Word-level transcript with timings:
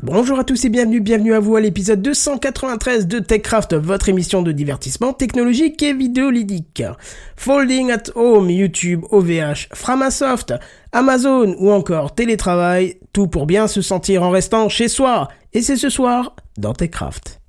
Bonjour 0.00 0.38
à 0.38 0.44
tous 0.44 0.64
et 0.64 0.68
bienvenue, 0.68 1.00
bienvenue 1.00 1.34
à 1.34 1.40
vous 1.40 1.56
à 1.56 1.60
l'épisode 1.60 2.00
293 2.00 3.08
de 3.08 3.18
TechCraft, 3.18 3.74
votre 3.74 4.08
émission 4.08 4.42
de 4.42 4.52
divertissement 4.52 5.12
technologique 5.12 5.82
et 5.82 5.92
vidéoludique. 5.92 6.84
Folding 7.34 7.90
at 7.90 8.04
Home, 8.14 8.48
YouTube, 8.48 9.04
OVH, 9.10 9.66
Framasoft, 9.74 10.54
Amazon 10.92 11.56
ou 11.58 11.72
encore 11.72 12.14
télétravail, 12.14 13.00
tout 13.12 13.26
pour 13.26 13.46
bien 13.46 13.66
se 13.66 13.82
sentir 13.82 14.22
en 14.22 14.30
restant 14.30 14.68
chez 14.68 14.86
soi. 14.86 15.26
Et 15.52 15.62
c'est 15.62 15.76
ce 15.76 15.90
soir 15.90 16.36
dans 16.56 16.74
TechCraft. 16.74 17.40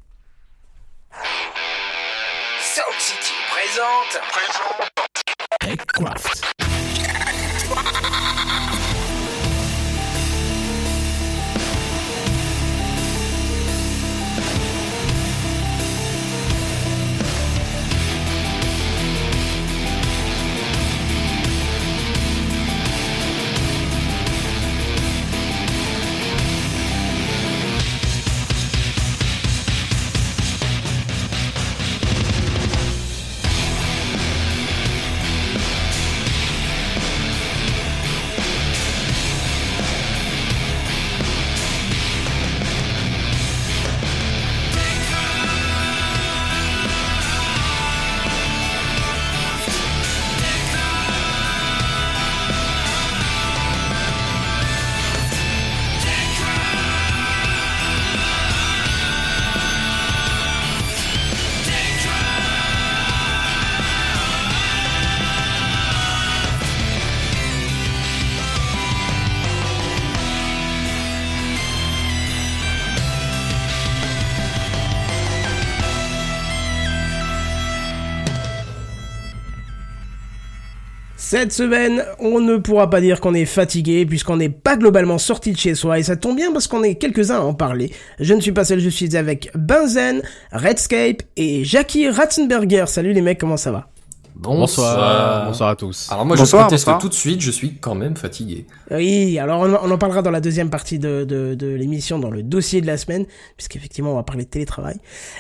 City 3.00 3.34
présente. 3.52 4.20
TechCraft. 5.62 6.69
Cette 81.32 81.54
semaine, 81.54 82.04
on 82.18 82.40
ne 82.40 82.58
pourra 82.58 82.90
pas 82.90 83.02
dire 83.02 83.22
qu'on 83.22 83.36
est 83.36 83.46
fatigué 83.46 84.04
puisqu'on 84.08 84.38
n'est 84.38 84.50
pas 84.50 84.78
globalement 84.78 85.20
sorti 85.20 85.52
de 85.52 85.60
chez 85.60 85.76
soi 85.76 86.00
et 86.00 86.02
ça 86.02 86.16
tombe 86.16 86.36
bien 86.36 86.52
parce 86.52 86.66
qu'on 86.66 86.82
est 86.82 86.96
quelques-uns 86.96 87.36
à 87.36 87.42
en 87.42 87.54
parler. 87.54 87.92
Je 88.20 88.34
ne 88.34 88.42
suis 88.42 88.52
pas 88.52 88.66
seul, 88.66 88.80
je 88.80 88.90
suis 88.90 89.16
avec 89.16 89.52
Benzen, 89.54 90.24
Redscape 90.52 91.22
et 91.38 91.64
Jackie 91.64 92.10
Ratzenberger. 92.10 92.86
Salut 92.88 93.14
les 93.14 93.22
mecs, 93.22 93.38
comment 93.38 93.58
ça 93.58 93.72
va? 93.72 93.92
Bonsoir. 94.36 95.46
Bonsoir 95.48 95.70
à 95.70 95.76
tous. 95.76 96.08
Alors 96.12 96.26
moi 96.26 96.36
Bonsoir, 96.38 96.62
je 96.64 96.66
proteste 96.68 96.86
bonsoir. 96.86 97.02
tout 97.02 97.10
de 97.10 97.14
suite, 97.14 97.42
je 97.42 97.52
suis 97.52 97.76
quand 97.76 97.96
même 97.96 98.16
fatigué. 98.16 98.66
Oui, 98.92 99.38
alors 99.38 99.62
on, 99.62 99.74
on 99.74 99.92
en 99.92 99.98
parlera 99.98 100.22
dans 100.22 100.32
la 100.32 100.40
deuxième 100.42 100.70
partie 100.70 100.98
de, 101.00 101.24
de, 101.26 101.56
de 101.56 101.68
l'émission, 101.68 102.20
dans 102.20 102.32
le 102.32 102.42
dossier 102.42 102.82
de 102.82 102.88
la 102.88 102.98
semaine, 102.98 103.26
puisqu'effectivement 103.58 104.14
on 104.14 104.16
va 104.16 104.24
parler 104.24 104.46
de 104.46 104.50
télétravail. 104.50 104.96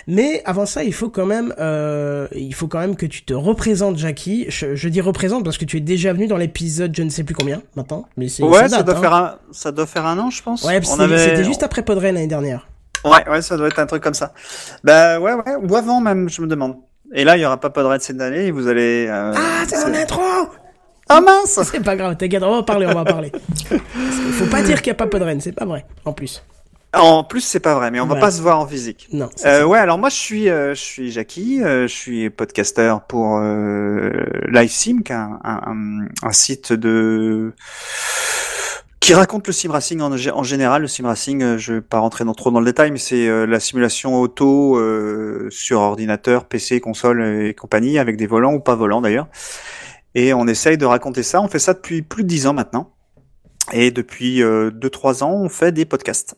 Mais 0.07 0.41
avant 0.45 0.65
ça, 0.65 0.83
il 0.83 0.93
faut 0.93 1.09
quand 1.09 1.25
même, 1.25 1.53
euh, 1.59 2.27
il 2.35 2.53
faut 2.53 2.67
quand 2.67 2.79
même 2.79 2.95
que 2.95 3.05
tu 3.05 3.23
te 3.23 3.33
représentes, 3.33 3.97
Jackie. 3.97 4.45
Je, 4.49 4.75
je 4.75 4.89
dis 4.89 5.01
représente 5.01 5.43
parce 5.43 5.57
que 5.57 5.65
tu 5.65 5.77
es 5.77 5.81
déjà 5.81 6.11
venu 6.13 6.27
dans 6.27 6.37
l'épisode, 6.37 6.93
je 6.95 7.03
ne 7.03 7.09
sais 7.09 7.23
plus 7.23 7.35
combien 7.35 7.61
maintenant, 7.75 8.05
mais 8.17 8.27
c'est 8.27 8.43
Ouais, 8.43 8.61
date, 8.61 8.71
ça 8.71 8.83
doit 8.83 8.97
hein. 8.97 9.01
faire 9.01 9.13
un, 9.13 9.35
ça 9.51 9.71
doit 9.71 9.85
faire 9.87 10.05
un 10.05 10.19
an, 10.19 10.29
je 10.29 10.43
pense. 10.43 10.63
Ouais, 10.63 10.79
parce 10.79 10.91
On 10.93 10.97
que 10.97 11.03
c'était 11.03 11.13
avait- 11.13 11.29
c'était 11.29 11.43
juste 11.45 11.63
après 11.63 11.83
Podren 11.83 12.15
l'année 12.15 12.27
dernière. 12.27 12.67
Ouais, 13.05 13.27
ouais, 13.29 13.41
ça 13.41 13.55
doit 13.55 13.67
être 13.67 13.79
un 13.79 13.85
truc 13.85 14.03
comme 14.03 14.13
ça. 14.13 14.33
Bah 14.83 15.19
ouais, 15.21 15.31
ouais, 15.33 15.55
ou 15.63 15.73
avant 15.75 16.01
même, 16.01 16.27
je 16.29 16.41
me 16.41 16.47
demande. 16.47 16.75
Et 17.13 17.23
là, 17.23 17.37
il 17.37 17.41
y 17.41 17.45
aura 17.45 17.57
pas 17.59 17.69
Podred 17.69 18.01
cette 18.01 18.21
année, 18.21 18.47
et 18.47 18.51
vous 18.51 18.67
allez. 18.67 19.07
euh, 19.09 19.33
Ah, 19.35 19.63
c'est 19.67 19.87
mon 19.87 19.93
intro 19.95 20.21
Ah 21.09 21.21
mince 21.21 21.59
C'est 21.71 21.83
pas 21.83 21.95
grave, 21.95 22.15
t'inquiète, 22.17 22.43
on 22.43 22.51
va 22.51 22.57
en 22.57 22.63
parler, 22.63 22.85
on 22.87 22.93
va 22.93 23.01
en 23.01 23.05
parler. 23.05 23.31
Qu'il 23.67 23.79
faut 24.33 24.45
pas 24.45 24.61
dire 24.61 24.81
qu'il 24.81 24.91
n'y 24.91 24.95
a 24.95 24.97
pas 24.97 25.07
Podren, 25.07 25.41
c'est 25.41 25.51
pas 25.53 25.65
vrai, 25.65 25.85
en 26.05 26.13
plus. 26.13 26.43
En 26.91 27.23
plus, 27.23 27.41
c'est 27.41 27.59
pas 27.59 27.75
vrai, 27.75 27.91
mais 27.91 27.99
on 27.99 28.03
va 28.05 28.15
Voilà. 28.15 28.21
pas 28.25 28.31
se 28.31 28.41
voir 28.41 28.59
en 28.59 28.65
physique. 28.65 29.07
Non. 29.13 29.29
Euh, 29.45 29.63
ouais, 29.63 29.77
alors 29.77 29.99
moi 29.99 30.09
je 30.09 30.15
suis, 30.15 30.49
euh, 30.49 30.73
je 30.73 30.79
suis 30.81 31.11
Jackie, 31.11 31.61
euh, 31.63 31.83
je 31.83 31.93
suis 31.93 32.29
podcasteur 32.31 33.01
pour 33.01 33.37
euh, 33.37 34.09
LiveSim, 34.47 35.03
qui 35.03 35.11
est 35.11 35.15
un, 35.15 35.39
un, 35.43 35.61
un- 35.67 36.07
un 36.27 36.31
site 36.31 36.73
de 36.73 37.53
qui 38.99 39.13
raconte 39.13 39.47
le 39.47 39.53
sim 39.53 39.71
racing 39.71 40.01
en, 40.01 40.11
en 40.11 40.43
général. 40.43 40.81
Le 40.83 40.87
sim 40.87 41.05
racing, 41.05 41.41
euh, 41.41 41.57
je 41.57 41.73
vais 41.75 41.81
pas 41.81 41.99
rentrer 41.99 42.25
dans, 42.25 42.33
trop 42.33 42.51
dans 42.51 42.59
le 42.59 42.65
détail, 42.65 42.91
mais 42.91 42.97
c'est 42.97 43.27
euh, 43.27 43.45
la 43.45 43.59
simulation 43.59 44.19
auto 44.19 44.77
euh, 44.77 45.47
sur 45.51 45.79
ordinateur, 45.79 46.45
PC, 46.45 46.79
console 46.81 47.23
et 47.23 47.53
compagnie, 47.53 47.97
avec 47.99 48.17
des 48.17 48.27
volants 48.27 48.53
ou 48.53 48.59
pas 48.59 48.75
volants 48.75 49.01
d'ailleurs. 49.01 49.27
Et 50.15 50.33
on 50.33 50.47
essaye 50.47 50.77
de 50.77 50.85
raconter 50.85 51.23
ça. 51.23 51.41
On 51.41 51.47
fait 51.47 51.59
ça 51.59 51.73
depuis 51.73 52.01
plus 52.01 52.23
de 52.23 52.27
dix 52.27 52.47
ans 52.47 52.53
maintenant. 52.53 52.91
Et 53.71 53.91
depuis 53.91 54.41
euh, 54.41 54.71
deux 54.71 54.89
trois 54.89 55.23
ans, 55.23 55.31
on 55.33 55.49
fait 55.49 55.71
des 55.71 55.85
podcasts. 55.85 56.35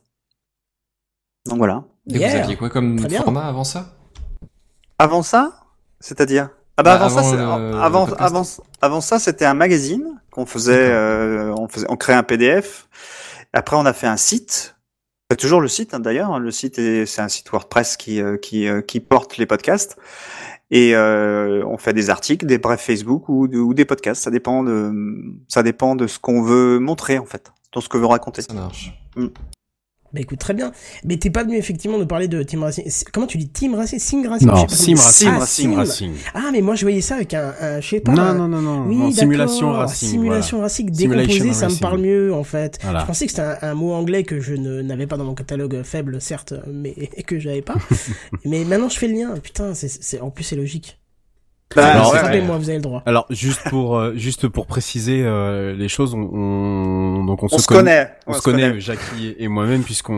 Donc 1.47 1.57
voilà. 1.57 1.85
Et 2.09 2.17
Yeah. 2.17 2.29
vous 2.29 2.35
aviez 2.43 2.57
quoi 2.57 2.69
comme 2.69 2.97
Très 2.97 3.07
bien. 3.07 3.21
format 3.23 3.45
avant 3.45 3.63
ça? 3.63 3.93
Avant 4.99 5.23
ça, 5.23 5.67
c'est-à-dire? 5.99 6.49
Ah 6.77 6.83
bah, 6.83 6.97
Bah, 6.97 7.09
ça, 7.09 8.61
avant 8.81 9.01
ça, 9.01 9.19
c'était 9.19 9.45
un 9.45 9.53
magazine 9.53 10.20
qu'on 10.31 10.45
faisait, 10.45 10.89
euh, 10.91 11.53
on 11.57 11.67
faisait, 11.67 11.85
on 11.89 11.95
créait 11.97 12.15
un 12.15 12.23
PDF. 12.23 12.87
Après, 13.53 13.75
on 13.75 13.85
a 13.85 13.93
fait 13.93 14.07
un 14.07 14.17
site. 14.17 14.75
C'est 15.29 15.37
toujours 15.37 15.61
le 15.61 15.67
site, 15.67 15.93
hein, 15.93 15.99
d'ailleurs. 15.99 16.39
Le 16.39 16.51
site 16.51 16.77
est, 16.79 17.05
c'est 17.05 17.21
un 17.21 17.29
site 17.29 17.49
WordPress 17.51 17.95
qui, 17.97 18.21
euh, 18.21 18.37
qui, 18.37 18.67
euh, 18.67 18.81
qui 18.81 18.99
porte 18.99 19.37
les 19.37 19.45
podcasts. 19.45 19.97
Et 20.71 20.95
euh, 20.95 21.63
on 21.65 21.77
fait 21.77 21.93
des 21.93 22.09
articles, 22.09 22.45
des 22.45 22.57
brefs 22.57 22.81
Facebook 22.81 23.27
ou, 23.29 23.47
de- 23.47 23.57
ou 23.57 23.73
des 23.73 23.85
podcasts. 23.85 24.23
Ça 24.23 24.31
dépend 24.31 24.63
de, 24.63 24.91
ça 25.49 25.63
dépend 25.63 25.95
de 25.95 26.07
ce 26.07 26.17
qu'on 26.19 26.41
veut 26.41 26.79
montrer 26.79 27.17
en 27.19 27.25
fait, 27.25 27.51
dans 27.73 27.81
ce 27.81 27.89
que 27.89 27.97
veut 27.97 28.05
raconter. 28.05 28.41
Ça 28.41 28.53
marche. 28.53 28.93
Bah 30.13 30.19
écoute, 30.19 30.39
très 30.39 30.53
bien. 30.53 30.71
Mais 31.05 31.15
t'es 31.17 31.29
pas 31.29 31.43
venu 31.43 31.55
effectivement 31.57 31.97
nous 31.97 32.05
parler 32.05 32.27
de 32.27 32.43
Team 32.43 32.63
Racing. 32.63 32.83
Comment 33.13 33.27
tu 33.27 33.37
dis 33.37 33.47
Team 33.47 33.75
Racing? 33.75 33.99
Sing 33.99 34.27
Racing? 34.27 34.47
Non, 34.49 34.67
Sim. 34.67 34.95
Racing. 34.95 35.27
Ah, 35.31 35.39
Racing, 35.39 35.71
Sim. 35.71 35.77
Racing. 35.77 36.11
Ah, 36.33 36.49
mais 36.51 36.61
moi 36.61 36.75
je 36.75 36.81
voyais 36.81 36.99
ça 37.01 37.15
avec 37.15 37.33
un, 37.33 37.53
un 37.61 37.79
je 37.79 37.87
sais 37.87 37.99
pas. 38.01 38.11
Non, 38.11 38.21
un- 38.21 38.33
non, 38.33 38.47
non, 38.49 38.61
non, 38.61 38.85
Oui, 38.87 38.95
non, 38.97 39.11
simulation 39.11 39.71
racing. 39.71 40.09
Simulation 40.09 40.59
racing 40.59 40.93
Simulation 40.93 41.33
décomposé, 41.45 41.53
ça 41.59 41.69
me 41.69 41.79
parle 41.79 41.99
mieux 42.01 42.33
en 42.33 42.43
fait. 42.43 42.77
Voilà. 42.83 42.99
Je 43.01 43.05
pensais 43.05 43.25
que 43.25 43.31
c'était 43.31 43.43
un, 43.43 43.57
un 43.61 43.73
mot 43.73 43.93
anglais 43.93 44.23
que 44.23 44.39
je 44.41 44.53
ne- 44.53 44.81
n'avais 44.81 45.07
pas 45.07 45.15
dans 45.17 45.23
mon 45.25 45.33
catalogue 45.33 45.81
faible, 45.83 46.19
certes, 46.19 46.53
mais 46.67 46.93
que 47.27 47.39
j'avais 47.39 47.61
pas. 47.61 47.75
mais 48.45 48.65
maintenant 48.65 48.89
je 48.89 48.97
fais 48.97 49.07
le 49.07 49.13
lien. 49.13 49.33
Putain, 49.41 49.73
c'est, 49.73 49.87
c'est- 49.87 50.19
en 50.19 50.29
plus 50.29 50.43
c'est 50.43 50.55
logique. 50.55 50.97
Bah, 51.75 51.87
Alors, 51.93 52.11
ouais, 52.13 52.19
Frappez-moi, 52.19 52.57
vous 52.57 52.69
avez 52.69 52.77
le 52.77 52.83
droit. 52.83 53.03
Alors 53.05 53.25
juste 53.29 53.61
pour 53.69 53.97
euh, 53.97 54.13
juste 54.15 54.47
pour 54.47 54.65
préciser 54.67 55.21
euh, 55.23 55.73
les 55.75 55.87
choses, 55.87 56.13
on, 56.13 56.19
on- 56.19 57.23
donc 57.25 57.43
on, 57.43 57.47
on 57.51 57.57
se 57.57 57.67
connaît. 57.67 58.11
on 58.27 58.33
se 58.33 58.41
connaît, 58.41 58.79
Jackie 58.79 59.35
et- 59.37 59.47
moi-même, 59.47 59.83
puisqu'on 59.83 60.13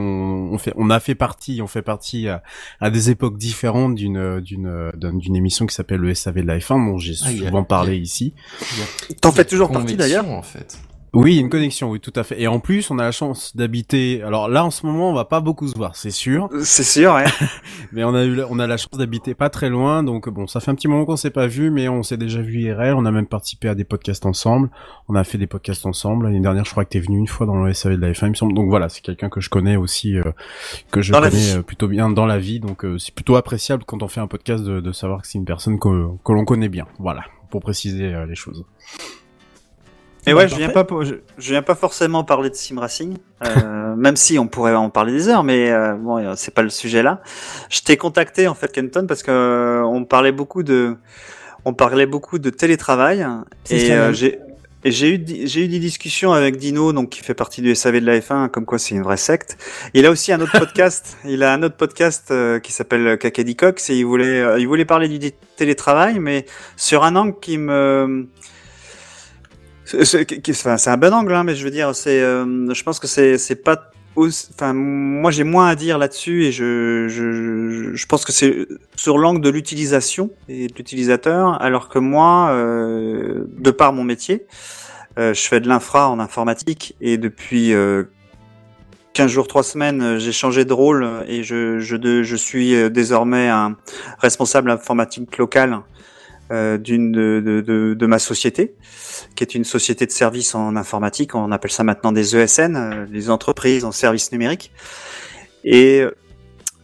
on 0.52 0.58
fait, 0.58 0.74
on 0.76 0.90
a 0.90 1.00
fait 1.00 1.16
partie, 1.16 1.62
on 1.62 1.68
fait 1.68 1.82
partie 1.82 2.28
à, 2.28 2.42
à 2.82 2.90
des 2.90 3.10
époques 3.10 3.38
différentes 3.38 3.96
d'une 3.96 4.40
d'une 4.42 4.92
d'une 4.96 5.36
émission 5.36 5.66
qui 5.66 5.76
s'appelle 5.76 6.00
le 6.00 6.14
SAV 6.14 6.42
de 6.42 6.48
la 6.48 6.58
F1, 6.60 6.86
dont 6.92 6.98
j'ai 6.98 7.14
Ah, 7.24 7.28
a- 7.28 7.32
souvent 7.48 7.64
parlé 7.64 7.98
ici. 7.98 8.34
A- 8.62 9.14
T'en 9.22 9.32
fais 9.32 9.46
toujours 9.46 9.72
partie, 9.72 9.96
d'ailleurs 9.96 10.30
en 10.30 10.42
fait? 10.42 10.78
Oui, 11.14 11.38
une 11.38 11.50
connexion, 11.50 11.92
oui, 11.92 12.00
tout 12.00 12.14
à 12.16 12.24
fait. 12.24 12.42
Et 12.42 12.48
en 12.48 12.60
plus, 12.60 12.90
on 12.90 12.98
a 12.98 13.04
la 13.04 13.12
chance 13.12 13.56
d'habiter. 13.56 14.24
Alors 14.24 14.48
là, 14.48 14.66
en 14.66 14.72
ce 14.72 14.84
moment, 14.84 15.12
on 15.12 15.14
va 15.14 15.26
pas 15.26 15.42
beaucoup 15.42 15.68
se 15.68 15.78
voir, 15.78 15.96
c'est 15.96 16.10
sûr. 16.10 16.50
C'est 16.64 16.84
sûr, 16.84 17.14
ouais. 17.14 17.26
Mais 17.92 18.04
on 18.04 18.16
a 18.16 18.26
eu, 18.26 18.42
on 18.50 18.58
a 18.58 18.66
la 18.66 18.78
chance 18.78 18.98
d'habiter 18.98 19.36
pas 19.36 19.52
très 19.52 19.70
loin, 19.70 20.02
donc 20.02 20.28
bon, 20.30 20.48
ça 20.48 20.60
fait 20.60 20.72
un 20.72 20.76
petit 20.76 20.88
moment 20.88 21.06
qu'on 21.06 21.16
s'est 21.16 21.30
pas 21.30 21.46
vu, 21.46 21.70
mais 21.70 21.88
on 21.88 22.02
s'est 22.02 22.18
déjà 22.18 22.42
vu 22.42 22.62
IRL. 22.62 22.96
On 22.96 23.06
a 23.06 23.12
même 23.12 23.28
participé 23.28 23.68
à 23.68 23.76
des 23.76 23.84
podcasts 23.84 24.26
ensemble. 24.26 24.72
On 25.08 25.14
a 25.14 25.24
fait 25.24 25.38
des 25.38 25.46
podcasts 25.46 25.86
ensemble. 25.86 26.26
L'année 26.26 26.40
dernière, 26.40 26.66
je 26.66 26.72
crois 26.72 26.84
que 26.84 26.90
t'es 26.90 27.00
venu 27.00 27.20
une 27.20 27.28
fois 27.28 27.46
dans 27.46 27.64
le 27.64 27.72
SAV 27.74 27.98
de 27.98 28.02
la 28.02 28.12
F1, 28.12 28.26
il 28.26 28.30
me 28.30 28.36
semble. 28.36 28.54
Donc 28.56 28.70
voilà, 28.70 28.90
c'est 28.90 29.02
quelqu'un 29.02 29.30
que 29.30 29.40
je 29.40 29.50
connais 29.50 29.76
aussi, 29.76 30.18
euh, 30.18 30.24
que 30.90 31.04
je 31.04 31.12
Dans 31.12 31.22
connais 31.22 31.58
euh, 31.58 31.62
plutôt 31.62 31.88
bien 31.88 32.10
dans 32.10 32.26
la 32.26 32.40
vie. 32.40 32.60
Donc 32.60 32.86
euh, 32.86 32.98
c'est 32.98 33.14
plutôt 33.14 33.36
appréciable 33.36 33.84
quand 33.86 34.02
on 34.02 34.08
fait 34.08 34.22
un 34.22 34.28
podcast 34.28 34.64
de, 34.64 34.80
de 34.80 34.92
savoir 34.92 35.22
que 35.22 35.28
c'est 35.28 35.38
une 35.38 35.46
personne 35.46 35.78
que, 35.78 36.08
que 36.26 36.32
l'on 36.32 36.46
connaît 36.46 36.70
bien. 36.70 36.88
Voilà, 36.98 37.24
pour 37.52 37.62
préciser 37.62 38.14
euh, 38.16 38.26
les 38.26 38.36
choses. 38.36 38.66
Et 40.26 40.32
Bah, 40.32 40.40
ouais, 40.40 40.48
je 40.48 40.56
viens 40.56 40.70
pas, 40.70 40.86
je, 41.02 41.16
je 41.38 41.50
viens 41.50 41.62
pas 41.62 41.76
forcément 41.76 42.24
parler 42.24 42.50
de 42.50 42.56
sim 42.56 42.80
racing, 42.80 43.18
euh, 43.46 43.96
même 43.98 44.16
si 44.16 44.40
on 44.40 44.48
pourrait 44.48 44.76
en 44.76 44.90
parler 44.90 45.12
des 45.12 45.28
heures, 45.28 45.44
mais 45.44 45.70
euh, 45.72 45.94
bon, 45.94 46.18
euh, 46.18 46.34
c'est 46.36 46.54
pas 46.54 46.62
le 46.62 46.70
sujet 46.70 47.04
là. 47.04 47.22
Je 47.70 47.82
t'ai 47.82 47.98
contacté 47.98 48.48
en 48.48 48.56
fait, 48.56 48.72
Kenton, 48.72 49.06
parce 49.08 49.24
que 49.24 49.32
euh, 49.32 49.84
on 49.84 50.06
parlait 50.06 50.32
beaucoup 50.32 50.64
de, 50.64 50.96
on 51.66 51.74
parlait 51.74 52.06
beaucoup 52.06 52.40
de 52.40 52.50
télétravail 52.50 53.26
et 53.70 53.92
euh, 53.92 54.08
même. 54.08 54.14
j'ai 54.14 54.40
Et 54.86 54.92
j'ai 54.92 55.16
eu, 55.16 55.26
j'ai 55.46 55.64
eu 55.64 55.68
des 55.70 55.80
discussions 55.80 56.34
avec 56.34 56.58
Dino, 56.58 56.92
donc 56.92 57.10
qui 57.10 57.22
fait 57.22 57.34
partie 57.34 57.62
du 57.62 57.74
SAV 57.74 58.02
de 58.02 58.06
la 58.06 58.20
F1, 58.20 58.50
comme 58.50 58.66
quoi 58.66 58.78
c'est 58.78 58.94
une 58.96 59.02
vraie 59.02 59.18
secte. 59.18 59.58
Il 59.94 60.06
a 60.06 60.12
aussi 60.12 60.34
un 60.34 60.42
autre 60.42 60.60
podcast. 60.60 61.18
il 61.26 61.42
a 61.44 61.54
un 61.54 61.64
autre 61.64 61.78
podcast 61.78 62.32
euh, 62.32 62.60
qui 62.60 62.74
s'appelle 62.74 63.18
Cacadi 63.18 63.56
Cox 63.56 63.90
et 63.90 63.96
il 63.96 64.06
voulait, 64.06 64.42
euh, 64.42 64.60
il 64.60 64.68
voulait 64.68 64.84
parler 64.84 65.08
du 65.08 65.32
télétravail, 65.56 66.20
mais 66.20 66.46
sur 66.76 67.06
un 67.06 67.16
angle 67.16 67.40
qui 67.40 67.58
me, 67.58 68.28
c'est- 69.86 70.90
un 70.90 70.98
bon 70.98 71.14
angle, 71.14 71.34
hein, 71.34 71.44
mais 71.44 71.56
je 71.56 71.64
veux 71.64 71.72
dire, 71.72 71.96
c'est, 71.96 72.22
euh, 72.22 72.74
je 72.74 72.84
pense 72.84 73.00
que 73.00 73.08
c'est, 73.08 73.64
pas, 73.64 73.92
enfin, 74.16 74.74
moi 74.74 75.32
j'ai 75.32 75.44
moins 75.44 75.68
à 75.68 75.76
dire 75.76 75.98
là-dessus 75.98 76.46
et 76.46 76.52
je, 76.52 77.08
je, 77.10 77.92
je, 77.94 78.06
pense 78.06 78.26
que 78.26 78.32
c'est 78.32 78.68
sur 78.96 79.18
l'angle 79.18 79.42
de 79.42 79.50
l'utilisation 79.50 80.32
et 80.48 80.68
de 80.68 80.74
l'utilisateur, 80.76 81.62
alors 81.62 81.90
que 81.90 82.00
moi, 82.00 82.50
euh, 82.52 83.46
de 83.48 83.72
par 83.72 83.94
mon 83.94 84.04
métier, 84.04 84.46
euh, 85.20 85.34
je 85.34 85.42
fais 85.42 85.60
de 85.60 85.68
l'infra 85.68 86.10
en 86.10 86.20
informatique 86.20 86.96
et 87.02 87.18
depuis 87.18 87.74
euh, 87.74 88.04
15 89.14 89.30
jours, 89.30 89.48
3 89.48 89.64
semaines, 89.64 90.02
euh, 90.02 90.20
j'ai 90.20 90.32
changé 90.32 90.66
de 90.66 90.74
rôle 90.74 91.08
et 91.28 91.44
je, 91.44 91.80
je, 91.80 92.24
je 92.24 92.36
suis 92.36 92.76
euh, 92.76 92.90
désormais 92.90 93.48
un 93.48 93.78
responsable 94.18 94.72
informatique 94.72 95.38
local 95.38 95.82
euh, 96.54 96.78
d'une 96.78 97.12
de, 97.12 97.42
de, 97.66 97.96
de, 97.96 98.06
ma 98.06 98.20
société, 98.20 98.76
qui 99.36 99.44
est 99.44 99.56
une 99.56 99.64
société 99.64 100.06
de 100.06 100.12
services 100.12 100.54
en 100.54 100.76
informatique. 100.76 101.34
On 101.34 101.52
appelle 101.52 101.72
ça 101.72 101.84
maintenant 101.84 102.12
des 102.12 102.36
ESN, 102.36 102.76
euh, 102.76 103.06
des 103.08 103.32
entreprises 103.32 103.86
en 103.86 103.92
services 103.92 104.32
numériques. 104.32 104.72
Et 105.64 106.06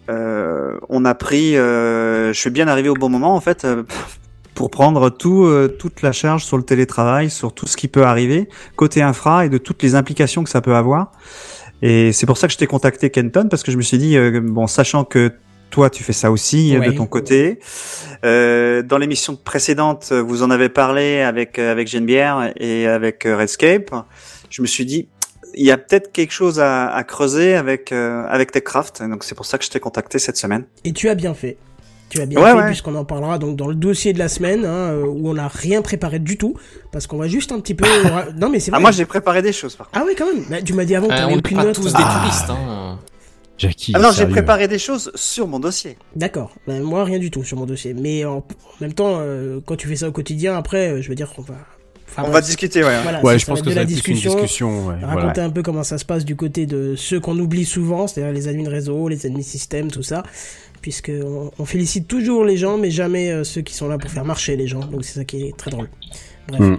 euh, 0.10 0.80
on 0.90 1.06
a 1.06 1.14
pris, 1.14 1.54
je 1.54 2.32
suis 2.34 2.50
bien 2.50 2.68
arrivé 2.68 2.90
au 2.90 2.96
bon 2.96 3.10
moment 3.10 3.36
en 3.36 3.42
fait. 3.42 3.68
pour 4.56 4.72
prendre 4.72 5.10
tout, 5.12 5.48
toute 5.78 6.02
la 6.02 6.14
charge 6.14 6.44
sur 6.46 6.58
le 6.58 6.64
télétravail, 6.64 7.30
sur 7.30 7.54
tout 7.54 7.68
ce 7.68 7.78
qui 7.78 7.88
peut 7.88 8.04
arriver, 8.04 8.50
côté 8.76 9.04
infra 9.04 9.46
et 9.46 9.50
de 9.50 9.60
toutes 9.60 9.84
les 9.84 9.94
implications 9.94 10.44
que 10.44 10.50
ça 10.50 10.62
peut 10.62 10.76
avoir. 10.76 11.12
Et 11.84 12.12
c'est 12.12 12.26
pour 12.26 12.38
ça 12.38 12.48
que 12.48 12.54
je 12.54 12.58
t'ai 12.58 12.68
contacté 12.68 13.12
Kenton, 13.12 13.48
parce 13.50 13.62
que 13.64 13.72
je 13.72 13.78
me 13.78 13.84
suis 13.84 14.00
dit, 14.00 14.18
bon, 14.42 14.66
sachant 14.66 15.04
que 15.04 15.32
toi, 15.70 15.90
tu 15.90 16.04
fais 16.04 16.14
ça 16.14 16.32
aussi 16.32 16.76
euh, 16.76 16.80
Ouais. 16.80 16.88
de 16.88 16.92
ton 16.94 17.06
côté. 17.06 17.60
Euh, 18.26 18.82
dans 18.82 18.98
l'émission 18.98 19.36
précédente, 19.36 20.12
vous 20.12 20.44
en 20.44 20.52
avez 20.52 20.70
parlé 20.70 21.22
avec 21.22 21.58
euh, 21.60 21.72
avec 21.72 21.88
Geneviève 21.88 22.54
et 22.58 22.88
avec 22.88 23.26
euh, 23.26 23.38
Redscape. 23.38 23.92
Je 24.50 24.62
me 24.62 24.68
suis 24.68 24.86
dit, 24.86 25.08
il 25.56 25.66
y 25.66 25.72
a 25.72 25.78
peut-être 25.78 26.12
quelque 26.12 26.32
chose 26.34 26.60
à, 26.60 26.88
à 26.90 27.04
creuser 27.04 27.56
avec 27.56 27.92
euh, 27.92 28.24
avec 28.30 28.52
TechCraft. 28.52 29.04
Donc 29.04 29.24
c'est 29.24 29.36
pour 29.36 29.46
ça 29.46 29.58
que 29.58 29.66
je 29.66 29.70
t'ai 29.70 29.80
contacté 29.80 30.20
cette 30.20 30.38
semaine. 30.38 30.66
Et 30.84 30.92
tu 30.94 31.08
as 31.10 31.16
bien 31.16 31.34
fait. 31.34 31.58
Tu 32.10 32.20
as 32.20 32.26
bien 32.26 32.42
Ouais, 32.42 32.50
fait 32.52 32.58
ouais. 32.58 32.66
puisqu'on 32.66 32.96
en 32.96 33.06
parlera 33.06 33.38
donc 33.38 33.56
dans 33.56 33.68
le 33.68 33.76
dossier 33.76 34.14
de 34.14 34.20
la 34.20 34.30
semaine 34.30 34.66
hein, 34.66 34.90
euh, 34.94 35.04
où 35.06 35.30
on 35.30 35.36
n'a 35.36 35.48
rien 35.48 35.84
préparé 35.84 36.18
du 36.18 36.38
tout 36.40 36.56
parce 36.92 37.06
qu'on 37.06 37.18
va 37.20 37.28
juste 37.28 37.52
un 37.52 37.60
petit 37.60 37.76
peu. 37.76 37.86
non 38.36 38.50
mais 38.50 38.60
c'est 38.60 38.72
vrai. 38.72 38.80
Ah, 38.80 38.82
moi, 38.82 38.90
j'ai 38.92 39.06
préparé 39.06 39.44
des 39.44 39.54
choses 39.54 39.76
par 39.76 39.88
contre. 39.92 40.00
Ah 40.02 40.06
oui 40.08 40.16
quand 40.18 40.26
même. 40.26 40.44
Bah, 40.50 40.58
tu 40.64 40.74
m'as 40.74 40.86
dit 40.86 40.96
avant 40.96 41.08
que 41.08 41.14
Euh, 41.14 41.18
t'avais 41.18 41.28
on 41.28 41.36
n'est 41.36 41.38
aucune 41.38 41.58
pas 41.58 41.64
note. 41.66 41.76
tous 41.76 41.94
des 41.94 42.04
touristes. 42.04 42.50
Hein. 42.50 42.98
Jackie. 43.60 43.92
Ah 43.96 44.00
non, 44.00 44.10
j'ai 44.12 44.26
préparé 44.26 44.68
des 44.68 44.80
choses 44.80 45.12
sur 45.16 45.48
mon 45.48 45.60
dossier. 45.60 45.98
D'accord. 46.16 46.52
Bah, 46.66 46.80
moi 46.80 47.04
rien 47.04 47.20
du 47.20 47.30
tout 47.30 47.44
sur 47.44 47.58
mon 47.58 47.66
dossier. 47.66 47.94
Mais 47.94 48.26
en, 48.26 48.38
en 48.38 48.44
même 48.82 48.94
temps, 48.94 49.18
euh, 49.20 49.60
quand 49.66 49.76
tu 49.76 49.88
fais 49.88 49.98
ça 49.98 50.08
au 50.08 50.12
quotidien, 50.12 50.56
après, 50.58 50.90
euh, 50.90 51.02
je 51.02 51.10
veux 51.10 51.16
dire 51.16 51.32
qu'on 51.34 51.42
va. 51.42 51.56
enfin, 52.08 52.22
On 52.24 52.30
bref, 52.30 52.34
va 52.36 52.42
discuter, 52.42 52.84
ouais. 52.84 53.02
voilà, 53.04 53.22
Ouais, 53.24 53.34
ça, 53.34 53.38
je 53.38 53.46
ça 53.46 53.52
pense 53.52 53.62
que 53.62 53.66
de 53.66 53.72
ça 53.72 53.76
la 53.82 53.86
va 53.86 53.92
être 53.92 54.02
plus 54.02 54.12
une 54.12 54.16
discussion. 54.16 54.34
discussion. 54.42 54.88
Ouais, 54.88 54.96
voilà. 55.02 55.08
Raconter 55.16 55.42
un 55.42 55.50
peu 55.50 55.62
comment 55.62 55.84
ça 55.84 55.98
se 55.98 56.06
passe 56.06 56.24
du 56.26 56.36
côté 56.36 56.66
de 56.66 56.96
ceux 56.96 57.20
qu'on 57.20 57.38
oublie 57.38 57.66
souvent, 57.66 58.08
c'est-à-dire 58.08 58.32
les 58.34 58.48
admins 58.48 58.70
réseau, 58.70 59.08
les 59.10 59.26
admins 59.26 59.42
système, 59.42 59.92
tout 59.92 60.04
ça. 60.04 60.24
Puisque 60.82 61.12
on, 61.14 61.52
on 61.60 61.66
félicite 61.66 62.08
toujours 62.08 62.46
les 62.46 62.56
gens, 62.56 62.78
mais 62.78 62.90
jamais 62.92 63.30
euh, 63.32 63.44
ceux 63.44 63.60
qui 63.62 63.74
sont 63.76 63.90
là 63.90 63.98
pour 63.98 64.10
faire 64.10 64.24
marcher 64.24 64.56
les 64.56 64.68
gens. 64.68 64.80
Donc 64.80 65.04
c'est 65.04 65.16
ça 65.20 65.26
qui 65.26 65.44
est 65.48 65.58
très 65.58 65.70
drôle. 65.72 65.90
Bref. 66.48 66.62
Mm. 66.62 66.78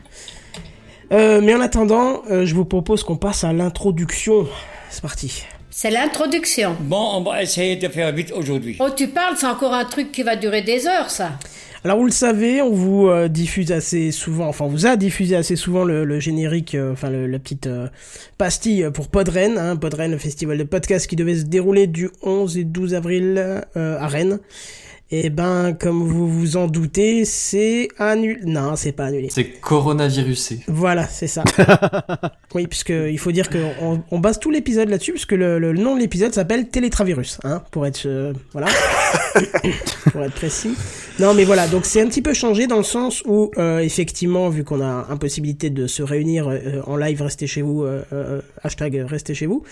Euh, 1.12 1.40
mais 1.42 1.54
en 1.54 1.60
attendant, 1.60 2.22
euh, 2.30 2.46
je 2.46 2.54
vous 2.54 2.64
propose 2.64 3.02
qu'on 3.04 3.16
passe 3.16 3.44
à 3.44 3.52
l'introduction. 3.52 4.46
C'est 4.90 5.02
parti. 5.02 5.44
C'est 5.70 5.90
l'introduction. 5.90 6.76
Bon, 6.80 7.12
on 7.16 7.22
va 7.22 7.42
essayer 7.42 7.76
de 7.76 7.88
faire 7.88 8.12
vite 8.12 8.32
aujourd'hui. 8.32 8.76
Oh, 8.80 8.88
tu 8.94 9.08
parles, 9.08 9.36
c'est 9.38 9.46
encore 9.46 9.72
un 9.72 9.84
truc 9.84 10.10
qui 10.12 10.22
va 10.22 10.36
durer 10.36 10.62
des 10.62 10.86
heures, 10.86 11.10
ça. 11.10 11.32
Alors 11.82 11.96
vous 11.98 12.04
le 12.04 12.10
savez, 12.10 12.60
on 12.60 12.72
vous 12.74 13.06
euh, 13.08 13.28
diffuse 13.28 13.72
assez 13.72 14.10
souvent, 14.10 14.48
enfin 14.48 14.66
on 14.66 14.68
vous 14.68 14.84
a 14.84 14.96
diffusé 14.96 15.34
assez 15.34 15.56
souvent 15.56 15.82
le, 15.82 16.04
le 16.04 16.20
générique, 16.20 16.74
euh, 16.74 16.92
enfin 16.92 17.08
le- 17.08 17.26
la 17.26 17.38
petite 17.38 17.68
euh, 17.68 17.88
pastille 18.36 18.86
pour 18.92 19.08
Podren, 19.08 19.56
hein, 19.56 19.76
Podren, 19.76 20.10
le 20.10 20.18
festival 20.18 20.58
de 20.58 20.64
podcast 20.64 21.06
qui 21.06 21.16
devait 21.16 21.36
se 21.36 21.44
dérouler 21.44 21.86
du 21.86 22.10
11 22.22 22.58
et 22.58 22.64
12 22.64 22.92
avril 22.94 23.34
euh, 23.76 23.98
à 23.98 24.08
Rennes. 24.08 24.40
Et 25.12 25.28
ben, 25.28 25.72
comme 25.72 26.06
vous 26.06 26.28
vous 26.28 26.56
en 26.56 26.68
doutez, 26.68 27.24
c'est 27.24 27.88
annulé. 27.98 28.38
Non, 28.44 28.76
c'est 28.76 28.92
pas 28.92 29.06
annulé. 29.06 29.26
C'est 29.28 29.44
coronavirusé. 29.60 30.60
Voilà, 30.68 31.04
c'est 31.08 31.26
ça. 31.26 31.42
oui, 32.54 32.68
puisque 32.68 32.90
il 32.90 33.18
faut 33.18 33.32
dire 33.32 33.50
qu'on 33.50 33.72
on, 33.82 34.02
on 34.12 34.18
base 34.20 34.38
tout 34.38 34.52
l'épisode 34.52 34.88
là-dessus, 34.88 35.10
puisque 35.10 35.32
le, 35.32 35.58
le 35.58 35.72
nom 35.72 35.96
de 35.96 36.00
l'épisode 36.00 36.32
s'appelle 36.32 36.68
Télétravirus, 36.68 37.38
hein, 37.42 37.60
pour 37.72 37.86
être 37.86 38.06
euh, 38.06 38.32
voilà, 38.52 38.68
pour 40.12 40.22
être 40.22 40.34
précis. 40.34 40.76
Non, 41.18 41.34
mais 41.34 41.44
voilà, 41.44 41.66
donc 41.66 41.84
c'est 41.84 42.00
un 42.00 42.06
petit 42.06 42.22
peu 42.22 42.32
changé 42.32 42.66
dans 42.66 42.78
le 42.78 42.82
sens 42.82 43.22
où 43.26 43.50
euh, 43.58 43.80
effectivement, 43.80 44.48
vu 44.48 44.64
qu'on 44.64 44.80
a 44.80 45.06
impossibilité 45.10 45.68
de 45.68 45.86
se 45.86 46.02
réunir 46.02 46.48
euh, 46.48 46.80
en 46.86 46.96
live, 46.96 47.20
restez 47.20 47.46
chez 47.46 47.62
vous, 47.62 47.82
euh, 47.82 48.02
euh, 48.12 48.40
hashtag 48.62 49.04
restez 49.06 49.34
chez 49.34 49.46
vous. 49.46 49.62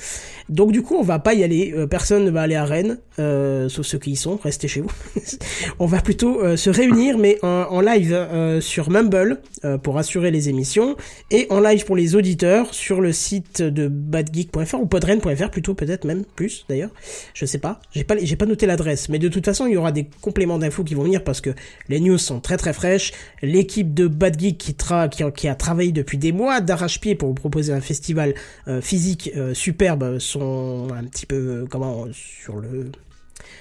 Donc 0.48 0.72
du 0.72 0.82
coup, 0.82 0.96
on 0.96 1.02
va 1.02 1.18
pas 1.18 1.34
y 1.34 1.44
aller. 1.44 1.72
euh, 1.76 1.86
personne 1.86 2.24
ne 2.24 2.30
va 2.30 2.42
aller 2.42 2.54
à 2.54 2.64
Rennes, 2.64 2.98
euh, 3.18 3.68
sauf 3.68 3.86
ceux 3.86 3.98
qui 3.98 4.12
y 4.12 4.16
sont. 4.16 4.38
Restez 4.42 4.68
chez 4.68 4.80
vous. 4.80 4.90
on 5.78 5.86
va 5.86 6.00
plutôt 6.00 6.42
euh, 6.42 6.56
se 6.56 6.70
réunir, 6.70 7.18
mais 7.18 7.38
en, 7.42 7.80
live 7.80 8.58
sur 8.60 8.90
Mumble 8.90 9.40
pour 9.82 9.98
assurer 9.98 10.30
les 10.30 10.48
émissions 10.48 10.96
et 11.30 11.46
en 11.50 11.60
live 11.60 11.84
pour 11.84 11.96
les 11.96 12.16
auditeurs 12.16 12.74
sur 12.74 13.00
le 13.00 13.12
site 13.12 13.62
de 13.62 13.86
badgeek.fr 13.86 14.74
ou 14.80 14.86
podren.fr 14.86 15.50
plutôt 15.50 15.74
peut-être 15.74 16.04
même 16.04 16.24
plus 16.24 16.66
d'ailleurs. 16.68 16.90
Je 17.34 17.46
sais 17.46 17.58
pas. 17.58 17.80
J'ai 17.92 18.04
pas 18.04 18.16
j'ai 18.20 18.36
pas 18.36 18.46
noté 18.46 18.66
l'adresse, 18.66 19.08
mais 19.08 19.18
de 19.18 19.28
toute 19.28 19.44
façon 19.44 19.66
il 19.66 19.74
y 19.74 19.76
aura 19.76 19.92
des 19.92 20.08
compléments 20.20 20.58
d'infos 20.58 20.82
qui 20.82 20.94
vont 20.94 21.04
venir 21.04 21.22
parce 21.22 21.40
que 21.40 21.50
les 21.88 22.00
news 22.00 22.18
sont 22.18 22.40
très 22.40 22.56
très 22.56 22.72
fraîches. 22.72 23.12
L'équipe 23.42 23.94
de 23.94 24.08
Bad 24.08 24.38
Geek 24.38 24.58
qui, 24.58 25.48
a 25.48 25.54
travaillé 25.54 25.92
depuis 25.92 26.18
des 26.18 26.32
mois 26.32 26.60
d'arrache-pied 26.60 27.14
pour 27.14 27.28
vous 27.28 27.34
proposer 27.34 27.72
un 27.72 27.80
festival 27.80 28.34
physique 28.80 29.30
superbe 29.52 30.18
un 30.42 31.04
petit 31.04 31.26
peu 31.26 31.36
euh, 31.36 31.66
comment 31.68 32.06
sur 32.12 32.56
le 32.56 32.90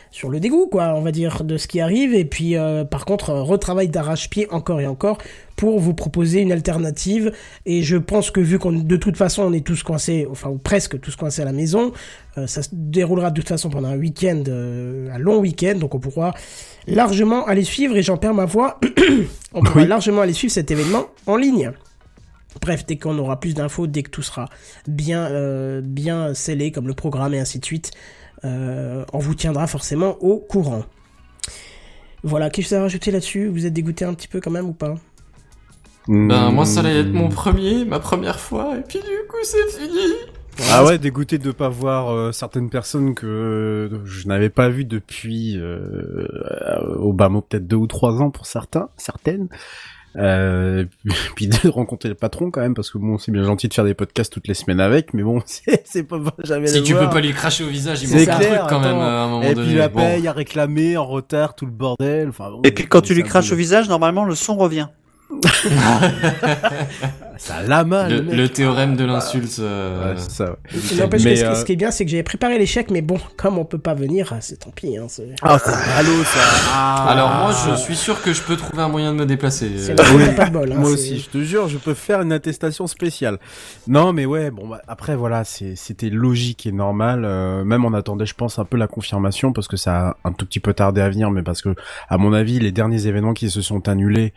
sur 0.10 0.30
le 0.30 0.40
dégoût, 0.40 0.68
quoi, 0.68 0.94
on 0.96 1.02
va 1.02 1.12
dire, 1.12 1.44
de 1.44 1.58
ce 1.58 1.68
qui 1.68 1.80
arrive. 1.80 2.16
Et 2.16 2.26
puis, 2.26 2.58
euh, 2.58 2.84
par 2.86 3.06
contre, 3.06 3.30
euh, 3.30 3.44
retravail 3.44 3.90
d'arrache-pied 3.90 4.48
encore 4.52 4.82
et 4.82 4.88
encore 4.88 5.20
pour 5.56 5.80
vous 5.80 5.94
proposer 5.94 6.40
une 6.42 6.52
alternative. 6.52 7.32
Et 7.66 7.84
je 7.84 7.98
pense 7.98 8.32
que 8.32 8.40
vu 8.40 8.58
qu'on, 8.58 8.72
de 8.72 8.96
toute 8.96 9.18
façon, 9.18 9.44
on 9.44 9.54
est 9.54 9.66
tous 9.66 9.84
coincés, 9.84 10.28
enfin, 10.32 10.50
ou 10.50 10.58
presque 10.58 11.00
tous 11.00 11.16
coincés 11.16 11.44
à 11.44 11.46
la 11.46 11.52
maison, 11.52 11.92
euh, 12.38 12.48
ça 12.48 12.64
se 12.64 12.70
déroulera 12.72 13.30
de 13.30 13.36
toute 13.36 13.50
façon 13.50 13.70
pendant 13.70 13.90
un 13.90 13.98
week-end, 13.98 14.44
euh, 14.48 15.10
un 15.14 15.20
long 15.20 15.38
week-end, 15.40 15.76
donc 15.78 15.94
on 15.94 16.00
pourra 16.00 16.34
largement 16.88 17.46
aller 17.46 17.64
suivre, 17.64 17.96
et 17.98 18.02
j'en 18.02 18.18
perds 18.18 18.34
ma 18.34 18.46
voix, 18.46 18.80
on 19.54 19.62
pourra 19.62 19.82
Oui. 19.82 19.88
largement 19.88 20.22
aller 20.22 20.34
suivre 20.34 20.54
cet 20.54 20.72
événement 20.72 21.06
en 21.28 21.36
ligne. 21.36 21.72
Bref, 22.62 22.86
dès 22.86 22.98
qu'on 22.98 23.18
aura 23.18 23.40
plus 23.40 23.54
d'infos, 23.54 23.88
dès 23.88 24.04
que 24.04 24.10
tout 24.10 24.22
sera 24.22 24.50
bien, 24.88 25.26
euh, 25.26 25.82
bien 25.82 26.34
scellé, 26.34 26.72
comme 26.72 26.88
le 26.88 26.94
programme 26.94 27.34
et 27.34 27.40
ainsi 27.40 27.60
de 27.60 27.66
suite, 27.66 27.92
euh, 28.46 29.06
on 29.14 29.20
vous 29.20 29.36
tiendra 29.36 29.68
forcément 29.68 30.18
au 30.22 30.38
courant. 30.38 30.84
Voilà, 32.24 32.50
qu'est-ce 32.50 32.68
que 32.68 32.70
ça 32.72 32.80
a 32.80 32.82
rajouté 32.82 33.12
là-dessus? 33.12 33.48
Vous 33.48 33.66
êtes 33.66 33.74
dégoûté 33.74 34.06
un 34.06 34.14
petit 34.14 34.28
peu 34.28 34.42
quand 34.42 34.52
même 34.52 34.68
ou 34.68 34.74
pas? 34.74 34.96
Ben, 36.08 36.52
moi, 36.52 36.66
ça 36.66 36.80
allait 36.80 37.02
être 37.02 37.12
mon 37.12 37.30
premier, 37.30 37.84
ma 37.84 38.00
première 38.00 38.40
fois, 38.40 38.78
et 38.78 38.82
puis 38.82 39.00
du 39.00 39.28
coup, 39.30 39.38
c'est 39.44 39.78
fini. 39.78 40.14
Ah 40.72 40.84
ouais, 40.84 40.98
dégoûté 40.98 41.38
de 41.38 41.52
pas 41.52 41.70
voir 41.70 42.10
euh, 42.10 42.32
certaines 42.32 42.70
personnes 42.70 43.14
que 43.14 43.28
euh, 43.28 44.06
je 44.06 44.28
n'avais 44.28 44.50
pas 44.50 44.70
vues 44.70 44.86
depuis 44.86 45.56
euh, 45.58 46.26
au 46.98 47.14
bas 47.14 47.30
mot 47.30 47.42
peut-être 47.42 47.68
deux 47.68 47.76
ou 47.76 47.88
trois 47.88 48.22
ans 48.22 48.32
pour 48.32 48.48
certains, 48.48 48.90
certaines. 48.98 49.50
Euh, 50.18 50.86
puis 51.36 51.48
de 51.48 51.68
rencontrer 51.70 52.10
le 52.10 52.16
patron 52.16 52.50
quand 52.50 52.62
même 52.62 52.74
parce 52.74 52.90
que 52.90 52.98
bon 52.98 53.18
c'est 53.20 53.32
bien 53.32 53.44
gentil 53.44 53.68
de 53.68 53.74
faire 53.76 53.86
des 53.86 53.94
podcasts 53.94 54.34
toutes 54.34 54.48
les 54.48 54.56
semaines 54.56 54.80
avec 54.80 55.14
mais 55.14 55.22
bon 55.22 55.42
c'est 55.86 56.04
pas 56.04 56.18
jamais 56.44 56.66
Si 56.68 56.82
tu 56.82 56.94
voir. 56.94 57.08
peux 57.08 57.14
pas 57.16 57.22
lui 57.22 57.34
cracher 57.34 57.64
au 57.64 57.68
visage, 57.68 58.02
il 58.02 58.08
C'est 58.08 58.26
manque 58.26 58.30
un 58.30 58.38
clair, 58.40 58.60
truc 58.62 58.70
quand 58.70 58.80
même 58.80 58.98
à 58.98 59.24
un 59.24 59.28
moment 59.28 59.44
et 59.44 59.54
donné. 59.54 59.68
puis 59.68 59.78
la 59.78 59.90
Bon. 59.90 60.00
paye 60.00 60.28
à 60.28 60.32
réclamer 60.32 60.98
en 60.98 61.06
retard 61.06 61.54
tout 61.56 61.66
le 61.66 61.72
bordel 61.72 62.30
enfin 62.30 62.50
bon, 62.50 62.62
Et 62.64 62.72
puis 62.72 62.88
quand 62.88 63.02
tu 63.02 63.14
lui 63.14 63.22
craches 63.24 63.52
au 63.52 63.56
visage, 63.56 63.88
normalement 63.90 64.26
le 64.26 64.34
son 64.34 64.56
revient. 64.58 64.88
ça 67.38 67.62
l'a 67.64 67.84
mal 67.84 68.10
Le, 68.12 68.18
le, 68.18 68.24
mec. 68.24 68.36
le 68.36 68.50
théorème 68.50 68.96
de 68.96 69.06
l'insulte. 69.06 69.58
euh, 69.60 70.14
Ouais, 70.14 70.20
c'est 70.20 70.32
ça, 70.32 70.56
n'empêche 71.04 71.24
que 71.24 71.30
Mais, 71.30 71.36
ce, 71.36 71.42
qui- 71.42 71.48
euh, 71.48 71.56
ce 71.56 71.66
qui 71.66 71.72
est 71.74 71.76
bien, 71.76 71.92
c'est 71.92 72.06
que 72.06 72.12
j'avais 72.12 72.24
préparé 72.24 72.58
l'échec, 72.58 72.90
mais 72.90 73.02
bon, 73.02 73.20
comme 73.36 73.58
on 73.58 73.66
peut 73.66 73.78
pas 73.78 73.94
venir, 73.94 74.30
ah, 74.32 74.38
c'est 74.42 74.58
tant 74.58 74.72
pis. 74.72 74.98
Hein, 74.98 75.08
ah 75.42 75.60
c'est 75.60 75.72
ballot 75.72 76.24
ça 76.24 76.40
Ah. 76.74 77.06
Alors 77.10 77.30
moi, 77.36 77.52
je 77.70 77.76
suis 77.82 77.96
sûr 77.96 78.22
que 78.22 78.34
je 78.34 78.42
peux 78.42 78.56
trouver 78.56 78.82
un 78.84 78.90
moyen 78.90 79.14
de 79.14 79.18
me 79.20 79.26
déplacer. 79.26 79.70
Euh, 79.90 79.96
oui. 80.16 80.36
pas 80.36 80.46
de 80.46 80.52
bol. 80.54 80.72
hein, 80.72 80.76
Moi 80.78 80.90
aussi, 80.90 81.20
je 81.20 81.30
te 81.30 81.42
jure, 81.44 81.68
je 81.68 81.78
peux 81.78 81.94
faire 81.94 82.22
une 82.22 82.32
attestation 82.32 82.88
spéciale. 82.88 83.38
Non, 83.88 84.14
mais 84.14 84.26
ouais, 84.26 84.52
bon, 84.52 84.68
bah, 84.68 84.82
après, 84.88 85.16
voilà, 85.16 85.44
c'était 85.44 86.10
logique 86.10 86.66
et 86.66 86.72
normal. 86.72 87.24
euh, 87.26 87.64
même 87.64 87.86
on 87.86 87.94
attendait, 87.94 88.26
je 88.26 88.34
pense, 88.34 88.60
un 88.60 88.66
peu 88.66 88.78
la 88.78 88.88
confirmation 88.88 89.54
parce 89.54 89.68
que 89.68 89.78
ça 89.78 90.10
a 90.10 90.18
un 90.24 90.32
tout 90.32 90.46
petit 90.46 90.60
peu 90.60 90.74
tardé 90.74 91.02
à 91.02 91.10
venir, 91.10 91.30
mais 91.32 91.44
parce 91.44 91.62
que, 91.62 91.76
à 92.10 92.18
mon 92.18 92.34
avis, 92.34 92.60
les 92.60 92.72
derniers 92.72 93.08
événements 93.08 93.34
qui 93.34 93.50
se 93.50 93.62
sont 93.62 93.88
annulés 93.90 94.34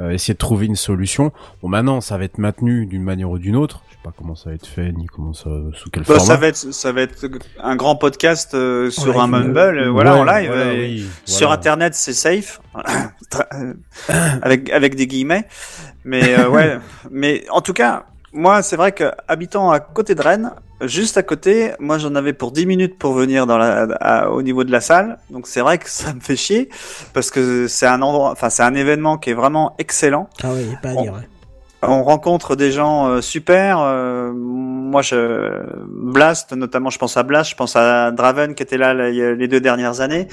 euh, 0.00 0.10
essayer 0.10 0.34
de 0.34 0.38
trouver 0.38 0.66
une 0.66 0.76
solution. 0.76 1.32
Bon, 1.62 1.68
maintenant, 1.68 2.00
ça 2.00 2.18
va 2.18 2.24
être 2.24 2.38
maintenu 2.38 2.86
d'une 2.86 3.02
manière 3.02 3.30
ou 3.30 3.38
d'une 3.38 3.56
autre. 3.56 3.82
Je 3.88 3.94
sais 3.94 4.00
pas 4.02 4.12
comment 4.16 4.34
ça 4.34 4.50
va 4.50 4.54
être 4.56 4.66
fait, 4.66 4.92
ni 4.92 5.06
comment 5.06 5.32
ça, 5.32 5.50
sous 5.74 5.88
quel 5.90 6.02
Bah, 6.02 6.14
format. 6.16 6.24
ça 6.24 6.36
va 6.36 6.46
être 6.48 6.56
ça 6.72 6.92
va 6.92 7.00
être 7.02 7.26
un 7.62 7.76
grand 7.76 7.96
podcast 7.96 8.54
euh, 8.54 8.90
sur 8.90 9.12
live, 9.12 9.20
un 9.22 9.26
Mumble, 9.28 9.58
euh, 9.78 9.90
voilà 9.90 10.14
Ouais, 10.14 10.20
en 10.20 10.24
live. 10.24 10.46
voilà, 10.48 11.08
Sur. 11.24 11.52
Internet, 11.52 11.94
c'est 11.94 12.12
safe, 12.12 12.60
avec 14.42 14.70
avec 14.70 14.94
des 14.94 15.06
guillemets. 15.06 15.46
Mais 16.04 16.44
ouais, 16.46 16.78
mais 17.10 17.44
en 17.50 17.60
tout 17.60 17.72
cas, 17.72 18.04
moi, 18.32 18.62
c'est 18.62 18.76
vrai 18.76 18.92
que 18.92 19.10
habitant 19.28 19.70
à 19.70 19.80
côté 19.80 20.14
de 20.14 20.22
Rennes, 20.22 20.50
juste 20.86 21.16
à 21.16 21.22
côté, 21.22 21.72
moi, 21.78 21.98
j'en 21.98 22.14
avais 22.14 22.32
pour 22.32 22.52
10 22.52 22.66
minutes 22.66 22.98
pour 22.98 23.12
venir 23.14 23.46
dans 23.46 23.58
la, 23.58 23.82
à- 24.00 24.30
au 24.30 24.42
niveau 24.42 24.64
de 24.64 24.70
la 24.72 24.80
salle. 24.80 25.18
Donc 25.30 25.46
c'est 25.46 25.60
vrai 25.60 25.78
que 25.78 25.88
ça 25.90 26.12
me 26.14 26.20
fait 26.20 26.36
chier 26.36 26.68
parce 27.12 27.30
que 27.30 27.66
c'est 27.68 27.86
un 27.86 28.02
endroit, 28.02 28.30
enfin 28.32 28.50
c'est 28.50 28.62
un 28.62 28.74
événement 28.74 29.18
qui 29.18 29.30
est 29.30 29.34
vraiment 29.34 29.74
excellent. 29.78 30.28
Ah 30.42 30.48
oui, 30.54 30.66
pas 30.82 30.90
à 30.90 30.94
dire. 31.02 31.12
ouais. 31.14 31.28
On 31.88 32.02
rencontre 32.02 32.56
des 32.56 32.70
gens 32.72 33.08
euh, 33.08 33.20
super. 33.20 33.78
euh, 33.80 34.32
moi, 34.34 35.02
je 35.02 35.50
Blast, 35.88 36.52
notamment, 36.52 36.90
je 36.90 36.98
pense 36.98 37.16
à 37.16 37.22
Blast, 37.22 37.50
je 37.50 37.56
pense 37.56 37.74
à 37.76 38.10
Draven 38.12 38.54
qui 38.54 38.62
était 38.62 38.76
là, 38.78 38.94
les 38.94 39.48
deux 39.48 39.60
dernières 39.60 40.00
années. 40.00 40.28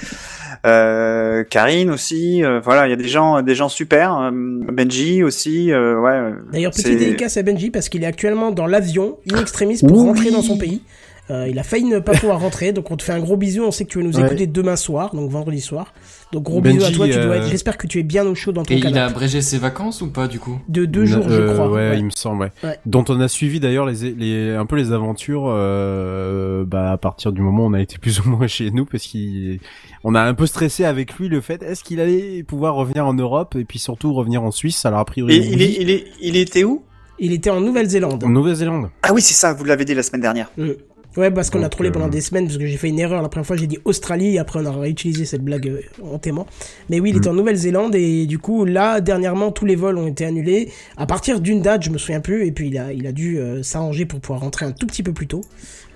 Euh, 0.65 1.43
Karine 1.43 1.89
aussi. 1.89 2.43
euh, 2.43 2.59
voilà, 2.63 2.87
il 2.87 2.91
y 2.91 2.93
a 2.93 2.97
des 2.97 3.07
gens, 3.07 3.41
des 3.41 3.55
gens 3.55 3.69
super. 3.69 4.31
Benji 4.31 5.23
aussi. 5.23 5.71
euh, 5.71 5.99
ouais. 5.99 6.33
D'ailleurs, 6.51 6.71
petit 6.71 6.83
c'est- 6.83 6.95
dédicace 6.95 7.37
à 7.37 7.43
Benji 7.43 7.71
parce 7.71 7.89
qu'il 7.89 8.03
est 8.03 8.07
actuellement 8.07 8.51
dans 8.51 8.67
l'avion, 8.67 9.17
in 9.33 9.39
extremis, 9.39 9.79
pour 9.79 9.97
Oui. 9.97 10.07
rentrer 10.07 10.31
dans 10.31 10.41
son 10.43 10.57
pays. 10.57 10.81
Euh, 11.29 11.47
il 11.49 11.57
a 11.59 11.63
failli 11.63 11.85
ne 11.85 11.99
pas 11.99 12.11
pouvoir 12.11 12.39
rentrer, 12.41 12.73
donc 12.73 12.91
on 12.91 12.97
te 12.97 13.03
fait 13.03 13.13
un 13.13 13.19
gros 13.19 13.37
bisou. 13.37 13.63
On 13.63 13.71
sait 13.71 13.85
que 13.85 13.89
tu 13.89 13.99
vas 13.99 14.03
nous 14.03 14.17
Ouais. 14.19 14.25
écouter 14.25 14.47
demain 14.47 14.75
soir, 14.75 15.15
donc 15.15 15.29
vendredi 15.31 15.61
soir. 15.61 15.93
Donc 16.33 16.43
gros 16.43 16.61
Benji, 16.61 16.77
bisous 16.77 16.89
à 16.89 16.91
toi. 16.95 17.07
Tu 17.07 17.13
dois 17.13 17.21
euh, 17.23 17.33
être. 17.41 17.49
J'espère 17.49 17.77
que 17.77 17.87
tu 17.87 17.99
es 17.99 18.03
bien 18.03 18.25
au 18.25 18.35
chaud 18.35 18.51
dans 18.51 18.63
ton 18.63 18.73
Et 18.73 18.77
il 18.77 18.85
a 18.87 18.89
canapé. 18.91 19.11
abrégé 19.11 19.41
ses 19.41 19.57
vacances 19.57 20.01
ou 20.01 20.09
pas 20.11 20.27
du 20.27 20.39
coup 20.39 20.59
De 20.69 20.85
deux 20.85 21.05
jours, 21.05 21.27
je 21.29 21.33
Euh, 21.35 21.53
crois. 21.53 21.67
Ouais, 21.69 21.89
Ouais. 21.89 21.97
il 21.99 22.05
me 22.05 22.09
semble, 22.09 22.41
ouais. 22.43 22.51
Ouais. 22.63 22.79
Dont 22.85 23.03
on 23.09 23.19
a 23.19 23.27
suivi 23.27 23.59
d'ailleurs 23.59 23.85
les, 23.85 24.11
les, 24.13 24.51
un 24.55 24.65
peu 24.65 24.75
les 24.77 24.91
aventures, 24.91 25.45
euh, 25.47 26.63
bah, 26.65 26.91
à 26.91 26.97
partir 26.97 27.31
du 27.31 27.41
moment 27.41 27.65
où 27.65 27.69
on 27.69 27.73
a 27.73 27.81
été 27.81 27.97
plus 27.97 28.19
ou 28.21 28.29
moins 28.29 28.47
chez 28.47 28.71
nous, 28.71 28.85
parce 28.85 29.03
qu'il, 29.03 29.59
on 30.03 30.15
a 30.15 30.21
un 30.21 30.33
peu 30.33 30.45
stressé 30.45 30.85
avec 30.85 31.13
lui 31.15 31.27
le 31.29 31.41
fait, 31.41 31.61
est-ce 31.63 31.83
qu'il 31.83 31.99
allait 31.99 32.43
pouvoir 32.43 32.75
revenir 32.75 33.05
en 33.05 33.13
Europe, 33.13 33.55
et 33.59 33.65
puis 33.65 33.79
surtout 33.79 34.13
revenir 34.13 34.43
en 34.43 34.51
Suisse, 34.51 34.85
alors 34.85 34.99
a 34.99 35.05
priori. 35.05 35.35
Et 35.35 35.45
il, 35.47 35.61
est, 35.61 35.75
il 35.81 35.89
est, 35.89 36.05
il 36.21 36.35
était 36.37 36.63
où? 36.63 36.83
Il 37.23 37.33
était 37.33 37.51
en 37.51 37.61
Nouvelle-Zélande. 37.61 38.23
En 38.23 38.29
Nouvelle-Zélande. 38.29 38.89
Ah 39.03 39.13
oui, 39.13 39.21
c'est 39.21 39.35
ça. 39.35 39.53
Vous 39.53 39.63
l'avez 39.63 39.85
dit 39.85 39.93
la 39.93 40.01
semaine 40.01 40.21
dernière. 40.21 40.49
Mm. 40.57 40.69
Ouais, 41.17 41.29
parce 41.29 41.49
qu'on 41.49 41.61
a 41.63 41.67
trollé 41.69 41.89
euh, 41.89 41.93
pendant 41.93 42.07
des 42.07 42.21
semaines, 42.21 42.45
parce 42.45 42.57
que 42.57 42.65
j'ai 42.65 42.77
fait 42.77 42.87
une 42.87 42.99
erreur. 42.99 43.21
La 43.21 43.27
première 43.29 43.45
fois, 43.45 43.57
j'ai 43.57 43.67
dit 43.67 43.79
Australie, 43.83 44.35
et 44.35 44.39
après, 44.39 44.59
on 44.61 44.65
a 44.65 44.71
réutilisé 44.71 45.25
cette 45.25 45.43
blague 45.43 45.67
euh, 45.67 45.81
en 46.03 46.17
témoin. 46.19 46.45
Mais 46.89 46.99
oui, 47.01 47.09
il 47.09 47.17
était 47.17 47.27
Mm. 47.29 47.33
en 47.33 47.35
Nouvelle-Zélande, 47.35 47.95
et 47.95 48.25
du 48.27 48.39
coup, 48.39 48.63
là, 48.63 49.01
dernièrement, 49.01 49.51
tous 49.51 49.65
les 49.65 49.75
vols 49.75 49.97
ont 49.97 50.07
été 50.07 50.23
annulés. 50.25 50.71
À 50.95 51.05
partir 51.05 51.41
d'une 51.41 51.61
date, 51.61 51.83
je 51.83 51.89
me 51.89 51.97
souviens 51.97 52.21
plus, 52.21 52.45
et 52.47 52.51
puis 52.53 52.67
il 52.69 52.77
a, 52.77 52.93
il 52.93 53.05
a 53.07 53.11
dû 53.11 53.39
euh, 53.39 53.61
s'arranger 53.61 54.05
pour 54.05 54.19
pouvoir 54.21 54.39
rentrer 54.41 54.65
un 54.65 54.71
tout 54.71 54.87
petit 54.87 55.03
peu 55.03 55.11
plus 55.11 55.27
tôt. 55.27 55.41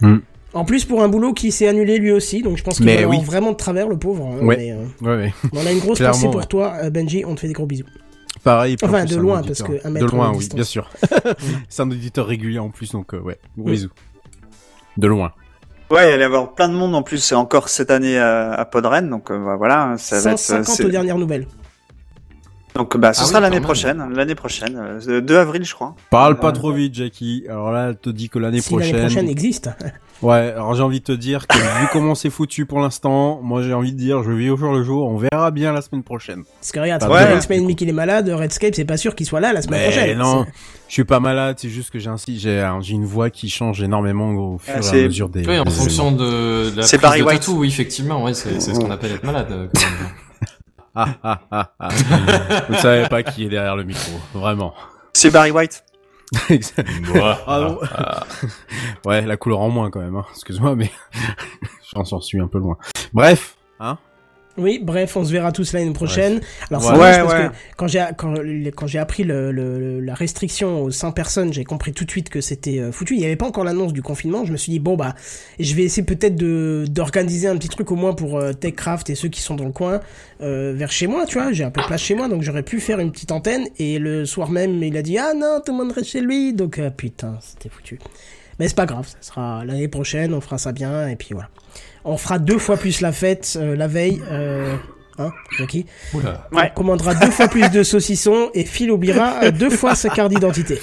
Mm. 0.02 0.18
En 0.54 0.64
plus, 0.66 0.86
pour 0.86 1.02
un 1.04 1.08
boulot 1.10 1.34
qui 1.34 1.52
s'est 1.52 1.68
annulé 1.68 1.98
lui 1.98 2.12
aussi, 2.12 2.42
donc 2.42 2.58
je 2.58 2.64
pense 2.64 2.78
qu'il 2.78 2.86
va 2.90 3.08
oui. 3.08 3.18
vraiment 3.24 3.52
de 3.52 3.58
travers, 3.58 3.88
le 3.90 3.98
pauvre. 3.98 4.26
hein, 4.26 4.46
Ouais. 4.46 4.58
mais, 4.58 4.72
euh, 4.72 4.86
Ouais, 5.02 5.24
ouais. 5.26 5.34
on 5.54 5.66
a 5.66 5.72
une 5.72 5.80
grosse 5.80 6.00
pensée 6.02 6.30
pour 6.30 6.48
toi, 6.48 6.76
euh, 6.84 6.90
Benji, 6.90 7.24
on 7.26 7.36
te 7.36 7.42
fait 7.42 7.48
des 7.48 7.54
gros 7.54 7.66
bisous. 7.66 7.86
Pareil. 8.44 8.76
Enfin, 8.84 9.06
plus, 9.06 9.16
de 9.16 9.20
loin, 9.22 9.42
parce 9.44 9.62
que 9.64 9.74
un 9.86 9.90
De 9.90 9.94
mètre 9.94 10.14
loin, 10.16 10.28
de 10.30 10.34
oui, 10.34 10.40
distance. 10.40 10.56
bien 10.56 10.64
sûr. 10.66 10.90
c'est 11.70 11.82
un 11.82 11.90
auditeur 11.92 12.28
régulier 12.28 12.60
en 12.60 12.70
plus, 12.70 12.92
donc, 12.92 13.14
euh, 13.14 13.20
ouais. 13.20 13.38
Gros 13.58 13.68
Mm. 13.68 13.72
bisous. 13.72 13.90
De 14.98 15.08
loin. 15.08 15.32
Ouais, 15.92 16.10
il 16.10 16.14
allait 16.14 16.22
y 16.24 16.26
avoir 16.26 16.54
plein 16.56 16.68
de 16.70 16.74
monde 16.74 16.96
en 16.96 17.04
plus 17.04 17.32
encore 17.34 17.70
cette 17.70 17.92
année 17.92 18.18
à, 18.18 18.54
à 18.54 18.66
Podren, 18.66 19.08
donc 19.10 19.30
euh, 19.32 19.38
bah, 19.38 19.56
voilà, 19.56 19.96
ça 19.98 20.16
va 20.20 20.32
être. 20.32 20.40
150 20.40 20.66
c'est- 20.76 20.86
aux 20.86 20.90
dernières 20.90 21.18
nouvelles. 21.18 21.48
Donc 22.74 22.98
bah 22.98 23.14
ce 23.14 23.22
Ah 23.22 23.26
sera 23.26 23.40
l'année 23.40 23.62
prochaine, 23.62 24.14
l'année 24.14 24.36
prochaine, 24.36 25.00
euh, 25.08 25.22
2 25.22 25.38
avril 25.38 25.64
je 25.64 25.74
crois. 25.74 25.96
Parle 26.10 26.38
pas 26.40 26.50
Euh, 26.50 26.52
trop 26.52 26.72
vite, 26.74 26.94
Jackie. 26.96 27.46
Alors 27.48 27.72
là, 27.72 27.88
elle 27.90 27.98
te 27.98 28.10
dit 28.10 28.28
que 28.30 28.38
l'année 28.38 28.60
Si 28.60 28.74
l'année 28.74 28.90
prochaine. 28.92 29.06
prochaine 29.08 29.30
existe. 29.30 29.70
Ouais, 30.22 30.54
alors 30.56 30.74
j'ai 30.76 30.82
envie 30.82 31.00
de 31.02 31.06
te 31.06 31.12
dire 31.12 31.46
que 31.46 31.58
vu 31.82 31.88
comment 31.92 32.16
c'est 32.16 32.30
foutu 32.30 32.66
pour 32.66 32.80
l'instant, 32.80 33.40
moi 33.44 33.62
j'ai 33.62 33.74
envie 33.74 33.92
de 33.92 33.98
dire, 33.98 34.24
je 34.24 34.32
vis 34.32 34.50
au 34.50 34.56
jour 34.58 34.72
le 34.74 34.82
jour, 34.84 35.08
on 35.10 35.18
verra 35.18 35.52
bien 35.52 35.72
la 35.74 35.82
semaine 35.82 36.04
prochaine. 36.04 36.44
Parce 36.60 36.72
que 36.72 36.80
regarde, 36.80 37.02
ça 37.02 37.10
Ouais. 37.10 37.26
fait 37.28 37.36
une 37.36 37.42
semaine 37.42 37.60
et 37.60 37.62
demie 37.64 37.76
qu'il 37.76 37.90
est 37.90 37.94
malade, 37.94 38.30
Redscape, 38.30 38.74
c'est 38.76 38.86
pas 38.86 38.98
sûr 38.98 39.14
qu'il 39.14 39.26
soit 39.26 39.42
là 39.42 39.52
la 39.54 39.62
semaine 39.62 39.82
Mais 39.82 39.92
prochaine. 39.92 40.18
non, 40.18 40.46
je 40.88 40.94
suis 40.94 41.04
pas 41.04 41.20
malade, 41.20 41.58
c'est 41.60 41.70
juste 41.70 41.92
que 41.92 42.00
j'ai 42.00 42.10
ainsi, 42.10 42.40
j'ai 42.40 42.62
un- 42.62 42.80
j'ai 42.82 42.94
une 42.94 43.06
voix 43.06 43.30
qui 43.30 43.50
change 43.50 43.82
énormément 43.84 44.30
au 44.32 44.58
fur 44.58 44.74
Ah, 44.76 44.80
et 44.80 44.82
c'est- 44.84 45.04
à 45.04 45.08
mesure 45.08 45.30
des. 45.30 45.46
Oui, 45.46 45.60
en 45.60 45.64
des 45.66 45.72
fonction 45.72 46.12
de, 46.12 46.70
de 46.72 46.78
la 46.78 46.84
C'est 46.84 46.98
prise 46.98 47.02
Barry 47.10 47.20
de 47.20 47.26
White. 47.26 47.40
tatou, 47.42 47.58
oui, 47.60 47.68
effectivement, 47.68 48.24
ouais, 48.24 48.34
c'est 48.34 48.60
c'est 48.62 48.74
ce 48.74 48.80
qu'on 48.80 48.92
appelle 48.92 49.12
être 49.12 49.24
malade. 49.24 49.48
euh, 49.52 49.68
quand 49.74 49.82
même. 49.82 50.10
Ah 50.98 51.08
ah 51.24 51.40
ah 51.52 51.72
ah. 51.78 51.90
Vous 52.70 52.74
ne 52.74 52.80
savez 52.80 53.10
pas 53.10 53.22
qui 53.22 53.44
est 53.44 53.50
derrière 53.50 53.76
le 53.76 53.84
micro, 53.84 54.14
vraiment. 54.34 54.74
C'est 55.12 55.30
Barry 55.30 55.52
White. 55.52 55.84
Ah 57.48 57.60
non. 57.60 57.80
ouais, 59.06 59.22
la 59.22 59.38
couleur 59.38 59.60
en 59.60 59.70
moins 59.70 59.90
quand 59.90 60.02
même. 60.02 60.16
Hein. 60.16 60.26
Excuse-moi, 60.32 60.76
mais 60.76 60.92
j'en 61.96 62.22
suis 62.22 62.40
un 62.40 62.48
peu 62.48 62.60
loin. 62.60 62.78
Bref, 63.14 63.58
hein. 63.80 63.98
Oui, 64.58 64.80
bref, 64.82 65.18
on 65.18 65.26
se 65.26 65.32
verra 65.34 65.52
tous 65.52 65.74
l'année 65.74 65.92
prochaine. 65.92 66.40
Alors 66.70 66.82
c'est 66.82 66.92
Ouais. 66.92 66.98
Ouais, 66.98 67.18
parce 67.18 67.34
ouais. 67.34 67.50
que 67.50 67.54
quand 67.76 67.88
j'ai 67.88 68.06
quand, 68.18 68.34
quand 68.76 68.88
j'ai 68.88 69.00
appris 69.00 69.24
le, 69.26 69.52
le- 69.52 70.00
la 70.00 70.14
restriction 70.14 70.82
aux 70.82 70.92
100 70.92 71.12
personnes, 71.12 71.52
j'ai 71.52 71.66
compris 71.66 71.92
tout 71.92 72.06
de 72.06 72.12
suite 72.12 72.30
que 72.30 72.40
c'était 72.40 72.80
euh, 72.80 72.92
foutu. 72.94 73.16
Il 73.16 73.20
n'y 73.20 73.26
avait 73.26 73.36
pas 73.36 73.46
encore 73.48 73.66
l'annonce 73.66 73.92
du 73.92 74.02
confinement. 74.02 74.46
Je 74.46 74.54
me 74.54 74.58
suis 74.58 74.72
dit 74.72 74.80
bon 74.80 74.96
bah, 74.96 75.14
je 75.60 75.76
vais 75.76 75.84
essayer 75.84 76.04
peut-être 76.04 76.36
de 76.36 76.86
d'organiser 76.90 77.48
un 77.50 77.58
petit 77.58 77.68
truc 77.68 77.92
au 77.92 77.96
moins 77.98 78.14
pour 78.14 78.38
euh, 78.40 78.54
Techcraft 78.54 79.10
et 79.10 79.16
ceux 79.16 79.28
qui 79.28 79.42
sont 79.42 79.56
dans 79.56 79.66
le 79.66 79.72
coin 79.74 80.00
euh, 80.42 80.74
vers 80.76 80.92
chez 80.92 81.08
moi. 81.08 81.26
Tu 81.26 81.38
vois, 81.38 81.52
j'ai 81.52 81.66
un 81.66 81.70
peu 81.72 81.82
de 81.82 81.88
place 81.88 82.02
chez 82.02 82.16
moi, 82.16 82.30
donc 82.30 82.42
j'aurais 82.42 82.64
pu 82.64 82.80
faire 82.80 83.00
une 83.00 83.12
petite 83.12 83.34
antenne. 83.34 83.66
Et 83.78 84.00
le 84.00 84.26
soir 84.26 84.50
même, 84.50 84.82
il 84.82 84.96
a 84.96 85.02
dit 85.02 85.18
ah 85.18 85.34
non, 85.36 85.60
tout 85.66 85.74
le 85.74 85.80
monde 85.84 85.92
reste 85.92 86.10
chez 86.12 86.22
lui. 86.22 86.54
Donc 86.54 86.80
euh, 86.80 86.90
putain, 86.90 87.38
c'était 87.42 87.68
foutu. 87.68 88.00
Mais 88.60 88.68
c'est 88.68 88.76
pas 88.76 88.86
grave, 88.86 89.08
ça 89.08 89.18
sera 89.22 89.66
l'année 89.66 89.88
prochaine, 89.88 90.34
on 90.34 90.42
fera 90.42 90.58
ça 90.58 90.72
bien 90.72 91.08
et 91.10 91.16
puis 91.16 91.30
voilà. 91.32 91.50
On 92.06 92.18
fera 92.18 92.40
deux 92.40 92.58
fois 92.60 92.78
plus 92.78 93.02
la 93.02 93.12
fête 93.12 93.58
euh, 93.60 93.76
la 93.76 93.88
veille. 93.88 94.22
Euh, 94.32 94.76
Hein, 95.18 95.32
Jackie? 95.58 95.86
Oula. 96.14 96.46
Ouais. 96.52 96.70
On 96.72 96.76
commandera 96.76 97.16
deux 97.16 97.32
fois 97.32 97.48
plus 97.48 97.70
de 97.70 97.84
saucissons 97.84 98.50
et 98.54 98.66
Phil 98.66 98.92
oubliera 98.92 99.44
euh, 99.46 99.52
deux 99.52 99.70
fois 99.70 99.96
sa 99.96 100.10
carte 100.10 100.30
d'identité. 100.30 100.78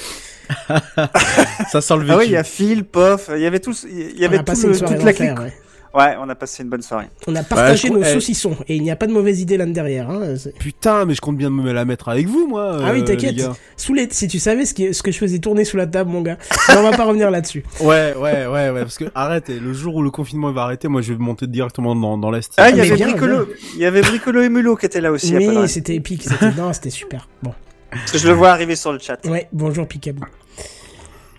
Ça 1.70 1.82
sent 1.82 1.96
le 1.96 2.00
vécu. 2.04 2.12
Ah 2.12 2.16
oui, 2.16 2.24
il 2.28 2.32
y 2.32 2.36
a 2.36 2.42
Phil, 2.44 2.84
Pof, 2.84 3.28
il 3.34 3.40
y 3.42 3.46
avait 3.46 3.60
tous, 3.60 3.86
il 3.90 4.18
y 4.18 4.24
avait 4.24 4.38
tout 4.42 4.52
le- 4.66 4.78
toute 4.78 5.02
la 5.02 5.12
clique. 5.12 5.38
ouais. 5.38 5.52
Ouais, 5.94 6.16
on 6.18 6.28
a 6.28 6.34
passé 6.34 6.62
une 6.62 6.70
bonne 6.70 6.80
soirée. 6.82 7.08
On 7.26 7.37
a 7.37 7.42
partagé 7.42 7.88
je 7.88 7.92
nos 7.92 8.02
eh. 8.02 8.12
saucissons 8.14 8.56
et 8.66 8.76
il 8.76 8.82
n'y 8.82 8.90
a 8.90 8.96
pas 8.96 9.06
de 9.06 9.12
mauvaise 9.12 9.40
idée 9.40 9.58
là 9.58 9.66
derrière. 9.66 10.08
Hein. 10.08 10.37
c'est- 10.37 10.56
Putain, 10.58 11.04
mais 11.04 11.14
je 11.14 11.20
compte 11.20 11.37
bien 11.37 11.50
me 11.50 11.70
la 11.70 11.84
mettre 11.84 12.08
avec 12.08 12.26
vous, 12.26 12.46
moi. 12.49 12.78
Ah 12.82 12.92
oui, 12.92 13.00
euh, 13.00 13.04
t'inquiète. 13.04 13.42
Sous 13.76 13.92
les... 13.92 14.08
Si 14.11 14.26
tu 14.26 14.38
savais 14.38 14.64
ce, 14.64 14.72
qui... 14.72 14.94
ce 14.94 15.02
que 15.02 15.12
je 15.12 15.18
faisais 15.18 15.38
tourner 15.38 15.64
sous 15.64 15.76
la 15.76 15.87
table, 15.87 16.11
mon 16.11 16.22
gars. 16.22 16.38
Mais 16.68 16.76
on 16.78 16.82
va 16.82 16.96
pas 16.96 17.04
revenir 17.04 17.30
là-dessus. 17.30 17.64
Ouais, 17.80 18.14
ouais, 18.16 18.46
ouais, 18.46 18.70
ouais, 18.70 18.82
parce 18.82 18.96
que 18.96 19.04
arrête, 19.14 19.50
et 19.50 19.58
le 19.58 19.72
jour 19.72 19.96
où 19.96 20.02
le 20.02 20.11
confinement 20.11 20.52
va 20.52 20.62
arrêter, 20.62 20.88
moi 20.88 21.02
je 21.02 21.12
vais 21.12 21.18
monter 21.18 21.46
directement 21.46 21.96
dans, 21.96 22.16
dans 22.16 22.30
l'Est. 22.30 22.52
Ah, 22.56 22.70
il 22.70 22.76
y 22.76 22.80
mais 22.80 22.87
avait 22.87 22.96
bien, 22.96 23.11
Bricolo, 23.11 23.49
il 23.75 23.80
y 23.80 23.84
avait 23.84 24.02
Bricolo 24.02 24.40
et 24.42 24.49
Mulot 24.49 24.76
qui 24.76 24.87
étaient 24.87 25.00
là 25.00 25.11
aussi. 25.11 25.32
Podren. 25.32 25.66
c'était 25.66 25.96
épique. 25.96 26.22
C'était... 26.22 26.52
Non, 26.52 26.72
c'était 26.72 26.90
super. 26.90 27.28
Bon. 27.42 27.52
Parce 27.90 28.12
que 28.12 28.18
je 28.18 28.28
le 28.28 28.34
vois 28.34 28.50
arriver 28.50 28.76
sur 28.76 28.92
le 28.92 28.99
chat. 28.99 29.18
Ouais, 29.26 29.49
bonjour 29.52 29.87
Picaboo. 29.87 30.25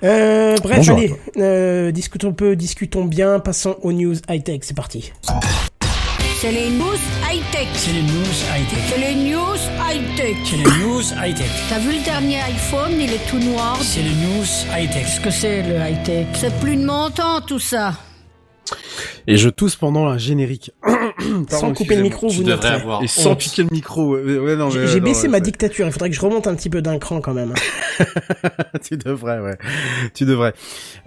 Euh, 0.04 0.58
bref, 0.62 0.78
Bonjour 0.78 0.98
allez, 0.98 1.16
euh, 1.38 1.92
discutons 1.92 2.34
peu, 2.34 2.56
discutons 2.58 3.06
bien, 3.06 3.40
passons 3.40 3.78
aux 3.84 3.94
news 3.94 4.16
high-tech, 4.30 4.60
c'est 4.64 4.76
parti. 4.76 5.14
C'est 6.42 6.52
les 6.52 6.70
news 6.72 6.98
high-tech. 7.32 7.68
C'est 7.74 7.94
les 7.94 8.02
news 8.02 8.36
high-tech. 8.54 8.80
C'est 8.90 9.00
les 9.00 9.16
news 9.16 9.56
high-tech. 9.80 10.36
C'est 10.44 10.58
les 10.58 10.84
news 10.84 11.02
high-tech. 11.24 11.50
T'as 11.70 11.80
vu 11.80 11.98
le 11.98 12.04
dernier 12.04 12.42
iPhone, 12.42 12.92
il 13.00 13.14
est 13.14 13.30
tout 13.30 13.40
noir. 13.40 13.78
C'est 13.82 14.02
les 14.02 14.10
news 14.10 14.46
high-tech. 14.78 15.06
Qu'est-ce 15.06 15.22
que 15.22 15.32
c'est 15.32 15.62
le 15.62 15.76
high-tech? 15.76 16.28
C'est 16.34 16.54
plus 16.60 16.76
de 16.76 16.86
mon 16.86 17.10
temps 17.10 17.40
tout 17.40 17.60
ça. 17.60 17.94
Et 19.28 19.38
je 19.38 19.50
tousse 19.50 19.76
pendant 19.76 20.08
un 20.08 20.18
générique. 20.18 20.72
Sans 21.50 21.74
couper 21.74 21.96
le 21.96 22.02
micro, 22.04 22.28
vous 22.28 22.44
devrais 22.44 22.56
noterez. 22.56 22.74
avoir 22.74 23.04
Et 23.04 23.08
sans 23.08 23.32
honte. 23.32 23.40
piquer 23.40 23.64
le 23.64 23.70
micro. 23.72 24.16
Ouais, 24.18 24.38
ouais, 24.38 24.56
non, 24.56 24.70
J'ai 24.70 25.00
baissé 25.00 25.24
ouais, 25.24 25.30
ma 25.30 25.40
dictature, 25.40 25.86
il 25.86 25.92
faudrait 25.92 26.10
que 26.10 26.16
je 26.16 26.22
remonte 26.22 26.48
un 26.48 26.56
petit 26.56 26.70
peu 26.70 26.82
d'un 26.82 26.98
cran 27.00 27.22
quand 27.22 27.34
même. 27.34 27.54
tu 28.84 28.98
devrais, 28.98 29.40
ouais. 29.40 29.58
Tu 30.14 30.26
devrais. 30.26 30.54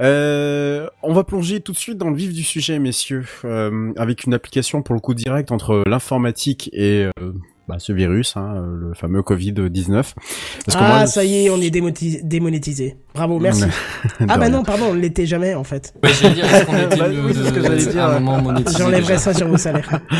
Euh, 0.00 0.88
on 1.02 1.12
va 1.12 1.24
plonger 1.24 1.60
tout 1.60 1.72
de 1.72 1.76
suite 1.76 1.98
dans 1.98 2.10
le 2.10 2.16
vif 2.16 2.32
du 2.32 2.42
sujet, 2.42 2.78
messieurs, 2.78 3.24
euh, 3.44 3.92
avec 3.96 4.24
une 4.24 4.34
application 4.34 4.82
pour 4.82 4.94
le 4.94 5.00
coup 5.00 5.14
direct 5.14 5.52
entre 5.52 5.82
l'informatique 5.86 6.70
et 6.72 7.06
euh, 7.18 7.32
bah, 7.68 7.76
ce 7.78 7.92
virus, 7.92 8.36
hein, 8.36 8.54
euh, 8.56 8.76
le 8.88 8.94
fameux 8.94 9.20
Covid-19. 9.20 9.92
Parce 9.92 10.14
que 10.14 10.72
Ah, 10.76 10.88
moi, 10.88 11.06
ça 11.06 11.24
y 11.24 11.46
est, 11.46 11.50
on 11.50 11.60
est 11.60 11.70
démonétisé. 11.70 12.96
Bravo, 13.14 13.38
merci. 13.38 13.64
Ah 14.20 14.38
bah 14.38 14.46
rien. 14.46 14.50
non, 14.50 14.62
pardon, 14.62 14.86
on 14.90 14.94
ne 14.94 15.00
l'était 15.00 15.26
jamais 15.26 15.54
en 15.54 15.64
fait. 15.64 15.94
Ouais, 16.02 16.10
j'allais 16.20 16.34
dire, 16.34 16.44
est-ce 16.44 16.64
qu'on 16.66 16.76
était 16.76 16.96
Bah 16.96 17.06
oui, 17.08 17.34
ce 17.34 17.52
que 17.52 17.60
j'allais 17.62 17.86
dire. 17.86 18.78
J'enlèverai 18.78 19.18
ça 19.18 19.34
sur 19.34 19.48
vos 19.48 19.56
salaires. 19.56 20.00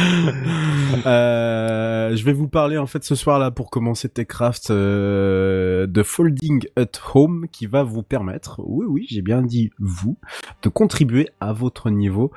Euh, 1.05 2.17
je 2.17 2.25
vais 2.25 2.33
vous 2.33 2.49
parler 2.49 2.79
en 2.79 2.87
fait 2.87 3.05
ce 3.05 3.15
soir 3.15 3.39
là 3.39 3.51
pour 3.51 3.71
commencer 3.71 4.09
Techcraft 4.09 4.71
euh, 4.71 5.87
de 5.87 6.03
Folding 6.03 6.67
at 6.77 6.87
Home 7.15 7.47
qui 7.53 7.67
va 7.67 7.83
vous 7.83 8.03
permettre, 8.03 8.61
oui 8.65 8.87
oui 8.89 9.07
j'ai 9.09 9.23
bien 9.23 9.43
dit 9.43 9.71
vous, 9.79 10.17
de 10.63 10.69
contribuer 10.69 11.29
à 11.41 11.53
votre 11.53 11.91
niveau 11.91 12.33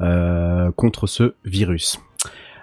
euh, 0.00 0.70
contre 0.72 1.06
ce 1.06 1.34
virus. 1.44 2.00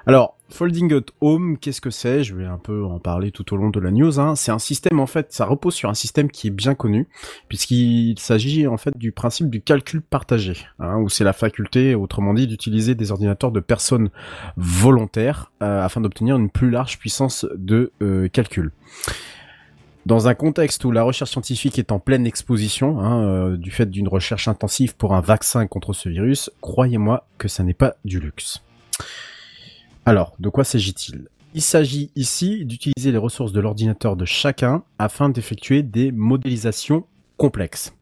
Alors 0.05 0.35
Folding 0.51 0.93
at 0.93 1.11
Home, 1.21 1.57
qu'est-ce 1.57 1.79
que 1.79 1.89
c'est? 1.89 2.23
Je 2.23 2.35
vais 2.35 2.45
un 2.45 2.57
peu 2.57 2.83
en 2.83 2.99
parler 2.99 3.31
tout 3.31 3.53
au 3.53 3.57
long 3.57 3.69
de 3.69 3.79
la 3.79 3.91
news. 3.91 4.19
Hein. 4.19 4.35
C'est 4.35 4.51
un 4.51 4.59
système 4.59 4.99
en 4.99 5.05
fait, 5.05 5.31
ça 5.31 5.45
repose 5.45 5.75
sur 5.75 5.89
un 5.89 5.93
système 5.93 6.29
qui 6.29 6.47
est 6.47 6.51
bien 6.51 6.75
connu, 6.75 7.07
puisqu'il 7.47 8.17
s'agit 8.19 8.67
en 8.67 8.77
fait 8.77 8.97
du 8.97 9.11
principe 9.11 9.49
du 9.49 9.61
calcul 9.61 10.01
partagé, 10.01 10.57
hein, 10.79 10.97
où 10.97 11.07
c'est 11.07 11.23
la 11.23 11.33
faculté, 11.33 11.95
autrement 11.95 12.33
dit, 12.33 12.47
d'utiliser 12.47 12.95
des 12.95 13.11
ordinateurs 13.11 13.51
de 13.51 13.59
personnes 13.59 14.09
volontaires 14.57 15.51
euh, 15.61 15.83
afin 15.83 16.01
d'obtenir 16.01 16.35
une 16.35 16.49
plus 16.49 16.71
large 16.71 16.99
puissance 16.99 17.45
de 17.55 17.91
euh, 18.01 18.27
calcul. 18.27 18.71
Dans 20.05 20.27
un 20.27 20.33
contexte 20.33 20.83
où 20.85 20.91
la 20.91 21.03
recherche 21.03 21.31
scientifique 21.31 21.77
est 21.77 21.91
en 21.91 21.99
pleine 21.99 22.25
exposition, 22.25 22.99
hein, 22.99 23.23
euh, 23.23 23.57
du 23.57 23.69
fait 23.69 23.89
d'une 23.89 24.07
recherche 24.07 24.47
intensive 24.47 24.95
pour 24.95 25.13
un 25.13 25.21
vaccin 25.21 25.67
contre 25.67 25.93
ce 25.93 26.09
virus, 26.09 26.49
croyez-moi 26.61 27.27
que 27.37 27.47
ça 27.47 27.63
n'est 27.63 27.73
pas 27.73 27.95
du 28.05 28.19
luxe. 28.19 28.63
Alors, 30.09 30.33
de 30.39 30.49
quoi 30.49 30.63
s'agit-il? 30.63 31.27
Il 31.53 31.61
s'agit 31.61 32.09
ici 32.15 32.65
d'utiliser 32.65 33.11
les 33.11 33.19
ressources 33.19 33.51
de 33.51 33.59
l'ordinateur 33.59 34.15
de 34.15 34.25
chacun 34.25 34.81
afin 34.97 35.29
d'effectuer 35.29 35.83
des 35.83 36.11
modélisations 36.11 37.05
complexes. 37.37 37.93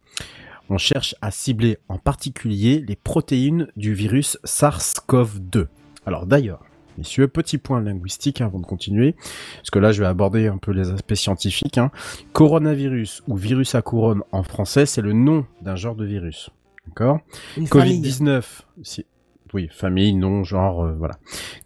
On 0.70 0.78
cherche 0.78 1.16
à 1.22 1.32
cibler 1.32 1.80
en 1.90 1.98
particulier 1.98 2.82
les 2.88 2.96
protéines 2.96 3.68
du 3.76 3.94
virus 3.94 4.38
SARS-CoV-2. 4.46 5.68
Alors 6.06 6.26
d'ailleurs, 6.28 6.64
messieurs, 6.98 7.28
petit 7.28 7.58
point 7.58 7.82
linguistique 7.82 8.40
avant 8.40 8.60
de 8.62 8.66
continuer, 8.66 9.14
parce 9.58 9.70
que 9.70 9.80
là 9.80 9.92
je 9.92 10.00
vais 10.02 10.08
aborder 10.08 10.48
un 10.48 10.60
peu 10.60 10.72
les 10.72 10.90
aspects 10.92 11.16
scientifiques. 11.16 11.78
Hein. 11.78 11.92
Coronavirus 12.32 13.22
ou 13.28 13.36
virus 13.36 13.76
à 13.76 13.82
couronne 13.82 14.24
en 14.32 14.44
français, 14.44 14.86
c'est 14.86 15.02
le 15.02 15.12
nom 15.12 15.46
d'un 15.62 15.76
genre 15.76 15.96
de 15.96 16.06
virus. 16.06 16.52
D'accord? 16.88 17.20
Une 17.58 17.68
famille. 17.68 18.02
Covid-19, 18.02 18.44
c'est- 18.84 19.06
oui, 19.54 19.68
famille, 19.72 20.14
nom, 20.14 20.44
genre, 20.44 20.84
euh, 20.84 20.94
voilà. 20.94 21.16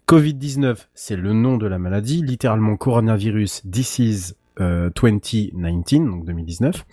Covid-19, 0.08 0.86
c'est 0.94 1.16
le 1.16 1.32
nom 1.32 1.56
de 1.56 1.66
la 1.66 1.78
maladie, 1.78 2.22
littéralement 2.22 2.76
coronavirus 2.76 3.62
disease 3.66 4.36
euh, 4.60 4.90
2019, 4.90 6.10
donc 6.10 6.24
2019. 6.26 6.84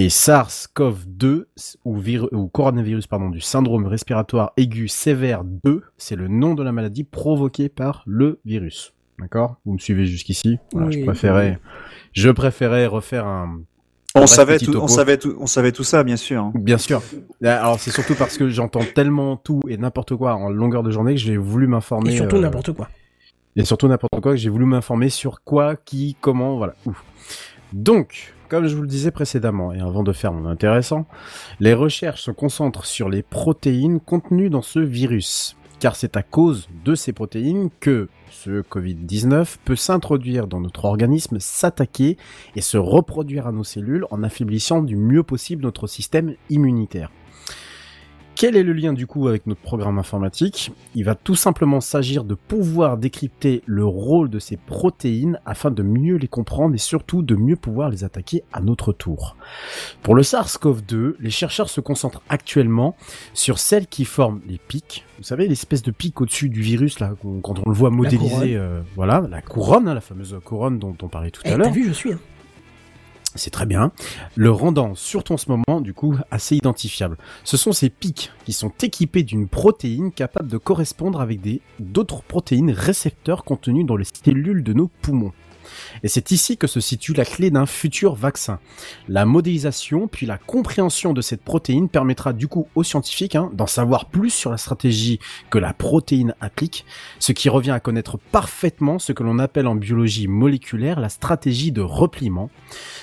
Et 0.00 0.08
SARS-CoV-2 0.10 1.44
ou, 1.84 1.96
vir- 1.98 2.28
ou 2.32 2.46
coronavirus 2.48 3.06
pardon 3.08 3.30
du 3.30 3.40
syndrome 3.40 3.86
respiratoire 3.86 4.52
aigu 4.56 4.86
sévère 4.88 5.42
2, 5.44 5.82
c'est 5.96 6.14
le 6.16 6.28
nom 6.28 6.54
de 6.54 6.62
la 6.62 6.70
maladie 6.72 7.02
provoquée 7.04 7.68
par 7.68 8.04
le 8.06 8.38
virus. 8.44 8.94
D'accord? 9.18 9.56
Vous 9.64 9.72
me 9.72 9.78
suivez 9.78 10.06
jusqu'ici? 10.06 10.58
Voilà, 10.72 10.90
Je 10.92 10.98
Oui. 11.00 11.04
je 12.12 12.30
préférais 12.30 12.86
refaire 12.86 13.26
un, 13.26 13.60
On 14.22 14.26
savait 14.26 14.58
tout, 14.58 14.76
on 14.76 14.88
savait 14.88 15.16
tout, 15.18 15.36
on 15.38 15.46
savait 15.46 15.72
tout 15.72 15.84
ça, 15.84 16.04
bien 16.04 16.16
sûr. 16.16 16.42
hein. 16.42 16.52
Bien 16.54 16.78
sûr. 16.78 17.02
Alors 17.42 17.78
c'est 17.80 17.90
surtout 17.90 18.14
parce 18.14 18.36
que 18.38 18.48
j'entends 18.48 18.84
tellement 18.94 19.36
tout 19.36 19.60
et 19.68 19.76
n'importe 19.76 20.16
quoi 20.16 20.34
en 20.34 20.48
longueur 20.50 20.82
de 20.82 20.90
journée 20.90 21.14
que 21.14 21.20
j'ai 21.20 21.36
voulu 21.36 21.66
m'informer. 21.66 22.12
Et 22.12 22.16
surtout 22.16 22.36
euh, 22.36 22.40
n'importe 22.40 22.72
quoi. 22.72 22.88
Et 23.56 23.64
surtout 23.64 23.88
n'importe 23.88 24.20
quoi 24.22 24.32
que 24.32 24.38
j'ai 24.38 24.50
voulu 24.50 24.64
m'informer 24.64 25.08
sur 25.08 25.42
quoi, 25.42 25.76
qui, 25.76 26.16
comment, 26.20 26.56
voilà. 26.56 26.74
Ouf. 26.86 27.02
Donc, 27.72 28.34
comme 28.48 28.66
je 28.66 28.74
vous 28.74 28.82
le 28.82 28.88
disais 28.88 29.10
précédemment, 29.10 29.72
et 29.74 29.80
avant 29.80 30.02
de 30.02 30.12
faire 30.12 30.32
mon 30.32 30.48
intéressant, 30.48 31.06
les 31.60 31.74
recherches 31.74 32.22
se 32.22 32.30
concentrent 32.30 32.86
sur 32.86 33.08
les 33.08 33.22
protéines 33.22 34.00
contenues 34.00 34.48
dans 34.48 34.62
ce 34.62 34.78
virus. 34.78 35.56
Car 35.80 35.94
c'est 35.94 36.16
à 36.16 36.22
cause 36.22 36.68
de 36.84 36.94
ces 36.96 37.12
protéines 37.12 37.70
que 37.78 38.08
ce 38.30 38.62
Covid-19 38.62 39.58
peut 39.64 39.76
s'introduire 39.76 40.48
dans 40.48 40.60
notre 40.60 40.84
organisme, 40.84 41.38
s'attaquer 41.38 42.16
et 42.56 42.60
se 42.60 42.76
reproduire 42.76 43.46
à 43.46 43.52
nos 43.52 43.64
cellules 43.64 44.04
en 44.10 44.24
affaiblissant 44.24 44.82
du 44.82 44.96
mieux 44.96 45.22
possible 45.22 45.62
notre 45.62 45.86
système 45.86 46.34
immunitaire. 46.50 47.10
Quel 48.40 48.54
est 48.54 48.62
le 48.62 48.72
lien 48.72 48.92
du 48.92 49.08
coup 49.08 49.26
avec 49.26 49.48
notre 49.48 49.60
programme 49.60 49.98
informatique? 49.98 50.70
Il 50.94 51.04
va 51.04 51.16
tout 51.16 51.34
simplement 51.34 51.80
s'agir 51.80 52.22
de 52.22 52.34
pouvoir 52.34 52.96
décrypter 52.96 53.62
le 53.66 53.84
rôle 53.84 54.30
de 54.30 54.38
ces 54.38 54.56
protéines 54.56 55.40
afin 55.44 55.72
de 55.72 55.82
mieux 55.82 56.14
les 56.18 56.28
comprendre 56.28 56.72
et 56.72 56.78
surtout 56.78 57.22
de 57.22 57.34
mieux 57.34 57.56
pouvoir 57.56 57.90
les 57.90 58.04
attaquer 58.04 58.44
à 58.52 58.60
notre 58.60 58.92
tour. 58.92 59.36
Pour 60.04 60.14
le 60.14 60.22
SARS-CoV-2, 60.22 61.14
les 61.18 61.30
chercheurs 61.30 61.68
se 61.68 61.80
concentrent 61.80 62.22
actuellement 62.28 62.94
sur 63.34 63.58
celles 63.58 63.88
qui 63.88 64.04
forment 64.04 64.40
les 64.46 64.58
pics. 64.58 65.04
Vous 65.16 65.24
savez, 65.24 65.48
l'espèce 65.48 65.82
de 65.82 65.90
pic 65.90 66.20
au-dessus 66.20 66.48
du 66.48 66.60
virus 66.62 67.00
là, 67.00 67.14
quand 67.42 67.58
on 67.58 67.68
le 67.68 67.74
voit 67.74 67.90
modélisé, 67.90 68.54
euh, 68.54 68.82
voilà, 68.94 69.20
la 69.28 69.42
couronne, 69.42 69.88
hein, 69.88 69.94
la 69.94 70.00
fameuse 70.00 70.36
couronne 70.44 70.78
dont 70.78 70.96
on 71.02 71.08
parlait 71.08 71.32
tout 71.32 71.42
Eh, 71.44 71.48
à 71.48 71.50
t'as 71.52 71.58
l'heure. 71.58 71.72
vu, 71.72 71.86
je 71.88 71.92
suis. 71.92 72.12
hein. 72.12 72.20
C'est 73.38 73.50
très 73.50 73.66
bien. 73.66 73.92
Le 74.34 74.50
rendant, 74.50 74.94
surtout 74.94 75.32
en 75.32 75.36
ce 75.36 75.46
moment, 75.48 75.80
du 75.80 75.94
coup, 75.94 76.16
assez 76.30 76.56
identifiable. 76.56 77.16
Ce 77.44 77.56
sont 77.56 77.72
ces 77.72 77.88
pics 77.88 78.32
qui 78.44 78.52
sont 78.52 78.72
équipés 78.82 79.22
d'une 79.22 79.48
protéine 79.48 80.10
capable 80.10 80.48
de 80.48 80.58
correspondre 80.58 81.20
avec 81.20 81.40
d'autres 81.78 82.22
protéines 82.22 82.72
récepteurs 82.72 83.44
contenus 83.44 83.86
dans 83.86 83.96
les 83.96 84.04
cellules 84.04 84.64
de 84.64 84.72
nos 84.72 84.88
poumons. 84.88 85.32
Et 86.02 86.08
c'est 86.08 86.30
ici 86.30 86.56
que 86.56 86.66
se 86.66 86.80
situe 86.80 87.12
la 87.12 87.24
clé 87.24 87.50
d'un 87.50 87.66
futur 87.66 88.14
vaccin. 88.14 88.58
La 89.08 89.24
modélisation 89.24 90.08
puis 90.08 90.26
la 90.26 90.38
compréhension 90.38 91.12
de 91.12 91.20
cette 91.20 91.42
protéine 91.42 91.88
permettra 91.88 92.32
du 92.32 92.48
coup 92.48 92.68
aux 92.74 92.82
scientifiques 92.82 93.36
hein, 93.36 93.50
d'en 93.54 93.66
savoir 93.66 94.06
plus 94.06 94.30
sur 94.30 94.50
la 94.50 94.56
stratégie 94.56 95.18
que 95.50 95.58
la 95.58 95.72
protéine 95.72 96.34
applique, 96.40 96.84
ce 97.18 97.32
qui 97.32 97.48
revient 97.48 97.70
à 97.70 97.80
connaître 97.80 98.18
parfaitement 98.18 98.98
ce 98.98 99.12
que 99.12 99.22
l'on 99.22 99.38
appelle 99.38 99.66
en 99.66 99.74
biologie 99.74 100.28
moléculaire 100.28 101.00
la 101.00 101.08
stratégie 101.08 101.72
de 101.72 101.80
repliement, 101.80 102.50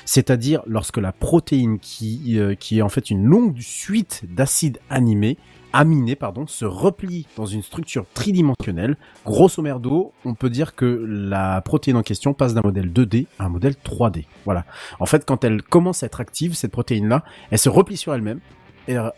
c'est-à-dire 0.06 0.62
lorsque 0.68 0.98
la 0.98 1.12
protéine 1.12 1.80
qui, 1.80 2.40
euh, 2.40 2.56
qui 2.56 2.80
est 2.80 2.82
en 2.82 2.90
fait 2.90 3.10
une 3.10 3.26
longue 3.26 3.60
suite 3.60 4.24
d'acides 4.30 4.80
animés, 4.90 5.38
aminés 5.76 6.16
pardon, 6.16 6.48
se 6.48 6.66
replie 6.66 7.28
dans 7.38 7.46
une 7.46 7.62
structure 7.62 8.06
tridimensionnelle. 8.14 8.98
Grosso 9.26 9.62
merdo, 9.62 10.14
on 10.24 10.34
peut 10.34 10.50
dire 10.50 10.74
que 10.76 10.86
la 11.08 11.62
protéine 11.62 11.98
en 11.98 12.04
question 12.04 12.34
passe 12.34 12.54
d'un 12.54 12.62
modèle 12.64 12.92
2D 12.92 13.28
à 13.40 13.46
un 13.46 13.50
modèle 13.50 13.76
3D. 13.84 14.26
Voilà. 14.46 14.66
En 15.00 15.06
fait, 15.06 15.26
quand 15.26 15.44
elle 15.44 15.62
commence 15.62 16.04
à 16.04 16.08
être 16.08 16.22
active, 16.22 16.56
cette 16.56 16.72
protéine-là, 16.72 17.24
elle 17.52 17.60
se 17.60 17.70
replie 17.70 17.98
sur 17.98 18.14
elle-même. 18.14 18.40
Et, 18.88 18.98
euh, 18.98 19.10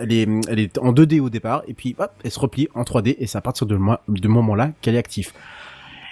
elle 0.00 0.12
est, 0.12 0.28
elle 0.48 0.58
est 0.58 0.78
en 0.78 0.92
2D 0.92 1.20
au 1.20 1.30
départ, 1.30 1.62
et 1.68 1.74
puis 1.74 1.94
hop, 1.98 2.10
elle 2.24 2.30
se 2.30 2.38
replie 2.40 2.68
en 2.74 2.82
3D, 2.82 3.14
et 3.18 3.26
c'est 3.26 3.38
à 3.38 3.40
partir 3.40 3.66
de, 3.66 3.76
moi- 3.76 4.00
de 4.08 4.28
moment-là 4.28 4.72
qu'elle 4.80 4.96
est 4.96 4.98
active. 4.98 5.32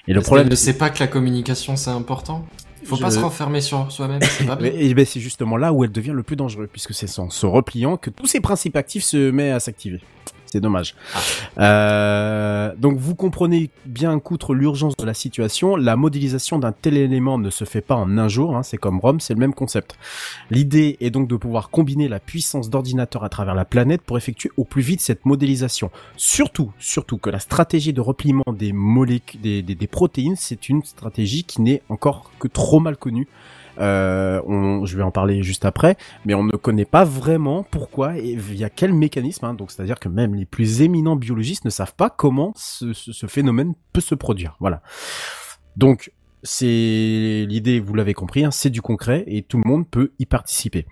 Et 0.06 0.12
le 0.12 0.20
Parce 0.20 0.26
problème, 0.26 0.48
ne 0.48 0.54
sait 0.54 0.76
pas 0.76 0.90
que 0.90 1.00
la 1.00 1.06
communication 1.06 1.76
c'est 1.76 1.90
important? 1.90 2.44
Faut 2.84 2.96
pas 2.96 3.10
se 3.10 3.18
renfermer 3.20 3.60
sur 3.60 3.90
soi-même, 3.90 4.20
c'est 4.22 4.46
pas 4.46 4.56
bien. 4.60 4.70
Mais- 4.72 4.84
Et 4.84 4.94
ben, 4.94 5.04
c'est 5.04 5.20
justement 5.20 5.56
là 5.56 5.72
où 5.72 5.84
elle 5.84 5.92
devient 5.92 6.12
le 6.14 6.22
plus 6.22 6.36
dangereux, 6.36 6.68
puisque 6.70 6.94
c'est 6.94 7.18
en 7.18 7.30
se 7.30 7.46
repliant 7.46 7.96
que 7.96 8.10
tous 8.10 8.26
ces 8.26 8.40
principes 8.40 8.76
actifs 8.76 9.04
se 9.04 9.30
mettent 9.30 9.54
à 9.54 9.60
s'activer. 9.60 10.00
C'est 10.54 10.60
dommage. 10.60 10.94
Euh, 11.58 12.72
donc 12.78 12.96
vous 12.96 13.16
comprenez 13.16 13.70
bien 13.86 14.20
qu'outre 14.20 14.54
l'urgence 14.54 14.96
de 14.96 15.04
la 15.04 15.12
situation, 15.12 15.74
la 15.74 15.96
modélisation 15.96 16.60
d'un 16.60 16.70
tel 16.70 16.96
élément 16.96 17.38
ne 17.38 17.50
se 17.50 17.64
fait 17.64 17.80
pas 17.80 17.96
en 17.96 18.18
un 18.18 18.28
jour, 18.28 18.54
hein, 18.56 18.62
c'est 18.62 18.76
comme 18.76 19.00
Rome, 19.00 19.18
c'est 19.18 19.34
le 19.34 19.40
même 19.40 19.52
concept. 19.52 19.96
L'idée 20.52 20.96
est 21.00 21.10
donc 21.10 21.26
de 21.26 21.34
pouvoir 21.34 21.70
combiner 21.70 22.06
la 22.06 22.20
puissance 22.20 22.70
d'ordinateur 22.70 23.24
à 23.24 23.28
travers 23.28 23.56
la 23.56 23.64
planète 23.64 24.02
pour 24.02 24.16
effectuer 24.16 24.52
au 24.56 24.62
plus 24.64 24.82
vite 24.82 25.00
cette 25.00 25.26
modélisation. 25.26 25.90
Surtout, 26.16 26.70
surtout 26.78 27.18
que 27.18 27.30
la 27.30 27.40
stratégie 27.40 27.92
de 27.92 28.00
repliement 28.00 28.44
des 28.56 28.72
molécules, 28.72 29.40
des, 29.40 29.60
des- 29.60 29.74
des 29.74 29.86
protéines, 29.88 30.36
c'est 30.36 30.68
une 30.68 30.84
stratégie 30.84 31.42
qui 31.42 31.62
n'est 31.62 31.82
encore 31.88 32.30
que 32.38 32.46
trop 32.46 32.78
mal 32.78 32.96
connue. 32.96 33.26
Euh, 33.78 34.40
on, 34.46 34.84
je 34.86 34.96
vais 34.96 35.02
en 35.02 35.10
parler 35.10 35.42
juste 35.42 35.64
après, 35.64 35.96
mais 36.24 36.34
on 36.34 36.44
ne 36.44 36.52
connaît 36.52 36.84
pas 36.84 37.04
vraiment 37.04 37.64
pourquoi 37.64 38.16
et 38.18 38.36
via 38.36 38.70
quel 38.70 38.92
mécanisme. 38.94 39.44
hein. 39.46 39.54
donc, 39.54 39.70
c'est-à-dire 39.70 39.98
que 39.98 40.08
même 40.08 40.34
les 40.34 40.46
plus 40.46 40.82
éminents 40.82 41.16
biologistes 41.16 41.64
ne 41.64 41.70
savent 41.70 41.94
pas 41.94 42.10
comment 42.10 42.52
ce, 42.56 42.92
ce- 42.92 43.12
ce 43.12 43.26
phénomène 43.26 43.74
peut 43.92 44.00
se 44.00 44.14
produire. 44.14 44.56
Voilà. 44.60 44.80
Donc, 45.76 46.12
c'est 46.42 47.46
l'idée, 47.48 47.80
vous 47.80 47.94
l'avez 47.94 48.14
compris, 48.14 48.44
hein, 48.44 48.50
c'est 48.50 48.70
du 48.70 48.82
concret 48.82 49.24
et 49.26 49.42
tout 49.42 49.60
le 49.64 49.68
monde 49.68 49.88
peut 49.88 50.12
y 50.18 50.26
participer. 50.26 50.86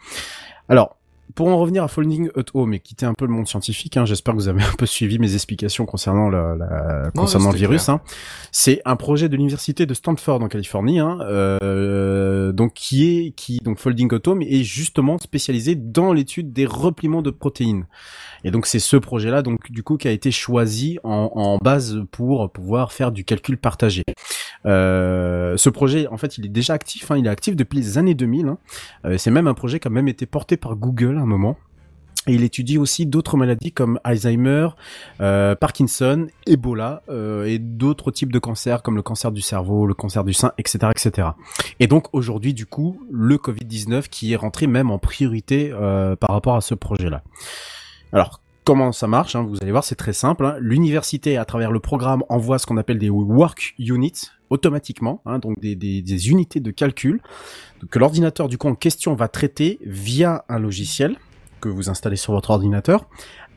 Alors, 0.69 0.97
pour 1.35 1.49
en 1.49 1.59
revenir 1.59 1.83
à 1.85 1.89
Folding 1.89 2.31
at 2.37 2.45
Home 2.55 2.75
et 2.75 2.81
quitter 2.81 3.07
un 3.07 3.15
peu 3.15 3.27
le 3.27 3.33
monde 3.33 3.47
scientifique, 3.47 3.97
hein, 3.97 4.05
j'espère 4.05 4.35
que 4.35 4.39
vous 4.39 4.49
avez 4.49 4.63
un 4.63 4.73
peu 4.79 4.87
suivi 4.87 5.19
mes 5.19 5.35
explications 5.35 5.87
concernant 5.87 6.29
la, 6.29 6.55
la- 6.57 7.11
concernant 7.21 7.51
le 7.53 7.57
virus. 7.59 7.89
hein. 7.89 8.01
C'est 8.51 8.81
un 8.85 8.97
projet 8.97 9.29
de 9.29 9.37
l'université 9.37 9.87
de 9.87 9.95
Stanford 9.95 10.43
en 10.43 10.49
Californie, 10.49 10.99
hein, 10.99 11.19
euh, 11.23 12.53
donc 12.53 12.75
qui 12.75 13.05
est 13.27 13.31
qui 13.33 13.59
donc 13.65 13.79
Folding 13.79 14.13
at 14.15 14.29
Home 14.29 14.43
est 14.43 14.63
justement 14.63 15.19
spécialisé 15.19 15.75
dans 15.75 16.13
l'étude 16.13 16.53
des 16.53 16.67
repliements 16.67 17.23
de 17.23 17.31
protéines. 17.31 17.87
Et 18.45 18.51
donc 18.51 18.67
c'est 18.67 18.79
ce 18.79 18.97
projet-là 18.97 19.43
donc 19.43 19.71
du 19.71 19.83
coup 19.83 19.97
qui 19.97 20.09
a 20.09 20.11
été 20.11 20.31
choisi 20.31 20.99
en, 21.05 21.31
en 21.35 21.59
base 21.59 22.03
pour 22.11 22.51
pouvoir 22.51 22.93
faire 22.93 23.13
du 23.13 23.25
calcul 23.25 23.57
partagé. 23.59 24.03
Euh, 24.67 25.57
ce 25.57 25.69
projet, 25.71 26.07
en 26.09 26.17
fait, 26.17 26.39
il 26.39 26.47
est 26.47 26.51
déjà 26.51 26.75
actif. 26.75 27.11
hein, 27.11 27.17
il 27.17 27.27
est 27.27 27.31
actif 27.31 27.57
depuis 27.57 27.79
les 27.79 27.99
années 27.99 28.15
2000. 28.15 28.47
hein. 28.47 28.59
Euh, 29.05 29.19
c'est 29.19 29.31
même 29.31 29.47
un 29.47 29.55
projet 29.55 29.81
qui 29.81 29.89
a 29.89 29.91
même 29.91 30.09
été 30.09 30.27
porté 30.27 30.57
par 30.57 30.77
Google 30.77 31.19
à 31.19 31.23
un 31.23 31.27
moment. 31.27 31.57
Et 32.29 32.35
il 32.35 32.45
étudie 32.45 32.79
aussi 32.79 33.05
d'autres 33.05 33.37
maladies 33.37 33.73
comme 33.73 33.99
Alzheimer, 34.05 34.69
euh, 35.21 35.57
Parkinson, 35.57 36.29
Ebola 36.47 37.03
euh, 37.09 37.47
et 37.47 37.59
d'autres 37.59 38.13
types 38.13 38.31
de 38.31 38.39
cancers 38.39 38.85
comme 38.85 38.95
le 38.95 39.03
cancer 39.03 39.33
du 39.33 39.41
cerveau, 39.41 39.87
le 39.87 39.95
cancer 39.95 40.23
du 40.23 40.33
sein, 40.33 40.53
etc., 40.57 40.93
etc. 40.97 41.29
Et 41.81 41.89
donc 41.89 42.07
aujourd'hui, 42.13 42.55
du 42.55 42.65
coup, 42.65 43.01
le 43.11 43.39
Covid-19 43.39 44.09
qui 44.09 44.33
est 44.33 44.37
rentré 44.37 44.69
même 44.69 44.93
en 44.93 45.01
priorité 45.01 45.73
euh, 45.73 46.15
par 46.15 46.31
rapport 46.31 46.55
à 46.55 46.61
ce 46.61 46.75
projet-là. 46.75 47.25
Alors, 48.13 48.41
comment 48.65 48.93
ça 48.93 49.07
marche 49.07 49.35
hein, 49.37 49.43
Vous 49.43 49.57
allez 49.63 49.71
voir, 49.73 49.85
c'est 49.85 49.95
très 49.95 50.13
simple. 50.13 50.45
hein. 50.45 50.57
L'université, 50.61 51.37
à 51.37 51.45
travers 51.45 51.73
le 51.73 51.81
programme, 51.81 52.23
envoie 52.29 52.59
ce 52.59 52.67
qu'on 52.67 52.77
appelle 52.77 52.99
des 52.99 53.11
work 53.11 53.75
units 53.79 54.31
automatiquement, 54.51 55.23
hein, 55.25 55.39
donc 55.39 55.59
des, 55.61 55.75
des, 55.77 56.03
des 56.03 56.31
unités 56.31 56.61
de 56.61 56.71
calcul 56.71 57.23
que 57.91 57.99
l'ordinateur 57.99 58.49
du 58.49 58.59
coup 58.59 58.69
en 58.69 58.75
question 58.75 59.15
va 59.15 59.29
traiter 59.29 59.79
via 59.83 60.45
un 60.49 60.59
logiciel 60.59 61.17
que 61.61 61.69
vous 61.71 61.89
installez 61.89 62.17
sur 62.17 62.33
votre 62.35 62.51
ordinateur 62.51 63.09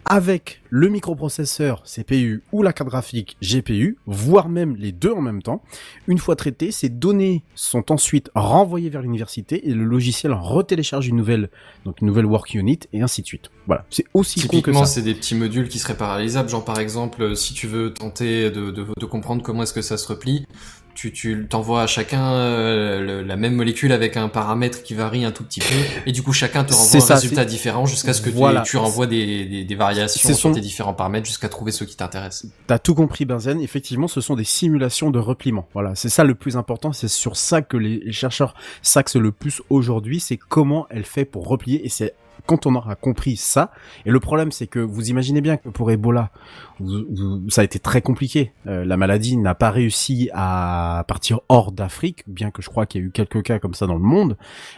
avec 0.06 0.62
le 0.70 0.88
microprocesseur 0.90 1.84
CPU 1.84 2.44
ou 2.52 2.62
la 2.64 2.74
carte 2.74 2.90
graphique 2.90 3.38
GPU, 3.42 3.98
voire 4.06 4.50
même 4.50 4.76
les 4.76 4.92
deux 4.92 5.12
en 5.12 5.22
même 5.22 5.42
temps. 5.42 5.64
Une 6.08 6.18
fois 6.18 6.36
traitées, 6.36 6.72
ces 6.72 6.90
données 6.90 7.44
sont 7.56 7.92
ensuite 7.92 8.30
renvoyées 8.36 8.90
vers 8.90 9.02
l'université 9.02 9.68
et 9.68 9.74
le 9.74 9.84
logiciel 9.84 10.34
retélécharge 10.34 11.08
une 11.08 11.16
nouvelle, 11.18 11.50
donc 11.86 12.02
une 12.02 12.08
nouvelle 12.08 12.26
work 12.26 12.54
unit 12.54 12.80
et 12.94 13.02
ainsi 13.02 13.22
de 13.22 13.28
suite. 13.28 13.50
Voilà, 13.68 13.86
c'est 13.90 14.06
aussi 14.14 14.40
Typiquement, 14.40 14.86
ça. 14.86 14.94
c'est 14.94 15.02
des 15.02 15.16
petits 15.16 15.36
modules 15.36 15.70
qui 15.70 15.80
seraient 15.80 15.98
parallélisables. 15.98 16.50
Genre, 16.50 16.64
par 16.64 16.80
exemple, 16.80 17.36
si 17.36 17.54
tu 17.54 17.68
veux 17.68 17.94
tenter 17.94 18.52
de, 18.52 18.72
de, 18.72 18.86
de 18.98 19.06
comprendre 19.06 19.42
comment 19.42 19.64
est-ce 19.64 19.74
que 19.74 19.82
ça 19.82 19.98
se 19.98 20.08
replie, 20.08 20.46
tu, 20.96 21.12
tu 21.12 21.46
t'envoies 21.48 21.84
à 21.84 21.88
chacun 21.88 22.34
euh, 22.34 23.02
le- 23.02 23.22
la 23.24 23.36
même 23.36 23.54
molécule 23.54 23.92
avec 23.92 24.18
un 24.18 24.28
paramètre 24.30 24.82
qui 24.82 24.94
varie 24.96 25.24
un 25.26 25.32
tout 25.32 25.44
petit 25.44 25.60
peu, 25.60 25.76
et 26.08 26.12
du 26.12 26.24
coup, 26.24 26.34
chacun 26.34 26.64
te 26.64 26.74
renvoie 26.74 26.88
C'est 26.88 26.98
un 26.98 27.02
ça, 27.02 27.16
résultat 27.16 27.46
différent 27.46 27.86
jusqu'à 27.86 28.14
ce 28.14 28.22
que 28.22 28.30
tu- 28.30 28.36
Voilà. 28.36 28.62
tu, 28.62 28.78
renvoies 28.78 29.06
des, 29.06 29.46
des, 29.46 29.64
des 29.64 29.76
variations 29.76 30.30
sur 30.30 30.38
son- 30.38 30.52
tes 30.54 30.62
différents 30.62 30.94
paramètres 30.94 31.28
jusqu'à 31.28 31.50
trouver 31.50 31.72
ceux 31.72 31.86
qui 31.86 31.96
t'intéressent. 31.96 32.50
T'as 32.68 32.80
tout 32.80 32.96
compris, 32.96 33.26
Benzen. 33.26 33.62
Effectivement, 33.62 34.08
ce 34.08 34.22
sont 34.22 34.36
des 34.36 34.44
simulations 34.44 35.12
de 35.12 35.20
repliement. 35.20 35.68
Voilà, 35.74 35.94
c'est 35.96 36.10
ça 36.10 36.24
le 36.24 36.34
plus 36.36 36.58
important. 36.58 36.94
C'est 36.94 37.08
sur 37.10 37.38
ça 37.38 37.62
que 37.62 37.78
les 37.78 38.00
les 38.00 38.12
chercheurs 38.12 38.56
s'axent 38.82 39.16
le 39.16 39.32
plus 39.32 39.62
aujourd'hui. 39.70 40.20
C'est 40.20 40.38
comment 40.38 40.88
elle 40.90 41.06
fait 41.06 41.26
pour 41.26 41.48
replier. 41.48 41.86
Et 41.86 41.90
c'est 41.90 42.14
quand 42.46 42.66
on 42.66 42.76
aura 42.76 42.96
compris 42.96 43.36
ça. 43.38 43.72
Et 44.06 44.12
le 44.12 44.20
problème, 44.20 44.52
c'est 44.52 44.68
que 44.68 44.80
vous 44.80 45.10
imaginez 45.10 45.42
bien 45.42 45.58
que 45.58 45.70
pour 45.70 45.92
Ebola, 45.92 46.32
vous- 46.80 47.06
vous- 47.10 47.50
ça 47.50 47.62
a 47.62 47.64
été 47.64 47.80
très 47.80 48.02
compliqué. 48.02 48.52
Euh, 48.68 48.86
la 48.86 48.98
maladie 48.98 49.38
n'a 49.38 49.56
pas 49.56 49.72
réussi 49.72 50.30
à 50.34 51.04
partir 51.08 51.40
hors 51.50 51.72
d'Afrique, 51.72 52.24
bien 52.28 52.52
que 52.52 52.62
je 52.62 52.70
crois 52.70 52.86
qu'il 52.86 53.02
y 53.02 53.04
a 53.04 53.08
eu 53.08 53.12
quelques 53.12 53.44
cas 53.44 53.60
comme 53.60 53.74
ça 53.74 53.88
dans 53.88 53.94
le 53.96 54.00
monde. 54.02 54.38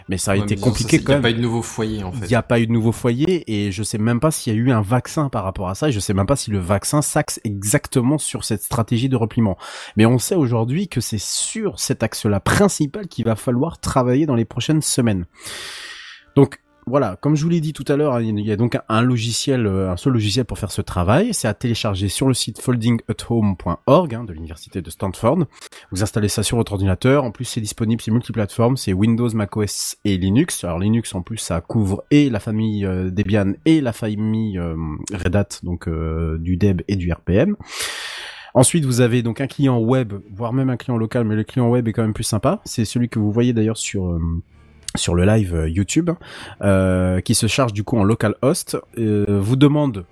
Mais 0.10 0.18
ça 0.18 0.32
a 0.32 0.36
Ouais, 0.36 0.42
été 0.44 0.56
compliqué 0.56 0.98
ça, 1.00 1.04
quand 1.04 1.14
Il 1.14 1.22
même. 1.22 1.22
n'y 1.22 1.28
a 1.28 1.32
pas 1.32 1.32
eu 1.32 1.36
de 1.38 1.42
nouveau 1.42 1.62
foyer, 1.62 2.04
en 2.04 2.12
Il 2.12 2.20
fait. 2.20 2.28
n'y 2.28 2.36
a 2.36 2.44
pas 2.44 2.60
eu 2.60 2.68
de 2.68 2.72
nouveau 2.72 2.92
foyer 2.92 3.44
et 3.52 3.72
je 3.72 3.84
sais 3.84 3.98
même 3.98 4.20
pas 4.20 4.32
s'il 4.32 4.54
y 4.54 4.56
a 4.56 4.60
eu 4.60 4.72
un 4.72 4.82
vaccin 4.82 5.30
par 5.30 5.44
rapport 5.44 5.70
à 5.70 5.76
ça 5.76 5.90
et 5.90 5.92
je 5.92 6.00
sais 6.00 6.14
même 6.14 6.26
pas 6.28 6.36
si 6.36 6.52
le 6.52 6.60
vaccin 6.60 7.02
s'axe 7.02 7.40
exactement 7.44 8.18
sur 8.18 8.44
cette 8.44 8.62
stratégie 8.64 9.10
de 9.10 9.16
repliement. 9.16 9.58
Mais 9.96 10.06
on 10.06 10.18
sait 10.20 10.36
aujourd'hui 10.36 10.88
que 10.88 11.02
c'est 11.02 11.20
sur 11.20 11.80
cet 11.80 12.04
axe-là 12.04 12.40
principal 12.40 13.08
qu'il 13.08 13.26
va 13.26 13.36
falloir 13.36 13.80
travailler 13.80 14.26
dans 14.26 14.36
les 14.36 14.46
prochaines 14.46 14.82
semaines. 14.82 15.26
Donc 16.36 16.60
voilà, 16.88 17.18
comme 17.18 17.36
je 17.36 17.44
vous 17.44 17.50
l'ai 17.50 17.60
dit 17.60 17.74
tout 17.74 17.84
à 17.90 17.98
l'heure, 17.98 18.22
il 18.22 18.40
y 18.40 18.52
a 18.52 18.56
donc 18.56 18.78
un 18.88 19.02
logiciel, 19.02 19.68
euh, 19.68 19.92
un 19.92 19.98
seul 19.98 20.14
logiciel 20.14 20.46
pour 20.46 20.58
faire 20.58 20.72
ce 20.72 20.82
travail. 20.82 21.34
C'est 21.34 21.50
à 21.50 21.54
télécharger 21.54 22.08
sur 22.08 22.30
le 22.30 22.34
site 22.34 22.62
foldingathome.org 22.62 24.16
hein, 24.16 24.24
de 24.24 24.32
l'université 24.32 24.82
de 24.82 24.90
Stanford. 24.90 25.40
Vous 25.92 26.02
installez 26.02 26.30
ça 26.30 26.44
sur 26.44 26.56
votre 26.56 26.72
ordinateur. 26.72 27.26
En 27.26 27.32
plus, 27.32 27.44
c'est 27.44 27.60
disponible, 27.60 28.02
c'est 28.02 28.12
multiplateforme, 28.12 28.78
c'est 28.78 28.94
Windows, 28.94 29.30
macOS 29.34 29.98
et 30.06 30.18
Linux. 30.18 30.64
Alors 30.64 30.80
Linux, 30.80 31.14
en 31.14 31.22
plus, 31.22 31.40
ça 31.40 31.60
couvre 31.60 32.06
et 32.10 32.30
la 32.30 32.40
famille 32.40 32.86
euh, 32.86 33.12
Debian 33.12 33.52
et 33.66 33.82
la 33.82 33.92
famille 33.92 34.58
euh, 34.58 34.76
Red 35.14 35.36
Hat, 35.36 35.50
donc 35.64 35.90
du 36.40 36.56
Deb 36.56 36.84
et 36.88 36.96
du 36.96 37.12
RPM. 37.12 37.58
Ensuite, 38.54 38.86
vous 38.86 39.02
avez 39.02 39.24
donc 39.24 39.42
un 39.42 39.48
client 39.48 39.78
web, 39.80 40.14
voire 40.32 40.54
même 40.54 40.70
un 40.70 40.78
client 40.78 40.98
local, 40.98 41.26
mais 41.26 41.36
le 41.36 41.44
client 41.44 41.70
web 41.70 41.86
est 41.90 41.92
quand 41.92 42.02
même 42.02 42.14
plus 42.14 42.24
sympa. 42.24 42.62
C'est 42.64 42.86
celui 42.86 43.10
que 43.10 43.20
vous 43.20 43.32
voyez 43.32 43.52
d'ailleurs 43.52 43.78
sur 43.78 44.18
sur 44.96 45.16
le 45.16 45.26
live 45.26 45.56
euh, 45.56 45.70
YouTube, 45.70 46.12
euh, 46.62 47.22
qui 47.22 47.36
se 47.36 47.48
charge 47.48 47.74
du 47.74 47.84
coup 47.84 47.98
en 47.98 48.04
localhost, 48.04 48.78
euh, 48.98 49.40
vous 49.42 49.56
demande 49.56 50.06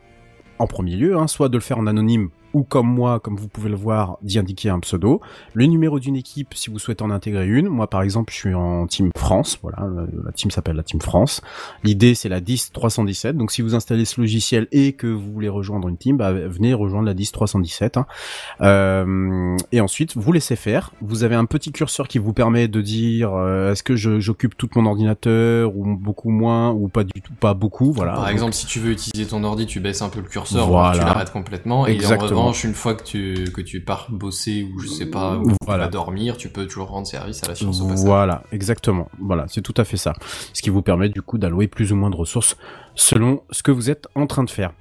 en 0.59 0.67
premier 0.67 0.95
lieu, 0.95 1.17
hein, 1.17 1.27
soit 1.27 1.49
de 1.49 1.57
le 1.57 1.61
faire 1.61 1.77
en 1.77 1.87
anonyme 1.87 2.29
ou 2.55 2.63
comme 2.63 2.87
moi, 2.87 3.19
comme 3.19 3.35
vous 3.35 3.47
pouvez 3.49 3.69
le 3.69 3.75
voir, 3.75 4.17
d'y 4.21 4.39
indiquer 4.39 4.69
un 4.69 4.79
pseudo, 4.79 5.19
le 5.53 5.65
numéro 5.65 5.99
d'une 5.99 6.15
équipe 6.15 6.53
si 6.53 6.69
vous 6.69 6.79
souhaitez 6.79 7.03
en 7.03 7.11
intégrer 7.11 7.45
une. 7.47 7.67
Moi, 7.67 7.87
par 7.89 8.01
exemple, 8.01 8.31
je 8.31 8.37
suis 8.37 8.53
en 8.53 8.87
Team 8.87 9.09
France. 9.17 9.59
Voilà, 9.61 9.79
la- 9.93 10.07
la 10.25 10.31
team 10.31 10.51
s'appelle 10.51 10.75
la 10.77 10.83
Team 10.83 11.01
France. 11.01 11.41
L'idée, 11.83 12.15
c'est 12.15 12.29
la 12.29 12.39
10 12.39 12.71
317. 12.71 13.35
Donc, 13.37 13.51
si 13.51 13.61
vous 13.61 13.75
installez 13.75 14.05
ce 14.05 14.21
logiciel 14.21 14.67
et 14.71 14.93
que 14.93 15.07
vous 15.07 15.31
voulez 15.33 15.49
rejoindre 15.49 15.89
une 15.89 15.97
team, 15.97 16.15
bah, 16.17 16.31
venez 16.31 16.73
rejoindre 16.73 17.05
la 17.07 17.13
10 17.13 17.31
317. 17.33 17.97
hein. 17.97 18.05
Euh, 18.61 19.57
et 19.71 19.81
ensuite, 19.81 20.15
vous 20.15 20.31
laissez 20.31 20.55
faire. 20.55 20.91
Vous 21.01 21.23
avez 21.23 21.35
un 21.35 21.45
petit 21.45 21.71
curseur 21.71 22.07
qui 22.07 22.17
vous 22.19 22.33
permet 22.33 22.67
de 22.67 22.81
dire 22.81 23.33
euh, 23.33 23.71
est-ce 23.71 23.83
que 23.83 23.95
j'occupe 23.95 24.57
tout 24.57 24.69
mon 24.75 24.85
ordinateur 24.85 25.75
ou 25.75 25.95
beaucoup 25.95 26.29
moins 26.29 26.71
ou 26.71 26.87
pas 26.87 27.03
du 27.03 27.21
tout, 27.21 27.33
pas 27.39 27.53
beaucoup. 27.53 27.91
Voilà. 27.91 28.13
Par 28.13 28.23
Donc, 28.23 28.31
exemple, 28.31 28.53
si 28.53 28.65
tu 28.65 28.79
veux 28.79 28.91
utiliser 28.91 29.27
ton 29.29 29.43
ordi, 29.43 29.65
tu 29.65 29.79
baisses 29.79 30.01
un 30.01 30.09
peu 30.09 30.19
le 30.21 30.27
curseur, 30.27 30.67
Voilà. 30.67 30.95
ou 30.97 30.99
tu 30.99 31.05
l'arrêtes 31.05 31.31
complètement. 31.31 31.85
Et 31.87 31.97
en 32.05 32.44
Une 32.53 32.73
fois 32.73 32.95
que 32.95 33.03
tu, 33.03 33.45
que 33.53 33.61
tu 33.61 33.81
pars 33.81 34.07
bosser 34.09 34.69
ou 34.73 34.79
je 34.79 34.87
sais 34.87 35.05
pas, 35.07 35.37
ou 35.37 35.51
Voilà. 35.65 35.87
dormir, 35.87 36.37
tu 36.37 36.49
peux 36.49 36.65
toujours 36.65 36.87
rendre 36.89 37.07
service 37.07 37.43
à 37.43 37.47
la 37.47 37.55
science 37.55 37.81
au 37.81 37.87
passage. 37.87 38.05
Voilà, 38.05 38.43
exactement. 38.51 39.09
Voilà, 39.19 39.45
c'est 39.47 39.61
tout 39.61 39.73
à 39.77 39.83
fait 39.83 39.97
ça. 39.97 40.13
Ce 40.53 40.61
qui 40.61 40.69
vous 40.69 40.81
permet 40.81 41.09
du 41.09 41.21
coup 41.21 41.37
d'allouer 41.37 41.67
plus 41.67 41.91
ou 41.91 41.95
moins 41.95 42.09
de 42.09 42.15
ressources 42.15 42.57
selon 42.95 43.43
ce 43.51 43.63
que 43.63 43.71
vous 43.71 43.89
êtes 43.89 44.07
en 44.15 44.27
train 44.27 44.43
de 44.43 44.49
faire. 44.49 44.71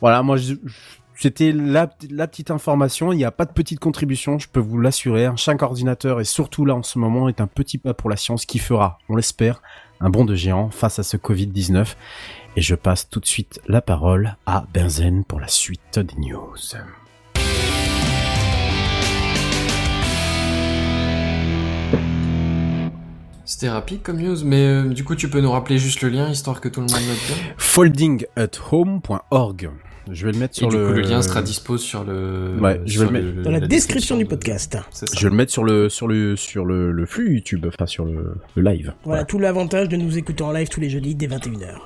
Voilà, 0.00 0.22
moi 0.22 0.36
je- 0.36 0.54
je- 0.64 0.74
c'était 1.16 1.52
la, 1.52 1.88
la 2.10 2.26
petite 2.26 2.50
information. 2.50 3.12
Il 3.12 3.16
n'y 3.16 3.24
a 3.24 3.30
pas 3.30 3.44
de 3.44 3.52
petite 3.52 3.78
contribution, 3.80 4.38
je 4.38 4.48
peux 4.48 4.60
vous 4.60 4.78
l'assurer. 4.80 5.28
Chaque 5.36 5.62
ordinateur 5.62 6.20
et 6.20 6.24
surtout 6.24 6.64
là 6.64 6.74
en 6.74 6.82
ce 6.82 6.98
moment 6.98 7.28
est 7.28 7.40
un 7.40 7.46
petit 7.46 7.78
pas 7.78 7.94
pour 7.94 8.10
la 8.10 8.16
science 8.16 8.44
qui 8.46 8.58
fera, 8.58 8.98
on 9.08 9.14
l'espère, 9.16 9.62
un 10.00 10.10
bond 10.10 10.24
de 10.24 10.34
géant 10.34 10.70
face 10.70 10.98
à 10.98 11.02
ce 11.04 11.16
Covid-19. 11.16 11.94
Et 12.56 12.60
je 12.62 12.74
passe 12.74 13.08
tout 13.08 13.18
de 13.20 13.26
suite 13.26 13.60
la 13.66 13.80
parole 13.80 14.36
à 14.46 14.64
Benzen 14.74 15.24
pour 15.24 15.40
la 15.40 15.48
suite 15.48 15.98
des 15.98 16.14
news. 16.18 16.54
C'était 23.54 23.68
rapide 23.68 24.02
comme 24.02 24.20
news, 24.20 24.38
mais 24.44 24.66
euh, 24.66 24.82
du 24.88 25.04
coup, 25.04 25.14
tu 25.14 25.28
peux 25.28 25.40
nous 25.40 25.52
rappeler 25.52 25.78
juste 25.78 26.02
le 26.02 26.08
lien, 26.08 26.28
histoire 26.28 26.60
que 26.60 26.68
tout 26.68 26.80
le 26.80 26.86
monde 26.86 26.96
note 27.06 27.16
bien. 27.28 27.36
foldingathome.org. 27.56 29.70
Je 30.10 30.26
vais 30.26 30.32
le 30.32 30.38
mettre 30.40 30.58
Et 30.58 30.60
sur 30.62 30.70
du 30.70 30.76
le... 30.76 30.88
coup, 30.88 30.92
le 30.94 31.02
lien 31.02 31.22
sera 31.22 31.40
dispo 31.40 31.78
sur 31.78 32.02
le. 32.02 32.56
Ouais, 32.60 32.80
je 32.84 32.98
vais 32.98 33.04
sur 33.06 33.12
le 33.12 33.22
mettre 33.22 33.42
Dans 33.42 33.52
la 33.52 33.60
description 33.60 34.16
du 34.16 34.26
podcast. 34.26 34.76
Je 35.16 35.22
vais 35.22 35.30
le 35.30 35.36
mettre 35.36 35.52
sur 35.52 35.62
le 35.62 35.88
sur 35.88 36.08
le 36.08 36.34
sur 36.34 36.64
le, 36.64 36.90
le 36.90 37.06
flux 37.06 37.32
YouTube, 37.32 37.64
enfin 37.68 37.86
sur 37.86 38.06
le, 38.06 38.34
le 38.56 38.62
live. 38.62 38.92
Voilà, 39.04 39.24
tout 39.24 39.38
l'avantage 39.38 39.88
de 39.88 39.98
nous 39.98 40.18
écouter 40.18 40.42
en 40.42 40.50
live 40.50 40.66
tous 40.68 40.80
les 40.80 40.90
jeudis 40.90 41.14
dès 41.14 41.28
21h. 41.28 41.76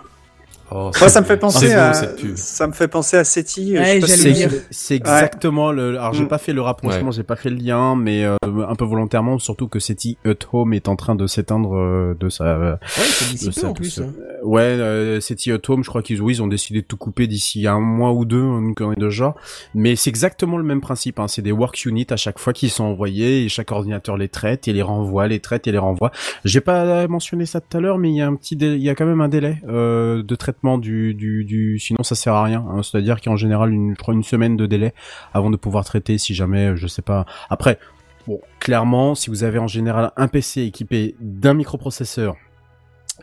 Oh, 0.70 0.90
Moi, 1.00 1.08
ça 1.08 1.20
me 1.22 1.26
fait 1.26 1.36
penser 1.38 1.68
beau, 1.68 1.78
à, 1.80 1.92
ça 2.36 2.66
me 2.66 2.72
fait 2.72 2.88
penser 2.88 3.16
à 3.16 3.24
SETI. 3.24 3.78
Ouais, 3.78 4.00
dire. 4.00 4.50
C'est 4.70 4.96
exactement 4.96 5.72
le. 5.72 5.98
Alors 5.98 6.12
j'ai 6.12 6.24
Mm. 6.24 6.28
pas 6.28 6.36
fait 6.38 6.52
le 6.52 6.60
rapprochement, 6.60 7.06
Ouais. 7.06 7.12
j'ai 7.12 7.22
pas 7.22 7.36
fait 7.36 7.48
le 7.48 7.56
lien, 7.56 7.96
mais 7.96 8.24
euh, 8.24 8.36
un 8.68 8.74
peu 8.74 8.84
volontairement, 8.84 9.38
surtout 9.38 9.66
que 9.68 9.78
SETI 9.78 10.18
At 10.26 10.34
Home 10.52 10.74
est 10.74 10.88
en 10.88 10.96
train 10.96 11.14
de 11.14 11.26
s'éteindre 11.26 11.74
euh, 11.76 12.14
de 12.20 12.28
sa. 12.28 12.44
euh, 12.44 12.72
Ouais, 12.98 13.46
de 13.46 13.50
sa- 13.50 13.66
en 13.66 13.72
de 13.72 13.76
plus. 13.78 13.90
sa- 13.90 14.02
hein. 14.02 14.12
Ouais, 14.42 14.60
euh, 14.62 15.20
SETI 15.20 15.52
At 15.52 15.58
Home, 15.68 15.82
je 15.82 15.88
crois 15.88 16.02
qu'ils 16.02 16.20
oui, 16.22 16.34
ils 16.34 16.42
ont 16.42 16.46
décidé 16.46 16.82
de 16.82 16.86
tout 16.86 16.96
couper 16.96 17.26
d'ici 17.26 17.66
un 17.66 17.80
mois 17.80 18.12
ou 18.12 18.24
deux, 18.24 18.42
une 18.42 18.74
connerie 18.74 18.96
de 18.96 19.08
genre. 19.08 19.34
Mais 19.74 19.96
c'est 19.96 20.10
exactement 20.10 20.56
le 20.58 20.64
même 20.64 20.80
principe. 20.80 21.18
Hein. 21.18 21.28
C'est 21.28 21.42
des 21.42 21.52
work 21.52 21.84
units 21.86 22.06
à 22.10 22.16
chaque 22.16 22.38
fois 22.38 22.52
qui 22.52 22.68
sont 22.68 22.84
envoyés 22.84 23.44
et 23.44 23.48
chaque 23.48 23.72
ordinateur 23.72 24.16
les 24.16 24.28
traite 24.28 24.68
et 24.68 24.72
les 24.72 24.82
renvoie, 24.82 25.26
les 25.28 25.40
traite 25.40 25.66
et 25.66 25.72
les 25.72 25.78
renvoie. 25.78 26.10
J'ai 26.44 26.60
pas 26.60 27.06
mentionné 27.08 27.46
ça 27.46 27.60
tout 27.60 27.76
à 27.76 27.80
l'heure, 27.80 27.98
mais 27.98 28.10
il 28.10 28.16
y 28.16 28.20
a 28.20 28.26
un 28.26 28.34
petit, 28.34 28.54
il 28.54 28.82
y 28.82 28.90
a 28.90 28.94
quand 28.94 29.06
même 29.06 29.20
un 29.20 29.28
délai 29.28 29.60
euh, 29.68 30.22
de 30.22 30.34
traitement 30.34 30.78
du, 30.78 31.14
du, 31.14 31.44
du, 31.44 31.78
sinon 31.78 32.02
ça 32.02 32.14
sert 32.14 32.34
à 32.34 32.44
rien. 32.44 32.64
hein. 32.68 32.82
C'est-à-dire 32.82 33.20
qu'en 33.20 33.36
général, 33.36 33.72
une, 33.72 33.94
je 33.94 33.98
crois 33.98 34.14
une 34.14 34.22
semaine 34.22 34.56
de 34.56 34.66
délai 34.66 34.92
avant 35.32 35.50
de 35.50 35.56
pouvoir 35.56 35.84
traiter, 35.84 36.18
si 36.18 36.34
jamais, 36.34 36.76
je 36.76 36.86
sais 36.86 37.02
pas. 37.02 37.26
Après, 37.50 37.78
bon, 38.26 38.40
clairement, 38.60 39.14
si 39.14 39.30
vous 39.30 39.44
avez 39.44 39.58
en 39.58 39.66
général 39.66 40.12
un 40.16 40.28
PC 40.28 40.62
équipé 40.62 41.14
d'un 41.20 41.54
microprocesseur 41.54 42.36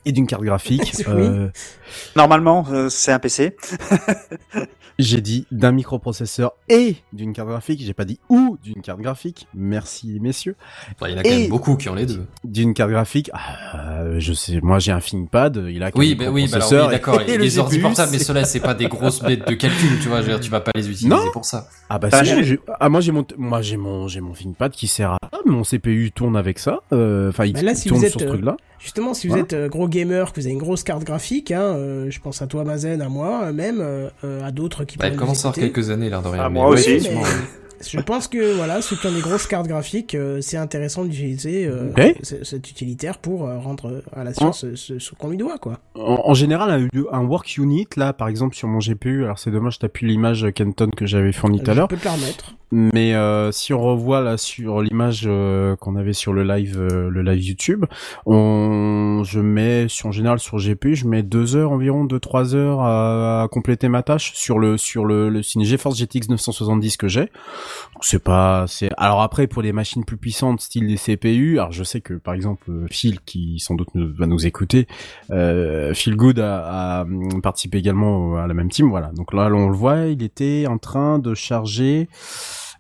et 0.06 0.12
d'une 0.12 0.28
carte 0.28 0.44
graphique, 0.44 0.94
Oui. 1.08 1.14
euh, 1.18 1.50
Normalement, 2.16 2.66
euh, 2.72 2.90
c'est 2.90 3.12
un 3.12 3.20
PC. 3.20 3.56
j'ai 5.00 5.20
dit 5.20 5.46
d'un 5.52 5.72
microprocesseur 5.74 6.54
et 6.70 6.96
d'une 7.12 7.34
carte 7.34 7.50
graphique. 7.50 7.82
J'ai 7.84 7.94
pas 7.94 8.06
dit 8.06 8.20
ou 8.30 8.58
d'une 8.64 8.82
carte 8.82 9.02
graphique. 9.02 9.48
Merci 9.54 10.20
messieurs. 10.22 10.56
Enfin, 10.96 11.10
il 11.10 11.14
y 11.14 11.16
en 11.16 11.20
a 11.20 11.24
quand 11.24 11.30
Et- 11.30 11.40
même 11.42 11.50
beaucoup 11.50 11.76
qui 11.76 11.90
ont 11.90 11.96
les 11.96 12.06
deux. 12.06 12.26
D'une 12.46 12.74
carte 12.74 12.92
graphique, 12.92 13.30
ah, 13.34 14.00
euh, 14.04 14.20
je 14.20 14.32
sais, 14.34 14.60
moi 14.62 14.80
j'ai 14.80 14.92
un 14.94 15.00
ThinkPad, 15.00 15.66
il 15.70 15.84
a 15.84 15.92
Oui, 15.96 16.16
bah 16.16 16.26
oui, 16.32 16.48
bah 16.50 16.58
alors 16.66 16.86
oui, 16.88 16.92
d'accord. 16.92 17.22
et 17.28 17.32
Et 17.34 17.38
le 17.38 17.44
les 17.44 17.60
ordi 17.60 17.80
portables, 17.80 18.12
mais 18.14 18.20
ceux-là, 18.20 18.46
c'est 18.46 18.62
pas 18.62 18.74
des 18.74 18.88
grosses 18.88 19.22
bêtes 19.22 19.48
de 19.48 19.54
calcul, 19.56 20.00
tu 20.02 20.08
vois. 20.08 20.18
Je 20.22 20.28
veux 20.28 20.32
dire, 20.34 20.40
tu 20.40 20.50
vas 20.50 20.62
pas 20.62 20.72
les 20.76 20.86
utiliser 20.90 21.10
Non. 21.10 21.30
pour 21.34 21.44
ça. 21.46 21.68
Ah 21.90 22.00
bah 22.00 22.08
Bah, 22.10 22.24
si, 22.24 22.58
ah, 22.80 22.90
moi 22.90 23.02
j'ai 23.02 23.12
mon, 23.12 23.26
moi 23.38 23.62
j'ai 23.62 23.78
mon, 23.78 24.08
j'ai 24.08 24.22
mon 24.22 24.32
ThinkPad 24.34 24.72
qui 24.72 24.88
sert 24.88 25.12
à, 25.12 25.18
ah, 25.32 25.38
mon 25.46 25.64
CPU 25.64 26.12
tourne 26.12 26.36
avec 26.38 26.58
ça, 26.58 26.80
euh, 26.94 27.30
enfin 27.30 27.46
il 27.46 27.54
Bah 27.54 27.62
là, 27.64 27.76
si 27.76 27.90
tourne 27.90 28.00
vous 28.00 28.06
êtes, 28.06 28.12
sur 28.12 28.22
ce 28.22 28.26
truc-là. 28.26 28.56
Justement, 28.80 29.14
si 29.14 29.28
vous 29.28 29.34
Voilà. 29.38 29.46
êtes 29.66 29.70
gros 29.72 29.88
gamer, 29.96 30.32
que 30.32 30.40
vous 30.40 30.46
avez 30.46 30.54
une 30.54 30.60
grosse 30.60 30.84
carte 30.84 31.04
graphique, 31.04 31.52
hein, 31.52 31.62
euh, 31.62 32.08
je 32.10 32.20
pense 32.20 32.42
à 32.42 32.48
toi, 32.48 32.64
Mazen, 32.64 33.02
à 33.02 33.10
moi, 33.10 33.46
euh, 33.46 33.54
même 33.54 33.80
euh, 33.82 34.10
à 34.44 34.52
d'autres 34.52 34.84
qui 34.84 34.98
Bah, 34.98 35.06
pourraient 35.06 35.14
elle 35.14 35.20
commence 35.20 35.46
à 35.46 35.50
avoir 35.50 35.56
quelques 35.56 35.90
années, 35.90 36.10
l'air 36.10 36.22
de 36.22 36.28
rien. 36.28 36.44
Ah, 36.44 36.50
mais 36.50 36.60
moi 36.60 36.70
ouais, 36.70 36.76
aussi. 36.76 37.00
Mais. 37.10 37.22
Je 37.90 38.00
pense 38.00 38.28
que 38.28 38.54
voilà, 38.56 38.82
ceux 38.82 38.96
qui 38.96 39.08
ont 39.08 39.12
des 39.14 39.22
grosses 39.22 39.48
cartes 39.48 39.68
graphiques, 39.68 40.16
euh, 40.16 40.40
c'est 40.42 40.58
intéressant 40.58 41.04
d'utiliser 41.06 41.66
euh, 41.66 41.92
cet 42.44 42.70
utilitaire 42.70 43.18
pour 43.18 43.48
euh, 43.48 43.58
rendre 43.60 44.02
à 44.14 44.24
la 44.24 44.34
science 44.34 44.62
ce, 44.62 44.76
ce- 44.76 45.00
ce 45.00 45.14
qu'on 45.16 45.30
lui 45.30 45.38
doit, 45.38 45.58
quoi. 45.58 45.80
En, 45.96 46.22
en 46.26 46.34
général, 46.34 46.70
un, 46.72 46.88
un 47.12 47.24
work 47.26 47.58
unit, 47.58 47.88
là, 47.98 48.14
par 48.14 48.28
exemple, 48.28 48.56
sur 48.56 48.68
mon 48.68 48.80
GPU, 48.80 49.24
alors 49.24 49.40
c'est 49.40 49.52
dommage, 49.52 49.80
t'as 49.80 49.88
plus 49.90 50.08
l'image 50.08 50.48
Kenton 50.54 50.90
que 50.96 51.06
j'avais 51.06 51.32
fournie 51.32 51.62
tout 51.62 51.72
à 51.72 51.74
Je 51.74 51.80
l'heure, 51.80 51.88
peux 51.88 51.98
te 51.98 52.06
la 52.06 52.12
remettre. 52.14 52.56
mais 52.72 53.14
si 53.52 53.74
on 53.74 53.82
revoit 53.82 54.22
là 54.22 54.38
sur 54.38 54.82
l'image 54.82 55.30
qu'on 55.80 55.96
avait 55.96 56.14
sur 56.14 56.34
le 56.34 56.44
live, 56.44 56.80
le 56.82 57.22
live 57.22 57.44
YouTube, 57.44 57.86
on, 58.26 59.24
je 59.24 59.40
mets, 59.40 59.88
en 60.04 60.12
général, 60.12 60.40
sur 60.40 60.58
GPU, 60.58 60.96
je 60.96 61.08
mets 61.08 61.24
deux 61.24 61.56
heures 61.56 61.72
environ, 61.72 62.06
deux 62.06 62.20
trois 62.20 62.56
heures 62.56 62.82
à, 62.82 63.44
à 63.44 63.48
compléter 63.48 63.88
ma 63.90 64.04
tâche 64.04 64.34
sur 64.36 64.60
le 64.60 64.78
sur 64.78 65.06
le, 65.06 65.30
le 65.30 65.42
GeForce 65.42 65.98
GTX 65.98 66.30
970 66.30 66.98
que 66.98 67.08
j'ai. 67.08 67.30
C'est 68.02 68.24
pas, 68.24 68.66
c'est. 68.68 68.90
Alors 68.98 69.22
après, 69.22 69.48
pour 69.48 69.62
les 69.62 69.72
machines 69.72 70.06
plus 70.06 70.18
puissantes, 70.18 70.62
style 70.62 70.88
des 70.88 70.98
CPU, 70.98 71.60
alors 71.60 71.72
je 71.72 71.84
sais 71.84 72.02
que 72.02 72.14
par 72.14 72.34
exemple 72.34 72.70
euh, 72.70 72.88
Phil, 72.90 73.20
qui 73.22 73.60
sans 73.60 73.76
doute 73.76 73.90
va 73.96 74.28
nous 74.28 74.46
écouter, 74.46 74.88
euh, 75.32 75.94
Phil 75.94 76.16
Good 76.16 76.40
a, 76.40 77.00
a, 77.00 77.02
hum, 77.04 77.42
participé 77.42 77.78
également 77.78 78.38
à 78.38 78.48
la 78.48 78.54
même 78.54 78.70
team, 78.70 78.90
voilà. 78.90 79.12
Donc 79.16 79.34
là, 79.34 79.50
on 79.52 79.70
le 79.70 79.76
voit, 79.76 80.08
il 80.08 80.24
était 80.24 80.66
en 80.68 80.78
train 80.78 81.20
de 81.20 81.34
charger. 81.34 82.08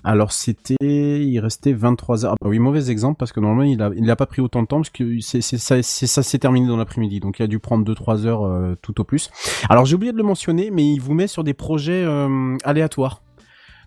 Alors 0.05 0.31
c'était, 0.31 0.75
il 0.79 1.39
restait 1.39 1.73
23 1.73 2.25
heures. 2.25 2.33
Ah 2.33 2.37
bah 2.39 2.49
oui, 2.49 2.59
mauvais 2.59 2.91
exemple 2.91 3.17
parce 3.17 3.31
que 3.31 3.39
normalement 3.39 3.63
il 3.63 3.81
a, 3.81 3.89
il 3.97 4.09
a 4.11 4.15
pas 4.15 4.27
pris 4.27 4.39
autant 4.39 4.61
de 4.61 4.67
temps 4.67 4.77
parce 4.77 4.91
que 4.91 5.19
c'est, 5.19 5.41
c'est 5.41 5.57
ça, 5.57 5.81
c'est 5.81 6.05
ça 6.05 6.21
s'est 6.21 6.37
terminé 6.37 6.67
dans 6.67 6.77
l'après-midi. 6.77 7.19
Donc 7.19 7.39
il 7.39 7.43
a 7.43 7.47
dû 7.47 7.57
prendre 7.57 7.91
2-3 7.91 8.27
heures 8.27 8.45
euh, 8.45 8.75
tout 8.83 9.01
au 9.01 9.03
plus. 9.03 9.31
Alors 9.67 9.85
j'ai 9.85 9.95
oublié 9.95 10.11
de 10.11 10.17
le 10.17 10.23
mentionner, 10.23 10.69
mais 10.69 10.85
il 10.85 10.99
vous 10.99 11.15
met 11.15 11.25
sur 11.25 11.43
des 11.43 11.55
projets 11.55 12.03
euh, 12.05 12.55
aléatoires. 12.63 13.23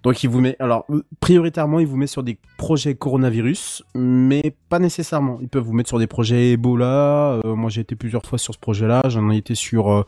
Donc 0.04 0.22
il 0.22 0.28
vous 0.30 0.40
met, 0.40 0.56
alors 0.60 0.84
euh, 0.90 1.02
prioritairement 1.20 1.80
il 1.80 1.86
vous 1.86 1.96
met 1.96 2.06
sur 2.06 2.22
des 2.22 2.38
projets 2.56 2.94
coronavirus, 2.94 3.82
mais 3.94 4.54
pas 4.68 4.78
nécessairement. 4.78 5.38
Ils 5.42 5.48
peuvent 5.48 5.64
vous 5.64 5.72
mettre 5.72 5.88
sur 5.88 5.98
des 5.98 6.06
projets 6.06 6.52
Ebola. 6.52 7.40
Euh, 7.44 7.54
moi 7.54 7.68
j'ai 7.70 7.80
été 7.80 7.96
plusieurs 7.96 8.24
fois 8.24 8.38
sur 8.38 8.54
ce 8.54 8.58
projet-là. 8.58 9.02
J'en 9.08 9.30
ai 9.30 9.36
été 9.36 9.54
sur 9.54 9.90
euh, 9.92 10.02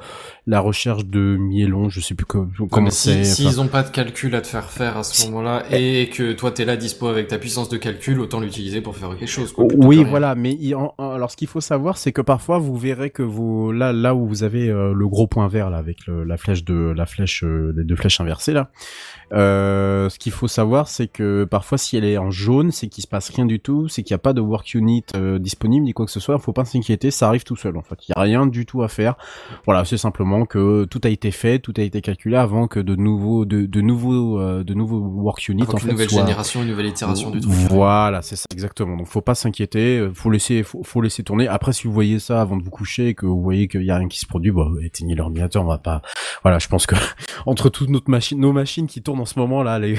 la 0.47 0.61
recherche 0.61 1.05
de 1.07 1.37
miellon, 1.39 1.89
je 1.89 2.01
sais 2.01 2.15
plus 2.15 2.25
comment 2.27 2.47
c'est. 2.91 3.25
si, 3.25 3.43
enfin, 3.43 3.51
s'ils 3.53 3.61
ont 3.61 3.69
pas 3.69 3.83
de 3.83 3.91
calcul 3.91 4.35
à 4.35 4.41
te 4.41 4.47
faire 4.47 4.71
faire 4.71 4.97
à 4.97 5.03
ce 5.03 5.27
moment-là 5.29 5.65
et 5.71 6.09
que 6.09 6.33
toi 6.33 6.51
t'es 6.53 6.65
là 6.65 6.77
dispo 6.77 7.07
avec 7.09 7.29
ta 7.29 7.39
puissance 7.39 7.69
de 7.69 7.77
calcul, 7.77 8.21
autant 8.21 8.41
l'utiliser 8.41 8.81
pour 8.81 8.97
faire 8.97 9.11
quelque 9.17 9.27
chose. 9.29 9.53
Quoi, 9.53 9.67
que 9.67 9.75
Oui, 9.75 10.05
voilà, 10.05 10.35
mais 10.35 10.57
il- 10.61 10.75
en- 10.75 10.95
en- 10.99 11.11
alors 11.11 11.31
ce 11.31 11.37
qu'il 11.37 11.49
faut 11.49 11.61
savoir, 11.61 11.99
c'est 11.99 12.13
que 12.13 12.23
parfois 12.23 12.59
vous 12.59 12.77
verrez 12.77 13.11
que 13.11 13.23
vous 13.23 13.73
là 13.73 13.93
là 13.93 14.15
où 14.15 14.27
vous 14.27 14.45
avez 14.45 14.69
euh, 14.69 14.93
le 14.95 15.09
gros 15.09 15.27
point 15.27 15.49
vert 15.49 15.69
là 15.71 15.79
avec 15.79 16.07
le- 16.07 16.25
la 16.25 16.37
flèche 16.37 16.65
de 16.65 16.93
la 16.97 17.07
flèche 17.07 17.43
les 17.43 17.85
deux 17.85 17.97
flèches 17.97 18.21
inversées 18.21 18.53
là, 18.53 18.71
euh, 19.33 19.80
ce 20.09 20.19
qu'il 20.19 20.33
faut 20.33 20.49
savoir, 20.49 20.89
c'est 20.89 21.09
que 21.09 21.45
parfois 21.45 21.79
si 21.79 21.97
elle 21.97 22.05
est 22.05 22.19
en 22.19 22.31
jaune, 22.31 22.71
c'est 22.71 22.89
qu'il 22.89 23.03
se 23.03 23.09
passe 23.09 23.31
rien 23.31 23.47
du 23.47 23.61
tout, 23.61 23.89
c'est 23.89 24.03
qu'il 24.03 24.15
n'y 24.15 24.17
a 24.17 24.23
pas 24.23 24.33
de 24.33 24.41
work 24.41 24.75
unit 24.75 25.05
euh, 25.17 25.39
disponible 25.39 25.85
ni 25.85 25.93
quoi 25.93 26.07
que 26.07 26.13
ce 26.13 26.21
soit. 26.21 26.39
Faut 26.39 26.53
pas 26.53 26.65
s'inquiéter, 26.65 27.11
ça 27.11 27.29
arrive 27.29 27.45
tout 27.45 27.57
seul 27.57 27.77
en 27.77 27.83
fait. 27.83 27.99
Il 28.09 28.13
y 28.17 28.19
a 28.19 28.21
rien 28.21 28.47
du 28.47 28.67
tout 28.67 28.83
à 28.83 28.89
faire. 28.89 29.17
Voilà, 29.65 29.85
c'est 29.85 29.97
simplement 29.97 30.47
que 30.47 30.85
tout 30.85 31.01
a 31.05 31.09
été 31.09 31.31
fait, 31.31 31.59
tout 31.59 31.75
a 31.77 31.83
été 31.83 32.01
calculé 32.01 32.37
avant 32.37 32.69
que 32.69 32.81
de 32.81 32.97
nouveaux 32.97 33.45
de, 33.45 33.67
de 33.67 33.81
nouveaux 33.81 34.39
euh, 34.39 34.65
de 34.65 34.75
nouveaux 34.75 34.99
work 34.99 35.49
units 35.49 35.65
en 35.73 35.77
fait 35.77 35.91
nouvelle 35.91 36.09
génération, 36.09 36.63
une 36.63 36.69
nouvelle 36.69 36.87
itération 36.87 37.31
du 37.31 37.41
truc. 37.41 37.53
voilà, 37.53 38.23
c'est 38.23 38.37
ça 38.37 38.45
exactement. 38.53 38.97
Donc 38.97 39.07
faut 39.07 39.21
pas 39.21 39.35
s'inquiéter, 39.35 39.99
euh, 39.99 40.13
faut 40.15 40.31
laisser, 40.31 40.63
faut, 40.63 40.83
faut 40.83 41.01
laisser 41.01 41.23
tourner. 41.23 41.49
Après, 41.49 41.73
si 41.73 41.87
vous 41.87 41.93
voyez 41.93 42.19
ça 42.19 42.41
avant 42.41 42.57
de 42.57 42.63
vous 42.63 42.71
coucher 42.71 43.09
et 43.09 43.15
que 43.15 43.27
vous 43.27 43.43
voyez 43.43 43.69
qu'il 43.69 43.83
y 43.83 43.91
a 43.91 43.97
rien 43.97 44.09
qui 44.09 44.19
se 44.19 44.27
produit, 44.27 44.51
bah, 44.51 44.69
éteignez 44.83 45.15
l'ordinateur. 45.15 45.63
On 45.63 45.67
va 45.67 45.79
pas. 45.79 46.03
Voilà, 46.43 46.59
je 46.59 46.69
pense 46.69 46.87
que 46.87 46.95
entre 47.47 47.69
toutes 47.69 47.91
notre 47.91 48.11
machine, 48.11 48.39
nos 48.39 48.53
machines 48.53 48.87
qui 48.87 49.03
tournent 49.03 49.21
en 49.21 49.27
ce 49.27 49.39
moment 49.39 49.63
là, 49.63 49.70
les 49.79 49.99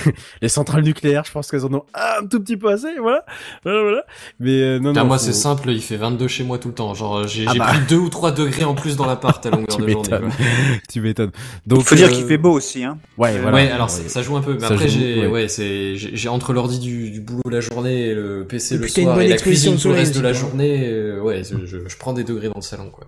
les 0.42 0.48
centrales 0.48 0.82
nucléaires, 0.82 1.24
je 1.24 1.32
pense 1.32 1.50
qu'elles 1.50 1.64
en 1.64 1.72
ont 1.74 1.84
un 1.94 2.26
tout 2.26 2.40
petit 2.40 2.56
peu 2.56 2.68
assez. 2.70 2.96
Voilà, 3.00 3.24
voilà, 3.64 3.82
voilà. 3.82 4.04
Mais 4.40 4.60
euh, 4.62 4.78
non, 4.78 4.92
non. 4.92 5.04
moi 5.04 5.18
faut- 5.18 5.24
c'est 5.24 5.32
simple, 5.32 5.70
il 5.70 5.80
fait 5.82 5.96
22 5.96 6.28
chez 6.28 6.44
moi 6.44 6.58
tout 6.58 6.68
le 6.68 6.74
temps. 6.74 6.94
Genre 6.94 7.26
j'ai 7.26 7.44
Ah 7.48 7.52
bah. 7.56 7.66
pris 7.68 7.78
2 7.88 7.96
ou 7.96 8.08
3 8.08 8.32
degrés 8.32 8.64
en 8.64 8.74
plus 8.74 8.96
dans 8.96 9.06
l'appart 9.06 9.44
à 9.46 9.50
longueur 9.52 9.76
Tu 9.76 9.82
de 9.82 9.88
journée. 9.88 10.08
quoi. 10.08 10.20
tu 10.90 11.00
m'étonnes. 11.00 11.32
Donc 11.66 11.80
Il 11.80 11.84
faut 11.86 11.94
dire 11.94 12.08
euh, 12.08 12.10
qu'il 12.10 12.24
fait 12.26 12.38
beau 12.38 12.52
aussi, 12.52 12.84
hein. 12.84 12.98
Ouais, 13.18 13.38
voilà. 13.38 13.56
ouais, 13.56 13.70
alors 13.70 13.90
ça, 13.90 14.08
ça 14.08 14.22
joue 14.22 14.36
un 14.36 14.42
peu, 14.42 14.54
mais 14.54 14.60
Ça 14.60 14.74
après 14.74 14.88
j'ai 14.88 15.20
ouais. 15.20 15.26
ouais, 15.26 15.48
c'est 15.48 15.96
j'ai 15.96 16.16
j'ai 16.16 16.28
entre 16.28 16.52
l'ordi 16.52 16.78
du, 16.78 17.10
du 17.10 17.20
boulot 17.20 17.42
la 17.50 17.60
journée 17.60 18.06
et 18.08 18.14
le 18.14 18.46
PC 18.48 18.74
Et 18.74 18.78
le 18.78 18.88
soir 18.88 19.20
et 19.20 19.28
la 19.28 19.36
cuisine 19.36 19.76
tout 19.78 19.88
le 19.88 19.94
reste 19.94 20.16
de 20.16 20.20
la 20.20 20.32
journée, 20.32 20.88
euh, 20.90 21.20
ouais, 21.20 21.42
je, 21.44 21.64
je, 21.66 21.78
je 21.86 21.96
prends 21.96 22.12
des 22.12 22.24
degrés 22.24 22.48
dans 22.48 22.54
le 22.56 22.62
salon 22.62 22.90
quoi. 22.90 23.06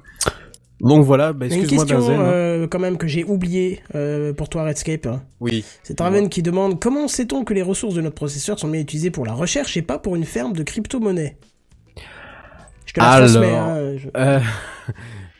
Donc 0.80 1.04
voilà. 1.04 1.32
Bah, 1.32 1.46
Il 1.46 1.50
y 1.50 1.52
a 1.52 1.56
une 1.56 1.62
excuse-moi, 1.62 1.86
question 1.86 2.20
hein. 2.20 2.24
euh, 2.24 2.66
quand 2.66 2.78
même 2.78 2.96
que 2.98 3.06
j'ai 3.06 3.24
oublié 3.24 3.80
euh, 3.94 4.32
pour 4.32 4.48
toi 4.48 4.64
Redscape. 4.64 5.08
Oui. 5.40 5.64
C'est 5.82 5.96
Draven 5.96 6.28
qui 6.28 6.42
demande 6.42 6.80
comment 6.80 7.08
sait-on 7.08 7.44
que 7.44 7.54
les 7.54 7.62
ressources 7.62 7.94
de 7.94 8.00
notre 8.00 8.16
processeur 8.16 8.58
sont 8.58 8.68
bien 8.68 8.80
utilisées 8.80 9.10
pour 9.10 9.24
la 9.24 9.32
recherche 9.32 9.76
et 9.76 9.82
pas 9.82 9.98
pour 9.98 10.16
une 10.16 10.24
ferme 10.24 10.52
de 10.52 10.62
crypto-monnaie 10.62 11.36
Je 12.86 12.92
te 12.92 13.00
la 13.00 13.10
Alors, 13.10 13.28
transmets. 13.28 13.50
hein, 13.56 13.96
je- 13.96 14.08
Euh, 14.16 14.40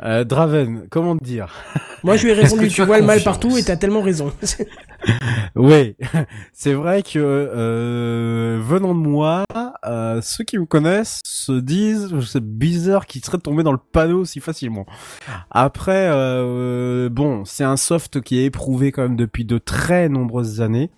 euh, 0.03 0.25
Draven, 0.25 0.87
comment 0.91 1.17
te 1.17 1.25
dire? 1.25 1.55
Moi 2.03 2.17
je 2.17 2.25
lui 2.25 2.31
ai 2.31 2.35
répondu 2.43 2.69
tu 2.69 2.75
tu 2.75 2.83
vois 2.83 2.99
le 2.99 3.07
mal 3.07 3.23
partout 3.23 3.57
et 3.57 3.63
t'as 3.63 3.77
tellement 3.77 4.03
raison. 4.03 4.33
Ouais, 5.55 5.97
c'est 6.53 6.73
vrai 6.73 7.03
que 7.03 7.19
euh, 7.19 8.59
venant 8.63 8.95
de 8.95 9.01
moi, 9.01 9.45
euh, 9.87 10.21
ceux 10.23 10.45
qui 10.45 10.59
me 10.59 10.67
connaissent 10.67 11.21
se 11.25 11.53
disent 11.53 12.09
c'est 12.27 12.45
bizarre 12.45 13.07
qu'ils 13.07 13.25
seraient 13.25 13.39
tombés 13.39 13.63
dans 13.63 13.73
le 13.73 13.79
panneau 13.79 14.25
si 14.25 14.41
facilement. 14.41 14.87
Après, 15.51 16.09
euh, 16.11 17.09
bon, 17.09 17.45
c'est 17.45 17.65
un 17.65 17.77
soft 17.77 18.21
qui 18.21 18.39
est 18.39 18.47
éprouvé 18.47 18.93
quand 18.93 19.03
même 19.03 19.17
depuis 19.17 19.45
de 19.45 19.59
très 19.59 20.09
nombreuses 20.09 20.61
années. 20.61 20.91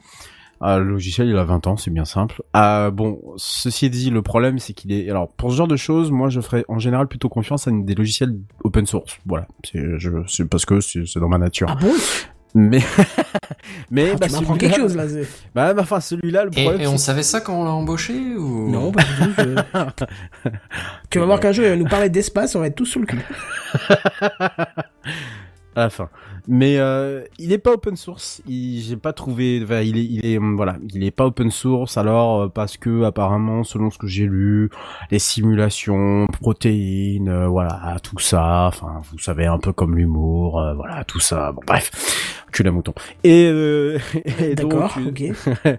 Ah, 0.61 0.79
le 0.79 0.85
logiciel, 0.85 1.29
il 1.29 1.37
a 1.37 1.45
20 1.45 1.67
ans, 1.67 1.77
c'est 1.77 1.91
bien 1.91 2.07
simple. 2.07 2.43
Ah, 2.55 2.91
bon, 2.91 3.21
ceci 3.37 3.91
dit, 3.91 4.09
le 4.11 4.23
problème, 4.23 4.59
c'est 4.59 4.73
qu'il 4.73 4.91
est... 4.93 5.11
Alors, 5.11 5.29
pour 5.29 5.51
ce 5.53 5.57
genre 5.57 5.69
de 5.69 5.77
choses, 5.77 6.11
moi, 6.11 6.31
je 6.31 6.41
ferais 6.41 6.65
en 6.69 6.79
général 6.79 7.09
plutôt 7.09 7.29
confiance 7.29 7.69
à 7.69 7.71
des 7.73 7.95
logiciels 7.95 8.35
open 8.65 8.87
source. 8.87 9.19
Voilà, 9.27 9.47
c'est 9.65 9.99
je- 9.99 10.25
c'est 10.27 10.49
parce 10.49 10.65
que 10.65 10.81
c'est 10.81 11.05
dans 11.21 11.29
ma 11.29 11.37
nature. 11.39 11.69
ah 11.71 11.77
bon? 11.79 11.93
Mais... 12.55 12.81
Mais, 13.91 14.13
Ah, 14.15 14.17
bah, 14.19 14.29
Tu 14.29 14.59
quelque 14.59 14.77
chose 14.77 14.97
là. 14.97 15.05
bah, 15.55 15.75
bah, 15.75 15.83
enfin, 15.83 16.01
celui-là, 16.01 16.45
le 16.45 16.51
problème, 16.51 16.81
et 16.81 16.87
on 16.87 16.97
savait 16.97 17.23
ça 17.23 17.41
quand 17.43 17.61
on 17.61 17.65
l'a 17.65 17.71
embauché 17.73 18.15
ou? 18.37 18.71
Non, 18.71 18.91
pas 18.93 19.03
du 19.03 19.35
tout. 19.35 19.37
je- 19.37 20.51
tu 21.11 21.19
vas 21.19 21.27
voir 21.27 21.39
qu'un 21.41 21.53
jour 21.53 21.65
il 21.67 21.71
va 21.71 21.77
nous 21.77 21.87
parler 21.89 22.09
d'espace, 22.09 22.55
on 22.57 22.61
va 22.61 22.69
être 22.69 22.77
tous 22.77 22.87
sous 22.87 23.01
le 23.01 23.07
cul. 23.07 23.19
à 25.77 25.81
la 25.81 25.91
fin. 25.91 26.09
Mais 26.49 26.79
euh, 26.79 27.23
il 27.39 27.53
est 27.53 27.59
pas 27.59 27.73
open 27.73 27.97
source. 27.97 28.43
J'ai 28.49 28.97
pas 28.97 29.13
trouvé. 29.13 29.61
enfin, 29.63 29.81
il 29.83 29.97
est, 29.97 30.05
il 30.05 30.27
est, 30.27 30.39
hum, 30.39 30.57
voilà, 30.57 30.77
il 30.93 31.05
est 31.05 31.11
pas 31.11 31.27
open 31.27 31.51
source. 31.51 31.97
Alors 31.97 32.43
euh, 32.43 32.49
parce 32.49 32.77
que 32.77 33.05
apparemment, 33.05 33.63
selon 33.63 33.91
ce 33.91 33.99
que 33.99 34.07
j'ai 34.07 34.27
lu, 34.27 34.71
les 35.11 35.19
simulations, 35.19 36.27
protéines, 36.41 37.29
euh, 37.29 37.47
voilà, 37.47 37.97
tout 38.03 38.19
ça. 38.19 38.67
Enfin, 38.67 39.03
vous 39.13 39.19
savez 39.19 39.47
un 39.47 39.59
peu 39.59 39.73
comme 39.73 39.97
l'humour, 39.97 40.61
euh, 40.61 40.75
voilà, 40.75 41.05
tout 41.05 41.21
ça. 41.21 41.53
Bon, 41.53 41.61
bref, 41.67 42.45
cul 42.53 42.67
à 42.67 42.73
mouton. 42.73 42.95
Et, 43.23 43.47
D'accord, 44.57 44.99
ok. 45.07 45.25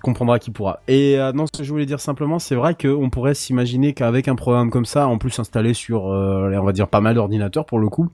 comprendra 0.00 0.38
qui 0.38 0.50
pourra. 0.50 0.80
Et 0.88 1.18
euh, 1.18 1.32
non, 1.32 1.46
ce 1.46 1.58
que 1.58 1.64
je 1.64 1.70
voulais 1.70 1.86
dire 1.86 2.00
simplement, 2.00 2.38
c'est 2.38 2.54
vrai 2.54 2.74
qu'on 2.74 3.10
pourrait 3.10 3.34
s'imaginer 3.34 3.92
qu'avec 3.92 4.28
un 4.28 4.34
programme 4.34 4.70
comme 4.70 4.84
ça, 4.84 5.06
en 5.06 5.18
plus 5.18 5.38
installé 5.38 5.74
sur, 5.74 6.10
euh, 6.10 6.52
on 6.56 6.64
va 6.64 6.72
dire, 6.72 6.88
pas 6.88 7.00
mal 7.00 7.14
d'ordinateurs 7.14 7.66
pour 7.66 7.78
le 7.78 7.88
coup, 7.88 8.10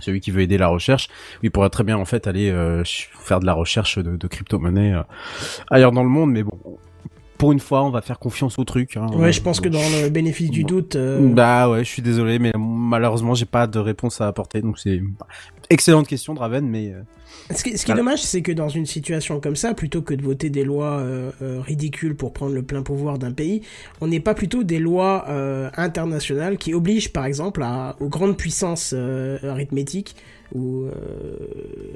celui 0.00 0.20
qui 0.20 0.30
veut 0.30 0.42
aider 0.42 0.58
la 0.58 0.68
recherche, 0.68 1.08
il 1.42 1.50
pourrait 1.50 1.70
très 1.70 1.84
bien 1.84 1.96
en 1.96 2.04
fait 2.04 2.26
aller 2.26 2.50
euh, 2.50 2.82
faire 2.84 3.40
de 3.40 3.46
la 3.46 3.52
recherche 3.54 3.98
de, 3.98 4.16
de 4.16 4.26
crypto-monnaie 4.26 4.92
euh, 4.94 5.02
ailleurs 5.70 5.92
dans 5.92 6.02
le 6.02 6.08
monde, 6.10 6.30
mais 6.32 6.42
bon, 6.42 6.58
pour 7.38 7.50
une 7.52 7.58
fois, 7.60 7.82
on 7.84 7.90
va 7.90 8.00
faire 8.00 8.18
confiance 8.20 8.58
au 8.58 8.64
truc. 8.64 8.96
Hein. 8.96 9.08
Ouais, 9.12 9.32
je 9.32 9.42
pense 9.42 9.60
que 9.60 9.68
dans 9.68 9.78
le 9.80 10.08
bénéfice 10.08 10.50
du 10.50 10.62
doute. 10.64 10.94
euh, 10.96 11.28
Bah 11.32 11.68
ouais, 11.68 11.80
je 11.80 11.88
suis 11.90 12.00
désolé, 12.00 12.38
mais 12.38 12.52
malheureusement, 12.84 13.34
j'ai 13.34 13.46
pas 13.46 13.66
de 13.66 13.78
réponse 13.78 14.20
à 14.20 14.26
apporter, 14.26 14.62
donc 14.62 14.78
c'est 14.78 15.00
excellente 15.70 16.06
question, 16.06 16.34
Draven, 16.34 16.66
mais 16.66 16.92
euh, 16.92 17.02
Ce 17.54 17.62
qui, 17.62 17.76
ce 17.76 17.84
qui 17.84 17.92
est 17.92 17.94
dommage, 17.94 18.22
c'est 18.22 18.42
que 18.42 18.52
dans 18.52 18.68
une 18.68 18.86
situation 18.86 19.40
comme 19.40 19.56
ça, 19.56 19.74
plutôt 19.74 20.02
que 20.02 20.14
de 20.14 20.22
voter 20.22 20.50
des 20.50 20.64
lois 20.64 20.98
euh, 20.98 21.30
euh, 21.42 21.60
ridicules 21.60 22.14
pour 22.14 22.32
prendre 22.32 22.54
le 22.54 22.62
plein 22.62 22.82
pouvoir 22.82 23.18
d'un 23.18 23.32
pays, 23.32 23.62
on 24.00 24.06
n'est 24.06 24.20
pas 24.20 24.34
plutôt 24.34 24.62
des 24.62 24.78
lois 24.78 25.26
internationales 25.76 26.58
qui 26.58 26.74
obligent, 26.74 27.12
par 27.12 27.24
exemple, 27.24 27.62
à, 27.62 27.96
aux 28.00 28.08
grandes 28.08 28.36
puissances 28.36 28.92
arithmétiques 29.42 30.16
ou 30.54 30.84
euh, 30.84 30.90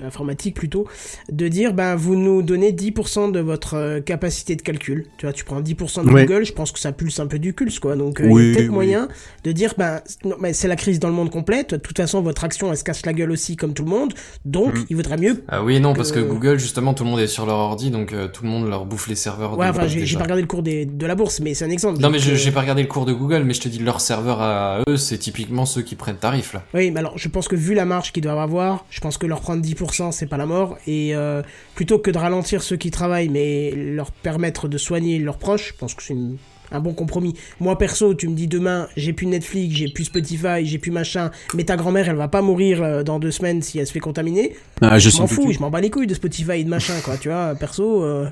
informatiques 0.02 0.54
plutôt, 0.54 0.87
de 1.30 1.48
dire, 1.48 1.72
ben, 1.74 1.96
vous 1.96 2.16
nous 2.16 2.42
donnez 2.42 2.72
10% 2.72 3.32
de 3.32 3.40
votre 3.40 3.74
euh, 3.74 4.00
capacité 4.00 4.56
de 4.56 4.62
calcul. 4.62 5.06
Tu 5.18 5.26
vois, 5.26 5.32
tu 5.32 5.44
prends 5.44 5.61
10% 5.61 6.04
de 6.06 6.11
Ouais. 6.11 6.24
Google, 6.26 6.44
je 6.44 6.52
pense 6.52 6.72
que 6.72 6.78
ça 6.78 6.92
pulse 6.92 7.20
un 7.20 7.26
peu 7.26 7.38
du 7.38 7.52
culse, 7.54 7.78
quoi. 7.78 7.96
Donc, 7.96 8.20
euh, 8.20 8.24
il 8.24 8.30
y 8.30 8.50
a 8.50 8.54
peut-être 8.54 8.68
oui. 8.68 8.74
moyen 8.74 9.08
de 9.44 9.52
dire, 9.52 9.74
ben, 9.76 10.00
non, 10.24 10.37
mais 10.40 10.52
c'est 10.52 10.68
la 10.68 10.76
crise 10.76 10.98
dans 11.00 11.08
le 11.08 11.14
monde 11.14 11.30
complète. 11.30 11.70
De 11.74 11.76
toute 11.80 11.96
façon, 11.96 12.22
votre 12.22 12.44
action, 12.44 12.70
elle 12.70 12.78
se 12.78 12.84
casse 12.84 13.04
la 13.04 13.12
gueule 13.12 13.30
aussi, 13.30 13.56
comme 13.56 13.74
tout 13.74 13.84
le 13.84 13.90
monde. 13.90 14.14
Donc, 14.44 14.74
Mm. 14.78 14.84
il 14.90 14.96
vaudrait 14.96 15.16
mieux 15.18 15.42
Ah 15.48 15.62
oui, 15.62 15.80
non, 15.80 15.94
parce 15.94 16.12
que 16.12 16.20
Google, 16.20 16.58
justement, 16.58 16.94
tout 16.94 17.04
le 17.04 17.11
monde 17.11 17.20
est 17.20 17.26
sur 17.26 17.46
leur 17.46 17.56
ordi, 17.56 17.90
donc 17.90 18.12
euh, 18.12 18.28
tout 18.28 18.44
le 18.44 18.48
monde 18.50 18.68
leur 18.68 18.87
bouffe 18.87 19.08
les 19.08 19.14
serveurs. 19.14 19.58
Ouais, 19.58 19.66
enfin, 19.68 19.87
j'ai 19.87 20.16
pas 20.16 20.22
regardé 20.24 20.42
le 20.42 20.48
cours 20.48 20.62
des, 20.62 20.87
de 20.87 21.06
la 21.06 21.14
bourse, 21.14 21.40
mais 21.40 21.54
c'est 21.54 21.64
un 21.64 21.70
exemple. 21.70 22.00
Non, 22.00 22.11
mais 22.11 22.18
euh, 22.18 22.34
j'ai 22.37 22.50
pas 22.52 22.61
regardé 22.61 22.82
le 22.82 22.88
cours 22.88 23.04
de 23.06 23.12
Google, 23.12 23.42
mais 23.44 23.54
je 23.54 23.61
te 23.61 23.68
dis, 23.68 23.78
leurs 23.78 24.00
serveurs 24.00 24.40
à 24.40 24.80
eux, 24.88 24.96
c'est 24.96 25.18
typiquement 25.18 25.66
ceux 25.66 25.82
qui 25.82 25.94
prennent 25.96 26.16
tarif, 26.16 26.52
là. 26.54 26.62
Oui, 26.74 26.90
mais 26.90 27.00
alors, 27.00 27.16
je 27.18 27.28
pense 27.28 27.48
que 27.48 27.56
vu 27.56 27.74
la 27.74 27.84
marge 27.84 28.12
qu'il 28.12 28.22
doit 28.22 28.32
avoir 28.32 28.38
va 28.38 28.46
voir. 28.46 28.87
Je 28.90 29.01
pense 29.01 29.18
que 29.18 29.27
leur 29.27 29.40
prendre 29.40 29.62
10%, 29.62 30.12
c'est 30.12 30.27
pas 30.27 30.37
la 30.38 30.46
mort. 30.46 30.79
Et 30.87 31.14
euh, 31.14 31.42
plutôt 31.74 31.98
que 31.98 32.11
de 32.11 32.18
ralentir 32.18 32.62
ceux 32.62 32.77
qui 32.77 32.90
travaillent, 32.90 33.29
mais 33.29 33.72
leur 33.77 34.11
permettre 34.12 34.68
de 34.68 34.79
soigner 34.79 35.18
leurs 35.18 35.38
proches, 35.38 35.68
je 35.74 35.79
pense 35.79 35.94
que 35.94 36.03
c'est 36.03 36.14
une- 36.14 36.37
un 36.70 36.81
bon 36.81 36.92
compromis. 36.92 37.35
Moi 37.61 37.79
perso, 37.79 38.12
tu 38.14 38.29
me 38.29 38.35
dis 38.35 38.46
demain, 38.46 38.88
j'ai 38.94 39.14
plus 39.14 39.27
Netflix, 39.27 39.74
j'ai 39.74 39.88
plus 39.88 40.05
Spotify, 40.05 40.64
j'ai 40.66 40.77
plus 40.79 40.90
machin, 40.90 41.31
mais 41.55 41.64
ta 41.64 41.77
grand-mère, 41.77 42.09
elle 42.11 42.16
va 42.16 42.29
pas 42.29 42.42
mourir 42.42 42.83
euh, 42.83 43.03
dans 43.03 43.18
deux 43.18 43.31
semaines 43.31 43.62
si 43.62 43.79
elle 43.79 43.87
se 43.87 43.92
fait 43.92 44.01
contaminer. 44.01 44.55
Ah, 44.83 44.98
je 44.98 45.09
m'en 45.22 45.27
fous, 45.27 45.51
je 45.53 45.61
m'en 45.61 45.70
bats 45.70 45.81
les 45.81 45.88
couilles 45.90 46.07
de 46.07 46.12
Spotify 46.14 46.53
et 46.61 46.64
de 46.64 46.68
machin, 46.68 46.92
quoi. 47.05 47.16
Tu 47.16 47.29
vois, 47.29 47.55
perso, 47.55 48.03
euh, 48.05 48.29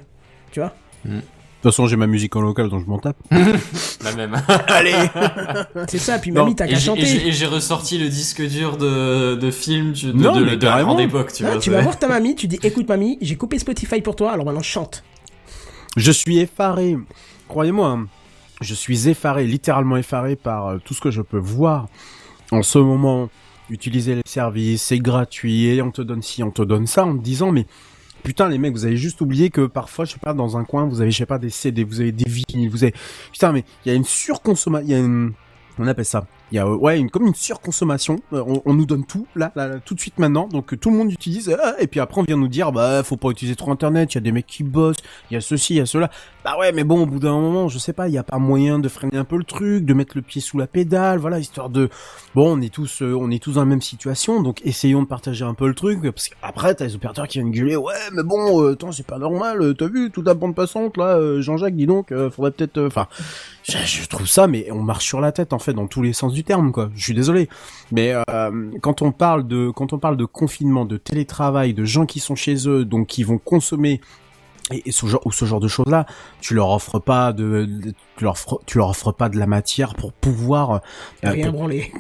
tu 0.53 0.61
vois. 0.61 0.75
De 1.07 1.13
toute 1.67 1.75
façon, 1.75 1.87
j'ai 1.87 1.97
ma 1.97 2.07
musique 2.07 2.35
en 2.37 2.41
local, 2.41 2.69
donc 2.69 2.85
je 2.85 2.89
m'en 2.91 2.99
tape. 2.99 3.17
La 3.31 4.13
même. 4.17 4.37
C'est 5.89 5.99
ça. 5.99 6.19
Puis 6.19 6.31
mamie, 6.33 6.55
t'as 6.55 6.67
Et 6.67 6.71
qu'à 6.71 6.75
j'ai- 6.77 6.83
et 6.83 6.87
chanter. 6.87 7.07
j'ai 7.07 7.29
et 7.29 7.33
j'ai 7.33 7.47
ressorti 7.47 7.99
le 7.99 8.09
disque 8.09 8.43
dur 8.47 8.77
de, 8.77 9.35
de 9.35 9.51
film 9.51 9.93
tu- 9.93 10.07
de, 10.07 10.13
Non, 10.13 10.37
de, 10.41 10.45
de 10.55 10.67
la 10.67 10.83
grande 10.83 11.01
époque, 11.01 11.33
tu 11.33 11.45
Ah, 11.45 11.53
vois. 11.53 11.59
tu 11.61 11.71
vas 11.71 11.81
voir 11.81 11.99
ta 11.99 12.09
mamie, 12.09 12.35
tu 12.35 12.47
dis 12.49 12.59
écoute 12.63 12.89
mamie, 12.89 13.19
j'ai 13.21 13.37
coupé 13.37 13.59
Spotify 13.59 14.01
pour 14.01 14.17
toi, 14.17 14.33
alors 14.33 14.45
maintenant 14.47 14.63
chante. 14.63 15.05
Je 15.97 16.13
suis 16.13 16.39
effaré. 16.39 16.97
Croyez-moi, 17.49 17.89
hein, 17.89 18.07
je 18.61 18.75
suis 18.75 19.09
effaré, 19.09 19.47
littéralement 19.47 19.97
effaré 19.97 20.37
par 20.37 20.67
euh, 20.69 20.79
tout 20.85 20.95
ce 20.95 21.01
que 21.01 21.11
je 21.11 21.23
peux 21.23 21.39
voir 21.39 21.87
en 22.53 22.63
ce 22.63 22.79
moment. 22.79 23.29
Utiliser 23.69 24.15
les 24.15 24.23
services, 24.27 24.81
c'est 24.83 24.99
gratuit, 25.01 25.67
et 25.67 25.83
on 25.83 25.91
te 25.91 26.01
donne 26.01 26.23
ci, 26.23 26.45
on 26.45 26.53
te 26.53 26.63
donne 26.63 26.87
ça, 26.87 27.05
en 27.05 27.17
te 27.17 27.23
disant, 27.23 27.51
mais 27.51 27.67
putain, 28.27 28.49
les 28.49 28.59
mecs, 28.59 28.73
vous 28.73 28.85
avez 28.85 28.97
juste 28.97 29.21
oublié 29.21 29.51
que 29.51 29.67
parfois, 29.67 30.05
je 30.05 30.15
sais 30.15 30.19
pas, 30.19 30.35
dans 30.35 30.57
un 30.57 30.65
coin, 30.65 30.85
vous 30.85 31.01
avez, 31.01 31.13
je 31.13 31.19
sais 31.19 31.27
pas, 31.27 31.39
des 31.39 31.49
CD, 31.49 31.85
vous 31.85 32.01
avez 32.01 32.11
des 32.11 32.29
vinyles, 32.29 32.69
vous 32.69 32.83
avez, 32.83 32.93
putain, 33.31 33.53
mais 33.53 33.65
il 33.85 33.89
y 33.89 33.93
a 33.93 33.95
une 33.95 34.05
surconsommation, 34.05 34.85
il 34.85 34.91
y 34.91 34.95
a 34.95 34.99
une, 34.99 35.33
on 35.79 35.87
appelle 35.87 36.05
ça, 36.05 36.27
il 36.53 36.57
y 36.57 36.59
a, 36.59 36.67
euh, 36.67 36.77
ouais, 36.77 36.99
une, 36.99 37.11
comme 37.11 37.27
une 37.27 37.35
surconsommation, 37.35 38.17
Euh, 38.33 38.43
on, 38.47 38.63
on 38.65 38.75
nous 38.75 38.87
donne 38.87 39.05
tout, 39.05 39.27
là, 39.37 39.53
là, 39.57 39.79
tout 39.85 39.95
de 39.95 40.01
suite 40.01 40.19
maintenant, 40.19 40.49
donc 40.49 40.73
euh, 40.73 40.77
tout 40.77 40.91
le 40.91 40.97
monde 40.97 41.13
utilise, 41.13 41.49
euh, 41.49 41.73
et 41.79 41.87
puis 41.87 42.01
après, 42.01 42.21
on 42.21 42.25
vient 42.25 42.37
nous 42.37 42.49
dire, 42.49 42.73
bah, 42.73 43.03
faut 43.03 43.17
pas 43.17 43.31
utiliser 43.31 43.57
trop 43.57 43.71
Internet, 43.71 44.13
il 44.13 44.17
y 44.17 44.19
a 44.19 44.21
des 44.21 44.33
mecs 44.33 44.47
qui 44.47 44.63
bossent, 44.65 44.97
il 45.31 45.35
y 45.35 45.37
a 45.37 45.41
ceci, 45.41 45.75
il 45.75 45.77
y 45.79 45.81
a 45.81 45.87
cela. 45.87 46.11
Bah 46.45 46.57
ouais, 46.59 46.71
mais 46.73 46.85
bon, 46.85 47.03
au 47.03 47.07
bout 47.07 47.19
d'un 47.19 47.33
moment, 47.33 47.69
je 47.69 47.79
sais 47.79 47.93
pas, 47.93 48.09
il 48.09 48.15
y 48.15 48.19
a 48.19 48.23
pas 48.23 48.39
moyen 48.39 48.79
de 48.79 48.89
freiner 48.89 49.17
un 49.19 49.25
peu 49.25 49.37
le 49.37 49.45
truc, 49.45 49.85
de 49.85 49.95
mettre 49.95 50.17
le 50.17 50.23
pied 50.23 50.41
sous 50.41 50.59
la 50.59 50.67
pédale, 50.69 51.19
voilà, 51.19 51.39
histoire 51.41 51.71
de, 51.71 51.89
bon, 52.35 52.57
on 52.57 52.61
est 52.61 52.73
tous, 52.73 53.03
euh, 53.03 53.17
on 53.19 53.31
est 53.31 53.43
tous 53.43 53.55
dans 53.55 53.63
la 53.63 53.67
même 53.67 53.83
situation, 53.83 54.43
donc 54.43 54.61
essayons 54.65 55.03
de 55.03 55.09
partager 55.09 55.45
un 55.45 55.55
peu 55.55 55.67
le 55.67 55.75
truc, 55.75 56.03
parce 56.03 56.29
qu'après, 56.29 56.75
t'as 56.75 56.85
les 56.85 56.95
opérateurs 56.95 57.27
qui 57.27 57.39
viennent 57.39 57.51
gueuler, 57.51 57.77
ouais, 57.77 57.95
mais 58.13 58.23
bon, 58.23 58.63
euh, 58.63 58.77
c'est 58.93 59.07
pas 59.07 59.19
normal, 59.19 59.75
t'as 59.77 59.89
vu, 59.89 60.11
toute 60.11 60.27
la 60.27 60.35
bande 60.35 60.55
passante, 60.55 60.97
là, 60.97 61.41
Jean-Jacques, 61.41 61.75
dis 61.75 61.87
donc, 61.87 62.13
faudrait 62.31 62.53
peut-être, 62.53 62.81
enfin, 62.87 63.09
je, 63.65 63.79
je 63.79 64.07
trouve 64.09 64.29
ça, 64.29 64.47
mais 64.47 64.69
on 64.71 64.83
marche 64.83 65.05
sur 65.05 65.21
la 65.21 65.33
tête, 65.33 65.53
en 65.53 65.59
fait, 65.59 65.73
dans 65.75 65.89
tous 65.89 66.03
les 66.03 66.13
sens 66.13 66.33
du 66.37 66.45
terme, 66.45 66.71
quoi. 66.71 66.91
Je 66.95 67.03
suis 67.03 67.15
désolé. 67.15 67.49
Mais, 67.91 68.13
euh, 68.31 68.71
quand 68.81 69.03
on 69.03 69.11
parle 69.11 69.47
de, 69.49 69.71
quand 69.71 69.93
on 69.93 69.99
parle 69.99 70.17
de 70.17 70.25
confinement, 70.25 70.85
de 70.85 70.97
télétravail, 70.97 71.75
de 71.75 71.85
gens 71.85 72.07
qui 72.07 72.21
sont 72.21 72.37
chez 72.37 72.69
eux, 72.69 72.85
donc 72.85 73.09
qui 73.09 73.25
vont 73.25 73.39
consommer 73.39 74.01
et, 74.73 74.91
ce 74.93 75.07
genre 75.07 75.25
ou 75.27 75.31
ce 75.33 75.45
genre 75.45 75.61
de 75.61 75.69
choses 75.69 75.87
là 75.87 76.07
tu 76.41 76.55
leur 76.55 76.71
offres 76.71 76.99
pas 76.99 77.33
de, 77.33 77.67
de- 77.67 77.95
tu 78.17 78.25
leur 78.25 78.33
offres, 78.33 78.59
tu 78.67 78.79
leur 78.79 78.89
offres 78.91 79.13
pas 79.13 79.29
de 79.29 79.39
la 79.39 79.47
matière 79.47 79.95
pour 79.95 80.13
pouvoir 80.13 80.71
euh, 80.73 80.79
Rien 81.31 81.45
pour- 81.51 81.53
branlé. 81.61 81.93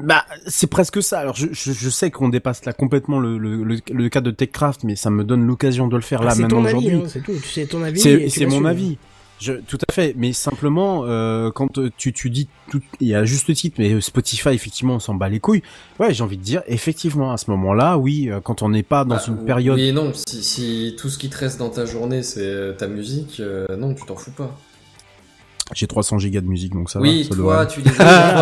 bah 0.00 0.24
c'est 0.46 0.68
presque 0.68 1.02
ça 1.02 1.18
alors 1.18 1.34
je, 1.34 1.48
je, 1.50 1.72
je 1.72 1.90
sais 1.90 2.12
qu'on 2.12 2.28
dépasse 2.28 2.64
là 2.64 2.72
complètement 2.72 3.18
le, 3.18 3.38
le, 3.38 3.64
le, 3.64 3.78
le 3.92 4.08
cas 4.08 4.20
de 4.20 4.30
Techcraft 4.30 4.84
mais 4.84 4.94
ça 4.94 5.10
me 5.10 5.24
donne 5.24 5.44
l'occasion 5.48 5.88
de 5.88 5.96
le 5.96 6.02
faire 6.02 6.22
là 6.22 6.28
Ah, 6.30 6.34
c'est 6.36 6.42
maintenant 6.42 6.62
aujourd'hui 6.64 6.94
hein, 6.94 7.02
c'est 7.08 7.24
tout. 7.24 7.32
Ton 7.68 7.82
avis. 7.82 8.30
c'est 8.30 8.46
mon 8.46 8.64
avis 8.64 8.98
je, 9.40 9.52
tout 9.54 9.78
à 9.88 9.92
fait, 9.92 10.14
mais 10.16 10.32
simplement 10.32 11.04
euh, 11.04 11.50
quand 11.50 11.78
euh, 11.78 11.90
tu, 11.96 12.12
tu 12.12 12.30
dis 12.30 12.48
tout, 12.70 12.80
il 13.00 13.08
y 13.08 13.14
a 13.14 13.24
juste 13.24 13.52
titre, 13.54 13.76
mais 13.78 14.00
Spotify 14.00 14.50
effectivement 14.50 14.94
on 14.94 14.98
s'en 14.98 15.14
bat 15.14 15.28
les 15.28 15.40
couilles. 15.40 15.62
Ouais, 16.00 16.12
j'ai 16.14 16.22
envie 16.22 16.38
de 16.38 16.42
dire 16.42 16.62
effectivement 16.66 17.32
à 17.32 17.36
ce 17.36 17.50
moment-là, 17.50 17.98
oui, 17.98 18.28
euh, 18.30 18.40
quand 18.40 18.62
on 18.62 18.68
n'est 18.70 18.82
pas 18.82 19.04
dans 19.04 19.16
Bah, 19.16 19.22
une 19.28 19.44
période 19.44 19.76
Oui 19.76 19.88
et 19.88 19.92
non, 19.92 20.12
si, 20.14 20.42
si 20.42 20.96
tout 20.98 21.08
ce 21.08 21.18
qui 21.18 21.28
te 21.28 21.36
reste 21.38 21.58
dans 21.58 21.70
ta 21.70 21.84
journée 21.86 22.22
c'est 22.22 22.40
euh, 22.40 22.72
ta 22.72 22.86
musique, 22.88 23.40
euh, 23.40 23.66
non, 23.76 23.94
tu 23.94 24.04
t'en 24.06 24.16
fous 24.16 24.32
pas. 24.32 24.56
J'ai 25.74 25.88
300 25.88 26.18
gigas 26.18 26.40
de 26.42 26.46
musique, 26.46 26.72
donc 26.74 26.88
ça 26.88 27.00
oui, 27.00 27.24
va. 27.24 27.28
ça 27.28 27.34
toi, 27.42 27.66
tu 27.66 27.80
les 27.80 27.90
as, 27.90 27.94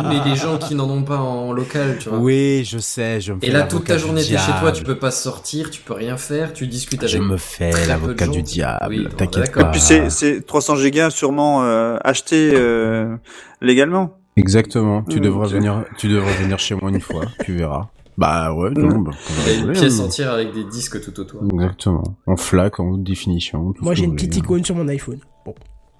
toi, 0.00 0.02
mais 0.08 0.28
les 0.28 0.34
gens 0.34 0.58
qui 0.58 0.74
n'en 0.74 0.90
ont 0.90 1.04
pas 1.04 1.18
en 1.18 1.52
local, 1.52 1.96
tu 2.00 2.08
vois. 2.08 2.18
Oui, 2.18 2.64
je 2.66 2.78
sais, 2.78 3.20
je 3.20 3.32
me 3.34 3.40
fais 3.40 3.46
Et 3.46 3.50
là, 3.52 3.62
toute 3.62 3.84
ta 3.84 3.98
journée, 3.98 4.20
t'es 4.20 4.36
chez 4.36 4.52
toi, 4.60 4.72
tu 4.72 4.82
peux 4.82 4.98
pas 4.98 5.12
sortir, 5.12 5.70
tu 5.70 5.80
peux 5.80 5.92
rien 5.94 6.16
faire, 6.16 6.52
tu 6.52 6.66
discutes 6.66 7.06
Je 7.06 7.16
avec. 7.18 7.28
me 7.28 7.36
fais 7.36 7.70
très 7.70 7.80
peu 7.80 7.84
de 7.84 7.88
l'avocat 7.88 8.24
gens. 8.26 8.32
du 8.32 8.42
diable, 8.42 8.86
Oui, 8.88 9.04
bon, 9.08 9.16
t'inquiète 9.16 9.52
pas. 9.52 9.64
Puis 9.66 9.80
c'est, 9.80 10.10
c'est 10.10 10.44
300 10.44 10.74
gigas 10.76 11.10
sûrement 11.10 11.62
euh, 11.62 11.96
achetés 12.02 12.50
euh, 12.54 13.16
légalement. 13.60 14.16
Exactement, 14.36 15.02
tu 15.02 15.18
Mm, 15.20 15.22
devrais 15.22 15.46
ok. 15.46 15.52
venir, 15.52 15.84
tu 15.98 16.08
devrais 16.08 16.34
venir 16.34 16.58
chez 16.58 16.74
moi 16.74 16.90
une 16.90 17.00
fois, 17.00 17.26
tu 17.44 17.54
verras. 17.54 17.88
Bah 18.18 18.52
ouais, 18.52 18.70
non, 18.70 18.98
bah, 18.98 19.12
Il 19.46 19.50
a 19.50 19.54
une 19.54 19.72
pièce 19.72 19.98
mais- 19.98 20.04
entière 20.04 20.32
avec 20.32 20.52
des 20.52 20.64
disques 20.64 21.00
tout 21.00 21.18
autour. 21.20 21.42
Exactement, 21.54 22.02
en 22.26 22.36
flac, 22.36 22.80
en 22.80 22.88
haute 22.90 23.02
définition. 23.04 23.72
Moi 23.80 23.94
j'ai 23.94 24.04
une 24.04 24.14
petite 24.16 24.30
voulez. 24.34 24.38
icône 24.44 24.64
sur 24.64 24.74
mon 24.74 24.88
iPhone. 24.88 25.18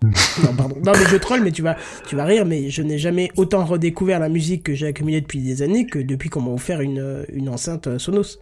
Non, 0.02 0.54
pardon. 0.56 0.76
Non, 0.84 0.92
mais 0.92 1.06
je 1.08 1.16
troll, 1.16 1.42
mais 1.42 1.52
tu 1.52 1.62
vas, 1.62 1.76
tu 2.06 2.16
vas 2.16 2.24
rire, 2.24 2.44
mais 2.44 2.70
je 2.70 2.82
n'ai 2.82 2.98
jamais 2.98 3.30
autant 3.36 3.64
redécouvert 3.64 4.18
la 4.18 4.28
musique 4.28 4.62
que 4.64 4.74
j'ai 4.74 4.86
accumulée 4.88 5.20
depuis 5.20 5.40
des 5.40 5.62
années 5.62 5.86
que 5.86 5.98
depuis 5.98 6.28
qu'on 6.28 6.40
m'a 6.40 6.50
offert 6.50 6.80
une, 6.80 6.98
euh, 7.00 7.24
une 7.32 7.48
enceinte 7.48 7.86
euh, 7.86 7.98
Sonos. 7.98 8.38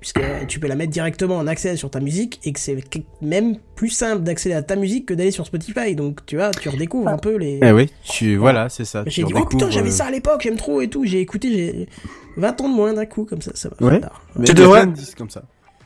Puisque 0.00 0.20
tu 0.48 0.58
peux 0.58 0.66
la 0.66 0.74
mettre 0.74 0.90
directement 0.90 1.36
en 1.36 1.46
accès 1.46 1.76
sur 1.76 1.88
ta 1.88 2.00
musique 2.00 2.40
et 2.44 2.52
que 2.52 2.58
c'est 2.58 2.76
même 3.20 3.54
plus 3.76 3.88
simple 3.90 4.24
d'accéder 4.24 4.56
à 4.56 4.62
ta 4.62 4.74
musique 4.74 5.06
que 5.06 5.14
d'aller 5.14 5.30
sur 5.30 5.46
Spotify. 5.46 5.94
Donc 5.94 6.26
tu 6.26 6.34
vois, 6.34 6.50
tu 6.50 6.68
redécouvres 6.68 7.06
un 7.06 7.18
peu 7.18 7.36
les. 7.36 7.60
Eh 7.62 7.70
oui, 7.70 7.88
tu, 8.02 8.34
voilà, 8.34 8.68
c'est 8.68 8.84
ça. 8.84 9.04
J'ai 9.06 9.22
dit, 9.22 9.32
oh 9.36 9.44
putain, 9.44 9.70
j'avais 9.70 9.90
euh, 9.90 9.92
ça 9.92 10.06
à 10.06 10.10
l'époque, 10.10 10.40
j'aime 10.42 10.56
trop 10.56 10.80
et 10.80 10.88
tout. 10.88 11.04
J'ai 11.04 11.20
écouté, 11.20 11.52
j'ai 11.52 11.88
20 12.36 12.60
ans 12.62 12.68
de 12.68 12.74
moins 12.74 12.92
d'un 12.94 13.06
coup, 13.06 13.24
comme 13.24 13.42
ça, 13.42 13.52
ça 13.54 13.68
va. 13.78 13.86
Ouais. 13.86 14.00
mais 14.34 14.44
Tu 14.46 14.54
devrais- 14.54 14.88
comme 15.16 15.30
ça. 15.30 15.44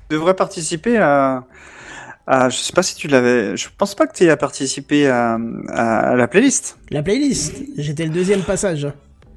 Tu 0.08 0.16
devrais 0.16 0.34
participer 0.34 0.96
à, 0.96 1.44
à, 2.26 2.48
je 2.48 2.56
sais 2.56 2.72
pas 2.72 2.82
si 2.82 2.94
tu 2.96 3.08
l'avais, 3.08 3.56
je 3.56 3.68
pense 3.76 3.94
pas 3.94 4.06
que 4.06 4.16
tu 4.16 4.24
aies 4.24 4.36
participé 4.36 5.08
à, 5.08 5.38
à, 5.68 5.98
à 6.10 6.14
la 6.16 6.28
playlist. 6.28 6.78
La 6.90 7.02
playlist, 7.02 7.54
j'étais 7.78 8.04
le 8.04 8.10
deuxième 8.10 8.42
passage. 8.42 8.88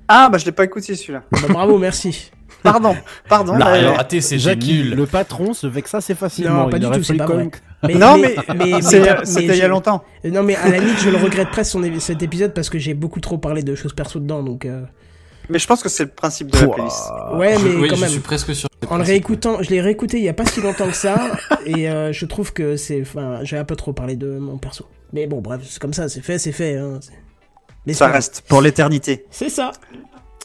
Ah, 0.08 0.30
bah 0.32 0.38
je 0.40 0.46
l'ai 0.46 0.52
pas 0.52 0.64
écouté 0.64 0.96
celui-là. 0.96 1.24
Bah, 1.32 1.40
bravo, 1.50 1.78
merci. 1.78 2.32
Pardon, 2.64 2.94
pardon. 3.30 3.56
Mais- 3.56 3.64
alors, 3.64 3.96
raté, 3.96 4.20
c'est 4.20 4.38
Jackie, 4.38 4.84
le 4.84 5.06
patron 5.06 5.54
se 5.54 5.66
vexe 5.66 5.94
assez 5.96 6.14
facilement. 6.14 6.66
Non, 6.66 6.70
pas 6.70 6.76
il 6.76 6.80
du 6.82 6.86
aurait 6.88 6.98
tout, 6.98 7.04
c'est 7.06 7.14
pas 7.16 7.26
vrai. 7.26 7.50
Mais, 7.84 7.94
non, 7.96 8.18
mais, 8.18 8.36
mais, 8.54 8.66
mais- 8.72 8.82
c'était 8.82 9.56
il 9.56 9.60
y 9.60 9.62
a 9.62 9.70
longtemps. 9.70 10.04
Non, 10.26 10.44
mais 10.44 10.56
à 10.58 10.68
la 10.68 10.80
limite, 10.80 11.00
je 11.00 11.10
le 11.10 11.16
regrette 11.16 11.50
presque 11.52 11.72
son 11.72 11.82
cet 12.00 12.22
épisode 12.22 12.54
parce 12.54 12.70
que 12.70 12.78
j'ai 12.78 12.94
beaucoup 12.94 13.22
trop 13.22 13.38
parlé 13.38 13.64
de 13.64 13.76
choses 13.76 13.94
perso 13.94 14.20
dedans, 14.20 14.44
donc. 14.44 14.66
euh, 14.66 14.82
Mais 15.50 15.60
je 15.60 15.68
pense 15.68 15.82
que 15.82 15.90
c'est 15.90 16.04
le 16.04 16.10
principe 16.10 16.52
de 16.52 16.60
la 16.60 16.68
playlist. 16.68 17.04
Ouais, 17.34 17.56
mais 17.64 17.76
oui, 17.76 17.88
quand 17.90 17.96
je 17.96 18.02
même. 18.02 18.10
suis 18.10 18.20
presque 18.20 18.54
sûr. 18.56 18.70
En 18.90 18.98
le 18.98 19.04
réécoutant, 19.04 19.62
je 19.62 19.70
l'ai 19.70 19.82
réécouté 19.82 20.18
il 20.18 20.24
y 20.24 20.30
a 20.30 20.34
pas 20.34 20.46
si 20.46 20.62
longtemps 20.62 20.88
que 20.88 20.96
ça, 20.96 21.32
et 21.66 21.90
euh, 21.90 22.12
je 22.14 22.26
trouve 22.26 22.54
que 22.54 22.76
c'est. 22.76 23.02
Enfin, 23.02 23.40
j'ai 23.44 23.58
un 23.58 23.66
peu 23.66 23.76
trop 23.76 23.94
parlé 23.94 24.16
de 24.16 24.38
mon 24.38 24.58
perso. 24.58 24.86
Mais 25.14 25.26
bon, 25.28 25.42
bref, 25.42 25.62
c'est 25.68 25.80
comme 25.80 25.94
ça, 25.94 26.08
c'est 26.10 26.22
fait, 26.22 26.38
c'est 26.38 26.52
fait. 26.52 26.78
Hein. 26.78 27.00
Mais 27.86 27.94
Ça 27.94 28.08
c'est- 28.08 28.12
reste 28.14 28.44
pour 28.48 28.62
l'éternité. 28.62 29.26
C'est 29.32 29.50
ça. 29.50 29.72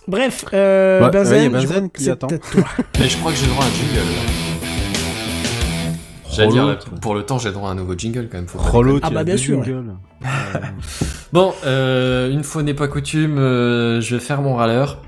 Bref, 0.08 0.44
euh, 0.52 1.02
Ouais, 1.02 1.10
Benzen, 1.10 1.32
ouais, 1.34 1.42
y 1.42 1.56
a 1.56 1.60
je 1.60 1.66
Benzen 1.66 1.90
que 1.90 1.98
qui 2.02 2.10
attend. 2.10 2.26
toi. 2.28 2.38
Mais 2.98 3.08
je 3.08 3.16
crois 3.18 3.32
que 3.32 3.38
j'ai 3.38 3.46
droit 3.46 3.64
à 3.64 3.66
un 3.66 3.70
jingle. 3.70 4.53
J'allais 6.36 6.50
dire, 6.52 6.78
pour 7.00 7.14
le 7.14 7.22
temps, 7.24 7.38
j'ai 7.38 7.52
droit 7.52 7.68
à 7.68 7.72
un 7.72 7.74
nouveau 7.74 7.94
jingle 7.96 8.28
quand 8.30 8.38
même. 8.38 8.46
Faut 8.46 8.58
Rollo, 8.58 8.98
Ah 9.02 9.08
tu 9.08 9.14
bah, 9.14 9.24
bien 9.24 9.36
sûr, 9.36 9.58
ouais. 9.58 9.74
Bon, 11.32 11.52
euh, 11.64 12.30
une 12.30 12.44
fois 12.44 12.62
n'est 12.62 12.74
pas 12.74 12.88
coutume, 12.88 13.38
euh, 13.38 14.00
je 14.00 14.14
vais 14.16 14.20
faire 14.20 14.40
mon 14.42 14.54
râleur 14.54 15.02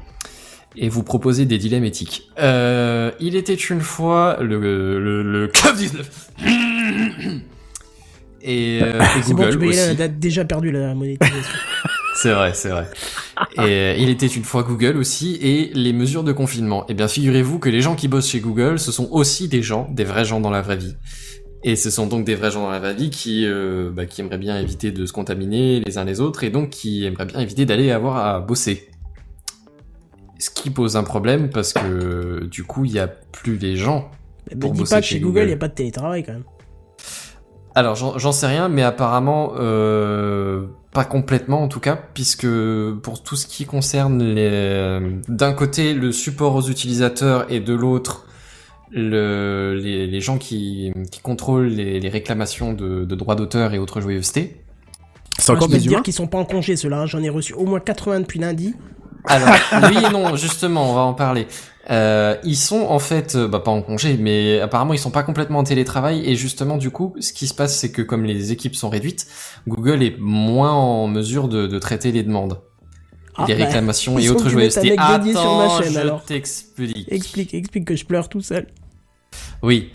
et 0.76 0.88
vous 0.88 1.02
proposer 1.02 1.46
des 1.46 1.58
dilemmes 1.58 1.84
éthiques. 1.84 2.28
Euh, 2.38 3.10
il 3.20 3.34
était 3.36 3.54
une 3.54 3.80
fois 3.80 4.36
le, 4.40 4.58
le, 4.98 5.22
le 5.22 5.46
Covid-19. 5.54 6.04
Et, 8.42 8.80
euh, 8.82 9.00
et 9.00 9.22
C'est 9.22 9.32
bon, 9.34 9.42
Google 9.48 9.58
tu 9.58 9.68
aussi. 9.68 10.08
déjà 10.18 10.44
perdu 10.44 10.70
la 10.70 10.94
monétisation. 10.94 11.40
C'est 12.16 12.32
vrai, 12.32 12.54
c'est 12.54 12.70
vrai. 12.70 12.88
Et 13.56 13.60
euh, 13.60 13.94
il 13.98 14.08
était 14.08 14.26
une 14.26 14.42
fois 14.42 14.62
Google 14.62 14.96
aussi, 14.96 15.36
et 15.40 15.70
les 15.74 15.92
mesures 15.92 16.24
de 16.24 16.32
confinement. 16.32 16.86
Eh 16.88 16.94
bien, 16.94 17.08
figurez-vous 17.08 17.58
que 17.58 17.68
les 17.68 17.82
gens 17.82 17.94
qui 17.94 18.08
bossent 18.08 18.28
chez 18.28 18.40
Google, 18.40 18.78
ce 18.78 18.90
sont 18.90 19.08
aussi 19.10 19.48
des 19.48 19.62
gens, 19.62 19.86
des 19.90 20.04
vrais 20.04 20.24
gens 20.24 20.40
dans 20.40 20.50
la 20.50 20.62
vraie 20.62 20.78
vie. 20.78 20.96
Et 21.62 21.76
ce 21.76 21.90
sont 21.90 22.06
donc 22.06 22.24
des 22.24 22.34
vrais 22.34 22.50
gens 22.50 22.62
dans 22.62 22.70
la 22.70 22.78
vraie 22.78 22.94
vie 22.94 23.10
qui, 23.10 23.44
euh, 23.44 23.90
bah, 23.92 24.06
qui 24.06 24.22
aimeraient 24.22 24.38
bien 24.38 24.58
éviter 24.58 24.92
de 24.92 25.04
se 25.04 25.12
contaminer 25.12 25.80
les 25.80 25.98
uns 25.98 26.04
les 26.04 26.20
autres, 26.20 26.42
et 26.42 26.50
donc 26.50 26.70
qui 26.70 27.04
aimeraient 27.04 27.26
bien 27.26 27.40
éviter 27.40 27.66
d'aller 27.66 27.90
avoir 27.90 28.16
à 28.16 28.40
bosser. 28.40 28.88
Ce 30.38 30.48
qui 30.48 30.70
pose 30.70 30.96
un 30.96 31.04
problème 31.04 31.50
parce 31.50 31.72
que 31.74 32.46
du 32.46 32.64
coup, 32.64 32.86
il 32.86 32.92
y 32.92 32.98
a 32.98 33.08
plus 33.08 33.58
les 33.58 33.76
gens 33.76 34.10
Me 34.54 34.60
Pour 34.60 34.72
dis 34.72 34.80
bosser 34.80 34.94
pas 34.94 35.00
que 35.00 35.06
chez 35.06 35.20
Google, 35.20 35.42
il 35.42 35.46
n'y 35.48 35.52
a 35.52 35.58
pas 35.58 35.68
de 35.68 35.74
télétravail 35.74 36.24
quand 36.24 36.32
même. 36.32 36.44
Alors 37.74 37.94
j'en 37.94 38.16
j'en 38.16 38.32
sais 38.32 38.46
rien, 38.46 38.68
mais 38.68 38.82
apparemment 38.82 39.52
euh, 39.58 40.66
pas 40.96 41.04
complètement 41.04 41.62
en 41.62 41.68
tout 41.68 41.78
cas, 41.78 41.94
puisque 42.14 42.48
pour 43.02 43.22
tout 43.22 43.36
ce 43.36 43.46
qui 43.46 43.66
concerne 43.66 44.22
les, 44.22 45.00
d'un 45.28 45.52
côté 45.52 45.92
le 45.92 46.10
support 46.10 46.54
aux 46.54 46.62
utilisateurs 46.70 47.52
et 47.52 47.60
de 47.60 47.74
l'autre 47.74 48.26
le, 48.90 49.78
les, 49.78 50.06
les 50.06 50.20
gens 50.22 50.38
qui, 50.38 50.92
qui 51.12 51.20
contrôlent 51.20 51.66
les, 51.66 52.00
les 52.00 52.08
réclamations 52.08 52.72
de, 52.72 53.04
de 53.04 53.14
droits 53.14 53.34
d'auteur 53.34 53.74
et 53.74 53.78
autres 53.78 54.00
joyeusetés. 54.00 54.62
C'est 55.38 55.52
encore 55.52 55.64
je 55.64 55.72
peux 55.72 55.72
te 55.72 55.76
des 55.76 55.82
dire 55.82 55.92
humains 55.92 56.02
qu'ils 56.02 56.14
sont 56.14 56.28
pas 56.28 56.38
en 56.38 56.46
congé 56.46 56.76
ceux-là. 56.76 57.00
hein. 57.02 57.06
J'en 57.06 57.22
ai 57.22 57.28
reçu 57.28 57.52
au 57.52 57.66
moins 57.66 57.78
80 57.80 58.20
depuis 58.20 58.38
lundi. 58.38 58.74
Alors, 59.26 59.48
oui 59.90 60.04
et 60.04 60.10
non, 60.10 60.36
justement, 60.36 60.90
on 60.90 60.94
va 60.94 61.00
en 61.02 61.14
parler. 61.14 61.46
Euh, 61.88 62.36
ils 62.42 62.56
sont 62.56 62.80
en 62.82 62.98
fait, 62.98 63.36
euh, 63.36 63.46
bah, 63.46 63.60
pas 63.60 63.70
en 63.70 63.80
congé, 63.80 64.16
mais 64.18 64.60
apparemment 64.60 64.92
ils 64.92 64.98
sont 64.98 65.12
pas 65.12 65.22
complètement 65.22 65.60
en 65.60 65.64
télétravail. 65.64 66.28
Et 66.28 66.34
justement, 66.34 66.76
du 66.78 66.90
coup, 66.90 67.14
ce 67.20 67.32
qui 67.32 67.46
se 67.46 67.54
passe, 67.54 67.78
c'est 67.78 67.92
que 67.92 68.02
comme 68.02 68.24
les 68.24 68.50
équipes 68.50 68.74
sont 68.74 68.88
réduites, 68.88 69.26
Google 69.68 70.02
est 70.02 70.16
moins 70.18 70.72
en 70.72 71.06
mesure 71.06 71.46
de, 71.48 71.66
de 71.68 71.78
traiter 71.78 72.10
les 72.10 72.24
demandes, 72.24 72.58
Ah, 73.36 73.44
les 73.46 73.54
bah, 73.54 73.64
réclamations 73.66 74.18
et 74.18 74.28
autres 74.30 74.48
joyeusetés. 74.48 74.96
dédié 74.96 75.32
sur 75.32 75.56
ma 75.56 75.64
Attends, 75.66 75.82
chaîne, 75.82 75.92
je 75.92 76.26
t'explique. 76.26 77.06
Explique, 77.12 77.54
explique 77.54 77.84
que 77.84 77.94
je 77.94 78.04
pleure 78.04 78.28
tout 78.28 78.40
seul. 78.40 78.66
Oui. 79.62 79.90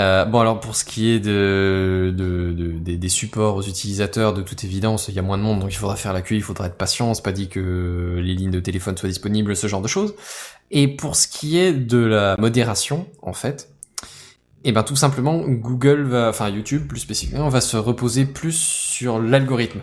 Euh, 0.00 0.24
bon 0.24 0.40
alors 0.40 0.60
pour 0.60 0.76
ce 0.76 0.84
qui 0.84 1.10
est 1.10 1.20
de, 1.20 2.10
de, 2.16 2.52
de- 2.52 2.78
des, 2.78 2.96
des 2.96 3.08
supports 3.10 3.56
aux 3.56 3.62
utilisateurs, 3.62 4.32
de 4.32 4.40
toute 4.40 4.64
évidence, 4.64 5.08
il 5.08 5.14
y 5.14 5.18
a 5.18 5.22
moins 5.22 5.36
de 5.36 5.42
monde, 5.42 5.60
donc 5.60 5.70
il 5.72 5.76
faudra 5.76 5.94
faire 5.94 6.14
la 6.14 6.22
queue, 6.22 6.36
il 6.36 6.42
faudra 6.42 6.66
être 6.68 6.76
patient. 6.76 7.12
C'est 7.12 7.22
pas 7.24 7.32
dit 7.32 7.48
que 7.48 8.16
les 8.22 8.34
lignes 8.34 8.50
de 8.50 8.60
téléphone 8.60 8.96
soient 8.96 9.08
disponibles, 9.10 9.54
ce 9.54 9.66
genre 9.66 9.82
de 9.82 9.88
choses. 9.88 10.14
Et 10.70 10.88
pour 10.88 11.16
ce 11.16 11.28
qui 11.28 11.58
est 11.58 11.72
de 11.72 11.98
la 11.98 12.34
modération, 12.38 13.08
en 13.20 13.34
fait, 13.34 13.68
et 14.64 14.72
ben 14.72 14.82
tout 14.84 14.96
simplement 14.96 15.38
Google 15.40 16.02
va, 16.02 16.28
enfin 16.30 16.48
YouTube 16.48 16.86
plus 16.86 17.00
spécifiquement, 17.00 17.48
va 17.50 17.60
se 17.60 17.76
reposer 17.76 18.24
plus 18.24 18.56
sur 18.56 19.18
l'algorithme 19.20 19.80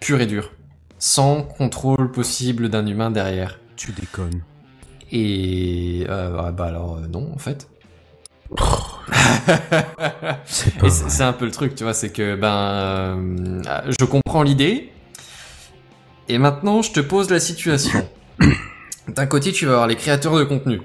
pur 0.00 0.20
et 0.22 0.26
dur, 0.26 0.52
sans 0.98 1.42
contrôle 1.42 2.10
possible 2.12 2.70
d'un 2.70 2.86
humain 2.86 3.10
derrière. 3.10 3.58
Tu 3.76 3.92
déconnes. 3.92 4.42
Et 5.12 6.06
euh, 6.08 6.36
ah 6.38 6.52
bah 6.52 6.66
alors 6.66 6.96
euh, 6.98 7.06
non 7.08 7.30
en 7.34 7.38
fait. 7.38 7.68
C'est 10.46 10.82
Et 10.82 11.22
un 11.22 11.32
peu 11.32 11.44
le 11.44 11.50
truc, 11.50 11.74
tu 11.74 11.84
vois, 11.84 11.94
c'est 11.94 12.10
que 12.10 12.36
ben 12.36 12.48
euh, 12.48 13.62
je 13.86 14.04
comprends 14.04 14.42
l'idée. 14.42 14.90
Et 16.28 16.38
maintenant, 16.38 16.82
je 16.82 16.92
te 16.92 17.00
pose 17.00 17.30
la 17.30 17.40
situation. 17.40 18.06
D'un 19.08 19.26
côté, 19.26 19.52
tu 19.52 19.66
vas 19.66 19.72
avoir 19.72 19.86
les 19.88 19.96
créateurs 19.96 20.36
de 20.36 20.44
contenu 20.44 20.80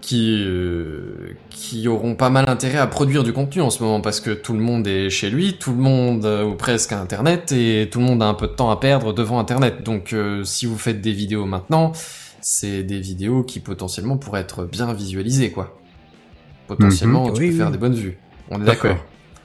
qui 0.00 0.42
euh, 0.46 1.36
qui 1.50 1.86
auront 1.86 2.14
pas 2.14 2.30
mal 2.30 2.48
intérêt 2.48 2.78
à 2.78 2.86
produire 2.86 3.24
du 3.24 3.32
contenu 3.32 3.60
en 3.60 3.68
ce 3.68 3.82
moment 3.82 4.00
parce 4.00 4.20
que 4.20 4.30
tout 4.30 4.54
le 4.54 4.60
monde 4.60 4.86
est 4.86 5.10
chez 5.10 5.28
lui, 5.28 5.58
tout 5.58 5.72
le 5.72 5.78
monde 5.78 6.24
euh, 6.24 6.44
ou 6.44 6.54
presque 6.54 6.92
a 6.92 7.00
internet 7.00 7.52
et 7.52 7.88
tout 7.90 7.98
le 7.98 8.06
monde 8.06 8.22
a 8.22 8.26
un 8.26 8.34
peu 8.34 8.46
de 8.46 8.52
temps 8.52 8.70
à 8.70 8.78
perdre 8.78 9.12
devant 9.12 9.38
internet. 9.38 9.82
Donc 9.82 10.12
euh, 10.12 10.44
si 10.44 10.64
vous 10.64 10.78
faites 10.78 11.00
des 11.00 11.12
vidéos 11.12 11.44
maintenant, 11.44 11.92
c'est 12.40 12.82
des 12.84 13.00
vidéos 13.00 13.42
qui 13.42 13.60
potentiellement 13.60 14.16
pourraient 14.16 14.40
être 14.40 14.64
bien 14.64 14.92
visualisées 14.94 15.50
quoi. 15.50 15.78
Potentiellement, 16.68 17.26
Mhm. 17.26 17.32
tu 17.34 17.40
Oui, 17.40 17.46
peux 17.48 17.52
oui. 17.54 17.58
faire 17.58 17.70
des 17.72 17.78
bonnes 17.78 17.94
vues. 17.94 18.18
On 18.50 18.60
est 18.62 18.64
d'accord. 18.64 18.96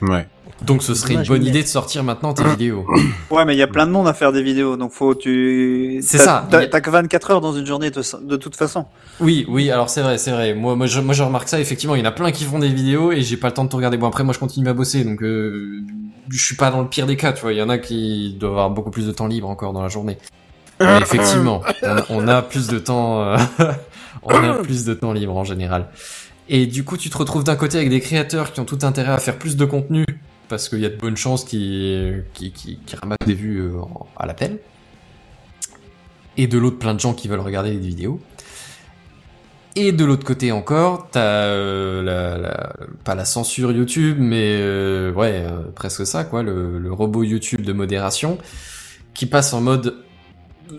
Ouais. 0.02 0.28
Donc 0.62 0.84
ce 0.84 0.94
serait 0.94 1.16
une 1.16 1.24
bonne 1.24 1.42
mais- 1.42 1.50
idée 1.50 1.64
de 1.64 1.68
sortir 1.68 2.04
maintenant 2.04 2.34
tes 2.34 2.44
vidéos. 2.56 2.86
Ouais, 3.32 3.44
mais 3.46 3.54
il 3.56 3.58
y 3.58 3.64
a 3.64 3.68
plein 3.68 3.86
de 3.88 3.92
monde 3.92 4.08
à 4.08 4.14
faire 4.14 4.32
des 4.32 4.44
vidéos, 4.44 4.78
donc 4.78 4.92
faut 4.92 5.16
tu. 5.16 6.00
C'est 6.02 6.18
ça, 6.20 6.46
T'as 6.50 6.60
il 6.64 6.70
y 6.72 6.76
a- 6.76 6.82
que 6.82 6.90
24 6.90 7.32
heures 7.32 7.42
dans 7.42 7.54
une 7.54 7.66
journée 7.66 7.90
de, 7.92 8.02
de 8.24 8.36
toute 8.36 8.56
façon. 8.56 8.86
Oui, 9.20 9.46
oui, 9.50 9.72
alors 9.72 9.90
c'est 9.90 10.02
vrai, 10.02 10.18
c'est 10.18 10.32
vrai. 10.32 10.54
Moi, 10.54 10.76
moi, 10.76 10.86
je, 10.86 11.00
moi, 11.02 11.14
je 11.14 11.24
remarque 11.24 11.48
ça. 11.50 11.60
Effectivement, 11.60 11.96
il 11.96 12.00
y 12.00 12.02
en 12.04 12.10
a 12.10 12.12
plein 12.12 12.32
qui 12.32 12.44
font 12.46 12.60
des 12.60 12.70
vidéos 12.70 13.12
et 13.12 13.22
j'ai 13.22 13.38
pas 13.38 13.48
le 13.48 13.54
temps 13.54 13.64
de 13.66 13.70
tout 13.70 13.78
regarder. 13.78 13.98
Bon, 13.98 14.08
après, 14.08 14.24
moi, 14.24 14.34
je 14.34 14.40
continue 14.40 14.68
à 14.70 14.74
bosser, 14.74 15.04
donc 15.04 15.22
euh, 15.24 15.82
je 16.30 16.44
suis 16.44 16.56
pas 16.56 16.72
dans 16.72 16.82
le 16.82 16.88
pire 16.88 17.08
des 17.08 17.16
cas. 17.18 17.34
Tu 17.34 17.42
vois, 17.42 17.52
il 17.54 17.58
y 17.58 17.62
en 17.62 17.70
a 17.70 17.78
qui 17.78 18.36
doivent 18.40 18.54
avoir 18.54 18.70
beaucoup 18.70 18.92
plus 18.92 19.08
de 19.08 19.12
temps 19.12 19.28
libre 19.28 19.50
encore 19.50 19.74
dans 19.74 19.82
la 19.82 19.90
journée. 19.90 20.18
Mais 20.80 20.98
effectivement, 21.02 21.62
on, 22.10 22.24
on 22.24 22.28
a 22.28 22.42
plus 22.42 22.68
de 22.68 22.80
temps. 22.80 23.22
euh, 23.22 23.38
on 24.24 24.30
a 24.34 24.54
plus 24.56 24.86
de 24.86 24.94
temps 24.94 25.14
libre 25.14 25.36
en 25.36 25.44
général. 25.44 25.88
Et 26.50 26.66
du 26.68 26.84
coup, 26.84 26.98
tu 26.98 27.10
te 27.10 27.18
retrouves 27.18 27.44
d'un 27.44 27.56
côté 27.56 27.78
avec 27.78 27.90
des 27.90 28.02
créateurs 28.02 28.52
qui 28.52 28.60
ont 28.60 28.66
tout 28.66 28.80
intérêt 28.84 29.12
à 29.14 29.18
faire 29.18 29.38
plus 29.38 29.56
de 29.56 29.66
contenu 29.66 30.06
parce 30.50 30.70
qu'il 30.70 30.80
y 30.80 30.86
a 30.86 30.90
de 30.90 30.98
bonnes 30.98 31.18
chances 31.18 31.46
qu'ils 31.46 32.26
qui, 32.34 32.78
ramassent 33.02 33.18
des 33.26 33.34
vues 33.34 33.62
euh, 33.62 33.80
à 34.18 34.26
l'appel. 34.26 34.60
Et 36.38 36.48
de 36.48 36.58
l'autre, 36.58 36.78
plein 36.80 36.94
de 36.94 37.00
gens 37.00 37.14
qui 37.14 37.28
veulent 37.28 37.40
regarder 37.40 37.72
des 37.72 37.88
vidéos. 37.88 38.20
Et 39.76 39.92
de 39.92 40.06
l'autre 40.06 40.26
côté 40.26 40.52
encore, 40.52 41.08
t'as 41.12 41.46
euh, 41.46 42.04
la, 42.04 42.38
la- 42.38 42.74
pas 43.04 43.16
la 43.16 43.26
censure 43.26 43.72
YouTube, 43.72 44.18
mais 44.20 44.58
euh, 44.60 45.12
ouais, 45.14 45.46
presque 45.76 46.06
ça, 46.06 46.24
quoi, 46.26 46.44
le 46.44 46.92
robot 46.92 47.24
YouTube 47.24 47.62
de 47.62 47.74
modération, 47.74 48.38
qui 49.16 49.26
passe 49.26 49.54
en 49.54 49.62
mode 49.62 50.03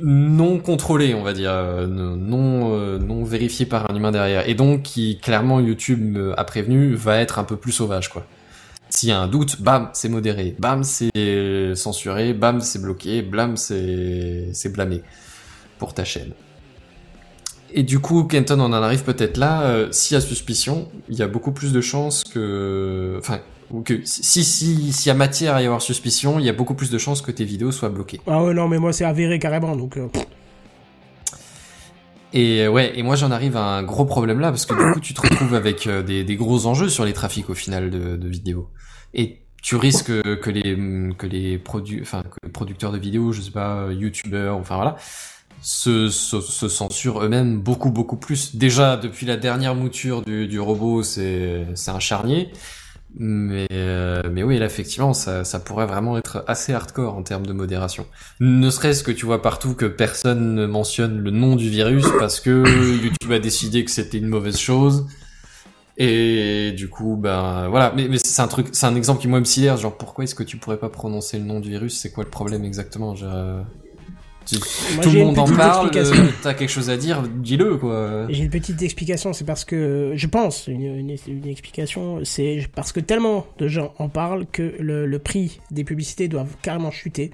non 0.03 0.59
contrôlé, 0.59 1.15
on 1.15 1.23
va 1.23 1.33
dire, 1.33 1.53
euh, 1.53 1.87
non 1.87 2.75
euh, 2.75 2.99
non 2.99 3.25
vérifié 3.25 3.67
par 3.67 3.91
un 3.91 3.95
humain 3.95 4.13
derrière, 4.13 4.49
et 4.49 4.55
donc 4.55 4.83
qui 4.83 5.19
clairement 5.19 5.61
YouTube 5.61 6.17
euh, 6.17 6.35
a 6.37 6.45
prévenu 6.45 6.95
va 6.95 7.19
être 7.19 7.39
un 7.39 7.45
peu 7.45 7.57
plus 7.57 7.73
sauvage, 7.73 8.09
quoi. 8.09 8.27
S'il 8.91 9.09
y 9.09 9.13
a 9.13 9.19
un 9.19 9.27
doute, 9.27 9.61
bam, 9.61 9.91
c'est 9.93 10.09
modéré, 10.09 10.55
bam, 10.59 10.85
c'est 10.85 11.75
censuré, 11.75 12.33
bam, 12.33 12.61
c'est 12.61 12.81
bloqué, 12.81 13.23
blam, 13.23 13.57
c'est 13.57 14.51
c'est 14.53 14.73
blâmé 14.73 15.03
pour 15.79 15.95
ta 15.95 16.05
chaîne. 16.05 16.33
Et 17.77 17.83
du 17.83 17.99
coup, 17.99 18.23
Kenton, 18.25 18.61
on 18.61 18.67
en 18.67 18.73
arrive 18.73 19.03
peut-être 19.03 19.37
là. 19.37 19.63
euh, 19.63 19.89
S'il 19.91 20.15
y 20.15 20.19
a 20.19 20.21
suspicion, 20.21 20.89
il 21.09 21.17
y 21.17 21.23
a 21.23 21.27
beaucoup 21.27 21.51
plus 21.51 21.73
de 21.73 21.81
chances 21.81 22.23
que, 22.23 23.17
enfin, 23.19 23.41
que 23.83 24.01
si 24.05 24.45
si 24.45 24.93
s'il 24.93 25.09
y 25.09 25.11
a 25.11 25.15
matière 25.15 25.55
à 25.55 25.63
y 25.63 25.67
avoir 25.67 25.83
suspicion, 25.83 26.39
il 26.39 26.45
y 26.45 26.49
a 26.49 26.53
beaucoup 26.53 26.75
plus 26.75 26.91
de 26.91 26.99
chances 26.99 27.23
que 27.23 27.31
tes 27.31 27.45
vidéos 27.45 27.73
soient 27.73 27.89
bloquées. 27.89 28.21
Ah 28.27 28.43
ouais, 28.43 28.55
non, 28.55 28.69
mais 28.69 28.79
moi, 28.79 28.93
c'est 28.93 29.05
avéré 29.05 29.39
carrément, 29.39 29.75
donc... 29.77 29.97
euh. 29.97 30.09
Et 32.37 32.63
euh, 32.63 32.69
ouais, 32.69 32.99
et 32.99 33.05
moi 33.05 33.15
j'en 33.15 33.31
arrive 33.31 33.57
à 33.57 33.65
un 33.65 33.85
gros 33.85 34.05
problème 34.05 34.41
là 34.41 34.51
parce 34.51 34.67
que 34.67 34.75
du 34.75 34.93
coup 34.93 34.99
tu 34.99 35.15
te 35.15 35.21
retrouves 35.21 35.55
avec 35.55 35.87
euh, 35.87 36.03
des, 36.03 36.25
des 36.25 36.35
gros 36.35 36.67
enjeux 36.67 36.89
sur 36.89 37.05
les 37.05 37.13
trafics 37.13 37.49
au 37.49 37.55
final 37.55 37.91
de, 37.91 38.17
de 38.17 38.29
vidéos. 38.29 38.71
Et 39.13 39.45
tu 39.63 39.77
risques 39.77 40.07
que, 40.09 40.51
les 40.51 40.77
que 41.17 41.29
les 41.29 41.59
produ 41.59 42.01
enfin 42.03 42.23
que 42.25 42.37
les 42.43 42.51
producteurs 42.51 42.91
de 42.91 42.99
vidéos, 42.99 43.31
je 43.31 43.41
sais 43.41 43.53
pas, 43.53 43.87
youtubeurs, 43.93 44.57
enfin 44.57 44.75
voilà, 44.75 44.97
se, 45.63 46.09
se, 46.09 46.41
se 46.41 46.67
censurent 46.67 47.23
eux-mêmes 47.23 47.61
beaucoup 47.61 47.93
beaucoup 47.93 48.17
plus. 48.17 48.57
Déjà 48.57 48.97
depuis 48.97 49.27
la 49.27 49.37
dernière 49.37 49.77
mouture 49.77 50.23
du, 50.23 50.49
du 50.49 50.59
robot, 50.59 51.05
c'est 51.05 51.69
c'est 51.77 51.93
un 51.93 52.01
charnier. 52.01 52.51
Mais 53.17 53.67
euh, 53.71 54.23
oui, 54.29 54.59
là 54.59 54.67
effectivement, 54.67 55.15
ça 55.15 55.45
pourrait 55.65 55.87
vraiment 55.87 56.19
être 56.19 56.45
assez 56.49 56.73
hardcore 56.73 57.15
en 57.15 57.23
termes 57.23 57.47
de 57.47 57.53
modération. 57.53 58.07
Ne 58.41 58.71
serait-ce 58.71 59.05
que 59.05 59.13
tu 59.13 59.25
vois 59.25 59.41
partout 59.41 59.75
que 59.75 59.87
personne 59.87 60.55
ne 60.55 60.67
mentionne 60.67 61.21
le 61.21 61.31
nom 61.31 61.55
du 61.55 61.69
virus 61.69 62.07
parce 62.19 62.41
que 62.41 62.65
YouTube 63.03 63.31
a 63.33 63.39
décidé 63.39 63.85
que 63.85 63.91
c'était 63.91 64.19
une 64.19 64.27
mauvaise 64.29 64.59
chose. 64.59 65.07
Et 65.97 66.73
du 66.73 66.89
coup, 66.89 67.17
ben 67.17 67.69
voilà. 67.69 67.93
Mais, 67.95 68.19
c'est 68.19 68.43
un 68.43 68.49
truc, 68.49 68.69
c'est 68.73 68.87
un 68.87 68.97
exemple 68.97 69.21
qui 69.21 69.29
moi 69.29 69.39
me 69.39 69.45
sidère. 69.45 69.77
Genre, 69.77 69.97
pourquoi 69.97 70.25
est-ce 70.25 70.35
que 70.35 70.43
tu 70.43 70.57
pourrais 70.57 70.79
pas 70.79 70.89
prononcer 70.89 71.39
le 71.39 71.45
nom 71.45 71.61
du 71.61 71.71
virus? 71.71 71.97
C'est 71.97 72.11
quoi 72.11 72.25
le 72.25 72.31
problème 72.31 72.65
exactement? 72.65 73.15
Tu- 74.47 74.57
Moi, 74.95 75.05
Tout 75.05 75.11
le 75.11 75.19
monde 75.25 75.39
en 75.39 75.47
parle. 75.47 75.91
euh, 75.97 76.27
T'as 76.43 76.55
quelque 76.55 76.69
chose 76.71 76.91
à 76.91 76.97
dire 76.97 77.23
Dis-le 77.23 77.77
quoi. 77.77 78.27
J'ai 78.29 78.43
une 78.45 78.51
petite 78.51 78.81
explication, 78.83 79.33
c'est 79.33 79.45
parce 79.45 79.65
que, 79.65 80.13
je 80.15 80.27
pense, 80.27 80.67
une, 80.69 80.83
une, 80.83 81.17
une 81.29 81.47
explication, 81.49 82.21
c'est 82.25 82.69
parce 82.75 82.93
que 82.93 83.01
tellement 83.01 83.47
de 83.59 83.69
gens 83.69 83.95
en 83.99 84.09
parlent 84.09 84.47
que 84.47 84.75
le, 84.79 85.07
le 85.07 85.19
prix 85.19 85.61
des 85.71 85.85
publicités 85.85 86.29
doivent 86.29 86.57
carrément 86.63 86.91
chuter. 86.91 87.31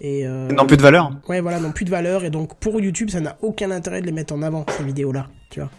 Et 0.00 0.26
euh, 0.26 0.48
Non 0.48 0.64
plus 0.66 0.76
de 0.76 0.82
valeur. 0.82 1.10
Ouais, 1.28 1.40
voilà, 1.40 1.58
n'ont 1.58 1.72
plus 1.72 1.84
de 1.84 1.90
valeur, 1.90 2.24
et 2.24 2.30
donc 2.30 2.54
pour 2.60 2.80
YouTube, 2.80 3.10
ça 3.10 3.20
n'a 3.20 3.36
aucun 3.42 3.70
intérêt 3.72 4.00
de 4.00 4.06
les 4.06 4.12
mettre 4.12 4.32
en 4.32 4.42
avant, 4.42 4.64
ces 4.76 4.84
vidéos-là, 4.84 5.26
tu 5.50 5.60
vois. 5.60 5.70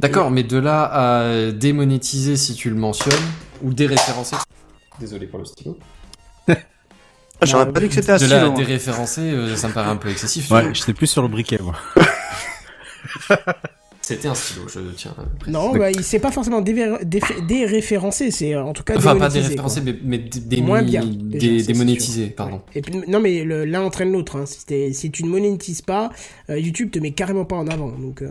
D'accord, 0.00 0.30
mais 0.30 0.44
de 0.44 0.56
là 0.56 0.84
à 0.84 1.52
démonétiser 1.52 2.36
si 2.36 2.54
tu 2.54 2.70
le 2.70 2.76
mentionnes 2.76 3.12
ou 3.62 3.74
déréférencer. 3.74 4.36
Désolé 4.98 5.26
pour 5.26 5.40
le 5.40 5.44
stylo. 5.44 5.76
Ah, 7.40 7.46
J'aurais 7.46 7.66
Bah, 7.66 7.72
pas 7.72 7.80
dit 7.80 7.88
que 7.88 7.94
c'était 7.94 8.10
un 8.12 8.16
De 8.16 8.26
là 8.26 8.36
à 8.36 8.38
stylo. 8.40 8.50
hein. 8.52 8.54
déréférencer, 8.56 9.20
euh, 9.20 9.56
ça 9.56 9.68
me 9.68 9.72
paraît 9.72 9.90
un 9.90 9.96
peu 9.96 10.08
excessif. 10.10 10.50
Ouais, 10.50 10.74
j'étais 10.74 10.92
plus 10.92 11.06
sur 11.06 11.22
le 11.22 11.28
briquet, 11.28 11.58
moi. 11.62 11.74
C'était 14.00 14.28
un 14.28 14.34
stylo, 14.34 14.62
je 14.68 14.80
tiens. 14.96 15.10
à 15.18 15.22
préciser. 15.22 15.50
Non, 15.52 15.76
bah, 15.76 15.90
il 15.90 16.02
c'est 16.02 16.18
pas 16.18 16.30
forcément 16.32 16.62
déréférencé, 16.62 18.30
c'est 18.30 18.54
euh, 18.54 18.64
en 18.64 18.72
tout 18.72 18.82
cas 18.82 18.96
Enfin, 18.96 19.14
pas 19.16 19.28
déréférencé, 19.28 19.82
mais, 19.82 19.98
mais 20.02 20.16
dé- 20.18 20.40
dé- 20.40 20.62
Moins 20.62 20.82
bien, 20.82 21.04
dé- 21.04 21.38
déjà, 21.38 21.58
ça, 21.58 21.66
c'est 21.66 21.72
démonétisé, 21.74 22.26
pardon. 22.28 22.56
Ouais. 22.56 22.62
Et 22.76 22.80
puis, 22.80 22.94
non, 23.06 23.20
mais 23.20 23.44
l'un 23.44 23.82
entraîne 23.82 24.10
l'autre. 24.10 24.36
Hein. 24.36 24.46
Si, 24.46 24.64
t'es- 24.64 24.94
si 24.94 25.10
tu 25.10 25.24
ne 25.24 25.28
monétises 25.28 25.82
pas, 25.82 26.10
euh, 26.48 26.58
YouTube 26.58 26.90
te 26.90 26.98
met 26.98 27.10
carrément 27.10 27.44
pas 27.44 27.56
en 27.56 27.66
avant. 27.68 27.90
Donc, 27.90 28.22
euh, 28.22 28.30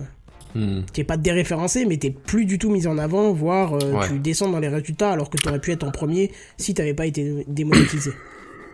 Hmm. 0.55 0.81
t'es 0.93 1.03
pas 1.03 1.17
déréférencé, 1.17 1.85
mais 1.85 1.97
t'es 1.97 2.09
plus 2.09 2.45
du 2.45 2.57
tout 2.57 2.71
mis 2.71 2.87
en 2.87 2.97
avant, 2.97 3.31
voire 3.31 3.75
euh, 3.75 3.91
Ouais. 3.91 4.07
tu 4.07 4.17
descends 4.17 4.49
dans 4.49 4.59
les 4.59 4.69
résultats 4.69 5.11
alors 5.11 5.29
que 5.29 5.37
t'aurais 5.37 5.59
pu 5.59 5.71
être 5.71 5.83
en 5.83 5.91
premier 5.91 6.31
si 6.57 6.73
t'avais 6.73 6.95
pas 6.95 7.05
été 7.05 7.45
démonétisé. 7.47 8.11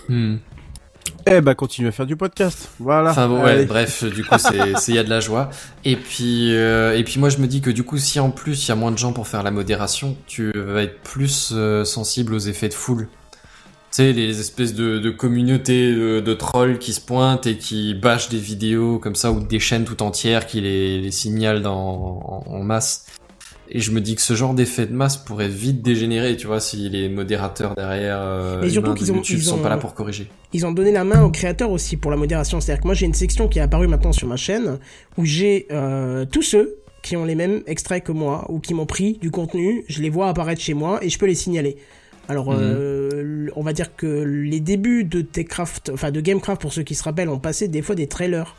Hmm. 0.10 0.38
Eh 1.26 1.42
bah, 1.42 1.56
continue 1.56 1.88
à 1.88 1.92
faire 1.92 2.06
du 2.06 2.18
podcast. 2.18 2.70
Voilà. 2.80 3.12
Enfin 3.12 3.28
bon, 3.28 3.44
ouais, 3.44 3.66
bref, 3.66 4.04
du 4.04 4.24
coup, 4.24 4.36
c'est, 4.38 4.74
c'est, 4.78 4.92
y 4.94 4.98
a 4.98 5.04
de 5.04 5.10
la 5.10 5.20
joie. 5.20 5.50
Et 5.86 5.96
puis, 5.96 6.54
euh, 6.56 6.98
et 6.98 7.04
puis 7.04 7.20
moi, 7.20 7.30
je 7.30 7.38
me 7.38 7.48
dis 7.48 7.62
que 7.62 7.70
du 7.70 7.84
coup, 7.84 7.98
si 7.98 8.20
en 8.20 8.30
plus, 8.30 8.66
il 8.66 8.70
y 8.70 8.72
a 8.72 8.76
moins 8.76 8.92
de 8.92 8.98
gens 8.98 9.14
pour 9.14 9.28
faire 9.28 9.44
la 9.44 9.52
modération, 9.52 10.18
tu 10.28 10.52
vas 10.54 10.84
être 10.84 11.00
plus 11.02 11.52
euh, 11.54 11.86
sensible 11.86 12.34
aux 12.34 12.40
effets 12.40 12.70
de 12.70 12.74
foule. 12.74 13.08
Tu 13.92 13.98
sais, 13.98 14.12
les 14.12 14.40
espèces 14.40 14.74
de, 14.74 14.98
de 15.00 15.10
communautés 15.12 15.94
de, 15.94 16.20
de 16.20 16.34
trolls 16.34 16.80
qui 16.80 16.94
se 16.94 17.02
pointent 17.02 17.46
et 17.46 17.58
qui 17.58 17.94
bâchent 17.94 18.30
des 18.30 18.40
vidéos 18.40 18.98
comme 18.98 19.16
ça, 19.16 19.32
ou 19.32 19.40
des 19.40 19.60
chaînes 19.60 19.86
tout 19.86 20.02
entières 20.02 20.48
qui 20.48 20.62
les, 20.62 21.00
les 21.00 21.12
signalent 21.12 21.62
dans, 21.62 22.44
en, 22.48 22.52
en 22.52 22.64
masse. 22.64 23.06
Et 23.70 23.80
je 23.80 23.92
me 23.92 24.02
dis 24.02 24.16
que 24.16 24.22
ce 24.22 24.34
genre 24.36 24.54
d'effet 24.54 24.86
de 24.86 24.94
masse 24.94 25.18
pourrait 25.18 25.48
vite 25.48 25.82
dégénérer, 25.82 26.36
tu 26.38 26.48
vois, 26.48 26.60
si 26.60 26.90
les 26.90 27.10
modérateurs 27.10 27.76
derrière 27.76 28.20
euh, 28.22 28.62
Et 28.62 28.70
surtout 28.70 28.88
humains 28.88 28.94
de 28.96 29.00
qu'ils 29.00 29.12
ont- 29.12 29.16
YouTube 29.16 29.38
ils 29.40 29.44
sont 29.44 29.56
ont- 29.56 29.64
pas 29.64 29.70
là 29.70 29.78
pour 29.78 29.94
corriger. 29.94 30.28
Ils 30.52 30.66
ont 30.66 30.72
donné 30.72 30.92
la 30.92 31.04
main 31.04 31.24
aux 31.24 31.32
créateurs 31.32 31.72
aussi 31.72 31.98
pour 31.98 32.12
la 32.12 32.18
modération. 32.18 32.60
C'est-à-dire 32.62 32.82
que 32.82 32.88
moi 32.88 32.94
j'ai 32.94 33.06
une 33.06 33.14
section 33.14 33.48
qui 33.48 33.60
est 33.60 33.62
apparue 33.62 33.88
maintenant 33.88 34.12
sur 34.12 34.28
ma 34.28 34.36
chaîne 34.36 34.80
où 35.18 35.26
j'ai 35.26 35.66
euh, 35.72 36.26
tous 36.26 36.42
ceux 36.44 36.76
qui 37.02 37.16
ont 37.18 37.26
les 37.26 37.36
mêmes 37.36 37.64
extraits 37.68 38.04
que 38.04 38.12
moi 38.12 38.46
ou 38.50 38.60
qui 38.60 38.74
m'ont 38.74 38.86
pris 38.86 39.18
du 39.22 39.32
contenu, 39.32 39.84
je 39.88 40.02
les 40.02 40.10
vois 40.10 40.30
apparaître 40.30 40.62
chez 40.62 40.74
moi 40.74 41.04
et 41.04 41.10
je 41.10 41.18
peux 41.18 41.26
les 41.26 41.36
signaler. 41.36 41.78
Alors, 42.30 42.52
Mhm. 42.52 42.58
euh, 42.62 43.48
on 43.56 43.64
va 43.64 43.74
dire 43.74 43.96
que 43.96 44.24
les 44.24 44.60
débuts 44.62 45.04
de 45.04 45.22
Techcraft, 45.22 45.92
enfin 45.94 46.10
de 46.12 46.22
Gamecraft 46.22 46.62
pour 46.62 46.72
ceux 46.74 46.84
qui 46.84 46.96
se 46.96 47.04
rappellent, 47.04 47.30
ont 47.30 47.40
passé 47.40 47.68
des 47.68 47.82
fois 47.82 47.96
des 47.96 48.08
trailers. 48.08 48.56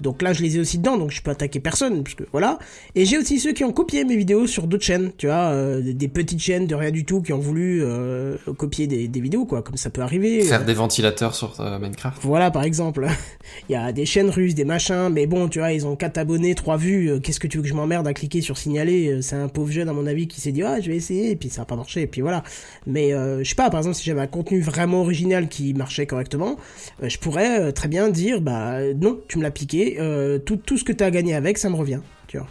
Donc 0.00 0.22
là, 0.22 0.32
je 0.32 0.42
les 0.42 0.56
ai 0.56 0.60
aussi 0.60 0.78
dedans, 0.78 0.96
donc 0.98 1.12
je 1.12 1.22
peux 1.22 1.30
attaquer 1.30 1.60
personne, 1.60 2.02
parce 2.02 2.16
que 2.16 2.24
voilà. 2.32 2.58
Et 2.96 3.04
j'ai 3.04 3.16
aussi 3.16 3.38
ceux 3.38 3.52
qui 3.52 3.62
ont 3.62 3.70
copié 3.72 4.04
mes 4.04 4.16
vidéos 4.16 4.48
sur 4.48 4.66
d'autres 4.66 4.82
chaînes, 4.84 5.12
tu 5.16 5.26
vois, 5.26 5.52
euh, 5.52 5.80
des- 5.80 6.08
petites 6.08 6.40
chaînes 6.40 6.66
de 6.66 6.74
rien 6.74 6.90
du 6.90 7.04
tout 7.04 7.22
qui 7.22 7.32
ont 7.32 7.38
voulu 7.38 7.80
euh, 7.84 8.36
copier 8.58 8.88
des, 8.88 9.06
des 9.06 9.20
vidéos, 9.20 9.46
quoi, 9.46 9.62
comme 9.62 9.76
ça 9.76 9.90
peut 9.90 10.00
arriver. 10.02 10.42
Faire 10.42 10.64
des 10.64 10.74
ventilateurs 10.74 11.34
sur 11.36 11.54
Minecraft. 11.80 12.18
Voilà, 12.22 12.50
par 12.50 12.64
exemple. 12.64 13.06
Il 13.68 13.72
y 13.72 13.76
a 13.76 13.92
des 13.92 14.04
chaînes 14.06 14.30
russes, 14.30 14.54
des 14.56 14.64
machins, 14.64 15.08
mais 15.12 15.26
bon, 15.26 15.48
tu 15.48 15.60
vois, 15.60 15.72
ils 15.72 15.86
ont 15.86 15.94
4 15.96 16.18
abonnés, 16.18 16.54
3 16.56 16.76
vues. 16.76 17.20
Qu'est-ce 17.22 17.38
que 17.38 17.46
tu 17.46 17.58
veux 17.58 17.62
que 17.62 17.68
je 17.68 17.74
m'emmerde 17.74 18.06
à 18.08 18.14
cliquer 18.14 18.40
sur 18.40 18.58
signaler 18.58 19.22
C'est 19.22 19.36
un 19.36 19.48
pauvre 19.48 19.70
jeune, 19.70 19.88
à 19.88 19.92
mon 19.92 20.06
avis, 20.06 20.26
qui 20.26 20.40
s'est 20.40 20.52
dit, 20.52 20.62
ah, 20.64 20.80
je 20.80 20.90
vais 20.90 20.96
essayer, 20.96 21.30
et 21.30 21.36
puis 21.36 21.50
ça 21.50 21.62
a 21.62 21.64
pas 21.64 21.76
marché, 21.76 22.02
et 22.02 22.06
puis 22.08 22.20
voilà. 22.20 22.42
Mais 22.86 23.03
euh, 23.12 23.42
je 23.44 23.48
sais 23.48 23.54
pas, 23.54 23.68
par 23.70 23.80
exemple, 23.80 23.96
si 23.96 24.04
j'avais 24.04 24.20
un 24.20 24.26
contenu 24.26 24.60
vraiment 24.60 25.00
original 25.02 25.48
qui 25.48 25.74
marchait 25.74 26.06
correctement, 26.06 26.56
euh, 27.02 27.08
je 27.08 27.18
pourrais 27.18 27.60
euh, 27.60 27.72
très 27.72 27.88
bien 27.88 28.08
dire, 28.08 28.40
bah 28.40 28.78
non, 28.94 29.18
tu 29.28 29.38
me 29.38 29.42
l'as 29.42 29.50
piqué, 29.50 29.96
euh, 30.00 30.38
tout, 30.38 30.56
tout 30.56 30.78
ce 30.78 30.84
que 30.84 30.92
tu 30.92 31.04
as 31.04 31.10
gagné 31.10 31.34
avec, 31.34 31.58
ça 31.58 31.68
me 31.68 31.76
revient, 31.76 32.00
tu 32.28 32.38
vois. 32.38 32.46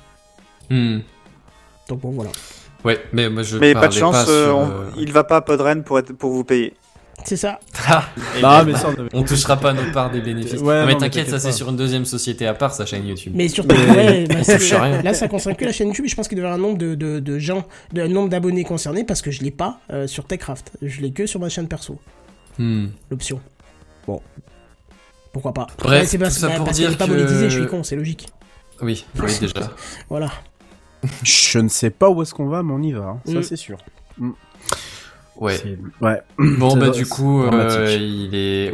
Hmm. 0.69 0.99
Donc 1.89 2.01
bon, 2.01 2.11
voilà. 2.11 2.31
Ouais, 2.85 2.99
mais 3.13 3.29
moi 3.29 3.43
je 3.43 3.57
Mais 3.57 3.73
pas 3.73 3.87
de 3.87 3.93
chance, 3.93 4.23
sur, 4.25 4.31
euh, 4.31 4.51
on- 4.95 4.99
il 4.99 5.11
va 5.11 5.23
pas 5.23 5.37
à 5.37 5.41
Podren 5.41 5.83
pour, 5.83 5.99
être, 5.99 6.13
pour 6.13 6.31
vous 6.31 6.43
payer. 6.43 6.73
C'est 7.25 7.37
ça. 7.37 7.59
Ah, 7.87 8.05
Non, 8.41 8.65
mais 8.65 8.73
ça, 8.75 8.89
on 9.13 9.19
on 9.19 9.23
touchera 9.23 9.57
pas 9.57 9.71
notre 9.73 9.91
part 9.91 10.11
des 10.11 10.21
bénéfices. 10.21 10.59
Ouais, 10.61 10.81
non, 10.81 10.85
mais 10.87 10.97
t'inquiète, 10.97 11.29
ça 11.29 11.39
c'est 11.39 11.51
sur 11.53 11.69
une 11.69 11.77
deuxième 11.77 12.05
société 12.05 12.45
à 12.47 12.53
part, 12.53 12.73
sa 12.73 12.85
chaîne 12.85 13.05
YouTube. 13.07 13.31
Mais 13.35 13.47
surtout, 13.47 13.75
Mais- 13.75 13.95
ouais, 13.95 14.27
bah, 14.71 15.01
là, 15.03 15.13
ça 15.13 15.27
concerne 15.27 15.55
que 15.55 15.65
la 15.65 15.71
chaîne 15.71 15.87
YouTube. 15.87 16.05
Et 16.05 16.09
je 16.09 16.15
pense 16.15 16.27
qu'il 16.27 16.37
devrait 16.37 16.51
y 16.51 16.53
avoir 16.53 16.65
un 16.65 16.69
nombre 16.69 16.77
de, 16.79 16.95
de, 16.95 17.19
de 17.19 17.39
gens, 17.39 17.65
de 17.93 18.01
un 18.01 18.07
nombre 18.07 18.29
d'abonnés 18.29 18.63
concernés 18.63 19.03
parce 19.03 19.21
que 19.21 19.31
je 19.31 19.41
l'ai 19.41 19.51
pas 19.51 19.79
euh, 19.91 20.05
sur 20.07 20.25
Techcraft. 20.25 20.71
Je 20.81 21.01
l'ai 21.01 21.11
que 21.11 21.25
sur 21.25 21.39
ma 21.39 21.49
chaîne 21.49 21.67
perso, 21.67 21.99
Hmm. 22.59 22.87
l'option. 23.09 23.39
Bon. 24.05 24.21
Pourquoi 25.31 25.53
pas 25.53 25.67
Bref, 25.79 26.01
Ouais, 26.01 26.05
c'est 26.07 26.17
pas, 26.19 26.27
tout 26.27 26.33
ça 26.35 26.49
bah, 26.49 26.55
pour 26.57 26.65
parce 26.65 26.77
dire 26.77 26.91
est 26.91 26.95
pas 26.97 27.05
que- 27.07 27.11
monétisée, 27.11 27.49
je 27.49 27.59
suis 27.61 27.67
con, 27.67 27.83
c'est 27.83 27.95
logique. 27.95 28.27
Oui, 28.81 29.05
oui 29.19 29.31
déjà. 29.39 29.71
Voilà. 30.09 30.29
Je 31.23 31.59
ne 31.59 31.69
sais 31.69 31.89
pas 31.89 32.09
où 32.09 32.21
est-ce 32.21 32.33
qu'on 32.33 32.47
va, 32.47 32.61
mais 32.63 32.73
on 32.73 32.81
y 32.81 32.91
va. 32.91 33.03
hein. 33.05 33.19
Ça, 33.25 33.39
Mm. 33.39 33.43
c'est 33.43 33.55
sûr. 33.55 33.77
Ouais. 35.39 35.57
Ouais. 36.01 36.21
Bon 36.59 36.77
bah 36.77 36.89
du 36.89 37.05
coup, 37.05 37.41
euh, 37.43 37.97
il 37.99 38.35
est, 38.35 38.73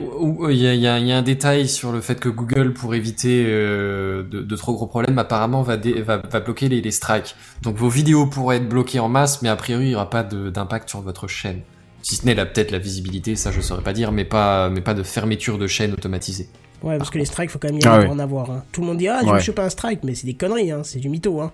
il 0.50 0.58
y 0.58 0.68
a, 0.68 0.74
il 0.74 0.80
y 0.82 0.88
a- 0.88 1.00
il 1.00 1.08
y 1.08 1.12
a 1.12 1.18
un 1.18 1.22
détail 1.22 1.68
sur 1.70 1.92
le 1.92 2.02
fait 2.02 2.20
que 2.20 2.28
Google, 2.30 2.74
pour 2.74 2.94
éviter 2.96 3.46
euh, 3.48 4.24
de, 4.24 4.42
de 4.42 4.56
trop 4.56 4.74
gros 4.74 4.88
problèmes, 4.88 5.18
apparemment 5.18 5.62
va, 5.62 5.78
dé- 5.78 6.02
va, 6.02 6.18
va 6.18 6.40
bloquer 6.42 6.68
les, 6.70 6.82
les 6.82 6.92
strikes. 6.92 7.36
Donc 7.62 7.76
vos 7.78 7.90
vidéos 7.90 8.26
pourraient 8.28 8.58
être 8.58 8.68
bloquées 8.70 9.00
en 9.00 9.08
masse, 9.10 9.42
mais 9.42 9.50
a 9.50 9.56
priori 9.56 9.86
il 9.86 9.90
n'y 9.90 9.96
aura 9.96 10.10
pas 10.10 10.24
d'impact 10.24 10.90
sur 10.90 11.02
votre 11.02 11.28
chaîne. 11.28 11.62
Si 12.02 12.16
ce 12.16 12.26
n'est 12.26 12.36
la 12.36 12.46
peut-être 12.46 12.72
la 12.72 12.80
visibilité, 12.80 13.36
ça 13.36 13.52
je 13.52 13.62
saurais 13.62 13.84
pas 13.84 13.94
dire, 13.94 14.12
mais 14.12 14.26
pas 14.26 14.70
mais 14.70 14.82
pas 14.82 14.94
de 14.94 15.04
fermeture 15.04 15.58
de 15.58 15.68
chaîne 15.68 15.94
automatisée. 15.94 16.50
Ouais, 16.82 16.98
parce 16.98 17.10
que 17.10 17.18
les 17.18 17.26
strikes, 17.26 17.50
faut 17.50 17.60
quand 17.60 17.68
même 17.70 17.80
y 17.80 17.86
Ah 17.86 18.06
en 18.10 18.20
avoir. 18.20 18.50
hein. 18.52 18.64
Tout 18.72 18.80
le 18.82 18.88
monde 18.88 18.98
dit, 18.98 19.10
ah, 19.10 19.20
je 19.22 19.30
Ouais. 19.30 19.42
choper 19.42 19.62
un 19.64 19.70
strike, 19.70 20.00
mais 20.04 20.16
c'est 20.16 20.26
des 20.28 20.34
conneries, 20.36 20.72
hein. 20.72 20.82
c'est 20.84 21.00
du 21.00 21.10
mytho. 21.10 21.42
Hein. 21.42 21.52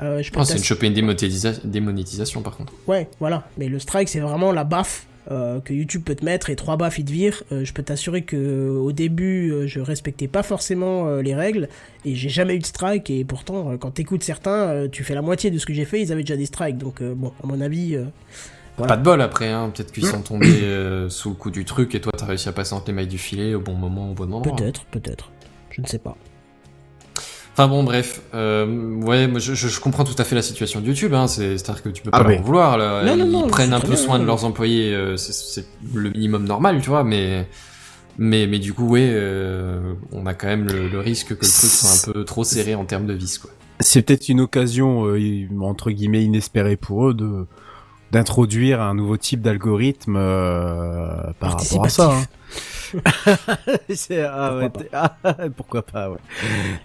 Euh, 0.00 0.22
je 0.22 0.30
Oh, 0.34 0.44
c'est 0.44 0.56
une 0.56 0.64
choper 0.64 0.86
une 0.86 0.94
démonétisa- 0.94 1.60
démonétisation 1.64 2.42
par 2.42 2.56
contre. 2.56 2.72
Ouais, 2.86 3.08
voilà. 3.20 3.46
Mais 3.58 3.68
le 3.68 3.78
strike, 3.78 4.08
c'est 4.08 4.20
vraiment 4.20 4.52
la 4.52 4.64
baffe 4.64 5.06
euh, 5.30 5.60
que 5.60 5.72
YouTube 5.72 6.02
peut 6.04 6.14
te 6.16 6.24
mettre 6.24 6.50
et 6.50 6.56
trois 6.56 6.76
baffes, 6.76 6.98
il 6.98 7.04
te 7.04 7.12
vire. 7.12 7.42
Euh, 7.52 7.64
je 7.64 7.72
peux 7.72 7.82
t'assurer 7.82 8.22
que 8.22 8.68
au 8.70 8.90
début, 8.92 9.52
je 9.66 9.80
respectais 9.80 10.28
pas 10.28 10.42
forcément 10.42 11.16
les 11.16 11.34
règles 11.34 11.68
et 12.04 12.14
j'ai 12.14 12.28
jamais 12.30 12.56
eu 12.56 12.58
de 12.58 12.66
strike. 12.66 13.10
Et 13.10 13.24
pourtant, 13.24 13.76
quand 13.78 13.90
t'écoutes 13.92 14.22
certains, 14.24 14.88
tu 14.90 15.04
fais 15.04 15.14
la 15.14 15.22
moitié 15.22 15.50
de 15.50 15.58
ce 15.58 15.66
que 15.66 15.74
j'ai 15.74 15.84
fait, 15.84 16.00
ils 16.00 16.10
avaient 16.10 16.22
déjà 16.22 16.36
des 16.36 16.46
strikes. 16.46 16.78
Donc, 16.78 17.02
bon, 17.02 17.32
à 17.42 17.46
mon 17.46 17.60
avis, 17.60 17.96
Voilà. 18.78 18.94
Pas 18.94 18.96
de 18.96 19.02
bol 19.04 19.20
après, 19.20 19.50
hein. 19.50 19.70
peut-être 19.74 19.92
qu'ils 19.92 20.06
sont 20.06 20.22
tombés 20.22 21.06
sous 21.10 21.28
le 21.28 21.34
coup 21.34 21.50
du 21.50 21.64
truc 21.66 21.94
et 21.94 22.00
toi 22.00 22.10
t'as 22.16 22.24
réussi 22.26 22.48
à 22.48 22.52
passer 22.52 22.74
entre 22.74 22.86
les 22.86 22.94
mailles 22.94 23.06
du 23.06 23.18
filet 23.18 23.54
au 23.54 23.60
bon 23.60 23.74
moment, 23.74 24.10
au 24.10 24.14
bon 24.14 24.26
moment. 24.26 24.40
peut-être, 24.40 24.86
peut-être. 24.86 25.30
Je 25.70 25.82
ne 25.82 25.86
sais 25.86 25.98
pas. 25.98 26.16
Enfin 27.52 27.68
bon, 27.68 27.82
bref, 27.84 28.22
euh, 28.34 28.94
ouais, 29.02 29.28
moi, 29.28 29.38
je, 29.38 29.52
je, 29.54 29.68
je 29.68 29.78
comprends 29.80 30.04
tout 30.04 30.14
à 30.16 30.24
fait 30.24 30.34
la 30.34 30.40
situation 30.42 30.80
de 30.80 30.86
YouTube. 30.86 31.12
Hein, 31.12 31.26
c'est- 31.26 31.58
C'est-à-dire 31.58 31.82
que 31.82 31.88
tu 31.90 32.02
peux 32.02 32.10
pas 32.10 32.18
Ah 32.18 32.22
leur 32.22 32.30
oui. 32.32 32.38
en 32.38 32.42
vouloir. 32.42 32.78
Là. 32.78 33.04
Non, 33.04 33.16
non, 33.16 33.26
Ils 33.26 33.30
non, 33.30 33.46
prennent 33.48 33.74
un 33.74 33.80
peu 33.80 33.88
bien, 33.88 33.96
soin 33.96 34.18
de 34.18 34.24
leurs 34.24 34.44
employés, 34.46 34.94
euh, 34.94 35.16
c'est- 35.18 35.32
c'est 35.34 35.66
le 35.94 36.08
minimum 36.10 36.44
normal, 36.46 36.80
tu 36.80 36.88
vois. 36.88 37.04
Mais 37.04 37.46
mais 38.18 38.46
mais 38.46 38.58
du 38.58 38.72
coup, 38.72 38.88
ouais, 38.88 39.06
euh, 39.10 39.92
on 40.12 40.24
a 40.26 40.32
quand 40.34 40.46
même 40.46 40.66
le, 40.66 40.88
le 40.88 40.98
risque 41.00 41.28
que 41.28 41.44
le 41.44 41.50
truc 41.50 41.70
soit 41.70 41.90
un 42.10 42.12
peu 42.12 42.24
trop 42.24 42.44
serré 42.44 42.74
en 42.74 42.84
termes 42.86 43.06
de 43.06 43.12
vis, 43.14 43.36
quoi. 43.38 43.50
C'est 43.80 44.00
peut-être 44.02 44.28
une 44.28 44.40
occasion, 44.40 45.06
euh, 45.06 45.46
entre 45.60 45.90
guillemets, 45.90 46.22
inespérée 46.24 46.76
pour 46.76 47.08
eux 47.08 47.14
de 47.14 47.46
d'introduire 48.12 48.80
un 48.82 48.94
nouveau 48.94 49.16
type 49.16 49.40
d'algorithme 49.40 50.16
euh, 50.18 51.32
par 51.40 51.58
rapport 51.58 51.84
à 51.86 51.88
ça. 51.88 52.12
hein. 52.12 52.24
C'est- 53.94 54.22
ah, 54.22 54.56
Pourquoi 54.60 54.82
ouais, 54.82 54.88
pas. 54.90 55.16
ah, 55.24 55.34
pourquoi 55.56 55.82
pas, 55.82 56.10
ouais. 56.10 56.18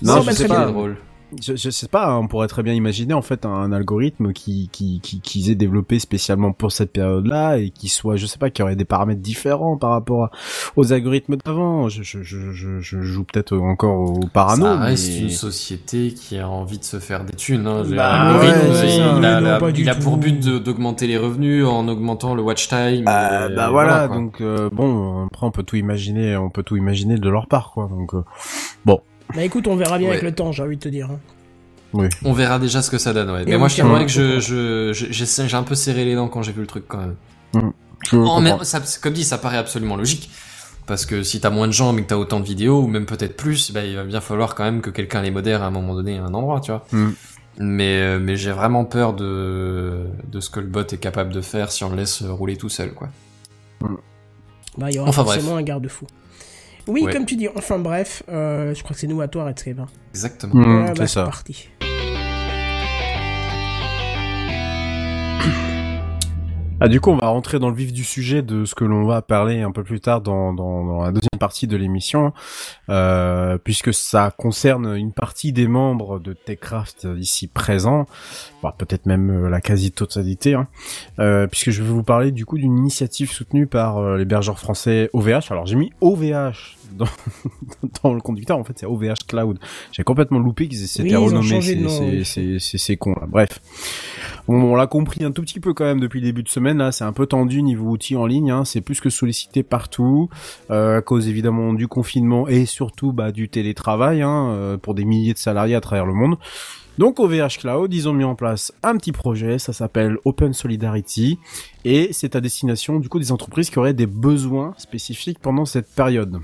Non, 0.02 0.16
Non, 0.18 0.22
je 0.22 0.32
sais 0.32 0.48
très 0.48 0.56
pas. 0.56 0.66
drôle. 0.66 0.98
Je, 1.42 1.56
je 1.58 1.70
sais 1.70 1.90
pas, 1.90 2.08
hein, 2.08 2.18
on 2.20 2.28
pourrait 2.28 2.48
très 2.48 2.64
bien 2.64 2.74
imaginer 2.74 3.14
en 3.14 3.22
fait 3.22 3.46
un 3.46 3.74
algorithme 3.74 4.32
qui 4.32 4.70
qui 4.72 5.02
qui 5.02 5.20
qu'ils 5.20 5.52
aient 5.52 5.56
développé 5.56 6.00
spécialement 6.00 6.54
pour 6.54 6.72
cette 6.72 6.94
période-là 6.94 7.58
et 7.58 7.70
qui 7.70 7.90
soit, 7.90 8.16
je 8.16 8.26
sais 8.26 8.38
pas, 8.38 8.50
qui 8.50 8.62
aurait 8.64 8.78
des 8.78 8.86
paramètres 8.86 9.20
différents 9.22 9.76
par 9.76 9.90
rapport 9.92 10.24
à- 10.26 10.32
aux 10.78 10.94
algorithmes 10.94 11.36
d'avant. 11.36 11.90
Je, 11.90 12.02
je, 12.02 12.24
je, 12.24 12.52
je, 12.54 12.80
je 12.80 13.02
joue 13.02 13.26
peut-être 13.26 13.58
encore 13.58 14.00
au 14.12 14.28
parano. 14.32 14.64
ça 14.66 14.78
reste 14.78 15.10
mais- 15.16 15.20
une 15.24 15.30
société 15.30 16.14
qui 16.14 16.38
a 16.38 16.48
envie 16.50 16.78
de 16.80 16.84
se 16.86 17.00
faire 17.00 17.26
des 17.26 17.34
thunes. 17.34 17.68
Hein. 17.68 17.84
Bah, 17.94 18.40
ouais, 18.40 18.48
il, 18.70 18.76
ça. 18.92 19.10
a, 19.10 19.14
non, 19.16 19.20
la- 19.20 19.70
il 19.76 19.90
a 19.90 19.96
pour 19.96 20.16
but 20.18 20.40
d'augmenter 20.40 21.08
les 21.08 21.18
revenus 21.18 21.66
en 21.66 21.90
augmentant 21.90 22.36
le 22.36 22.42
watch 22.42 22.70
time. 22.70 23.06
Euh, 23.08 23.50
et 23.50 23.54
bah 23.56 23.70
voilà, 23.70 24.08
quoi. 24.08 24.16
donc 24.16 24.40
euh, 24.40 24.70
bon, 24.72 25.26
après 25.26 25.46
on 25.46 25.52
peut 25.52 25.64
tout 25.64 25.76
imaginer, 25.76 26.38
on 26.38 26.50
peut 26.50 26.64
tout 26.64 26.78
imaginer 26.78 27.18
de 27.18 27.30
leur 27.30 27.48
part, 27.48 27.72
quoi. 27.74 27.88
Donc 27.90 28.14
euh, 28.14 28.24
Bah 29.36 29.44
écoute, 29.44 29.68
on 29.68 29.76
verra 29.76 29.98
bien 29.98 30.08
Ouais. 30.08 30.14
avec 30.14 30.24
le 30.24 30.34
temps, 30.34 30.52
j'ai 30.52 30.64
envie 30.64 30.78
de 30.78 30.82
te 30.82 30.90
dire. 30.90 31.10
hein. 31.12 31.20
oui. 31.94 32.08
On 32.24 32.34
verra 32.34 32.60
déjà 32.60 32.82
ce 32.82 32.90
que 32.92 32.98
ça 32.98 33.14
donne, 33.14 33.30
ouais. 33.30 33.44
Et 33.44 33.46
Mais 33.46 33.58
moi, 33.58 33.68
je 33.68 33.78
t'avouerais 33.78 34.06
que 34.06 34.12
je, 34.12 34.38
au 34.38 34.40
je, 34.94 34.94
je- 35.12 35.46
j'ai, 35.48 35.56
un 35.56 35.64
peu 35.64 35.76
serré 35.76 36.06
les 36.06 36.16
dents 36.16 36.28
quand 36.28 36.42
j'ai 36.42 36.52
vu 36.54 36.62
le 36.62 36.68
truc, 36.68 36.86
quand 36.88 37.00
même. 37.00 37.16
Même, 38.14 38.64
ça, 38.64 38.82
comme 39.02 39.14
dit, 39.14 39.24
ça 39.24 39.38
paraît 39.38 39.58
absolument 39.58 39.96
logique. 39.96 40.30
Parce 40.86 41.06
que 41.06 41.22
si 41.24 41.42
t'as 41.42 41.50
moins 41.50 41.68
de 41.68 41.74
gens 41.74 41.92
mais 41.92 42.04
que 42.04 42.08
t'as 42.08 42.16
autant 42.16 42.40
de 42.40 42.46
vidéos, 42.46 42.82
ou 42.82 42.88
même 42.88 43.06
peut-être 43.06 43.36
plus, 43.36 43.72
bah, 43.72 43.84
il 43.84 43.98
va 43.98 44.06
bien 44.06 44.22
falloir 44.22 44.56
quand 44.56 44.64
même 44.64 44.80
que 44.80 44.90
quelqu'un 44.90 45.22
les 45.22 45.32
modère 45.32 45.62
à 45.62 45.66
un 45.68 45.72
moment 45.72 45.94
donné 45.94 46.18
à 46.18 46.24
un 46.24 46.34
endroit, 46.34 46.62
tu 46.62 46.72
vois. 46.72 46.86
Mm. 46.94 47.10
Mais, 47.60 48.00
euh, 48.02 48.20
mais 48.22 48.38
j'ai 48.38 48.52
vraiment 48.52 48.86
peur 48.86 49.14
de, 49.14 50.06
de 50.32 50.40
ce 50.40 50.50
que 50.50 50.62
le 50.62 50.68
bot 50.68 50.82
est 50.82 50.98
capable 51.00 51.34
de 51.34 51.42
faire 51.42 51.72
si 51.74 51.84
on 51.84 51.90
le 51.90 51.98
laisse 51.98 52.22
rouler 52.24 52.56
tout 52.56 52.70
seul, 52.70 52.94
quoi. 52.94 53.10
Bah, 54.78 54.90
il 54.90 54.96
y 54.96 55.00
aura 55.00 55.10
Enfin, 55.10 55.24
bref. 55.24 55.38
forcément 55.40 55.58
un 55.58 55.64
garde-fou. 55.64 56.06
Oui, 56.88 57.04
Ouais. 57.04 57.12
comme 57.14 57.26
tu 57.26 57.36
dis, 57.36 57.48
enfin 57.56 57.80
bref, 57.80 58.24
euh, 58.30 58.74
je 58.74 58.82
crois 58.84 58.94
que 58.94 59.00
c'est 59.00 59.08
nous 59.08 59.22
à 59.22 59.28
toi, 59.28 59.46
Redscape. 59.46 59.80
hein. 59.80 59.88
Exactement. 60.14 60.54
Mm, 60.56 60.82
Ouais, 60.82 60.88
c'est 60.94 61.00
bah, 61.00 61.08
ça. 61.08 61.24
parti. 61.24 61.70
Ah, 66.80 66.88
du 66.88 67.02
coup, 67.02 67.10
on 67.10 67.18
va 67.18 67.30
rentrer 67.30 67.58
dans 67.58 67.70
le 67.70 67.76
vif 67.76 67.92
du 67.92 68.04
sujet 68.04 68.44
de 68.44 68.64
ce 68.64 68.76
que 68.76 68.84
l'on 68.86 69.04
va 69.08 69.24
parler 69.24 69.62
un 69.64 69.72
peu 69.72 69.84
plus 69.84 70.00
tard 70.00 70.22
dans, 70.22 70.54
dans, 70.54 70.86
dans 70.86 71.02
la 71.02 71.08
deuxième 71.12 71.40
partie 71.40 71.66
de 71.66 71.76
l'émission, 71.76 72.34
euh, 72.90 73.58
puisque 73.58 73.92
ça 73.96 74.32
concerne 74.38 74.96
une 74.96 75.12
partie 75.12 75.52
des 75.54 75.68
membres 75.68 76.20
de 76.20 76.34
Techcraft 76.34 77.08
ici 77.18 77.48
présents, 77.48 78.06
voire 78.62 78.76
peut-être 78.76 79.08
même 79.08 79.46
euh, 79.46 79.50
la 79.50 79.60
quasi-totalité, 79.60 80.54
hein, 80.54 80.68
euh, 81.18 81.48
puisque 81.48 81.72
je 81.72 81.82
vais 81.82 81.90
vous 81.90 82.04
parler 82.04 82.32
du 82.32 82.46
coup 82.46 82.60
d'une 82.60 82.78
initiative 82.78 83.32
soutenue 83.32 83.66
par 83.66 83.98
euh, 83.98 84.18
l'hébergeur 84.18 84.60
français 84.60 85.10
OVH. 85.14 85.50
Alors 85.52 85.66
j'ai 85.66 85.78
mis 85.78 85.92
OVH 86.00 86.77
dans, 86.98 87.06
dans 88.04 88.14
le 88.14 88.22
conducteur, 88.22 88.58
en 88.58 88.64
fait 88.64 88.74
c'est 88.78 88.86
OVH 88.86 89.26
Cloud. 89.28 89.60
J'ai 89.92 90.04
complètement 90.04 90.40
loupé 90.40 90.68
qu'ils 90.68 90.80
s'étaient 90.80 91.16
Oui, 91.16 91.32
de 91.34 91.42
ces, 91.62 91.76
nom, 91.76 91.90
ces, 91.90 92.04
oui. 92.04 92.26
ces, 92.26 92.60
ces- 92.60 92.78
ces 92.78 92.98
cons 92.98 93.16
là. 93.20 93.28
Bref. 93.28 93.62
On, 94.50 94.56
on 94.56 94.76
l'a 94.76 94.88
compris 94.88 95.24
un 95.24 95.32
tout 95.32 95.42
petit 95.42 95.60
peu 95.60 95.74
quand 95.74 95.84
même 95.86 96.00
depuis 96.00 96.20
le 96.22 96.26
début 96.26 96.44
de 96.44 96.50
semaine. 96.50 96.78
Là, 96.78 96.92
c'est 96.92 97.04
un 97.04 97.12
peu 97.14 97.26
tendu 97.26 97.62
niveau 97.64 97.90
outils 97.90 98.16
en 98.16 98.26
ligne. 98.26 98.50
Hein. 98.52 98.64
C'est 98.66 98.80
plus 98.82 99.02
que 99.02 99.10
sollicité 99.10 99.62
partout 99.64 100.30
euh, 100.72 100.98
à 101.00 101.02
cause 101.02 101.28
évidemment 101.28 101.74
du 101.74 101.88
confinement 101.88 102.48
et 102.48 102.66
surtout 102.66 103.12
bah, 103.12 103.32
du 103.34 103.50
télétravail 103.50 104.22
hein, 104.22 104.50
euh, 104.52 104.78
pour 104.78 104.94
des 104.96 105.04
milliers 105.06 105.34
de 105.34 105.38
salariés 105.38 105.76
à 105.76 105.82
travers 105.82 106.06
le 106.06 106.14
monde. 106.14 106.38
Donc 106.98 107.20
au 107.20 107.28
VH 107.28 107.60
Cloud, 107.60 107.94
ils 107.94 108.10
ont 108.10 108.14
mis 108.14 108.24
en 108.24 108.34
place 108.34 108.72
un 108.82 108.96
petit 108.98 109.12
projet, 109.12 109.60
ça 109.60 109.72
s'appelle 109.72 110.18
Open 110.26 110.52
Solidarity, 110.54 111.38
et 111.86 112.10
c'est 112.12 112.36
à 112.36 112.42
destination 112.42 113.00
du 113.00 113.08
coup 113.08 113.20
des 113.20 113.32
entreprises 113.32 113.70
qui 113.70 113.78
auraient 113.78 113.94
des 113.94 114.08
besoins 114.08 114.74
spécifiques 114.80 115.38
pendant 115.38 115.66
cette 115.66 115.94
période. 115.94 116.40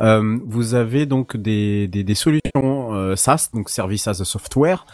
Euh, 0.00 0.38
vous 0.46 0.72
avez 0.74 1.04
donc 1.04 1.36
des 1.36 1.88
des, 1.88 2.04
des 2.04 2.14
solutions 2.14 2.94
euh, 2.94 3.16
SaaS, 3.16 3.50
donc 3.52 3.68
Service 3.68 4.08
as 4.08 4.22
a 4.22 4.24
Software, 4.24 4.86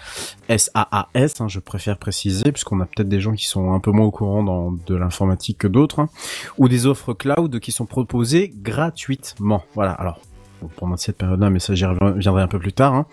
SaaS, 0.49 0.71
hein, 1.15 1.47
je 1.49 1.61
préfère 1.61 1.99
préciser, 1.99 2.51
puisqu'on 2.51 2.81
a 2.81 2.87
peut-être 2.87 3.09
des 3.09 3.21
gens 3.21 3.35
qui 3.35 3.47
sont 3.47 3.73
un 3.73 3.79
peu 3.79 3.93
moins 3.93 4.07
au 4.07 4.11
courant 4.11 4.43
dans 4.43 4.73
de 4.73 4.97
l'informatique 4.97 5.59
que 5.59 5.69
d'autres, 5.69 6.01
hein, 6.01 6.09
ou 6.59 6.69
des 6.69 6.87
offres 6.87 7.15
cloud 7.15 7.61
qui 7.61 7.71
sont 7.71 7.87
proposées 7.87 8.53
gratuitement. 8.63 9.63
Voilà. 9.75 9.93
Alors 9.93 10.19
pendant 10.77 10.97
cette 10.97 11.19
période-là, 11.19 11.51
mais 11.51 11.59
ça 11.59 11.75
j'y 11.75 11.85
reviendrai 11.85 12.43
un 12.43 12.49
peu 12.49 12.59
plus 12.59 12.73
tard. 12.73 12.95
Hein. 12.95 13.07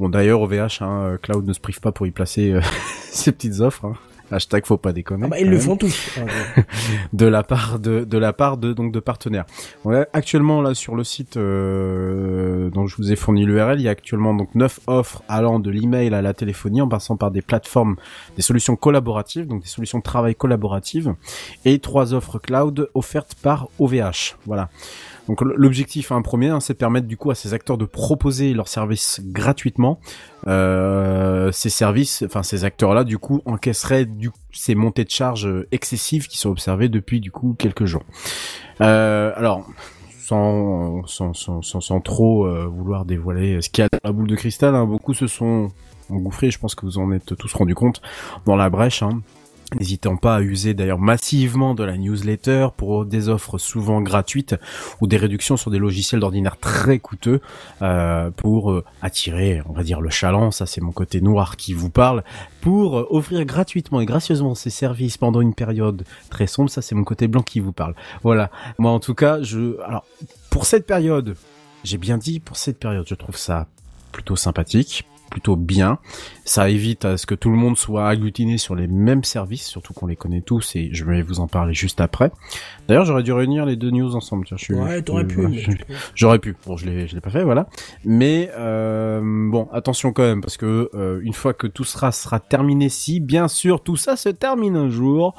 Bon 0.00 0.08
d'ailleurs 0.08 0.40
OVH, 0.40 0.82
hein, 0.82 1.18
Cloud 1.22 1.46
ne 1.46 1.52
se 1.52 1.60
prive 1.60 1.80
pas 1.80 1.92
pour 1.92 2.06
y 2.06 2.10
placer 2.10 2.52
euh, 2.52 2.60
ses 3.10 3.32
petites 3.32 3.60
offres. 3.60 3.84
Hein. 3.84 3.94
Hashtag 4.32 4.64
faut 4.64 4.78
pas 4.78 4.92
déconner. 4.92 5.24
Ah 5.26 5.28
bah, 5.28 5.38
ils 5.38 5.46
le 5.46 5.52
même. 5.56 5.60
font 5.60 5.76
tous. 5.76 6.18
de 7.12 7.26
la 7.26 7.42
part 7.42 7.78
de 7.78 8.04
de 8.04 8.18
la 8.18 8.32
part 8.32 8.56
de 8.56 8.72
donc 8.72 8.90
de 8.90 8.98
partenaires. 8.98 9.44
Actuellement 10.14 10.62
là 10.62 10.74
sur 10.74 10.94
le 10.94 11.04
site 11.04 11.36
euh, 11.36 12.70
dont 12.70 12.86
je 12.86 12.96
vous 12.96 13.12
ai 13.12 13.16
fourni 13.16 13.44
l'URL, 13.44 13.78
il 13.78 13.82
y 13.82 13.88
a 13.88 13.90
actuellement 13.90 14.34
donc 14.34 14.54
neuf 14.54 14.80
offres 14.86 15.22
allant 15.28 15.60
de 15.60 15.70
l'email 15.70 16.14
à 16.14 16.22
la 16.22 16.32
téléphonie 16.32 16.80
en 16.80 16.88
passant 16.88 17.16
par 17.16 17.30
des 17.30 17.42
plateformes, 17.42 17.96
des 18.36 18.42
solutions 18.42 18.74
collaboratives, 18.74 19.46
donc 19.46 19.62
des 19.62 19.68
solutions 19.68 19.98
de 19.98 20.02
travail 20.02 20.34
collaboratives 20.34 21.14
et 21.66 21.78
trois 21.78 22.14
offres 22.14 22.38
cloud 22.38 22.88
offertes 22.94 23.34
par 23.34 23.68
OVH. 23.78 24.36
Voilà. 24.46 24.70
Donc 25.28 25.40
l'objectif, 25.40 26.10
un 26.10 26.22
premier, 26.22 26.48
hein, 26.48 26.60
c'est 26.60 26.72
de 26.72 26.78
permettre 26.78 27.06
du 27.06 27.16
coup 27.16 27.30
à 27.30 27.34
ces 27.34 27.54
acteurs 27.54 27.78
de 27.78 27.84
proposer 27.84 28.54
leurs 28.54 28.68
services 28.68 29.20
gratuitement. 29.24 30.00
Euh, 30.46 31.52
ces 31.52 31.70
services, 31.70 32.24
enfin 32.26 32.42
ces 32.42 32.64
acteurs-là, 32.64 33.04
du 33.04 33.18
coup, 33.18 33.40
encaisseraient 33.44 34.04
du 34.04 34.30
ces 34.52 34.74
montées 34.74 35.04
de 35.04 35.10
charges 35.10 35.48
excessives 35.70 36.26
qui 36.26 36.38
sont 36.38 36.50
observées 36.50 36.88
depuis 36.88 37.20
du 37.20 37.30
coup 37.30 37.54
quelques 37.58 37.84
jours. 37.84 38.04
Euh, 38.80 39.32
alors. 39.36 39.66
Sans, 40.24 41.04
sans, 41.08 41.34
sans, 41.34 41.60
sans, 41.62 41.80
sans 41.80 42.00
trop 42.00 42.46
euh, 42.46 42.64
vouloir 42.64 43.04
dévoiler 43.04 43.60
ce 43.60 43.68
qu'il 43.68 43.82
y 43.82 43.84
a 43.84 43.88
dans 43.92 43.98
la 44.04 44.12
boule 44.12 44.28
de 44.28 44.36
cristal, 44.36 44.74
hein, 44.74 44.86
beaucoup 44.86 45.12
se 45.12 45.26
sont 45.26 45.68
engouffrés, 46.08 46.50
je 46.50 46.58
pense 46.58 46.74
que 46.74 46.86
vous 46.86 46.98
en 46.98 47.12
êtes 47.12 47.36
tous 47.36 47.52
rendus 47.52 47.74
compte, 47.74 48.00
dans 48.46 48.56
la 48.56 48.70
brèche. 48.70 49.02
Hein. 49.02 49.20
N'hésitant 49.78 50.16
pas 50.16 50.36
à 50.36 50.42
user 50.42 50.74
d'ailleurs 50.74 50.98
massivement 50.98 51.74
de 51.74 51.84
la 51.84 51.96
newsletter 51.96 52.68
pour 52.76 53.06
des 53.06 53.28
offres 53.28 53.58
souvent 53.58 54.00
gratuites 54.00 54.54
ou 55.00 55.06
des 55.06 55.16
réductions 55.16 55.56
sur 55.56 55.70
des 55.70 55.78
logiciels 55.78 56.20
d'ordinaire 56.20 56.58
très 56.58 56.98
coûteux 56.98 57.40
euh, 57.80 58.30
pour 58.30 58.72
euh, 58.72 58.84
attirer, 59.00 59.62
on 59.68 59.72
va 59.72 59.82
dire, 59.82 60.00
le 60.00 60.10
chaland, 60.10 60.50
ça 60.50 60.66
c'est 60.66 60.80
mon 60.80 60.92
côté 60.92 61.20
noir 61.20 61.56
qui 61.56 61.72
vous 61.72 61.90
parle, 61.90 62.22
pour 62.60 62.98
euh, 62.98 63.06
offrir 63.10 63.44
gratuitement 63.44 64.00
et 64.00 64.06
gracieusement 64.06 64.54
ces 64.54 64.70
services 64.70 65.16
pendant 65.16 65.40
une 65.40 65.54
période 65.54 66.04
très 66.30 66.46
sombre, 66.46 66.70
ça 66.70 66.82
c'est 66.82 66.94
mon 66.94 67.04
côté 67.04 67.28
blanc 67.28 67.42
qui 67.42 67.60
vous 67.60 67.72
parle. 67.72 67.94
Voilà, 68.22 68.50
moi 68.78 68.90
en 68.90 69.00
tout 69.00 69.14
cas, 69.14 69.42
je... 69.42 69.80
Alors, 69.82 70.04
pour 70.50 70.66
cette 70.66 70.86
période, 70.86 71.36
j'ai 71.84 71.98
bien 71.98 72.18
dit, 72.18 72.40
pour 72.40 72.56
cette 72.56 72.78
période, 72.78 73.06
je 73.08 73.14
trouve 73.14 73.36
ça 73.36 73.66
plutôt 74.12 74.36
sympathique 74.36 75.06
plutôt 75.32 75.56
bien. 75.56 75.98
Ça 76.44 76.68
évite 76.68 77.04
à 77.04 77.16
ce 77.16 77.24
que 77.24 77.34
tout 77.34 77.50
le 77.50 77.56
monde 77.56 77.78
soit 77.78 78.06
agglutiné 78.06 78.58
sur 78.58 78.74
les 78.74 78.86
mêmes 78.86 79.24
services, 79.24 79.66
surtout 79.66 79.94
qu'on 79.94 80.06
les 80.06 80.16
connaît 80.16 80.42
tous 80.42 80.76
et 80.76 80.90
je 80.92 81.04
vais 81.04 81.22
vous 81.22 81.40
en 81.40 81.48
parler 81.48 81.72
juste 81.72 82.00
après. 82.00 82.30
D'ailleurs, 82.86 83.06
j'aurais 83.06 83.22
dû 83.22 83.32
réunir 83.32 83.64
les 83.64 83.76
deux 83.76 83.90
news 83.90 84.14
ensemble. 84.14 84.44
Tiens, 84.46 84.56
je 84.58 84.64
suis, 84.64 84.74
Ouais, 84.74 85.02
t'aurais 85.02 85.26
pu. 85.26 85.42
J'aurais 86.14 86.38
pu. 86.38 86.54
Bon, 86.66 86.76
je 86.76 86.86
l'ai, 86.86 87.06
je 87.06 87.14
l'ai 87.14 87.20
pas 87.20 87.30
fait, 87.30 87.44
voilà. 87.44 87.68
Mais 88.04 88.50
euh, 88.56 89.20
bon, 89.22 89.68
attention 89.72 90.12
quand 90.12 90.22
même, 90.22 90.42
parce 90.42 90.56
que 90.56 90.90
euh, 90.94 91.20
une 91.22 91.32
fois 91.32 91.54
que 91.54 91.66
tout 91.66 91.84
sera 91.84 92.12
sera 92.12 92.38
terminé, 92.38 92.88
si 92.88 93.20
bien 93.20 93.48
sûr 93.48 93.82
tout 93.82 93.96
ça 93.96 94.16
se 94.16 94.28
termine 94.28 94.76
un 94.76 94.90
jour, 94.90 95.34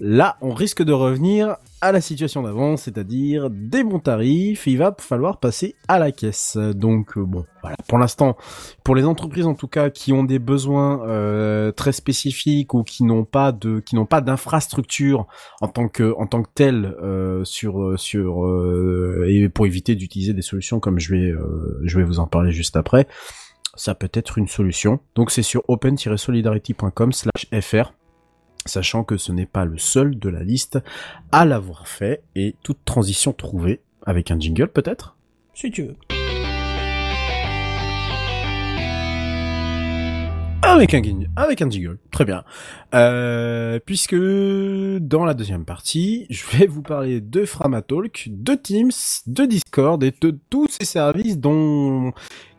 là, 0.00 0.38
on 0.40 0.54
risque 0.54 0.82
de 0.82 0.92
revenir 0.92 1.56
à 1.80 1.92
la 1.92 2.00
situation 2.00 2.42
d'avant, 2.42 2.76
c'est-à-dire 2.76 3.48
des 3.50 3.84
bons 3.84 4.00
tarifs. 4.00 4.66
Il 4.66 4.78
va 4.78 4.94
falloir 4.98 5.38
passer 5.38 5.76
à 5.88 5.98
la 5.98 6.12
caisse. 6.12 6.56
Donc 6.56 7.16
euh, 7.16 7.24
bon, 7.24 7.44
voilà. 7.62 7.76
Pour 7.88 7.98
l'instant, 7.98 8.36
pour 8.84 8.94
les 8.94 9.04
entreprises 9.04 9.46
en 9.46 9.54
tout 9.54 9.68
cas 9.68 9.90
qui 9.90 10.12
ont 10.12 10.24
des 10.24 10.38
besoins 10.38 11.06
euh, 11.06 11.72
très 11.72 11.92
spécifiques 11.92 12.74
ou 12.74 12.82
qui 12.82 13.04
n'ont 13.04 13.24
pas 13.24 13.52
de, 13.52 13.80
qui 13.80 13.94
n'ont 13.94 14.06
pas 14.06 14.20
d'infrastructure 14.20 15.26
en 15.60 15.68
tant 15.68 15.88
que 15.88 16.14
en 16.18 16.26
tant 16.26 16.42
que 16.42 16.50
telle 16.54 16.96
euh, 17.02 17.44
sur 17.44 17.98
sur 17.98 18.44
euh, 18.44 19.26
et 19.28 19.48
pour 19.48 19.66
éviter 19.66 19.94
d'utiliser 19.94 20.34
des 20.34 20.42
solutions 20.42 20.80
comme 20.80 20.98
je 20.98 21.14
vais 21.14 21.30
euh, 21.30 21.80
je 21.84 21.96
vais 21.96 22.04
vous 22.04 22.18
en 22.18 22.26
parler 22.26 22.52
juste 22.52 22.76
après 22.76 23.06
ça 23.76 23.94
peut 23.94 24.10
être 24.12 24.38
une 24.38 24.48
solution 24.48 24.98
donc 25.14 25.30
c'est 25.30 25.42
sur 25.42 25.62
open-solidarity.com/fr 25.68 27.92
sachant 28.70 29.04
que 29.04 29.16
ce 29.16 29.32
n'est 29.32 29.46
pas 29.46 29.64
le 29.64 29.78
seul 29.78 30.18
de 30.18 30.28
la 30.28 30.42
liste 30.42 30.78
à 31.32 31.44
l'avoir 31.44 31.88
fait 31.88 32.22
et 32.34 32.54
toute 32.62 32.84
transition 32.84 33.32
trouvée 33.32 33.80
avec 34.06 34.30
un 34.30 34.38
jingle 34.38 34.68
peut-être? 34.68 35.16
Si 35.54 35.70
tu 35.70 35.82
veux. 35.82 35.96
Avec 40.62 40.94
un, 40.94 41.02
avec 41.36 41.62
un 41.62 41.70
jingle, 41.70 41.98
très 42.12 42.24
bien. 42.24 42.44
Euh, 42.94 43.80
puisque 43.84 44.14
dans 44.14 45.24
la 45.24 45.34
deuxième 45.34 45.64
partie, 45.64 46.26
je 46.30 46.44
vais 46.56 46.66
vous 46.66 46.82
parler 46.82 47.20
de 47.20 47.44
Framatalk, 47.44 48.28
de 48.30 48.54
Teams, 48.54 48.92
de 49.26 49.44
Discord 49.46 50.02
et 50.04 50.14
de 50.20 50.38
tous 50.48 50.68
ces 50.68 50.84
services 50.84 51.38
dont 51.38 52.12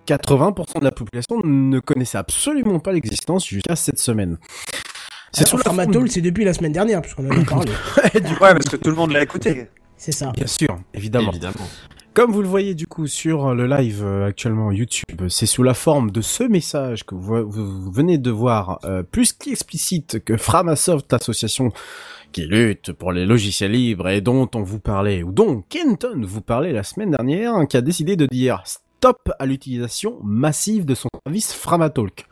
80% 0.07 0.80
de 0.80 0.84
la 0.84 0.91
population 0.91 1.41
ne 1.43 1.80
connaissait 1.80 2.18
absolument 2.18 2.80
pas 2.80 2.91
l'existence 2.91 3.47
jusqu'à 3.47 3.76
cette 3.76 3.99
semaine. 3.99 4.38
C'est 5.32 5.47
sur 5.47 5.59
sur 5.59 5.59
Framatol, 5.59 6.09
c'est 6.09 6.21
depuis 6.21 6.43
la 6.43 6.53
semaine 6.53 6.73
dernière, 6.73 7.01
puisqu'on 7.01 7.29
en 7.29 7.41
a 7.41 7.45
parlé. 7.45 7.71
Ouais, 8.13 8.53
parce 8.53 8.69
que 8.69 8.75
tout 8.75 8.89
le 8.89 8.95
monde 8.95 9.11
l'a 9.11 9.23
écouté. 9.23 9.67
C'est 9.97 10.11
ça. 10.11 10.32
Bien 10.32 10.47
sûr, 10.47 10.77
évidemment. 10.93 11.32
Évidemment. 11.32 11.67
Comme 12.13 12.32
vous 12.32 12.41
le 12.41 12.47
voyez 12.47 12.75
du 12.75 12.88
coup 12.88 13.07
sur 13.07 13.55
le 13.55 13.67
live 13.67 14.03
euh, 14.03 14.27
actuellement 14.27 14.73
YouTube, 14.73 15.29
c'est 15.29 15.45
sous 15.45 15.63
la 15.63 15.73
forme 15.73 16.11
de 16.11 16.19
ce 16.19 16.43
message 16.43 17.05
que 17.05 17.15
vous, 17.15 17.49
vous 17.49 17.89
venez 17.89 18.17
de 18.17 18.29
voir, 18.29 18.79
euh, 18.84 19.01
plus 19.01 19.32
qu'explicite 19.32 20.21
que 20.21 20.36
Framasoft, 20.36 21.09
l'association 21.13 21.71
qui 22.34 22.47
lutte 22.47 22.91
pour 22.91 23.13
les 23.13 23.25
logiciels 23.25 23.71
libres 23.71 24.09
et 24.09 24.19
dont 24.19 24.49
on 24.55 24.61
vous 24.61 24.79
parlait, 24.79 25.23
ou 25.23 25.32
dont 25.32 25.63
Kenton 25.69 26.21
vous 26.21 26.41
parlait 26.41 26.73
la 26.73 26.84
semaine 26.84 27.11
dernière, 27.11 27.55
hein, 27.55 27.65
qui 27.65 27.77
a 27.77 27.82
décidé 27.82 28.17
de 28.17 28.25
dire 28.25 28.61
stop 28.65 29.32
à 29.39 29.45
l'utilisation 29.45 30.19
massive 30.21 30.84
de 30.84 30.95
son 30.95 31.07
service 31.25 31.53
Framatalk. 31.53 32.25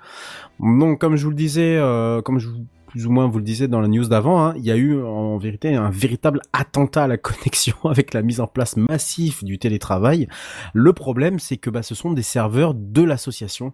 Donc 0.59 0.99
comme 0.99 1.15
je 1.15 1.23
vous 1.23 1.31
le 1.31 1.37
disais, 1.37 1.77
euh, 1.77 2.21
comme 2.21 2.39
je 2.39 2.49
vous 2.49 2.65
plus 2.89 3.05
ou 3.05 3.11
moins 3.11 3.27
vous 3.27 3.37
le 3.37 3.43
disiez 3.43 3.67
dans 3.67 3.79
la 3.79 3.87
news 3.87 4.07
d'avant, 4.07 4.43
hein, 4.43 4.53
il 4.57 4.65
y 4.65 4.71
a 4.71 4.75
eu 4.75 5.01
en 5.01 5.37
vérité 5.37 5.75
un 5.75 5.91
véritable 5.91 6.41
attentat 6.53 7.03
à 7.03 7.07
la 7.07 7.17
connexion 7.19 7.77
avec 7.85 8.13
la 8.13 8.21
mise 8.21 8.41
en 8.41 8.47
place 8.47 8.75
massive 8.77 9.43
du 9.43 9.59
télétravail. 9.59 10.27
Le 10.73 10.91
problème, 10.91 11.39
c'est 11.39 11.57
que 11.57 11.69
bah, 11.69 11.83
ce 11.83 11.95
sont 11.95 12.11
des 12.11 12.23
serveurs 12.23 12.73
de 12.73 13.03
l'association 13.03 13.73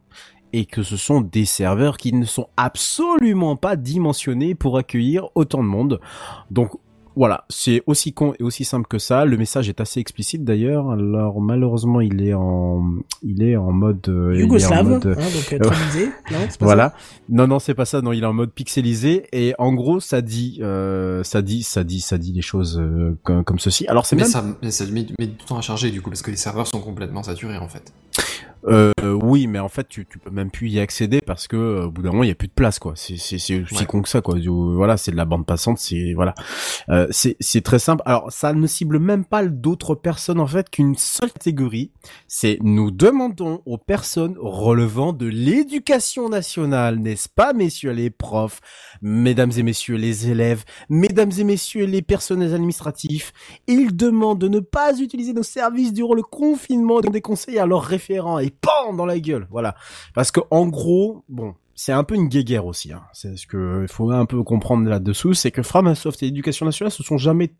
et 0.53 0.65
que 0.65 0.83
ce 0.83 0.97
sont 0.97 1.21
des 1.21 1.45
serveurs 1.45 1.97
qui 1.97 2.13
ne 2.13 2.25
sont 2.25 2.47
absolument 2.55 3.55
pas 3.55 3.75
dimensionnés 3.75 4.53
pour 4.53 4.77
accueillir 4.77 5.27
autant 5.35 5.63
de 5.63 5.67
monde. 5.67 5.99
Donc 6.51 6.71
voilà, 7.15 7.45
c'est 7.49 7.81
aussi 7.87 8.13
con 8.13 8.33
et 8.39 8.43
aussi 8.43 8.65
simple 8.65 8.87
que 8.87 8.99
ça. 8.99 9.25
Le 9.25 9.37
message 9.37 9.69
est 9.69 9.79
assez 9.79 9.99
explicite 9.99 10.43
d'ailleurs. 10.43 10.91
Alors 10.91 11.39
malheureusement, 11.41 12.01
il 12.01 12.21
est 12.21 12.33
en, 12.33 12.83
il 13.23 13.43
est 13.43 13.55
en 13.55 13.71
mode, 13.71 14.07
euh, 14.09 14.33
il 14.33 14.39
est 14.39 14.43
en 14.43 14.47
Yougoslave, 14.47 14.89
mode, 14.89 15.07
hein, 15.17 15.23
donc 15.33 15.53
euh. 15.53 16.05
Non, 16.31 16.39
pas 16.39 16.65
voilà. 16.65 16.93
Non, 17.29 17.47
non, 17.47 17.59
c'est 17.59 17.73
pas 17.73 17.85
ça. 17.85 18.01
Non, 18.01 18.11
il 18.11 18.23
est 18.23 18.27
en 18.27 18.33
mode 18.33 18.51
pixelisé 18.51 19.27
et 19.31 19.53
en 19.59 19.73
gros, 19.73 19.99
ça 19.99 20.21
dit, 20.21 20.59
euh, 20.61 21.23
ça 21.23 21.41
dit, 21.41 21.63
ça 21.63 21.83
dit, 21.83 22.01
ça 22.01 22.17
dit 22.17 22.33
les 22.33 22.41
choses 22.41 22.79
euh, 22.79 23.17
comme, 23.23 23.43
comme 23.43 23.59
ceci. 23.59 23.87
Alors 23.87 24.05
c'est 24.05 24.15
Mais 24.15 24.23
même, 24.23 24.31
ça, 24.31 24.43
mais 24.61 24.71
ça 24.71 24.85
met, 24.85 25.05
met 25.19 25.27
du 25.27 25.35
temps 25.35 25.57
à 25.57 25.61
charger 25.61 25.91
du 25.91 26.01
coup, 26.01 26.09
parce 26.09 26.21
que 26.21 26.31
les 26.31 26.37
serveurs 26.37 26.67
sont 26.67 26.81
complètement 26.81 27.23
saturés 27.23 27.57
en 27.57 27.67
fait. 27.67 27.93
Euh, 28.67 28.91
oui, 29.21 29.47
mais 29.47 29.59
en 29.59 29.69
fait, 29.69 29.87
tu, 29.87 30.05
tu 30.05 30.17
peux 30.19 30.29
même 30.31 30.49
plus 30.51 30.69
y 30.69 30.79
accéder 30.79 31.21
parce 31.21 31.47
que 31.47 31.55
euh, 31.55 31.85
au 31.85 31.91
bout 31.91 32.01
d'un 32.01 32.11
moment, 32.11 32.23
il 32.23 32.29
y 32.29 32.31
a 32.31 32.35
plus 32.35 32.47
de 32.47 32.53
place, 32.53 32.79
quoi. 32.79 32.93
C'est, 32.95 33.17
c'est, 33.17 33.37
c'est 33.37 33.61
aussi 33.61 33.75
Ouais. 33.75 33.85
con 33.85 34.01
que 34.01 34.09
ça, 34.09 34.21
quoi. 34.21 34.35
Du- 34.39 34.49
Voilà, 34.49 34.97
c'est 34.97 35.11
de 35.11 35.15
la 35.17 35.25
bande 35.25 35.45
passante. 35.45 35.77
C'est 35.79 36.13
voilà, 36.13 36.33
Euh, 36.89 37.07
c'est, 37.11 37.35
c'est 37.39 37.61
très 37.61 37.79
simple. 37.79 38.01
Alors, 38.05 38.31
ça 38.31 38.53
ne 38.53 38.67
cible 38.67 38.99
même 38.99 39.25
pas 39.25 39.45
d'autres 39.45 39.95
personnes 39.95 40.39
en 40.39 40.47
fait 40.47 40.69
qu'une 40.69 40.95
seule 40.95 41.31
catégorie. 41.31 41.91
C'est 42.27 42.57
nous 42.61 42.91
demandons 42.91 43.61
aux 43.65 43.77
personnes 43.77 44.35
relevant 44.39 45.13
de 45.13 45.25
l'éducation 45.27 46.29
nationale, 46.29 46.99
n'est-ce 46.99 47.29
pas, 47.29 47.53
messieurs 47.53 47.91
les 47.91 48.09
profs, 48.09 48.61
mesdames 49.01 49.51
et 49.57 49.63
messieurs 49.63 49.95
les 49.95 50.29
élèves, 50.29 50.63
mesdames 50.89 51.31
et 51.37 51.43
messieurs 51.43 51.85
les 51.85 52.01
personnels 52.01 52.53
administratifs, 52.53 53.33
ils 53.67 53.95
demandent 53.95 54.39
de 54.39 54.47
ne 54.47 54.59
pas 54.59 54.97
utiliser 54.99 55.33
nos 55.33 55.43
services 55.43 55.93
durant 55.93 56.13
le 56.13 56.23
confinement, 56.23 57.01
dont 57.01 57.09
des 57.11 57.21
conseils 57.21 57.59
à 57.59 57.65
leurs 57.65 57.83
référents 57.83 58.39
et 58.39 58.49
PAM 58.61 58.95
dans 58.97 59.05
la 59.05 59.19
gueule. 59.19 59.47
Voilà. 59.51 59.75
Parce 60.13 60.31
que, 60.31 60.39
en 60.51 60.67
gros, 60.67 61.23
bon, 61.29 61.53
c'est 61.75 61.91
un 61.91 62.03
peu 62.03 62.15
une 62.15 62.27
guéguerre 62.27 62.65
aussi. 62.65 62.93
Hein. 62.93 63.01
C'est 63.13 63.37
ce 63.37 63.47
que 63.47 63.81
il 63.83 63.87
faut 63.87 64.09
un 64.11 64.25
peu 64.25 64.41
comprendre 64.43 64.89
là-dessous, 64.89 65.33
c'est 65.33 65.51
que 65.51 65.61
Framasoft 65.63 66.21
et 66.23 66.27
l'Éducation 66.27 66.65
nationale 66.65 66.91
se 66.91 67.03
sont 67.03 67.17
jamais 67.17 67.51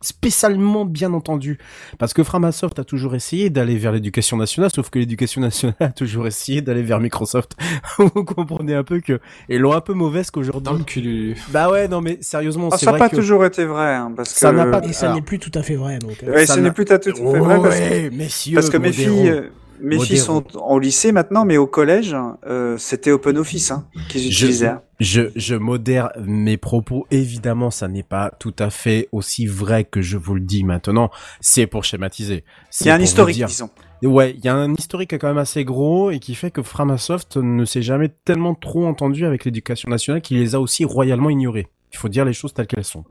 spécialement 0.00 0.84
bien 0.84 1.12
entendu 1.12 1.58
parce 1.96 2.12
que 2.12 2.24
Framasoft 2.24 2.76
a 2.80 2.82
toujours 2.84 3.14
essayé 3.14 3.50
d'aller 3.50 3.76
vers 3.76 3.92
l'éducation 3.92 4.36
nationale, 4.36 4.70
sauf 4.74 4.90
que 4.90 4.98
l'éducation 4.98 5.40
nationale 5.40 5.76
a 5.80 5.90
toujours 5.90 6.26
essayé 6.26 6.60
d'aller 6.60 6.82
vers 6.82 6.98
Microsoft. 6.98 7.52
Vous 7.98 8.24
comprenez 8.24 8.74
un 8.74 8.82
peu 8.82 8.98
que 9.00 9.20
et 9.48 9.58
l'ont 9.58 9.72
un 9.74 9.80
peu 9.80 9.92
mauvaise 9.94 10.26
Dans 10.26 10.32
qu'aujourd'hui. 10.40 10.74
le 10.78 10.84
cul. 10.84 11.36
Bah 11.50 11.70
ouais, 11.70 11.86
non 11.86 12.00
mais 12.00 12.18
sérieusement, 12.20 12.68
Ah, 12.72 12.78
c'est 12.78 12.86
ça 12.86 12.92
n'a 12.92 12.98
pas 12.98 13.08
que 13.10 13.14
toujours 13.14 13.44
été 13.44 13.64
vrai, 13.64 13.94
hein, 13.94 14.12
parce 14.16 14.32
que 14.32 14.38
Ça 14.40 14.50
n'a 14.50 14.66
pas- 14.66 14.84
Et 14.84 14.92
ça 14.92 15.06
Alors. 15.06 15.16
n'est 15.16 15.22
plus 15.22 15.38
tout 15.38 15.52
à 15.54 15.62
fait 15.62 15.76
vrai, 15.76 16.00
donc. 16.00 16.20
euh. 16.24 16.32
Ouais, 16.34 16.46
ça 16.46 16.56
n'est 16.60 16.72
plus 16.72 16.84
tout 16.84 16.94
à 16.94 16.98
fait 16.98 17.12
vrai 17.12 17.60
parce 17.62 17.78
que, 17.78 17.84
Ouais, 17.84 18.10
messieurs, 18.10 18.54
parce 18.56 18.70
que 18.70 18.78
mes 18.78 18.92
filles, 18.92 19.28
euh, 19.30 19.50
mes 19.82 19.98
filles 19.98 20.18
Modérons. 20.20 20.44
sont 20.52 20.58
au 20.58 20.78
lycée 20.78 21.12
maintenant, 21.12 21.44
mais 21.44 21.56
au 21.56 21.66
collège, 21.66 22.16
euh, 22.46 22.76
c'était 22.78 23.10
OpenOffice 23.10 23.70
hein, 23.72 23.86
qu'ils 24.08 24.22
Je- 24.22 24.28
utilisaient. 24.28 24.72
Je, 25.00 25.22
je 25.34 25.54
modère 25.56 26.10
mes 26.24 26.56
propos. 26.56 27.06
Évidemment, 27.10 27.70
ça 27.70 27.88
n'est 27.88 28.02
pas 28.04 28.30
tout 28.38 28.54
à 28.58 28.70
fait 28.70 29.08
aussi 29.12 29.46
vrai 29.46 29.84
que 29.84 30.00
je 30.00 30.16
vous 30.16 30.34
le 30.34 30.40
dis 30.40 30.62
maintenant. 30.64 31.10
C'est 31.40 31.66
pour 31.66 31.84
schématiser. 31.84 32.44
C'est 32.70 32.84
Il 32.84 32.88
y 32.88 32.90
a 32.90 32.94
un 32.94 33.00
historique, 33.00 33.34
dire- 33.36 33.48
disons. 33.48 33.70
Ouais, 34.04 34.34
il 34.36 34.44
y 34.44 34.48
a 34.48 34.54
un 34.54 34.74
historique 34.74 35.16
quand 35.18 35.28
même 35.28 35.38
assez 35.38 35.64
gros 35.64 36.10
et 36.10 36.18
qui 36.18 36.34
fait 36.34 36.50
que 36.50 36.62
Framasoft 36.62 37.36
ne 37.36 37.64
s'est 37.64 37.82
jamais 37.82 38.08
tellement 38.24 38.54
trop 38.54 38.86
entendu 38.86 39.24
avec 39.26 39.44
l'éducation 39.44 39.88
nationale 39.90 40.22
qu'il 40.22 40.38
les 40.40 40.54
a 40.56 40.60
aussi 40.60 40.84
royalement 40.84 41.30
ignorés. 41.30 41.68
Il 41.92 41.98
faut 41.98 42.08
dire 42.08 42.24
les 42.24 42.32
choses 42.32 42.54
telles 42.54 42.66
qu'elles 42.66 42.84
sont. 42.84 43.04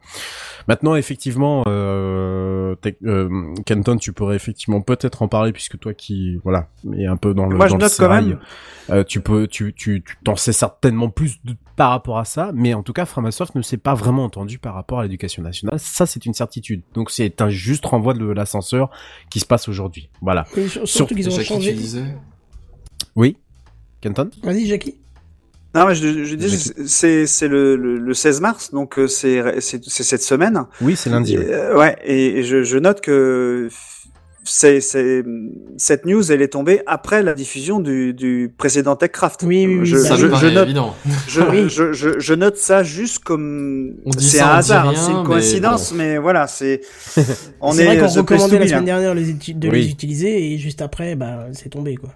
Maintenant, 0.68 0.96
effectivement, 0.96 1.64
euh, 1.68 2.76
euh, 3.06 3.54
Kenton, 3.66 3.98
tu 3.98 4.12
pourrais 4.12 4.36
effectivement 4.36 4.82
peut-être 4.82 5.22
en 5.22 5.28
parler 5.28 5.52
puisque 5.54 5.78
toi 5.80 5.94
qui, 5.94 6.38
voilà, 6.44 6.68
est 6.98 7.06
un 7.06 7.16
peu 7.16 7.34
dans 7.36 7.46
le, 7.46 7.58
Moi, 7.58 7.68
je 7.68 7.74
le 7.76 7.80
note 7.80 7.90
quand 7.92 7.96
sérail, 7.96 8.30
même. 8.30 8.40
euh, 8.90 9.04
tu 9.04 9.22
peux, 9.22 9.48
tu, 9.48 9.74
tu, 9.74 10.02
tu 10.04 10.18
t'en 10.24 10.36
sais 10.36 10.52
certainement 10.52 11.10
plus 11.10 11.40
de- 11.46 11.56
par 11.76 11.92
rapport 11.92 12.18
à 12.18 12.26
ça, 12.26 12.52
mais 12.56 12.74
en 12.74 12.82
tout 12.82 12.94
cas, 12.94 13.06
Framasoft 13.06 13.54
ne 13.56 13.62
s'est 13.62 13.78
pas 13.78 13.94
vraiment 13.94 14.24
entendu 14.26 14.58
par 14.58 14.74
rapport 14.74 15.00
à 15.00 15.04
l'éducation 15.04 15.44
nationale. 15.44 15.80
Ça, 15.80 16.06
c'est 16.08 16.26
une 16.26 16.34
certitude. 16.34 16.82
Donc, 16.96 17.12
c'est 17.12 17.40
un 17.42 17.50
juste 17.50 17.86
renvoi 17.86 18.14
de 18.16 18.26
l'ascenseur 18.26 18.90
qui 19.30 19.40
se 19.40 19.46
passe 19.46 19.68
aujourd'hui. 19.70 20.10
Voilà. 20.22 20.46
Mais 20.58 20.68
sur- 20.68 20.88
surtout 20.88 21.14
qu'ils 21.16 21.28
ont 21.30 21.40
changé. 21.44 21.76
Oui, 23.16 23.38
Kenton? 24.02 24.30
Vas-y, 24.44 24.66
Jackie. 24.66 24.96
Non, 25.74 25.88
mais 25.88 25.96
je, 25.96 26.26
je 26.26 26.36
dis, 26.36 26.74
c'est 26.86 27.26
c'est 27.28 27.48
le, 27.48 27.78
le, 27.78 27.98
le 27.98 28.14
16 28.14 28.42
mars, 28.42 28.72
donc 28.72 29.00
euh, 29.00 29.08
c'est 29.08 29.62
c'est 29.62 29.82
c'est 29.86 30.04
cette 30.04 30.22
semaine. 30.24 30.66
Oui, 30.82 30.96
c'est 30.98 31.10
lundi. 31.10 31.36
Et, 31.36 31.38
oui. 31.40 31.46
euh, 31.50 31.78
ouais, 31.78 31.96
et, 32.04 32.44
je, 32.44 32.64
je 32.64 32.78
note 32.78 33.00
que 33.00 33.70
c'est 34.44 34.82
c'est 34.82 35.24
cette 35.78 36.06
news, 36.06 36.30
elle 36.30 36.42
est 36.42 36.50
tombée 36.50 36.82
après 36.88 37.24
la 37.24 37.34
diffusion 37.34 37.80
du, 37.80 38.14
du 38.14 38.52
précédent 38.58 38.96
TechCraft. 38.98 39.44
Oui, 39.44 39.66
oui, 39.66 39.78
oui, 39.80 39.86
Je, 39.86 39.98
Ça 39.98 40.16
je, 40.18 40.26
me 40.28 40.36
je 40.36 40.48
note, 40.48 40.66
évident. 40.66 40.94
je, 41.28 41.42
Oui. 41.50 41.70
je, 41.70 41.94
je, 41.94 42.20
je 42.20 42.34
note 42.34 42.58
ça 42.58 42.84
juste 42.84 43.20
comme 43.20 43.94
c'est 44.18 44.40
ça, 44.40 44.56
un 44.56 44.58
hasard, 44.58 44.90
rien, 44.90 45.00
c'est 45.00 45.12
une 45.12 45.20
mais 45.20 45.26
coïncidence, 45.26 45.94
mais, 45.94 46.18
voilà, 46.18 46.48
c'est 46.48 46.82
on 47.62 47.72
C'est 47.72 47.84
est 47.84 47.86
vrai 47.86 47.98
qu'on 48.00 48.08
recommandait 48.08 48.60
la 48.60 48.68
semaine 48.68 48.86
dernière 48.86 49.14
les 49.14 49.32
de 49.32 49.70
Oui. 49.70 49.84
les 49.84 49.90
utiliser 49.90 50.52
et 50.54 50.58
juste 50.58 50.82
après, 50.82 51.16
bah, 51.16 51.46
c'est 51.54 51.70
tombé, 51.70 51.96
quoi. 51.96 52.10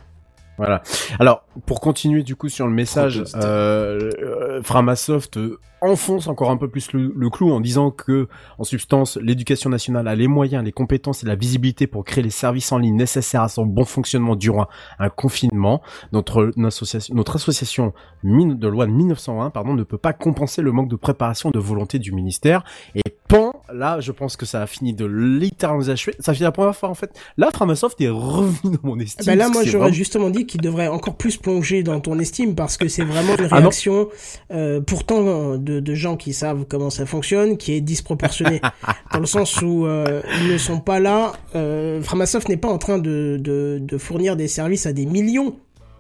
Voilà. 0.57 0.81
Alors, 1.19 1.43
pour 1.65 1.81
continuer 1.81 2.23
du 2.23 2.35
coup 2.35 2.49
sur 2.49 2.67
le 2.67 2.73
message, 2.73 3.23
euh, 3.35 4.11
euh, 4.21 4.63
Framasoft 4.63 5.37
euh, 5.37 5.59
enfonce 5.86 6.27
encore 6.27 6.51
un 6.51 6.57
peu 6.57 6.67
plus 6.69 6.91
le, 6.93 7.13
le 7.15 7.29
clou 7.29 7.51
en 7.51 7.59
disant 7.59 7.91
que, 7.91 8.27
en 8.57 8.63
substance, 8.63 9.17
l'éducation 9.21 9.69
nationale 9.69 10.07
a 10.07 10.15
les 10.15 10.27
moyens, 10.27 10.63
les 10.63 10.71
compétences 10.71 11.23
et 11.23 11.27
la 11.27 11.36
visibilité 11.36 11.88
pour 11.88 12.03
créer 12.03 12.23
les 12.23 12.29
services 12.29 12.71
en 12.71 12.77
ligne 12.77 12.95
nécessaires 12.95 13.41
à 13.43 13.49
son 13.49 13.65
bon 13.65 13.86
fonctionnement 13.86 14.36
durant 14.36 14.67
un 14.99 15.09
confinement. 15.09 15.81
Notre, 16.11 16.51
notre 16.57 16.67
association, 16.67 17.15
notre 17.15 17.36
association 17.36 17.93
mine- 18.23 18.57
de 18.57 18.67
loi 18.67 18.86
de 18.86 18.91
1901, 18.91 19.49
pardon, 19.49 19.73
ne 19.73 19.83
peut 19.83 19.97
pas 19.97 20.13
compenser 20.13 20.61
le 20.61 20.71
manque 20.71 20.89
de 20.89 20.95
préparation 20.95 21.49
et 21.49 21.53
de 21.53 21.59
volonté 21.59 21.99
du 21.99 22.11
ministère. 22.11 22.63
Et 22.95 23.01
pan, 23.27 23.53
là, 23.73 23.99
je 24.01 24.11
pense 24.11 24.38
que 24.38 24.45
ça 24.45 24.61
a 24.61 24.67
fini 24.67 24.93
de 24.93 25.05
littéralement 25.05 25.88
achever. 25.89 26.15
Ça 26.19 26.33
fait 26.33 26.43
la 26.43 26.51
première 26.51 26.75
fois 26.75 26.89
en 26.89 26.93
fait. 26.93 27.11
Là, 27.38 27.49
Framasoft 27.51 27.99
est 28.01 28.09
revenu 28.09 28.77
dans 28.81 28.89
mon 28.89 28.99
estime. 28.99 29.25
Bah 29.25 29.36
là, 29.36 29.49
moi, 29.49 29.63
j'aurais 29.63 29.77
vraiment- 29.86 29.93
justement 29.93 30.29
dit 30.29 30.45
qu'il 30.45 30.61
devrait 30.61 30.88
encore 30.88 31.15
plus 31.17 31.38
plonger 31.38 31.81
dans 31.83 31.99
ton 31.99 32.19
estime 32.19 32.53
parce 32.55 32.77
que 32.77 32.88
c'est 32.88 33.03
vraiment 33.03 33.36
une 33.38 33.47
Ah 33.51 33.57
réaction, 33.57 34.09
euh, 34.51 34.79
pourtant 34.81 35.57
de, 35.57 35.74
de 35.80 35.93
gens 35.93 36.17
qui 36.17 36.34
savent 36.34 36.65
comment 36.67 36.89
ça 36.89 37.05
fonctionne, 37.05 37.57
qui 37.57 37.73
est 37.73 37.82
disproportionnée. 37.82 38.61
dans 39.13 39.19
le 39.19 39.26
sens 39.26 39.61
où 39.61 39.86
euh, 39.86 40.21
ils 40.41 40.51
ne 40.51 40.57
sont 40.57 40.80
pas 40.80 40.99
là. 40.99 41.34
Euh, 41.55 42.01
Framasoft 42.01 42.49
n'est 42.49 42.57
pas 42.57 42.67
en 42.67 42.78
train 42.78 42.97
de, 42.97 43.38
de, 43.39 43.80
de 43.82 43.97
fournir 43.97 44.36
des 44.36 44.47
services 44.47 44.86
à 44.86 44.93
des 44.93 45.05
millions 45.05 45.55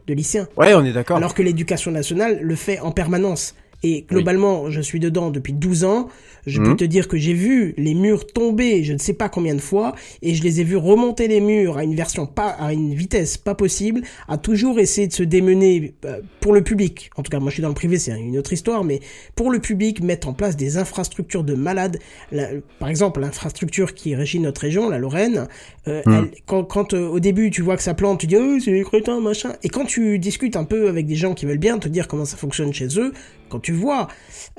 de 0.07 0.13
lycéens. 0.13 0.47
Ouais, 0.57 0.73
on 0.73 0.83
est 0.83 0.93
d'accord. 0.93 1.17
Alors 1.17 1.33
que 1.33 1.41
l'éducation 1.41 1.91
nationale 1.91 2.39
le 2.41 2.55
fait 2.55 2.79
en 2.79 2.91
permanence. 2.91 3.55
Et 3.83 4.05
globalement, 4.09 4.69
je 4.71 4.81
suis 4.81 4.99
dedans 4.99 5.29
depuis 5.29 5.53
12 5.53 5.83
ans. 5.83 6.09
Je 6.45 6.61
peux 6.61 6.75
te 6.75 6.83
dire 6.83 7.07
que 7.07 7.17
j'ai 7.17 7.33
vu 7.33 7.73
les 7.77 7.93
murs 7.93 8.27
tomber, 8.27 8.83
je 8.83 8.93
ne 8.93 8.97
sais 8.99 9.13
pas 9.13 9.29
combien 9.29 9.55
de 9.55 9.61
fois, 9.61 9.95
et 10.21 10.35
je 10.35 10.43
les 10.43 10.61
ai 10.61 10.63
vus 10.63 10.75
remonter 10.77 11.27
les 11.27 11.39
murs 11.39 11.77
à 11.77 11.83
une 11.83 11.95
version 11.95 12.25
pas, 12.25 12.49
à 12.49 12.71
une 12.73 12.93
vitesse 12.93 13.37
pas 13.37 13.55
possible, 13.55 14.01
à 14.27 14.37
toujours 14.37 14.79
essayer 14.79 15.07
de 15.07 15.13
se 15.13 15.23
démener 15.23 15.93
euh, 16.05 16.21
pour 16.41 16.53
le 16.53 16.61
public. 16.61 17.09
En 17.15 17.23
tout 17.23 17.29
cas, 17.31 17.39
moi 17.39 17.49
je 17.49 17.55
suis 17.55 17.61
dans 17.63 17.69
le 17.69 17.73
privé, 17.75 17.97
c'est 17.97 18.11
une 18.19 18.37
autre 18.37 18.53
histoire, 18.53 18.83
mais 18.83 18.99
pour 19.35 19.49
le 19.51 19.59
public, 19.59 20.01
mettre 20.01 20.27
en 20.27 20.33
place 20.33 20.55
des 20.55 20.77
infrastructures 20.77 21.43
de 21.43 21.53
malades. 21.55 21.97
La- 22.31 22.49
par 22.79 22.89
exemple, 22.89 23.19
l'infrastructure 23.21 23.93
qui 23.93 24.13
régit 24.15 24.39
notre 24.39 24.61
région, 24.61 24.89
la 24.89 24.99
Lorraine, 24.99 25.47
euh, 25.87 26.01
elle- 26.05 26.31
quand, 26.45 26.63
quand 26.63 26.93
euh, 26.93 27.07
au 27.07 27.19
début 27.19 27.49
tu 27.51 27.61
vois 27.61 27.77
que 27.77 27.83
ça 27.83 27.93
plante, 27.93 28.19
tu 28.19 28.27
dis 28.27 28.35
oh 28.37 28.57
c'est 28.63 28.71
des 28.71 28.83
crétins 28.83 29.19
machin. 29.19 29.53
Et 29.63 29.69
quand 29.69 29.85
tu 29.85 30.19
discutes 30.19 30.55
un 30.55 30.63
peu 30.63 30.89
avec 30.89 31.05
des 31.07 31.15
gens 31.15 31.33
qui 31.33 31.45
veulent 31.45 31.57
bien 31.57 31.77
te 31.79 31.87
dire 31.87 32.07
comment 32.07 32.25
ça 32.25 32.37
fonctionne 32.37 32.73
chez 32.73 32.87
eux, 32.99 33.13
quand 33.55 33.61
tu 33.61 33.71
vois 33.71 34.09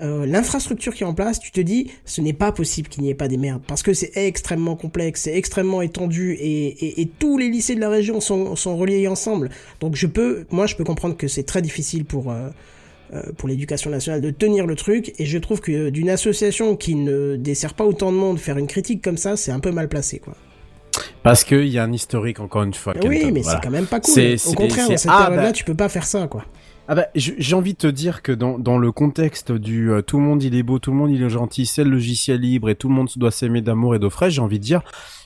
euh, 0.01 0.25
l'infrastructure 0.25 0.95
qui 0.95 1.03
est 1.03 1.07
en 1.07 1.13
place, 1.13 1.39
tu 1.39 1.51
te 1.51 1.61
dis 1.61 1.91
ce 2.07 2.23
n'est 2.23 2.33
pas 2.33 2.51
possible 2.51 2.89
qu'il 2.89 3.03
n'y 3.03 3.11
ait 3.11 3.15
pas 3.15 3.29
des 3.29 3.37
merdes 3.37 3.61
parce 3.67 3.83
que 3.83 3.93
c'est 3.93 4.13
extrêmement 4.17 4.75
complexe, 4.75 5.23
c'est 5.23 5.37
extrêmement 5.37 5.83
étendu 5.83 6.33
et, 6.33 6.69
et, 6.69 7.03
et 7.03 7.07
tous 7.07 7.37
les 7.37 7.51
lycées 7.51 7.75
de 7.75 7.81
la 7.81 7.91
région 7.91 8.21
sont, 8.23 8.57
sont 8.57 8.75
reliés 8.75 9.07
ensemble. 9.07 9.51
Donc 9.81 9.97
je 9.97 10.07
peux, 10.07 10.47
moi 10.51 10.67
je 10.67 10.77
peux 10.77 10.85
comprendre 10.85 11.15
que 11.15 11.29
c'est 11.29 11.43
très 11.43 11.61
difficile 11.61 12.07
pour 12.07 12.31
euh, 12.33 12.49
euh, 13.13 13.21
pour 13.37 13.51
l'éducation 13.51 13.91
nationale 13.91 14.23
de 14.23 14.31
tenir 14.31 14.67
le 14.67 14.77
truc 14.77 15.13
et 15.19 15.27
je 15.27 15.37
trouve 15.37 15.61
que 15.61 15.91
d'une 15.91 16.09
association 16.09 16.75
qui 16.75 16.95
ne 16.95 17.37
dessert 17.37 17.75
pas 17.75 17.85
autant 17.85 18.13
de 18.13 18.17
monde 18.17 18.39
faire 18.39 18.57
une 18.57 18.67
critique 18.67 19.03
comme 19.03 19.19
ça, 19.19 19.37
c'est 19.37 19.53
un 19.53 19.61
peu 19.61 19.73
mal 19.73 19.91
placé 19.91 20.21
quoi. 20.21 20.35
Parce 21.23 21.45
qu'il 21.45 21.69
y 21.69 21.79
a 21.79 21.85
un 21.85 21.93
historique, 21.93 22.41
encore 22.41 22.63
une 22.63 22.73
fois. 22.73 22.95
oui, 22.97 23.19
Kenton, 23.19 23.33
mais 23.35 23.41
voilà. 23.43 23.59
c'est 23.59 23.65
quand 23.67 23.73
même 23.73 23.87
pas 23.87 24.01
cool. 24.01 24.37
Au 24.47 24.53
contraire, 24.55 24.89
dans 24.89 24.97
cette 24.97 25.11
ah, 25.13 25.25
période-là, 25.25 25.49
bah- 25.49 25.53
tu 25.53 25.65
peux 25.65 25.75
pas 25.75 25.91
faire 25.91 26.07
ça 26.07 26.27
quoi. 26.29 26.47
Ah 26.89 26.95
bah, 26.95 27.09
j'ai 27.17 27.57
envie 27.57 27.73
de 27.73 27.79
te 27.79 27.87
dire 27.89 28.23
que 28.23 28.31
dans, 28.31 28.79
le 28.79 28.93
contexte 28.93 29.51
du 29.51 29.91
euh, 29.91 30.03
tout 30.03 30.19
le 30.19 30.23
monde 30.23 30.43
il 30.45 30.55
est 30.55 30.63
beau, 30.63 30.79
tout 30.79 30.93
le 30.93 30.97
monde 30.97 31.11
il 31.11 31.21
est 31.21 31.29
gentil, 31.29 31.67
c'est 31.67 31.83
le 31.83 31.91
logiciel 31.91 32.41
libre 32.41 32.71
et 32.71 32.77
tout 32.77 32.89
le 32.89 32.95
monde 32.95 33.09
doit 33.17 33.33
s'aimer 33.33 33.61
d'amour 33.61 33.97
et 33.97 33.99
d'eau 33.99 34.09
fraîche, 34.09 34.35
j'ai 34.35 34.41
envie 34.41 34.61
de 34.61 34.65
dire, 34.65 34.83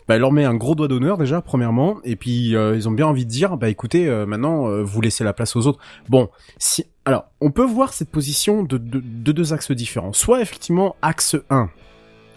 bah, 0.09 0.15
elle 0.15 0.23
leur 0.23 0.33
met 0.33 0.47
un 0.47 0.55
gros 0.55 0.75
doigt 0.75 0.89
d'honneur 0.89 1.19
déjà, 1.19 1.43
premièrement, 1.43 1.99
et 2.03 2.17
puis 2.17 2.57
euh, 2.57 2.75
ils 2.77 2.89
ont 2.89 2.93
bien 2.93 3.07
envie 3.07 3.27
de 3.27 3.31
dire, 3.31 3.59
bah 3.59 3.69
écoutez, 3.69 4.09
euh, 4.09 4.25
maintenant 4.25 4.83
vous 4.83 5.01
laissez 5.03 5.23
la 5.23 5.35
place 5.35 5.55
aux 5.55 5.67
autres. 5.67 5.81
Bon, 6.09 6.31
si, 6.57 6.87
alors, 7.05 7.27
on 7.43 7.51
peut 7.51 7.67
voir 7.67 7.93
cette 7.93 8.11
position 8.11 8.63
de, 8.63 8.79
de, 8.79 9.03
de 9.05 9.33
deux 9.33 9.53
axes 9.53 9.73
différents. 9.73 10.15
Soit 10.15 10.41
effectivement, 10.41 10.97
axe 11.03 11.37
1, 11.51 11.69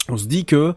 on 0.09 0.17
se 0.17 0.26
dit 0.26 0.43
que 0.43 0.76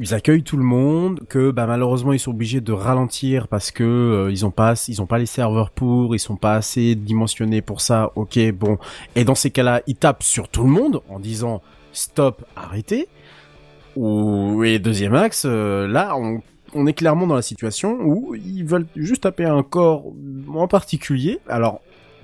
ils 0.00 0.14
accueillent 0.14 0.42
tout 0.42 0.56
le 0.56 0.64
monde, 0.64 1.20
que 1.28 1.50
bah 1.50 1.66
malheureusement 1.66 2.14
ils 2.14 2.18
sont 2.18 2.30
obligés 2.30 2.62
de 2.62 2.72
ralentir 2.72 3.48
parce 3.48 3.70
que 3.70 3.84
euh, 3.84 4.30
ils 4.30 4.46
ont 4.46 4.50
pas 4.50 4.74
ils 4.88 5.02
ont 5.02 5.06
pas 5.06 5.18
les 5.18 5.26
serveurs 5.26 5.70
pour, 5.70 6.14
ils 6.14 6.18
sont 6.18 6.36
pas 6.36 6.54
assez 6.54 6.94
dimensionnés 6.94 7.60
pour 7.60 7.82
ça. 7.82 8.10
OK, 8.16 8.38
bon. 8.52 8.78
Et 9.14 9.24
dans 9.24 9.34
ces 9.34 9.50
cas-là, 9.50 9.82
ils 9.86 9.96
tapent 9.96 10.22
sur 10.22 10.48
tout 10.48 10.64
le 10.64 10.70
monde 10.70 11.02
en 11.10 11.20
disant 11.20 11.62
stop, 11.92 12.44
arrêtez. 12.56 13.08
Ou 13.96 14.64
et 14.64 14.78
deuxième 14.78 15.14
axe, 15.14 15.42
euh, 15.46 15.86
là 15.86 16.16
on 16.16 16.40
on 16.74 16.86
est 16.86 16.92
clairement 16.92 17.26
dans 17.26 17.34
la 17.34 17.42
situation 17.42 17.98
où 18.00 18.34
ils 18.34 18.64
veulent 18.64 18.86
juste 18.96 19.24
taper 19.24 19.44
un 19.44 19.62
corps 19.62 20.04
en 20.54 20.68
particulier. 20.68 21.40
Alors 21.48 21.82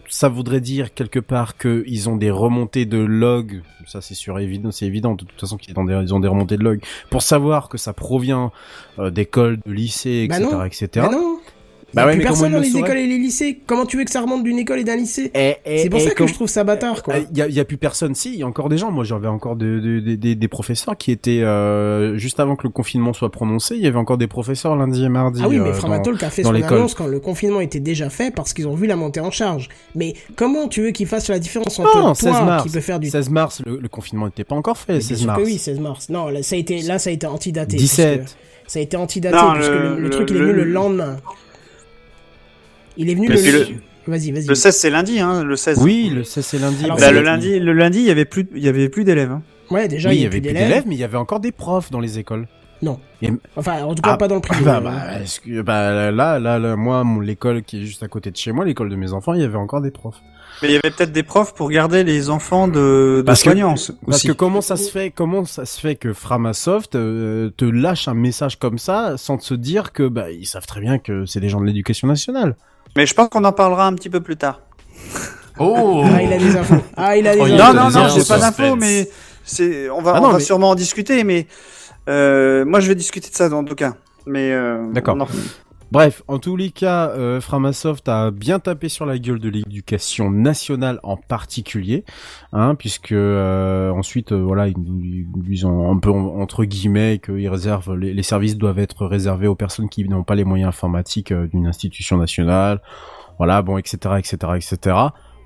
ça 0.09 0.29
voudrait 0.29 0.61
dire 0.61 0.95
quelque 0.95 1.19
part 1.19 1.57
qu'ils 1.57 2.09
ont 2.09 2.17
des 2.17 2.31
remontées 2.31 2.87
de 2.87 2.99
logs, 2.99 3.63
ça 3.87 4.01
c'est 4.01 4.15
sûr 4.15 4.39
évident, 4.39 4.71
c'est 4.71 4.87
évident 4.87 5.15
de 5.15 5.25
toute 5.25 5.41
façon 5.41 5.57
qu'ils 5.57 5.79
ont 5.79 5.85
des, 5.85 5.95
ils 5.95 6.15
ont 6.15 6.21
des 6.21 6.29
remontées 6.29 6.57
de 6.57 6.65
logs 6.65 6.81
pour 7.11 7.23
savoir 7.23 7.69
que 7.69 7.79
ça 7.79 7.93
provient 7.93 8.53
euh, 8.99 9.11
d'écoles, 9.11 9.59
de 9.67 9.73
lycées, 9.73 10.27
Bah 10.29 10.37
etc., 10.39 10.51
non. 10.53 10.65
etc. 10.65 10.89
Bah 10.95 11.09
non. 11.13 11.36
Bah 11.95 12.03
Il 12.03 12.05
y 12.05 12.05
a 12.05 12.07
ouais, 12.09 12.13
plus 12.15 12.19
mais 12.19 12.25
personne 12.25 12.53
dans 12.53 12.59
le 12.59 12.65
les 12.65 12.77
écoles 12.77 12.99
et 12.99 13.07
les 13.07 13.17
lycées. 13.17 13.61
Comment 13.65 13.87
tu 13.87 13.97
veux 13.97 14.05
que 14.05 14.11
ça 14.11 14.21
remonte 14.21 14.43
d'une 14.43 14.59
école 14.59 14.81
et 14.81 14.85
d'un 14.85 14.97
lycée 14.97 15.31
Et- 15.35 15.55
et- 15.65 15.79
C'est 15.79 15.89
pour 15.89 16.01
et 16.01 16.03
ça 16.05 16.11
que 16.11 16.15
comme- 16.17 16.29
je 16.29 16.35
trouve 16.35 16.49
ça 16.49 16.65
bâtard 16.65 17.03
quoi. 17.03 17.15
Il 17.31 17.39
y 17.39 17.43
a, 17.43 17.49
y 17.49 17.61
a 17.61 17.65
plus 17.65 17.77
personne. 17.77 18.15
Si, 18.15 18.33
il 18.35 18.39
y 18.41 18.43
a 18.43 18.47
encore 18.47 18.69
des 18.69 18.77
gens. 18.77 18.91
Moi, 18.91 19.05
j'avais 19.05 19.29
encore 19.29 19.55
de- 19.57 19.79
de- 19.79 20.01
de- 20.01 20.35
des- 20.35 20.49
professeurs 20.49 20.97
qui 20.97 21.11
étaient 21.13 21.41
euh, 21.43 22.19
juste 22.19 22.41
avant 22.41 22.57
que 22.57 22.65
le 22.65 22.71
confinement 22.71 23.13
soit 23.13 23.31
prononcé. 23.31 23.77
Il 23.77 23.83
y 23.83 23.87
avait 23.87 23.97
encore 23.97 24.19
des 24.19 24.27
professeurs 24.27 24.75
lundi 24.77 25.05
et 25.05 25.09
mardi. 25.09 25.41
Ah 25.45 25.49
oui, 25.49 25.59
euh, 25.59 25.63
mais 25.63 25.71
dans- 25.71 25.77
Framatolk 25.77 26.23
a 26.23 26.31
fait 26.31 26.43
son 26.43 26.55
annonce 26.55 26.95
quand 26.95 27.07
le 27.07 27.21
confinement 27.21 27.61
était 27.61 27.81
déjà 27.81 28.11
fait 28.11 28.35
parce 28.35 28.53
qu'ils 28.53 28.67
ont 28.67 28.75
vu 28.75 28.87
la 28.87 28.97
montée 28.97 29.21
en 29.21 29.31
charge. 29.31 29.69
Mais 29.95 30.15
comment 30.35 30.69
tu 30.69 30.83
veux 30.83 30.91
qu'ils 30.91 31.07
fassent 31.07 31.29
la 31.29 31.39
différence 31.39 31.79
entre 31.79 31.97
Non, 31.97 32.03
toi 32.03 32.15
16 32.15 32.33
mars. 32.33 32.63
qui 32.65 32.71
peut 32.71 32.81
faire 32.81 32.99
du 33.01 33.09
16 33.11 33.31
mars, 33.31 33.63
le, 33.65 33.79
le 33.81 33.89
confinement 33.89 34.27
n'était 34.27 34.45
pas 34.45 34.57
encore 34.57 34.77
fait. 34.77 34.95
Mais 34.95 34.99
bien 34.99 35.09
16 35.09 35.19
sûr 35.19 35.27
mars. 35.29 35.41
que 35.41 35.47
oui, 35.47 35.57
16 35.59 35.79
mars. 35.81 36.09
Non, 36.11 36.29
là, 36.29 36.43
ça 36.43 36.57
a 36.57 36.59
été, 36.59 36.83
là, 36.83 36.99
ça 36.99 37.11
a 37.11 37.13
été 37.13 37.27
antidaté. 37.27 37.77
17. 37.77 38.21
puisque- 38.21 38.37
Ça 38.69 38.81
a 38.81 38.83
été 38.83 38.97
antidaté 38.97 39.37
Non, 39.37 39.53
puisque 39.55 39.71
le- 39.71 39.79
le, 39.79 39.95
le 39.95 40.01
le- 40.01 40.11
truc 40.11 40.29
il 40.31 40.37
est 40.37 40.41
venu 40.41 40.53
le 40.53 40.65
lendemain. 40.65 41.19
Il 42.97 43.11
est 43.11 43.15
venu 43.15 43.29
le. 43.29 43.35
le- 43.35 43.67
Vas-y, 44.09 44.31
vas-y. 44.31 44.47
Le 44.47 44.55
16, 44.55 44.77
c'est 44.77 44.91
lundi, 44.91 45.19
hein, 45.19 45.43
le 45.43 45.57
16. 45.57 45.81
Oui, 45.83 46.11
le 46.15 46.23
16 46.23 46.45
c'est 46.47 46.59
lundi. 46.61 46.85
Alors, 46.85 46.97
Bah, 46.97 47.07
c'est- 47.09 47.13
le 47.13 47.23
lundi, 47.23 47.59
le 47.59 47.73
lundi, 47.73 47.99
il 47.99 48.05
y 48.07 48.11
avait 48.11 48.25
plus, 48.25 48.47
il 48.55 48.63
y 48.63 48.69
avait 48.69 48.89
plus 48.89 49.03
d'élèves. 49.03 49.33
Hein. 49.33 49.43
Ouais, 49.71 49.89
déjà 49.89 50.09
Oui, 50.11 50.15
il 50.17 50.23
y 50.23 50.27
avait 50.27 50.41
plus 50.41 50.53
d'élèves. 50.53 50.85
mais 50.87 50.95
il 50.95 50.99
y 51.01 51.05
avait 51.05 51.17
encore 51.17 51.41
des 51.41 51.51
profs 51.51 51.91
dans 51.91 51.99
les 51.99 52.19
écoles. 52.21 52.47
Non. 52.83 53.01
Et- 53.21 53.31
Enfin, 53.57 53.83
en 53.83 53.95
tout 53.97 54.03
cas, 54.03 54.11
Ah, 54.13 54.17
pas 54.17 54.29
dans 54.29 54.35
le 54.37 54.41
privé. 54.41 54.65
bah, 54.65 54.81
bah, 54.81 55.21
est-ce 55.21 55.41
que- 55.41 55.61
bah, 55.63 56.13
là, 56.13 56.39
là, 56.39 56.59
là, 56.61 56.77
moi, 56.77 57.03
mon- 57.03 57.21
l'école 57.21 57.63
qui 57.63 57.83
est 57.83 57.85
juste 57.85 58.03
à 58.05 58.09
côté 58.09 58.31
de 58.31 58.37
chez 58.37 58.53
moi, 58.53 58.65
l'école 58.65 58.91
de 58.91 58.97
mes 58.97 59.13
enfants, 59.13 59.35
il 59.35 59.41
y 59.41 59.45
avait 59.45 59.57
encore 59.57 59.81
des 59.81 59.91
profs. 59.91 60.21
Mais 60.63 60.69
il 60.69 60.73
y 60.73 60.77
avait 60.77 60.91
peut-être 60.91 61.13
des 61.13 61.23
profs 61.23 61.55
pour 61.55 61.69
garder 61.71 62.03
les 62.05 62.31
enfants 62.31 62.67
de, 62.69 63.17
de 63.19 63.23
Parce 63.27 63.41
que- 63.43 63.51
soignants 63.51 63.75
aussi. 63.75 63.93
Parce 64.07 64.23
que 64.23 64.33
comment 64.33 64.61
ça 64.63 64.77
se 64.77 64.91
fait, 64.91 65.11
comment 65.11 65.45
ça 65.45 65.67
se 65.67 65.79
fait 65.81 65.97
que 65.97 66.13
Framasoft 66.13 66.95
euh, 66.95 67.51
te 67.57 67.65
lâche 67.67 68.09
un 68.09 68.15
message 68.15 68.59
comme 68.59 68.79
ça 68.79 69.17
sans 69.19 69.37
te 69.37 69.45
se 69.45 69.55
dire 69.55 69.93
que 69.93 70.09
bah 70.09 70.31
ils 70.31 70.47
savent 70.47 70.67
très 70.67 70.81
bien 70.81 70.99
que 70.99 71.27
c'est 71.27 71.41
des 71.41 71.49
gens 71.51 71.61
de 71.61 71.67
l'éducation 71.67 72.09
nationale? 72.09 72.57
Mais 72.97 73.05
je 73.07 73.13
pense 73.15 73.29
qu'on 73.29 73.45
en 73.45 73.53
parlera 73.53 73.87
un 73.87 73.95
petit 73.95 74.11
peu 74.11 74.21
plus 74.21 74.37
tard. 74.37 74.61
Oh 75.59 76.03
Ah, 76.05 76.23
il 76.23 76.31
a 76.33 76.37
des 76.37 76.55
infos. 76.55 76.75
Ah, 76.99 77.17
il 77.17 77.27
a 77.27 77.35
des 77.35 77.41
Oh, 77.41 77.45
infos. 77.45 77.57
Non, 77.57 77.73
non, 77.73 77.91
non, 77.91 78.09
j'ai 78.15 78.25
pas 78.25 78.39
d'infos, 78.39 78.77
mais 78.77 79.09
c'est, 79.43 79.89
on 79.89 80.03
va, 80.03 80.13
Ah 80.17 80.21
on 80.23 80.29
va 80.29 80.35
mais- 80.35 80.41
sûrement 80.45 80.69
en 80.69 80.75
discuter, 80.75 81.25
mais 81.25 81.47
euh, 82.11 82.67
moi 82.67 82.81
je 82.81 82.89
vais 82.89 82.95
discuter 82.95 83.31
de 83.31 83.35
ça 83.35 83.51
en 83.51 83.65
tout 83.65 83.75
cas. 83.75 83.95
Mais 84.27 84.53
euh, 84.53 84.87
D'accord. 84.93 85.17
Bref, 85.93 86.23
en 86.27 86.39
tous 86.41 86.57
les 86.57 86.71
cas, 86.71 87.11
euh, 87.11 87.41
Framasoft 87.41 88.09
a 88.09 88.33
bien 88.33 88.59
tapé 88.59 88.89
sur 88.89 89.07
la 89.07 89.19
gueule 89.19 89.39
de 89.39 89.49
l'éducation 89.49 90.33
nationale 90.33 90.99
en 91.05 91.17
particulier, 91.17 92.05
hein, 92.53 92.75
puisque 92.75 93.13
euh, 93.13 93.91
ensuite, 93.91 94.33
euh, 94.33 94.43
voilà, 94.43 94.67
ils, 94.67 95.67
ont 95.67 95.93
un 95.93 95.99
peu 95.99 96.11
en- 96.11 96.41
entre 96.41 96.65
guillemets 96.65 97.21
qu'ils 97.25 97.49
réservent 97.49 97.95
les, 97.95 98.13
les 98.13 98.23
services 98.25 98.57
doivent 98.57 98.81
être 98.81 99.07
réservés 99.07 99.47
aux 99.47 99.55
personnes 99.55 99.89
qui 99.89 100.05
n'ont 100.09 100.25
pas 100.25 100.35
les 100.35 100.45
moyens 100.45 100.69
informatiques 100.71 101.31
euh, 101.31 101.47
d'une 101.47 101.69
institution 101.69 102.17
nationale, 102.17 102.83
voilà, 103.39 103.63
bon, 103.63 103.79
etc., 103.79 104.17
etc., 104.19 104.37
etc. 104.57 104.97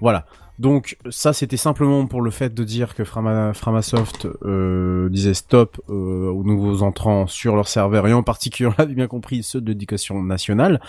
Voilà. 0.01 0.24
Donc 0.61 0.98
ça 1.08 1.32
c'était 1.32 1.56
simplement 1.56 2.06
pour 2.06 2.20
le 2.20 2.30
fait 2.30 2.52
de 2.52 2.64
dire 2.64 2.94
que 2.94 3.02
Frama, 3.02 3.54
Framasoft 3.54 4.28
euh, 4.44 5.08
disait 5.08 5.32
stop 5.32 5.80
euh, 5.88 6.28
aux 6.28 6.44
nouveaux 6.44 6.82
entrants 6.82 7.26
sur 7.26 7.56
leur 7.56 7.66
serveur 7.66 8.06
et 8.06 8.12
en 8.12 8.22
particulier 8.22 8.66
on 8.70 8.74
l'avait 8.76 8.92
bien 8.92 9.06
compris 9.06 9.42
ceux 9.42 9.62
de 9.62 9.68
l'éducation 9.68 10.22
nationale. 10.22 10.82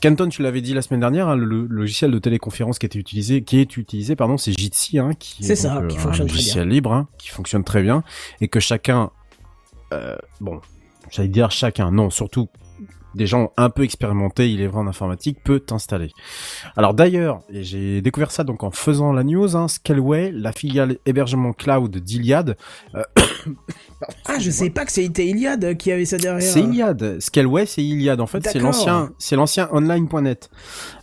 Canton, 0.00 0.28
tu 0.28 0.42
l'avais 0.42 0.60
dit 0.60 0.74
la 0.74 0.82
semaine 0.82 1.00
dernière, 1.00 1.28
hein, 1.28 1.34
le, 1.34 1.66
logiciel 1.66 2.12
de 2.12 2.18
téléconférence 2.20 2.78
qui 2.78 2.86
était 2.86 2.98
utilisé, 2.98 3.42
qui 3.42 3.58
est 3.58 3.76
utilisé, 3.76 4.14
pardon, 4.14 4.36
c'est 4.36 4.52
Jitsi, 4.52 5.00
hein, 5.00 5.10
qui 5.18 5.44
est 5.44 5.56
ça, 5.56 5.82
qui 5.88 5.96
euh, 5.96 6.00
fonctionne 6.00 6.26
un 6.26 6.28
très 6.28 6.36
logiciel 6.36 6.68
libre, 6.68 6.92
hein, 6.92 7.08
qui 7.18 7.30
fonctionne 7.30 7.64
très 7.64 7.82
bien, 7.82 8.04
et 8.40 8.48
que 8.48 8.60
chacun, 8.60 9.10
bon, 10.40 10.60
j'allais 11.10 11.28
dire 11.28 11.50
chacun, 11.50 11.90
non, 11.90 12.10
surtout 12.10 12.48
des 13.14 13.26
gens 13.26 13.52
un 13.56 13.70
peu 13.70 13.82
expérimentés, 13.84 14.50
il 14.50 14.60
est 14.60 14.66
vrai 14.66 14.80
en 14.80 14.86
informatique, 14.86 15.38
peut 15.44 15.62
installer. 15.70 16.10
Alors 16.76 16.94
d'ailleurs, 16.94 17.40
et 17.50 17.62
j'ai 17.62 18.00
découvert 18.00 18.30
ça 18.30 18.44
donc 18.44 18.62
en 18.64 18.70
faisant 18.70 19.12
la 19.12 19.24
news, 19.24 19.56
hein, 19.56 19.68
Scaleway, 19.68 20.30
la 20.32 20.52
filiale 20.52 20.98
hébergement 21.06 21.52
cloud 21.52 21.96
d'Iliad, 21.96 22.56
euh, 22.94 23.02
Ah, 24.26 24.38
je 24.38 24.50
sais 24.50 24.68
pas 24.70 24.84
que 24.84 24.92
c'était 24.92 25.26
Iliad 25.26 25.76
qui 25.78 25.90
avait 25.90 26.04
ça 26.04 26.18
derrière. 26.18 26.42
c'est 26.42 26.60
Iliad. 26.60 27.20
Scaleway, 27.20 27.64
c'est 27.64 27.82
Iliad. 27.82 28.20
En 28.20 28.26
fait, 28.26 28.46
c'est 28.46 28.58
l'ancien, 28.58 29.10
c'est 29.18 29.36
l'ancien 29.36 29.68
online.net. 29.72 30.50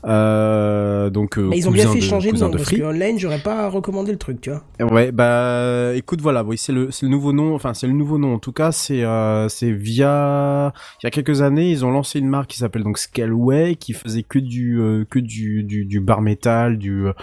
Euh, 0.05 1.09
donc, 1.09 1.37
euh, 1.37 1.47
Mais 1.49 1.57
ils 1.57 1.67
ont 1.67 1.71
bien 1.71 1.87
fait 1.87 1.99
de- 1.99 2.03
changer 2.03 2.31
de 2.31 2.37
nom, 2.37 2.51
parce 2.51 2.63
Free. 2.63 2.77
que 2.79 2.83
online, 2.83 3.17
j'aurais 3.17 3.39
pas 3.39 3.69
recommandé 3.69 4.11
le 4.11 4.17
truc, 4.17 4.41
tu 4.41 4.51
vois. 4.51 4.63
Ouais, 4.91 5.11
bah, 5.11 5.93
écoute, 5.95 6.21
voilà, 6.21 6.43
oui, 6.43 6.57
c'est 6.57 6.73
le, 6.73 6.89
nouveau 7.03 7.33
nom. 7.33 7.55
Enfin, 7.55 7.73
c'est 7.73 7.87
le 7.87 7.93
nouveau 7.93 8.17
nom. 8.17 8.35
En 8.35 8.39
tout 8.39 8.51
cas, 8.51 8.71
c'est, 8.71 9.03
euh, 9.03 9.47
c'est 9.49 9.71
via, 9.71 10.73
il 11.01 11.05
y 11.05 11.07
a 11.07 11.11
quelques 11.11 11.41
années, 11.41 11.71
ils 11.71 11.83
ont 11.85 11.91
lancé 11.91 12.00
une 12.19 12.27
marque 12.27 12.49
qui 12.51 12.57
s'appelle 12.57 12.83
donc 12.83 12.97
Scaleway, 12.97 13.75
qui 13.75 13.93
faisait 13.93 14.23
que 14.23 14.39
du, 14.39 14.79
euh, 14.79 15.05
que 15.09 15.19
du, 15.19 15.63
du, 15.63 15.85
du 15.85 15.99
bar 15.99 16.21
métal, 16.21 16.77
du, 16.77 17.07
euh, 17.07 17.13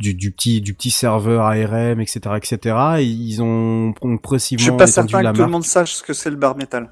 du, 0.00 0.14
du 0.14 0.30
petit, 0.30 0.60
du 0.60 0.74
petit 0.74 0.90
serveur 0.90 1.44
ARM, 1.44 2.00
etc., 2.00 2.20
etc. 2.36 2.76
Et 2.98 3.04
ils 3.04 3.42
ont, 3.42 3.94
ont 4.02 4.12
Je 4.12 4.16
progressivement 4.18 4.62
suis 4.62 4.70
pas 4.72 4.88
étendu 4.88 5.10
certain 5.12 5.22
la 5.22 5.32
que 5.32 5.36
tout 5.38 5.42
le 5.44 5.50
monde 5.50 5.64
sache 5.64 5.94
ce 5.94 6.02
que 6.02 6.12
c'est 6.12 6.30
le 6.30 6.36
bar 6.36 6.56
métal. 6.56 6.90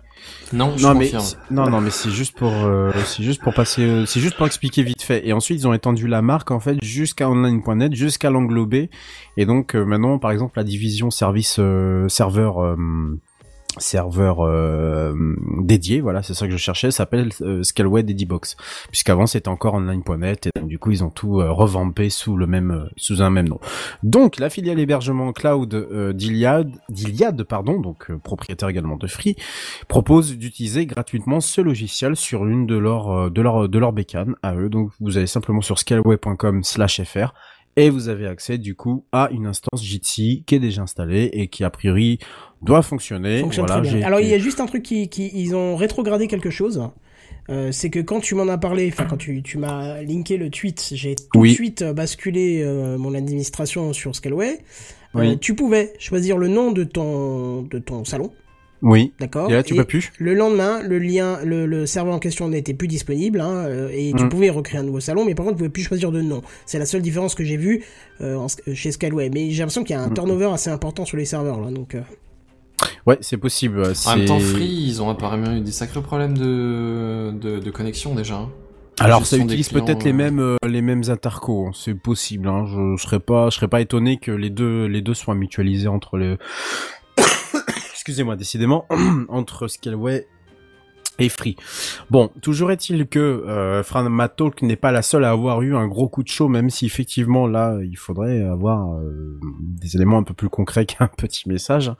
Non, 0.54 0.72
je 0.76 0.82
Non 0.86 0.94
mais 0.94 1.04
confirme. 1.10 1.22
c'est- 1.22 1.36
non 1.50 1.68
non 1.68 1.80
mais 1.82 1.90
c'est 1.90 2.10
juste 2.10 2.34
pour 2.38 2.50
euh, 2.50 2.90
c'est 3.04 3.22
juste 3.22 3.42
pour 3.42 3.52
passer 3.52 3.82
euh, 3.82 4.06
c'est 4.06 4.20
juste 4.20 4.36
pour 4.38 4.46
expliquer 4.46 4.82
vite 4.82 5.02
fait 5.02 5.26
et 5.28 5.34
ensuite 5.34 5.60
ils 5.60 5.68
ont 5.68 5.74
étendu 5.74 6.06
la 6.06 6.22
marque 6.22 6.50
en 6.50 6.60
fait 6.60 6.82
jusqu'à 6.82 7.28
online.net 7.28 7.94
jusqu'à 7.94 8.30
l'englober 8.30 8.88
et 9.36 9.44
donc 9.44 9.74
euh, 9.76 9.84
maintenant 9.84 10.18
par 10.18 10.30
exemple 10.30 10.54
la 10.56 10.64
division 10.64 11.10
service 11.10 11.56
euh, 11.58 12.08
serveur 12.08 12.58
euh, 12.64 12.76
serveur 13.78 14.40
euh, 14.40 15.14
dédié 15.60 16.00
voilà 16.00 16.22
c'est 16.22 16.34
ça 16.34 16.46
que 16.46 16.52
je 16.52 16.56
cherchais 16.56 16.90
s'appelle 16.90 17.30
euh, 17.40 17.62
Scaleway 17.62 18.02
Dedibox 18.02 18.56
puisqu'avant 18.90 19.26
c'était 19.26 19.48
encore 19.48 19.74
online.net 19.74 20.46
et 20.46 20.50
donc 20.58 20.68
du 20.68 20.78
coup 20.78 20.90
ils 20.90 21.02
ont 21.02 21.10
tout 21.10 21.40
euh, 21.40 21.50
revampé 21.50 22.10
sous 22.10 22.36
le 22.36 22.46
même 22.46 22.70
euh, 22.70 22.88
sous 22.96 23.22
un 23.22 23.30
même 23.30 23.48
nom 23.48 23.58
donc 24.02 24.38
la 24.38 24.50
filiale 24.50 24.78
hébergement 24.78 25.32
cloud 25.32 25.74
d'Iliad 26.14 26.70
d'Iliad 26.88 27.42
pardon 27.44 27.80
donc 27.80 28.12
propriétaire 28.22 28.68
également 28.68 28.96
de 28.96 29.06
Free 29.06 29.36
propose 29.88 30.36
d'utiliser 30.36 30.86
gratuitement 30.86 31.40
ce 31.40 31.60
logiciel 31.60 32.16
sur 32.16 32.46
une 32.46 32.66
de 32.66 32.76
leurs 32.76 33.30
de 33.30 33.42
leurs 33.42 33.68
de 33.68 33.78
leurs 33.78 33.92
bécanes 33.92 34.34
à 34.42 34.54
eux. 34.54 34.68
Donc 34.68 34.90
vous 35.00 35.16
allez 35.16 35.26
simplement 35.26 35.60
sur 35.60 35.78
scaleway.com/fr 35.78 37.32
et 37.76 37.90
vous 37.90 38.08
avez 38.08 38.26
accès 38.26 38.58
du 38.58 38.76
coup 38.76 39.04
à 39.12 39.30
une 39.30 39.46
instance 39.46 39.82
Jitsi 39.82 40.44
qui 40.46 40.54
est 40.54 40.60
déjà 40.60 40.82
installée 40.82 41.30
et 41.32 41.48
qui 41.48 41.64
a 41.64 41.70
priori 41.70 42.18
doit 42.64 42.82
fonctionner. 42.82 43.40
fonctionne 43.40 43.66
voilà, 43.66 43.80
très 43.82 43.90
bien. 43.90 43.98
j'ai 44.00 44.04
Alors 44.04 44.20
il 44.20 44.28
y 44.28 44.34
a 44.34 44.38
juste 44.38 44.60
un 44.60 44.66
truc 44.66 44.82
qui, 44.82 45.08
qui 45.08 45.30
ils 45.34 45.54
ont 45.54 45.76
rétrogradé 45.76 46.26
quelque 46.28 46.50
chose. 46.50 46.82
Euh, 47.50 47.72
c'est 47.72 47.90
que 47.90 47.98
quand 48.00 48.20
tu 48.20 48.34
m'en 48.34 48.48
as 48.48 48.56
parlé, 48.56 48.88
enfin 48.90 49.04
quand 49.04 49.18
tu, 49.18 49.42
tu 49.42 49.58
m'as 49.58 50.00
linké 50.02 50.38
le 50.38 50.48
tweet, 50.48 50.90
j'ai 50.94 51.14
tout 51.14 51.24
Oui. 51.40 51.50
de 51.50 51.54
suite 51.54 51.82
euh, 51.82 51.92
basculé 51.92 52.62
euh, 52.62 52.96
mon 52.96 53.14
administration 53.14 53.92
sur 53.92 54.16
Scaleway. 54.16 54.60
Euh, 55.16 55.36
tu 55.40 55.54
pouvais 55.54 55.92
choisir 55.98 56.38
le 56.38 56.48
nom 56.48 56.72
de 56.72 56.82
ton 56.84 57.62
de 57.62 57.78
ton 57.78 58.04
salon, 58.04 58.32
Oui. 58.82 59.12
d'accord. 59.20 59.48
Et 59.50 59.52
là 59.52 59.62
tu 59.62 59.74
Et 59.74 59.76
peux 59.76 59.84
plus. 59.84 60.10
Le 60.18 60.34
lendemain, 60.34 60.82
le 60.82 60.98
lien, 60.98 61.38
le, 61.44 61.66
le 61.66 61.86
serveur 61.86 62.14
en 62.14 62.18
question 62.18 62.48
n'était 62.48 62.74
plus 62.74 62.88
disponible 62.88 63.40
hein, 63.40 63.68
et 63.92 64.12
tu 64.16 64.24
Mm. 64.24 64.28
pouvais 64.30 64.50
recréer 64.50 64.80
un 64.80 64.82
nouveau 64.84 64.98
salon, 65.00 65.24
mais 65.24 65.34
par 65.36 65.44
contre, 65.44 65.56
tu 65.56 65.58
pouvais 65.58 65.70
plus 65.70 65.84
choisir 65.84 66.10
de 66.10 66.20
nom. 66.22 66.42
C'est 66.66 66.78
la 66.80 66.86
seule 66.86 67.02
différence 67.02 67.34
que 67.36 67.44
j'ai 67.44 67.56
vue 67.58 67.84
euh, 68.22 68.34
en- 68.36 68.46
chez 68.72 68.90
Scaleway. 68.90 69.30
Mais 69.32 69.50
j'ai 69.50 69.58
l'impression 69.60 69.84
qu'il 69.84 69.94
y 69.94 69.98
a 69.98 70.02
un 70.02 70.08
Mm. 70.08 70.14
turnover 70.14 70.46
assez 70.52 70.70
important 70.70 71.04
sur 71.04 71.16
les 71.18 71.26
serveurs 71.26 71.60
là, 71.60 71.70
donc. 71.70 71.94
euh, 71.94 72.00
Ouais, 73.06 73.18
c'est 73.20 73.36
possible. 73.36 73.82
En 74.06 74.16
même 74.16 74.26
temps, 74.26 74.40
Free, 74.40 74.66
ils 74.66 75.02
ont 75.02 75.10
apparemment 75.10 75.52
eu 75.52 75.60
des 75.60 75.70
sacrés 75.72 76.02
problèmes 76.02 76.36
de, 76.36 77.32
de, 77.32 77.58
de 77.58 77.70
connexion 77.70 78.14
déjà. 78.14 78.36
hein. 78.36 78.50
Alors 79.00 79.26
ça 79.26 79.36
utilise 79.36 79.68
clients, 79.68 79.84
peut-être 79.84 80.04
les 80.04 80.12
euh. 80.12 80.14
mêmes 80.14 80.38
euh, 80.38 80.56
les 80.66 80.80
mêmes 80.80 81.02
intercos, 81.08 81.66
hein. 81.68 81.72
c'est 81.74 81.94
possible. 81.94 82.46
Hein. 82.48 82.64
Je, 82.66 82.96
je 82.96 83.02
serais 83.02 83.18
pas 83.18 83.50
je 83.50 83.56
serais 83.56 83.66
pas 83.68 83.80
étonné 83.80 84.18
que 84.18 84.30
les 84.30 84.50
deux 84.50 84.86
les 84.86 85.02
deux 85.02 85.14
soient 85.14 85.34
mutualisés 85.34 85.88
entre 85.88 86.16
les 86.16 86.36
excusez-moi 87.92 88.36
décidément 88.36 88.86
entre 89.28 89.66
Scaleway 89.66 90.28
et 91.18 91.28
Free. 91.28 91.56
Bon, 92.10 92.30
toujours 92.42 92.72
est-il 92.72 93.06
que 93.06 93.18
euh, 93.18 93.82
Framatalk 93.82 94.62
n'est 94.62 94.76
pas 94.76 94.92
la 94.92 95.02
seule 95.02 95.24
à 95.24 95.30
avoir 95.30 95.62
eu 95.62 95.76
un 95.76 95.86
gros 95.86 96.08
coup 96.08 96.22
de 96.22 96.28
chaud, 96.28 96.48
même 96.48 96.70
si 96.70 96.86
effectivement 96.86 97.46
là 97.46 97.78
il 97.82 97.96
faudrait 97.96 98.42
avoir 98.42 98.94
euh, 98.94 99.38
des 99.60 99.96
éléments 99.96 100.18
un 100.18 100.22
peu 100.22 100.34
plus 100.34 100.48
concrets 100.48 100.86
qu'un 100.86 101.06
petit 101.06 101.48
message. 101.48 101.92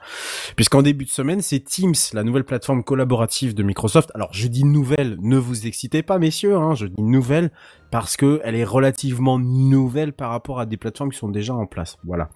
Puisqu'en 0.55 0.81
début 0.81 1.05
de 1.05 1.09
semaine, 1.09 1.41
c'est 1.41 1.59
Teams, 1.59 1.93
la 2.13 2.23
nouvelle 2.23 2.43
plateforme 2.43 2.83
collaborative 2.83 3.55
de 3.55 3.63
Microsoft. 3.63 4.11
Alors 4.15 4.29
je 4.33 4.47
dis 4.47 4.63
nouvelle, 4.65 5.17
ne 5.21 5.37
vous 5.37 5.65
excitez 5.67 6.03
pas 6.03 6.19
messieurs, 6.19 6.55
hein, 6.55 6.75
je 6.75 6.87
dis 6.87 7.01
nouvelle 7.01 7.51
parce 7.91 8.17
que 8.17 8.41
elle 8.43 8.55
est 8.55 8.65
relativement 8.65 9.39
nouvelle 9.39 10.11
par 10.11 10.31
rapport 10.31 10.59
à 10.59 10.65
des 10.65 10.75
plateformes 10.75 11.11
qui 11.11 11.17
sont 11.17 11.29
déjà 11.29 11.53
en 11.53 11.65
place. 11.65 11.97
Voilà. 12.03 12.29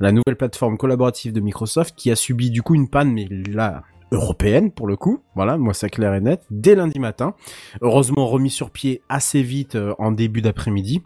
La 0.00 0.12
nouvelle 0.12 0.36
plateforme 0.36 0.78
collaborative 0.78 1.32
de 1.32 1.40
Microsoft 1.40 1.94
qui 1.96 2.10
a 2.10 2.16
subi 2.16 2.50
du 2.50 2.62
coup 2.62 2.74
une 2.74 2.88
panne, 2.88 3.12
mais 3.12 3.28
là 3.28 3.82
européenne 4.12 4.70
pour 4.70 4.86
le 4.86 4.96
coup, 4.96 5.20
voilà, 5.34 5.56
moi 5.56 5.74
c'est 5.74 5.90
clair 5.90 6.14
et 6.14 6.20
net, 6.20 6.42
dès 6.50 6.74
lundi 6.74 6.98
matin. 6.98 7.34
Heureusement 7.80 8.26
remis 8.26 8.50
sur 8.50 8.70
pied 8.70 9.02
assez 9.08 9.42
vite 9.42 9.74
euh, 9.74 9.94
en 9.98 10.12
début 10.12 10.42
d'après-midi. 10.42 11.02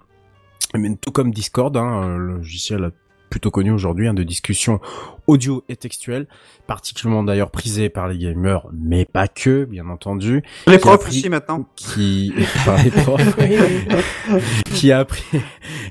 Tout 1.00 1.12
comme 1.12 1.30
Discord, 1.30 1.74
hein, 1.76 2.02
euh, 2.02 2.18
le 2.18 2.36
logiciel 2.36 2.90
plutôt 3.36 3.50
connu 3.50 3.70
aujourd'hui 3.70 4.08
hein, 4.08 4.14
de 4.14 4.22
discussion 4.22 4.80
audio 5.26 5.62
et 5.68 5.76
textuelle, 5.76 6.26
particulièrement 6.66 7.22
d'ailleurs 7.22 7.50
prisé 7.50 7.90
par 7.90 8.08
les 8.08 8.16
gamers, 8.16 8.66
mais 8.72 9.04
pas 9.04 9.28
que, 9.28 9.66
bien 9.66 9.90
entendu, 9.90 10.42
Les 10.66 10.78
profs 10.78 11.06
aussi 11.06 11.28
maintenant. 11.28 11.68
qui 11.76 12.32
par 12.64 12.82
les 12.82 12.90
profs, 12.90 13.36
qui 14.72 14.90
a 14.90 15.04
pris 15.04 15.22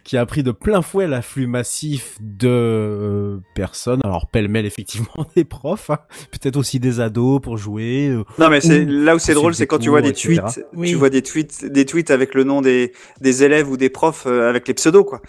qui 0.03 0.17
a 0.17 0.25
pris 0.25 0.41
de 0.41 0.49
plein 0.51 0.81
fouet 0.81 1.05
l'afflux 1.05 1.45
massif 1.45 2.17
de 2.19 2.47
euh, 2.49 3.37
personnes 3.53 3.99
alors 4.03 4.27
pêle-mêle 4.27 4.65
effectivement 4.65 5.13
des 5.35 5.43
profs 5.43 5.91
hein, 5.91 5.99
peut-être 6.31 6.55
aussi 6.57 6.79
des 6.79 6.99
ados 6.99 7.41
pour 7.41 7.57
jouer 7.57 8.07
euh, 8.09 8.23
Non 8.39 8.49
mais 8.49 8.59
c'est 8.59 8.85
là 8.85 9.15
où 9.15 9.19
c'est 9.19 9.35
drôle, 9.35 9.53
c'est 9.53 9.67
quand 9.67 9.77
tu 9.77 9.89
vois 9.89 10.01
des 10.01 10.09
etc. 10.09 10.39
tweets, 10.41 10.65
Oui. 10.73 10.89
tu 10.89 10.95
vois 10.95 11.11
des 11.11 11.21
tweets, 11.21 11.65
des 11.65 11.85
tweets 11.85 12.09
avec 12.09 12.33
le 12.33 12.43
nom 12.43 12.61
des 12.61 12.91
des 13.21 13.43
élèves 13.43 13.69
ou 13.69 13.77
des 13.77 13.89
profs 13.89 14.25
euh, 14.25 14.49
avec 14.49 14.67
les 14.67 14.73
pseudos 14.73 15.03
quoi. 15.03 15.21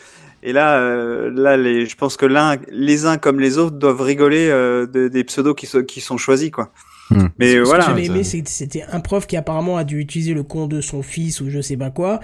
Et 0.43 0.53
là, 0.53 0.79
euh, 0.79 1.31
là, 1.35 1.57
les, 1.57 1.87
je 1.87 1.97
pense 1.97 2.17
que 2.17 2.27
l'un, 2.27 2.57
les 2.71 3.05
uns 3.07 3.17
comme 3.19 3.41
les 3.41 3.59
autres 3.59 3.77
doivent 3.77 4.01
rigoler 4.03 4.49
euh, 4.49 4.87
de- 4.87 5.09
des 5.09 5.25
pseudos 5.25 5.55
qui 5.55 5.67
sont 5.67 5.83
qui 5.83 6.01
sont 6.01 6.17
choisis 6.19 6.51
quoi. 6.51 6.71
Hmm. 7.11 7.29
Mais 7.39 7.53
Ce 7.53 7.57
que 7.59 7.63
voilà. 7.63 7.85
j'avais 7.87 8.05
aimé, 8.07 8.25
c'est 8.25 8.41
que 8.43 8.51
c'était 8.51 8.83
un 8.91 8.99
prof 9.01 9.27
qui 9.29 9.37
apparemment 9.37 9.77
a 9.77 9.85
dû 9.85 9.99
utiliser 10.01 10.35
le 10.35 10.43
compte 10.43 10.71
de 10.71 10.81
son 10.81 11.03
fils 11.03 11.41
ou 11.41 11.49
je 11.51 11.61
sais 11.61 11.77
pas 11.77 11.91
quoi, 11.91 12.19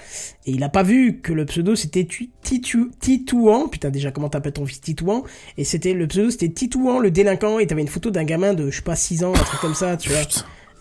et 0.44 0.50
il 0.50 0.62
a 0.64 0.68
pas 0.68 0.82
vu 0.82 1.20
que 1.20 1.32
le 1.32 1.44
pseudo 1.46 1.76
c'était 1.76 2.02
Titu- 2.02 2.90
Titouan, 2.98 3.68
putain 3.68 3.90
déjà 3.90 4.10
comment 4.10 4.28
t'appelles 4.28 4.52
ton 4.54 4.66
fils 4.66 4.80
Titouan, 4.80 5.22
et 5.56 5.62
c'était 5.64 5.92
le 5.92 6.06
pseudo 6.08 6.30
c'était 6.30 6.48
Titouan 6.48 6.98
le 6.98 7.12
délinquant, 7.12 7.60
et 7.60 7.66
t'avais 7.68 7.82
une 7.82 7.88
photo 7.88 8.10
d'un 8.10 8.24
gamin 8.24 8.54
de 8.54 8.70
je 8.70 8.76
sais 8.76 8.82
pas 8.82 8.96
6 8.96 9.22
ans, 9.22 9.30
un 9.32 9.38
truc 9.44 9.60
comme 9.60 9.74
ça, 9.74 9.96
tu 9.96 10.08
vois. 10.10 10.18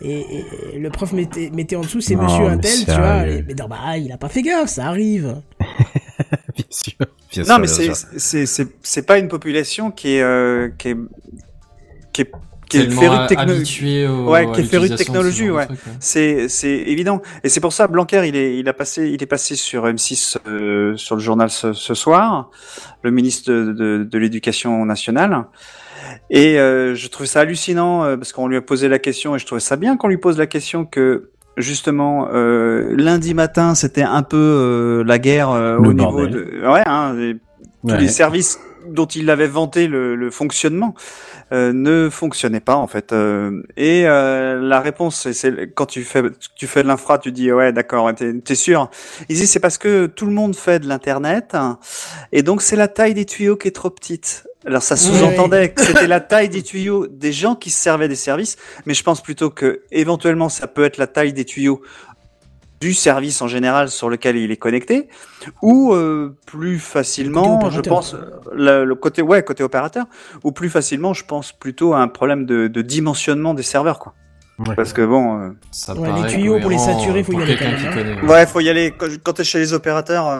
Et, 0.03 0.13
et- 0.19 0.45
et 0.73 0.79
le 0.79 0.89
prof 0.89 1.13
mettait, 1.13 1.51
mettait 1.53 1.75
en 1.75 1.82
dessous 1.82 2.01
c'est 2.01 2.15
monsieur 2.15 2.41
mais 2.41 2.49
un 2.49 2.57
tel, 2.57 2.79
tu 2.79 2.86
vois. 2.91 3.27
et- 3.27 3.45
mais 3.47 3.53
non, 3.53 3.67
bah, 3.67 3.97
il 3.99 4.11
a 4.11 4.17
pas 4.17 4.29
fait 4.29 4.41
gaffe, 4.41 4.69
ça 4.69 4.88
arrive. 4.88 5.41
bien 6.55 6.65
sûr. 6.69 6.93
Bien 7.32 7.43
Non, 7.43 7.45
sûr, 7.45 7.59
mais 7.59 7.67
c'est 7.67 7.91
c'est 8.17 8.45
c'est 8.45 8.67
c'est 8.82 9.05
pas 9.05 9.17
une 9.19 9.27
population 9.27 9.91
qui 9.91 10.15
est 10.15 10.21
euh, 10.23 10.69
qui 10.77 10.89
est 10.89 10.97
qui 12.13 12.21
est 12.23 12.32
qui 12.69 12.77
est 12.77 12.89
férue 12.89 13.17
de 13.19 13.25
techno- 13.27 13.53
habitué 13.53 14.07
au, 14.07 14.29
Ouais, 14.29 14.49
qui 14.51 14.61
est 14.61 14.63
féru 14.63 14.88
de 14.89 14.95
technologie, 14.95 15.47
ce 15.47 15.51
ouais. 15.51 15.67
C'est 15.99 16.47
c'est 16.47 16.69
évident 16.88 17.21
et 17.43 17.49
c'est 17.49 17.59
pour 17.59 17.73
ça 17.73 17.88
Blanquer 17.88 18.23
il 18.27 18.36
est 18.36 18.57
il 18.57 18.69
a 18.69 18.73
passé 18.73 19.09
il 19.09 19.21
est 19.21 19.25
passé 19.27 19.55
sur 19.55 19.86
M6 19.86 20.38
euh, 20.47 20.95
sur 20.95 21.15
le 21.15 21.21
journal 21.21 21.49
ce, 21.49 21.73
ce 21.73 21.93
soir 21.93 22.49
le 23.03 23.11
ministre 23.11 23.51
de 23.51 23.73
de, 23.73 24.03
de 24.09 24.17
l'éducation 24.17 24.86
nationale 24.86 25.45
et 26.29 26.59
euh, 26.59 26.95
je 26.95 27.07
trouvais 27.09 27.27
ça 27.27 27.41
hallucinant 27.41 28.03
euh, 28.05 28.17
parce 28.17 28.32
qu'on 28.34 28.47
lui 28.47 28.57
a 28.57 28.61
posé 28.61 28.88
la 28.88 28.99
question 28.99 29.36
et 29.36 29.39
je 29.39 29.45
trouvais 29.45 29.61
ça 29.61 29.75
bien 29.75 29.97
qu'on 29.97 30.07
lui 30.07 30.17
pose 30.17 30.38
la 30.38 30.47
question 30.47 30.86
que 30.86 31.32
justement 31.58 32.30
euh, 32.34 32.93
lundi 32.97 33.34
matin 33.34 33.76
c'était 33.76 34.04
un 34.04 34.24
peu 34.24 34.38
euh, 34.38 35.04
la 35.06 35.20
guerre 35.20 35.49
euh, 35.52 35.78
au 35.78 35.93
niveau 35.93 36.26
de 36.28 36.68
ouais 36.68 36.84
hein, 36.86 37.14
les- 37.16 37.36
tous 37.36 37.95
les 37.97 38.08
services 38.10 38.60
dont 38.88 39.06
il 39.06 39.30
avait 39.30 39.47
vanté 39.47 39.88
le, 39.88 40.16
le 40.16 40.32
fonctionnement 40.32 40.95
euh, 41.52 41.72
ne 41.74 42.10
fonctionnaient 42.10 42.60
pas 42.62 42.76
en 42.76 42.88
fait. 42.88 43.12
Euh, 43.14 43.62
et 43.78 44.08
euh, 44.08 44.60
la 44.60 44.80
réponse, 44.80 45.20
c'est- 45.22 45.34
c'est 45.34 45.72
quand 45.74 45.86
tu 45.86 46.04
fais 46.04 46.24
tu 46.56 46.66
fais 46.66 46.82
de 46.82 46.88
l'infra, 46.88 47.18
tu 47.20 47.32
dis 47.32 47.52
ouais 47.52 47.72
d'accord, 47.74 48.10
t'es 48.16 48.34
es 48.47 48.56
sûr. 48.56 48.89
Il 49.30 49.36
dit 49.36 49.45
c'est 49.47 49.60
parce 49.60 49.78
que 49.78 50.08
tout 50.08 50.26
le 50.26 50.32
monde 50.32 50.56
fait 50.56 50.80
de 50.80 50.88
l'internet 50.88 51.49
hein, 51.54 51.78
et 52.32 52.41
donc 52.43 52.62
c'est 52.62 52.76
la 52.76 52.88
taille 52.88 53.14
des 53.14 53.26
tuyaux 53.26 53.56
qui 53.56 53.68
est 53.68 53.72
trop 53.76 53.89
petite. 53.91 54.47
Alors 54.66 54.84
ça 54.84 54.95
sous-entendait 54.95 55.72
que 55.72 55.82
c'était 55.82 56.07
la 56.07 56.20
taille 56.32 56.49
des 56.49 56.62
tuyaux 56.62 57.07
des 57.07 57.32
gens 57.32 57.55
qui 57.55 57.70
se 57.72 57.82
servaient 57.82 58.07
des 58.07 58.16
services, 58.16 58.57
mais 58.86 58.93
je 58.93 59.03
pense 59.03 59.22
plutôt 59.22 59.49
que 59.49 59.82
éventuellement 59.91 60.49
ça 60.49 60.68
peut 60.68 60.84
être 60.84 60.97
la 60.97 61.07
taille 61.07 61.34
des 61.34 61.45
tuyaux 61.45 61.82
du 62.80 62.93
service 62.95 63.41
en 63.43 63.47
général 63.47 63.89
sur 63.89 64.09
lequel 64.09 64.38
il 64.38 64.49
est 64.51 64.57
connecté, 64.57 65.07
ou 65.62 65.93
euh, 65.93 66.36
plus 66.47 66.80
facilement, 66.80 67.70
je 67.70 67.80
pense, 67.80 68.16
le, 68.51 68.86
le 68.86 68.95
côté 68.95 69.22
ouais 69.22 69.43
côté 69.43 69.64
opérateur, 69.64 70.05
ou 70.43 70.51
plus 70.51 70.70
facilement, 70.70 71.14
je 71.14 71.24
pense 71.24 71.51
plutôt 71.51 71.93
à 71.93 71.99
un 71.99 72.07
problème 72.07 72.47
de, 72.47 72.68
de 72.68 72.82
dimensionnement 72.82 73.53
des 73.53 73.62
serveurs, 73.64 73.99
quoi. 73.99 74.16
Ouais. 74.68 74.76
Parce 74.76 74.93
que 74.93 75.05
bon, 75.05 75.39
euh, 75.41 75.49
Ça 75.72 75.93
Ouais, 75.93 76.09
les 76.22 76.28
tuyaux, 76.28 76.59
pour 76.59 76.70
les 76.72 76.78
saturer, 76.80 77.24
faut 77.24 77.34
y 77.39 77.41
aller 77.43 77.55
quand 77.57 77.66
même, 77.66 77.93
connaît. 77.93 78.32
ouais, 78.32 78.45
faut 78.47 78.59
y 78.59 78.70
aller. 78.70 78.93
Quand, 78.97 79.07
quand 79.24 79.34
t'es 79.34 79.43
chez 79.43 79.59
les 79.59 79.74
opérateurs, 79.74 80.28
euh, 80.28 80.39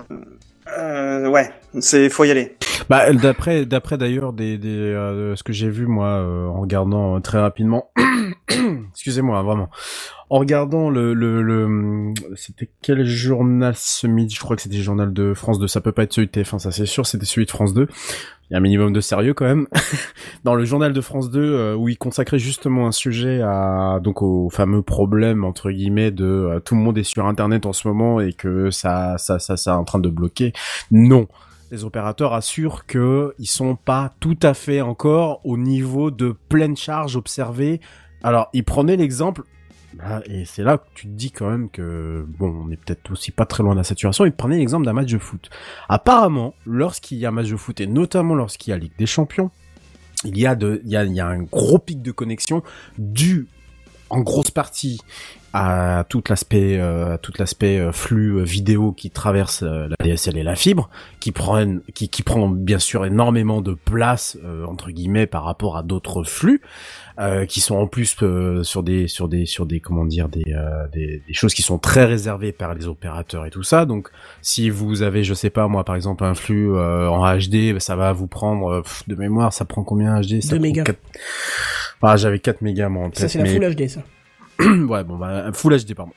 euh, 0.78 1.28
ouais, 1.28 1.52
c'est 1.80 2.10
faut 2.10 2.24
y 2.24 2.32
aller. 2.32 2.56
Bah, 2.90 3.12
d'après, 3.14 3.66
d'après 3.66 3.98
d'ailleurs 3.98 4.34
des, 4.34 4.58
des 4.58 4.70
euh, 4.70 5.36
ce 5.36 5.44
que 5.44 5.54
j'ai 5.54 5.70
vu 5.70 5.88
moi 5.88 6.08
euh, 6.08 6.48
en 6.48 6.62
regardant 6.62 7.16
euh, 7.16 7.20
très 7.20 7.40
rapidement, 7.40 7.92
excusez-moi 8.92 9.38
hein, 9.40 9.44
vraiment, 9.44 9.70
en 10.30 10.40
regardant 10.40 10.90
le 10.90 11.14
le, 11.14 11.42
le 11.42 12.14
c'était 12.36 12.70
quel 12.82 13.06
journal 13.06 13.74
ce 13.76 14.08
midi, 14.08 14.36
je 14.36 14.40
crois 14.40 14.56
que 14.56 14.62
c'était 14.62 14.78
le 14.78 14.84
journal 14.84 15.14
de 15.14 15.34
France 15.34 15.60
2, 15.60 15.68
ça 15.68 15.82
peut 15.82 15.92
pas 15.92 16.04
être 16.04 16.14
celui 16.14 16.28
de 16.28 16.32
TF1, 16.32 16.60
ça 16.60 16.72
c'est 16.72 16.86
sûr, 16.86 17.06
c'était 17.06 17.26
celui 17.26 17.46
de 17.46 17.52
France 17.52 17.74
2. 17.74 17.88
Il 18.52 18.56
y 18.56 18.58
a 18.58 18.58
un 18.58 18.62
minimum 18.62 18.92
de 18.92 19.00
sérieux 19.00 19.34
quand 19.34 19.46
même. 19.46 19.66
Dans 20.44 20.56
le 20.56 20.66
journal 20.66 20.92
de 20.92 21.00
France 21.00 21.30
2 21.30 21.40
euh, 21.40 21.74
où 21.74 21.88
il 21.88 21.98
consacrait 21.98 22.38
justement 22.38 22.86
un 22.86 22.92
sujet 22.92 23.42
à 23.42 24.02
donc 24.04 24.22
au 24.22 24.50
fameux 24.50 24.82
problème 24.82 25.46
entre 25.46 25.72
guillemets 25.72 26.12
de 26.12 26.26
euh, 26.26 26.60
tout 26.60 26.76
le 26.76 26.82
monde 26.82 26.98
est 26.98 27.06
sur 27.06 27.28
internet 27.28 27.66
en 27.66 27.72
ce 27.72 27.88
moment 27.88 28.20
et 28.20 28.34
que 28.34 28.70
ça 28.70 29.18
ça 29.18 29.40
ça 29.40 29.56
ça 29.56 29.72
est 29.72 29.76
en 29.76 29.86
train 29.86 30.00
de 30.00 30.10
bloquer. 30.10 30.52
Non, 30.92 31.30
les 31.72 31.86
opérateurs 31.86 32.34
assurent 32.34 32.86
que 32.86 33.34
ils 33.40 33.48
sont 33.48 33.78
pas 33.78 34.12
tout 34.20 34.38
à 34.42 34.54
fait 34.54 34.82
encore 34.82 35.40
au 35.46 35.58
niveau 35.58 36.12
de 36.12 36.36
pleine 36.50 36.76
charge 36.76 37.16
observée. 37.16 37.80
Alors, 38.22 38.50
ils 38.52 38.66
prenaient 38.66 38.98
l'exemple, 38.98 39.44
ah, 40.00 40.22
et 40.26 40.46
c'est 40.46 40.64
là 40.64 40.78
que 40.78 40.88
tu 40.96 41.08
te 41.08 41.12
dis 41.12 41.32
quand 41.32 41.50
même 41.50 41.70
que, 41.70 42.26
bon, 42.28 42.66
on 42.66 42.72
est 42.72 42.78
peut-être 42.78 43.12
aussi 43.12 43.32
pas 43.32 43.46
très 43.46 43.64
loin 43.64 43.74
de 43.74 43.80
la 43.80 43.84
saturation, 43.84 44.26
ils 44.26 44.32
prenaient 44.32 44.58
l'exemple 44.58 44.86
d'un 44.86 44.94
match 44.94 45.12
de 45.12 45.18
foot. 45.18 45.50
Apparemment, 45.90 46.54
lorsqu'il 46.66 47.18
y 47.18 47.26
a 47.26 47.30
un 47.30 47.32
match 47.32 47.50
de 47.50 47.58
foot, 47.58 47.82
et 47.82 47.88
notamment 47.88 48.36
lorsqu'il 48.36 48.72
y 48.72 48.74
a 48.74 48.78
Ligue 48.78 48.96
des 48.98 49.06
Champions, 49.06 49.52
il 50.24 50.38
y 50.38 50.46
a 50.46 50.56
de, 50.56 50.82
il 50.86 50.92
y 50.92 50.96
a, 50.96 51.04
il 51.04 51.14
y 51.14 51.20
a 51.20 51.28
un 51.28 51.44
gros 51.44 51.80
pic 51.80 52.02
de 52.02 52.12
connexion 52.12 52.64
dû 52.98 53.48
en 54.10 54.22
grosse 54.22 54.52
partie 54.52 55.00
à 55.54 56.06
tout 56.08 56.24
l'aspect 56.30 56.78
euh, 56.80 57.16
à 57.16 57.18
tout 57.18 57.34
l'aspect 57.38 57.78
euh, 57.80 57.92
flux 57.92 58.38
euh, 58.40 58.44
vidéo 58.44 58.94
qui 58.94 59.10
traverse 59.12 59.64
euh, 59.64 59.88
la 59.90 59.96
DSL 60.06 60.38
et 60.38 60.44
la 60.44 60.56
fibre 60.56 60.90
qui 61.20 61.32
prennent 61.34 61.82
qui 61.94 62.08
qui 62.10 62.24
prend 62.24 62.48
bien 62.48 62.80
sûr 62.80 63.06
énormément 63.06 63.62
de 63.62 63.74
place 63.74 64.38
euh, 64.46 64.66
entre 64.66 64.92
guillemets 64.92 65.28
par 65.28 65.44
rapport 65.44 65.76
à 65.76 65.84
d'autres 65.84 66.24
flux 66.24 66.62
euh, 67.20 67.46
qui 67.46 67.60
sont 67.60 67.76
en 67.76 67.88
plus 67.88 68.16
euh, 68.24 68.64
sur 68.64 68.82
des 68.82 69.08
sur 69.10 69.28
des 69.28 69.46
sur 69.46 69.66
des 69.66 69.82
comment 69.82 70.06
dire 70.06 70.30
des, 70.30 70.44
euh, 70.56 70.88
des 70.94 71.22
des 71.28 71.34
choses 71.34 71.54
qui 71.54 71.62
sont 71.64 71.78
très 71.80 72.06
réservées 72.06 72.54
par 72.54 72.74
les 72.74 72.88
opérateurs 72.88 73.46
et 73.46 73.50
tout 73.50 73.64
ça 73.64 73.86
donc 73.86 74.10
si 74.42 74.70
vous 74.70 75.02
avez 75.02 75.24
je 75.26 75.34
sais 75.34 75.50
pas 75.50 75.68
moi 75.68 75.84
par 75.84 75.96
exemple 75.96 76.24
un 76.24 76.34
flux 76.34 76.74
euh, 76.74 77.10
en 77.10 77.26
HD 77.38 77.78
ça 77.80 77.98
va 77.98 78.14
vous 78.14 78.28
prendre 78.28 78.82
pff, 78.82 79.04
de 79.08 79.16
mémoire 79.16 79.52
ça 79.52 79.66
prend 79.66 79.84
combien 79.84 80.22
HD 80.22 80.42
ça 80.42 80.52
Deux 80.52 80.56
prend 80.56 80.62
mégas. 80.62 80.84
quatre- 80.84 81.00
ah 82.04 82.16
j'avais 82.18 82.40
4 82.40 82.62
mégas 82.62 82.90
moi 82.90 83.06
en 83.06 83.10
tête 83.10 83.20
Ça, 83.20 83.28
c'est 83.28 83.38
la 83.38 83.44
mais- 83.44 83.54
Full 83.54 83.76
HD, 83.76 83.88
ça. 83.90 84.02
ouais, 84.90 85.04
bon, 85.04 85.18
bah, 85.18 85.52
Full 85.54 85.74
HD, 85.74 85.96
pardon. 85.96 86.14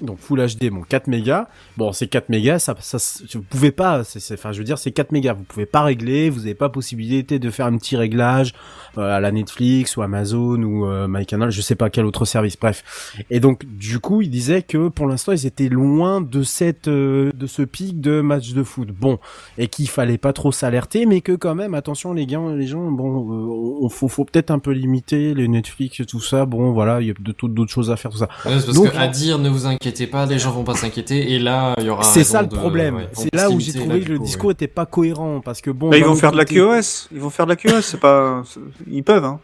Donc 0.00 0.18
Full 0.18 0.40
HD, 0.44 0.70
bon 0.70 0.82
4 0.82 1.06
mégas. 1.06 1.46
Bon, 1.76 1.92
c'est 1.92 2.08
4 2.08 2.28
mégas, 2.28 2.58
ça, 2.58 2.74
ça, 2.80 2.98
vous 3.34 3.42
pouvez 3.42 3.70
pas, 3.70 4.02
c'est, 4.04 4.34
enfin, 4.34 4.50
je 4.52 4.58
veux 4.58 4.64
dire, 4.64 4.76
c'est 4.78 4.90
4 4.90 5.12
mégas. 5.12 5.34
Vous 5.34 5.44
pouvez 5.44 5.66
pas 5.66 5.82
régler, 5.82 6.30
vous 6.30 6.40
avez 6.46 6.54
pas 6.54 6.68
possibilité 6.68 7.38
de 7.38 7.50
faire 7.50 7.66
un 7.66 7.76
petit 7.78 7.96
réglage 7.96 8.54
euh, 8.98 9.16
à 9.16 9.20
la 9.20 9.30
Netflix 9.30 9.96
ou 9.96 10.02
Amazon 10.02 10.60
ou 10.62 10.86
euh, 10.86 11.06
MyCanal, 11.08 11.50
je 11.50 11.60
sais 11.60 11.76
pas 11.76 11.90
quel 11.90 12.04
autre 12.06 12.24
service. 12.24 12.56
Bref. 12.58 13.14
Et 13.30 13.38
donc, 13.40 13.64
du 13.64 13.98
coup, 14.00 14.20
il 14.22 14.30
disait 14.30 14.62
que 14.62 14.88
pour 14.88 15.06
l'instant, 15.06 15.32
ils 15.32 15.46
étaient 15.46 15.68
loin 15.68 16.20
de 16.20 16.42
cette, 16.42 16.88
euh, 16.88 17.30
de 17.34 17.46
ce 17.46 17.62
pic 17.62 18.00
de 18.00 18.20
match 18.20 18.52
de 18.52 18.62
foot. 18.64 18.88
Bon, 18.90 19.18
et 19.58 19.68
qu'il 19.68 19.88
fallait 19.88 20.18
pas 20.18 20.32
trop 20.32 20.50
s'alerter, 20.52 21.06
mais 21.06 21.20
que 21.20 21.32
quand 21.32 21.54
même, 21.54 21.74
attention 21.74 22.12
les 22.12 22.26
gars, 22.26 22.40
les 22.56 22.66
gens, 22.66 22.90
bon, 22.90 23.30
euh, 23.30 23.78
on 23.84 23.88
faut, 23.88 24.08
faut 24.08 24.24
peut-être 24.24 24.50
un 24.50 24.58
peu 24.58 24.72
limiter 24.72 25.34
les 25.34 25.46
Netflix 25.48 26.00
et 26.00 26.04
tout 26.06 26.20
ça. 26.20 26.46
Bon, 26.46 26.72
voilà, 26.72 27.00
il 27.00 27.06
y 27.06 27.10
a 27.10 27.14
de- 27.18 27.34
d'autres 27.48 27.72
choses 27.72 27.90
à 27.92 27.96
faire, 27.96 28.10
tout 28.10 28.18
ça. 28.18 28.28
Ouais, 28.44 28.58
c'est 28.58 28.66
parce 28.66 28.76
Donc- 28.76 28.90
que 28.92 28.96
à 28.96 29.06
dire 29.08 29.38
ne 29.38 29.48
vous 29.48 29.66
inquiétez 29.66 29.83
pas, 30.10 30.26
les 30.26 30.38
gens 30.38 30.50
vont 30.52 30.64
pas 30.64 30.74
s'inquiéter 30.74 31.32
et 31.32 31.38
là 31.38 31.74
il 31.78 31.84
y 31.86 31.88
aura. 31.90 32.02
C'est 32.02 32.24
ça 32.24 32.42
le 32.42 32.48
de- 32.48 32.56
problème. 32.56 32.96
ouais, 32.96 33.08
c'est 33.12 33.34
là 33.34 33.50
où 33.50 33.60
j'ai 33.60 33.72
trouvé 33.72 34.00
là, 34.00 34.04
que 34.04 34.12
le 34.12 34.18
coup, 34.18 34.24
discours 34.24 34.46
ouais. 34.48 34.52
était 34.52 34.66
pas 34.68 34.86
cohérent 34.86 35.40
parce 35.44 35.60
que 35.60 35.70
bon. 35.70 35.90
Bah, 35.90 35.96
ils 35.98 36.04
vont 36.04 36.14
faire 36.16 36.32
de 36.32 36.36
la 36.36 36.44
QoS. 36.44 37.08
Ils 37.12 37.20
vont 37.20 37.30
faire 37.30 37.46
de 37.46 37.50
la 37.50 37.56
QoS. 37.56 37.80
C'est 37.82 38.00
pas, 38.00 38.42
ils 38.90 39.02
peuvent. 39.04 39.24
Hein. 39.24 39.40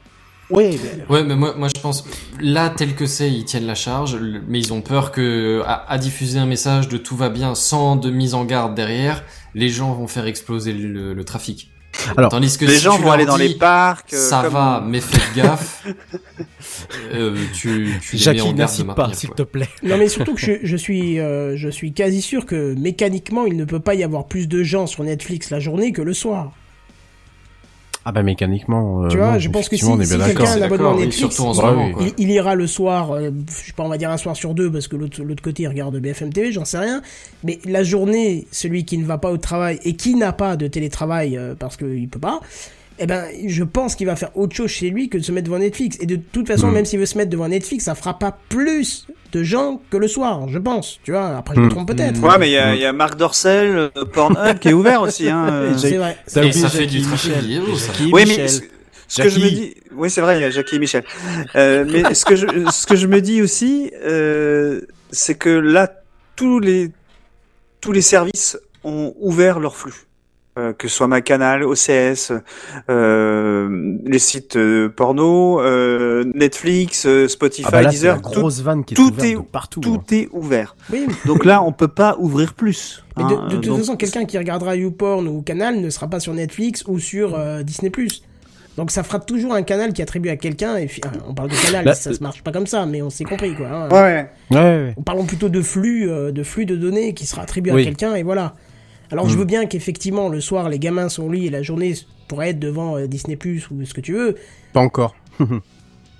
Oui, 0.52 0.80
mais- 0.82 1.14
Ouais, 1.14 1.22
mais 1.24 1.36
moi, 1.36 1.54
moi 1.56 1.68
je 1.74 1.80
pense 1.80 2.04
là 2.40 2.70
tel 2.70 2.96
que 2.96 3.06
c'est, 3.06 3.30
ils 3.30 3.44
tiennent 3.44 3.66
la 3.66 3.76
charge, 3.76 4.18
mais 4.48 4.58
ils 4.58 4.72
ont 4.72 4.80
peur 4.80 5.12
que 5.12 5.62
à, 5.64 5.84
à 5.88 5.96
diffuser 5.96 6.38
un 6.40 6.46
message 6.46 6.88
de 6.88 6.96
tout 6.96 7.14
va 7.16 7.28
bien 7.28 7.54
sans 7.54 7.94
de 7.94 8.10
mise 8.10 8.34
en 8.34 8.44
garde 8.44 8.74
derrière, 8.74 9.22
les 9.54 9.68
gens 9.68 9.92
vont 9.94 10.08
faire 10.08 10.26
exploser 10.26 10.72
le, 10.72 11.14
le 11.14 11.24
trafic. 11.24 11.70
Alors, 12.16 12.30
Tandis 12.30 12.56
que 12.56 12.64
Les 12.64 12.76
si 12.76 12.80
gens 12.82 12.96
tu 12.96 13.02
vont 13.02 13.10
aller 13.12 13.26
dans 13.26 13.36
les 13.36 13.54
parcs. 13.54 14.12
euh, 14.14 14.16
Ça 14.28 14.42
comme- 14.44 14.52
va, 14.54 14.82
mais 14.86 15.00
faites 15.00 15.34
gaffe. 15.36 15.84
euh, 17.14 17.36
tu, 17.52 17.94
tu 18.00 18.16
les 18.16 18.18
mets 18.18 18.22
en 18.22 18.24
Jackie, 18.24 18.36
garde 18.38 18.52
de 18.54 18.58
n'incite 18.58 18.86
pas, 18.94 19.12
s'il 19.12 19.30
te 19.30 19.42
plaît. 19.42 19.68
Non 19.82 19.98
mais 19.98 20.08
surtout 20.08 20.34
que 20.34 20.40
je, 20.40 20.52
je 20.62 20.76
suis 20.76 21.18
euh, 21.18 21.56
je 21.56 21.68
suis 21.68 21.92
quasi 21.92 22.22
sûr 22.22 22.46
que 22.46 22.74
mécaniquement 22.74 23.44
il 23.46 23.56
ne 23.56 23.64
peut 23.64 23.80
pas 23.80 23.94
y 23.94 24.02
avoir 24.04 24.26
plus 24.26 24.48
de 24.48 24.62
gens 24.62 24.86
sur 24.86 25.04
Netflix 25.04 25.50
la 25.50 25.60
journée 25.60 25.92
que 25.92 26.02
le 26.02 26.14
soir. 26.14 26.52
Ah 28.04 28.12
bah 28.12 28.22
mécaniquement. 28.22 29.04
euh, 29.04 29.08
Tu 29.08 29.18
vois, 29.18 29.32
non, 29.32 29.38
je 29.38 29.50
pense 29.50 29.68
que 29.68 29.76
si- 29.76 29.84
on 29.84 29.94
est 29.94 29.98
bien 29.98 30.06
si 30.06 30.16
d'accord. 30.16 30.26
quelqu'un 30.36 30.44
a 30.44 30.54
un 30.54 30.58
D'accord, 30.60 30.74
abonnement 30.76 30.94
oui, 30.94 31.04
Netflix, 31.06 31.18
surtout 31.34 31.50
en 31.50 31.54
ce 31.54 31.60
Ouais, 31.60 31.66
moment, 31.70 31.86
oui. 31.88 31.92
quoi. 31.92 32.02
il, 32.18 32.24
il 32.24 32.30
ira 32.30 32.54
le 32.54 32.66
soir, 32.66 33.10
euh, 33.12 33.30
je 33.60 33.66
sais 33.66 33.72
pas, 33.74 33.82
on 33.82 33.88
va 33.88 33.98
dire 33.98 34.10
un 34.10 34.16
soir 34.16 34.34
sur 34.36 34.54
deux 34.54 34.70
parce 34.72 34.88
que 34.88 34.96
l'autre 34.96 35.22
l'autre 35.22 35.42
côté 35.42 35.64
il 35.64 35.68
regarde 35.68 35.96
BFM 35.98 36.32
TV, 36.32 36.50
j'en 36.50 36.64
sais 36.64 36.78
rien. 36.78 37.02
Mais 37.44 37.58
la 37.66 37.82
journée, 37.82 38.46
celui 38.52 38.84
qui 38.86 38.96
ne 38.96 39.04
va 39.04 39.18
pas 39.18 39.30
au 39.30 39.36
travail 39.36 39.80
et 39.84 39.96
qui 39.96 40.14
n'a 40.14 40.32
pas 40.32 40.56
de 40.56 40.66
télétravail 40.66 41.36
euh, 41.36 41.54
parce 41.58 41.76
qu'il 41.76 42.08
peut 42.08 42.18
pas, 42.18 42.40
eh 43.00 43.06
ben 43.06 43.24
je 43.46 43.64
pense 43.64 43.94
qu'il 43.96 44.06
va 44.06 44.14
faire 44.14 44.36
autre 44.36 44.54
chose 44.54 44.70
chez 44.70 44.90
lui 44.90 45.08
que 45.08 45.18
de 45.18 45.22
se 45.22 45.32
mettre 45.32 45.46
devant 45.46 45.58
Netflix. 45.58 45.96
Et 46.00 46.06
de 46.06 46.16
toute 46.16 46.46
façon, 46.46 46.68
Hmm. 46.68 46.74
même 46.74 46.84
s'il 46.84 46.98
veut 47.00 47.06
se 47.06 47.16
mettre 47.18 47.30
devant 47.30 47.48
Netflix, 47.48 47.84
ça 47.86 47.94
fera 47.94 48.18
pas 48.18 48.36
plus 48.48 49.06
de 49.32 49.42
gens 49.42 49.80
que 49.90 49.96
le 49.96 50.06
soir, 50.08 50.48
je 50.48 50.58
pense. 50.58 51.00
Tu 51.02 51.12
vois, 51.12 51.36
après 51.36 51.54
je 51.56 51.60
me 51.60 51.66
Hmm. 51.66 51.70
trompe 51.70 51.88
peut-être. 51.88 52.20
Ouais, 52.22 52.38
mais 52.38 52.48
il 52.48 52.52
y 52.52 52.58
a, 52.58 52.74
il 52.74 52.80
y 52.80 52.84
a 52.84 52.92
Marc 52.92 53.16
Dorcel, 53.16 53.90
euh, 53.96 54.04
Pornhub 54.12 54.58
qui 54.58 54.68
est 54.68 54.72
ouvert 54.72 55.02
aussi. 55.02 55.28
Hein. 55.28 55.46
euh. 55.50 55.78
C'est 55.78 55.96
vrai. 55.96 56.16
T'as 56.32 56.42
Et 56.42 56.46
oublié 56.48 56.60
ça 56.62 56.68
fait 56.68 56.80
Jackie 56.84 57.00
du 57.02 57.06
Michel. 57.08 57.62
ça. 57.78 57.92
Oui, 58.12 58.24
mais 58.26 58.48
ce, 58.48 58.60
ce 59.08 59.22
que 59.22 59.28
je 59.28 59.40
me 59.40 59.48
dis, 59.50 59.74
oui, 59.94 60.10
c'est 60.10 60.20
vrai, 60.20 60.38
il 60.38 60.42
y 60.42 60.44
a 60.44 60.50
Jackie 60.50 60.76
et 60.76 60.78
Michel. 60.78 61.04
Euh, 61.56 61.84
mais 61.88 62.14
ce 62.14 62.24
que 62.24 62.36
je, 62.36 62.46
ce 62.70 62.86
que 62.86 62.96
je 62.96 63.06
me 63.06 63.20
dis 63.20 63.40
aussi, 63.42 63.90
euh, 64.04 64.82
c'est 65.10 65.36
que 65.36 65.48
là, 65.50 65.90
tous 66.36 66.58
les, 66.60 66.90
tous 67.80 67.92
les 67.92 68.02
services 68.02 68.58
ont 68.84 69.14
ouvert 69.20 69.58
leur 69.60 69.76
flux. 69.76 69.94
Euh, 70.60 70.72
que 70.74 70.88
ce 70.88 70.94
soit 70.96 71.06
ma 71.06 71.22
canal, 71.22 71.64
OCS, 71.64 72.32
euh, 72.90 73.96
les 74.04 74.18
sites 74.18 74.56
euh, 74.56 74.88
porno, 74.88 75.60
euh, 75.60 76.24
Netflix, 76.34 77.06
euh, 77.06 77.28
Spotify, 77.28 77.66
Ah 77.68 77.70
bah 77.70 77.82
là, 77.82 77.90
Deezer, 77.90 78.20
tout, 78.20 78.40
grosse 78.40 78.60
vanne 78.60 78.84
qui 78.84 78.94
est 78.94 78.96
tout 78.96 79.10
partout. 79.50 79.80
tout 79.80 79.94
hein. 80.00 80.14
est 80.16 80.28
ouvert. 80.32 80.76
Oui, 80.92 81.06
Donc 81.24 81.44
là, 81.44 81.62
on 81.62 81.72
peut 81.72 81.88
pas 81.88 82.16
ouvrir 82.18 82.54
plus. 82.54 83.04
mais 83.16 83.24
de, 83.24 83.28
hein. 83.34 83.48
de 83.48 83.56
toute 83.56 83.76
façon, 83.78 83.96
quelqu'un 83.96 84.24
qui 84.24 84.36
regardera 84.38 84.76
YouPorn 84.76 85.26
ou 85.28 85.42
Canal 85.42 85.80
ne 85.80 85.88
sera 85.90 86.08
pas 86.08 86.20
sur 86.20 86.34
Netflix 86.34 86.84
ou 86.86 86.98
sur 86.98 87.34
euh, 87.38 87.62
Disney+. 87.62 87.90
Donc 88.76 88.90
ça 88.90 89.02
fera 89.02 89.18
toujours 89.18 89.52
un 89.54 89.62
canal 89.62 89.92
qui 89.92 90.00
est 90.00 90.04
attribué 90.04 90.30
à 90.30 90.36
quelqu'un. 90.36 90.76
Et 90.76 90.88
fi- 90.88 91.00
on 91.28 91.34
parle 91.34 91.48
de 91.50 91.54
canal, 91.66 91.84
Là, 91.84 91.94
ça 91.94 92.12
se 92.14 92.22
marche 92.22 92.42
pas 92.42 92.52
comme 92.52 92.66
ça, 92.66 92.86
mais 92.86 93.02
on 93.02 93.10
s'est 93.10 93.24
compris 93.24 93.54
quoi. 93.54 93.66
hein. 93.68 93.88
Ouais. 93.90 94.30
Ouais, 94.50 94.56
ouais. 94.58 94.94
Parlons 95.04 95.24
plutôt 95.24 95.48
de 95.48 95.60
flux, 95.60 96.08
euh, 96.08 96.30
de 96.32 96.42
flux 96.42 96.66
de 96.66 96.76
données 96.76 97.12
qui 97.14 97.26
sera 97.26 97.42
attribué 97.42 97.72
Oui. 97.72 97.82
à 97.82 97.84
quelqu'un 97.84 98.14
et 98.14 98.22
voilà. 98.22 98.54
Alors 99.10 99.26
Mm. 99.26 99.30
je 99.30 99.36
veux 99.38 99.44
bien 99.44 99.66
qu'effectivement 99.66 100.28
le 100.28 100.40
soir 100.40 100.68
les 100.68 100.78
gamins 100.78 101.08
sont 101.08 101.24
au 101.24 101.32
lit 101.32 101.46
et 101.46 101.50
la 101.50 101.62
journée 101.62 101.94
pourrait 102.28 102.50
être 102.50 102.58
devant 102.60 102.96
euh, 102.96 103.06
Disney 103.06 103.36
Plus 103.36 103.68
ou 103.70 103.84
ce 103.84 103.92
que 103.94 104.00
tu 104.00 104.12
veux. 104.12 104.36
Pas 104.72 104.80
encore. 104.80 105.14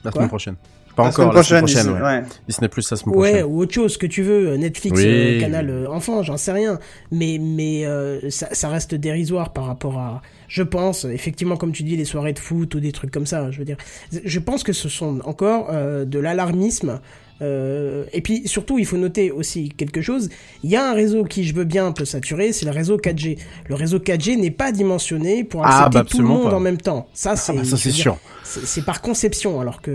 la 0.04 0.10
semaine 0.10 0.28
prochaine. 0.28 0.56
Pas 0.96 1.04
La 1.04 1.08
encore, 1.10 1.24
semaine 1.24 1.34
la 1.36 1.42
semaine 1.44 1.60
prochaine, 1.62 1.84
prochaine, 1.86 2.02
ouais. 2.02 2.20
ouais. 2.20 2.24
Disney 2.48 2.68
Plus 2.68 2.90
la 2.90 2.96
semaine 2.96 3.14
Ouais, 3.16 3.30
prochaine. 3.30 3.46
ou 3.46 3.60
autre 3.60 3.72
chose, 3.72 3.92
ce 3.92 3.98
que 3.98 4.06
tu 4.06 4.22
veux, 4.22 4.48
euh, 4.48 4.56
Netflix, 4.56 4.98
Oui. 4.98 5.04
euh, 5.06 5.40
canal 5.40 5.70
euh, 5.70 5.86
enfant, 5.88 6.22
j'en 6.24 6.36
sais 6.36 6.50
rien. 6.50 6.80
Mais, 7.12 7.38
mais 7.40 7.86
euh, 7.86 8.28
ça, 8.28 8.48
ça 8.52 8.68
reste 8.68 8.96
dérisoire 8.96 9.52
par 9.52 9.66
rapport 9.66 9.98
à, 9.98 10.20
je 10.48 10.64
pense, 10.64 11.04
effectivement, 11.04 11.56
comme 11.56 11.70
tu 11.70 11.84
dis, 11.84 11.96
les 11.96 12.04
soirées 12.04 12.32
de 12.32 12.40
foot 12.40 12.74
ou 12.74 12.80
des 12.80 12.90
trucs 12.90 13.12
comme 13.12 13.24
ça. 13.26 13.52
Je 13.52 13.58
veux 13.60 13.64
dire, 13.64 13.76
je 14.24 14.38
pense 14.40 14.64
que 14.64 14.72
ce 14.72 14.88
sont 14.88 15.20
encore 15.24 15.68
euh, 15.70 16.04
de 16.04 16.18
l'alarmisme. 16.18 17.00
Euh, 17.42 18.04
et 18.12 18.20
puis 18.20 18.46
surtout, 18.46 18.78
il 18.78 18.84
faut 18.84 18.96
noter 18.98 19.30
aussi 19.30 19.70
quelque 19.70 20.02
chose. 20.02 20.28
Il 20.62 20.70
y 20.70 20.76
a 20.76 20.90
un 20.90 20.94
réseau 20.94 21.24
qui, 21.24 21.44
je 21.44 21.54
veux 21.54 21.64
bien, 21.64 21.90
peut 21.92 22.04
saturer, 22.04 22.52
c'est 22.52 22.66
le 22.66 22.70
réseau 22.70 22.98
4G. 22.98 23.38
Le 23.68 23.74
réseau 23.74 23.98
4G 23.98 24.36
n'est 24.38 24.50
pas 24.50 24.72
dimensionné 24.72 25.44
pour 25.44 25.62
Ah, 25.64 25.86
accepter 25.86 25.98
bah, 25.98 26.04
tout 26.10 26.18
le 26.18 26.24
monde 26.28 26.50
pas. 26.50 26.56
en 26.56 26.60
même 26.60 26.76
temps. 26.78 27.08
Ça, 27.14 27.36
c'est 27.36 27.52
Ah 27.52 27.62
bah, 27.62 27.76
c'est 27.76 27.90
sûr. 27.90 28.18
c'est 28.44 28.84
par 28.84 29.00
conception, 29.00 29.60
alors 29.60 29.80
que 29.80 29.90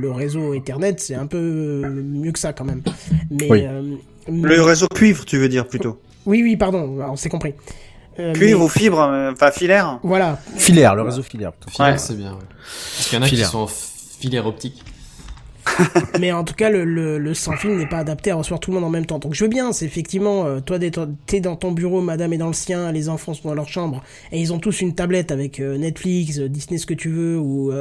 le 0.00 0.10
réseau 0.10 0.54
Ethernet, 0.54 0.94
c'est 0.98 1.14
un 1.14 1.26
peu 1.26 1.38
mieux 2.02 2.32
que 2.32 2.38
ça 2.38 2.52
quand 2.52 2.64
même. 2.64 2.82
Mais, 3.30 3.50
Oui. 3.50 3.64
euh, 3.66 3.82
Le 4.28 4.62
réseau 4.62 4.88
cuivre, 4.88 5.24
tu 5.24 5.36
veux 5.38 5.48
dire 5.48 5.66
plutôt? 5.68 5.98
oui, 6.24 6.42
oui, 6.42 6.56
pardon, 6.56 6.98
on 7.06 7.16
s'est 7.16 7.28
compris. 7.28 7.54
Euh, 8.18 8.32
Cuivre 8.32 8.60
mais- 8.60 8.64
ou 8.64 8.68
fibre, 8.70 9.30
enfin 9.32 9.50
filaire? 9.50 10.00
Voilà, 10.02 10.40
Filaire, 10.56 10.94
le 10.94 11.02
réseau 11.02 11.22
filaire. 11.22 11.52
plutôt. 11.52 11.70
Filaire, 11.70 11.92
Ouais. 11.92 11.98
c'est 11.98 12.16
bien. 12.16 12.32
ouais. 12.32 12.38
Parce 12.96 13.08
qu'il 13.08 13.18
y 13.18 13.20
en 13.20 13.24
a 13.24 13.26
Filaire. 13.28 13.46
qui 13.46 13.52
sont 13.52 13.58
en 13.58 13.66
filaire 13.66 14.46
optique. 14.46 14.82
mais 16.20 16.32
en 16.32 16.44
tout 16.44 16.54
cas, 16.54 16.70
le, 16.70 17.34
sans 17.34 17.56
fil 17.56 17.76
n'est 17.76 17.86
pas 17.86 17.98
adapté 17.98 18.30
à 18.30 18.36
recevoir 18.36 18.60
tout 18.60 18.70
le 18.70 18.76
monde 18.76 18.84
en 18.84 18.90
même 18.90 19.06
temps. 19.06 19.18
Donc 19.18 19.34
je 19.34 19.44
veux 19.44 19.50
bien, 19.50 19.72
c'est 19.72 19.84
effectivement, 19.84 20.46
euh, 20.46 20.60
toi, 20.60 20.78
t'es 21.26 21.40
dans 21.40 21.56
ton 21.56 21.72
bureau, 21.72 22.00
madame 22.00 22.32
est 22.32 22.38
dans 22.38 22.46
le 22.46 22.52
sien, 22.52 22.92
les 22.92 23.08
enfants 23.08 23.34
sont 23.34 23.48
dans 23.48 23.54
leur 23.54 23.68
chambre, 23.68 24.02
et 24.32 24.40
ils 24.40 24.52
ont 24.52 24.58
tous 24.58 24.80
une 24.80 24.94
tablette 24.94 25.30
avec 25.30 25.60
euh, 25.60 25.76
Netflix, 25.76 26.38
euh, 26.38 26.48
Disney, 26.48 26.78
ce 26.78 26.86
que 26.86 26.94
tu 26.94 27.08
veux, 27.08 27.38
ou 27.38 27.72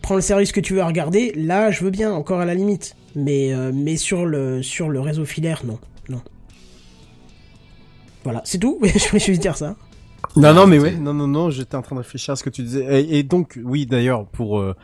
prends 0.00 0.14
le 0.14 0.22
service 0.22 0.52
que 0.52 0.60
tu 0.60 0.74
veux 0.74 0.80
à 0.80 0.86
regarder. 0.86 1.32
Là, 1.36 1.70
je 1.70 1.84
veux 1.84 1.90
bien, 1.90 2.12
encore 2.12 2.40
à 2.40 2.46
la 2.46 2.54
limite. 2.54 2.96
Mais, 3.14 3.52
mais 3.72 3.96
sur, 3.96 4.26
le, 4.26 4.62
sur 4.62 4.88
le 4.88 5.00
réseau 5.00 5.24
filaire, 5.24 5.62
non. 5.64 5.78
Non. 6.08 6.20
Voilà, 8.24 8.42
c'est 8.44 8.58
tout? 8.58 8.78
je 8.82 9.08
voulais 9.08 9.20
juste 9.20 9.40
dire 9.40 9.56
ça. 9.56 9.76
Non, 10.36 10.52
non, 10.52 10.66
mais 10.66 10.78
ouais, 10.78 10.92
non, 10.92 11.14
non, 11.14 11.26
non, 11.26 11.50
j'étais 11.50 11.76
en 11.76 11.82
train 11.82 11.96
de 11.96 12.00
réfléchir 12.00 12.32
à 12.32 12.36
ce 12.36 12.44
que 12.44 12.50
tu 12.50 12.62
disais. 12.62 13.00
Et, 13.00 13.18
et 13.18 13.22
donc, 13.22 13.58
oui, 13.64 13.86
d'ailleurs, 13.86 14.26
pour 14.26 14.58
euh, 14.58 14.74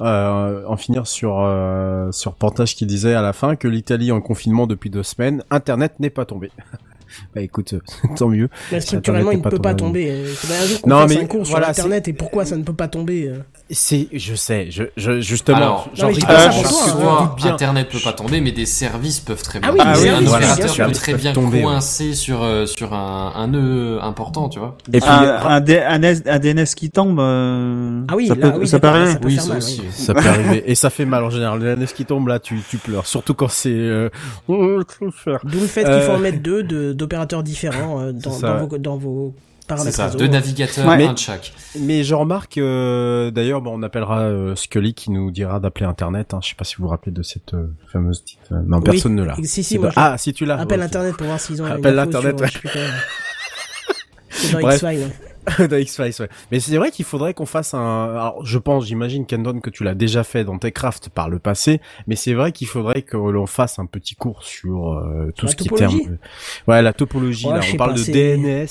euh, 0.00 0.64
en 0.66 0.76
finir 0.76 1.06
sur 1.06 1.40
euh, 1.40 2.12
sur 2.12 2.34
Pantage 2.34 2.76
qui 2.76 2.84
disait 2.84 3.14
à 3.14 3.22
la 3.22 3.32
fin 3.32 3.56
que 3.56 3.68
l'Italie 3.68 4.08
est 4.08 4.12
en 4.12 4.20
confinement 4.20 4.66
depuis 4.66 4.90
deux 4.90 5.02
semaines, 5.02 5.42
Internet 5.50 5.94
n'est 5.98 6.10
pas 6.10 6.26
tombé. 6.26 6.50
bah 7.34 7.40
écoute, 7.40 7.74
euh, 7.74 7.80
tant 8.16 8.28
mieux. 8.28 8.48
Mais 8.72 8.80
structurellement, 8.80 9.30
il 9.32 9.38
ne 9.38 9.42
peut 9.48 9.58
pas 9.58 9.74
tomber. 9.74 10.24
Il 10.28 10.34
faudrait 10.34 10.56
un 10.58 10.88
Non, 10.88 11.06
mais 11.06 11.18
un 11.22 11.26
cours 11.26 11.42
voilà, 11.44 11.72
sur 11.72 11.84
Internet 11.84 12.08
et 12.08 12.12
pourquoi 12.12 12.44
ça 12.44 12.56
ne 12.56 12.62
peut 12.62 12.72
pas 12.74 12.88
tomber. 12.88 13.28
euh. 13.28 13.38
C'est, 13.70 14.08
je 14.12 14.34
sais, 14.34 14.68
je, 14.70 14.84
je 14.96 15.20
justement, 15.20 15.56
Alors, 15.58 15.90
j'en 15.94 16.08
non, 16.08 16.14
mais 16.14 16.14
je 16.14 16.20
rigole, 16.20 16.20
dis 16.20 16.26
pas 16.26 16.38
ça 16.40 16.50
j'en 16.50 16.62
pour 16.62 16.70
toi, 16.70 16.78
Parce 16.80 16.92
que 16.92 16.98
hein. 16.98 17.02
toi, 17.26 17.34
bien. 17.36 17.52
Internet 17.52 17.88
peut 17.90 17.98
pas 18.02 18.12
tomber, 18.14 18.40
mais 18.40 18.52
des 18.52 18.66
services 18.66 19.20
peuvent 19.20 19.42
très 19.42 19.60
bien. 19.60 19.68
Ah 19.70 19.72
oui, 19.74 19.80
Ah 19.82 19.92
oui, 19.96 20.02
bien 20.04 20.26
opérateur 20.34 20.86
peut 20.86 20.92
très 20.92 21.14
bien 21.14 21.32
tomber, 21.32 21.58
ouais. 21.58 21.62
coincer 21.64 22.14
sur 22.14 22.42
euh, 22.42 22.64
sur 22.66 22.94
un, 22.94 23.32
un 23.36 23.46
nœud 23.48 23.98
important, 24.02 24.48
tu 24.48 24.58
vois. 24.58 24.76
Et 24.92 25.00
puis, 25.00 25.08
Un, 25.08 25.20
un, 25.46 25.60
D- 25.60 25.78
un, 25.80 26.02
S- 26.02 26.22
un 26.26 26.38
DNS 26.38 26.64
qui 26.74 26.90
tombe. 26.90 27.20
euh, 27.20 28.02
Ah 28.08 28.16
oui, 28.16 28.28
ça 28.28 28.34
là, 28.36 28.50
peut, 28.50 28.58
oui, 28.60 28.68
ça 28.68 28.78
peut 28.80 28.88
arriver. 28.88 29.18
Oui, 29.24 29.36
ça 29.36 29.56
aussi. 29.56 29.80
oui. 29.82 29.88
ça 29.92 30.14
peut 30.14 30.20
arriver. 30.28 30.62
Et 30.66 30.74
ça 30.74 30.88
fait 30.90 31.04
mal 31.04 31.24
en 31.24 31.30
général. 31.30 31.60
Le 31.60 31.76
NF 31.76 31.92
qui 31.94 32.04
tombe 32.06 32.28
là, 32.28 32.38
tu, 32.38 32.60
tu 32.70 32.78
pleures. 32.78 33.06
Surtout 33.06 33.34
quand 33.34 33.48
c'est, 33.50 33.68
euh... 33.70 34.08
D'où 34.48 35.60
le 35.60 35.66
fait 35.66 35.84
qu'il 35.84 35.92
faut 36.02 36.12
Euh, 36.12 36.16
en 36.16 36.18
mettre 36.18 36.40
deux 36.42 36.62
de- 36.62 36.92
d'opérateurs 36.98 37.42
différents 37.42 38.00
euh, 38.00 38.12
dans, 38.12 38.30
vos, 38.66 38.78
dans 38.78 38.96
vos 38.98 39.34
C'est 39.60 39.66
paramètres 39.68 39.96
ça, 39.96 40.06
réseau. 40.06 40.18
deux 40.18 40.28
navigateurs, 40.28 40.86
Ouais. 40.86 41.06
un 41.06 41.12
de 41.14 41.18
chaque. 41.18 41.52
Mais 41.78 42.02
je 42.04 42.14
remarque, 42.14 42.58
euh, 42.58 43.30
d'ailleurs, 43.30 43.60
bon, 43.62 43.78
on 43.78 43.82
appellera 43.82 44.20
euh, 44.20 44.54
Scully 44.56 44.92
qui 44.94 45.10
nous 45.10 45.30
dira 45.30 45.60
d'appeler 45.60 45.86
Internet. 45.86 46.34
Hein. 46.34 46.40
Je 46.42 46.48
sais 46.50 46.54
pas 46.54 46.64
si 46.64 46.76
vous 46.76 46.84
vous 46.84 46.88
rappelez 46.90 47.12
de 47.12 47.22
cette 47.22 47.54
euh, 47.54 47.66
fameuse 47.92 48.20
petite. 48.20 48.38
euh, 48.52 48.56
Non, 48.66 48.78
Oui. 48.78 48.84
personne 48.84 49.14
ne 49.14 49.24
l'a. 49.24 49.36
Si, 49.44 49.62
si, 49.62 49.78
moi, 49.78 49.90
pas- 49.90 50.12
Ah, 50.12 50.18
si 50.18 50.32
tu 50.32 50.44
l'as. 50.44 50.58
Appelle 50.58 50.80
ouais, 50.80 50.86
Internet 50.86 51.16
pour 51.16 51.26
voir 51.26 51.38
s'ils 51.40 51.60
ont 51.62 51.66
Appelle 51.66 51.98
Internet, 51.98 52.38
sur, 52.38 52.40
ouais. 52.64 52.70
C'est 54.30 54.52
dans 54.52 54.60
Bref. 54.60 54.82
X-Files. 54.82 55.10
dans 55.70 55.76
X-Files, 55.76 56.14
ouais. 56.20 56.28
Mais 56.50 56.60
c'est 56.60 56.76
vrai 56.76 56.90
qu'il 56.90 57.04
faudrait 57.04 57.34
qu'on 57.34 57.46
fasse 57.46 57.74
un. 57.74 58.10
Alors, 58.10 58.44
je 58.44 58.58
pense, 58.58 58.86
j'imagine, 58.86 59.26
Kendon, 59.26 59.60
que 59.60 59.70
tu 59.70 59.84
l'as 59.84 59.94
déjà 59.94 60.24
fait 60.24 60.44
dans 60.44 60.58
Techcraft 60.58 61.08
par 61.10 61.28
le 61.28 61.38
passé, 61.38 61.80
mais 62.06 62.16
c'est 62.16 62.34
vrai 62.34 62.52
qu'il 62.52 62.66
faudrait 62.66 63.02
que 63.02 63.16
l'on 63.16 63.46
fasse 63.46 63.78
un 63.78 63.86
petit 63.86 64.14
cours 64.14 64.42
sur 64.42 64.92
euh, 64.94 65.32
tout 65.36 65.46
La 65.46 65.52
ce 65.52 65.56
qui 65.56 65.64
est 65.64 65.68
topologie 65.68 66.02
terme. 66.02 66.18
Ouais, 66.66 66.82
la 66.82 66.92
topologie. 66.92 67.46
Ouais, 67.46 67.54
là, 67.54 67.60
on 67.72 67.76
parle 67.76 67.94
pas, 67.94 68.00
de 68.00 68.12
DNS. 68.12 68.66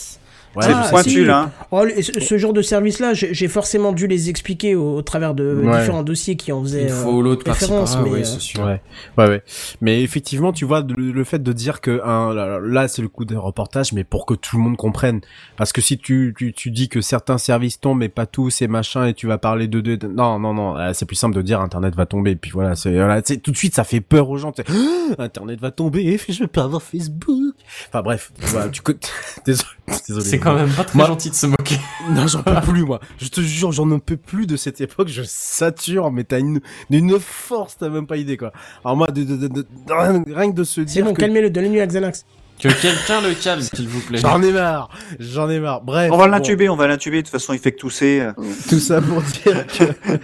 Ouais, 0.58 0.64
C'est 0.66 0.72
Ah, 0.74 0.88
pointu 0.90 1.10
si. 1.12 1.24
là. 1.26 1.40
hein. 1.44 1.52
Oh, 1.72 1.86
ce, 2.02 2.20
ce 2.20 2.38
genre 2.38 2.54
de 2.54 2.62
service-là, 2.62 3.14
j'ai 3.14 3.34
j'ai 3.34 3.48
forcément 3.48 3.92
dû 3.92 4.08
les 4.08 4.30
expliquer 4.30 4.76
au, 4.76 4.96
au 4.98 5.02
travers 5.02 5.34
de 5.36 5.62
Ouais. 5.64 5.78
différents 5.80 6.04
dossiers 6.04 6.36
qui 6.36 6.52
en 6.52 6.62
faisaient. 6.64 6.84
Une 6.84 6.90
euh, 6.90 7.04
fois 7.04 7.12
ou 7.14 7.22
l'autre 7.22 7.44
par-ci 7.44 7.66
référence, 7.66 7.98
mais, 8.04 8.10
oui, 8.10 8.20
euh, 8.22 8.24
sûr. 8.26 8.64
Ouais, 8.66 8.82
ouais, 9.18 9.28
ouais. 9.28 9.44
Mais 9.82 10.02
effectivement, 10.02 10.52
tu 10.52 10.66
vois, 10.66 10.82
le, 10.82 11.12
le 11.12 11.24
fait 11.24 11.42
de 11.44 11.54
dire 11.54 11.80
que 11.82 11.92
là, 11.92 12.60
là, 12.62 12.88
c'est 12.88 13.02
le 13.02 13.08
coup 13.08 13.24
d'un 13.26 13.40
reportage, 13.40 13.94
mais 13.94 14.04
pour 14.04 14.26
que 14.26 14.34
tout 14.34 14.58
le 14.58 14.64
monde 14.64 14.78
comprenne, 14.78 15.22
parce 15.58 15.72
que 15.72 15.82
si 15.82 15.98
tu, 15.98 16.34
tu, 16.38 16.54
tu 16.54 16.72
dis 16.72 16.90
que 16.90 17.02
certains 17.02 17.38
services 17.38 17.80
tombent, 17.80 18.00
mais 18.00 18.10
pas 18.10 18.26
tous 18.26 18.62
et 18.62 18.68
machin, 18.68 19.06
et 19.06 19.14
tu 19.14 19.28
vas 19.28 19.38
parler 19.38 19.68
de 19.68 19.80
deux, 19.82 19.98
non, 20.08 20.40
non, 20.40 20.54
non, 20.54 20.74
là, 20.74 20.94
c'est 20.94 21.06
plus 21.06 21.16
simple 21.16 21.36
de 21.36 21.42
dire 21.42 21.62
Internet 21.62 21.96
va 21.96 22.06
tomber, 22.06 22.32
et 22.32 22.36
puis 22.36 22.52
voilà, 22.52 22.76
c'est, 22.76 22.92
voilà, 22.94 23.22
tout 23.22 23.52
de 23.52 23.58
suite, 23.58 23.76
ça 23.76 23.84
fait 23.84 24.02
peur 24.02 24.30
aux 24.30 24.38
gens. 24.38 24.52
Ah, 24.58 24.72
Internet 25.24 25.60
va 25.60 25.72
tomber, 25.72 26.18
je 26.30 26.40
vais 26.40 26.48
pas 26.48 26.64
avoir 26.64 26.82
Facebook. 26.82 27.54
Enfin 27.90 28.02
bref, 28.02 28.32
voilà, 28.40 28.70
tu 28.70 28.82
désolé. 29.46 29.68
C'est 29.90 30.40
quand 30.40 30.54
même 30.54 30.70
pas 30.70 30.84
très 30.84 30.98
Moi- 30.98 31.08
gentil 31.08 31.30
de 31.30 31.36
se 31.36 31.48
moquer. 31.48 31.78
Non, 32.12 32.28
j'en 32.28 32.42
peux 32.44 32.60
plus, 32.62 32.84
moi. 32.84 33.00
Je 33.20 33.28
te 33.28 33.42
jure, 33.42 33.72
j'en 33.72 34.00
peux 34.00 34.18
plus 34.18 34.48
de 34.48 34.56
cette 34.58 34.80
époque. 34.82 35.08
Je 35.10 35.24
sature, 35.26 36.12
mais 36.12 36.24
t'as 36.24 36.40
une, 36.40 36.60
une 36.90 37.20
force, 37.20 37.78
t'as 37.78 37.90
même 37.90 38.08
pas 38.08 38.18
idée, 38.18 38.38
quoi. 38.38 38.52
Alors 38.86 38.96
moi, 38.98 39.08
de, 39.08 39.24
de, 39.24 39.36
de, 39.36 39.48
de- 39.48 39.66
rien- 39.90 40.24
rien 40.28 40.52
que 40.52 40.56
de 40.56 40.64
se 40.64 40.82
C'est 40.82 40.86
dire 40.86 41.06
bon, 41.06 41.14
que 41.14 41.20
calmez-le, 41.22 41.50
donnez-lui 41.50 41.78
la 41.80 41.88
Xanax. 41.88 42.26
Que 42.60 42.70
quelqu'un 42.70 43.22
le 43.22 43.36
calme, 43.36 43.62
s'il 43.62 43.88
vous 43.88 44.00
plaît. 44.00 44.18
j'en 44.18 44.42
ai 44.42 44.52
marre, 44.52 44.90
j'en 45.20 45.48
ai 45.48 45.60
marre. 45.60 45.82
Bref. 45.84 46.10
On 46.12 46.18
va 46.18 46.26
bon, 46.26 46.32
l'intuber, 46.32 46.70
on 46.70 46.76
va 46.76 46.88
l'intuber. 46.88 47.18
De 47.18 47.22
toute 47.22 47.32
façon, 47.32 47.54
il 47.54 47.60
fait 47.60 47.72
que 47.72 47.78
tousser. 47.78 48.28
Tout 48.68 48.80
ça 48.80 49.00
pour 49.00 49.22
dire 49.22 49.68
que... 49.68 49.84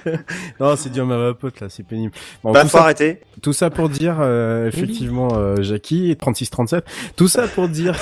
non, 0.60 0.76
c'est 0.76 0.90
dur, 0.90 1.06
ma 1.06 1.18
vapote, 1.18 1.60
là, 1.60 1.68
c'est 1.70 1.84
pénible. 1.84 2.12
Bon, 2.44 2.52
Bah, 2.52 2.64
faut 2.64 2.70
ça, 2.70 2.82
arrêter. 2.82 3.22
Tout 3.44 3.54
ça 3.54 3.70
pour 3.70 3.90
dire, 3.90 4.18
euh, 4.22 4.68
effectivement, 4.68 5.28
euh, 5.36 5.62
Jackie, 5.62 6.14
36-37, 6.14 6.82
tout 7.16 7.28
ça 7.28 7.48
pour 7.48 7.68
dire 7.70 7.96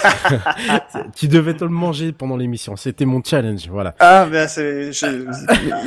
tu 1.15 1.27
devais 1.27 1.53
te 1.55 1.63
le 1.63 1.69
manger 1.71 2.11
pendant 2.13 2.37
l'émission. 2.37 2.75
C'était 2.77 3.05
mon 3.05 3.21
challenge, 3.23 3.67
voilà. 3.69 3.95
Ah, 3.99 4.27
ben, 4.31 4.47
c'est, 4.47 4.93
je- 4.93 5.25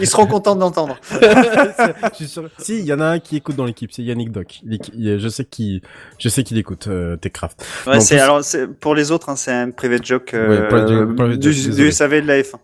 ils 0.01 0.07
seront 0.07 0.27
contents 0.27 0.55
de 0.57 0.61
l'entendre. 0.61 0.97
Sûr- 2.27 2.49
Si, 2.59 2.79
il 2.81 2.85
y 2.85 2.93
en 2.93 3.01
a 3.01 3.07
un 3.07 3.19
qui 3.19 3.37
écoute 3.37 3.57
dans 3.57 3.65
l'équipe, 3.65 3.91
c'est 3.93 4.03
Yannick 4.03 4.33
Doc. 4.33 4.61
Il 4.65 4.75
éc- 4.75 4.91
il- 4.95 5.19
Je 5.19 5.29
sais 5.29 5.45
qu'il, 5.45 5.81
je 6.19 6.29
sais 6.29 6.43
qu'il 6.43 6.59
écoute 6.59 6.87
euh, 6.89 7.17
Techcraft. 7.17 7.65
Ouais, 7.87 8.01
c'est, 8.01 8.17
tout- 8.17 8.23
alors, 8.23 8.43
c'est, 8.45 8.67
pour 8.67 8.95
les 8.95 9.11
autres, 9.13 9.29
hein, 9.29 9.37
c'est 9.37 9.53
un 9.53 9.71
private 9.71 10.05
joke, 10.05 10.35
euh, 10.35 10.63
Ouais, 10.63 10.69
private 10.69 10.89
joke, 10.89 11.17
private 11.17 11.39
du, 11.39 11.53
joke, 11.53 11.75
du. 11.75 11.93
SAV 11.93 12.23
de 12.23 12.27
la 12.27 12.41
F1. 12.41 12.55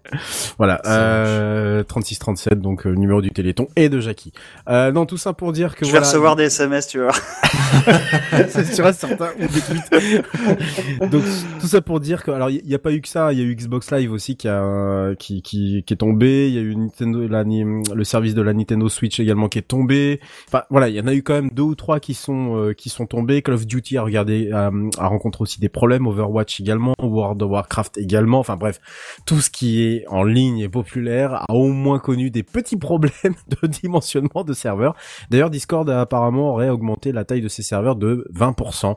Voilà, 0.58 0.80
Ça 0.84 0.90
euh, 1.00 1.82
36-37, 1.84 2.54
donc 2.56 2.86
euh, 2.86 2.90
numéro 2.94 3.20
du 3.22 3.30
Téléthon 3.30 3.68
et 3.76 3.88
de 3.88 4.00
Jackie. 4.00 4.32
Euh, 4.68 4.90
non, 4.92 5.06
tout 5.06 5.16
ça 5.18 5.32
pour 5.32 5.52
dire 5.52 5.74
que 5.76 5.80
Je 5.84 5.86
vais 5.86 5.98
voilà, 5.98 6.06
recevoir 6.06 6.36
des 6.36 6.44
SMS, 6.44 6.79
tu 6.86 7.00
vois. 7.00 7.12
c'est 8.48 8.64
sûr 8.64 8.92
certain 8.92 9.30
ou 9.38 9.40
des 9.40 9.60
tweets. 9.60 11.10
Donc 11.10 11.22
tout 11.60 11.66
ça 11.66 11.80
pour 11.80 12.00
dire 12.00 12.22
que 12.22 12.30
alors 12.30 12.50
il 12.50 12.66
y, 12.66 12.74
a 12.74 12.78
pas 12.78 12.92
eu 12.92 13.00
que 13.00 13.08
ça, 13.08 13.32
il 13.32 13.38
y 13.38 13.42
a 13.42 13.44
eu 13.44 13.54
Xbox 13.54 13.90
Live 13.90 14.12
aussi 14.12 14.36
qui 14.36 14.48
a 14.48 15.14
qui 15.18 15.42
qui, 15.42 15.82
qui 15.86 15.94
est 15.94 15.96
tombé, 15.96 16.48
il 16.48 16.54
y 16.54 16.58
a 16.58 16.62
eu 16.62 16.74
Nintendo 16.76 17.26
la, 17.26 17.44
le 17.44 18.04
service 18.04 18.34
de 18.34 18.42
la 18.42 18.52
Nintendo 18.52 18.88
Switch 18.88 19.20
également 19.20 19.48
qui 19.48 19.58
est 19.58 19.62
tombé. 19.62 20.20
Enfin 20.48 20.64
voilà, 20.70 20.88
il 20.88 20.94
y 20.94 21.00
en 21.00 21.06
a 21.06 21.14
eu 21.14 21.22
quand 21.22 21.34
même 21.34 21.50
deux 21.50 21.62
ou 21.62 21.74
trois 21.74 22.00
qui 22.00 22.14
sont 22.14 22.56
euh, 22.56 22.72
qui 22.72 22.88
sont 22.88 23.06
tombés. 23.06 23.42
Call 23.42 23.54
of 23.54 23.66
Duty 23.66 23.98
a 23.98 24.02
regardé 24.02 24.50
a, 24.52 24.70
a 24.98 25.06
rencontré 25.06 25.42
aussi 25.42 25.60
des 25.60 25.68
problèmes, 25.68 26.06
Overwatch 26.06 26.60
également, 26.60 26.94
World 27.02 27.42
of 27.42 27.50
Warcraft 27.50 27.98
également. 27.98 28.38
Enfin 28.38 28.56
bref, 28.56 28.80
tout 29.26 29.40
ce 29.40 29.50
qui 29.50 29.82
est 29.82 30.04
en 30.08 30.22
ligne 30.22 30.58
et 30.58 30.68
populaire 30.68 31.44
a 31.48 31.52
au 31.52 31.68
moins 31.68 31.98
connu 31.98 32.30
des 32.30 32.42
petits 32.42 32.76
problèmes 32.76 33.12
de 33.62 33.66
dimensionnement 33.66 34.44
de 34.44 34.52
serveurs. 34.52 34.94
D'ailleurs, 35.30 35.50
Discord 35.50 35.88
a 35.90 36.00
apparemment 36.00 36.50
aurait 36.50 36.69
augmenté 36.72 37.12
la 37.12 37.24
taille 37.24 37.40
de 37.40 37.48
ses 37.48 37.62
serveurs 37.62 37.96
de 37.96 38.26
20%. 38.34 38.96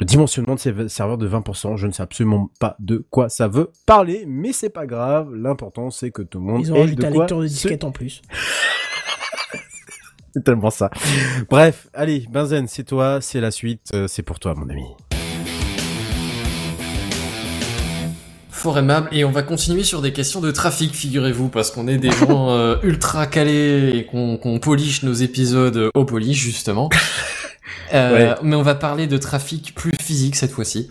Le 0.00 0.04
dimensionnement 0.06 0.54
de 0.54 0.60
ses 0.60 0.88
serveurs 0.88 1.18
de 1.18 1.28
20%, 1.28 1.76
je 1.76 1.86
ne 1.86 1.92
sais 1.92 2.02
absolument 2.02 2.50
pas 2.60 2.76
de 2.78 3.04
quoi 3.10 3.28
ça 3.28 3.48
veut 3.48 3.70
parler, 3.86 4.24
mais 4.26 4.52
c'est 4.52 4.70
pas 4.70 4.86
grave. 4.86 5.34
L'important, 5.34 5.90
c'est 5.90 6.10
que 6.10 6.22
tout 6.22 6.38
le 6.38 6.44
monde 6.44 6.60
Ils 6.62 6.72
ont 6.72 6.80
rajouté 6.80 7.06
un 7.06 7.10
lecteur 7.10 7.40
de 7.40 7.46
se- 7.46 7.52
disquette 7.52 7.84
en 7.84 7.92
plus. 7.92 8.22
C'est 10.34 10.44
tellement 10.44 10.68
ça. 10.68 10.90
Bref, 11.48 11.88
allez, 11.94 12.26
Benzen, 12.30 12.68
c'est 12.68 12.84
toi, 12.84 13.22
c'est 13.22 13.40
la 13.40 13.50
suite, 13.50 13.90
euh, 13.94 14.06
c'est 14.06 14.22
pour 14.22 14.38
toi, 14.38 14.54
mon 14.54 14.68
ami. 14.68 14.84
Fort 18.56 18.78
aimable. 18.78 19.08
Et 19.12 19.22
on 19.24 19.30
va 19.30 19.42
continuer 19.42 19.84
sur 19.84 20.00
des 20.00 20.14
questions 20.14 20.40
de 20.40 20.50
trafic, 20.50 20.94
figurez-vous, 20.94 21.50
parce 21.50 21.70
qu'on 21.70 21.86
est 21.88 21.98
des 21.98 22.10
gens 22.10 22.50
euh, 22.56 22.76
ultra 22.82 23.26
calés 23.26 23.92
et 23.94 24.06
qu'on 24.06 24.38
qu'on 24.38 24.58
polish 24.60 25.02
nos 25.02 25.12
épisodes 25.12 25.90
au 25.94 26.04
polish, 26.04 26.38
justement. 26.38 26.88
Euh, 27.94 28.34
Mais 28.42 28.56
on 28.56 28.62
va 28.62 28.74
parler 28.74 29.06
de 29.06 29.16
trafic 29.16 29.72
plus 29.72 29.92
physique 30.02 30.34
cette 30.34 30.50
fois-ci. 30.50 30.90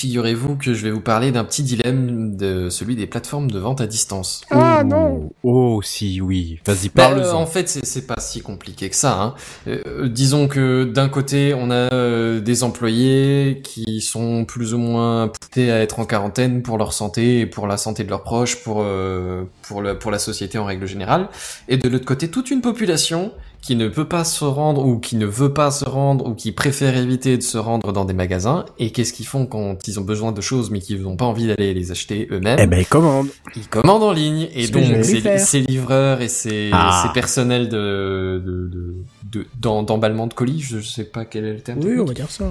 Figurez-vous 0.00 0.56
que 0.56 0.74
je 0.74 0.82
vais 0.82 0.90
vous 0.90 1.00
parler 1.00 1.32
d'un 1.32 1.42
petit 1.42 1.62
dilemme 1.62 2.36
de 2.36 2.68
celui 2.68 2.96
des 2.96 3.06
plateformes 3.06 3.50
de 3.50 3.58
vente 3.58 3.80
à 3.80 3.86
distance. 3.86 4.42
Ah 4.50 4.80
Oh, 4.82 4.86
non 4.86 5.30
Oh, 5.42 5.80
si, 5.82 6.20
oui. 6.20 6.60
Vas-y, 6.66 6.88
Bah, 6.88 7.04
parle 7.08 7.20
euh, 7.20 7.32
en 7.32 7.46
fait, 7.46 7.66
c'est- 7.66 8.06
pas 8.06 8.20
si 8.20 8.42
compliqué 8.42 8.90
que 8.90 8.94
ça. 8.94 9.18
Hein. 9.18 9.34
Euh, 9.66 10.06
disons 10.06 10.48
que 10.48 10.84
d'un 10.84 11.08
côté, 11.08 11.54
on 11.54 11.70
a 11.70 11.90
euh, 11.94 12.40
des 12.42 12.62
employés 12.62 13.62
qui 13.64 14.02
sont 14.02 14.44
plus 14.44 14.74
ou 14.74 14.78
moins 14.78 15.28
poussés 15.28 15.70
à 15.70 15.80
être 15.80 15.98
en 15.98 16.04
quarantaine 16.04 16.60
pour 16.62 16.76
leur 16.76 16.92
santé 16.92 17.40
et 17.40 17.46
pour 17.46 17.66
la 17.66 17.78
santé 17.78 18.04
de 18.04 18.10
leurs 18.10 18.22
proches, 18.22 18.62
pour 18.62 18.82
euh, 18.82 19.44
pour 19.62 19.80
le, 19.80 19.98
pour 19.98 20.10
la 20.10 20.18
société 20.18 20.58
en 20.58 20.66
règle 20.66 20.86
générale. 20.86 21.30
Et 21.68 21.78
de 21.78 21.88
l'autre 21.88 22.04
côté, 22.04 22.28
toute 22.30 22.50
une 22.50 22.60
population 22.60 23.32
qui 23.66 23.76
ne 23.76 23.88
peut 23.88 24.06
pas 24.06 24.24
se 24.24 24.44
rendre 24.44 24.84
ou 24.86 24.98
qui 24.98 25.16
ne 25.16 25.26
veut 25.26 25.52
pas 25.52 25.70
se 25.70 25.84
rendre 25.84 26.26
ou 26.26 26.34
qui 26.34 26.52
préfère 26.52 26.96
éviter 26.96 27.36
de 27.36 27.42
se 27.42 27.58
rendre 27.58 27.92
dans 27.92 28.04
des 28.04 28.14
magasins. 28.14 28.64
Et 28.78 28.92
qu'est-ce 28.92 29.12
qu'ils 29.12 29.26
font 29.26 29.46
quand 29.46 29.88
ils 29.88 29.98
ont 29.98 30.04
besoin 30.04 30.32
de 30.32 30.40
choses 30.40 30.70
mais 30.70 30.80
qu'ils 30.80 31.02
n'ont 31.02 31.16
pas 31.16 31.24
envie 31.24 31.46
d'aller 31.48 31.74
les 31.74 31.90
acheter 31.90 32.28
eux-mêmes 32.30 32.58
Eh 32.60 32.66
ben, 32.66 32.84
commande. 32.84 33.28
ils 33.56 33.66
commandent 33.68 34.02
en 34.04 34.12
ligne 34.12 34.48
et 34.54 34.66
Ce 34.66 34.72
donc 34.72 34.84
ces, 35.04 35.60
livreurs 35.60 36.20
et 36.20 36.28
ces, 36.28 36.70
Ah. 36.72 37.02
ces 37.06 37.12
personnels 37.12 37.68
de 37.68 38.42
de- 38.44 38.68
de- 38.68 38.94
de- 39.40 39.46
d'en- 39.60 39.82
d'emballement 39.82 40.26
de 40.26 40.34
colis, 40.34 40.60
je 40.60 40.80
sais 40.80 41.04
pas 41.04 41.24
quel 41.24 41.44
est 41.44 41.52
le 41.54 41.60
terme. 41.60 41.80
Oui, 41.82 41.98
on 41.98 42.04
va 42.04 42.14
dire 42.14 42.30
ça. 42.30 42.44
ouais. 42.44 42.50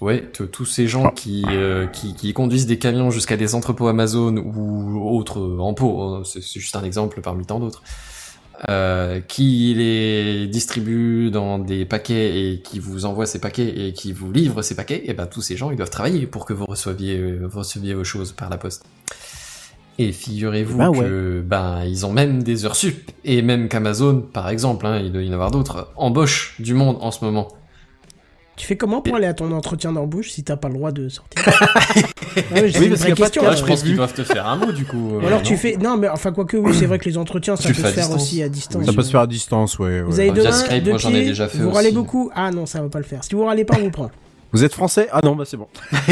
Ouais, 0.00 0.24
tous 0.50 0.64
ces 0.64 0.88
gens 0.88 1.10
qui, 1.10 1.44
euh, 1.50 1.86
qui 1.86 2.14
qui 2.14 2.32
conduisent 2.32 2.66
des 2.66 2.78
camions 2.78 3.10
jusqu'à 3.10 3.36
des 3.36 3.54
entrepôts 3.54 3.86
Amazon 3.86 4.34
ou 4.38 4.98
autres 5.14 5.38
euh, 5.40 5.58
en 5.60 5.74
pot, 5.74 6.24
c'est 6.24 6.42
c'est 6.42 6.58
juste 6.58 6.74
un 6.74 6.84
exemple 6.84 7.20
parmi 7.20 7.44
tant 7.44 7.60
d'autres. 7.60 7.82
Euh, 8.68 9.20
qui 9.26 9.72
les 9.74 10.46
distribuent 10.46 11.30
dans 11.30 11.58
des 11.58 11.86
paquets 11.86 12.52
et 12.52 12.60
qui 12.60 12.78
vous 12.78 13.06
envoient 13.06 13.24
ces 13.24 13.38
paquets 13.38 13.86
et 13.86 13.94
qui 13.94 14.12
vous 14.12 14.30
livrent 14.30 14.60
ces 14.60 14.76
paquets, 14.76 15.02
et 15.06 15.14
ben 15.14 15.24
tous 15.24 15.40
ces 15.40 15.56
gens 15.56 15.70
ils 15.70 15.78
doivent 15.78 15.88
travailler 15.88 16.26
pour 16.26 16.44
que 16.44 16.52
vous 16.52 16.66
receviez, 16.66 17.16
euh, 17.16 17.46
vous 17.50 17.60
receviez 17.60 17.94
vos 17.94 18.04
choses 18.04 18.32
par 18.32 18.50
la 18.50 18.58
poste. 18.58 18.84
Et 19.98 20.12
figurez-vous 20.12 20.76
Bah 20.76 20.90
ouais. 20.90 21.00
que 21.00 21.40
ben 21.40 21.84
ils 21.86 22.04
ont 22.04 22.12
même 22.12 22.42
des 22.42 22.66
heures 22.66 22.76
sup 22.76 23.10
et 23.24 23.40
même 23.40 23.68
qu'Amazon 23.68 24.20
par 24.20 24.50
exemple, 24.50 24.84
hein, 24.84 25.00
il 25.02 25.10
doit 25.10 25.22
y 25.22 25.30
en 25.30 25.32
avoir 25.32 25.50
d'autres, 25.50 25.90
embauche 25.96 26.56
du 26.58 26.74
monde 26.74 26.98
en 27.00 27.12
ce 27.12 27.24
moment. 27.24 27.48
Tu 28.60 28.66
fais 28.66 28.76
comment 28.76 29.00
pour 29.00 29.16
aller 29.16 29.26
à 29.26 29.32
ton 29.32 29.50
entretien 29.52 29.90
d'embauche 29.90 30.28
si 30.32 30.44
t'as 30.44 30.58
pas 30.58 30.68
le 30.68 30.74
droit 30.74 30.92
de 30.92 31.08
sortir 31.08 31.42
Ouais, 32.36 32.44
mais 32.52 32.78
Oui, 32.78 32.90
parce 32.90 33.00
qu'il 33.00 33.08
y 33.08 33.12
a 33.12 33.14
pas 33.14 33.14
de 33.14 33.14
question. 33.14 33.42
là. 33.42 33.56
je 33.56 33.64
pense 33.64 33.82
qu'ils 33.82 33.96
doivent 33.96 34.12
te 34.12 34.22
faire 34.22 34.46
un 34.46 34.56
mot 34.56 34.70
du 34.70 34.84
coup. 34.84 34.98
Ou 35.14 35.20
euh, 35.22 35.26
alors 35.26 35.40
tu 35.40 35.54
non 35.54 35.58
fais... 35.58 35.76
Non, 35.78 35.96
mais 35.96 36.10
enfin, 36.10 36.30
quoique, 36.30 36.58
oui, 36.58 36.74
c'est 36.78 36.84
vrai 36.86 36.98
que 36.98 37.06
les 37.08 37.16
entretiens, 37.16 37.56
ça 37.56 37.62
Tu 37.70 37.74
peut 37.74 37.88
se 37.88 37.94
faire 37.94 38.10
aussi 38.10 38.42
à 38.42 38.50
distance. 38.50 38.84
Ça 38.84 38.92
peut 38.92 39.00
se 39.00 39.10
faire 39.12 39.20
à 39.20 39.26
distance, 39.26 39.78
ouais. 39.78 40.02
Vous 40.02 40.20
avez 40.20 40.30
deux 40.30 40.52
Skype, 40.52 40.86
moi, 40.88 40.98
j'en 40.98 41.14
ai 41.14 41.24
déjà 41.24 41.48
fait 41.48 41.56
vous 41.56 41.70
râlez 41.70 41.90
beaucoup 41.90 42.30
Ah 42.34 42.50
non, 42.50 42.66
ça 42.66 42.82
va 42.82 42.90
pas 42.90 42.98
le 42.98 43.04
faire. 43.06 43.24
Si 43.24 43.34
vous 43.34 43.46
râlez 43.46 43.64
pas, 43.64 43.76
on 43.78 43.84
vous 43.84 43.90
prend. 43.90 44.10
Vous 44.52 44.62
êtes 44.62 44.74
français? 44.74 45.08
Ah 45.10 45.20
non, 45.24 45.34
bah 45.36 45.44
c'est 45.46 45.56
bon. 45.56 45.68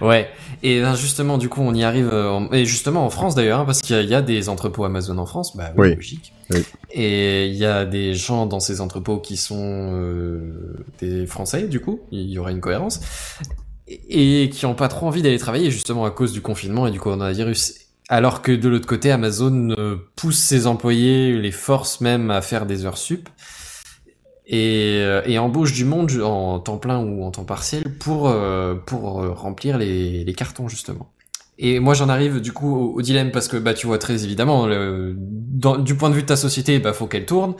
Ouais. 0.00 0.28
Et 0.66 0.80
ben, 0.80 0.94
justement, 0.96 1.36
du 1.36 1.48
coup, 1.50 1.60
on 1.60 1.74
y 1.74 1.84
arrive. 1.84 2.08
euh, 2.10 2.30
en- 2.30 2.50
et 2.52 2.64
justement, 2.64 3.04
en 3.04 3.10
France 3.10 3.34
d'ailleurs, 3.34 3.60
hein, 3.60 3.64
parce 3.66 3.82
qu'il 3.82 3.94
y, 4.08 4.14
a- 4.14 4.22
des 4.22 4.48
entrepôts 4.48 4.84
Amazon 4.84 5.18
en 5.18 5.26
France. 5.26 5.54
Bah 5.56 5.72
oui, 5.76 5.88
Oui. 5.90 5.94
logique. 5.96 6.32
Oui. 6.50 6.64
Et 6.90 7.48
il 7.48 7.54
y 7.54 7.66
a 7.66 7.84
des 7.84 8.14
gens 8.14 8.46
dans 8.46 8.60
ces 8.60 8.80
entrepôts 8.80 9.18
qui 9.18 9.36
sont 9.36 9.90
euh, 9.92 10.84
des 11.00 11.26
Français, 11.26 11.68
du 11.68 11.80
coup. 11.80 12.00
Il 12.10 12.30
y 12.30 12.38
aura 12.38 12.50
une 12.50 12.60
cohérence. 12.60 13.00
Et, 13.86 14.48
qui 14.50 14.64
ont 14.64 14.74
pas 14.74 14.88
trop 14.88 15.06
envie 15.06 15.20
d'aller 15.20 15.38
travailler 15.38 15.70
justement 15.70 16.06
à 16.06 16.10
cause 16.10 16.32
du 16.32 16.40
confinement 16.40 16.86
et 16.86 16.90
du 16.90 16.98
coronavirus. 16.98 17.74
Alors 18.08 18.40
que 18.40 18.52
de 18.52 18.68
l'autre 18.70 18.86
côté, 18.86 19.10
Amazon 19.10 19.74
euh, 19.78 19.96
pousse 20.16 20.38
ses 20.38 20.66
employés, 20.66 21.38
les 21.38 21.52
force 21.52 22.00
même 22.00 22.30
à 22.30 22.40
faire 22.40 22.64
des 22.64 22.86
heures 22.86 22.96
sup 22.98 23.28
et, 24.46 24.98
euh, 25.02 25.22
et 25.26 25.38
embauche 25.38 25.72
du 25.72 25.84
monde 25.84 26.10
en 26.22 26.58
temps 26.60 26.78
plein 26.78 26.98
ou 26.98 27.24
en 27.24 27.30
temps 27.30 27.44
partiel 27.44 27.84
pour 27.98 28.28
euh, 28.28 28.74
pour 28.74 29.22
euh, 29.22 29.30
remplir 29.32 29.78
les, 29.78 30.24
les 30.24 30.32
cartons 30.34 30.68
justement. 30.68 31.10
Et 31.56 31.78
moi 31.78 31.94
j'en 31.94 32.08
arrive 32.08 32.40
du 32.40 32.52
coup 32.52 32.74
au, 32.96 33.00
dilemme 33.00 33.30
parce 33.30 33.46
que 33.48 33.56
bah 33.56 33.74
tu 33.74 33.86
vois 33.86 33.98
très 33.98 34.24
évidemment 34.24 34.66
le, 34.66 35.14
dans- 35.16 35.78
du 35.78 35.94
point 35.94 36.10
de 36.10 36.14
vue 36.14 36.22
de 36.22 36.26
ta 36.26 36.36
société 36.36 36.78
bah 36.80 36.92
faut 36.92 37.06
qu'elle 37.06 37.26
tourne. 37.26 37.54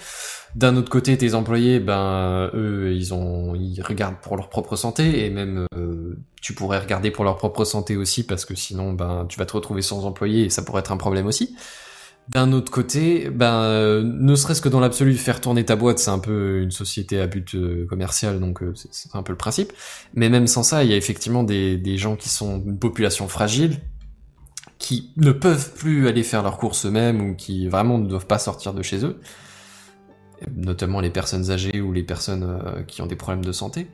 D'un 0.56 0.76
autre 0.76 0.90
côté 0.90 1.16
tes 1.16 1.34
employés 1.34 1.80
ben 1.80 2.50
eux 2.54 2.92
ils 2.94 3.14
ont 3.14 3.54
ils 3.54 3.80
regardent 3.82 4.18
pour 4.20 4.36
leur 4.36 4.48
propre 4.50 4.76
santé 4.76 5.24
et 5.24 5.30
même 5.30 5.66
euh, 5.76 6.16
tu 6.42 6.54
pourrais 6.54 6.78
regarder 6.80 7.10
pour 7.10 7.24
leur 7.24 7.36
propre 7.36 7.64
santé 7.64 7.96
aussi 7.96 8.26
parce 8.26 8.44
que 8.44 8.54
sinon 8.54 8.92
ben 8.92 9.26
tu 9.28 9.38
vas 9.38 9.46
te 9.46 9.52
retrouver 9.52 9.82
sans 9.82 10.04
employés 10.06 10.44
et 10.44 10.50
ça 10.50 10.62
pourrait 10.62 10.80
être 10.80 10.92
un 10.92 10.96
problème 10.96 11.26
aussi. 11.26 11.54
D'un 12.28 12.52
autre 12.52 12.72
côté, 12.72 13.28
ben, 13.28 13.52
euh, 13.64 14.02
ne 14.02 14.34
serait-ce 14.34 14.62
que 14.62 14.70
dans 14.70 14.80
l'absolu, 14.80 15.14
faire 15.14 15.42
tourner 15.42 15.64
ta 15.64 15.76
boîte, 15.76 15.98
c'est 15.98 16.10
un 16.10 16.18
peu 16.18 16.62
une 16.62 16.70
société 16.70 17.20
à 17.20 17.26
but 17.26 17.54
euh, 17.54 17.86
commercial, 17.86 18.40
donc 18.40 18.62
euh, 18.62 18.72
c'est- 18.74 19.14
un 19.14 19.22
peu 19.22 19.32
le 19.32 19.36
principe. 19.36 19.74
Mais 20.14 20.30
même 20.30 20.46
sans 20.46 20.62
ça, 20.62 20.84
il 20.84 20.90
y 20.90 20.94
a 20.94 20.96
effectivement 20.96 21.44
des, 21.44 21.76
des 21.76 21.98
gens 21.98 22.16
qui 22.16 22.30
sont 22.30 22.62
une 22.64 22.78
population 22.78 23.28
fragile, 23.28 23.78
qui 24.78 25.10
ne 25.16 25.32
peuvent 25.32 25.74
plus 25.74 26.08
aller 26.08 26.22
faire 26.22 26.42
leurs 26.42 26.56
courses 26.56 26.86
eux-mêmes 26.86 27.20
ou 27.30 27.34
qui 27.36 27.68
vraiment 27.68 27.98
ne 27.98 28.06
doivent 28.08 28.26
pas 28.26 28.38
sortir 28.38 28.72
de 28.74 28.82
chez 28.82 29.04
eux, 29.04 29.20
notamment 30.56 31.00
les 31.00 31.10
personnes 31.10 31.50
âgées 31.50 31.80
ou 31.80 31.92
les 31.92 32.02
personnes 32.02 32.84
qui 32.86 33.00
ont 33.02 33.06
des 33.06 33.16
problèmes 33.16 33.44
de 33.44 33.52
santé 33.52 33.86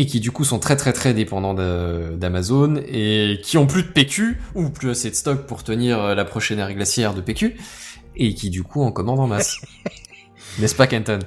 et 0.00 0.06
qui 0.06 0.18
du 0.18 0.30
coup 0.30 0.44
sont 0.44 0.58
très 0.58 0.76
très 0.76 0.94
très 0.94 1.12
dépendants 1.12 1.52
d'Amazon 1.52 2.82
et 2.88 3.38
qui 3.44 3.58
ont 3.58 3.66
plus 3.66 3.82
de 3.82 3.88
PQ 3.88 4.40
ou 4.54 4.70
plus 4.70 4.88
assez 4.88 5.10
de 5.10 5.14
stock 5.14 5.46
pour 5.46 5.62
tenir 5.62 6.02
euh, 6.02 6.14
la 6.14 6.24
prochaine 6.24 6.58
ère 6.58 6.72
glaciaire 6.72 7.12
de 7.12 7.20
PQ 7.20 7.58
et 8.16 8.34
qui 8.34 8.48
du 8.48 8.62
coup 8.62 8.82
en 8.82 8.92
commandent 8.92 9.20
en 9.20 9.26
masse. 9.26 9.60
N'est-ce 10.58 10.74
pas 10.74 10.86
Kenton? 10.86 11.18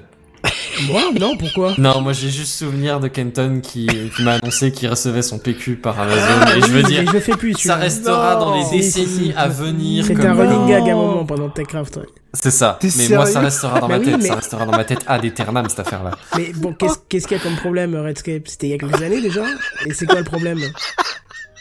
Moi 0.87 1.01
Non, 1.19 1.37
pourquoi? 1.37 1.73
Non, 1.77 2.01
moi 2.01 2.13
j'ai 2.13 2.29
juste 2.29 2.53
souvenir 2.57 2.99
de 2.99 3.07
Kenton 3.07 3.61
qui, 3.61 3.87
qui 3.87 4.23
m'a 4.23 4.33
annoncé 4.33 4.71
qu'il 4.71 4.89
recevait 4.89 5.21
son 5.21 5.37
PQ 5.39 5.75
par 5.77 5.99
Amazon 5.99 6.19
Ah, 6.41 6.57
et 6.57 6.61
je 6.61 6.67
veux 6.67 6.81
mais 6.81 6.87
dire 6.89 7.03
je 7.07 7.11
le 7.13 7.19
fais 7.19 7.37
plus. 7.37 7.53
ça 7.53 7.75
restera 7.75 8.35
dans 8.35 8.55
les 8.55 8.77
décennies 8.77 9.33
à 9.37 9.47
venir 9.47 10.05
C'était 10.05 10.25
un 10.25 10.33
running 10.33 10.67
gag 10.67 10.89
à 10.89 10.93
un 10.93 10.95
moment 10.95 11.25
pendant 11.25 11.49
TechCraft. 11.49 11.97
ouais. 11.97 12.03
c'est 12.33 12.51
ça. 12.51 12.77
T'es 12.81 12.89
Mais 12.97 13.07
moi 13.15 13.25
ça 13.25 13.39
restera 13.39 13.79
dans 13.79 13.87
Bah 13.87 13.97
ma 13.97 13.99
oui, 13.99 14.11
tête, 14.11 14.21
mais- 14.21 14.27
ça 14.27 14.35
restera 14.35 14.65
dans 14.65 14.71
ma 14.75 14.83
tête 14.83 15.03
ad 15.07 15.23
aeternam 15.23 15.67
cette 15.69 15.79
affaire 15.79 16.03
là. 16.03 16.11
Mais 16.37 16.51
bon, 16.55 16.73
qu'est-ce 16.73 16.97
qu'est-ce 17.07 17.27
qu'il 17.27 17.37
y 17.37 17.39
a 17.39 17.43
comme 17.43 17.55
problème, 17.55 17.95
Redscape? 17.95 18.47
C'était 18.47 18.67
il 18.67 18.69
y 18.71 18.73
a 18.73 18.77
quelques 18.77 19.01
années 19.01 19.21
déjà? 19.21 19.43
Et 19.85 19.93
c'est 19.93 20.05
quoi 20.07 20.17
le 20.19 20.25
problème? 20.25 20.59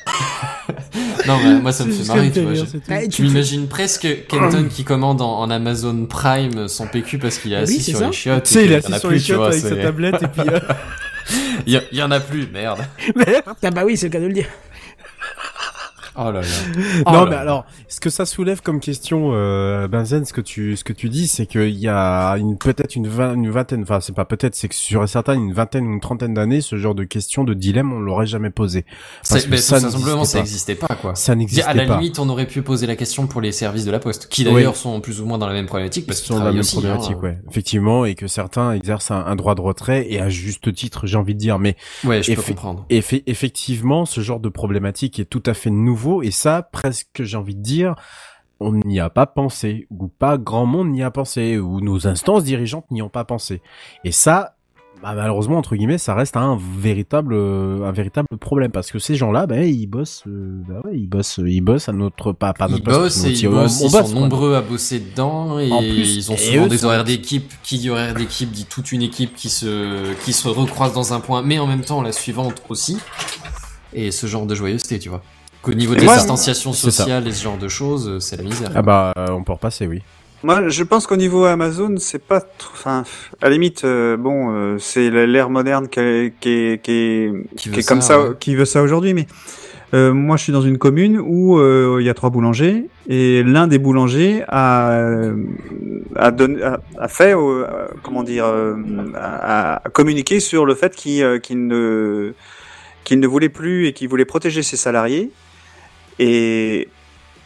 Non, 1.27 1.39
mais 1.43 1.55
moi 1.61 1.73
ça 1.73 1.85
me 1.85 1.93
fait 1.93 2.05
marrer, 2.09 2.31
tu 2.33 2.41
vois. 2.41 2.51
fait 2.51 2.57
je- 2.57 2.61
rire, 2.63 2.69
c'est 2.73 2.79
tout. 2.79 2.85
Ah, 2.91 3.07
Tu 3.09 3.23
m'imagines 3.23 3.69
presque 3.69 4.27
Kenton 4.29 4.67
qui 4.69 4.83
commande 4.85 5.21
en, 5.23 5.39
en 5.41 5.51
Amazon 5.51 6.07
Prime 6.07 6.67
son 6.69 6.87
PQ 6.89 7.19
parce 7.19 7.39
qu'il 7.39 7.53
est 7.53 7.57
Oui, 7.59 7.63
assis 7.63 7.83
sur 7.83 7.99
ça. 8.01 8.07
les 8.07 8.13
chiottes. 8.13 8.45
Tu 8.45 8.55
sais, 8.55 8.63
et 8.63 8.65
il 8.67 8.73
est 8.73 8.81
qu'il 8.81 8.91
y 8.91 8.93
en 8.93 8.97
assis 8.97 8.97
a 8.97 8.99
sur 9.01 9.09
plus, 9.09 9.15
les 9.17 9.21
tu 9.21 9.27
chiottes 9.27 9.39
vois, 9.39 9.47
avec 9.49 9.61
sa 9.63 9.77
tablette 9.77 10.23
et 10.23 10.29
puis... 10.29 10.43
euh, 10.49 10.59
Il 11.67 11.73
y, 11.73 11.77
a- 11.77 11.83
il 11.93 11.99
y 11.99 12.03
en 12.03 12.11
a 12.11 12.19
plus, 12.19 12.49
merde. 12.53 12.81
Ah 13.63 13.71
bah 13.71 13.83
oui, 13.87 13.97
c'est 13.97 14.07
le 14.07 14.13
cas 14.13 14.19
de 14.21 14.27
le 14.27 14.33
dire. 14.33 14.47
Oh 16.17 16.25
là 16.25 16.33
là. 16.33 16.41
non, 16.77 17.03
Oh 17.07 17.13
là 17.13 17.25
mais 17.25 17.31
là. 17.31 17.41
alors, 17.41 17.65
ce 17.89 18.01
que 18.01 18.11
ça 18.11 18.27
soulève 18.27 18.61
comme 18.63 18.81
question, 18.81 19.31
euh, 19.33 19.89
Benzen, 19.89 20.25
ce 20.25 20.33
que 20.33 20.41
tu, 20.41 20.77
ce 20.77 20.85
que 20.85 20.93
tu 20.93 21.09
dis, 21.09 21.27
c'est 21.27 21.47
qu'il 21.47 21.71
y 21.71 21.89
a 21.89 22.33
une, 22.35 22.59
peut-être 22.59 22.97
une, 22.97 23.09
vingt- 23.09 23.35
une 23.35 23.51
vingtaine, 23.51 23.83
enfin, 23.83 24.01
c'est 24.01 24.15
pas 24.15 24.25
peut-être, 24.25 24.55
c'est 24.55 24.69
que 24.69 24.75
sur 24.75 25.09
certains, 25.09 25.35
une 25.35 25.53
vingtaine 25.53 25.87
ou 25.87 25.93
une 25.93 26.01
trentaine 26.01 26.35
d'années, 26.35 26.61
ce 26.61 26.77
genre 26.77 26.95
de 26.95 27.05
question 27.05 27.45
de 27.45 27.55
dilemme, 27.55 27.93
on 27.93 28.01
l'aurait 28.01 28.27
jamais 28.27 28.51
posé. 28.51 28.85
Parce 29.29 29.47
que 29.47 29.57
ça 29.57 29.81
tout 29.81 29.91
simplement, 29.91 30.25
ça 30.25 30.39
n'existait 30.39 30.75
pas, 30.75 30.95
quoi. 31.01 31.15
Ça 31.15 31.33
À 31.33 31.35
n'existait 31.35 31.73
la 31.75 31.87
pas. 31.87 31.99
limite, 31.99 32.19
on 32.19 32.29
aurait 32.29 32.47
pu 32.47 32.63
poser 32.63 32.87
la 32.87 32.97
question 32.97 33.27
pour 33.27 33.41
les 33.41 33.53
services 33.53 33.85
de 33.87 33.91
la 33.91 33.99
Poste, 33.99 34.29
qui 34.29 34.45
d'ailleurs 34.45 34.77
sont 34.77 35.01
plus 35.01 35.21
ou 35.21 35.27
moins 35.27 35.39
dans 35.39 35.47
la 35.47 35.55
même 35.55 35.67
problématique, 35.67 36.07
parce 36.07 36.19
Ils 36.21 36.25
qu'ils 36.25 36.35
sont 36.35 36.39
dans 36.41 36.45
la 36.45 36.51
même 36.53 36.61
aussi. 36.61 36.73
problématique, 36.77 37.17
hein. 37.17 37.25
ouais. 37.25 37.39
Effectivement, 37.51 38.05
et 38.05 38.15
que 38.15 38.27
certains 38.27 38.73
exercent 38.73 39.11
un, 39.11 39.25
un 39.25 39.37
droit 39.37 39.55
de 39.55 39.61
retrait, 39.63 40.07
et 40.11 40.21
à 40.21 40.29
juste 40.29 40.75
titre, 40.75 41.07
j'ai 41.07 41.17
envie 41.17 41.35
de 41.35 41.39
dire, 41.39 41.59
mais 41.59 41.77
Ouais, 42.05 42.23
je 42.23 42.35
peux 42.35 42.43
comprendre. 42.43 42.85
Effe- 42.91 43.23
effectivement, 43.27 44.05
ce 44.05 44.21
genre 44.21 44.41
de 44.41 44.49
problématique 44.51 45.19
est 45.19 45.25
tout 45.25 45.43
à 45.47 45.55
fait 45.55 45.71
nouveau 45.71 46.02
et 46.23 46.31
ça, 46.31 46.63
presque, 46.63 47.23
j'ai 47.23 47.37
envie 47.37 47.55
de 47.55 47.63
dire, 47.63 47.95
on 48.61 48.73
n'y 48.73 49.01
a 49.01 49.11
pas 49.11 49.27
pensé 49.27 49.87
ou 49.91 50.09
pas 50.09 50.39
grand 50.39 50.67
monde 50.67 50.91
n'y 50.91 51.03
a 51.03 51.11
pensé 51.11 51.59
ou 51.59 51.81
nos 51.81 52.07
instances 52.07 52.45
dirigeantes 52.45 52.91
n'y 52.91 53.03
ont 53.03 53.09
pas 53.09 53.25
pensé. 53.25 53.61
Et 54.05 54.13
ça, 54.13 54.55
bah, 55.03 55.15
malheureusement 55.17 55.59
entre 55.59 55.75
guillemets, 55.75 55.99
ça 55.99 56.15
reste 56.15 56.37
un 56.37 56.57
véritable, 56.79 57.35
euh, 57.35 57.85
un 57.85 57.91
véritable 57.91 58.29
problème 58.39 58.71
parce 58.71 58.93
que 58.93 59.01
ces 59.01 59.17
gens-là, 59.17 59.49
bah, 59.49 59.65
ils 59.65 59.89
bossent, 59.89 60.23
euh, 60.29 60.63
bah 60.69 60.81
ouais, 60.85 60.97
ils 60.97 61.09
bossent, 61.09 61.41
ils 61.45 61.61
bossent 61.61 61.89
à 61.89 61.93
notre 61.93 62.31
pas, 62.31 62.53
pas 62.53 62.67
Ils 62.69 62.73
notre 62.75 62.85
poste, 62.85 63.01
bossent 63.01 63.25
et 63.25 63.33
ils 63.33 63.49
on- 63.49 63.51
bossent, 63.51 63.81
on 63.83 63.87
ils 63.89 63.91
bosse, 63.91 64.07
sont 64.07 64.13
quoi. 64.13 64.21
nombreux 64.21 64.55
à 64.55 64.61
bosser 64.61 65.01
dedans 65.01 65.59
et 65.59 65.73
En 65.73 65.81
plus, 65.81 66.17
ils 66.19 66.31
ont 66.31 66.37
souvent 66.37 66.67
eux 66.67 66.69
des 66.69 66.85
horaires 66.85 67.03
d'équipe. 67.03 67.53
Qui 67.65 67.79
dit 67.79 67.91
horaire 67.91 68.15
d'équipe 68.15 68.53
dit 68.53 68.67
toute 68.67 68.93
une 68.93 69.03
équipe 69.03 69.35
qui 69.35 69.49
se 69.49 70.15
qui 70.25 70.33
se 70.33 70.47
recroise 70.47 70.93
dans 70.93 71.13
un 71.13 71.19
point, 71.19 71.43
mais 71.43 71.59
en 71.59 71.67
même 71.67 71.83
temps 71.83 72.01
la 72.01 72.13
suivante 72.13 72.63
aussi. 72.69 72.97
Et 73.93 74.13
ce 74.13 74.29
genre 74.29 74.47
de 74.47 74.55
joyeuseté, 74.55 75.01
tu 75.01 75.09
vois. 75.09 75.23
Qu'au 75.63 75.75
niveau 75.75 75.95
de 75.95 76.01
Ouais, 76.01 76.07
la 76.07 76.17
distanciation 76.17 76.73
c'est 76.73 76.91
ça. 76.91 77.05
sociale 77.05 77.29
et 77.29 77.33
ce 77.33 77.43
genre 77.45 77.57
de 77.59 77.69
choses, 77.69 78.09
euh, 78.09 78.19
c'est 78.21 78.37
la 78.37 78.43
misère. 78.43 78.71
Ah 78.75 78.83
bah, 78.83 79.13
euh, 79.17 79.29
on 79.31 79.43
peut 79.45 79.53
repasser, 79.53 79.87
oui. 79.87 80.03
Moi, 80.45 80.69
je 80.69 80.83
pense 80.83 81.07
qu'au 81.07 81.15
niveau 81.17 81.45
Amazon, 81.45 81.95
c'est 81.99 82.19
pas, 82.19 82.41
trop- 82.41 82.73
enfin, 82.75 83.05
à 83.41 83.45
la 83.47 83.51
limite, 83.53 83.85
euh, 83.85 84.17
bon, 84.17 84.51
euh, 84.53 84.77
c'est 84.81 85.09
l'ère 85.09 85.51
moderne 85.51 85.87
qui 85.89 86.01
est, 86.01 86.35
qui 86.41 86.49
est, 86.51 86.83
qui 86.83 86.91
est, 86.93 87.33
Qui 87.57 87.71
qui 87.71 87.85
comme 87.85 88.01
ça, 88.03 88.21
ouais. 88.21 88.29
qui 88.41 88.57
veut 88.57 88.65
ça 88.65 88.83
aujourd'hui. 88.83 89.15
Mais 89.15 89.29
euh, 89.95 90.13
moi, 90.13 90.37
je 90.37 90.43
suis 90.43 90.53
dans 90.53 90.63
une 90.63 90.79
commune 90.79 91.21
où 91.21 91.59
euh, 91.61 91.99
il 92.01 92.07
y 92.07 92.11
a 92.11 92.15
trois 92.15 92.31
boulangers 92.31 92.87
et 93.09 93.45
l'un 93.45 93.69
des 93.69 93.79
boulangers 93.79 94.43
a, 94.49 95.31
a, 96.17 96.31
donné, 96.33 96.61
a, 96.65 96.81
a 96.99 97.07
fait, 97.07 97.37
euh, 97.37 97.65
comment 98.03 98.25
dire, 98.25 98.47
euh, 98.47 98.75
a, 99.15 99.77
a 99.77 99.89
communiqué 99.91 100.41
sur 100.41 100.67
le 100.67 100.75
fait 100.75 100.97
qu'il 100.97 101.23
euh, 101.23 101.39
qu'il 101.39 101.69
ne, 101.69 102.33
qu'il 103.05 103.21
ne 103.21 103.27
voulait 103.29 103.49
plus 103.49 103.87
et 103.87 103.93
qu'il 103.93 104.09
voulait 104.09 104.25
protéger 104.25 104.65
ses 104.65 104.77
salariés 104.77 105.31
et 106.23 106.89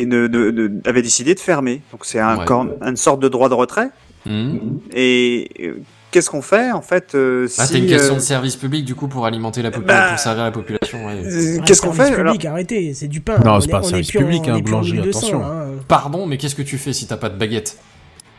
ne, 0.07 0.89
avait 0.89 1.03
décidé 1.03 1.35
de 1.35 1.40
fermer. 1.40 1.82
Donc 1.93 2.05
c'est 2.05 2.20
un 2.20 2.39
Ouais. 2.39 2.44
une 2.86 2.97
sorte 2.97 3.20
de 3.20 3.28
droit 3.28 3.48
de 3.48 3.55
retrait. 3.55 3.89
Mhm. 4.27 4.81
Et 4.94 5.48
euh, 5.61 5.74
qu'est-ce 6.11 6.28
qu'on 6.31 6.43
fait 6.43 6.73
en 6.73 6.82
fait 6.82 7.15
euh, 7.15 7.47
Ah, 7.59 7.65
si, 7.66 7.73
t'as 7.74 7.78
une 7.78 7.86
question 7.86 8.15
euh, 8.15 8.16
de 8.16 8.20
service 8.23 8.57
public 8.57 8.85
du 8.85 8.94
coup 8.97 9.07
pour 9.09 9.24
alimenter 9.24 9.62
la 9.62 9.70
population, 9.70 10.03
bah, 10.03 10.11
pour 10.11 10.19
servir 10.19 10.44
la 10.44 10.51
population. 10.51 11.07
ouais. 11.07 11.12
euh, 11.24 11.59
Qu'est-ce 11.65 11.81
qu'on 11.81 11.93
service 11.93 12.15
fait 12.15 12.20
alors 12.20 12.32
public, 12.35 12.44
arrêtez, 12.47 12.93
c'est 12.94 13.07
du 13.09 13.20
pain. 13.20 13.39
Non, 13.44 13.55
On 13.57 13.61
c'est 13.61 13.69
est- 13.69 13.70
pas 13.70 13.78
un 13.78 13.81
on 13.81 13.85
service 13.85 14.11
public, 14.11 14.43
on 14.47 14.53
hein, 14.53 14.57
est 14.57 14.62
plus 14.62 14.74
en 14.74 14.78
boulanger, 14.81 14.93
1200, 14.94 15.19
attention. 15.19 15.44
hein. 15.44 15.66
Pardon, 15.86 16.27
mais 16.27 16.36
qu'est-ce 16.39 16.57
que 16.57 16.62
tu 16.62 16.77
fais 16.78 16.93
si 16.93 17.07
t'as 17.07 17.16
pas 17.16 17.28
de 17.28 17.39
baguette? 17.39 17.78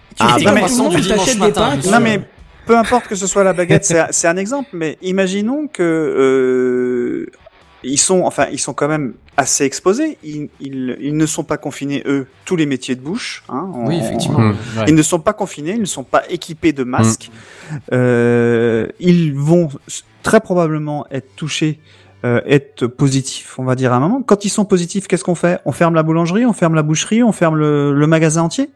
Tu 0.10 0.16
Ah, 0.20 0.36
fais 0.38 0.44
bah, 0.46 0.52
mais- 0.56 0.62
tout 0.62 0.68
le 0.78 0.84
monde, 0.84 0.96
du 0.96 1.02
tu 1.02 1.08
t'achètes 1.08 1.34
dimanche 1.34 1.34
des 1.36 1.60
matin, 1.62 1.76
monsieur. 1.78 1.92
Non 1.92 2.00
mais 2.02 2.22
peu 2.66 2.78
importe 2.78 3.08
que 3.08 3.16
ce 3.16 3.26
soit 3.28 3.44
la 3.46 3.54
baguette, 3.54 3.86
c'est 3.86 4.04
c'est 4.12 4.28
un 4.28 4.36
exemple. 4.38 4.70
Mais 4.74 4.98
imaginons 5.02 5.68
que 5.68 5.84
euh, 5.84 7.32
ils 7.84 8.00
sont, 8.00 8.22
enfin, 8.22 8.48
ils 8.52 8.60
sont 8.60 8.74
quand 8.74 8.88
même 8.88 9.14
assez 9.38 9.64
exposés. 9.64 10.18
Ils, 10.24 10.50
ils, 10.60 10.98
ils 11.00 11.16
ne 11.16 11.26
sont 11.26 11.44
pas 11.44 11.58
confinés 11.58 12.04
eux 12.08 12.28
tous 12.46 12.56
les 12.56 12.66
métiers 12.66 12.96
de 12.96 13.02
bouche. 13.02 13.44
Hein, 13.50 13.70
Oui, 13.86 13.98
effectivement. 13.98 14.40
Ouais. 14.40 14.86
Ils 14.88 14.96
ne 14.96 15.02
sont 15.04 15.20
pas 15.20 15.34
confinés, 15.34 15.74
ils 15.74 15.80
ne 15.82 15.86
sont 15.86 16.04
pas 16.04 16.24
équipés 16.30 16.74
de 16.74 16.84
masques. 16.84 17.30
Euh, 17.94 18.88
ils 19.00 19.34
vont 19.36 19.70
très 20.24 20.40
probablement 20.40 21.06
être 21.12 21.36
touchés, 21.36 21.80
euh, 22.26 22.42
être 22.46 22.88
positifs, 22.88 23.60
on 23.60 23.64
va 23.64 23.76
dire 23.76 23.94
à 23.94 23.98
un 23.98 24.00
moment. 24.00 24.22
Quand 24.24 24.44
ils 24.46 24.50
sont 24.50 24.66
positifs, 24.66 25.08
qu'est-ce 25.08 25.24
qu'on 25.24 25.36
fait? 25.36 25.60
On 25.66 25.72
ferme 25.72 25.94
la 25.94 26.04
boulangerie, 26.04 26.46
on 26.46 26.54
ferme 26.54 26.76
la 26.76 26.84
boucherie, 26.84 27.24
on 27.24 27.32
ferme 27.32 27.58
le, 27.58 27.94
le 27.94 28.08
magasin 28.08 28.42
entier? 28.44 28.70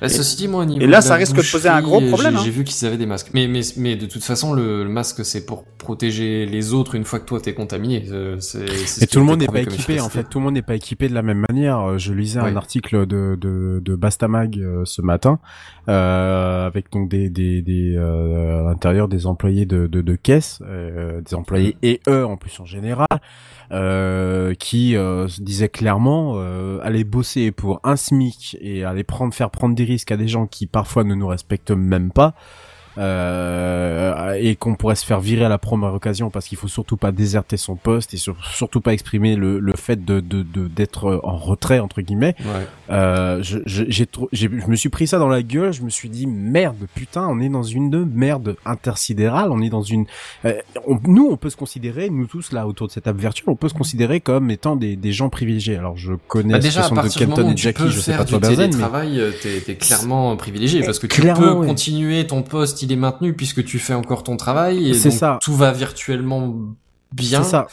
Bah, 0.00 0.08
ceci 0.08 0.36
dit, 0.36 0.48
moi, 0.48 0.62
au 0.62 0.64
niveau 0.64 0.80
et 0.80 0.86
là, 0.86 0.98
de 1.00 1.04
ça 1.04 1.14
risque 1.14 1.36
de 1.36 1.42
poser 1.50 1.68
un 1.68 1.82
gros 1.82 2.00
problème, 2.00 2.32
J'ai 2.34 2.38
hein. 2.38 2.42
j'ai 2.44 2.50
vu 2.50 2.64
qu'ils 2.64 2.86
avaient 2.86 2.96
des 2.96 3.06
masques. 3.06 3.30
Mais, 3.34 3.46
mais, 3.46 3.60
mais 3.76 3.96
de 3.96 4.06
toute 4.06 4.22
façon, 4.24 4.52
le, 4.54 4.82
le 4.82 4.88
masque, 4.90 5.24
c'est 5.24 5.44
pour 5.44 5.64
protéger 5.64 6.46
les 6.46 6.72
autres 6.72 6.94
une 6.94 7.04
fois 7.04 7.20
que 7.20 7.26
toi 7.26 7.40
t'es 7.40 7.52
contaminé. 7.54 8.04
Euh, 8.10 8.40
c'est- 8.40 8.66
c'est 8.66 9.00
ce 9.00 9.04
Et 9.04 9.06
tout 9.06 9.18
le 9.18 9.26
monde 9.26 9.40
n'est 9.40 9.46
pas 9.46 9.60
équipé, 9.60 10.00
en 10.00 10.08
fait. 10.08 10.24
Tout 10.24 10.38
le 10.38 10.44
monde 10.44 10.54
n'est 10.54 10.62
pas 10.62 10.74
équipé 10.74 11.08
de 11.08 11.14
la 11.14 11.22
même 11.22 11.44
manière. 11.50 11.80
Euh, 11.80 11.98
Je 11.98 12.12
lisais 12.12 12.40
un 12.40 12.44
Ouais. 12.44 12.56
article 12.56 13.06
de, 13.06 13.36
de, 13.40 13.80
de 13.84 13.94
Bastamag 13.96 14.58
euh, 14.58 14.82
ce 14.84 15.02
matin, 15.02 15.38
euh, 15.88 16.66
avec 16.66 16.90
donc 16.90 17.08
des, 17.10 17.28
des, 17.28 17.62
des 17.62 17.94
euh, 17.96 18.60
à 18.60 18.62
l'intérieur 18.70 19.08
des 19.08 19.26
employés 19.26 19.66
de, 19.66 19.86
de, 19.86 20.00
de 20.00 20.14
caisse, 20.16 20.60
euh, 20.66 21.20
des 21.20 21.34
employés 21.34 21.76
et 21.82 22.00
eux 22.08 22.24
en 22.24 22.36
plus 22.36 22.58
en 22.60 22.64
général, 22.64 23.06
euh, 23.74 24.54
qui 24.54 24.96
euh, 24.96 25.26
se 25.26 25.40
disaient 25.42 25.68
clairement 25.68 26.34
euh, 26.36 26.78
aller 26.84 27.02
bosser 27.02 27.50
pour 27.50 27.80
un 27.82 27.96
SMIC 27.96 28.56
et 28.60 28.84
aller 28.84 29.02
prendre 29.02 29.34
faire 29.34 29.50
prendre 29.50 29.74
des 29.74 29.82
risques 29.82 30.12
à 30.12 30.16
des 30.16 30.28
gens 30.28 30.46
qui 30.46 30.68
parfois 30.68 31.02
ne 31.02 31.16
nous 31.16 31.26
respectent 31.26 31.72
même 31.72 32.12
pas. 32.12 32.34
Euh, 32.98 34.32
et 34.38 34.56
qu'on 34.56 34.74
pourrait 34.74 34.94
se 34.94 35.04
faire 35.04 35.20
virer 35.20 35.44
à 35.44 35.48
la 35.48 35.58
première 35.58 35.92
occasion 35.94 36.30
parce 36.30 36.46
qu'il 36.46 36.58
faut 36.58 36.68
surtout 36.68 36.96
pas 36.96 37.12
déserter 37.12 37.56
son 37.56 37.76
poste 37.76 38.14
et 38.14 38.16
sur- 38.16 38.36
surtout 38.44 38.80
pas 38.80 38.92
exprimer 38.92 39.36
le, 39.36 39.58
le 39.58 39.72
fait 39.76 40.04
de 40.04 40.20
de- 40.20 40.42
de- 40.42 40.68
d'être 40.68 41.20
en 41.22 41.36
retrait 41.36 41.78
entre 41.80 42.00
guillemets. 42.02 42.34
Ouais. 42.40 42.66
Euh, 42.90 43.42
je, 43.42 43.58
je, 43.66 43.84
j'ai 43.88 44.06
trop- 44.06 44.28
je 44.32 44.48
me 44.48 44.76
suis 44.76 44.88
pris 44.88 45.06
ça 45.06 45.18
dans 45.18 45.28
la 45.28 45.42
gueule. 45.42 45.72
Je 45.72 45.82
me 45.82 45.90
suis 45.90 46.08
dit 46.08 46.26
merde, 46.26 46.76
putain, 46.94 47.26
on 47.28 47.40
est 47.40 47.48
dans 47.48 47.62
une 47.62 48.04
merde 48.04 48.56
intersidérale. 48.64 49.50
On 49.50 49.60
est 49.62 49.70
dans 49.70 49.82
une. 49.82 50.06
euh, 50.44 50.54
on- 50.86 50.98
nous, 51.06 51.28
on 51.30 51.36
peut 51.36 51.50
se 51.50 51.56
considérer, 51.56 52.10
nous 52.10 52.26
tous 52.26 52.52
là 52.52 52.66
autour 52.66 52.86
de 52.88 52.92
cette 52.92 53.08
virtuelle, 53.08 53.44
on 53.48 53.56
peut 53.56 53.68
se 53.68 53.74
considérer 53.74 54.20
comme 54.20 54.50
étant 54.50 54.76
des, 54.76 54.96
des 54.96 55.12
gens 55.12 55.28
privilégiés. 55.28 55.76
Alors 55.76 55.96
je 55.96 56.12
connais 56.28 56.52
Bah 56.52 56.58
la 56.58 56.62
déjà, 56.62 56.88
de 56.88 57.08
Kenton 57.18 57.50
et 57.50 57.56
Jackie, 57.56 57.88
je 57.88 58.00
sais 58.00 58.16
pas 58.16 58.24
du 58.24 58.30
toi 58.30 58.38
Benzen, 58.40 58.70
mais 58.76 59.18
euh, 59.18 59.30
t'es 59.42 59.60
t'es 59.60 59.74
clairement 59.76 60.36
privilégié 60.36 60.82
parce 60.82 60.98
que 60.98 61.06
tu 61.06 61.20
peux 61.22 61.54
continuer 61.66 62.26
ton 62.26 62.42
poste, 62.42 62.82
il 62.84 62.92
est 62.92 62.96
maintenu 62.96 63.34
puisque 63.34 63.64
tu 63.64 63.78
fais 63.78 63.94
encore 63.94 64.22
ton 64.22 64.36
travail 64.36 64.90
et 64.90 64.92
donc 64.92 65.12
ça. 65.12 65.38
tout 65.42 65.54
va 65.54 65.72
virtuellement 65.72 66.54
bien. 67.12 67.42
c'est 67.42 67.50
ça. 67.50 67.66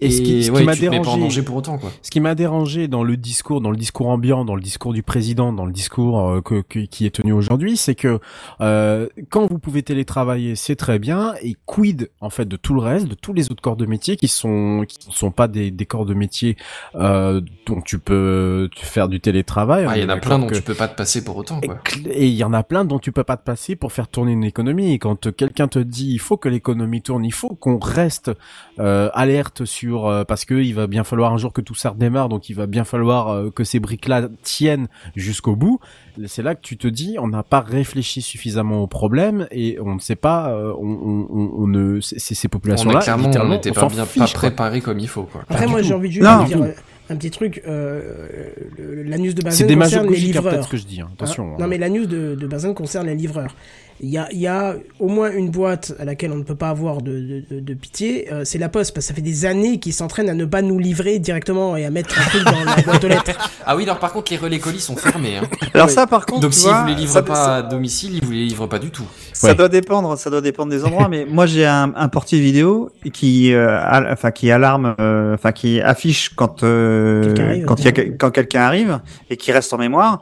Et, 0.00 0.06
Et 0.06 0.10
ce 0.10 0.20
qui, 0.20 0.44
ce 0.44 0.50
qui 0.52 0.62
m'a 0.64 0.74
dérangé, 0.74 1.42
pour 1.42 1.56
autant 1.56 1.78
quoi. 1.78 1.90
Ce 2.02 2.10
qui 2.10 2.20
m'a 2.20 2.34
dérangé 2.34 2.86
dans 2.86 3.02
le 3.02 3.16
discours, 3.16 3.62
dans 3.62 3.70
le 3.70 3.78
discours 3.78 4.08
ambiant, 4.08 4.44
dans 4.44 4.54
le 4.54 4.60
discours 4.60 4.92
du 4.92 5.02
président, 5.02 5.54
dans 5.54 5.64
le 5.64 5.72
discours 5.72 6.20
euh, 6.28 6.40
que, 6.42 6.60
que- 6.60 6.80
qui 6.80 7.06
est 7.06 7.10
tenu 7.14 7.32
aujourd'hui, 7.32 7.78
c'est 7.78 7.94
que 7.94 8.20
euh, 8.60 9.08
quand 9.30 9.46
vous 9.46 9.58
pouvez 9.58 9.82
télétravailler, 9.82 10.54
c'est 10.54 10.76
très 10.76 10.98
bien. 10.98 11.32
Et 11.40 11.56
quid 11.64 12.10
en 12.20 12.28
fait 12.28 12.44
de 12.46 12.56
tout 12.56 12.74
le 12.74 12.80
reste, 12.80 13.08
de 13.08 13.14
tous 13.14 13.32
les 13.32 13.50
autres 13.50 13.62
corps 13.62 13.76
de 13.76 13.86
métier 13.86 14.16
qui 14.18 14.28
sont 14.28 14.84
qui 14.86 14.98
ne 15.08 15.14
sont 15.14 15.30
pas 15.30 15.48
des, 15.48 15.70
des 15.70 15.86
corps 15.86 16.04
de 16.04 16.12
métier 16.12 16.56
euh, 16.94 17.40
dont 17.64 17.80
tu 17.80 17.98
peux 17.98 18.68
faire 18.76 19.08
du 19.08 19.18
télétravail. 19.20 19.86
Ah, 19.88 19.96
il 19.96 20.02
y 20.02 20.04
en 20.04 20.10
a 20.10 20.18
plein 20.18 20.38
dont 20.38 20.44
d'accord 20.44 20.58
tu 20.58 20.62
peux 20.62 20.74
pas 20.74 20.88
te 20.88 20.96
passer 20.96 21.24
pour 21.24 21.38
autant 21.38 21.58
et 21.62 21.68
quoi. 21.68 21.78
Et 22.10 22.26
il 22.26 22.34
y 22.34 22.44
en 22.44 22.52
a 22.52 22.62
plein 22.62 22.84
dont 22.84 22.98
tu 22.98 23.12
peux 23.12 23.24
pas 23.24 23.38
te 23.38 23.44
passer 23.44 23.76
pour 23.76 23.92
faire 23.92 24.08
tourner 24.08 24.32
une 24.32 24.44
économie. 24.44 24.92
Et 24.92 24.98
quand 24.98 25.34
quelqu'un 25.34 25.68
te 25.68 25.78
dit 25.78 26.10
il 26.12 26.20
faut 26.20 26.36
que 26.36 26.50
l'économie 26.50 27.00
tourne, 27.00 27.24
il 27.24 27.32
faut 27.32 27.54
qu'on 27.54 27.78
reste 27.78 28.30
euh, 28.78 29.08
alerte 29.14 29.64
sur 29.64 29.85
euh, 29.94 30.24
parce 30.24 30.44
que 30.44 30.54
il 30.54 30.74
va 30.74 30.86
bien 30.86 31.04
falloir 31.04 31.32
un 31.32 31.36
jour 31.38 31.52
que 31.52 31.60
tout 31.60 31.74
ça 31.74 31.90
redémarre, 31.90 32.28
donc 32.28 32.48
il 32.48 32.54
va 32.54 32.66
bien 32.66 32.84
falloir 32.84 33.28
euh, 33.28 33.50
que 33.50 33.62
ces 33.64 33.78
briques-là 33.80 34.28
tiennent 34.42 34.88
jusqu'au 35.14 35.54
bout. 35.56 35.78
C'est 36.26 36.42
là 36.42 36.54
que 36.54 36.60
tu 36.62 36.76
te 36.76 36.88
dis 36.88 37.16
on 37.20 37.28
n'a 37.28 37.42
pas 37.42 37.60
réfléchi 37.60 38.22
suffisamment 38.22 38.82
au 38.82 38.86
problème 38.86 39.46
et 39.50 39.78
on 39.80 39.94
ne 39.94 40.00
sait 40.00 40.16
pas, 40.16 40.48
euh, 40.50 40.72
on, 40.78 40.88
on, 40.88 41.26
on, 41.30 41.50
on 41.62 41.66
ne 41.68 42.00
ces, 42.00 42.18
ces 42.18 42.48
On 42.48 42.50
populations-là 42.50 43.00
on 43.16 43.48
n'était 43.48 43.70
pas 43.72 43.86
bien 43.88 44.04
fiche, 44.06 44.18
pas 44.20 44.26
quoi. 44.26 44.38
préparé 44.40 44.80
comme 44.80 44.98
il 44.98 45.08
faut 45.08 45.24
quoi. 45.24 45.42
Après, 45.48 45.66
moi, 45.66 45.82
j'ai 45.82 45.94
envie 45.94 46.08
de 46.08 46.14
juste 46.14 46.26
Non. 46.26 46.44
dire 46.44 46.58
un 47.08 47.14
petit 47.16 47.30
truc. 47.30 47.62
Euh, 47.68 48.26
news 48.78 49.32
de 49.32 49.48
C'est 49.50 49.66
Bazen 49.76 50.06
concerne 50.06 50.08
les 50.10 50.16
hein, 50.16 50.24
livreurs. 50.24 50.64
ce 50.64 50.68
que 50.68 50.76
je 50.76 50.86
dis. 50.86 51.00
hein. 51.00 51.06
Hein? 51.08 51.12
Attention. 51.14 51.56
non, 51.58 51.68
mais 51.68 51.78
la 51.78 51.88
news 51.88 52.06
de, 52.06 52.34
de 52.34 52.46
Bazen 52.48 52.74
concerne 52.74 53.06
les 53.06 53.14
livreurs. 53.14 53.54
Il 54.00 54.10
y 54.10 54.18
a, 54.18 54.28
il 54.30 54.38
y 54.38 54.46
a 54.46 54.74
au 55.00 55.08
moins 55.08 55.30
une 55.32 55.50
boîte 55.50 55.94
à 55.98 56.04
laquelle 56.04 56.30
on 56.30 56.36
ne 56.36 56.42
peut 56.42 56.54
pas 56.54 56.68
avoir 56.68 57.00
de, 57.00 57.12
de, 57.12 57.44
de- 57.50 57.60
de 57.60 57.74
pitié, 57.74 58.30
euh, 58.30 58.42
c'est 58.44 58.58
la 58.58 58.68
Poste, 58.68 58.92
parce 58.92 59.06
que 59.06 59.08
ça 59.08 59.14
fait 59.14 59.22
des 59.22 59.46
années 59.46 59.78
qu'ils 59.78 59.94
s'entraînent 59.94 60.28
à 60.28 60.34
ne 60.34 60.44
pas 60.44 60.60
nous 60.60 60.78
livrer 60.78 61.18
directement 61.18 61.76
et 61.78 61.86
à 61.86 61.90
mettre 61.90 62.18
un 62.20 62.24
truc 62.28 62.44
dans 62.44 62.64
la 62.64 62.82
boîte 62.84 63.02
aux 63.04 63.08
lettres. 63.08 63.50
Ah 63.64 63.74
oui, 63.74 63.84
alors 63.84 63.98
par 63.98 64.12
contre 64.12 64.30
les 64.32 64.38
relais 64.38 64.58
colis 64.58 64.80
sont 64.80 64.96
fermés. 64.96 65.38
Hein. 65.38 65.44
Alors 65.72 65.88
ça, 65.88 66.06
par 66.06 66.26
contre, 66.26 66.42
Donc 66.42 66.52
vois, 66.52 66.82
vous 66.82 66.88
les 66.88 66.94
livrent 66.94 67.12
ça- 67.12 67.22
pas 67.22 67.34
ça- 67.34 67.54
à 67.56 67.62
domicile, 67.62 68.16
ils 68.16 68.24
vous 68.24 68.32
les 68.32 68.44
livrent 68.44 68.66
pas 68.66 68.78
du 68.78 68.90
tout. 68.90 69.06
Ça 69.32 69.48
Ouais. 69.48 69.54
doit 69.54 69.68
dépendre, 69.70 70.18
ça 70.18 70.28
doit 70.28 70.42
dépendre 70.42 70.70
des 70.70 70.84
endroits. 70.84 71.08
mais 71.08 71.24
moi, 71.28 71.46
j'ai 71.46 71.64
un, 71.64 71.92
un 71.96 72.08
portier 72.08 72.38
vidéo 72.38 72.90
qui, 73.14 73.54
euh, 73.54 73.78
al- 73.82 74.08
enfin, 74.12 74.30
qui 74.30 74.50
alarme, 74.50 74.94
euh, 75.00 75.34
enfin, 75.34 75.52
qui 75.52 75.80
affiche 75.80 76.30
quand 76.36 76.62
euh, 76.64 77.22
Quelqu'un 77.22 77.44
arrive. 77.46 77.64
quand 77.64 77.80
il 77.80 77.84
y 77.84 77.88
a 77.88 77.92
que- 77.92 78.10
quand 78.18 78.30
quelqu'un 78.30 78.60
arrive 78.62 79.00
et 79.30 79.36
qui 79.38 79.52
reste 79.52 79.72
en 79.72 79.78
mémoire 79.78 80.20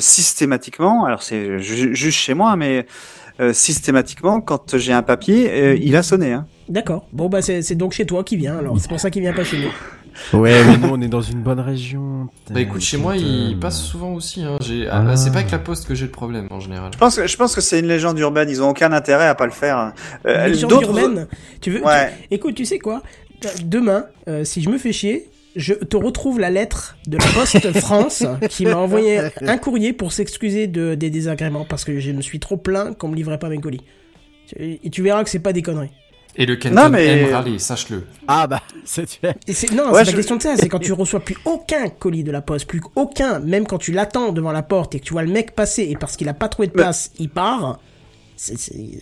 systématiquement. 0.00 1.04
Alors 1.04 1.22
c'est 1.22 1.58
ju- 1.60 1.94
juste 1.94 2.18
chez 2.18 2.34
moi, 2.34 2.56
mais 2.56 2.86
euh, 3.40 3.52
systématiquement, 3.52 4.40
quand 4.40 4.76
j'ai 4.76 4.92
un 4.92 5.02
papier, 5.02 5.48
euh, 5.50 5.76
il 5.80 5.94
a 5.96 6.02
sonné. 6.02 6.32
Hein. 6.32 6.46
D'accord. 6.68 7.06
Bon, 7.12 7.28
bah, 7.28 7.40
c'est 7.42 7.74
donc 7.76 7.92
chez 7.92 8.04
toi 8.06 8.24
qui 8.24 8.36
vient, 8.36 8.58
alors 8.58 8.78
c'est 8.80 8.88
pour 8.88 9.00
ça 9.00 9.10
qu'il 9.10 9.22
vient 9.22 9.32
pas 9.32 9.44
chez 9.44 9.58
nous. 9.58 10.38
Ouais, 10.38 10.52
mais 10.64 10.76
nous 10.82 10.88
on 10.92 11.00
est 11.00 11.06
dans 11.08 11.20
une 11.22 11.42
bonne 11.42 11.60
région. 11.60 12.28
Bah 12.50 12.60
écoute, 12.60 12.80
chez 12.80 12.96
moi, 12.96 13.16
il 13.16 13.56
passe 13.60 13.80
souvent 13.80 14.14
aussi. 14.14 14.42
Hein. 14.42 14.58
Ah, 14.90 15.04
Ah. 15.10 15.16
C'est 15.16 15.30
pas 15.30 15.38
avec 15.38 15.52
la 15.52 15.60
poste 15.60 15.86
que 15.86 15.94
j'ai 15.94 16.06
le 16.06 16.10
problème 16.10 16.48
en 16.50 16.58
général. 16.58 16.90
Je 16.92 16.98
pense 16.98 17.14
que 17.16 17.26
je 17.28 17.36
pense 17.36 17.54
que 17.54 17.60
c'est 17.60 17.78
une 17.78 17.86
légende 17.86 18.18
urbaine. 18.18 18.50
Ils 18.50 18.60
ont 18.60 18.68
aucun 18.70 18.90
intérêt 18.92 19.26
à 19.28 19.36
pas 19.36 19.46
le 19.46 19.52
faire. 19.52 19.92
Euh, 20.26 20.50
d'autres- 20.62 20.82
urbaines, 20.82 21.28
tu 21.60 21.70
veux, 21.70 21.78
tu- 21.78 21.84
Ouais. 21.86 22.12
Écoute, 22.32 22.56
tu 22.56 22.64
sais 22.64 22.80
quoi? 22.80 23.02
Demain, 23.64 24.06
euh, 24.26 24.42
si 24.42 24.60
je 24.60 24.68
me 24.68 24.78
fais 24.78 24.92
chier, 24.92 25.28
je 25.58 25.74
te 25.74 25.96
retrouve 25.96 26.40
la 26.40 26.48
lettre 26.50 26.96
de 27.06 27.18
la 27.18 27.26
Poste 27.34 27.70
France 27.80 28.24
qui 28.48 28.64
m'a 28.64 28.76
envoyé 28.76 29.20
un 29.42 29.58
courrier 29.58 29.92
pour 29.92 30.12
s'excuser 30.12 30.66
de, 30.66 30.94
des 30.94 31.10
désagréments 31.10 31.66
parce 31.68 31.84
que 31.84 32.00
je 32.00 32.10
me 32.12 32.22
suis 32.22 32.38
trop 32.40 32.56
plaint 32.56 32.96
qu'on 32.96 33.08
me 33.08 33.16
livrait 33.16 33.38
pas 33.38 33.48
mes 33.50 33.58
colis. 33.58 33.82
Et 34.58 34.88
tu 34.90 35.02
verras 35.02 35.24
que 35.24 35.30
c'est 35.30 35.38
pas 35.40 35.52
des 35.52 35.60
conneries. 35.62 35.90
Et 36.36 36.46
le 36.46 36.56
Kenton 36.56 36.82
Non, 36.84 36.88
mais- 36.88 37.04
aime 37.06 37.32
râler, 37.34 37.58
sache-le. 37.58 38.04
Ah 38.28 38.46
bah 38.46 38.62
c'est 38.84 39.02
non, 39.72 39.90
Ouais, 39.90 40.04
c'est 40.04 40.06
je- 40.06 40.10
pas 40.12 40.16
question 40.16 40.36
de 40.36 40.42
ça, 40.42 40.56
c'est 40.56 40.68
quand 40.68 40.78
tu 40.78 40.92
reçois 40.92 41.20
plus 41.20 41.36
aucun 41.44 41.88
colis 41.88 42.22
de 42.22 42.30
la 42.30 42.40
poste, 42.40 42.66
plus 42.66 42.80
aucun, 42.94 43.40
même 43.40 43.66
quand 43.66 43.78
tu 43.78 43.90
l'attends 43.92 44.30
devant 44.32 44.52
la 44.52 44.62
porte 44.62 44.94
et 44.94 45.00
que 45.00 45.04
tu 45.04 45.12
vois 45.14 45.22
le 45.24 45.32
mec 45.32 45.54
passer 45.56 45.82
et 45.90 45.96
parce 45.96 46.16
qu'il 46.16 46.28
a 46.28 46.34
pas 46.34 46.48
trouvé 46.48 46.68
de 46.68 46.72
Mais- 46.76 46.82
place, 46.82 47.10
il 47.18 47.28
part. 47.28 47.80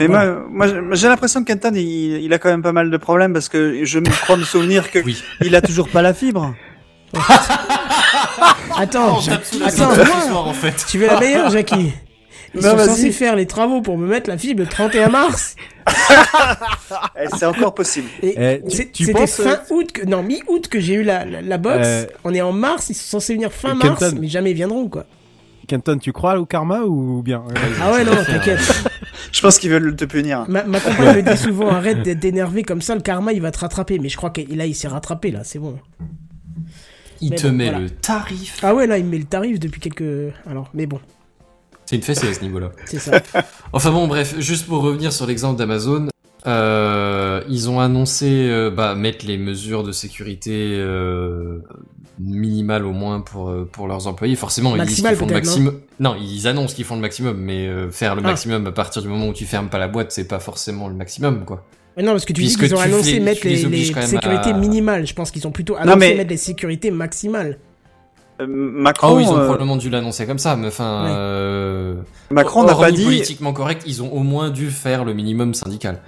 Voilà. 0.00 0.40
moi, 0.50 0.66
moi, 0.80 0.94
j'ai- 0.96 1.08
l'impression 1.08 1.40
que 1.44 1.46
Kenton, 1.52 1.72
il, 1.74 2.22
il 2.22 2.32
a 2.32 2.38
quand 2.38 2.48
même 2.48 2.62
pas 2.62 2.72
mal 2.72 2.90
de 2.90 2.96
problèmes 2.96 3.32
parce 3.32 3.48
que 3.48 3.84
je 3.84 3.98
me 3.98 4.04
crois 4.22 4.36
me 4.36 4.44
souvenir 4.44 4.90
que 4.90 4.98
Oui. 5.00 5.22
il 5.42 5.54
a 5.54 5.60
toujours 5.60 5.88
pas 5.88 6.02
la 6.02 6.14
fibre. 6.14 6.54
Attends, 8.78 9.18
attends, 9.20 9.96
moi, 9.96 10.06
soir 10.28 10.48
en 10.48 10.52
fait. 10.52 10.84
tu 10.88 10.98
veux 10.98 11.06
la 11.06 11.18
meilleure, 11.18 11.50
Jackie? 11.50 11.92
Ils 12.54 12.60
Non, 12.62 12.78
sont 12.78 12.84
censés 12.86 13.10
faire 13.10 13.34
les 13.36 13.46
travaux 13.46 13.80
pour 13.82 13.98
me 13.98 14.06
mettre 14.06 14.30
la 14.30 14.38
fibre 14.38 14.60
le 14.62 14.66
31 14.68 15.08
mars. 15.08 15.56
Eh, 17.18 17.26
C'est 17.38 17.46
encore 17.46 17.74
possible. 17.74 18.08
Et 18.22 18.34
Eh, 18.64 18.88
tu- 18.92 19.12
penses, 19.12 19.40
fin 19.42 19.60
août, 19.70 19.92
que, 19.92 20.04
non, 20.06 20.22
mi-août 20.22 20.68
que 20.68 20.78
j'ai 20.80 20.94
eu 20.94 21.02
la, 21.02 21.24
la, 21.24 21.40
la 21.42 21.58
box. 21.58 21.78
Euh, 21.86 22.06
On 22.24 22.32
est 22.34 22.40
en 22.40 22.52
mars, 22.52 22.88
ils 22.90 22.94
sont 22.94 23.18
censés 23.18 23.34
venir 23.34 23.52
fin 23.52 23.72
Kenton. 23.78 23.88
mars, 24.00 24.14
mais 24.18 24.28
jamais 24.28 24.50
ils 24.52 24.54
viendront, 24.56 24.88
quoi. 24.88 25.04
Kenton, 25.66 25.98
tu 25.98 26.12
crois 26.12 26.38
au 26.38 26.46
karma 26.46 26.80
ou 26.80 27.22
bien? 27.22 27.42
Ah 27.82 27.92
ouais, 27.92 28.04
non, 28.04 28.12
t'inquiète. 28.24 28.60
Je 29.32 29.40
pense 29.40 29.58
qu'ils 29.58 29.70
veulent 29.70 29.94
te 29.96 30.04
punir. 30.04 30.44
Ma, 30.48 30.64
ma 30.64 30.80
compagne 30.80 31.16
me 31.16 31.22
dit 31.22 31.36
souvent 31.36 31.68
arrête 31.68 32.02
d'être 32.02 32.24
énervé 32.24 32.62
comme 32.62 32.80
ça, 32.82 32.94
le 32.94 33.00
karma 33.00 33.32
il 33.32 33.42
va 33.42 33.50
te 33.50 33.58
rattraper. 33.58 33.98
Mais 33.98 34.08
je 34.08 34.16
crois 34.16 34.30
que 34.30 34.40
là 34.54 34.66
il 34.66 34.74
s'est 34.74 34.88
rattrapé 34.88 35.30
là, 35.30 35.40
c'est 35.44 35.58
bon. 35.58 35.78
Il 37.20 37.30
Mais 37.30 37.36
te 37.36 37.46
bon, 37.46 37.52
met 37.54 37.64
voilà. 37.64 37.78
le 37.80 37.90
tarif. 37.90 38.58
Ah 38.62 38.74
ouais, 38.74 38.86
là 38.86 38.98
il 38.98 39.04
me 39.04 39.10
met 39.10 39.18
le 39.18 39.24
tarif 39.24 39.58
depuis 39.58 39.80
quelques. 39.80 40.32
Alors, 40.48 40.68
mais 40.74 40.86
bon, 40.86 41.00
C'est 41.86 41.96
une 41.96 42.02
fessée 42.02 42.28
à 42.28 42.34
ce 42.34 42.40
niveau-là. 42.42 42.72
c'est 42.84 42.98
ça. 42.98 43.20
Enfin 43.72 43.90
bon, 43.90 44.06
bref, 44.06 44.34
juste 44.38 44.66
pour 44.66 44.82
revenir 44.82 45.12
sur 45.12 45.26
l'exemple 45.26 45.58
d'Amazon, 45.58 46.08
euh, 46.46 47.42
ils 47.48 47.68
ont 47.70 47.80
annoncé 47.80 48.26
euh, 48.48 48.70
bah, 48.70 48.94
mettre 48.94 49.26
les 49.26 49.38
mesures 49.38 49.82
de 49.82 49.92
sécurité 49.92 50.72
euh, 50.78 51.58
minimales 52.18 52.84
au 52.84 52.92
moins 52.92 53.20
pour 53.20 53.48
euh, 53.50 53.68
pour 53.70 53.86
leurs 53.88 54.06
employés. 54.06 54.36
Forcément, 54.36 54.74
ils 54.76 54.82
disent 54.84 55.02
qu'ils 55.02 55.16
font 55.16 55.26
le 55.26 55.32
maximum. 55.34 55.80
Non, 56.00 56.16
ils 56.20 56.46
annoncent 56.48 56.74
qu'ils 56.74 56.84
font 56.84 56.94
le 56.96 57.00
maximum, 57.02 57.36
mais 57.36 57.66
euh, 57.66 57.90
faire 57.90 58.14
le 58.14 58.22
Ah. 58.24 58.28
maximum 58.28 58.66
à 58.66 58.72
partir 58.72 59.02
du 59.02 59.08
moment 59.08 59.28
où 59.28 59.32
tu 59.32 59.44
fermes 59.44 59.68
pas 59.68 59.78
la 59.78 59.88
boîte, 59.88 60.12
c'est 60.12 60.26
pas 60.28 60.38
forcément 60.38 60.88
le 60.88 60.94
maximum, 60.94 61.44
quoi. 61.44 61.64
Mais 61.96 62.02
non, 62.02 62.12
parce 62.12 62.24
que 62.26 62.32
tu 62.34 62.42
Puisque 62.42 62.60
dis 62.60 62.66
qu'ils 62.66 62.74
ont 62.76 62.80
annoncé 62.80 63.14
fais- 63.14 63.20
mettre 63.20 63.40
les, 63.46 63.56
les 63.64 63.84
sécurités 63.84 64.50
à- 64.50 64.52
minimales. 64.58 65.06
Je 65.06 65.14
pense 65.14 65.30
qu'ils 65.30 65.46
ont 65.46 65.50
plutôt 65.50 65.76
annoncé 65.76 65.96
mais- 65.98 66.14
mettre 66.14 66.30
les 66.30 66.36
sécurités 66.36 66.90
maximales. 66.90 67.58
Euh, 68.42 68.46
Macron, 68.46 69.08
Ah 69.08 69.14
oui, 69.14 69.22
ils 69.22 69.28
ont 69.30 69.38
euh, 69.38 69.44
probablement 69.44 69.76
dû 69.78 69.88
l'annoncer 69.88 70.26
comme 70.26 70.38
ça, 70.38 70.56
mais 70.56 70.66
enfin, 70.68 71.06
euh, 71.08 71.94
Macron 72.30 72.64
n'a 72.64 72.74
pas 72.74 72.92
dit. 72.92 73.02
politiquement 73.04 73.54
correct, 73.54 73.82
ils 73.86 74.02
ont 74.02 74.12
au 74.12 74.20
moins 74.22 74.50
dû 74.50 74.68
faire 74.70 75.06
le 75.06 75.14
minimum 75.14 75.54
syndical. 75.54 76.02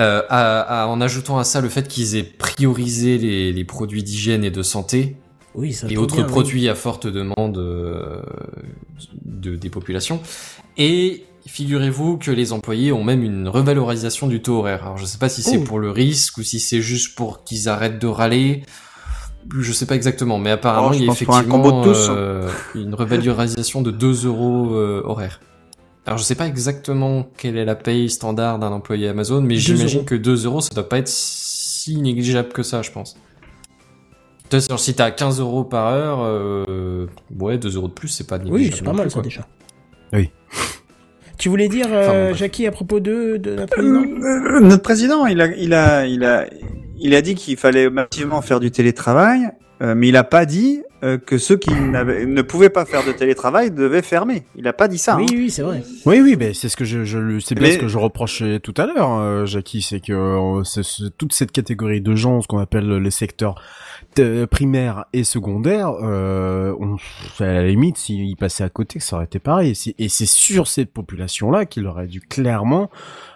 Euh, 0.00 0.22
à- 0.28 0.82
à- 0.82 0.86
en 0.86 1.00
ajoutant 1.00 1.38
à 1.38 1.44
ça 1.44 1.60
le 1.60 1.68
fait 1.68 1.86
qu'ils 1.86 2.16
aient 2.16 2.22
priorisé 2.24 3.18
les, 3.18 3.52
les 3.52 3.64
produits 3.64 4.02
d'hygiène 4.02 4.42
et 4.44 4.50
de 4.50 4.62
santé 4.62 5.16
Oui, 5.54 5.72
ça 5.72 5.86
et 5.90 5.96
autres 5.98 6.16
bien, 6.16 6.24
oui. 6.24 6.30
produits 6.30 6.68
à 6.68 6.74
forte 6.74 7.06
demande 7.06 7.58
euh, 7.58 8.22
de, 9.24 9.56
des 9.56 9.68
populations. 9.68 10.20
Et 10.78 11.24
figurez-vous 11.46 12.16
que 12.18 12.30
les 12.30 12.52
employés 12.52 12.92
ont 12.92 13.04
même 13.04 13.22
une 13.22 13.46
revalorisation 13.48 14.26
du 14.26 14.40
taux 14.40 14.58
horaire. 14.58 14.82
Alors 14.84 14.96
je 14.98 15.04
sais 15.04 15.18
pas 15.18 15.28
si 15.28 15.42
c'est 15.42 15.58
Oh. 15.58 15.64
pour 15.64 15.78
le 15.78 15.90
risque 15.90 16.38
ou 16.38 16.42
si 16.42 16.60
c'est 16.60 16.80
juste 16.82 17.14
pour 17.14 17.44
qu'ils 17.44 17.68
arrêtent 17.68 17.98
de 18.00 18.06
râler. 18.06 18.62
Je 19.58 19.72
sais 19.72 19.86
pas 19.86 19.96
exactement, 19.96 20.38
mais 20.38 20.50
apparemment 20.50 20.90
Oh, 20.92 20.94
il 20.94 21.04
y 21.04 21.08
a 21.08 21.10
un 21.10 21.14
effectivement 21.14 21.60
combo 21.62 21.80
de 21.80 21.92
tous. 21.92 22.06
euh, 22.10 22.48
une 22.74 22.94
revalorisation 22.94 23.80
de 23.82 23.90
2 23.90 24.26
euros 24.26 24.74
euh, 24.74 25.02
horaire. 25.04 25.40
Alors 26.06 26.18
je 26.18 26.24
sais 26.24 26.34
pas 26.34 26.46
exactement 26.46 27.26
quelle 27.36 27.56
est 27.56 27.64
la 27.64 27.74
paye 27.76 28.08
standard 28.10 28.58
d'un 28.58 28.72
employé 28.72 29.08
Amazon, 29.08 29.42
mais 29.42 29.54
2 29.54 29.60
j'imagine 29.60 30.04
que 30.04 30.14
2 30.14 30.46
euros 30.46 30.60
ça 30.60 30.70
doit 30.74 30.88
pas 30.88 30.98
être 30.98 31.08
si 31.08 31.96
négligeable 32.00 32.48
que 32.52 32.62
ça, 32.62 32.82
je 32.82 32.90
pense. 32.90 33.16
Genre, 34.52 34.80
si 34.80 34.94
t'as 34.94 35.12
15 35.12 35.38
euros 35.40 35.62
par 35.62 35.86
heure, 35.88 36.18
euh, 36.22 37.06
ouais, 37.38 37.56
2 37.56 37.76
euros 37.76 37.86
de 37.88 37.92
plus, 37.92 38.08
c'est 38.08 38.26
pas 38.26 38.38
négligeable. 38.38 38.64
Oui, 38.64 38.74
c'est 38.76 38.84
pas 38.84 38.92
mal 38.92 39.02
plus, 39.02 39.10
ça 39.10 39.14
quoi. 39.14 39.22
déjà. 39.22 39.46
Oui. 40.12 40.30
Tu 41.38 41.48
voulais 41.48 41.68
dire, 41.68 41.86
Enfin, 41.86 41.94
euh, 41.96 42.30
bon. 42.32 42.36
Jackie, 42.36 42.66
à 42.66 42.70
propos 42.70 43.00
de, 43.00 43.38
de 43.38 43.54
notre 43.54 43.72
président 43.72 44.02
Euh, 44.02 44.60
notre 44.60 44.82
président, 44.82 45.24
il 45.24 45.40
a, 45.40 45.46
il 45.56 45.72
a, 45.72 46.06
il 46.06 46.22
a, 46.22 46.46
il 46.98 47.14
a 47.14 47.22
dit 47.22 47.34
qu'il 47.34 47.56
fallait 47.56 47.88
massivement 47.88 48.42
faire 48.42 48.60
du 48.60 48.70
télétravail, 48.70 49.48
euh, 49.82 49.94
mais 49.94 50.08
il 50.08 50.16
a 50.16 50.24
pas 50.24 50.46
dit 50.46 50.82
euh, 51.02 51.16
que 51.16 51.38
ceux 51.38 51.56
qui 51.56 51.70
n'avaient- 51.72 52.26
ne 52.26 52.42
pouvaient 52.42 52.68
pas 52.68 52.84
faire 52.84 53.02
de 53.06 53.12
télétravail 53.12 53.70
devaient 53.70 54.02
fermer. 54.02 54.42
Il 54.54 54.68
a 54.68 54.74
pas 54.74 54.86
dit 54.86 54.98
ça. 54.98 55.16
Oui, 55.16 55.24
hein. 55.30 55.34
oui, 55.34 55.50
c'est 55.50 55.62
vrai. 55.62 55.82
Oui, 56.04 56.20
oui, 56.20 56.36
mais 56.38 56.52
c'est 56.52 56.68
ce 56.68 56.76
que 56.76 56.84
je, 56.84 57.04
je 57.04 57.18
le- 57.18 57.40
c'est 57.40 57.54
bien 57.54 57.68
Mais- 57.68 57.74
ce 57.74 57.78
que 57.78 57.88
je 57.88 57.96
reprochais 57.96 58.60
tout 58.60 58.74
à 58.76 58.84
l'heure, 58.84 59.14
euh, 59.18 59.46
Jackie, 59.46 59.80
c'est 59.80 60.00
que 60.00 60.12
euh, 60.12 60.62
c'est- 60.64 60.82
c'est 60.82 61.16
toute 61.16 61.32
cette 61.32 61.52
catégorie 61.52 62.02
de 62.02 62.14
gens, 62.14 62.42
ce 62.42 62.46
qu'on 62.48 62.58
appelle 62.58 62.86
les 62.98 63.10
secteurs 63.10 63.54
primaires 64.50 65.04
et 65.12 65.24
secondaires, 65.24 65.92
euh, 66.02 66.74
on, 66.78 66.96
à 67.42 67.46
la 67.46 67.66
limite, 67.66 67.96
s'ils 67.96 68.36
passaient 68.36 68.64
à 68.64 68.68
côté, 68.68 69.00
ça 69.00 69.16
aurait 69.16 69.24
été 69.24 69.38
pareil. 69.38 69.72
Et 69.98 70.08
c'est 70.08 70.26
sur 70.26 70.66
cette 70.66 70.92
population-là 70.92 71.64
qu'il 71.64 71.86
aurait 71.86 72.06
dû 72.08 72.20
clairement 72.20 72.90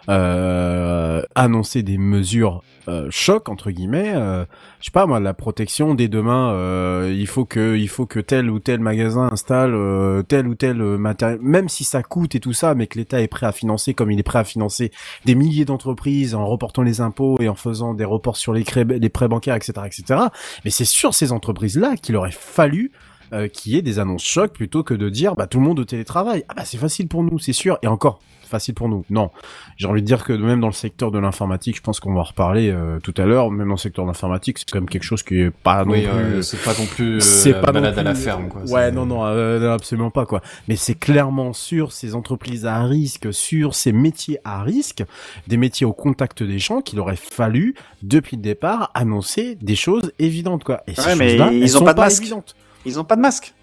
euh, 0.09 1.23
annoncer 1.35 1.83
des 1.83 1.99
mesures 1.99 2.63
euh, 2.89 3.09
choc 3.11 3.49
entre 3.49 3.71
guillemets. 3.71 4.13
Euh, 4.15 4.45
je 4.81 4.87
sais 4.87 4.93
pas 4.93 5.07
moi, 5.07 5.21
la 5.21 5.33
protection 5.33 5.95
dès 5.95 6.09
demain. 6.09 6.53
Euh, 6.53 7.11
il 7.17 7.27
faut 7.27 7.45
que, 7.45 7.77
il 7.77 7.89
faut 7.89 8.07
que 8.07 8.21
tel 8.21 8.51
ou 8.51 8.59
tel 8.59 8.81
magasin 8.81 9.29
installe 9.33 9.75
euh, 9.75 10.23
tel 10.23 10.47
ou 10.47 10.55
tel 10.55 10.81
euh, 10.81 10.99
matériel, 10.99 11.39
même 11.41 11.69
si 11.69 11.85
ça 11.85 12.03
coûte 12.03 12.35
et 12.35 12.41
tout 12.41 12.53
ça, 12.53 12.75
mais 12.75 12.87
que 12.87 12.99
l'État 12.99 13.21
est 13.21 13.29
prêt 13.29 13.47
à 13.47 13.53
financer, 13.53 13.95
comme 13.95 14.11
il 14.11 14.19
est 14.19 14.25
prêt 14.25 14.41
à 14.41 14.45
financer 14.45 14.91
des 15.25 15.35
milliers 15.35 15.65
d'entreprises 15.65 16.35
en 16.35 16.47
reportant 16.47 16.83
les 16.83 17.01
impôts 17.01 17.39
et 17.41 17.49
en 17.49 17.55
faisant 17.55 17.95
des 17.95 18.05
reports 18.05 18.37
sur 18.37 18.53
les, 18.53 18.65
prêts 18.65 19.29
bancaires, 19.29 19.57
etc., 19.57 19.73
etc. 19.87 20.21
Mais 20.65 20.71
c'est 20.71 20.85
sur 20.85 21.15
ces 21.15 21.33
entreprises-là 21.33 21.97
qu'il 21.97 22.17
aurait 22.17 22.31
fallu 22.31 22.93
euh, 23.35 23.49
qu'il 23.49 23.73
y 23.73 23.77
ait 23.77 23.83
des 23.83 23.99
annonces 23.99 24.23
choc 24.25 24.53
plutôt 24.53 24.83
que 24.83 24.95
de 24.95 25.09
dire 25.09 25.35
bah 25.35 25.47
tout 25.47 25.59
le 25.59 25.65
monde 25.65 25.79
au 25.81 25.85
télétravail. 25.85 26.45
Ah 26.49 26.55
bah 26.57 26.63
c'est 26.65 26.79
facile 26.79 27.09
pour 27.09 27.23
nous, 27.23 27.39
c'est 27.39 27.53
sûr. 27.53 27.79
Et 27.83 27.87
encore 27.87 28.21
facile 28.47 28.75
pour 28.75 28.89
nous. 28.89 29.05
Non, 29.11 29.31
j'ai 29.79 29.89
envie 29.89 30.03
de 30.03 30.07
dire 30.07 30.23
que 30.23 30.33
même 30.33 30.61
dans 30.61 30.69
le 30.69 30.73
secteur 30.75 31.11
de 31.11 31.19
l'informatique, 31.19 31.77
je 31.77 31.81
pense 31.81 31.99
qu'on 31.99 32.13
va 32.15 32.21
en 32.21 32.25
reparler 32.25 32.71
euh, 32.71 33.01
tout 33.01 33.15
à 33.17 33.25
l'heure. 33.25 33.51
Même 33.51 33.67
dans 33.67 33.75
le 33.75 33.79
secteur 33.79 34.05
de 34.05 34.11
l'informatique, 34.11 34.59
c'est 34.59 34.71
quand 34.71 34.79
même 34.81 34.89
quelque 34.89 35.03
chose 35.03 35.23
qui 35.25 35.41
est 35.41 35.51
pas 35.51 35.83
Oui, 35.85 36.05
non 36.07 36.13
plus. 36.13 36.21
euh, 36.23 36.43
c'est 36.43 36.63
pas 36.63 36.73
non 36.79 36.87
plus 36.87 37.17
euh, 37.17 37.21
c'est 37.21 37.51
la 37.53 37.59
pas 37.61 37.73
non 37.73 37.81
balade 37.81 37.99
à 37.99 38.03
la 38.05 38.13
plus- 38.13 38.23
ferme, 38.23 38.49
quoi. 38.49 38.63
Ouais, 38.71 38.93
non, 38.93 39.07
non, 39.07 39.25
euh, 39.25 39.59
non, 39.59 39.73
absolument 39.73 40.11
pas 40.11 40.25
quoi. 40.27 40.41
Mais 40.69 40.77
c'est 40.77 40.95
clairement 40.95 41.53
sur 41.53 41.91
ces 41.91 42.15
entreprises 42.15 42.65
à 42.67 42.85
risque, 42.85 43.33
sur 43.33 43.75
ces 43.75 43.93
métiers 43.93 44.39
à 44.45 44.63
risque, 44.63 45.03
des 45.49 45.57
métiers 45.57 45.87
au 45.87 45.93
contact 45.95 46.43
des 46.45 46.59
gens, 46.61 46.81
qu'il 46.81 47.01
aurait 47.01 47.17
fallu 47.17 47.75
depuis 48.03 48.37
le 48.37 48.43
départ 48.43 48.91
annoncer 48.95 49.57
des 49.61 49.75
choses 49.75 50.13
évidentes 50.21 50.63
quoi. 50.65 50.83
Et 50.87 50.95
ces 50.95 51.01
Ouais, 51.07 51.17
mais 51.17 51.29
choses-là, 51.31 51.51
ils 51.53 51.63
elles 51.63 51.77
ont 51.77 51.79
sont 51.81 51.85
pas 51.87 51.95
de 51.95 51.99
masque. 52.01 52.23
évidentes. 52.23 52.55
Ils 52.85 52.99
ont 52.99 53.05
pas 53.05 53.17
de 53.17 53.21
masque. 53.21 53.55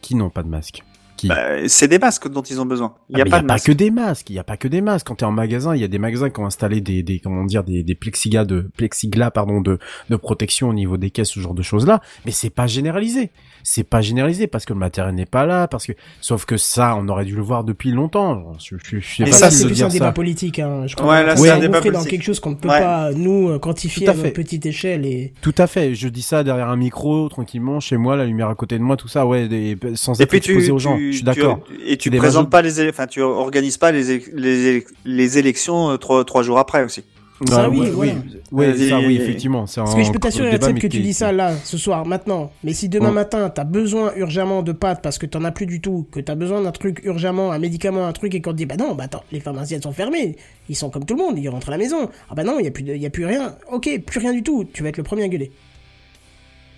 Qui 0.00 0.14
n'ont 0.14 0.30
pas 0.30 0.42
de 0.42 0.48
masque? 0.48 0.82
Bah, 1.26 1.66
c'est 1.66 1.88
des 1.88 1.98
masques 1.98 2.28
dont 2.28 2.42
ils 2.42 2.60
ont 2.60 2.66
besoin. 2.66 2.94
Il 3.10 3.18
y 3.18 3.20
Ah, 3.20 3.24
a 3.24 3.42
pas 3.42 3.58
de 3.58 3.62
que 3.64 3.72
des 3.72 3.90
masques. 3.90 4.30
Il 4.30 4.36
y 4.36 4.38
a 4.38 4.44
pas 4.44 4.56
que 4.56 4.68
des 4.68 4.80
masques. 4.80 5.06
Quand 5.06 5.16
t'es 5.16 5.24
en 5.24 5.32
magasin, 5.32 5.74
il 5.74 5.80
y 5.80 5.84
a 5.84 5.88
des 5.88 5.98
magasins 5.98 6.30
qui 6.30 6.38
ont 6.40 6.46
installé 6.46 6.80
des, 6.80 7.02
des 7.02 7.18
comment 7.18 7.44
dire, 7.44 7.64
des, 7.64 7.82
des 7.82 7.94
plexiglas 7.94 8.44
de 8.44 8.70
plexiglas 8.76 9.30
pardon 9.30 9.60
de 9.60 9.78
de 10.10 10.16
protection 10.16 10.68
au 10.68 10.74
niveau 10.74 10.96
des 10.96 11.10
caisses, 11.10 11.30
ce 11.30 11.40
genre 11.40 11.54
de 11.54 11.62
choses 11.62 11.86
là. 11.86 12.00
Mais 12.26 12.30
c'est 12.30 12.50
pas 12.50 12.66
généralisé. 12.66 13.30
C'est 13.64 13.84
pas 13.84 14.00
généralisé 14.00 14.46
parce 14.46 14.64
que 14.64 14.72
le 14.72 14.78
matériel 14.78 15.14
n'est 15.14 15.26
pas 15.26 15.44
là, 15.44 15.66
parce 15.68 15.84
que 15.86 15.92
sauf 16.20 16.44
que 16.46 16.56
ça, 16.56 16.96
on 16.96 17.08
aurait 17.08 17.24
dû 17.24 17.34
le 17.34 17.42
voir 17.42 17.64
depuis 17.64 17.90
longtemps. 17.90 18.52
Je, 18.60 18.76
je, 18.82 18.98
je 19.00 19.16
sais 19.16 19.24
Mais 19.24 19.30
pas 19.30 19.36
ça, 19.36 19.50
si 19.50 19.58
c'est 19.58 19.66
plus 19.66 19.82
un 19.82 19.88
débat 19.88 20.12
politique. 20.12 20.58
Hein. 20.60 20.86
Je 20.86 20.94
Ouais, 20.96 21.02
crois 21.02 21.22
là, 21.22 21.34
qu'on 21.34 21.42
c'est 21.42 21.50
un 21.50 21.58
débat 21.58 21.78
rentrer 21.78 21.90
dans 21.90 21.98
politique. 21.98 22.10
quelque 22.18 22.24
chose 22.26 22.40
qu'on 22.40 22.50
ne 22.50 22.54
peut 22.54 22.68
Ouais. 22.68 22.80
pas 22.80 23.10
nous 23.12 23.48
euh, 23.50 23.58
quantifier 23.58 24.08
à 24.08 24.12
à 24.12 24.14
petite 24.14 24.64
échelle 24.66 25.04
et 25.06 25.34
Tout 25.42 25.54
à 25.58 25.66
fait. 25.66 25.94
Je 25.94 26.08
dis 26.08 26.22
ça 26.22 26.44
derrière 26.44 26.68
un 26.68 26.76
micro, 26.76 27.28
tranquillement, 27.28 27.80
chez 27.80 27.96
moi, 27.96 28.16
la 28.16 28.24
lumière 28.26 28.48
à 28.48 28.54
côté 28.54 28.78
de 28.78 28.82
moi, 28.82 28.96
tout 28.96 29.08
ça, 29.08 29.26
ouais, 29.26 29.48
des- 29.48 29.76
sans 29.94 30.18
Et 30.18 30.22
être 30.22 30.30
tu, 30.30 30.36
exposé 30.36 30.70
aux 30.70 30.78
gens. 30.78 30.96
tu- 30.96 31.07
je 31.12 31.16
suis 31.16 31.20
tu- 31.20 31.24
d'accord. 31.24 31.60
et 31.86 31.96
tu 31.96 32.10
des 32.10 32.18
présentes 32.18 32.50
pas 32.50 32.62
les, 32.62 32.88
enfin 32.88 33.06
tu 33.06 33.20
organises 33.20 33.76
pas 33.78 33.92
les 33.92 34.22
les, 34.34 34.84
les 35.04 35.38
élections 35.38 35.90
euh, 35.90 35.96
trois 35.96 36.24
trois 36.24 36.42
jours 36.42 36.58
après 36.58 36.84
aussi. 36.84 37.04
Ça, 37.48 37.66
Ah, 37.66 37.68
oui, 37.70 37.88
ouais. 37.90 38.16
Ouais, 38.50 38.66
Euh, 38.66 38.88
ça, 38.88 38.98
oui, 38.98 39.14
effectivement. 39.14 39.68
C'est 39.68 39.80
Parce 39.80 39.94
un 39.94 39.98
que 39.98 40.02
je 40.02 40.10
peux 40.10 40.18
t'assurer, 40.18 40.58
mais 40.60 40.74
que 40.80 40.88
tu 40.88 40.98
dis 40.98 41.14
ça 41.14 41.30
là, 41.30 41.52
ce 41.62 41.78
soir, 41.78 42.04
maintenant. 42.04 42.50
Mais 42.64 42.72
si 42.72 42.88
demain 42.88 43.12
Mm. 43.12 43.14
matin, 43.14 43.48
t'as 43.48 43.62
besoin 43.62 44.12
urgemment 44.16 44.64
de 44.64 44.72
pâtes 44.72 45.02
parce 45.04 45.18
que 45.18 45.26
t'en 45.26 45.44
as 45.44 45.52
plus 45.52 45.66
du 45.66 45.80
tout, 45.80 46.08
que 46.10 46.18
t'as 46.18 46.34
besoin 46.34 46.62
d'un 46.62 46.72
truc 46.72 47.00
urgemment, 47.04 47.52
un 47.52 47.60
médicament, 47.60 48.08
un 48.08 48.12
truc, 48.12 48.34
et 48.34 48.40
qu'on 48.42 48.50
te 48.50 48.56
dit, 48.56 48.66
bah 48.66 48.74
non, 48.76 48.96
bah 48.96 49.04
attends, 49.04 49.22
les 49.30 49.38
pharmacies 49.38 49.74
elles 49.74 49.82
sont 49.84 49.92
fermées. 49.92 50.34
Ils 50.68 50.74
sont 50.74 50.90
comme 50.90 51.04
tout 51.04 51.14
le 51.14 51.22
monde, 51.22 51.38
ils 51.38 51.48
rentrent 51.48 51.68
à 51.68 51.70
la 51.70 51.78
maison. 51.78 52.10
Ah 52.28 52.34
bah 52.34 52.42
non, 52.42 52.56
il 52.58 52.64
y 52.64 52.68
a 52.68 52.72
plus 52.72 52.82
de, 52.82 52.92
il 52.92 53.00
y 53.00 53.06
a 53.06 53.10
plus 53.10 53.24
rien. 53.24 53.54
Ok, 53.70 53.88
plus 54.04 54.18
rien 54.18 54.32
du 54.32 54.42
tout. 54.42 54.64
Tu 54.72 54.82
vas 54.82 54.88
être 54.88 54.96
le 54.96 55.04
premier 55.04 55.22
à 55.22 55.28
gueuler. 55.28 55.52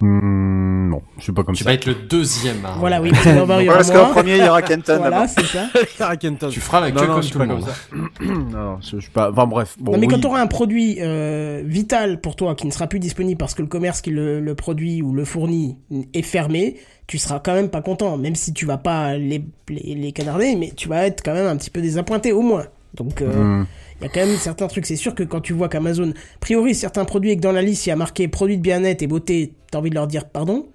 Hmm, 0.00 0.88
non, 0.88 1.02
je 1.18 1.24
suis 1.24 1.32
pas 1.32 1.42
comme 1.44 1.54
Tu 1.54 1.62
ça. 1.62 1.70
vas 1.70 1.74
être 1.74 1.84
le 1.86 1.94
deuxième. 1.94 2.64
hein. 2.64 2.74
Voilà, 2.78 3.02
oui. 3.02 3.10
parce 3.10 3.24
que 3.24 3.34
d'abord, 3.34 3.60
il 3.60 3.66
y 3.66 3.68
aura 3.68 3.76
Parce 3.78 3.90
qu'en 3.90 4.04
moi. 4.04 4.12
premier 4.12 4.38
il 4.38 4.44
y 4.44 4.48
aura 4.48 4.62
Kenton 4.62 4.96
Voilà, 4.98 5.28
c'est 5.28 5.44
ça. 5.44 5.66
Tu 6.50 6.60
feras 6.60 6.80
la 6.80 6.90
queue 6.90 7.06
non, 7.06 7.14
comme 7.14 7.22
je 7.22 7.30
tout 7.30 7.38
le 7.38 7.46
monde. 7.46 7.64
comme 7.90 8.28
non, 8.50 8.60
non, 8.60 8.78
je, 8.80 8.96
je 8.96 9.00
suis 9.00 9.10
pas. 9.10 9.30
Enfin 9.30 9.46
bref. 9.46 9.76
Bon, 9.78 9.92
non 9.92 9.98
mais 9.98 10.06
oui. 10.06 10.12
quand 10.14 10.20
tu 10.20 10.26
auras 10.26 10.40
un 10.40 10.46
produit 10.46 10.96
euh, 11.00 11.62
vital 11.64 12.20
pour 12.20 12.34
toi 12.36 12.54
qui 12.54 12.66
ne 12.66 12.72
sera 12.72 12.86
plus 12.86 12.98
disponible 12.98 13.38
parce 13.38 13.54
que 13.54 13.62
le 13.62 13.68
commerce 13.68 14.00
qui 14.00 14.10
le, 14.10 14.40
le 14.40 14.54
produit 14.54 15.02
ou 15.02 15.12
le 15.12 15.24
fournit 15.24 15.76
est 16.14 16.22
fermé, 16.22 16.76
tu 17.06 17.18
seras 17.18 17.38
quand 17.40 17.52
même 17.54 17.68
pas 17.68 17.82
content, 17.82 18.16
même 18.16 18.34
si 18.36 18.52
tu 18.54 18.64
vas 18.66 18.78
pas 18.78 19.16
les, 19.18 19.44
les, 19.68 19.94
les 19.94 20.12
canarder, 20.12 20.56
mais 20.56 20.70
tu 20.74 20.88
vas 20.88 21.04
être 21.06 21.22
quand 21.22 21.34
même 21.34 21.46
un 21.46 21.56
petit 21.56 21.70
peu 21.70 21.80
désappointé 21.82 22.32
au 22.32 22.40
moins. 22.42 22.64
Donc 22.94 23.20
euh, 23.22 23.32
Hmm. 23.60 23.66
Il 24.00 24.04
y 24.04 24.06
a 24.06 24.08
quand 24.08 24.26
même 24.26 24.36
certains 24.36 24.66
trucs. 24.66 24.86
C'est 24.86 24.96
sûr 24.96 25.14
que 25.14 25.22
quand 25.22 25.40
tu 25.40 25.52
vois 25.52 25.68
qu'Amazon 25.68 26.14
priorise 26.40 26.78
certains 26.78 27.04
produits 27.04 27.32
et 27.32 27.36
que 27.36 27.42
dans 27.42 27.52
la 27.52 27.62
liste 27.62 27.86
il 27.86 27.90
y 27.90 27.92
a 27.92 27.96
marqué 27.96 28.28
produits 28.28 28.56
de 28.56 28.62
bien-être 28.62 29.02
et 29.02 29.06
beauté, 29.06 29.52
t'as 29.70 29.78
envie 29.78 29.90
de 29.90 29.94
leur 29.94 30.06
dire 30.06 30.28
pardon. 30.28 30.66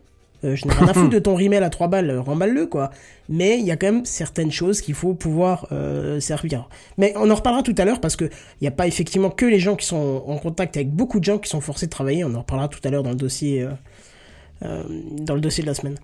Euh, 0.44 0.56
je 0.56 0.68
n'ai 0.68 0.74
rien 0.74 0.88
à 0.88 0.94
foutre 0.94 1.10
de 1.10 1.20
ton 1.20 1.34
rimel 1.34 1.64
à 1.64 1.70
3 1.70 1.88
balles, 1.88 2.10
euh, 2.10 2.22
remballe-le 2.22 2.68
quoi. 2.68 2.92
Mais 3.30 3.58
il 3.58 3.66
y 3.66 3.72
a 3.72 3.78
quand 3.78 3.88
même 3.88 4.06
certaines 4.06 4.52
choses 4.52 4.82
qu'il 4.82 4.94
faut 4.94 5.14
pouvoir 5.14 5.68
euh, 5.72 6.20
servir. 6.20 6.70
Mais 6.98 7.14
on 7.16 7.32
en 7.32 7.36
reparlera 7.36 7.64
tout 7.64 7.74
à 7.78 7.86
l'heure 7.86 8.00
parce 8.00 8.16
que 8.16 8.26
il 8.26 8.64
n'y 8.64 8.68
a 8.68 8.72
pas 8.72 8.86
effectivement 8.86 9.30
que 9.30 9.46
les 9.46 9.60
gens 9.60 9.76
qui 9.76 9.88
sont 9.88 10.24
en 10.28 10.38
contact 10.38 10.78
avec 10.78 10.92
beaucoup 10.92 11.20
de 11.20 11.26
gens 11.26 11.40
qui 11.40 11.50
sont 11.50 11.62
forcés 11.62 11.88
de 11.88 11.92
travailler. 11.92 12.24
On 12.26 12.36
en 12.36 12.40
reparlera 12.40 12.68
tout 12.68 12.82
à 12.84 12.90
l'heure 12.90 13.04
dans 13.04 13.12
le 13.12 13.16
dossier 13.16 13.68
dans 14.62 15.36
le 15.36 15.42
dossier 15.42 15.64
de 15.64 15.68
la 15.68 15.74
semaine. 15.74 15.98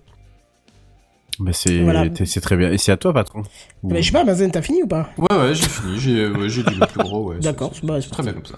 Mais 1.40 1.52
c'est 1.52 1.80
Voilà. 1.80 2.04
très 2.08 2.56
bien. 2.56 2.70
Et 2.70 2.78
c'est 2.78 2.92
à 2.92 2.96
toi, 2.96 3.12
patron. 3.12 3.42
Mais 3.82 4.02
je 4.02 4.06
sais 4.06 4.12
pas, 4.12 4.20
Amazon, 4.20 4.50
t'as 4.50 4.62
fini 4.62 4.82
ou 4.82 4.86
pas? 4.86 5.08
Ouais, 5.16 5.36
ouais, 5.36 5.54
j'ai 5.54 5.66
fini. 5.66 5.98
J'ai 5.98 6.28
ouais, 6.28 6.48
j'ai 6.48 6.62
dit 6.62 6.74
le 6.74 6.86
plus 6.86 7.02
gros. 7.02 7.30
Ouais, 7.30 7.36
D'accord, 7.40 7.72
c'est- 7.74 7.84
bah, 7.86 7.98
très 8.00 8.22
bien 8.22 8.32
comme 8.34 8.46
ça. 8.46 8.56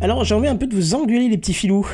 Alors 0.00 0.24
j'ai 0.24 0.34
envie 0.34 0.48
un 0.48 0.56
peu 0.56 0.66
de 0.66 0.74
vous 0.74 0.94
engueuler 0.94 1.28
les 1.28 1.38
petits 1.38 1.54
filous. 1.54 1.86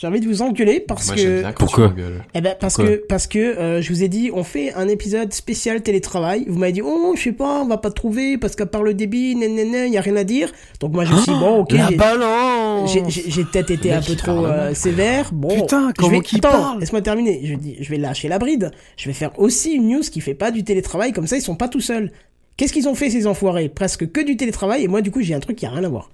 J'ai 0.00 0.06
envie 0.06 0.20
de 0.20 0.26
vous 0.26 0.40
engueuler 0.40 0.80
parce 0.80 1.08
Moi, 1.08 1.16
que 1.16 1.20
j'aime 1.20 1.38
bien 1.40 1.52
quand 1.52 1.66
Pourquoi 1.66 1.88
tu. 1.94 2.02
Eh 2.34 2.40
ben 2.40 2.54
parce 2.58 2.76
Pourquoi 2.76 2.96
que 2.96 3.06
parce 3.06 3.26
que 3.26 3.38
euh, 3.38 3.82
je 3.82 3.92
vous 3.92 4.02
ai 4.02 4.08
dit 4.08 4.30
on 4.32 4.44
fait 4.44 4.72
un 4.72 4.88
épisode 4.88 5.30
spécial 5.34 5.82
télétravail. 5.82 6.46
Vous 6.48 6.58
m'avez 6.58 6.72
dit 6.72 6.80
oh 6.82 7.12
je 7.16 7.22
sais 7.22 7.32
pas 7.32 7.60
on 7.60 7.66
va 7.66 7.76
pas 7.76 7.90
trouver 7.90 8.38
parce 8.38 8.56
qu'à 8.56 8.64
part 8.64 8.82
le 8.82 8.94
débit 8.94 9.32
il 9.32 9.88
y 9.92 9.98
a 9.98 10.00
rien 10.00 10.16
à 10.16 10.24
dire. 10.24 10.50
Donc 10.80 10.94
moi 10.94 11.04
je 11.04 11.12
me 11.12 11.18
suis 11.18 11.32
dit 11.32 11.38
bon 11.38 11.58
ok 11.58 11.74
j'ai- 11.90 11.96
balance 11.96 12.92
j'ai 12.92 13.02
j'ai- 13.08 13.30
j'ai 13.30 13.44
peut-être 13.44 13.70
été 13.70 13.92
un 13.92 14.00
peu 14.00 14.12
qui 14.14 14.16
trop 14.16 14.46
euh, 14.46 14.72
sévère. 14.72 15.30
Bon 15.34 15.54
Putain, 15.60 15.88
je 15.88 15.92
comment 15.94 16.10
vais 16.12 16.20
qu'il 16.20 16.38
attends 16.38 16.50
parle 16.50 16.80
laisse-moi 16.80 17.02
terminer. 17.02 17.40
Je 17.44 17.54
dis 17.54 17.76
je 17.80 17.90
vais 17.90 17.98
lâcher 17.98 18.28
la 18.28 18.38
bride. 18.38 18.70
Je 18.96 19.06
vais 19.06 19.12
faire 19.12 19.38
aussi 19.38 19.72
une 19.74 19.88
news 19.88 20.00
qui 20.00 20.22
fait 20.22 20.34
pas 20.34 20.50
du 20.50 20.64
télétravail 20.64 21.12
comme 21.12 21.26
ça 21.26 21.36
ils 21.36 21.42
sont 21.42 21.56
pas 21.56 21.68
tout 21.68 21.80
seuls. 21.82 22.10
Qu'est-ce 22.56 22.72
qu'ils 22.72 22.88
ont 22.88 22.94
fait 22.94 23.10
ces 23.10 23.26
enfoirés? 23.26 23.68
Presque 23.68 24.10
que 24.10 24.20
du 24.22 24.36
télétravail 24.38 24.82
et 24.84 24.88
moi 24.88 25.02
du 25.02 25.10
coup 25.10 25.20
j'ai 25.20 25.34
un 25.34 25.40
truc 25.40 25.56
qui 25.56 25.66
a 25.66 25.70
rien 25.70 25.84
à 25.84 25.88
voir. 25.88 26.10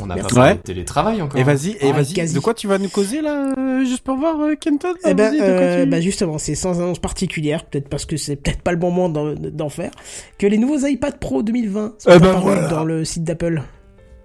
On 0.00 0.06
n'a 0.06 0.16
pas 0.16 0.22
parlé 0.28 0.50
Ouais. 0.52 0.54
de 0.56 0.60
télétravail 0.62 1.20
encore. 1.22 1.38
Et 1.38 1.44
vas-y, 1.44 1.72
et 1.80 1.90
Ah, 1.90 1.92
vas-y, 1.92 2.14
quasi. 2.14 2.34
de 2.34 2.40
quoi 2.40 2.54
tu 2.54 2.66
vas 2.66 2.78
nous 2.78 2.88
causer 2.88 3.20
là, 3.20 3.52
euh, 3.58 3.84
juste 3.84 4.02
pour 4.02 4.16
voir, 4.16 4.40
euh, 4.40 4.54
Kenton 4.58 4.94
Eh 5.06 5.14
ben, 5.14 5.34
euh, 5.40 5.84
tu- 5.84 5.90
bah 5.90 6.00
justement, 6.00 6.38
c'est 6.38 6.54
sans 6.54 6.80
annonce 6.80 6.98
particulière, 6.98 7.64
peut-être 7.64 7.88
parce 7.88 8.04
que 8.06 8.16
c'est 8.16 8.36
peut-être 8.36 8.62
pas 8.62 8.72
le 8.72 8.78
bon 8.78 8.90
moment 8.90 9.08
d'en- 9.08 9.34
d'en 9.34 9.68
faire, 9.68 9.90
que 10.38 10.46
les 10.46 10.58
nouveaux 10.58 10.78
iPad 10.86 11.18
Pro 11.18 11.42
2020 11.42 11.94
sont 11.98 12.10
Eh 12.14 12.18
ben 12.18 12.32
voilà. 12.32 12.68
dans 12.68 12.84
le 12.84 13.04
site 13.04 13.24
d'Apple. 13.24 13.62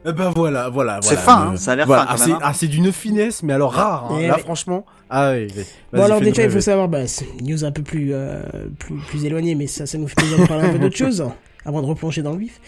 Eh 0.10 0.14
ben 0.14 0.31
voilà, 0.34 0.69
voilà, 0.69 0.99
C'est 1.02 1.15
voilà. 1.15 1.22
fin, 1.22 1.48
hein, 1.52 1.56
ça 1.57 1.72
a 1.73 1.76
l'air 1.76 1.85
voilà. 1.85 2.03
fin, 2.03 2.07
quand 2.07 2.14
Ah, 2.14 2.18
même, 2.19 2.27
c'est- 2.27 2.34
hein. 2.34 2.49
ah, 2.49 2.53
c'est 2.53 2.68
d'une 2.68 2.91
finesse, 2.94 3.44
mais 3.44 3.52
alors 3.53 3.73
rare. 3.73 4.10
hein. 4.11 4.18
Eh 4.22 4.27
Là, 4.27 4.35
ouais. 4.35 4.39
franchement. 4.39 4.85
Ah 5.10 5.34
oui. 5.34 5.48
Bon 5.91 6.02
alors 6.03 6.22
déjà, 6.22 6.44
il 6.44 6.49
faut 6.49 6.61
savoir, 6.61 6.88
bah, 6.88 7.07
c'est 7.07 7.26
une 7.39 7.48
news 7.52 7.65
un 7.65 7.72
peu 7.72 7.81
plus, 7.81 8.14
euh, 8.14 8.41
plus, 8.80 8.95
plus 9.07 9.26
éloignée, 9.26 9.56
mais 9.56 9.68
ça, 9.68 9.85
ça 9.85 9.98
nous 9.98 10.07
fait 10.07 10.15
plaisir 10.15 10.39
de 10.39 10.45
parler 10.48 10.68
un 10.68 10.69
peu 10.72 10.80
d'autre 10.80 10.95
chose, 10.98 11.26
avant 11.68 11.81
de 11.81 11.85
replonger 11.85 12.23
dans 12.23 12.31
le 12.31 12.39
vif. 12.39 12.60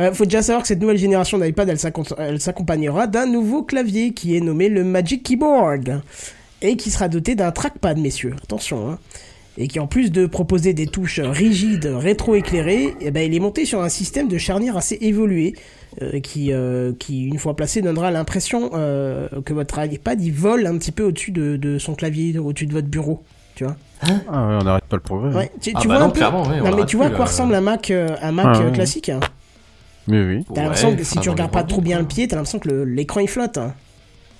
Euh, 0.00 0.12
faut 0.12 0.24
déjà 0.24 0.42
savoir 0.42 0.62
que 0.62 0.68
cette 0.68 0.80
nouvelle 0.80 0.98
génération 0.98 1.38
d'iPad, 1.38 1.68
elle 1.68 1.76
s'accom- 1.76 2.14
elle 2.18 2.40
s'accompagnera 2.40 3.06
d'un 3.06 3.26
nouveau 3.26 3.62
clavier 3.62 4.12
qui 4.12 4.36
est 4.36 4.40
nommé 4.40 4.68
le 4.68 4.82
Magic 4.82 5.22
Keyboard, 5.22 6.02
et 6.60 6.76
qui 6.76 6.90
sera 6.90 7.08
doté 7.08 7.36
d'un 7.36 7.52
trackpad, 7.52 7.98
messieurs. 7.98 8.34
Attention, 8.42 8.90
hein. 8.90 8.98
Et 9.60 9.66
qui 9.66 9.80
en 9.80 9.86
plus 9.88 10.12
de 10.12 10.26
proposer 10.26 10.72
des 10.72 10.86
touches 10.86 11.20
rigides, 11.20 11.86
rétro-éclairées, 11.86 12.94
eh 13.00 13.10
ben, 13.10 13.28
il 13.28 13.34
est 13.34 13.40
monté 13.40 13.64
sur 13.64 13.82
un 13.82 13.88
système 13.88 14.28
de 14.28 14.38
charnière 14.38 14.76
assez 14.76 14.96
évolué, 15.00 15.54
euh, 16.00 16.20
qui, 16.20 16.52
euh, 16.52 16.92
qui, 16.98 17.26
une 17.26 17.38
fois 17.38 17.56
placé, 17.56 17.82
donnera 17.82 18.10
l'impression 18.12 18.70
euh, 18.74 19.28
que 19.44 19.52
votre 19.52 19.78
iPad, 19.84 20.22
il 20.22 20.32
vole 20.32 20.66
un 20.66 20.78
petit 20.78 20.92
peu 20.92 21.02
au-dessus 21.02 21.32
de, 21.32 21.56
de 21.56 21.78
son 21.78 21.94
clavier, 21.94 22.38
au-dessus 22.38 22.66
de 22.66 22.72
votre 22.72 22.86
bureau. 22.86 23.24
Tu 23.56 23.64
vois 23.64 23.76
Ah 24.02 24.06
ouais, 24.46 24.56
on 24.60 24.64
n'arrête 24.64 24.84
pas 24.84 24.96
le 24.96 25.02
progrès. 25.02 25.34
Ouais, 25.34 25.50
tu, 25.60 25.72
Ah 25.74 25.80
tu 25.80 25.88
bah 25.88 25.94
vois 25.94 26.02
non, 26.02 26.08
un 26.08 26.10
peu 26.10 26.18
clairement, 26.18 26.42
ouais, 26.46 26.60
on 26.60 26.70
Non 26.70 26.76
mais 26.76 26.86
tu 26.86 26.96
vois 26.96 27.06
à 27.06 27.10
quoi 27.10 27.24
ressemble 27.26 27.54
un 27.54 27.60
Mac, 27.60 27.90
euh, 27.90 28.08
un 28.22 28.32
Mac 28.32 28.46
Ah 28.48 28.58
euh, 28.60 28.70
classique 28.70 29.08
hein 29.08 29.20
Mais 30.06 30.22
oui. 30.24 30.44
T'as 30.46 30.54
Ouais, 30.54 30.62
l'impression 30.62 30.94
que 30.96 31.02
si 31.04 31.18
tu 31.18 31.24
les 31.24 31.30
regardes 31.30 31.50
pas 31.52 31.64
trop 31.64 31.80
bien 31.80 31.98
le 31.98 32.06
pied, 32.06 32.28
t'as 32.28 32.36
l'impression 32.36 32.58
que 32.60 32.68
l'écran 32.68 33.20
il 33.20 33.28
flotte. 33.28 33.58
hein. 33.58 33.74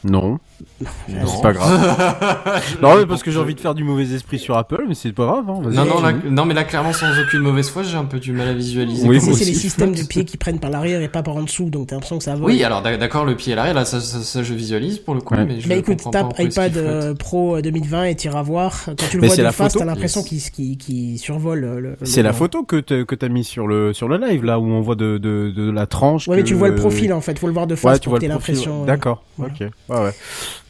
Non. 0.05 0.39
Non. 0.81 1.27
C'est 1.27 1.43
pas 1.43 1.53
grave. 1.53 2.63
non, 2.83 2.97
mais 2.99 3.07
parce 3.07 3.23
que 3.23 3.31
j'ai 3.31 3.39
envie 3.39 3.55
de 3.55 3.61
faire 3.61 3.75
du 3.75 3.85
mauvais 3.85 4.13
esprit 4.15 4.39
sur 4.39 4.57
Apple, 4.57 4.85
mais 4.89 4.95
c'est 4.95 5.13
pas 5.13 5.25
grave. 5.27 5.45
Hein. 5.49 5.61
Non, 5.71 5.85
non, 5.85 6.01
là, 6.01 6.13
non, 6.29 6.45
mais 6.45 6.55
là, 6.55 6.65
clairement, 6.65 6.93
sans 6.93 7.07
aucune 7.21 7.41
mauvaise 7.41 7.69
foi, 7.71 7.83
j'ai 7.83 7.97
un 7.97 8.05
peu 8.05 8.19
du 8.19 8.33
mal 8.33 8.49
à 8.49 8.53
visualiser. 8.55 9.07
Oui, 9.09 9.21
c'est 9.21 9.45
les 9.45 9.55
systèmes 9.55 9.95
de 9.95 10.03
pieds 10.03 10.25
qui 10.25 10.37
prennent 10.37 10.59
par 10.61 10.71
l'arrière 10.71 11.01
et 11.03 11.09
pas 11.09 11.23
par 11.23 11.37
en 11.37 11.43
dessous, 11.43 11.71
donc 11.71 11.89
t'as 11.89 11.97
l'impression 11.97 12.19
que 12.19 12.25
ça 12.25 12.35
vole. 12.35 12.45
Oui, 12.51 12.63
alors 12.65 12.83
d'ac- 12.83 12.99
d'accord, 12.99 13.25
le 13.25 13.35
pied 13.37 13.53
à 13.53 13.57
l'arrière, 13.57 13.75
là, 13.75 13.85
ça, 13.85 14.01
ça, 14.01 14.19
ça, 14.21 14.43
je 14.43 14.55
visualise 14.55 14.99
pour 14.99 15.15
le 15.15 15.21
coup, 15.21 15.35
Ouais. 15.35 15.45
mais 15.45 15.61
je 15.61 15.69
Bah 15.69 15.75
écoute, 15.77 16.03
comprends 16.03 16.11
pas 16.11 16.23
en 16.25 16.29
tape 16.29 16.47
iPad 16.47 16.77
euh, 16.77 17.15
Pro 17.15 17.57
euh, 17.57 17.63
2020 17.63 18.05
et 18.05 18.15
t'iras 18.17 18.43
voir. 18.43 18.83
Quand 18.87 18.95
tu 19.11 19.17
le 19.17 19.21
Mais 19.23 19.27
vois 19.29 19.37
c'est 19.37 19.43
de 19.43 19.47
la 19.47 19.53
face, 19.53 19.75
t'as 19.75 19.85
l'impression 19.85 20.23
Yes. 20.31 20.51
qu'il 20.51 20.77
qu'il 20.77 20.79
qu'il 20.79 21.19
survole. 21.19 21.65
euh, 21.65 21.75
Le, 21.81 21.91
le- 21.91 21.97
C'est 22.05 22.23
la 22.23 22.31
le- 22.31 22.35
photo 22.35 22.63
que 22.65 22.81
t'as 22.81 23.29
mis 23.29 23.45
sur 23.45 23.67
le 23.67 23.93
sur 23.93 24.09
le 24.09 24.17
live 24.19 24.45
là 24.45 24.59
où 24.59 24.65
on 24.67 24.81
voit 24.81 24.95
de 24.97 25.19
de, 25.19 25.53
de 25.55 25.71
la 25.71 25.87
tranche. 25.87 26.29
Ouais, 26.29 26.37
mais 26.37 26.43
que- 26.43 26.49
tu 26.49 26.55
vois 26.55 26.69
le 26.69 26.75
profil 26.75 27.13
en 27.13 27.21
fait, 27.21 27.39
faut 27.39 27.47
le 27.47 27.53
voir 27.53 27.67
de 27.67 27.75
face 27.75 28.01
pour 28.01 28.15
que 28.15 28.19
t'aies 28.21 28.27
le 28.29 28.33
l'impression. 28.35 28.83
euh, 28.83 28.87
D'accord. 28.87 29.23
Ok. 29.39 29.61
Ouais, 29.61 29.71
ouais. 29.89 30.13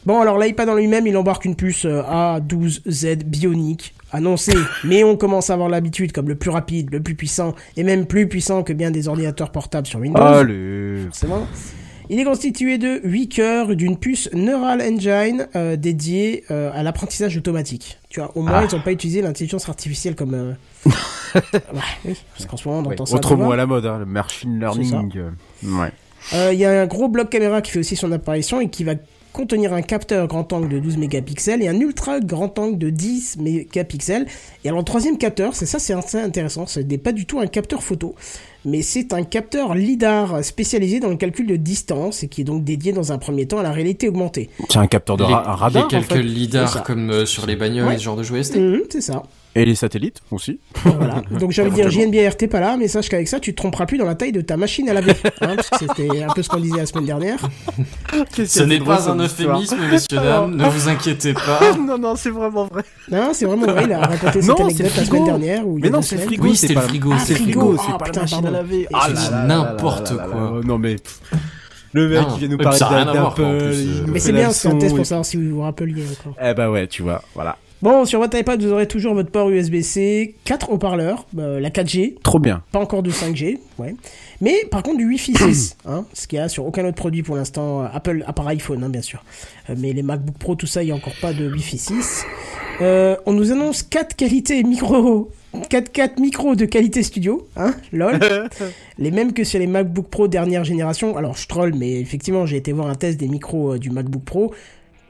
Bon, 0.07 0.21
alors 0.21 0.39
l'iPad 0.39 0.69
en 0.69 0.75
lui-même, 0.75 1.07
il 1.07 1.17
embarque 1.17 1.45
une 1.45 1.57
puce 1.57 1.85
euh, 1.85 2.03
A12Z 2.03 3.25
bionique 3.25 3.95
annoncée, 4.13 4.55
mais 4.85 5.05
on 5.05 5.17
commence 5.17 5.51
à 5.51 5.55
avoir 5.55 5.69
l'habitude 5.69 6.13
comme 6.13 6.29
le 6.29 6.35
plus 6.35 6.51
rapide, 6.51 6.89
le 6.93 7.03
plus 7.03 7.15
puissant, 7.15 7.55
et 7.77 7.85
même 7.85 8.07
plus 8.07 8.27
puissant 8.29 8.63
que 8.63 8.73
bien 8.73 8.91
des 8.91 9.07
ordinateurs 9.09 9.53
portables 9.53 9.87
sur 9.87 10.01
Windows. 10.01 10.23
Allez. 10.23 11.03
Forcément. 11.07 11.47
Il 12.11 12.19
est 12.19 12.25
constitué 12.25 12.79
de 12.79 13.03
8 13.05 13.29
cœurs 13.29 13.77
d'une 13.77 13.99
puce 13.99 14.31
Neural 14.33 14.81
Engine 14.81 15.47
euh, 15.55 15.77
dédiée 15.77 16.45
euh, 16.51 16.71
à 16.73 16.83
l'apprentissage 16.83 17.37
automatique. 17.37 17.99
Tu 18.09 18.21
vois, 18.21 18.35
au 18.35 18.41
moins 18.41 18.61
Ah. 18.63 18.67
ils 18.71 18.75
n'ont 18.75 18.81
pas 18.83 18.93
utilisé 18.93 19.21
l'intelligence 19.21 19.69
artificielle 19.69 20.15
comme... 20.15 20.33
euh, 20.33 20.53
ouais, 21.35 21.43
oui, 22.07 22.17
parce 22.35 22.47
qu'en 22.49 22.57
ce 22.57 22.67
moment 22.67 22.81
on 22.81 22.85
Ouais, 22.89 22.95
entend 22.95 23.05
ça. 23.05 23.17
Autre 23.17 23.37
mot 23.37 23.53
à 23.53 23.57
la 23.57 23.67
mode, 23.67 23.85
hein, 23.85 23.99
le 23.99 24.07
machine 24.07 24.59
learning. 24.59 25.21
Ouais. 25.65 25.93
Il 26.53 26.59
y 26.59 26.65
a 26.65 26.81
un 26.81 26.87
gros 26.87 27.09
bloc 27.09 27.29
caméra 27.29 27.61
qui 27.61 27.73
fait 27.73 27.81
aussi 27.81 27.95
son 27.95 28.11
apparition 28.13 28.59
et 28.63 28.71
qui 28.71 28.85
va 28.85 28.95
contenir 29.39 29.73
un 29.73 29.83
capteur 29.83 30.27
grand 30.27 30.53
angle 30.53 30.69
de 30.69 30.79
12 30.81 30.97
mégapixels 30.97 31.63
et 31.63 31.69
un 31.69 31.79
ultra 31.79 32.19
grand 32.19 32.59
angle 32.59 32.77
de 32.77 32.91
10 32.91 33.37
mégapixels. 33.39 34.27
Et 34.65 34.69
alors 34.69 34.81
le 34.81 34.85
troisième 34.85 35.17
capteur, 35.17 35.55
c'est 35.55 35.65
ça, 35.65 35.79
c'est 35.79 35.93
assez 35.95 36.19
intéressant, 36.19 36.67
ce 36.67 36.81
n'est 36.81 36.99
pas 36.99 37.13
du 37.13 37.25
tout 37.25 37.39
un 37.39 37.47
capteur 37.47 37.85
photo, 37.85 38.17
mais 38.65 38.83
c'est 38.83 39.13
un 39.13 39.23
capteur 39.23 39.77
lidar 39.77 40.43
spécialisé 40.45 40.99
dans 40.99 41.09
le 41.09 41.15
calcul 41.17 41.47
de 41.47 41.55
distance 41.55 42.25
et 42.25 42.29
qui 42.29 42.41
est 42.41 42.45
donc 42.45 42.65
dédié 42.65 42.93
dans 42.93 43.13
un 43.13 43.19
premier 43.19 43.47
temps 43.47 43.59
à 43.59 43.63
la 43.63 43.71
réalité 43.71 44.09
augmentée. 44.09 44.51
C'est 44.69 44.79
un 44.81 44.89
capteur 44.89 45.17
de 45.17 45.23
ra- 45.23 45.55
radar. 45.55 45.87
les 45.89 45.97
en 45.97 46.01
fait. 46.01 46.67
Ça. 46.67 46.81
comme 46.81 47.11
euh, 47.11 47.25
sur 47.25 47.47
les 47.47 47.55
bagnoles 47.55 47.87
Ouais. 47.87 47.95
et 47.95 47.99
ce 47.99 48.03
genre 48.03 48.17
de 48.17 48.25
jouets 48.25 48.43
ST. 48.43 48.57
Mhm, 48.57 48.83
c'est 48.91 49.01
ça. 49.01 49.23
Et 49.55 49.65
les 49.65 49.75
satellites 49.75 50.21
aussi. 50.31 50.61
Voilà. 50.85 51.23
Donc 51.41 51.51
j'ai 51.53 51.63
envie 51.63 51.71
de 51.71 51.77
dire 51.77 51.91
JNBR, 51.91 52.37
t'es 52.37 52.47
pas 52.47 52.61
là, 52.61 52.77
mais 52.79 52.87
sache 52.87 53.09
qu'avec 53.09 53.27
ça, 53.27 53.41
tu 53.41 53.53
te 53.53 53.57
tromperas 53.57 53.87
plus 53.87 53.99
dans 53.99 54.05
la 54.05 54.15
taille 54.15 54.31
de 54.31 54.41
ta 54.41 54.57
machine 54.57 54.89
à 54.89 54.93
laver. 54.95 55.15
Hein, 55.41 55.57
parce 55.57 55.71
que 55.71 55.77
c'était 55.79 56.23
un 56.23 56.33
peu 56.33 56.43
ce 56.43 56.49
qu'on 56.49 56.61
disait 56.61 56.77
la 56.77 56.87
semaine 56.87 57.07
dernière. 57.07 57.39
Ce 58.47 58.63
n'est 58.63 58.79
pas 58.79 59.11
un 59.11 59.19
euphémisme, 59.19 59.77
messieurs, 59.91 60.19
dames, 60.19 60.55
ne 60.55 60.65
vous 60.69 60.89
inquiétez 60.89 61.33
pas. 61.35 61.61
non, 61.79 61.99
non, 61.99 62.15
c'est 62.15 62.31
vraiment 62.31 62.67
vrai. 62.67 62.83
Non, 63.11 63.31
c'est 63.33 63.47
vraiment 63.47 63.67
vrai, 63.67 63.85
il 63.85 63.93
a 63.93 64.01
raconté 64.01 64.43
cette 64.43 64.45
Non, 64.47 64.57
c'est 64.57 64.63
anecdote 64.85 64.93
le 64.95 65.01
la 65.01 65.05
semaine 65.07 65.25
dernière. 65.25 65.63
Y 65.65 65.81
Mais 65.83 65.91
non, 65.91 66.03
c'est 66.03 66.17
le 66.17 66.23
frigo. 66.23 66.45
Oui, 66.45 66.57
c'est 66.57 66.69
c'était 66.69 66.75
le 66.81 66.87
frigo. 66.87 67.11
Ah, 67.15 67.19
C'est 67.19 67.35
le 67.35 67.39
frigo. 67.41 67.77
Ah, 67.79 67.83
c'est 67.85 67.99
pas 67.99 68.05
putain, 68.05 68.21
la 68.21 68.23
machine 68.23 68.47
à 68.47 68.51
laver. 68.51 68.87
Ah 68.93 69.07
je 69.09 69.15
là 69.15 69.21
dis 69.21 69.25
là 69.31 69.31
là 69.39 69.47
n'importe 69.47 70.11
là 70.11 70.17
là 70.17 70.23
là 70.27 70.29
quoi. 70.33 70.41
là. 70.41 70.61
Non 70.65 70.79
mais 70.79 70.97
le 71.95 72.09
mec 72.09 72.21
Non. 72.21 72.35
qui 72.35 72.39
vient 72.41 72.49
nous 72.49 72.59
parler 72.59 72.79
d'Apple, 72.79 73.41
euh. 73.43 74.05
Mais 74.09 74.19
c'est 74.21 74.33
bien, 74.33 74.51
c'est 74.51 74.69
un 74.69 74.77
test 74.79 74.95
pour 74.95 75.07
savoir 75.07 75.25
si 75.25 75.37
vous 75.37 75.57
vous 75.57 75.63
rappeliez. 75.63 76.05
Eh 76.43 76.55
bah 76.55 76.71
ouais, 76.71 76.87
tu 76.87 77.03
vois, 77.03 77.23
voilà. 77.35 77.57
Bon, 77.81 78.05
sur 78.05 78.19
votre 78.19 78.37
iPad, 78.37 78.61
vous 78.61 78.73
aurez 78.73 78.89
toujours 78.89 79.15
votre 79.15 79.31
port 79.31 79.51
USB-C, 79.51 80.35
4 80.45 80.71
haut-parleurs, 80.71 81.27
euh, 81.39 81.61
la 81.61 81.71
4G, 81.71 82.17
Trop 82.25 82.41
bien. 82.41 82.61
pas 82.73 82.81
encore 82.81 83.05
de 83.05 83.11
5G, 83.11 83.61
ouais. 83.79 83.95
Mais 84.41 84.65
par 84.69 84.83
contre 84.83 84.99
du 84.99 85.07
Wi-Fi 85.07 85.33
6, 85.37 85.77
hein, 85.87 86.05
ce 86.13 86.27
qu'il 86.27 86.41
y 86.41 86.43
a 86.43 86.49
sur 86.49 86.67
aucun 86.67 86.85
autre 86.85 86.97
produit 86.97 87.23
pour 87.23 87.37
l'instant, 87.37 87.83
euh, 87.83 87.87
Apple, 87.93 88.25
à 88.27 88.33
part 88.33 88.49
iPhone, 88.49 88.83
hein, 88.83 88.89
bien 88.89 89.03
sûr. 89.03 89.23
Euh, 89.71 89.77
mais 89.79 89.93
les 89.93 90.03
MacBook 90.03 90.37
Pro, 90.39 90.57
tout 90.57 90.67
ça, 90.67 90.83
il 90.83 90.87
n'y 90.87 90.93
a 90.93 90.97
encore 90.97 91.15
pas 91.21 91.33
de 91.33 91.49
Wi-Fi 91.49 91.79
6. 91.79 92.25
Euh, 92.81 93.17
on 93.27 93.33
nous 93.33 93.53
annonce 93.53 93.85
4 93.85 94.17
qualités 94.17 94.63
micro, 94.65 95.31
4, 95.69 95.91
4 95.93 96.19
micros 96.21 96.55
de 96.57 96.65
qualité 96.65 97.03
studio, 97.05 97.47
hein, 97.57 97.75
lol. 97.93 98.19
les 98.99 99.11
mêmes 99.13 99.33
que 99.33 99.45
sur 99.45 99.59
les 99.59 99.67
MacBook 99.67 100.07
Pro 100.09 100.27
dernière 100.29 100.65
génération. 100.65 101.17
Alors 101.17 101.37
je 101.37 101.47
troll, 101.47 101.75
mais 101.75 102.01
effectivement, 102.01 102.45
j'ai 102.47 102.57
été 102.57 102.73
voir 102.73 102.89
un 102.89 102.95
test 102.97 103.19
des 103.19 103.29
micros 103.29 103.75
euh, 103.75 103.79
du 103.79 103.91
MacBook 103.91 104.23
Pro. 104.25 104.53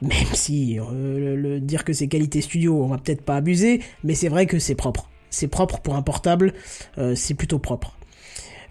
Même 0.03 0.13
si 0.33 0.79
euh, 0.79 0.85
le, 1.19 1.37
le- 1.37 1.61
dire 1.61 1.85
que 1.85 1.93
c'est 1.93 2.07
qualité 2.09 2.41
studio, 2.41 2.83
on 2.83 2.89
va 2.89 2.99
peut-être 2.99 3.23
pas 3.23 3.37
abuser, 3.37 3.81
mais 4.05 4.15
c'est 4.15 4.29
vrai 4.29 4.47
que 4.47 4.59
c'est 4.59 4.75
propre. 4.77 5.09
C'est 5.31 5.49
propre 5.49 5.81
pour 5.81 5.97
un 5.97 6.03
portable, 6.03 6.55
euh, 6.99 7.15
c'est 7.17 7.35
plutôt 7.35 7.59
propre. 7.59 7.97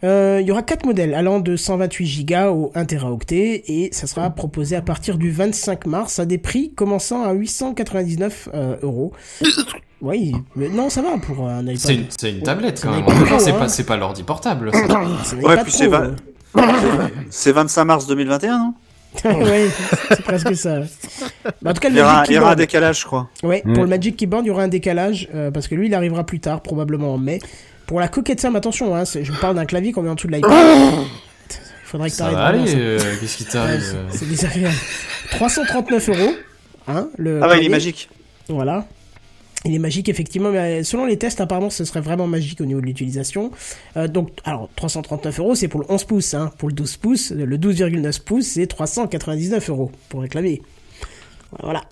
Euh, 0.04 0.38
Il 0.42 0.48
y 0.48 0.52
aura 0.52 0.62
quatre 0.62 0.86
modèles 0.86 1.14
allant 1.16 1.40
de 1.40 1.56
128 1.56 2.24
Go 2.26 2.36
au 2.54 2.72
1 2.76 2.86
Teraoctet 2.86 3.64
et 3.68 3.90
ça 3.92 4.06
sera 4.08 4.30
proposé 4.30 4.76
à 4.76 4.82
partir 4.82 5.18
du 5.18 5.32
25 5.32 5.86
mars 5.88 6.20
à 6.20 6.26
des 6.26 6.38
prix 6.38 6.72
commençant 6.74 7.24
à 7.24 7.34
899 7.34 8.50
euh, 8.54 8.78
euros. 8.84 9.12
Oui, 10.02 10.34
mais 10.56 10.70
non, 10.70 10.90
ça 10.92 11.02
va 11.02 11.18
pour 11.18 11.48
un 11.50 11.64
iPad. 11.64 11.78
C'est 11.78 11.96
une, 11.96 12.06
c'est 12.16 12.30
une 12.32 12.44
tablette 12.44 12.80
quand 12.82 12.94
C'est 12.94 13.02
même. 13.32 13.40
C'est 13.40 13.52
hein. 13.52 13.56
pas, 13.58 13.70
c'est 13.70 13.84
pas 13.86 13.98
l'ordi 13.98 14.22
portable. 14.24 14.72
ça. 14.72 14.80
C'est 15.26 15.36
un 15.36 15.42
Ouais, 15.42 15.64
puis 15.64 15.72
c'est 15.72 15.88
va- 15.88 16.04
euh. 16.04 16.16
C'est 17.32 17.52
25 17.52 17.86
mars 17.86 18.08
2021, 18.08 18.58
non? 18.60 18.74
ouais, 19.26 19.68
c'est 20.10 20.22
presque 20.22 20.56
ça. 20.56 20.80
Bah, 21.62 21.72
en 21.72 21.74
tout 21.74 21.80
cas, 21.82 21.90
le 21.90 21.96
il 21.96 21.98
y, 21.98 22.02
aura, 22.02 22.14
Magic 22.18 22.30
il 22.32 22.36
y 22.36 22.38
aura 22.40 22.48
un 22.48 22.54
Keyboard- 22.54 22.58
décalage, 22.58 23.00
je 23.02 23.06
crois. 23.06 23.30
Ouais, 23.44 23.62
Mm. 23.66 23.74
pour 23.74 23.84
le 23.84 23.90
Magic 23.90 24.16
Keyboard, 24.18 24.46
il 24.46 24.48
y 24.50 24.52
aura 24.52 24.64
un 24.64 24.68
décalage 24.68 25.28
euh, 25.34 25.50
parce 25.52 25.68
que 25.68 25.76
lui, 25.76 25.88
il 25.88 25.94
arrivera 25.96 26.24
plus 26.26 26.40
tard, 26.40 26.62
probablement 26.62 27.14
en 27.14 27.18
mai. 27.18 27.40
Pour 27.88 28.00
la 28.00 28.08
coquette 28.10 28.40
Sam, 28.40 28.56
attention, 28.56 28.96
hein, 28.96 29.06
c'est- 29.06 29.24
je 29.24 29.32
vous 29.32 29.40
parle 29.40 29.56
d'un 29.56 29.66
clavier 29.66 29.92
qu'on 29.92 30.02
met 30.04 30.10
en 30.10 30.16
dessous 30.16 30.28
de 30.28 30.34
l'iPad. 30.34 30.52
Il 30.52 31.90
faudrait 31.90 32.10
que 32.10 32.16
Ça 32.16 32.26
t'arrêtes 32.26 32.38
va 32.38 32.52
vraiment 32.52 32.64
aller, 32.64 32.72
ça. 32.72 32.78
euh, 32.78 33.00
qu'est-ce 33.22 33.38
qui 33.38 33.44
Ouais, 33.44 33.50
t'arrive 33.50 33.82
c'est- 33.82 33.96
euh 33.96 34.04
c'est 34.12 34.28
désagréable. 34.30 34.76
339 35.32 36.10
euros. 36.10 36.32
Hein, 36.90 37.08
le 37.18 37.40
Ah 37.42 37.48
ouais, 37.48 37.54
il 37.54 37.56
est 37.56 37.60
clavier. 37.60 37.70
magique. 37.70 38.10
Voilà. 38.50 38.86
Il 39.66 39.74
est 39.74 39.80
magique, 39.80 40.08
effectivement, 40.08 40.52
mais 40.52 40.82
euh, 40.82 40.84
selon 40.84 41.06
les 41.06 41.18
tests, 41.18 41.42
apparemment, 41.42 41.70
ce 41.70 41.84
serait 41.84 42.02
vraiment 42.02 42.28
magique 42.28 42.62
au 42.62 42.66
niveau 42.66 42.80
de 42.80 42.86
l'utilisation. 42.86 43.52
Euh, 43.98 44.08
donc, 44.08 44.30
alors, 44.46 44.70
339 44.76 45.40
euros, 45.40 45.56
c'est 45.56 45.68
pour 45.68 45.82
le 45.82 45.88
11 45.90 46.04
pouces, 46.06 46.34
hein. 46.36 46.52
Pour 46.58 46.70
le 46.70 46.76
12 46.76 46.98
pouces, 46.98 47.32
le 47.32 47.58
12,9 47.58 48.22
pouces, 48.24 48.46
c'est 48.46 48.68
399 48.68 49.70
euros 49.70 49.92
pour 50.10 50.22
un 50.22 50.28
clavier. 50.28 50.62
Voilà. 51.64 51.84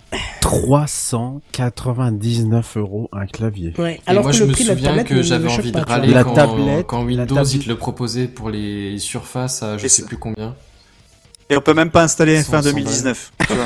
399 0.42 2.76
euros 2.76 3.08
un 3.12 3.26
clavier. 3.26 3.72
Ouais. 3.78 3.94
Et 3.94 4.00
Alors 4.06 4.22
moi, 4.22 4.30
que 4.32 4.36
je 4.36 4.42
le 4.44 4.48
me 4.48 4.52
prix 4.52 4.64
de 4.64 4.68
la 4.68 4.76
souviens 4.76 5.02
que 5.04 5.22
j'avais 5.22 5.48
envie 5.48 5.72
de 5.72 5.80
râler 5.80 6.12
La 6.12 6.24
quand, 6.24 6.34
tablette, 6.34 6.86
quand 6.86 6.98
la 6.98 7.04
Windows 7.04 7.26
tablette. 7.34 7.54
il 7.54 7.64
te 7.64 7.68
le 7.68 7.76
proposait 7.76 8.28
pour 8.28 8.50
les 8.50 8.98
surfaces 8.98 9.62
à 9.62 9.78
je 9.78 9.86
sais 9.88 10.04
plus 10.04 10.18
combien. 10.18 10.54
Et 11.48 11.56
on 11.56 11.60
peut 11.60 11.74
même 11.74 11.90
pas 11.90 12.02
installer 12.02 12.42
Cent- 12.42 12.50
fin 12.52 12.62
cent 12.62 12.70
2019. 12.70 13.32
tu 13.38 13.52
vois. 13.54 13.64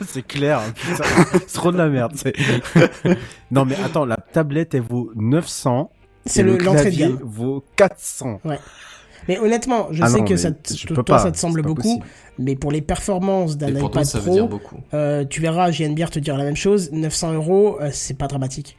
c'est 0.08 0.22
clair, 0.26 0.60
hein, 0.60 0.72
putain. 0.74 1.04
c'est 1.46 1.52
trop 1.54 1.72
de 1.72 1.78
la 1.78 1.88
merde. 1.88 2.12
non 3.50 3.64
mais 3.64 3.76
attends, 3.84 4.04
la 4.04 4.16
tablette 4.16 4.74
elle 4.74 4.82
vaut 4.82 5.10
900. 5.16 5.90
C'est 6.24 6.42
le- 6.42 6.56
l'entrée 6.58 6.90
de 6.90 6.96
gamme. 6.96 7.18
vaut 7.22 7.64
400. 7.76 8.40
Mais 9.28 9.38
honnêtement, 9.40 9.88
je 9.90 10.04
Ah 10.04 10.08
sais 10.08 10.18
non, 10.18 10.24
que 10.24 10.36
ça, 10.36 10.52
te- 10.52 10.86
toi, 10.94 11.04
pas, 11.04 11.18
ça 11.18 11.32
te 11.32 11.36
semble 11.38 11.62
beaucoup, 11.62 11.82
possible. 11.82 12.04
mais 12.38 12.54
pour 12.54 12.70
les 12.70 12.80
performances 12.80 13.56
d'un 13.56 13.68
iPad 13.74 14.04
ça 14.04 14.18
veut 14.18 14.24
Pro, 14.26 14.34
dire 14.34 14.46
beaucoup. 14.46 14.76
euh, 14.94 15.24
tu 15.24 15.40
verras 15.40 15.72
JNBR 15.72 16.10
te 16.10 16.20
dire 16.20 16.36
la 16.36 16.44
même 16.44 16.54
chose, 16.56 16.90
900 16.92 17.32
euros, 17.32 17.78
euh, 17.80 17.90
c'est 17.92 18.14
pas 18.16 18.28
dramatique. 18.28 18.76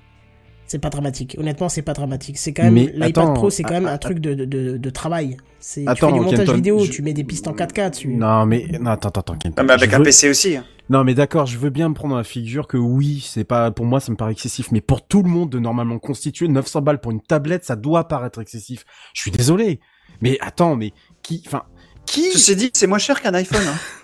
C'est 0.67 0.79
pas 0.79 0.89
dramatique. 0.89 1.35
Honnêtement, 1.39 1.69
c'est 1.69 1.81
pas 1.81 1.93
dramatique. 1.93 2.37
C'est 2.37 2.51
quand 2.53 2.63
même 2.63 2.75
l'iPad 2.75 3.33
Pro, 3.33 3.49
c'est 3.49 3.63
quand 3.63 3.73
même 3.73 3.87
un 3.87 3.97
truc 3.97 4.19
de, 4.19 4.33
de, 4.33 4.45
de, 4.45 4.77
de 4.77 4.89
travail. 4.89 5.37
C'est 5.59 5.85
tu 5.85 5.95
fais 6.05 6.11
du 6.11 6.19
montage 6.19 6.39
Kenton, 6.39 6.53
vidéo, 6.53 6.79
je- 6.85 6.91
tu 6.91 7.01
mets 7.01 7.13
des 7.13 7.23
pistes 7.23 7.47
en 7.47 7.53
4K 7.53 7.89
dessus. 7.91 8.09
Non 8.09 8.45
mais 8.45 8.67
non, 8.79 8.91
attends 8.91 9.09
attends 9.09 9.21
attends. 9.21 9.35
Kenton. 9.37 9.61
Non, 9.61 9.67
mais 9.67 9.73
avec 9.73 9.93
un 9.93 9.97
veux- 9.99 10.03
PC 10.03 10.29
aussi. 10.29 10.55
hein. 10.57 10.65
Non 10.89 11.03
mais 11.03 11.15
d'accord, 11.15 11.45
je 11.47 11.57
veux 11.57 11.69
bien 11.69 11.89
me 11.89 11.93
prendre 11.93 12.15
la 12.15 12.23
figure 12.23 12.67
que 12.67 12.77
oui, 12.77 13.25
c'est 13.27 13.43
pas 13.43 13.71
pour 13.71 13.85
moi 13.85 13.99
ça 13.99 14.11
me 14.11 14.17
paraît 14.17 14.31
excessif, 14.33 14.71
mais 14.71 14.81
pour 14.81 15.05
tout 15.07 15.23
le 15.23 15.29
monde 15.29 15.49
de 15.49 15.59
normalement 15.59 15.99
constitué 15.99 16.47
900 16.47 16.81
balles 16.81 16.99
pour 17.01 17.11
une 17.11 17.21
tablette, 17.21 17.65
ça 17.65 17.75
doit 17.75 18.07
paraître 18.07 18.39
excessif. 18.41 18.85
Je 19.13 19.21
suis 19.21 19.31
désolé. 19.31 19.79
Mais 20.21 20.37
attends, 20.41 20.75
mais 20.75 20.91
qui 21.23 21.43
enfin 21.47 21.63
qui 22.05 22.31
Ceci 22.31 22.55
dit, 22.55 22.71
c'est 22.73 22.87
moins 22.87 22.99
cher 22.99 23.21
qu'un 23.21 23.33
iPhone. 23.33 23.61
Hein. 23.67 23.75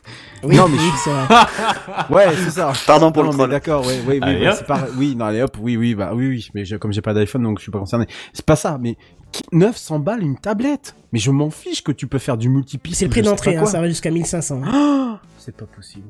Oui, 0.44 0.56
Non, 0.58 0.68
mais 0.68 0.78
oui, 0.78 0.90
je- 0.94 0.98
c'est 1.04 1.10
vrai. 1.12 1.26
Ouais, 2.10 2.36
c'est 2.36 2.52
ça. 2.52 2.74
Pardon 2.86 3.12
pour 3.12 3.24
Non, 3.24 3.30
le 3.30 3.36
troll. 3.36 3.50
D'accord, 3.50 3.82
ouais, 3.86 4.00
ouais, 4.02 4.04
oui, 4.08 4.20
Allez, 4.22 4.46
bah, 4.46 4.56
pas, 4.68 4.88
oui, 4.98 5.16
non, 5.16 5.26
allez 5.26 5.42
hop, 5.42 5.58
oui, 5.62 5.78
oui, 5.78 5.96
bah, 5.96 6.12
oui, 6.14 6.28
oui, 6.28 6.48
mais 6.54 6.66
je- 6.66 6.76
comme 6.76 6.92
j'ai 6.94 7.02
pas 7.02 7.14
d'iPhone, 7.14 7.44
donc 7.44 7.60
je 7.60 7.64
suis 7.64 7.72
pas 7.72 7.80
concerné. 7.80 8.08
C'est 8.34 8.46
pas 8.46 8.56
ça, 8.56 8.78
mais 8.82 8.98
qui- 9.32 9.44
900 9.52 10.00
balles 10.00 10.22
une 10.22 10.38
tablette? 10.38 10.96
Mais 11.14 11.20
je 11.20 11.32
m'en 11.32 11.50
fiche 11.50 11.84
que 11.84 11.92
tu 11.92 12.08
peux 12.08 12.20
faire 12.20 12.38
du 12.38 12.50
multipiste. 12.50 12.98
C'est 13.00 13.06
le 13.06 13.12
prix 13.12 13.22
d'entrée, 13.22 13.56
hein, 13.56 13.66
ça 13.66 13.80
va 13.82 13.88
jusqu'à 13.88 14.12
1500. 14.12 14.62
hein. 14.66 14.72
Ah, 14.74 15.20
c'est 15.38 15.56
pas 15.56 15.66
possible. 15.66 16.08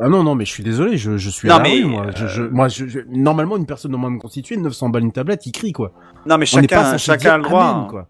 Ah 0.00 0.08
non, 0.08 0.22
non, 0.22 0.34
mais 0.34 0.46
je 0.46 0.50
suis 0.50 0.64
désolé, 0.64 0.96
je, 0.96 1.18
je 1.18 1.28
suis 1.30 1.48
Non, 1.48 1.56
à 1.56 1.58
la 1.58 1.64
mais, 1.64 1.74
rue, 1.74 1.84
moi. 1.84 2.06
Je, 2.16 2.26
je- 2.26 2.42
moi, 2.42 2.68
je, 2.68 2.86
je- 2.86 3.00
normalement, 3.10 3.56
une 3.58 3.66
personne 3.66 3.92
normalement 3.92 4.18
constituée, 4.18 4.56
900 4.56 4.88
balles 4.88 5.02
une 5.04 5.12
tablette, 5.12 5.44
il 5.46 5.52
crie, 5.52 5.72
quoi. 5.72 5.92
Non, 6.26 6.38
mais 6.38 6.46
On 6.54 6.60
n'est 6.60 6.66
pas 6.66 6.96
chacun, 6.96 6.98
chacun 6.98 7.34
a 7.34 7.36
le 7.36 7.42
droit. 7.44 7.62
amen, 7.64 7.82
hein. 7.84 7.86
quoi. 7.90 8.08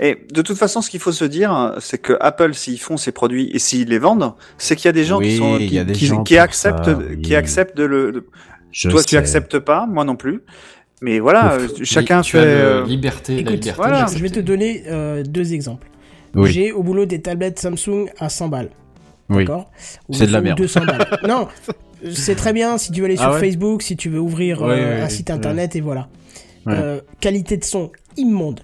Et 0.00 0.18
de 0.32 0.42
toute 0.42 0.56
façon, 0.56 0.80
ce 0.82 0.90
qu'il 0.90 1.00
faut 1.00 1.12
se 1.12 1.24
dire, 1.24 1.74
c'est 1.80 1.98
que 1.98 2.16
Apple, 2.20 2.54
s'ils 2.54 2.78
font 2.80 2.96
ces 2.96 3.12
produits 3.12 3.50
et 3.52 3.58
s'ils 3.58 3.88
les 3.88 3.98
vendent, 3.98 4.32
c'est 4.58 4.76
qu'il 4.76 4.86
y 4.86 4.88
a 4.88 4.92
des 4.92 5.04
gens 5.04 5.18
Oui, 5.18 5.30
qui 5.30 5.36
sont 5.36 5.56
il 5.58 5.68
qui, 5.68 5.74
y 5.74 5.78
a 5.78 5.84
des 5.84 5.92
qui- 5.94 6.06
gens 6.06 6.22
qui 6.22 6.34
pour 6.34 6.42
acceptent, 6.42 6.84
ça, 6.84 6.98
qui 7.22 7.34
acceptent 7.34 7.76
de 7.76 7.84
le. 7.84 8.12
de- 8.12 8.26
Je 8.70 8.88
Toi, 8.88 9.02
tu 9.04 9.16
acceptes 9.16 9.58
pas, 9.60 9.86
moi 9.86 10.04
non 10.04 10.16
plus. 10.16 10.42
Mais 11.00 11.18
voilà, 11.18 11.52
euh, 11.54 11.68
chacun 11.82 12.22
tu 12.22 12.32
fait. 12.32 12.38
as 12.38 12.42
euh, 12.42 12.86
liberté, 12.86 13.34
la 13.34 13.40
Écoute, 13.40 13.52
liberté. 13.54 13.76
voilà. 13.76 14.06
je 14.14 14.22
vais 14.22 14.30
te 14.30 14.40
donner 14.40 14.84
euh, 14.88 15.22
deux 15.22 15.52
exemples. 15.54 15.88
Oui. 16.34 16.50
J'ai 16.50 16.72
au 16.72 16.82
boulot 16.82 17.04
des 17.06 17.20
tablettes 17.20 17.58
Samsung 17.58 18.06
à 18.18 18.28
100 18.28 18.48
balles. 18.48 18.70
Oui. 19.28 19.44
D'accord 19.44 19.70
Ou- 20.08 20.14
C'est 20.14 20.26
de 20.26 20.32
la 20.32 20.40
ou 20.40 20.42
merde. 20.42 20.58
200 20.58 20.84
balles. 20.86 21.06
non, 21.28 21.48
c'est 22.12 22.34
très 22.36 22.52
bien 22.52 22.78
si 22.78 22.90
tu 22.92 23.00
veux 23.00 23.06
aller 23.06 23.16
sur 23.16 23.26
Ah 23.26 23.32
ouais 23.34 23.40
Facebook, 23.40 23.82
si 23.82 23.96
tu 23.96 24.08
veux 24.08 24.18
ouvrir 24.20 24.62
Ouais, 24.62 24.70
euh, 24.70 24.96
ouais, 24.96 25.00
un 25.02 25.08
site 25.08 25.28
ouais. 25.28 25.34
internet 25.36 25.76
et 25.76 25.80
voilà. 25.80 26.08
Ouais. 26.66 26.74
Euh, 26.76 27.00
qualité 27.20 27.56
de 27.56 27.64
son 27.64 27.90
immonde. 28.16 28.60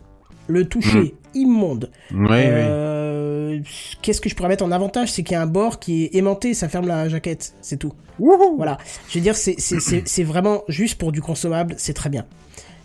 Le 0.51 0.64
toucher 0.64 1.14
immonde. 1.35 1.90
Oui, 2.12 2.27
oui. 2.28 2.36
Euh, 2.39 3.60
Qu'est-ce 4.02 4.20
que 4.20 4.28
je 4.28 4.35
pourrais 4.35 4.48
mettre 4.48 4.64
en 4.64 4.70
avantage? 4.72 5.12
C'est 5.12 5.22
qu'il 5.22 5.35
y 5.35 5.36
a 5.36 5.43
un 5.43 5.47
bord 5.47 5.78
qui 5.78 6.05
est 6.05 6.14
aimanté, 6.14 6.55
ça 6.55 6.68
ferme 6.68 6.86
la 6.86 7.09
jaquette, 7.09 7.55
c'est 7.60 7.77
tout. 7.77 7.93
Voilà. 8.18 8.78
Je 9.09 9.18
veux 9.18 9.22
dire, 9.22 9.36
c'est 9.36 10.22
vraiment 10.24 10.62
juste 10.68 10.98
pour 10.98 11.12
du 11.12 11.20
consommable, 11.20 11.74
c'est 11.78 11.94
très 11.94 12.10
bien. 12.10 12.27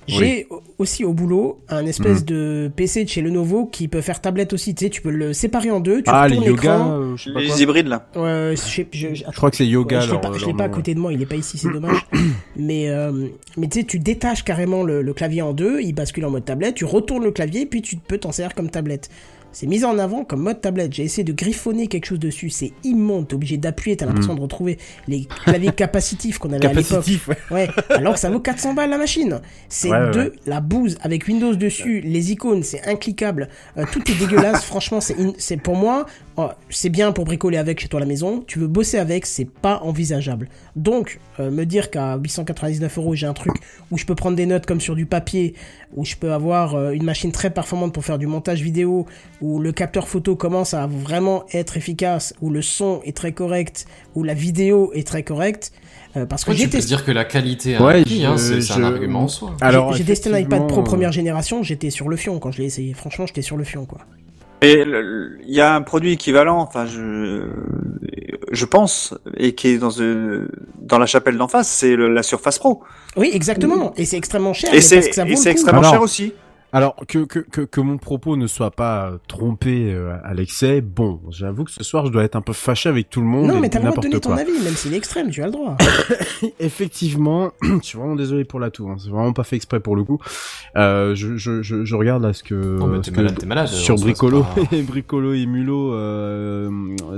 J'ai 0.08 0.46
au- 0.50 0.62
aussi 0.78 1.04
au 1.04 1.14
boulot 1.14 1.60
un 1.70 1.86
espèce 1.86 2.22
Mm. 2.22 2.26
de 2.26 2.72
PC 2.76 3.04
de 3.06 3.10
chez 3.10 3.22
Lenovo 3.22 3.66
qui 3.66 3.88
peut 3.88 4.02
faire 4.02 4.22
tablette 4.22 4.54
aussi. 4.54 4.76
Tu 4.76 4.86
sais, 4.86 4.90
tu 4.92 5.02
peux 5.02 5.10
le 5.10 5.34
séparer 5.34 5.72
en 5.72 5.80
deux, 5.80 5.98
tu 6.04 6.10
Ah, 6.14 6.28
les 6.28 6.36
yoga, 6.36 6.50
l'écran. 6.52 6.92
euh, 6.92 7.16
je 7.16 7.24
sais 7.24 7.30
pas 7.34 7.40
quoi. 7.40 7.56
les 7.56 7.64
hybrides 7.64 7.88
là. 7.88 8.08
Ouais, 8.16 8.52
je, 8.52 8.62
sais- 8.62 8.88
je- 8.92 9.08
je- 9.10 9.24
Je 9.26 9.36
crois 9.36 9.50
que 9.50 9.58
c'est 9.58 9.66
yoga, 9.68 9.98
Ouais, 9.98 10.02
je 10.02 10.08
l'ai 10.08 10.12
leur- 10.14 10.22
pas, 10.22 10.30
leur 10.30 10.62
à 10.62 10.70
côté 10.70 10.94
de 10.94 11.00
moi, 11.00 11.12
il 11.14 11.22
est 11.22 11.26
pas 11.26 11.36
ici, 11.36 11.58
c'est 11.58 11.72
dommage. 11.72 12.06
mais 12.56 12.90
euh, 12.90 13.28
mais 13.58 13.68
tu 13.68 13.80
sais, 13.80 13.86
tu 13.86 14.00
détaches 14.00 14.44
carrément 14.44 14.84
le, 14.84 15.02
le 15.02 15.14
clavier 15.14 15.42
en 15.42 15.54
deux, 15.54 15.82
il 15.82 15.94
bascule 15.94 16.26
en 16.26 16.30
mode 16.32 16.46
tablette, 16.46 16.76
tu 16.76 16.86
retournes 16.86 17.24
le 17.24 17.32
clavier, 17.32 17.66
puis 17.66 17.82
tu 17.82 17.96
peux 17.98 18.18
t'en 18.18 18.32
servir 18.32 18.54
comme 18.56 18.70
tablette. 18.70 19.10
C'est 19.58 19.68
mis 19.68 19.86
en 19.86 19.98
avant 20.00 20.26
comme 20.26 20.42
mode 20.42 20.60
tablette. 20.60 20.92
J'ai 20.92 21.04
essayé 21.04 21.24
de 21.24 21.32
griffonner 21.32 21.88
quelque 21.88 22.08
chose 22.08 22.20
dessus, 22.20 22.50
c'est 22.50 22.74
immonde. 22.84 23.30
T'es 23.30 23.36
obligé 23.36 23.56
d'appuyer, 23.56 23.96
t'as 23.96 24.06
l'impression 24.06 24.36
de 24.36 24.42
retrouver 24.42 24.78
les 25.08 25.30
claviers 25.46 25.72
capacitifs 25.76 26.40
qu'on 26.40 26.52
avait 26.52 26.66
à 26.68 26.74
l'époque. 26.74 27.06
Ouais. 27.30 27.38
Ouais, 27.52 27.70
alors 27.90 28.16
que 28.16 28.20
ça 28.20 28.30
vaut 28.30 28.42
400 28.42 28.74
balles 28.74 28.90
la 28.90 28.98
machine. 28.98 29.40
C'est 29.70 29.90
Ouais, 29.90 29.98
ouais, 29.98 30.12
de 30.12 30.20
ouais. 30.20 30.32
la 30.46 30.60
bouse 30.60 30.98
avec 31.02 31.26
Windows 31.28 31.56
dessus, 31.56 32.02
les 32.02 32.34
icônes, 32.34 32.64
c'est 32.64 32.86
incliquable. 32.86 33.48
Euh, 33.78 33.86
tout 33.94 34.02
est 34.12 34.16
dégueulasse, 34.20 34.66
franchement, 34.66 35.00
c'est 35.00 35.18
in- 35.18 35.32
c'est 35.38 35.56
pour 35.56 35.78
moi, 35.78 36.06
oh, 36.36 36.50
c'est 36.70 36.90
bien 36.90 37.14
pour 37.14 37.24
bricoler 37.24 37.58
avec 37.58 37.80
chez 37.80 37.88
toi 37.88 38.00
à 38.00 38.02
la 38.02 38.08
maison. 38.08 38.44
Tu 38.46 38.60
veux 38.60 38.68
bosser 38.68 38.98
avec, 38.98 39.26
c'est 39.26 39.50
pas 39.50 39.80
envisageable. 39.84 40.50
Donc, 40.76 41.20
euh, 41.40 41.52
me 41.52 41.66
dire 41.66 41.90
qu'à 41.90 42.18
899 42.18 42.98
euros, 42.98 43.16
j'ai 43.16 43.28
un 43.28 43.34
truc 43.34 43.54
où 43.92 43.98
je 43.98 44.06
peux 44.06 44.16
prendre 44.16 44.36
des 44.36 44.46
notes 44.46 44.66
comme 44.66 44.82
sur 44.82 44.96
du 44.96 45.06
papier, 45.06 45.54
où 45.96 46.04
je 46.04 46.16
peux 46.18 46.34
avoir 46.34 46.76
euh, 46.76 46.92
une 46.92 47.04
machine 47.06 47.32
très 47.32 47.50
performante 47.50 47.94
pour 47.94 48.04
faire 48.04 48.18
du 48.18 48.28
montage 48.28 48.62
vidéo, 48.62 49.06
où 49.40 49.60
le 49.60 49.72
capteur 49.72 50.08
photo 50.10 50.36
commence 50.36 50.74
à 50.74 50.86
vraiment 50.86 51.46
être 51.54 51.78
efficace, 51.78 52.34
où 52.42 52.50
le 52.50 52.62
son 52.62 53.00
est 53.06 53.16
très 53.16 53.32
correct, 53.32 53.86
où 54.16 54.24
la 54.24 54.34
vidéo 54.34 54.92
est 54.94 55.08
très 55.08 55.24
correcte. 55.24 55.72
euh, 56.18 56.26
parce 56.26 56.46
que 56.46 56.52
Ouais, 56.52 56.56
j'ai 56.58 56.70
testé. 56.70 56.88
dire 56.88 57.04
que 57.04 57.12
la 57.12 57.26
qualité 57.26 57.76
a 57.76 57.84
Ouais, 57.84 58.00
un 58.00 58.04
prix, 58.04 58.26
hein, 58.26 58.36
je- 58.38 58.42
c'est 58.42 58.62
c'est 58.62 58.74
un 58.74 58.78
je- 58.78 58.84
argument 58.84 59.24
en 59.24 59.28
soi. 59.28 59.56
Alors, 59.60 59.92
J'ai- 59.92 60.00
J'ai 60.00 60.06
testé 60.06 60.34
un 60.34 60.38
iPad 60.40 60.66
Pro 60.68 60.82
première 60.82 61.12
génération, 61.12 61.62
j'étais 61.62 61.90
sur 61.90 62.08
le 62.08 62.16
fion 62.16 62.40
quand 62.40 62.52
je 62.52 62.60
l'ai 62.60 62.66
essayé. 62.66 62.94
Franchement, 62.94 63.26
j'étais 63.26 63.42
sur 63.42 63.58
le 63.58 63.64
fion, 63.66 63.86
quoi. 63.86 64.00
Et 64.62 64.82
il 65.46 65.54
y 65.54 65.60
a 65.60 65.76
un 65.76 65.82
produit 65.82 66.14
équivalent, 66.14 66.60
enfin 66.62 66.86
je, 66.86 67.50
je 68.56 68.66
pense, 68.66 69.14
et 69.38 69.54
qui 69.54 69.70
est 69.70 69.78
dans, 69.78 69.92
euh, 70.00 70.48
dans 70.80 70.98
la 70.98 71.06
chapelle 71.06 71.38
d'en 71.38 71.48
face, 71.48 71.68
c'est 71.68 71.96
la 71.96 72.24
Surface 72.24 72.60
Pro. 72.60 72.84
Oui, 73.18 73.30
exactement. 73.34 73.94
Et 73.98 74.06
c'est 74.06 74.18
extrêmement 74.18 74.54
cher. 74.54 74.74
Et 74.74 74.82
c'est 74.82 74.98
extrêmement 74.98 75.80
Alors, 75.80 75.92
cher 75.92 76.02
aussi. 76.02 76.34
Alors 76.76 76.98
que, 77.08 77.20
que, 77.20 77.40
que, 77.40 77.62
que 77.62 77.80
mon 77.80 77.98
propos 77.98 78.36
ne 78.36 78.48
soit 78.48 78.72
pas 78.72 79.06
euh, 79.08 79.18
trompé 79.30 79.94
euh, 79.94 80.18
à 80.26 80.34
l'excès, 80.34 80.82
bon, 80.82 81.22
j'avoue 81.30 81.64
que 81.64 81.72
ce 81.72 81.86
soir 81.86 82.06
je 82.06 82.12
dois 82.12 82.26
être 82.26 82.36
un 82.36 82.42
peu 82.42 82.52
fâché 82.52 82.90
avec 82.90 83.10
tout 83.10 83.22
le 83.22 83.28
monde. 83.28 83.48
Non, 83.48 83.58
et 83.58 83.62
mais 83.62 83.70
t'as 83.70 83.80
le 83.80 83.86
droit 83.86 83.96
de 83.96 84.02
donner 84.10 84.20
ton 84.20 84.34
avis, 84.34 84.52
même 84.62 84.74
s'il 84.74 84.94
est 84.94 84.98
extrême, 84.98 85.30
tu 85.30 85.42
as 85.42 85.46
le 85.46 85.54
droit. 85.54 85.78
Effectivement, 86.60 87.52
je 87.62 87.80
suis 87.82 87.98
vraiment 87.98 88.16
désolé 88.18 88.44
pour 88.44 88.60
la 88.60 88.72
toux, 88.72 88.90
hein, 88.90 88.98
c'est 89.02 89.10
vraiment 89.10 89.32
pas 89.32 89.46
fait 89.46 89.56
exprès 89.56 89.80
pour 89.80 89.96
le 89.96 90.04
coup. 90.04 90.20
Euh, 90.76 91.16
je, 91.16 91.38
je, 91.38 91.62
je, 91.62 91.86
je 91.86 91.96
regarde 91.96 92.22
là 92.24 92.34
ce 92.34 92.44
que, 92.44 92.78
Oh, 92.82 92.88
mais 92.88 92.98
ce 92.98 93.04
t'es 93.04 93.12
que 93.12 93.16
malade, 93.22 93.38
t'es 93.40 93.46
malade, 93.46 93.68
sur 93.70 93.96
Bricolo, 93.96 94.44
pas- 94.44 94.62
et 94.76 94.82
Bricolo 94.82 95.34
et 95.34 95.46
Mulot 95.46 95.94
euh, 95.94 96.70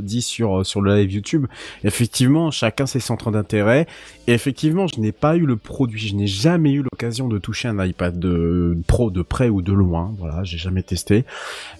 dit 0.02 0.22
sur 0.22 0.64
sur 0.64 0.82
le 0.82 0.96
live 0.98 1.12
YouTube. 1.14 1.48
Effectivement, 1.84 2.52
chacun 2.52 2.86
ses 2.86 3.00
centres 3.00 3.32
d'intérêt. 3.32 3.88
Et 4.28 4.34
effectivement, 4.34 4.86
je 4.86 5.00
n'ai 5.00 5.12
pas 5.14 5.36
eu 5.36 5.48
le 5.48 5.56
produit, 5.58 6.00
je 6.00 6.14
n'ai 6.16 6.28
jamais 6.28 6.74
eu 6.74 6.84
l'occasion 6.84 7.28
de 7.28 7.40
toucher 7.40 7.70
un 7.70 7.84
iPad 7.84 8.20
de 8.20 8.78
Pro 8.86 9.10
de 9.10 9.24
près 9.24 9.47
ou 9.50 9.62
de 9.62 9.74
loin. 9.74 10.14
Voilà, 10.18 10.44
j'ai 10.44 10.58
jamais 10.58 10.84
testé. 10.84 11.26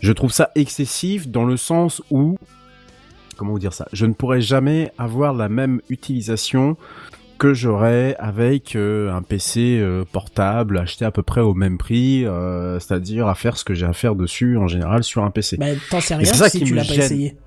Je 0.02 0.12
trouve 0.12 0.32
ça 0.32 0.52
excessif 0.56 1.28
dans 1.28 1.46
le 1.46 1.58
sens 1.58 2.02
où 2.12 2.38
comment 3.38 3.52
vous 3.54 3.60
dire 3.60 3.74
ça 3.74 3.88
Je 3.94 4.06
ne 4.06 4.14
pourrais 4.14 4.42
jamais 4.42 4.92
avoir 4.98 5.34
la 5.34 5.48
même 5.48 5.82
utilisation 5.90 6.76
que 7.38 7.54
j'aurais 7.54 8.16
avec 8.18 8.76
euh, 8.76 9.14
un 9.14 9.22
PC 9.22 9.78
euh, 9.80 10.04
portable 10.12 10.78
acheté 10.80 11.06
à 11.06 11.12
peu 11.12 11.22
près 11.22 11.42
au 11.42 11.54
même 11.54 11.78
prix, 11.78 12.26
euh, 12.26 12.80
c'est-à-dire 12.80 13.28
à 13.28 13.36
faire 13.36 13.58
ce 13.58 13.64
que 13.64 13.76
j'ai 13.76 13.86
à 13.86 13.94
faire 13.94 14.16
dessus 14.16 14.58
en 14.58 14.68
général 14.68 15.04
sur 15.04 15.24
un 15.24 15.30
PC. 15.30 15.58
bah, 15.58 15.68
t'en 15.90 16.02
sais 16.02 16.16
rien 16.16 16.34
ça 16.34 16.50
si 16.50 16.60
qui 16.60 16.66
tu 16.66 16.74
l'as 16.74 16.84
pas 16.84 16.96
essayé. 16.96 17.38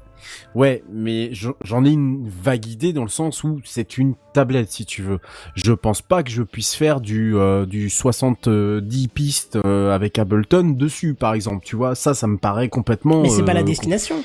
Ouais, 0.54 0.82
mais 0.90 1.30
j'en- 1.32 1.84
ai 1.84 1.90
une 1.90 2.28
vague 2.28 2.66
idée 2.66 2.92
dans 2.92 3.02
le 3.04 3.08
sens 3.08 3.44
où 3.44 3.60
c'est 3.64 3.98
une 3.98 4.14
tablette 4.32 4.70
si 4.70 4.84
tu 4.84 5.00
veux. 5.02 5.20
Je 5.54 5.72
pense 5.72 6.02
pas 6.02 6.22
que 6.24 6.30
je 6.30 6.42
puisse 6.42 6.74
faire 6.74 7.00
du 7.00 7.36
euh, 7.36 7.66
du 7.66 7.88
70 7.88 9.08
pistes 9.08 9.58
euh, 9.64 9.94
avec 9.94 10.18
Ableton 10.18 10.70
dessus 10.70 11.14
par 11.14 11.34
exemple, 11.34 11.64
tu 11.64 11.76
vois. 11.76 11.94
Ça 11.94 12.14
ça 12.14 12.26
me 12.26 12.36
paraît 12.36 12.68
complètement 12.68 13.22
Mais 13.22 13.28
c'est 13.28 13.44
pas 13.44 13.54
la 13.54 13.60
euh, 13.60 13.64
destination. 13.64 14.16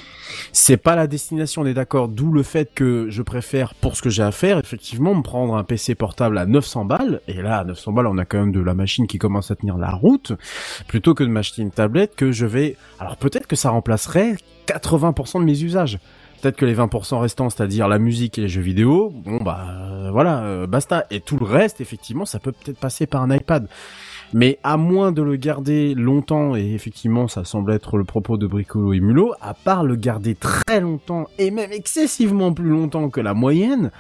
C'est 0.52 0.78
pas 0.78 0.96
la 0.96 1.08
destination, 1.08 1.62
on 1.62 1.66
est 1.66 1.74
d'accord. 1.74 2.08
D'où 2.08 2.32
le 2.32 2.44
fait 2.44 2.74
que 2.74 3.08
je 3.10 3.22
préfère, 3.22 3.74
pour 3.76 3.96
ce 3.96 4.02
que 4.02 4.10
j'ai 4.10 4.24
à 4.24 4.32
faire, 4.32 4.60
effectivement, 4.60 5.14
me 5.16 5.22
prendre 5.22 5.56
un 5.56 5.64
PC 5.64 5.96
portable 5.96 6.38
à 6.38 6.46
900 6.46 6.86
balles. 6.86 7.22
Et 7.28 7.42
là, 7.42 7.60
à 7.60 7.64
900 7.64 7.94
balles, 7.94 8.08
on 8.08 8.18
a 8.18 8.26
quand 8.26 8.40
même 8.40 8.52
de 8.52 8.62
la 8.62 8.74
machine 8.74 9.08
qui 9.08 9.18
commence 9.18 9.52
à 9.52 9.56
tenir 9.56 9.78
la 9.78 9.92
route. 9.92 10.34
Plutôt 10.88 11.14
que 11.14 11.24
de 11.24 11.30
m'acheter 11.30 11.62
une 11.62 11.72
tablette 11.72 12.16
que 12.16 12.32
je 12.32 12.46
vais... 12.46 12.78
Alors 13.00 13.18
peut-être 13.18 13.48
que 13.48 13.56
ça 13.56 13.70
remplacerait 13.70 14.36
80% 14.68 15.40
de 15.40 15.46
mes 15.46 15.64
usages. 15.64 16.00
Peut-être 16.42 16.58
que 16.58 16.66
les 16.66 16.76
20% 16.76 17.20
restants, 17.20 17.50
c'est-à-dire 17.50 17.88
la 17.88 17.98
musique 17.98 18.38
et 18.38 18.42
les 18.42 18.48
jeux 18.48 18.62
vidéo, 18.62 19.12
bon 19.12 19.38
bah 19.38 19.66
euh, 19.70 20.12
voilà, 20.12 20.44
euh, 20.44 20.68
basta. 20.68 21.06
Et 21.10 21.20
tout 21.20 21.38
le 21.38 21.46
reste, 21.46 21.82
effectivement, 21.82 22.26
ça 22.26 22.40
peut 22.40 22.52
peut-être 22.52 22.80
passer 22.80 23.08
par 23.08 23.22
un 23.22 23.34
iPad. 23.34 23.68
Mais 24.38 24.60
à 24.64 24.76
moins 24.76 25.14
de 25.14 25.22
le 25.22 25.38
garder 25.38 25.96
longtemps, 25.96 26.58
et 26.58 26.74
effectivement 26.74 27.30
ça 27.30 27.46
semble 27.46 27.72
être 27.72 27.96
le 27.96 28.04
propos 28.04 28.36
de 28.36 28.46
Bricolo 28.46 28.92
et 28.92 29.00
Mulot, 29.00 29.32
à 29.40 29.54
part 29.54 29.86
le 29.86 29.96
garder 29.96 30.36
très 30.36 30.82
longtemps, 30.82 31.30
et 31.40 31.52
même 31.52 31.72
excessivement 31.72 32.52
plus 32.52 32.68
longtemps 32.68 33.10
que 33.10 33.22
la 33.22 33.34
moyenne, 33.34 33.92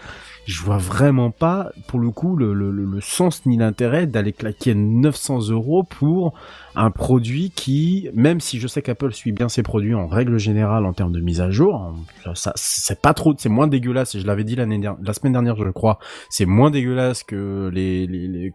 je 0.45 0.61
vois 0.61 0.77
vraiment 0.77 1.31
pas, 1.31 1.72
pour 1.88 1.99
le 1.99 2.11
coup, 2.11 2.35
le, 2.35 2.99
sens 3.01 3.45
ni 3.45 3.57
l'intérêt 3.57 4.07
d'aller 4.07 4.31
claquer 4.31 4.73
900 4.73 5.49
euros 5.49 5.84
pour 5.84 6.34
un 6.76 6.91
produit 6.91 7.51
qui, 7.51 8.09
même 8.13 8.39
si 8.39 8.59
je 8.59 8.67
sais 8.67 8.81
qu'Apple 8.81 9.13
suit 9.13 9.31
bien 9.31 9.49
ses 9.49 9.63
produits 9.63 9.95
en 9.95 10.07
règle 10.07 10.38
générale 10.38 10.85
en 10.85 10.93
termes 10.93 11.11
de 11.11 11.19
mise 11.19 11.41
à 11.41 11.49
jour, 11.49 11.95
ça, 12.35 12.53
c'est 12.55 13.01
pas 13.01 13.13
trop, 13.13 13.34
c'est 13.38 13.49
moins 13.49 13.67
dégueulasse. 13.67 14.15
Et 14.15 14.19
je 14.19 14.27
l'avais 14.27 14.43
dit 14.43 14.55
la 14.55 14.65
semaine 14.65 15.34
dernière, 15.34 15.55
je 15.55 15.69
crois, 15.69 15.99
c'est 16.30 16.45
moins 16.45 16.72
dégueulasse 16.72 17.23
que 17.23 17.72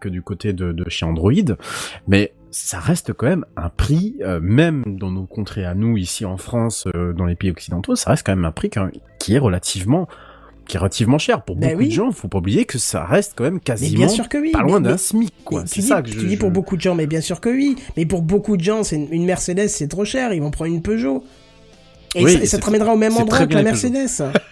que 0.00 0.08
du 0.08 0.22
côté 0.22 0.52
de, 0.52 0.72
de 0.72 0.88
chez 0.88 1.04
Android, 1.06 1.32
mais 2.06 2.32
ça 2.50 2.78
reste 2.80 3.12
quand 3.12 3.26
même 3.26 3.44
un 3.56 3.68
prix, 3.68 4.16
euh, 4.22 4.40
même 4.42 4.82
dans 4.86 5.10
nos 5.10 5.24
contrées 5.24 5.64
à 5.64 5.74
nous 5.74 5.96
ici 5.96 6.24
en 6.24 6.36
France, 6.36 6.86
euh, 6.94 7.12
dans 7.12 7.26
les 7.26 7.36
pays 7.36 7.50
occidentaux, 7.50 7.96
ça 7.96 8.10
reste 8.10 8.26
quand 8.26 8.34
même 8.34 8.44
un 8.44 8.52
prix 8.52 8.70
qui 9.18 9.34
est 9.34 9.38
relativement 9.38 10.08
qui 10.70 10.76
est 10.76 10.80
relativement 10.80 11.18
cher 11.18 11.42
pour 11.42 11.56
Ben 11.56 11.70
beaucoup 11.70 11.80
oui. 11.80 11.88
de 11.88 11.92
gens. 11.92 12.12
Faut 12.12 12.28
pas 12.28 12.38
oublier 12.38 12.64
que 12.64 12.78
ça 12.78 13.04
reste 13.04 13.32
quand 13.36 13.44
même 13.44 13.60
quasiment 13.60 13.98
bien 13.98 14.08
sûr 14.08 14.28
que 14.28 14.38
oui. 14.38 14.52
pas 14.52 14.62
loin 14.62 14.80
d'un 14.80 14.96
SMIC, 14.96 15.34
quoi. 15.44 15.64
C'est 15.66 15.80
dis, 15.80 15.86
ça 15.86 16.00
que 16.00 16.08
je, 16.08 16.18
tu 16.18 16.26
dis 16.26 16.34
je- 16.34 16.38
pour 16.38 16.50
beaucoup 16.50 16.76
de 16.76 16.80
gens, 16.80 16.94
mais 16.94 17.06
bien 17.06 17.20
sûr 17.20 17.40
que 17.40 17.48
oui. 17.50 17.76
Mais 17.96 18.06
pour 18.06 18.22
beaucoup 18.22 18.56
de 18.56 18.62
gens, 18.62 18.82
c'est 18.84 18.96
une, 18.96 19.08
une 19.12 19.24
Mercedes, 19.24 19.68
c'est 19.68 19.88
trop 19.88 20.04
cher. 20.04 20.32
Ils 20.32 20.40
vont 20.40 20.50
prendre 20.50 20.72
une 20.72 20.82
Peugeot. 20.82 21.24
Et 22.14 22.24
Oui, 22.24 22.32
ça, 22.32 22.38
et 22.38 22.46
ça 22.46 22.50
c'est 22.56 22.58
te 22.60 22.64
ramènera 22.66 22.92
au 22.94 22.96
même 22.96 23.16
endroit 23.16 23.46
que 23.46 23.54
la 23.54 23.62
Mercedes. 23.62 24.08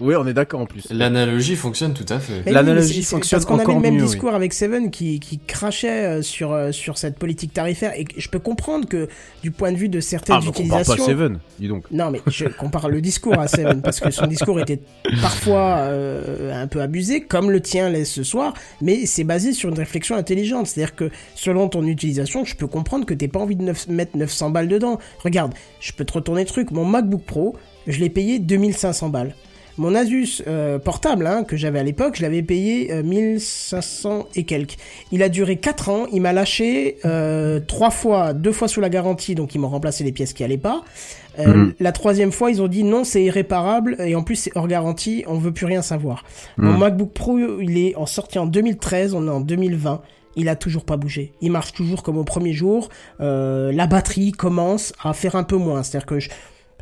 Oui, 0.00 0.14
on 0.16 0.26
est 0.26 0.32
d'accord 0.34 0.60
en 0.60 0.66
plus. 0.66 0.86
L'analogie 0.90 1.56
fonctionne 1.56 1.92
tout 1.94 2.06
à 2.08 2.18
fait. 2.20 2.48
L'analogie 2.50 3.02
fonctionne 3.02 3.38
Parce 3.40 3.46
qu'on 3.46 3.58
avait 3.58 3.74
le 3.74 3.80
même 3.80 3.94
mieux, 3.94 4.02
oui. 4.02 4.06
discours 4.08 4.34
avec 4.34 4.52
Seven 4.52 4.90
qui, 4.90 5.18
qui 5.20 5.38
crachait 5.38 6.04
euh, 6.04 6.22
sur, 6.22 6.52
euh, 6.52 6.70
sur 6.72 6.98
cette 6.98 7.18
politique 7.18 7.52
tarifaire. 7.52 7.92
Et 7.98 8.06
je 8.16 8.28
peux 8.28 8.38
comprendre 8.38 8.86
que 8.88 9.08
du 9.42 9.50
point 9.50 9.72
de 9.72 9.76
vue 9.76 9.88
de 9.88 10.00
certaines 10.00 10.36
Ah, 10.36 10.38
compare 10.38 10.52
pas 10.54 10.60
utilisations. 10.60 11.04
Seven, 11.04 11.38
dis 11.58 11.68
donc. 11.68 11.84
Non, 11.90 12.10
mais 12.10 12.20
je 12.28 12.44
compare 12.58 12.88
le 12.88 13.00
discours 13.00 13.38
à 13.38 13.48
Seven 13.48 13.82
parce 13.82 14.00
que 14.00 14.10
son 14.10 14.26
discours 14.26 14.60
était 14.60 14.80
parfois 15.20 15.78
euh, 15.78 16.62
un 16.62 16.66
peu 16.66 16.80
abusé, 16.80 17.22
comme 17.22 17.50
le 17.50 17.60
tien 17.60 17.88
l'est 17.90 18.04
ce 18.04 18.22
soir, 18.22 18.54
mais 18.80 19.06
c'est 19.06 19.24
basé 19.24 19.52
sur 19.52 19.68
une 19.68 19.78
réflexion 19.78 20.16
intelligente. 20.16 20.66
C'est-à-dire 20.68 20.94
que 20.94 21.10
selon 21.34 21.68
ton 21.68 21.84
utilisation, 21.86 22.44
je 22.44 22.54
peux 22.56 22.66
comprendre 22.66 23.04
que 23.06 23.14
t'aies 23.14 23.28
pas 23.28 23.40
envie 23.40 23.56
de 23.56 23.62
neuf- 23.62 23.88
mettre 23.88 24.16
900 24.16 24.50
balles 24.50 24.68
dedans. 24.68 24.98
Regarde, 25.24 25.54
je 25.80 25.92
peux 25.92 26.04
te 26.04 26.12
retourner 26.12 26.42
le 26.42 26.48
truc. 26.48 26.70
Mon 26.70 26.84
MacBook 26.84 27.22
Pro, 27.24 27.56
je 27.86 27.98
l'ai 27.98 28.10
payé 28.10 28.38
2500 28.38 29.08
balles. 29.08 29.34
Mon 29.78 29.94
Asus 29.94 30.42
euh, 30.46 30.78
portable 30.78 31.26
hein, 31.26 31.44
que 31.44 31.56
j'avais 31.56 31.78
à 31.78 31.82
l'époque, 31.84 32.16
je 32.16 32.22
l'avais 32.22 32.42
payé 32.42 32.92
euh, 32.92 33.02
1500 33.02 34.26
et 34.34 34.44
quelques. 34.44 34.76
Il 35.12 35.22
a 35.22 35.28
duré 35.28 35.56
4 35.56 35.88
ans, 35.88 36.06
il 36.12 36.20
m'a 36.20 36.32
lâché 36.32 36.96
euh, 37.04 37.60
trois 37.60 37.90
fois, 37.90 38.32
deux 38.32 38.52
fois 38.52 38.68
sous 38.68 38.80
la 38.80 38.88
garantie, 38.88 39.34
donc 39.34 39.54
ils 39.54 39.58
m'ont 39.58 39.68
remplacé 39.68 40.04
les 40.04 40.12
pièces 40.12 40.32
qui 40.32 40.44
allaient 40.44 40.56
pas. 40.58 40.82
Euh, 41.38 41.46
Mhm. 41.54 41.74
La 41.78 41.92
troisième 41.92 42.32
fois, 42.32 42.50
ils 42.50 42.60
ont 42.60 42.66
dit 42.68 42.82
non, 42.82 43.04
c'est 43.04 43.22
irréparable 43.22 43.96
et 44.00 44.14
en 44.16 44.22
plus 44.24 44.34
c'est 44.36 44.50
hors 44.56 44.66
garantie, 44.66 45.22
on 45.28 45.38
veut 45.38 45.52
plus 45.52 45.66
rien 45.66 45.82
savoir. 45.82 46.24
Mon 46.56 46.72
Mhm. 46.72 46.78
MacBook 46.78 47.12
Pro, 47.12 47.38
il 47.38 47.78
est 47.78 47.94
en 47.94 48.06
sorti 48.06 48.38
en 48.40 48.46
2013, 48.46 49.14
on 49.14 49.26
est 49.26 49.30
en 49.30 49.40
2020. 49.40 50.02
Il 50.36 50.48
a 50.48 50.56
toujours 50.56 50.84
pas 50.84 50.96
bougé. 50.96 51.32
Il 51.40 51.50
marche 51.52 51.72
toujours 51.72 52.02
comme 52.02 52.16
au 52.18 52.24
premier 52.24 52.52
jour. 52.52 52.90
Euh, 53.20 53.72
la 53.72 53.86
batterie 53.88 54.30
commence 54.32 54.92
à 55.02 55.12
faire 55.12 55.34
un 55.36 55.42
peu 55.44 55.56
moins. 55.56 55.82
C'est-à-dire 55.82 56.06
que 56.06 56.20
je... 56.20 56.30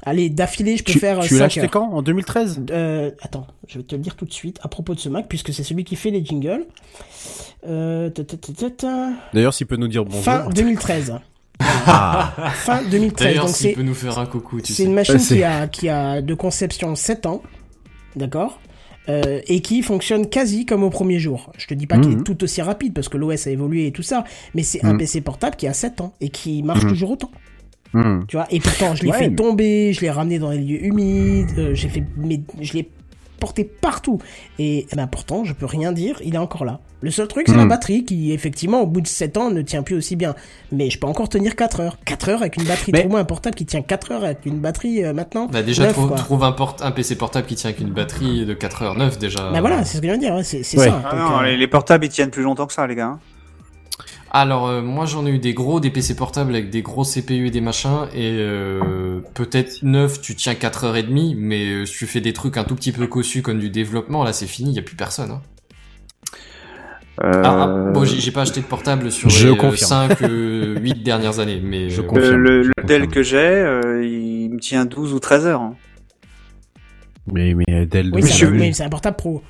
Allez, 0.08 0.30
d'affilée, 0.30 0.76
je 0.76 0.84
peux 0.84 0.92
Tu, 0.92 1.00
faire 1.00 1.18
tu 1.20 1.30
5 1.30 1.38
l'as 1.40 1.44
acheté 1.46 1.60
heures. 1.62 1.70
quand? 1.70 1.90
En 1.92 2.00
2013 2.00 2.62
Euh, 2.70 3.10
attends, 3.20 3.46
je 3.66 3.78
vais 3.78 3.84
te 3.84 3.94
le 3.96 4.00
dire 4.00 4.14
tout 4.14 4.24
de 4.24 4.32
suite 4.32 4.58
à 4.62 4.68
propos 4.68 4.94
de 4.94 5.00
ce 5.00 5.08
Mac, 5.08 5.26
puisque 5.28 5.52
c'est 5.52 5.64
celui 5.64 5.82
qui 5.84 5.96
fait 5.96 6.10
les 6.10 6.24
jingles. 6.24 6.64
Euh. 7.66 8.08
D'ailleurs, 9.34 9.52
s'il 9.52 9.66
peut 9.66 9.76
nous 9.76 9.88
dire 9.88 10.04
bonjour. 10.04 10.22
Fin 10.22 10.48
2013. 10.48 11.14
Ah, 11.58 12.34
Fin 12.54 12.82
2013. 12.90 13.26
D'ailleurs, 13.28 13.46
Donc 13.46 13.54
s'il 13.56 13.70
c'est 13.70 13.74
peut 13.74 13.82
nous 13.82 13.94
faire 13.94 14.18
un 14.18 14.26
coucou, 14.26 14.60
tu 14.60 14.72
c'est 14.74 14.82
une 14.84 14.92
machine 14.92 15.18
c'est- 15.18 15.36
qui 15.36 15.42
a, 15.42 15.66
qui 15.68 15.88
a 15.88 16.20
de 16.20 16.34
conception 16.34 16.94
7 16.94 17.24
ans. 17.26 17.42
D'accord? 18.14 18.60
Euh, 19.08 19.40
et 19.46 19.60
qui 19.60 19.82
fonctionne 19.82 20.28
quasi 20.28 20.66
comme 20.66 20.82
au 20.82 20.90
premier 20.90 21.18
jour. 21.18 21.52
Je 21.56 21.66
te 21.66 21.74
dis 21.74 21.86
pas 21.86 21.96
qu'il 21.98 22.10
Mhm. 22.10 22.20
est 22.20 22.24
tout 22.24 22.42
aussi 22.44 22.60
rapide 22.60 22.92
parce 22.92 23.08
que 23.08 23.16
l'OS 23.16 23.46
a 23.46 23.50
évolué 23.50 23.86
et 23.86 23.92
tout 23.92 24.02
ça, 24.02 24.24
mais 24.54 24.62
c'est 24.64 24.84
un 24.84 24.92
Mhm. 24.94 24.98
PC 24.98 25.20
portable 25.22 25.56
qui 25.56 25.66
a 25.66 25.72
7 25.72 26.00
ans 26.00 26.12
et 26.20 26.28
qui 26.28 26.62
marche 26.62 26.82
Mhm. 26.84 26.90
toujours 26.90 27.12
autant. 27.12 27.30
Hmm. 27.96 28.24
Tu 28.28 28.36
vois, 28.36 28.46
et 28.50 28.60
pourtant 28.60 28.94
je 28.94 29.02
l'ai 29.04 29.10
Ouais, 29.10 29.18
fait 29.18 29.28
mais- 29.30 29.36
tomber, 29.36 29.92
je 29.92 30.00
l'ai 30.00 30.10
ramené 30.10 30.38
dans 30.38 30.50
les 30.50 30.58
lieux 30.58 30.84
humides, 30.84 31.58
euh, 31.58 31.74
j'ai 31.74 31.88
fait, 31.88 32.04
mais 32.16 32.40
je 32.60 32.72
l'ai 32.74 32.88
porté 33.40 33.64
partout. 33.64 34.18
Et 34.58 34.86
eh 34.90 34.96
ben 34.96 35.06
pourtant, 35.06 35.44
je 35.44 35.52
peux 35.52 35.66
rien 35.66 35.92
dire, 35.92 36.20
il 36.24 36.34
est 36.34 36.38
encore 36.38 36.64
là. 36.64 36.80
Le 37.02 37.10
seul 37.10 37.28
truc, 37.28 37.46
c'est 37.46 37.54
la 37.54 37.66
Hmm. 37.66 37.68
batterie 37.68 38.04
qui, 38.06 38.32
effectivement, 38.32 38.80
au 38.80 38.86
bout 38.86 39.02
de 39.02 39.06
7 39.06 39.36
ans, 39.36 39.50
ne 39.50 39.60
tient 39.60 39.82
plus 39.82 39.94
aussi 39.94 40.16
bien. 40.16 40.34
Mais 40.72 40.88
je 40.88 40.98
peux 40.98 41.06
encore 41.06 41.28
tenir 41.28 41.54
4 41.54 41.80
heures. 41.80 41.98
4 42.06 42.30
heures 42.30 42.40
avec 42.40 42.56
une 42.56 42.64
batterie. 42.64 42.92
Mais- 42.92 43.00
Trouve-moi 43.00 43.20
un 43.20 43.24
portable 43.24 43.54
qui 43.54 43.66
tient 43.66 43.82
4 43.82 44.12
heures 44.12 44.24
avec 44.24 44.46
une 44.46 44.58
batterie 44.58 45.04
euh, 45.04 45.12
maintenant. 45.12 45.46
Bah 45.52 45.62
déjà, 45.62 45.92
trouve, 45.92 46.42
un, 46.42 46.52
port- 46.52 46.76
un 46.80 46.90
PC 46.92 47.14
portable 47.16 47.46
qui 47.46 47.54
tient 47.54 47.72
qu'une 47.74 47.90
batterie 47.90 48.46
de 48.46 48.54
4h9 48.54 49.18
déjà. 49.18 49.50
Bah 49.52 49.60
voilà, 49.60 49.84
c'est 49.84 49.98
ce 49.98 50.00
que 50.00 50.06
je 50.06 50.12
viens 50.12 50.16
de 50.16 50.22
dire, 50.24 50.34
ouais, 50.34 50.42
c'est 50.42 50.58
Ouais. 50.78 50.86
ça. 50.88 51.02
Ah 51.04 51.10
Donc, 51.14 51.20
non, 51.30 51.38
euh, 51.40 51.44
les, 51.44 51.56
les 51.58 51.66
portables 51.68 52.06
ils 52.06 52.10
tiennent 52.10 52.30
plus 52.30 52.42
longtemps 52.42 52.66
que 52.66 52.72
ça, 52.72 52.86
les 52.86 52.94
gars. 52.94 53.08
hein. 53.08 53.20
Alors 54.38 54.66
euh, 54.68 54.82
moi 54.82 55.06
j'en 55.06 55.24
ai 55.24 55.30
eu 55.30 55.38
des 55.38 55.54
gros, 55.54 55.80
des 55.80 55.90
PC 55.90 56.14
portables 56.14 56.54
avec 56.54 56.68
des 56.68 56.82
gros 56.82 57.04
CPU 57.04 57.46
et 57.46 57.50
des 57.50 57.62
machins 57.62 58.06
et 58.14 58.36
euh, 58.38 59.20
peut-être 59.32 59.82
neuf 59.82 60.20
tu 60.20 60.34
tiens 60.34 60.52
4h30 60.52 61.34
mais 61.38 61.64
euh, 61.70 61.86
si 61.86 61.96
tu 61.96 62.06
fais 62.06 62.20
des 62.20 62.34
trucs 62.34 62.58
un 62.58 62.64
tout 62.64 62.74
petit 62.74 62.92
peu 62.92 63.06
cossus 63.06 63.40
comme 63.40 63.58
du 63.58 63.70
développement 63.70 64.24
là 64.24 64.34
c'est 64.34 64.46
fini, 64.46 64.70
il 64.72 64.76
y 64.76 64.78
a 64.78 64.82
plus 64.82 64.96
personne. 64.96 65.30
Hein. 65.30 65.40
Euh, 67.24 67.42
Ah, 67.44 67.62
ah, 67.88 67.92
bon 67.92 68.04
j'ai 68.04 68.30
pas 68.30 68.42
acheté 68.42 68.60
de 68.60 68.66
portable 68.66 69.10
sur 69.10 69.30
Je 69.30 69.48
les 69.48 69.54
euh, 69.54 69.56
confirme. 69.56 70.08
5 70.10 70.20
euh, 70.22 70.78
8 70.80 71.02
dernières 71.02 71.38
années 71.38 71.62
mais 71.64 71.88
Je 71.88 72.02
euh, 72.02 72.04
confirme. 72.04 72.36
le, 72.36 72.62
je. 72.62 72.70
Dell 72.84 73.08
que 73.08 73.22
j'ai, 73.22 73.38
euh, 73.38 74.04
il 74.06 74.50
me 74.50 74.58
tient 74.60 74.84
12 74.84 75.14
ou 75.14 75.18
13 75.18 75.46
heures. 75.46 75.62
hein. 75.62 75.76
Mais, 77.32 77.54
mais 77.54 77.86
Dell, 77.86 78.10
oui, 78.14 78.22
un- 78.22 78.72
c'est 78.72 78.84
un 78.84 78.88
portable 78.90 79.16
pro. 79.16 79.42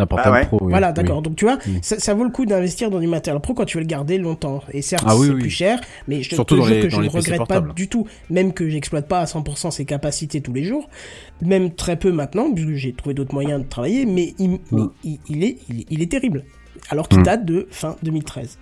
Un 0.00 0.06
portable 0.06 0.36
Ah 0.36 0.40
ouais. 0.40 0.46
pro. 0.46 0.58
oui. 0.62 0.70
Voilà, 0.70 0.92
d'accord. 0.92 1.22
Donc 1.22 1.36
tu 1.36 1.44
vois, 1.44 1.58
Oui. 1.66 1.78
ça, 1.82 1.98
ça 1.98 2.14
vaut 2.14 2.24
le 2.24 2.30
coup 2.30 2.46
d'investir 2.46 2.90
dans 2.90 2.98
du 3.00 3.06
matériel 3.06 3.40
pro 3.40 3.54
quand 3.54 3.64
tu 3.64 3.76
veux 3.76 3.82
le 3.82 3.86
garder 3.88 4.18
longtemps? 4.18 4.62
Et 4.72 4.82
certes, 4.82 5.04
Ah 5.06 5.16
oui, 5.16 5.26
c'est 5.28 5.32
oui. 5.34 5.40
plus 5.40 5.50
cher, 5.50 5.80
mais 6.08 6.22
je 6.22 6.30
te, 6.30 6.34
Surtout 6.34 6.54
te 6.56 6.60
dans 6.60 6.66
jure 6.66 6.76
les- 6.76 6.82
que 6.82 6.88
je 6.88 7.00
ne 7.00 7.08
regrette 7.08 7.36
portables. 7.38 7.68
pas 7.68 7.74
du 7.74 7.88
tout, 7.88 8.06
même 8.30 8.52
que 8.52 8.68
j'exploite 8.68 9.06
pas 9.08 9.20
à 9.20 9.24
100% 9.26 9.70
ses 9.70 9.84
capacités 9.84 10.40
tous 10.40 10.52
les 10.52 10.64
jours, 10.64 10.88
même 11.42 11.72
très 11.74 11.96
peu 11.96 12.12
maintenant, 12.12 12.52
puisque 12.52 12.74
j'ai 12.74 12.92
trouvé 12.92 13.14
d'autres 13.14 13.34
moyens 13.34 13.62
de 13.62 13.68
travailler, 13.68 14.06
mais 14.06 14.34
il, 14.38 14.58
mais 14.72 14.82
il, 15.04 15.18
il 15.28 15.44
est, 15.44 15.58
il, 15.68 15.84
il 15.90 16.02
est 16.02 16.10
terrible. 16.10 16.44
Alors 16.88 17.08
qu'il 17.08 17.20
Mm. 17.20 17.24
date 17.24 17.44
de 17.44 17.68
fin 17.70 17.96
2013. 18.02 18.58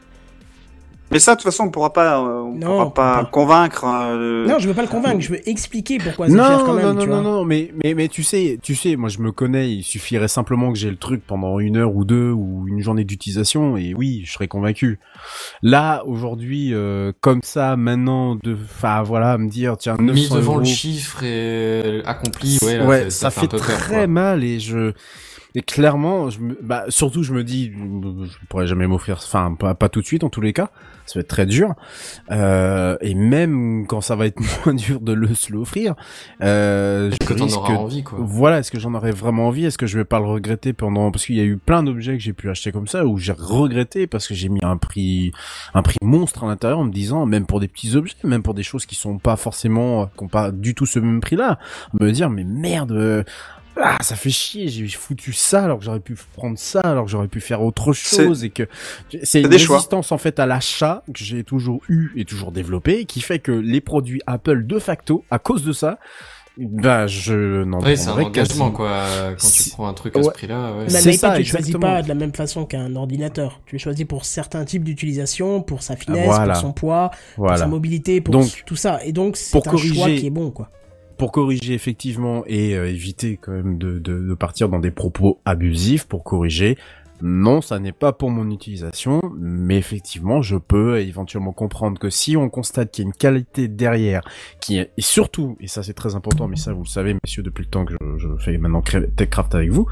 Mais 1.10 1.18
ça, 1.18 1.32
de 1.32 1.36
toute 1.40 1.44
façon, 1.44 1.64
on 1.64 1.70
pourra 1.70 1.92
pas, 1.92 2.18
euh, 2.20 2.42
on 2.42 2.54
Non, 2.54 2.90
pourra 2.90 2.94
pas 2.94 3.24
convaincre. 3.24 3.84
euh, 3.86 4.46
Non, 4.46 4.58
je 4.58 4.68
veux 4.68 4.74
pas 4.74 4.82
le 4.82 4.88
convaincre, 4.88 5.20
je 5.20 5.30
veux 5.30 5.48
expliquer 5.48 5.98
pourquoi 5.98 6.28
c'est 6.28 6.34
Non, 6.34 6.44
cher 6.44 6.62
quand 6.66 6.74
même, 6.74 6.84
non, 6.86 6.94
non, 6.94 7.00
tu 7.00 7.08
non, 7.08 7.22
vois. 7.22 7.30
non, 7.30 7.44
mais, 7.44 7.72
mais, 7.82 7.94
mais 7.94 8.08
tu 8.08 8.22
sais, 8.22 8.58
tu 8.62 8.74
sais, 8.74 8.96
moi 8.96 9.08
je 9.08 9.18
me 9.20 9.32
connais, 9.32 9.70
il 9.72 9.82
suffirait 9.82 10.28
simplement 10.28 10.70
que 10.72 10.78
j'ai 10.78 10.90
le 10.90 10.96
truc 10.96 11.22
pendant 11.26 11.58
une 11.60 11.76
heure 11.78 11.94
ou 11.96 12.04
deux 12.04 12.30
ou 12.30 12.66
une 12.68 12.80
journée 12.82 13.04
d'utilisation 13.04 13.76
et 13.78 13.94
oui, 13.94 14.22
je 14.26 14.32
serais 14.32 14.48
convaincu. 14.48 14.98
Là, 15.62 16.02
aujourd'hui, 16.06 16.74
euh, 16.74 17.12
comme 17.20 17.40
ça, 17.42 17.76
maintenant, 17.76 18.34
de, 18.36 18.54
enfin 18.54 19.02
voilà, 19.02 19.38
me 19.38 19.48
dire, 19.48 19.76
tiens, 19.78 19.96
900 19.98 20.12
mis 20.12 20.28
devant 20.40 20.52
euros, 20.52 20.60
le 20.60 20.66
chiffre 20.66 21.22
et 21.22 21.26
euh, 21.84 22.02
accompli, 22.04 22.58
ouais, 22.62 22.76
là, 22.78 22.86
ouais, 22.86 23.10
ça, 23.10 23.30
ça, 23.30 23.30
fait, 23.30 23.40
fait, 23.40 23.46
un 23.46 23.48
peu 23.50 23.56
peur. 23.58 23.76
très 23.78 23.94
quoi. 23.96 24.06
mal 24.08 24.44
et 24.44 24.60
je 24.60 24.92
et 25.54 25.62
clairement 25.62 26.30
je 26.30 26.40
me 26.40 26.58
bah 26.62 26.84
surtout 26.88 27.22
je 27.22 27.32
me 27.32 27.44
dis 27.44 27.72
je 27.72 28.46
pourrais 28.48 28.66
jamais 28.66 28.86
m'offrir 28.86 29.16
enfin 29.16 29.54
pas, 29.58 29.74
pas 29.74 29.88
tout 29.88 30.00
de 30.00 30.06
suite 30.06 30.24
en 30.24 30.30
tous 30.30 30.40
les 30.40 30.52
cas. 30.52 30.70
Ça 31.06 31.18
va 31.18 31.20
être 31.22 31.28
très 31.28 31.46
dur. 31.46 31.74
Euh, 32.30 32.98
et 33.00 33.14
même 33.14 33.86
quand 33.88 34.02
ça 34.02 34.14
va 34.14 34.26
être 34.26 34.40
moins 34.66 34.74
dur 34.74 35.00
de 35.00 35.12
le 35.12 35.34
se 35.34 35.50
l'offrir 35.50 35.94
euh, 36.42 37.10
je 37.10 37.26
Que 37.26 37.32
risque 37.32 37.56
auras 37.56 37.74
envie 37.74 38.02
quoi. 38.02 38.18
voilà, 38.20 38.58
est-ce 38.58 38.70
que 38.70 38.78
j'en 38.78 38.92
aurais 38.94 39.12
vraiment 39.12 39.48
envie? 39.48 39.64
Est-ce 39.64 39.78
que 39.78 39.86
je 39.86 39.96
vais 39.96 40.04
pas 40.04 40.18
le 40.18 40.26
regretter 40.26 40.74
pendant 40.74 41.10
parce 41.10 41.24
qu'il 41.24 41.36
y 41.36 41.40
a 41.40 41.44
eu 41.44 41.56
plein 41.56 41.82
d'objets 41.82 42.12
que 42.18 42.22
j'ai 42.22 42.34
pu 42.34 42.50
acheter 42.50 42.72
comme 42.72 42.86
ça 42.86 43.06
où 43.06 43.16
j'ai 43.16 43.32
regretté 43.32 44.06
parce 44.06 44.28
que 44.28 44.34
j'ai 44.34 44.50
mis 44.50 44.60
un 44.62 44.76
prix 44.76 45.32
un 45.72 45.82
prix 45.82 45.96
monstre 46.02 46.44
à 46.44 46.46
l'intérieur 46.46 46.78
en 46.78 46.84
me 46.84 46.92
disant 46.92 47.24
même 47.24 47.46
pour 47.46 47.60
des 47.60 47.68
petits 47.68 47.96
objets, 47.96 48.16
même 48.24 48.42
pour 48.42 48.54
des 48.54 48.62
choses 48.62 48.84
qui 48.84 48.94
sont 48.94 49.18
pas 49.18 49.36
forcément 49.36 50.06
qui 50.08 50.24
ont 50.24 50.28
pas 50.28 50.50
du 50.50 50.74
tout 50.74 50.86
ce 50.86 50.98
même 50.98 51.20
prix-là, 51.20 51.58
me 51.98 52.12
dire 52.12 52.28
mais 52.28 52.44
merde 52.44 52.92
euh, 52.92 53.24
ah, 53.80 53.96
ça 54.00 54.16
fait 54.16 54.30
chier, 54.30 54.68
j'ai 54.68 54.88
foutu 54.88 55.32
ça 55.32 55.64
alors 55.64 55.78
que 55.78 55.84
j'aurais 55.84 56.00
pu 56.00 56.16
prendre 56.34 56.58
ça 56.58 56.80
alors 56.80 57.04
que 57.04 57.10
j'aurais 57.10 57.28
pu 57.28 57.40
faire 57.40 57.62
autre 57.62 57.92
chose 57.92 58.44
et 58.44 58.50
que 58.50 58.68
c'est 59.22 59.40
une 59.42 59.48
des 59.48 59.58
choix. 59.58 59.76
résistance 59.76 60.12
en 60.12 60.18
fait 60.18 60.38
à 60.38 60.46
l'achat 60.46 61.02
que 61.12 61.22
j'ai 61.22 61.44
toujours 61.44 61.80
eu 61.88 62.10
et 62.16 62.24
toujours 62.24 62.52
développé 62.52 63.04
qui 63.04 63.20
fait 63.20 63.38
que 63.38 63.52
les 63.52 63.80
produits 63.80 64.20
Apple 64.26 64.66
de 64.66 64.78
facto 64.78 65.24
à 65.30 65.38
cause 65.38 65.64
de 65.64 65.72
ça 65.72 65.98
bah 66.60 67.06
je 67.06 67.62
n'en 67.62 67.80
Ouais, 67.80 67.94
c'est 67.94 68.08
un 68.08 68.14
engagement 68.14 68.70
quasi- 68.72 68.76
quoi. 68.76 69.04
Quand 69.38 69.48
tu 69.62 69.70
prends 69.70 69.86
un 69.86 69.94
truc 69.94 70.16
à 70.16 70.22
ce 70.24 70.26
Ouais. 70.26 70.32
prix-là, 70.34 70.72
ouais. 70.72 70.84
Mais 70.86 70.90
C'est 70.90 71.12
ça, 71.12 71.30
tu 71.34 71.38
le 71.38 71.44
choisis 71.44 71.68
exactement. 71.68 71.94
pas 71.94 72.02
de 72.02 72.08
la 72.08 72.16
même 72.16 72.34
façon 72.34 72.64
qu'un 72.66 72.96
ordinateur. 72.96 73.60
Tu 73.66 73.76
le 73.76 73.78
choisis 73.78 74.04
pour 74.04 74.24
certains 74.24 74.64
types 74.64 74.82
d'utilisation, 74.82 75.62
pour 75.62 75.84
sa 75.84 75.94
finesse, 75.94 76.24
Voilà. 76.24 76.54
pour 76.54 76.62
son 76.62 76.72
poids, 76.72 77.12
pour 77.36 77.56
sa 77.56 77.68
mobilité, 77.68 78.20
pour 78.20 78.32
Donc, 78.32 78.64
tout 78.66 78.74
ça. 78.74 78.98
Et 79.04 79.12
donc, 79.12 79.36
c'est 79.36 79.52
pour 79.52 79.60
un 79.68 79.70
choix 79.76 79.78
corriger- 79.78 80.18
qui 80.18 80.26
est 80.26 80.30
bon, 80.30 80.50
quoi. 80.50 80.68
Pour 81.18 81.32
corriger 81.32 81.74
effectivement 81.74 82.44
et 82.46 82.74
euh, 82.76 82.88
éviter 82.88 83.36
quand 83.36 83.52
même 83.52 83.76
de, 83.76 83.98
de, 83.98 84.18
de 84.20 84.34
partir 84.34 84.68
dans 84.68 84.78
des 84.78 84.92
propos 84.92 85.40
abusifs 85.44 86.06
pour 86.06 86.24
corriger. 86.24 86.78
Non, 87.20 87.60
ça 87.60 87.80
n'est 87.80 87.92
pas 87.92 88.12
pour 88.12 88.30
mon 88.30 88.48
utilisation, 88.50 89.20
mais 89.36 89.76
effectivement, 89.76 90.40
je 90.40 90.56
peux 90.56 91.00
éventuellement 91.00 91.52
comprendre 91.52 91.98
que 91.98 92.10
si 92.10 92.36
on 92.36 92.48
constate 92.48 92.92
qu'il 92.92 93.02
y 93.02 93.06
a 93.06 93.08
une 93.08 93.14
qualité 93.16 93.66
derrière, 93.66 94.22
qui 94.60 94.78
est, 94.78 94.92
et 94.96 95.02
surtout, 95.02 95.56
et 95.58 95.66
ça 95.66 95.82
c'est 95.82 95.94
très 95.94 96.14
important, 96.14 96.46
mais 96.46 96.54
ça 96.54 96.72
vous 96.72 96.84
le 96.84 96.88
savez, 96.88 97.16
messieurs, 97.24 97.42
depuis 97.42 97.64
le 97.64 97.70
temps 97.70 97.84
que 97.84 97.94
je, 98.00 98.18
je 98.18 98.28
fais 98.36 98.56
maintenant 98.56 98.82
TechCraft 98.82 99.56
avec 99.56 99.70
vous, 99.70 99.88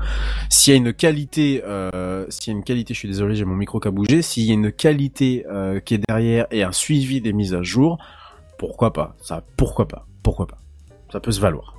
s'il 0.51 0.73
y 0.73 0.77
a 0.77 0.79
une 0.79 0.93
qualité, 0.93 1.63
euh, 1.65 2.27
s'il 2.29 2.53
y 2.53 2.55
a 2.55 2.59
une 2.59 2.65
qualité, 2.65 2.95
je 2.95 3.01
suis 3.01 3.09
désolé, 3.09 3.35
j'ai 3.35 3.45
mon 3.45 3.57
micro 3.57 3.81
qui 3.81 3.89
a 3.89 3.91
bougé, 3.91 4.23
s'il 4.23 4.45
y 4.45 4.53
a 4.53 4.55
une 4.55 4.71
qualité 4.71 5.45
euh, 5.51 5.81
qui 5.81 5.95
est 5.95 6.03
derrière 6.09 6.47
et 6.53 6.63
un 6.63 6.73
suivi 6.73 7.21
des 7.21 7.33
mises 7.33 7.55
à 7.55 7.63
jour, 7.63 7.99
pourquoi 8.57 8.93
pas 8.93 9.17
Ça, 9.21 9.43
pourquoi 9.57 9.89
pas 9.89 10.07
Pourquoi 10.23 10.47
pas 10.47 10.59
Ça 11.13 11.21
peut 11.21 11.33
se 11.33 11.41
valoir. 11.41 11.77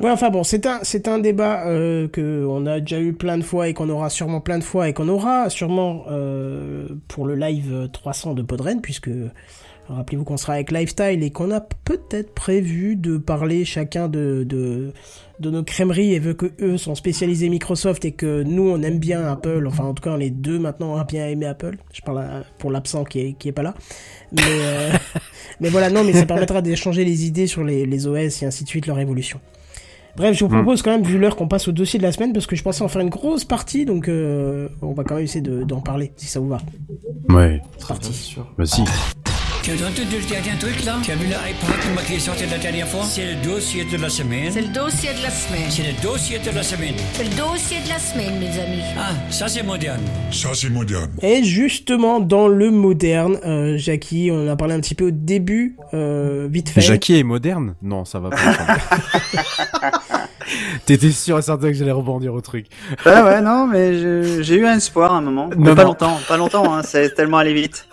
Ouais, 0.00 0.10
enfin 0.10 0.30
bon, 0.30 0.44
c'est 0.44 0.66
un, 0.66 0.78
c'est 0.82 1.08
un 1.08 1.18
débat 1.18 1.66
euh, 1.66 2.08
que 2.08 2.46
on 2.48 2.64
a 2.66 2.80
déjà 2.80 3.00
eu 3.00 3.12
plein 3.12 3.36
de 3.36 3.42
fois 3.42 3.68
et 3.68 3.74
qu'on 3.74 3.90
aura 3.90 4.08
sûrement 4.08 4.40
plein 4.40 4.58
de 4.58 4.64
fois 4.64 4.88
et 4.88 4.94
qu'on 4.94 5.08
aura 5.08 5.50
sûrement 5.50 6.04
euh, 6.08 6.88
pour 7.08 7.26
le 7.26 7.34
live 7.34 7.90
300 7.92 8.34
de 8.34 8.42
Podren, 8.42 8.80
puisque 8.80 9.10
rappelez-vous 9.88 10.24
qu'on 10.24 10.36
sera 10.36 10.54
avec 10.54 10.70
Lifestyle 10.70 11.22
et 11.22 11.30
qu'on 11.30 11.50
a 11.50 11.60
peut-être 11.60 12.32
prévu 12.34 12.96
de 12.96 13.16
parler 13.18 13.64
chacun 13.64 14.08
de, 14.08 14.44
de, 14.48 14.92
de 15.40 15.50
nos 15.50 15.62
crèmeries 15.62 16.14
et 16.14 16.18
vu 16.18 16.34
que 16.34 16.52
eux 16.60 16.76
sont 16.78 16.94
spécialisés 16.94 17.48
Microsoft 17.48 18.04
et 18.04 18.12
que 18.12 18.42
nous 18.42 18.68
on 18.70 18.80
aime 18.82 18.98
bien 18.98 19.26
Apple, 19.26 19.64
enfin 19.66 19.84
en 19.84 19.94
tout 19.94 20.02
cas 20.02 20.16
les 20.16 20.30
deux 20.30 20.58
maintenant 20.58 20.98
ont 20.98 21.04
bien 21.04 21.26
aimé 21.28 21.46
Apple. 21.46 21.76
Je 21.92 22.00
parle 22.02 22.18
à- 22.20 22.44
pour 22.58 22.70
l'absent 22.70 23.04
qui 23.04 23.20
est, 23.20 23.32
qui 23.34 23.48
est 23.48 23.52
pas 23.52 23.62
là. 23.62 23.74
Mais, 24.32 24.42
euh, 24.46 24.90
mais 25.60 25.68
voilà, 25.68 25.90
non, 25.90 26.02
mais 26.04 26.12
ça 26.12 26.26
permettra 26.26 26.62
d'échanger 26.62 27.04
les 27.04 27.26
idées 27.26 27.46
sur 27.46 27.64
les, 27.64 27.84
les 27.86 28.06
OS 28.06 28.42
et 28.42 28.46
ainsi 28.46 28.64
de 28.64 28.68
suite, 28.68 28.86
leur 28.86 28.98
évolution. 28.98 29.40
Bref, 30.16 30.36
je 30.38 30.44
vous 30.44 30.48
propose 30.50 30.80
quand 30.80 30.92
même, 30.92 31.02
vu 31.02 31.18
l'heure, 31.18 31.34
qu'on 31.34 31.48
passe 31.48 31.66
au 31.66 31.72
dossier 31.72 31.98
de 31.98 32.04
la 32.04 32.12
semaine, 32.12 32.32
parce 32.32 32.46
que 32.46 32.54
je 32.54 32.62
pensais 32.62 32.82
en 32.84 32.88
faire 32.88 33.02
une 33.02 33.08
grosse 33.10 33.44
partie, 33.44 33.84
donc 33.84 34.06
euh, 34.08 34.68
on 34.80 34.92
va 34.92 35.02
quand 35.02 35.16
même 35.16 35.24
essayer 35.24 35.40
de- 35.40 35.64
d'en 35.64 35.80
parler, 35.80 36.12
si 36.16 36.26
ça 36.26 36.38
vous 36.38 36.46
va. 36.48 36.58
Ouais, 37.30 37.60
C'est 37.72 37.78
Bien 37.78 37.86
parti. 37.88 38.12
sûr. 38.12 38.46
Tu 39.64 39.70
as 39.70 39.76
entendu 39.76 40.18
le 40.20 40.28
dernier 40.28 40.58
truc 40.58 40.84
là 40.84 40.98
Tu 41.02 41.10
as 41.10 41.14
vu 41.14 41.24
l'iPad 41.24 42.04
qui 42.06 42.16
est 42.16 42.18
sorti 42.18 42.44
la 42.44 42.58
dernière 42.58 42.86
fois 42.86 43.02
C'est 43.04 43.24
le 43.24 43.42
dossier 43.42 43.86
de 43.86 43.96
la 43.96 44.10
semaine. 44.10 44.52
C'est 44.52 44.60
le 44.60 44.68
dossier 44.68 45.08
de 45.14 45.22
la 45.22 45.30
semaine. 45.30 45.70
C'est 45.70 45.84
le 45.84 46.02
dossier 46.02 46.38
de 46.38 46.50
la 46.54 46.62
semaine. 46.62 46.94
C'est 47.14 47.24
le 47.24 47.30
dossier 47.30 47.78
de 47.82 47.88
la 47.88 47.98
semaine, 47.98 48.38
mes 48.38 48.60
amis. 48.60 48.82
Ah, 48.98 49.12
ça 49.30 49.48
c'est 49.48 49.62
moderne. 49.62 50.02
Ça, 50.30 50.50
c'est 50.52 50.68
moderne. 50.68 51.10
Et 51.22 51.42
justement, 51.44 52.20
dans 52.20 52.46
le 52.46 52.70
moderne, 52.70 53.38
euh, 53.46 53.78
Jackie, 53.78 54.28
on 54.30 54.46
en 54.46 54.48
a 54.48 54.56
parlé 54.56 54.74
un 54.74 54.80
petit 54.80 54.94
peu 54.94 55.06
au 55.06 55.10
début, 55.10 55.78
euh, 55.94 56.46
vite 56.50 56.68
fait. 56.68 56.82
Jackie 56.82 57.18
est 57.18 57.22
moderne? 57.22 57.74
Non, 57.80 58.04
ça 58.04 58.20
va 58.20 58.28
pas. 58.28 58.36
T'étais 60.86 61.10
sûr 61.10 61.38
et 61.38 61.42
certain 61.42 61.68
que 61.68 61.74
j'allais 61.74 61.90
rebondir 61.92 62.34
au 62.34 62.40
truc. 62.40 62.66
Ah 63.04 63.24
ouais, 63.24 63.40
non, 63.40 63.66
mais 63.66 63.94
je- 63.98 64.42
j'ai 64.42 64.56
eu 64.56 64.66
un 64.66 64.76
espoir 64.76 65.12
à 65.12 65.16
un 65.18 65.20
moment. 65.20 65.50
Mais 65.56 65.74
pas 65.74 65.82
non. 65.82 65.88
longtemps, 65.90 66.18
pas 66.28 66.36
longtemps, 66.36 66.74
hein, 66.74 66.82
c'est 66.82 67.14
tellement 67.14 67.38
allé 67.38 67.54
vite. 67.54 67.86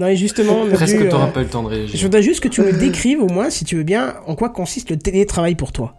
Non, 0.00 0.06
et 0.08 0.16
justement, 0.16 0.60
on 0.62 0.70
a 0.70 0.74
Presque 0.74 1.08
t'auras 1.08 1.26
euh, 1.28 1.30
pas 1.30 1.40
eu 1.40 1.44
le 1.44 1.48
temps 1.50 1.62
de 1.62 1.70
je 1.70 1.74
réagir. 1.76 2.00
voudrais 2.02 2.22
juste 2.22 2.40
que 2.42 2.48
tu 2.48 2.60
me 2.62 2.72
décrives, 2.72 3.22
au 3.22 3.28
moins, 3.28 3.50
si 3.50 3.64
tu 3.64 3.76
veux 3.76 3.82
bien, 3.82 4.14
en 4.26 4.34
quoi 4.36 4.48
consiste 4.50 4.90
le 4.90 4.98
télétravail 4.98 5.54
pour 5.56 5.72
toi. 5.72 5.94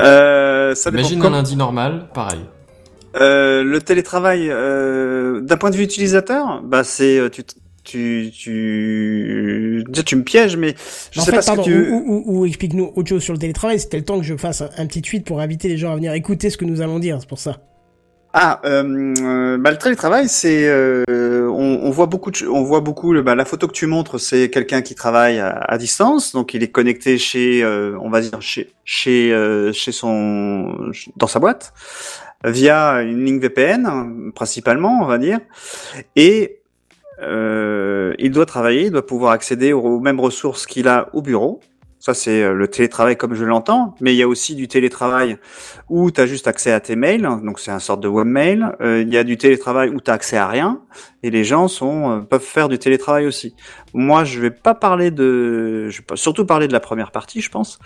Euh, 0.00 0.74
ça. 0.74 0.90
Imagine 0.90 1.22
un 1.24 1.30
lundi 1.30 1.56
normal, 1.56 2.08
pareil. 2.14 2.40
Euh, 3.20 3.62
le 3.64 3.80
télétravail, 3.80 4.48
euh, 4.50 5.40
d'un 5.40 5.56
point 5.56 5.70
de 5.70 5.76
vue 5.76 5.84
utilisateur, 5.84 6.60
bah 6.62 6.84
c'est 6.84 7.18
euh, 7.18 7.30
tu 7.30 7.42
tu 7.86 8.30
tu 8.32 9.84
tu 10.04 10.16
me 10.16 10.22
pièges, 10.22 10.56
mais 10.56 10.74
je 11.12 11.20
en 11.20 11.24
sais 11.24 11.30
fait, 11.30 11.36
pas 11.36 11.42
ce 11.42 11.46
pardon, 11.46 11.62
que 11.62 11.68
tu. 11.70 11.90
ou, 11.90 11.96
ou- 11.96 12.22
ou- 12.26 12.40
ou 12.40 12.46
explique-nous 12.46 12.92
autre 12.96 13.08
chose 13.08 13.22
sur 13.22 13.32
le 13.32 13.38
télétravail, 13.38 13.78
c'était 13.80 13.96
le 13.98 14.04
temps 14.04 14.18
que 14.18 14.24
je 14.26 14.36
fasse 14.36 14.60
un, 14.60 14.70
un 14.76 14.86
petit 14.86 15.02
tweet 15.02 15.24
pour 15.24 15.40
inviter 15.40 15.68
les 15.68 15.78
gens 15.78 15.92
à 15.92 15.96
venir 15.96 16.12
écouter 16.12 16.50
ce 16.50 16.56
que 16.56 16.64
nous 16.64 16.80
allons 16.82 16.98
dire, 16.98 17.18
c'est 17.20 17.28
pour 17.28 17.38
ça. 17.38 17.58
Ah, 18.38 18.60
euh, 18.66 19.14
euh, 19.22 19.56
bah, 19.56 19.70
le 19.70 19.78
télétravail, 19.78 20.28
c'est 20.28 20.68
euh, 20.68 21.04
on, 21.48 21.80
on 21.84 21.90
voit 21.90 22.04
beaucoup, 22.04 22.30
de, 22.30 22.46
on 22.46 22.62
voit 22.64 22.80
beaucoup. 22.80 23.14
le- 23.14 23.22
Bah, 23.22 23.34
la 23.34 23.46
photo 23.46 23.66
que 23.66 23.72
tu 23.72 23.86
montres, 23.86 24.20
c'est 24.20 24.50
quelqu'un 24.50 24.82
qui 24.82 24.94
travaille 24.94 25.38
à, 25.38 25.48
à 25.56 25.78
distance, 25.78 26.32
donc 26.32 26.52
il 26.52 26.62
est 26.62 26.68
connecté 26.70 27.16
chez, 27.16 27.62
euh, 27.64 27.96
on 28.02 28.10
va 28.10 28.20
dire 28.20 28.42
chez 28.42 28.68
chez 28.84 29.32
euh, 29.32 29.72
chez 29.72 29.90
son 29.92 30.76
dans 31.16 31.28
sa 31.28 31.38
boîte 31.40 31.72
via 32.44 33.00
une 33.00 33.24
ligne 33.24 33.38
VPN 33.40 34.30
principalement, 34.34 35.00
on 35.02 35.06
va 35.06 35.16
dire, 35.16 35.38
et 36.14 36.58
euh, 37.22 38.14
il 38.18 38.30
doit 38.30 38.46
travailler, 38.46 38.86
il 38.86 38.90
doit 38.90 39.06
pouvoir 39.06 39.32
accéder 39.32 39.72
aux, 39.72 40.00
mêmes 40.00 40.20
ressources 40.20 40.66
qu'il 40.66 40.88
a 40.88 41.08
au 41.12 41.22
bureau. 41.22 41.60
Ça, 41.98 42.14
c'est 42.14 42.42
euh, 42.42 42.52
le 42.52 42.68
télétravail 42.68 43.16
comme 43.16 43.34
je 43.34 43.44
l'entends, 43.44 43.94
mais 44.00 44.14
il 44.14 44.16
y 44.16 44.22
a 44.22 44.28
aussi 44.28 44.54
du 44.54 44.68
télétravail 44.68 45.38
où 45.88 46.10
tu 46.10 46.20
as 46.20 46.26
juste 46.26 46.46
accès 46.46 46.70
à 46.70 46.78
tes 46.78 46.94
mails, 46.94 47.28
donc 47.42 47.58
c'est 47.58 47.70
un 47.70 47.78
sorte 47.78 48.00
de 48.00 48.06
webmail. 48.06 48.64
Euh, 48.80 49.02
Il 49.02 49.12
y 49.12 49.16
a 49.16 49.24
du 49.24 49.36
télétravail 49.36 49.88
où 49.88 50.00
tu 50.00 50.10
as 50.10 50.14
accès 50.14 50.36
à 50.36 50.46
rien, 50.46 50.82
et 51.22 51.30
les 51.30 51.42
gens 51.42 51.68
sont 51.68 52.10
euh, 52.10 52.20
peuvent 52.20 52.40
faire 52.42 52.68
du 52.68 52.78
télétravail 52.78 53.26
aussi. 53.26 53.56
Moi, 53.94 54.24
je 54.24 54.40
vais 54.40 54.50
pas 54.50 54.74
parler 54.74 55.10
de, 55.10 55.88
je 55.88 56.02
vais 56.02 56.16
surtout 56.16 56.44
parler 56.44 56.68
de 56.68 56.72
la 56.72 56.80
première 56.80 57.10
partie, 57.10 57.40
je 57.40 57.50
pense, 57.50 57.78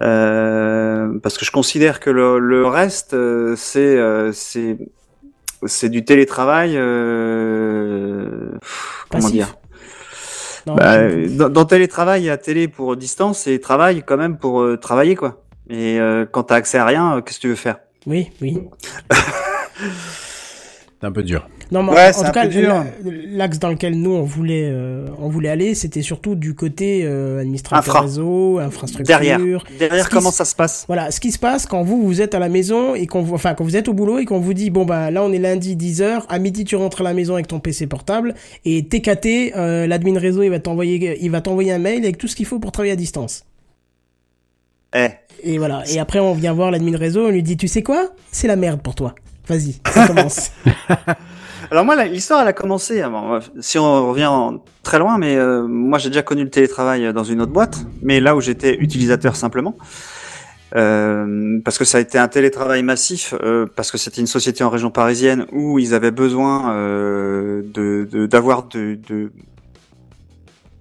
euh, 0.00 1.18
parce 1.22 1.36
que 1.36 1.44
je 1.44 1.50
considère 1.50 2.00
que 2.00 2.08
le, 2.08 2.38
le 2.38 2.66
reste, 2.66 3.14
euh, 3.14 3.54
c'est 3.56 3.98
c'est 4.32 4.78
c'est 5.66 5.88
du 5.88 6.04
télétravail. 6.04 6.72
Euh, 6.76 8.50
comment 9.10 9.28
dire 9.32 9.54
Non, 10.66 10.74
bah, 10.74 11.08
je- 11.08 11.36
dans, 11.36 11.48
dans 11.48 11.64
télétravail, 11.64 12.22
il 12.22 12.26
y 12.26 12.30
a 12.30 12.36
télé 12.38 12.68
pour 12.68 12.96
distance 12.96 13.46
et 13.46 13.60
travail 13.60 14.02
quand 14.06 14.16
même 14.16 14.36
pour 14.38 14.60
euh, 14.62 14.76
travailler 14.76 15.16
quoi. 15.16 15.42
Et 15.68 16.00
euh, 16.00 16.26
quand 16.30 16.44
t'as 16.44 16.56
accès 16.56 16.78
à 16.78 16.84
rien, 16.84 17.16
euh, 17.16 17.20
qu'est-ce 17.20 17.36
que 17.38 17.42
tu 17.42 17.48
veux 17.48 17.54
faire? 17.54 17.78
Oui, 18.06 18.30
oui. 18.42 18.58
C'est 21.00 21.06
un 21.06 21.12
peu 21.12 21.22
dur. 21.22 21.46
Non, 21.72 21.82
mais 21.84 21.92
Ouais, 21.92 22.16
en 22.16 22.24
tout 22.24 22.32
cas, 22.32 22.46
l'axe 23.30 23.58
dans 23.58 23.68
lequel 23.68 23.94
nous 24.00 24.10
on 24.12 24.22
voulait, 24.22 24.68
euh, 24.72 25.06
on 25.20 25.28
voulait 25.28 25.48
aller, 25.50 25.74
c'était 25.74 26.02
surtout 26.02 26.34
du 26.34 26.54
côté 26.54 27.02
euh, 27.04 27.40
administrateur 27.40 27.78
Infra. 27.94 28.00
réseau, 28.02 28.58
infrastructure. 28.58 29.06
Derrière. 29.06 29.38
Derrière, 29.78 30.08
comment 30.10 30.32
ça 30.32 30.44
se 30.44 30.54
passe? 30.56 30.84
Voilà, 30.88 31.10
ce 31.10 31.20
qui 31.20 31.30
se 31.30 31.38
passe 31.38 31.66
quand 31.66 31.82
vous 31.82 32.02
vous 32.02 32.20
êtes 32.20 32.34
à 32.34 32.38
la 32.40 32.48
maison 32.48 32.94
et 32.94 33.06
qu'on 33.06 33.22
vous, 33.22 33.34
enfin 33.34 33.54
quand 33.54 33.64
vous 33.64 33.76
êtes 33.76 33.88
au 33.88 33.92
boulot 33.94 34.18
et 34.18 34.24
qu'on 34.24 34.40
vous 34.40 34.54
dit 34.54 34.70
bon 34.70 34.84
bah 34.84 35.10
là 35.10 35.22
on 35.22 35.32
est 35.32 35.38
lundi 35.38 35.76
10h, 35.76 36.22
à 36.28 36.38
midi 36.38 36.64
tu 36.64 36.74
rentres 36.76 37.02
à 37.02 37.04
la 37.04 37.14
maison 37.14 37.34
avec 37.34 37.46
ton 37.46 37.60
PC 37.60 37.86
portable 37.86 38.34
et 38.64 38.84
TKT, 38.86 39.52
euh, 39.56 39.86
l'admin 39.86 40.18
réseau 40.18 40.42
il 40.42 40.50
va 40.50 40.58
t'envoyer, 40.58 41.18
il 41.22 41.30
va 41.30 41.40
t'envoyer 41.40 41.72
un 41.72 41.78
mail 41.78 42.02
avec 42.02 42.18
tout 42.18 42.26
ce 42.26 42.34
qu'il 42.34 42.46
faut 42.46 42.58
pour 42.58 42.72
travailler 42.72 42.92
à 42.92 42.96
distance. 42.96 43.44
Eh, 44.94 45.06
Et 45.44 45.58
voilà. 45.58 45.84
Et 45.88 46.00
après, 46.00 46.18
on 46.18 46.34
vient 46.34 46.52
voir 46.52 46.72
l'admin 46.72 46.96
réseau, 46.98 47.26
on 47.26 47.30
lui 47.30 47.44
dit, 47.44 47.56
tu 47.56 47.68
sais 47.68 47.82
quoi? 47.84 48.08
C'est 48.32 48.48
la 48.48 48.56
merde 48.56 48.82
pour 48.82 48.96
toi. 48.96 49.14
Vas-y, 49.46 49.76
ça 49.88 50.08
commence. 50.08 50.50
Alors 51.70 51.84
moi, 51.84 52.04
l'histoire, 52.04 52.42
elle 52.42 52.48
a 52.48 52.52
commencé. 52.52 53.00
avant. 53.00 53.38
si 53.60 53.78
on 53.78 54.08
revient 54.10 54.26
en- 54.26 54.62
très 54.82 54.98
loin, 54.98 55.18
mais 55.18 55.36
euh, 55.36 55.66
moi, 55.68 55.98
j'ai 55.98 56.08
déjà 56.08 56.22
connu 56.22 56.42
le 56.42 56.50
télétravail 56.50 57.12
dans 57.12 57.22
une 57.24 57.40
autre 57.40 57.52
boîte, 57.52 57.78
mais 58.02 58.18
là 58.20 58.34
où 58.34 58.40
j'étais 58.40 58.76
utilisateur 58.76 59.36
simplement. 59.36 59.76
Euh, 60.76 61.60
parce 61.64 61.78
que 61.78 61.84
ça 61.84 61.98
a 61.98 62.00
été 62.00 62.16
un 62.18 62.28
télétravail 62.28 62.82
massif, 62.82 63.34
euh, 63.42 63.66
parce 63.74 63.90
que 63.90 63.98
c'était 63.98 64.20
une 64.20 64.26
société 64.28 64.62
en 64.62 64.70
région 64.70 64.90
parisienne 64.90 65.46
où 65.52 65.78
ils 65.80 65.94
avaient 65.94 66.12
besoin 66.12 66.72
euh, 66.74 67.62
de 67.64 68.08
de- 68.10 68.26
d'avoir 68.26 68.64
de, 68.68 68.96
de 69.08 69.32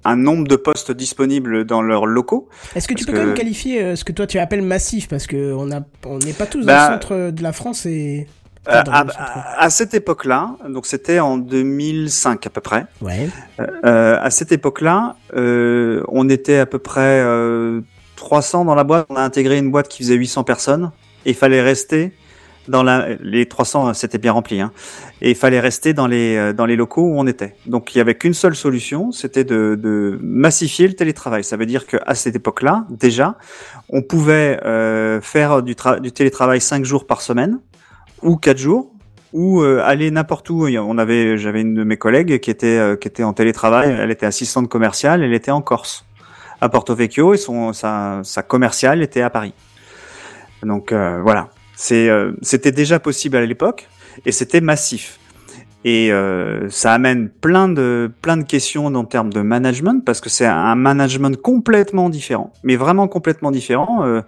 un 0.05 0.15
nombre 0.15 0.47
de 0.47 0.55
postes 0.55 0.91
disponibles 0.91 1.65
dans 1.65 1.81
leurs 1.81 2.05
locaux. 2.05 2.49
Est-ce 2.75 2.87
que 2.87 2.93
tu 2.93 3.03
peux 3.05 3.13
que- 3.13 3.17
quand 3.17 3.25
même 3.25 3.33
qualifier 3.33 3.81
euh, 3.83 3.95
ce 3.95 4.03
que 4.03 4.11
toi 4.11 4.27
tu 4.27 4.37
appelles 4.37 4.61
massif? 4.61 5.07
Parce 5.07 5.25
que 5.25 5.53
on 5.53 5.71
a, 5.71 5.81
on 6.05 6.19
n'est 6.19 6.33
pas 6.33 6.45
tous 6.45 6.63
Bah, 6.65 6.87
dans 6.89 6.95
le 6.95 7.01
centre 7.01 7.31
de 7.31 7.43
la 7.43 7.51
France 7.51 7.85
et. 7.87 8.27
Euh, 8.69 8.81
à, 8.91 9.01
à- 9.01 9.63
à 9.65 9.69
cette 9.69 9.93
époque-là, 9.93 10.55
donc 10.69 10.85
c'était 10.85 11.19
en 11.19 11.37
2005 11.37 12.45
à 12.45 12.49
peu 12.49 12.61
près. 12.61 12.85
Ouais. 13.01 13.29
Euh, 13.85 14.17
à 14.21 14.29
cette 14.29 14.51
époque-là, 14.51 15.15
euh, 15.35 16.03
on 16.07 16.29
était 16.29 16.57
à 16.59 16.65
peu 16.65 16.79
près 16.79 17.21
euh, 17.21 17.81
300 18.15 18.65
dans 18.65 18.75
la 18.75 18.83
boîte. 18.83 19.05
On 19.09 19.15
a 19.15 19.21
intégré 19.21 19.57
une 19.57 19.71
boîte 19.71 19.87
qui 19.87 20.03
faisait 20.03 20.15
800 20.15 20.43
personnes. 20.43 20.91
Et 21.25 21.31
il 21.31 21.35
fallait 21.35 21.61
rester 21.61 22.13
dans 22.67 22.83
la, 22.83 23.07
les 23.21 23.47
300, 23.47 23.93
c'était 23.95 24.19
bien 24.19 24.31
rempli. 24.31 24.61
Hein, 24.61 24.71
et 25.21 25.31
il 25.31 25.35
fallait 25.35 25.59
rester 25.59 25.93
dans 25.93 26.05
les 26.05 26.35
euh, 26.37 26.53
dans 26.53 26.65
les 26.67 26.75
locaux 26.75 27.01
où 27.01 27.19
on 27.19 27.25
était. 27.25 27.55
Donc 27.65 27.95
il 27.95 27.97
y 27.97 28.01
avait 28.01 28.13
qu'une 28.15 28.33
seule 28.35 28.55
solution, 28.55 29.11
c'était 29.11 29.43
de, 29.43 29.75
de 29.81 30.19
massifier 30.21 30.87
le 30.87 30.93
télétravail. 30.93 31.43
Ça 31.43 31.57
veut 31.57 31.65
dire 31.65 31.87
qu'à 31.87 32.13
cette 32.13 32.35
époque-là, 32.35 32.85
déjà, 32.91 33.35
on 33.89 34.01
pouvait 34.03 34.59
euh, 34.65 35.19
faire 35.19 35.63
du, 35.63 35.75
du 36.01 36.11
télétravail 36.11 36.61
5 36.61 36.85
jours 36.85 37.07
par 37.07 37.21
semaine 37.21 37.59
ou 38.21 38.37
4 38.37 38.57
jours 38.57 38.91
ou 39.31 39.61
euh, 39.61 39.81
aller 39.83 40.09
n'importe 40.11 40.49
où. 40.49 40.67
On 40.67 40.97
avait, 40.97 41.37
j'avais 41.37 41.61
une 41.61 41.75
de 41.75 41.83
mes 41.83 41.97
collègues 41.97 42.39
qui 42.39 42.49
était 42.49 42.77
euh, 42.77 42.95
qui 42.95 43.07
était 43.07 43.23
en 43.23 43.33
télétravail. 43.33 43.95
Elle 43.99 44.11
était 44.11 44.25
assistante 44.25 44.69
commerciale. 44.69 45.23
Elle 45.23 45.33
était 45.33 45.51
en 45.51 45.61
Corse, 45.61 46.05
à 46.61 46.69
Porto 46.69 46.95
Vecchio, 46.95 47.33
et 47.33 47.37
son 47.37 47.73
sa, 47.73 48.21
sa 48.23 48.41
commerciale 48.41 49.01
était 49.01 49.21
à 49.21 49.29
Paris. 49.29 49.53
Donc 50.63 50.91
euh, 50.91 51.21
voilà, 51.21 51.49
c'est 51.75 52.09
euh, 52.09 52.33
c'était 52.41 52.71
déjà 52.71 52.99
possible 52.99 53.37
à 53.37 53.45
l'époque 53.45 53.87
et 54.25 54.31
c'était 54.31 54.61
massif. 54.61 55.18
Et 55.85 56.11
euh, 56.11 56.69
ça 56.69 56.91
amène 56.93 57.29
plein 57.29 57.69
de 57.69 58.11
plein 58.21 58.35
de 58.35 58.43
questions 58.43 58.85
en 58.87 59.05
termes 59.05 59.31
de 59.31 59.39
management 59.39 60.03
parce 60.03 60.19
que 60.19 60.29
c'est 60.29 60.45
un 60.45 60.75
management 60.75 61.41
complètement 61.41 62.09
différent, 62.09 62.51
mais 62.63 62.75
vraiment 62.75 63.07
complètement 63.07 63.49
différent. 63.49 64.03
Euh, 64.03 64.21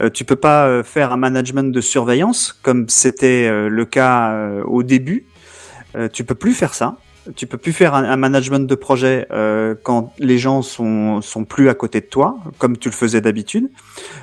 euh, 0.00 0.10
tu 0.10 0.24
peux 0.24 0.36
pas 0.36 0.66
euh, 0.66 0.82
faire 0.82 1.12
un 1.12 1.16
management 1.16 1.72
de 1.72 1.80
surveillance 1.80 2.52
comme 2.52 2.88
c'était 2.88 3.46
euh, 3.46 3.68
le 3.68 3.84
cas 3.84 4.32
euh, 4.32 4.64
au 4.64 4.82
début. 4.82 5.26
Tu 6.12 6.24
peux 6.24 6.34
plus 6.34 6.52
faire 6.52 6.74
ça. 6.74 6.96
Tu 7.34 7.46
peux 7.46 7.58
plus 7.58 7.72
faire 7.72 7.94
un, 7.94 8.04
un 8.04 8.16
management 8.16 8.66
de 8.68 8.74
projet 8.76 9.26
euh, 9.32 9.74
quand 9.82 10.12
les 10.18 10.38
gens 10.38 10.62
sont 10.62 11.20
sont 11.22 11.44
plus 11.44 11.68
à 11.68 11.74
côté 11.74 12.00
de 12.00 12.06
toi, 12.06 12.38
comme 12.58 12.76
tu 12.78 12.88
le 12.88 12.94
faisais 12.94 13.20
d'habitude. 13.20 13.68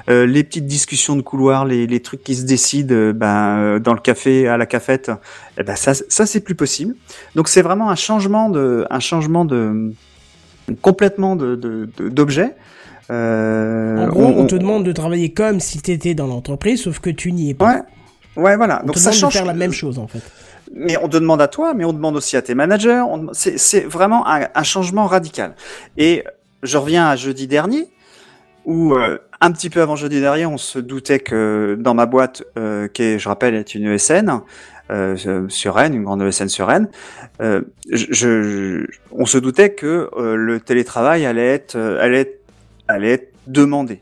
Euh, 0.10 0.26
les 0.26 0.44
petites 0.44 0.68
discussions 0.68 1.16
de 1.18 1.22
couloir, 1.22 1.66
les, 1.66 1.86
les 1.88 2.00
trucs 2.02 2.24
qui 2.24 2.36
se 2.36 2.44
décident 2.46 2.94
euh, 2.96 3.12
ben, 3.14 3.58
euh, 3.58 3.80
dans 3.80 3.94
le 3.94 4.00
café, 4.00 4.48
à 4.48 4.56
la 4.58 4.66
cafette, 4.66 5.12
eh 5.58 5.64
ben 5.64 5.76
ça, 5.76 5.94
ça 5.94 6.26
c'est 6.26 6.40
plus 6.40 6.56
possible. 6.56 6.96
Donc 7.36 7.50
c'est 7.50 7.62
vraiment 7.62 7.90
un 7.90 7.96
changement 7.96 8.50
de, 8.50 8.86
un 8.90 9.00
changement 9.02 9.44
de 9.44 9.92
complètement 10.82 11.36
de 11.36 11.56
de- 11.56 11.90
de- 11.98 12.10
d'objet. 12.10 12.56
Euh, 13.12 14.06
En 14.06 14.08
gros, 14.08 14.24
on, 14.26 14.48
te 14.48 14.56
demande 14.56 14.86
de 14.86 14.92
travailler 14.94 15.34
comme 15.34 15.60
si 15.60 15.82
tu 15.82 15.92
étais 15.92 16.14
dans 16.14 16.28
l'entreprise, 16.28 16.82
sauf 16.84 17.00
que 17.00 17.10
tu 17.10 17.34
n'y 17.34 17.50
es 17.50 17.54
pas. 17.54 17.84
Ouais, 18.38 18.44
ouais, 18.44 18.56
voilà. 18.56 18.80
On 18.84 18.88
Donc 18.88 18.96
te 18.96 19.00
ça 19.00 19.10
demande 19.10 19.20
change. 19.20 19.34
de 19.34 19.38
faire 19.40 19.46
la 19.46 19.54
même 19.54 19.74
chose 19.74 20.00
en 20.00 20.08
fait. 20.08 20.22
Mais 20.74 20.98
on 20.98 21.08
te 21.08 21.18
demande 21.18 21.42
à 21.42 21.48
toi, 21.48 21.74
mais 21.74 21.86
on 21.86 21.94
demande 21.94 22.16
aussi 22.16 22.36
à 22.36 22.42
tes 22.42 22.56
managers. 22.56 23.04
C'est 23.34 23.86
vraiment 23.86 24.26
un, 24.28 24.64
changement 24.64 25.06
radical. 25.08 25.56
Et 25.98 26.24
je 26.64 26.78
reviens 26.78 27.08
à 27.08 27.16
jeudi 27.16 27.48
dernier, 27.48 27.88
où 28.66 28.94
euh, 28.96 29.18
un 29.42 29.52
petit 29.52 29.70
peu 29.70 29.82
avant 29.82 29.96
jeudi 29.96 30.20
dernier, 30.20 30.46
on 30.46 30.58
se 30.58 30.80
doutait 30.80 31.20
que 31.20 31.78
dans 31.80 31.94
ma 31.94 32.06
boîte, 32.06 32.44
euh, 32.58 32.88
qui 32.88 33.20
je 33.20 33.28
rappelle, 33.30 33.56
est 33.56 33.76
une 33.76 33.88
ESN, 33.88 34.42
euh, 34.92 35.48
sur 35.50 35.76
Rennes, 35.76 35.94
une 35.96 36.04
grande 36.04 36.22
ESN 36.22 36.50
sur 36.50 36.68
Rennes, 36.68 36.90
euh, 37.42 37.62
je, 37.92 38.06
je- 38.12 38.86
on 39.12 39.26
se 39.26 39.38
doutait 39.38 39.74
que 39.74 40.10
euh, 40.18 40.36
le 40.36 40.60
télétravail 40.60 41.26
allait 41.26 41.54
être, 41.54 41.76
euh, 41.76 42.02
allait 42.02 42.40
allait 42.88 43.12
être 43.14 43.34
demandé. 43.48 44.00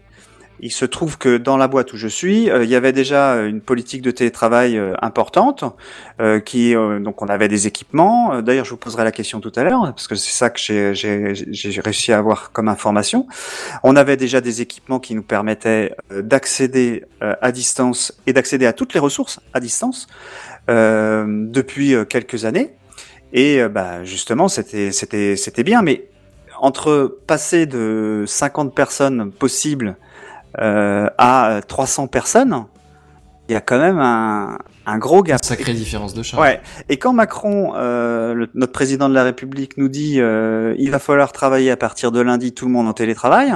Il 0.64 0.72
se 0.72 0.86
trouve 0.86 1.18
que 1.18 1.38
dans 1.38 1.58
la 1.58 1.68
boîte 1.68 1.92
où 1.92 1.98
je 1.98 2.08
suis, 2.08 2.50
euh, 2.52 2.64
il 2.64 2.70
y 2.70 2.76
avait 2.76 2.94
déjà 2.94 3.38
une 3.38 3.62
politique 3.62 4.04
de 4.04 4.12
télétravail 4.12 4.78
euh, 4.78 4.94
importante, 5.02 5.64
euh, 6.22 6.40
qui 6.40 6.76
euh, 6.76 7.00
donc 7.00 7.24
on 7.24 7.26
avait 7.28 7.48
des 7.48 7.66
équipements. 7.66 8.34
Euh, 8.36 8.42
D'ailleurs, 8.44 8.66
je 8.66 8.70
vous 8.70 8.78
poserai 8.78 9.04
la 9.04 9.12
question 9.12 9.40
tout 9.40 9.52
à 9.56 9.64
l'heure 9.64 9.82
parce 9.82 10.08
que 10.08 10.14
c'est 10.14 10.30
ça 10.32 10.52
que 10.52 10.60
j'ai- 10.60 11.82
réussi 11.82 12.14
à 12.14 12.20
avoir 12.20 12.52
comme 12.52 12.68
information. 12.68 13.26
On 13.82 13.96
avait 13.96 14.18
déjà 14.18 14.40
des 14.40 14.62
équipements 14.62 15.00
qui 15.00 15.16
nous 15.16 15.24
permettaient 15.24 15.96
euh, 16.12 16.22
d'accéder 16.22 17.06
euh, 17.24 17.34
à 17.42 17.52
distance 17.52 18.14
et 18.28 18.34
d'accéder 18.34 18.68
à 18.68 18.74
toutes 18.74 18.94
les 18.94 19.00
ressources 19.00 19.40
à 19.54 19.60
distance 19.60 20.06
euh, 20.70 21.26
depuis 21.28 21.96
euh, 21.96 22.06
quelques 22.06 22.46
années. 22.46 22.76
Et 23.34 23.62
euh, 23.62 23.68
bah, 23.70 24.04
justement, 24.04 24.48
c'était 24.48 24.92
c'était 24.92 25.36
c'était 25.38 25.64
bien, 25.64 25.82
mais 25.82 26.08
entre 26.60 27.18
passer 27.26 27.66
de 27.66 28.26
50 28.28 28.76
personnes 28.76 29.32
possibles 29.32 29.96
euh, 29.98 30.11
à 30.58 31.62
300 31.68 32.08
personnes, 32.08 32.66
il 33.50 33.54
y 33.54 33.56
a 33.56 33.62
quand 33.62 33.80
même 33.80 34.00
un, 34.00 34.58
un 34.86 34.98
gros 34.98 35.24
gap. 35.24 35.44
Sacrée 35.44 35.74
différence 35.74 36.14
de 36.14 36.24
charge. 36.24 36.42
Ouais. 36.42 36.62
Et 36.90 36.98
quand 36.98 37.12
Macron, 37.14 37.74
euh, 37.76 38.34
le- 38.34 38.50
notre 38.54 38.72
président 38.72 39.10
de 39.10 39.14
la 39.14 39.24
République, 39.24 39.78
nous 39.78 39.90
dit 39.90 40.22
euh, 40.22 40.74
il 40.78 40.90
va 40.92 41.00
falloir 41.00 41.32
travailler 41.34 41.70
à 41.72 41.78
partir 41.78 42.12
de 42.12 42.22
lundi 42.22 42.54
tout 42.54 42.66
le 42.66 42.72
monde 42.72 42.88
en 42.88 42.94
télétravail, 42.94 43.54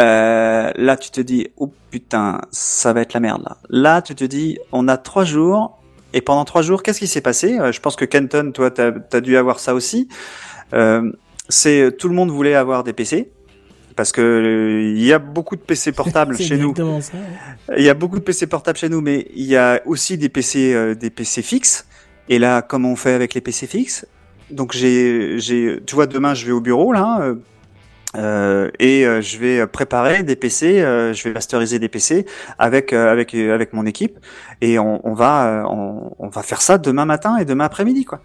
euh, 0.00 0.72
là 0.74 0.96
tu 0.96 1.10
te 1.10 1.20
dis 1.20 1.48
oh 1.56 1.72
putain 1.92 2.40
ça 2.50 2.92
va 2.92 3.02
être 3.02 3.12
la 3.14 3.20
merde 3.20 3.42
là. 3.44 3.58
Là 3.70 4.02
tu 4.02 4.14
te 4.16 4.24
dis 4.24 4.58
on 4.72 4.88
a 4.88 4.96
trois 4.96 5.24
jours 5.24 5.78
et 6.12 6.20
pendant 6.20 6.44
trois 6.44 6.62
jours 6.62 6.82
qu'est-ce 6.82 6.98
qui 6.98 7.06
s'est 7.06 7.20
passé? 7.20 7.58
Euh, 7.60 7.70
Je 7.70 7.80
pense 7.80 7.94
que 7.94 8.04
Kenton, 8.04 8.50
toi 8.52 8.70
t'as 8.72 8.90
as 9.12 9.20
dû 9.20 9.36
avoir 9.36 9.60
ça 9.60 9.72
aussi. 9.74 10.08
Euh, 10.72 11.12
c'est 11.48 11.96
tout 11.96 12.08
le 12.08 12.14
monde 12.14 12.30
voulait 12.30 12.54
avoir 12.56 12.82
des 12.82 12.92
PC. 12.92 13.30
Parce 13.96 14.12
que 14.12 14.20
euh, 14.20 14.92
il 14.96 15.04
y 15.04 15.12
a 15.12 15.18
beaucoup 15.18 15.56
de 15.56 15.60
PC 15.60 15.92
portables 15.92 16.36
chez 16.38 16.56
nous. 16.56 16.70
exactement 16.70 17.00
ça. 17.00 17.12
ouais. 17.14 17.76
Il 17.78 17.84
y 17.84 17.88
a 17.88 17.94
beaucoup 17.94 18.18
de 18.18 18.24
PC 18.24 18.46
portables 18.46 18.78
chez 18.78 18.88
nous, 18.88 19.00
mais 19.00 19.28
il 19.34 19.44
y 19.44 19.56
a 19.56 19.80
aussi 19.86 20.18
des 20.18 20.28
PC, 20.28 20.74
euh, 20.74 20.94
des 20.94 21.10
PC 21.10 21.42
fixes. 21.42 21.86
Et 22.28 22.38
là, 22.38 22.62
comment 22.62 22.90
on 22.90 22.96
fait 22.96 23.12
avec 23.12 23.34
les 23.34 23.40
PC 23.40 23.66
fixes? 23.66 24.06
Donc 24.50 24.72
j'ai, 24.72 25.38
j'ai, 25.38 25.80
tu 25.86 25.94
vois, 25.94 26.06
demain 26.06 26.34
je 26.34 26.46
vais 26.46 26.52
au 26.52 26.60
bureau 26.60 26.92
là, 26.92 27.34
euh, 28.16 28.70
et 28.78 29.06
euh, 29.06 29.20
je 29.20 29.38
vais 29.38 29.66
préparer 29.66 30.22
des 30.22 30.36
PC, 30.36 30.80
euh, 30.80 31.12
je 31.12 31.24
vais 31.24 31.34
masteriser 31.34 31.78
des 31.78 31.88
PC 31.88 32.26
avec 32.58 32.92
avec 32.92 33.34
avec 33.34 33.72
mon 33.72 33.86
équipe, 33.86 34.18
et 34.60 34.78
on, 34.78 35.00
on 35.06 35.14
va 35.14 35.64
on, 35.68 36.12
on 36.18 36.28
va 36.28 36.42
faire 36.42 36.62
ça 36.62 36.78
demain 36.78 37.04
matin 37.04 37.38
et 37.38 37.44
demain 37.44 37.64
après-midi 37.64 38.04
quoi. 38.04 38.20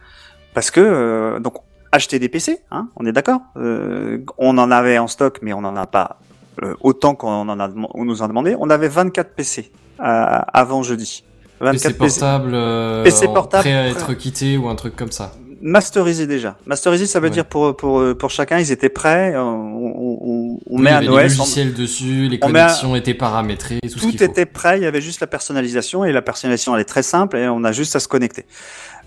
Parce 0.53 0.71
que 0.71 1.39
donc 1.39 1.55
acheter 1.91 2.19
des 2.19 2.29
PC, 2.29 2.59
hein, 2.71 2.87
on 2.95 3.05
est 3.05 3.11
d'accord. 3.11 3.41
Euh, 3.57 4.19
on 4.37 4.57
en 4.57 4.71
avait 4.71 4.97
en 4.97 5.07
stock, 5.07 5.39
mais 5.41 5.53
on 5.53 5.61
n'en 5.61 5.75
a 5.75 5.87
pas 5.87 6.19
euh, 6.63 6.75
autant 6.81 7.15
qu'on 7.15 7.47
en 7.49 7.59
a, 7.59 7.69
on 7.93 8.05
nous 8.05 8.21
en 8.21 8.27
demandé. 8.27 8.55
On 8.59 8.69
avait 8.69 8.89
24 8.89 9.33
PC 9.35 9.71
euh, 9.99 10.03
avant 10.03 10.83
jeudi. 10.83 11.23
24 11.61 11.81
PC 11.81 11.93
portable, 12.19 12.51
euh, 12.53 13.03
PC 13.03 13.25
portable, 13.27 13.63
prêt 13.63 13.73
à 13.73 13.87
être 13.87 14.13
quitté 14.13 14.57
ou 14.57 14.69
un 14.69 14.75
truc 14.75 14.95
comme 14.95 15.11
ça. 15.11 15.33
masterisés 15.61 16.25
déjà. 16.25 16.55
Masterisé, 16.65 17.05
ça 17.05 17.19
veut 17.19 17.25
Ouais. 17.25 17.31
dire 17.31 17.45
pour 17.45 17.75
pour 17.75 18.01
pour 18.17 18.29
chacun, 18.29 18.59
ils 18.59 18.71
étaient 18.71 18.87
prêts. 18.87 19.35
On, 19.35 19.41
on, 19.41 20.17
on, 20.21 20.59
on 20.69 20.77
Oui, 20.77 20.81
met 20.83 20.91
il 21.01 21.03
y 21.03 21.07
un 21.07 21.11
OS. 21.11 21.17
les 21.17 21.17
on- 21.17 21.17
logiciels 21.39 21.73
dessus, 21.73 22.27
les 22.29 22.39
on 22.41 22.47
met 22.49 22.59
un- 22.61 22.63
connexions 22.67 22.95
étaient 22.95 23.13
paramétrées, 23.13 23.79
tout, 23.81 23.89
ce 23.89 23.93
tout 23.99 24.11
faut. 24.17 24.23
était 24.23 24.45
prêt. 24.45 24.77
Il 24.79 24.83
y 24.83 24.85
avait 24.85 25.01
juste 25.01 25.19
la 25.19 25.27
personnalisation 25.27 26.05
et 26.05 26.13
la 26.13 26.21
personnalisation 26.21 26.75
elle 26.75 26.81
est 26.81 26.85
très 26.85 27.03
simple 27.03 27.35
et 27.37 27.49
on 27.49 27.63
a 27.65 27.73
juste 27.73 27.93
à 27.97 27.99
se 27.99 28.07
connecter. 28.07 28.45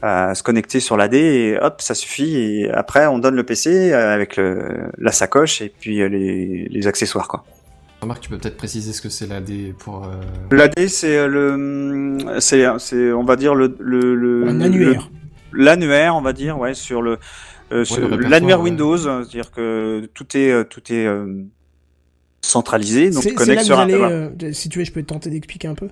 Euh, 0.05 0.35
se 0.35 0.43
connecter 0.43 0.81
sur 0.81 0.97
l'AD 0.97 1.15
et 1.15 1.59
hop, 1.61 1.81
ça 1.81 1.95
suffit. 1.95 2.37
Et 2.37 2.71
après, 2.71 3.07
on 3.07 3.19
donne 3.21 3.37
le 3.37 3.45
PC 3.45 3.93
euh, 3.93 4.13
avec 4.13 4.37
le, 4.37 4.91
la 4.99 5.13
sacoche 5.13 5.63
et 5.63 5.69
puis 5.69 6.03
euh, 6.03 6.09
les, 6.09 6.67
les 6.69 6.87
accessoires 6.89 7.29
quoi. 7.29 7.45
Remarque, 8.01 8.21
tu 8.23 8.29
peux 8.29 8.37
peut-être 8.39 8.57
préciser 8.57 8.93
ce 8.93 9.01
que 9.01 9.09
c'est 9.09 9.29
l'AD 9.29 9.75
pour. 9.79 10.05
euh, 10.05 10.09
L'AD, 10.51 10.89
c'est 10.89 11.17
euh, 11.17 11.29
le, 11.29 12.41
c'est, 12.41 12.65
c'est, 12.79 13.13
on 13.13 13.23
va 13.23 13.37
dire 13.37 13.55
le, 13.55 13.77
le, 13.79 14.17
le 14.17 14.49
Un 14.49 14.55
le- 14.59 14.65
annuaire. 14.65 15.09
l'annuaire, 15.53 16.17
on 16.17 16.21
va 16.21 16.33
dire, 16.33 16.59
ouais, 16.59 16.75
sur 16.75 17.01
le, 17.01 17.19
euh, 17.71 17.85
répertoire, 17.89 18.19
l'annuaire 18.29 18.59
ouais. 18.59 18.65
Windows, 18.71 18.97
c'est-à-dire 18.97 19.53
que 19.53 20.09
tout 20.15 20.37
est, 20.37 20.51
euh, 20.51 20.65
tout 20.65 20.83
est 20.93 21.07
euh, 21.07 21.45
centralisé, 22.41 23.11
donc 23.11 23.23
C'est 23.23 23.29
tu 23.31 23.35
connectes 23.37 23.63
sur 23.63 23.79
un. 23.79 23.83
allez, 23.85 23.95
euh, 23.95 24.53
si 24.53 24.69
tu 24.69 24.81
veux, 24.81 24.85
je 24.85 24.91
peux 24.93 25.05
tenter 25.05 25.31
d'expliquer 25.31 25.69
un 25.69 25.75
peu. 25.77 25.89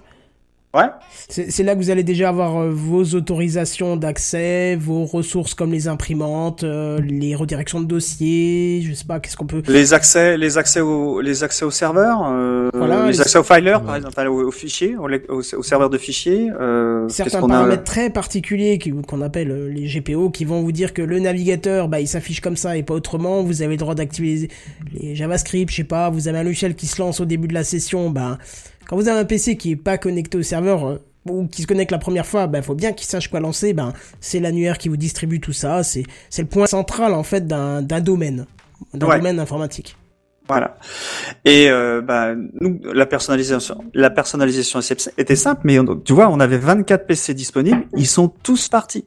Ouais. 0.72 0.84
C'est 1.28 1.50
c'est 1.50 1.64
là 1.64 1.74
que 1.74 1.80
vous 1.80 1.90
allez 1.90 2.04
déjà 2.04 2.28
avoir 2.28 2.56
euh, 2.58 2.70
vos 2.72 3.02
autorisations 3.16 3.96
d'accès, 3.96 4.76
vos 4.76 5.04
ressources 5.04 5.52
comme 5.54 5.72
les 5.72 5.88
imprimantes, 5.88 6.62
euh, 6.62 7.00
les 7.00 7.34
redirections 7.34 7.80
de 7.80 7.86
dossiers, 7.86 8.80
je 8.86 8.94
sais 8.94 9.04
pas, 9.04 9.18
qu'est-ce 9.18 9.36
qu'on 9.36 9.46
peut... 9.46 9.62
Les 9.66 9.94
accès, 9.94 10.36
les 10.36 10.58
accès 10.58 10.80
au, 10.80 11.20
les 11.20 11.42
accès 11.42 11.64
au 11.64 11.72
serveur, 11.72 12.20
euh, 12.24 12.70
Voilà, 12.72 13.06
les 13.06 13.12
les- 13.12 13.20
accès 13.20 13.38
au 13.38 13.42
filer, 13.42 13.76
par 13.84 13.96
exemple, 13.96 14.14
enfin, 14.16 14.28
au, 14.28 14.46
au 14.46 14.52
fichier, 14.52 14.96
au, 14.96 15.08
au, 15.08 15.38
au 15.40 15.62
serveur 15.64 15.90
de 15.90 15.98
fichiers. 15.98 16.48
Euh, 16.60 17.08
Certains 17.08 17.38
a 17.42 17.48
paramètres 17.48 17.82
très 17.82 18.08
particuliers 18.10 18.78
qu'on 19.08 19.22
appelle 19.22 19.50
euh, 19.50 19.68
les 19.68 19.88
GPO 19.88 20.30
qui 20.30 20.44
vont 20.44 20.62
vous 20.62 20.70
dire 20.72 20.94
que 20.94 21.02
le 21.02 21.18
navigateur 21.18 21.88
bah 21.88 21.98
il 22.00 22.06
s'affiche 22.06 22.40
comme 22.40 22.56
ça 22.56 22.76
et 22.76 22.84
pas 22.84 22.94
autrement 22.94 23.42
vous 23.42 23.62
avez 23.62 23.72
le 23.72 23.78
droit 23.78 23.96
d'activer 23.96 24.48
les, 24.92 25.00
les 25.08 25.14
JavaScript 25.16 25.70
je 25.70 25.76
sais 25.78 25.84
pas 25.84 26.10
vous 26.10 26.28
avez 26.28 26.38
un 26.38 26.42
logiciel 26.44 26.74
qui 26.76 26.86
se 26.86 27.00
lance 27.02 27.20
au 27.20 27.24
début 27.24 27.48
de 27.48 27.54
la 27.54 27.64
session 27.64 28.10
bah 28.10 28.38
quand 28.90 28.96
vous 28.96 29.06
avez 29.06 29.20
un 29.20 29.24
PC 29.24 29.56
qui 29.56 29.70
est 29.70 29.76
pas 29.76 29.96
connecté 29.98 30.36
au 30.36 30.42
serveur 30.42 30.84
euh, 30.84 30.98
ou 31.28 31.46
qui 31.46 31.62
se 31.62 31.66
connecte 31.68 31.92
la 31.92 31.98
première 31.98 32.26
fois 32.26 32.48
bah 32.48 32.60
faut 32.60 32.74
bien 32.74 32.92
qu'il 32.92 33.06
sache 33.06 33.28
quoi 33.28 33.38
lancer 33.38 33.72
bah 33.72 33.92
c'est 34.20 34.40
l'annuaire 34.40 34.78
qui 34.78 34.88
vous 34.88 34.96
distribue 34.96 35.38
tout 35.38 35.52
ça 35.52 35.82
c'est 35.84 36.02
c'est 36.28 36.42
le 36.42 36.48
point 36.48 36.66
central 36.66 37.14
en 37.14 37.22
fait 37.22 37.46
d'un 37.46 37.82
d'un 37.82 38.00
domaine 38.00 38.46
d'un 38.94 39.06
Ouais. 39.06 39.18
domaine 39.18 39.38
informatique 39.38 39.96
Voilà. 40.48 40.76
Et 41.44 41.70
euh, 41.70 42.00
bah, 42.02 42.34
nous, 42.60 42.80
la 42.92 43.06
personnalisation, 43.06 43.76
la 43.94 44.10
personnalisation 44.10 44.80
était 45.16 45.36
simple, 45.36 45.60
mais 45.62 45.78
on- 45.78 45.96
tu 46.00 46.12
vois, 46.12 46.28
on 46.28 46.40
avait 46.40 46.58
24 46.58 47.06
PC 47.06 47.34
disponibles, 47.34 47.86
ils 47.96 48.06
sont 48.08 48.26
tous 48.42 48.68
partis. 48.68 49.04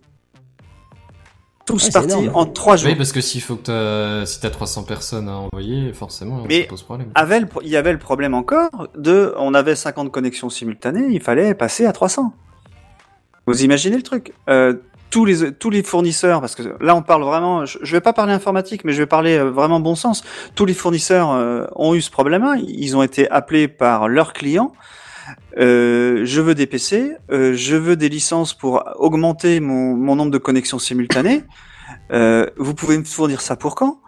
Tous 1.65 1.85
Ouais, 1.85 1.91
partis 1.91 2.29
en 2.33 2.45
trois 2.45 2.75
jours. 2.75 2.89
Oui, 2.89 2.95
parce 2.95 3.13
que 3.13 3.21
s'il 3.21 3.41
faut 3.41 3.55
que 3.55 3.63
t'as, 3.63 4.25
si 4.25 4.41
t'as 4.41 4.49
300 4.49 4.83
personnes 4.83 5.29
à 5.29 5.37
envoyer, 5.37 5.93
forcément, 5.93 6.43
Mais 6.47 6.63
ça 6.63 6.67
pose 6.67 6.83
problème. 6.83 7.09
Avait 7.15 7.39
le 7.39 7.47
il 7.61 7.69
y 7.69 7.77
avait 7.77 7.93
le 7.93 7.99
problème 7.99 8.33
encore 8.33 8.89
de, 8.97 9.33
on 9.37 9.53
avait 9.53 9.75
50 9.75 10.11
connexions 10.11 10.49
simultanées, 10.49 11.07
il 11.09 11.21
fallait 11.21 11.53
passer 11.53 11.85
à 11.85 11.93
300. 11.93 12.33
Vous 13.45 13.63
imaginez 13.63 13.95
le 13.95 14.03
truc? 14.03 14.33
Euh, 14.49 14.73
tous 15.09 15.25
les 15.25 15.53
tous 15.53 15.69
les 15.69 15.83
fournisseurs, 15.83 16.41
parce 16.41 16.55
que 16.55 16.75
là 16.81 16.95
on 16.95 17.01
parle 17.01 17.23
vraiment, 17.23 17.65
je, 17.65 17.77
je 17.81 17.91
vais 17.95 18.01
pas 18.01 18.13
parler 18.13 18.33
informatique, 18.33 18.83
mais 18.83 18.91
je 18.93 18.97
vais 18.97 19.05
parler 19.05 19.37
euh, 19.37 19.49
vraiment 19.49 19.79
bon 19.79 19.95
sens. 19.95 20.23
Tous 20.55 20.65
les 20.65 20.73
fournisseurs 20.73 21.31
euh, 21.31 21.65
ont 21.75 21.93
eu 21.93 22.01
ce 22.01 22.11
problème-là. 22.11 22.55
Ils 22.67 22.97
ont 22.97 23.03
été 23.03 23.29
appelés 23.29 23.67
par 23.67 24.09
leurs 24.09 24.33
clients. 24.33 24.73
Euh, 25.57 26.25
je 26.25 26.41
veux 26.41 26.55
des 26.55 26.67
PC, 26.67 27.15
euh, 27.31 27.53
je 27.53 27.75
veux 27.75 27.95
des 27.95 28.09
licences 28.09 28.53
pour 28.53 28.83
augmenter 28.97 29.59
mon, 29.59 30.15
nombre 30.15 30.31
de 30.31 30.37
connexions 30.37 30.79
simultanées. 30.79 31.43
Euh, 32.11 32.47
vous 32.57 32.73
pouvez 32.73 32.97
me 32.97 33.03
fournir 33.03 33.41
ça 33.41 33.55
pour 33.55 33.75
quand? 33.75 33.99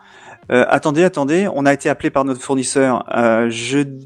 Attendez, 0.48 1.04
attendez, 1.04 1.50
on 1.56 1.66
a 1.66 1.74
été 1.74 1.90
appelé 1.90 2.12
par 2.12 2.24
notre 2.24 2.40
fournisseur 2.40 3.04
je- 3.50 4.00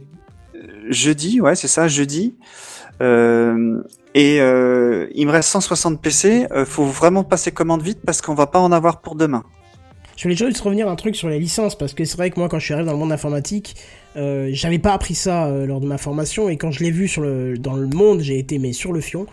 jeudi, 0.87 1.41
ouais 1.41 1.55
c'est 1.55 1.67
ça, 1.67 1.89
jeudi. 1.89 2.37
Et 3.01 4.37
il 4.37 5.27
me 5.27 5.29
reste 5.29 5.49
160 5.49 6.01
PC. 6.01 6.47
Faut 6.65 6.85
vraiment 6.85 7.25
passer 7.25 7.51
commande 7.51 7.81
vite 7.81 7.99
parce 8.05 8.21
qu'on 8.21 8.35
va 8.35 8.47
pas 8.47 8.59
en 8.59 8.71
avoir 8.71 9.01
pour 9.01 9.15
demain. 9.15 9.43
Je 10.19 10.23
voulais 10.23 10.35
juste 10.35 10.59
revenir 10.59 10.89
un 10.89 10.97
truc 10.97 11.15
sur 11.15 11.29
les 11.29 11.39
licences 11.39 11.77
parce 11.77 11.93
que 11.93 12.03
c'est 12.03 12.17
vrai 12.17 12.29
que 12.29 12.37
moi 12.37 12.49
quand 12.49 12.59
je 12.59 12.65
suis 12.65 12.73
arrivé 12.73 12.87
dans 12.87 12.91
le 12.91 12.99
monde 12.99 13.13
informatique, 13.13 13.77
euh, 14.17 14.49
j'avais 14.51 14.77
pas 14.77 14.91
appris 14.91 15.15
ça 15.15 15.45
euh, 15.45 15.65
lors 15.65 15.79
de 15.79 15.87
ma 15.87 15.97
formation 15.97 16.49
et 16.49 16.57
quand 16.57 16.71
je 16.71 16.83
l'ai 16.83 16.91
vu 16.91 17.07
sur 17.07 17.21
le 17.21 17.57
dans 17.57 17.77
le 17.77 17.87
monde, 17.87 18.19
j'ai 18.19 18.37
été 18.37 18.59
mais 18.59 18.73
sur 18.73 18.91
le 18.91 18.99
fion. 18.99 19.27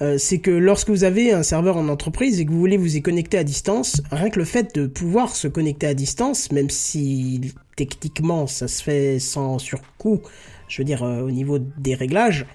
Euh, 0.00 0.16
c'est 0.16 0.38
que 0.38 0.52
lorsque 0.52 0.90
vous 0.90 1.02
avez 1.02 1.32
un 1.32 1.42
serveur 1.42 1.76
en 1.76 1.88
entreprise 1.88 2.38
et 2.38 2.46
que 2.46 2.52
vous 2.52 2.60
voulez 2.60 2.76
vous 2.76 2.96
y 2.96 3.02
connecter 3.02 3.36
à 3.36 3.42
distance, 3.42 4.00
rien 4.12 4.30
que 4.30 4.38
le 4.38 4.44
fait 4.44 4.72
de 4.76 4.86
pouvoir 4.86 5.34
se 5.34 5.48
connecter 5.48 5.88
à 5.88 5.94
distance, 5.94 6.52
même 6.52 6.70
si 6.70 7.40
techniquement 7.74 8.46
ça 8.46 8.68
se 8.68 8.80
fait 8.80 9.18
sans 9.18 9.58
surcoût, 9.58 10.20
je 10.68 10.78
veux 10.78 10.84
dire 10.84 11.02
euh, 11.02 11.22
au 11.22 11.32
niveau 11.32 11.58
des 11.58 11.96
réglages, 11.96 12.46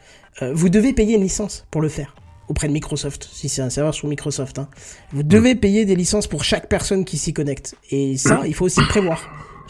euh, 0.42 0.54
vous 0.54 0.70
devez 0.70 0.94
payer 0.94 1.18
une 1.18 1.24
licence 1.24 1.68
pour 1.70 1.82
le 1.82 1.90
faire 1.90 2.16
auprès 2.54 2.68
de 2.68 2.74
Microsoft, 2.74 3.28
si 3.32 3.50
c'est 3.50 3.64
un 3.64 3.72
serveur 3.72 3.96
sur 3.96 4.08
Microsoft. 4.08 4.60
Hein. 4.60 4.70
Vous 5.12 5.24
devez 5.24 5.56
payer 5.56 5.86
des 5.86 5.96
licences 5.96 6.28
pour 6.28 6.44
chaque 6.44 6.70
personne 6.70 7.04
qui 7.04 7.18
s'y 7.18 7.34
connecte. 7.34 7.76
Et 7.90 8.16
ça, 8.16 8.44
il 8.46 8.54
faut 8.54 8.66
aussi 8.66 8.80
le 8.80 8.88
prévoir. 8.88 9.20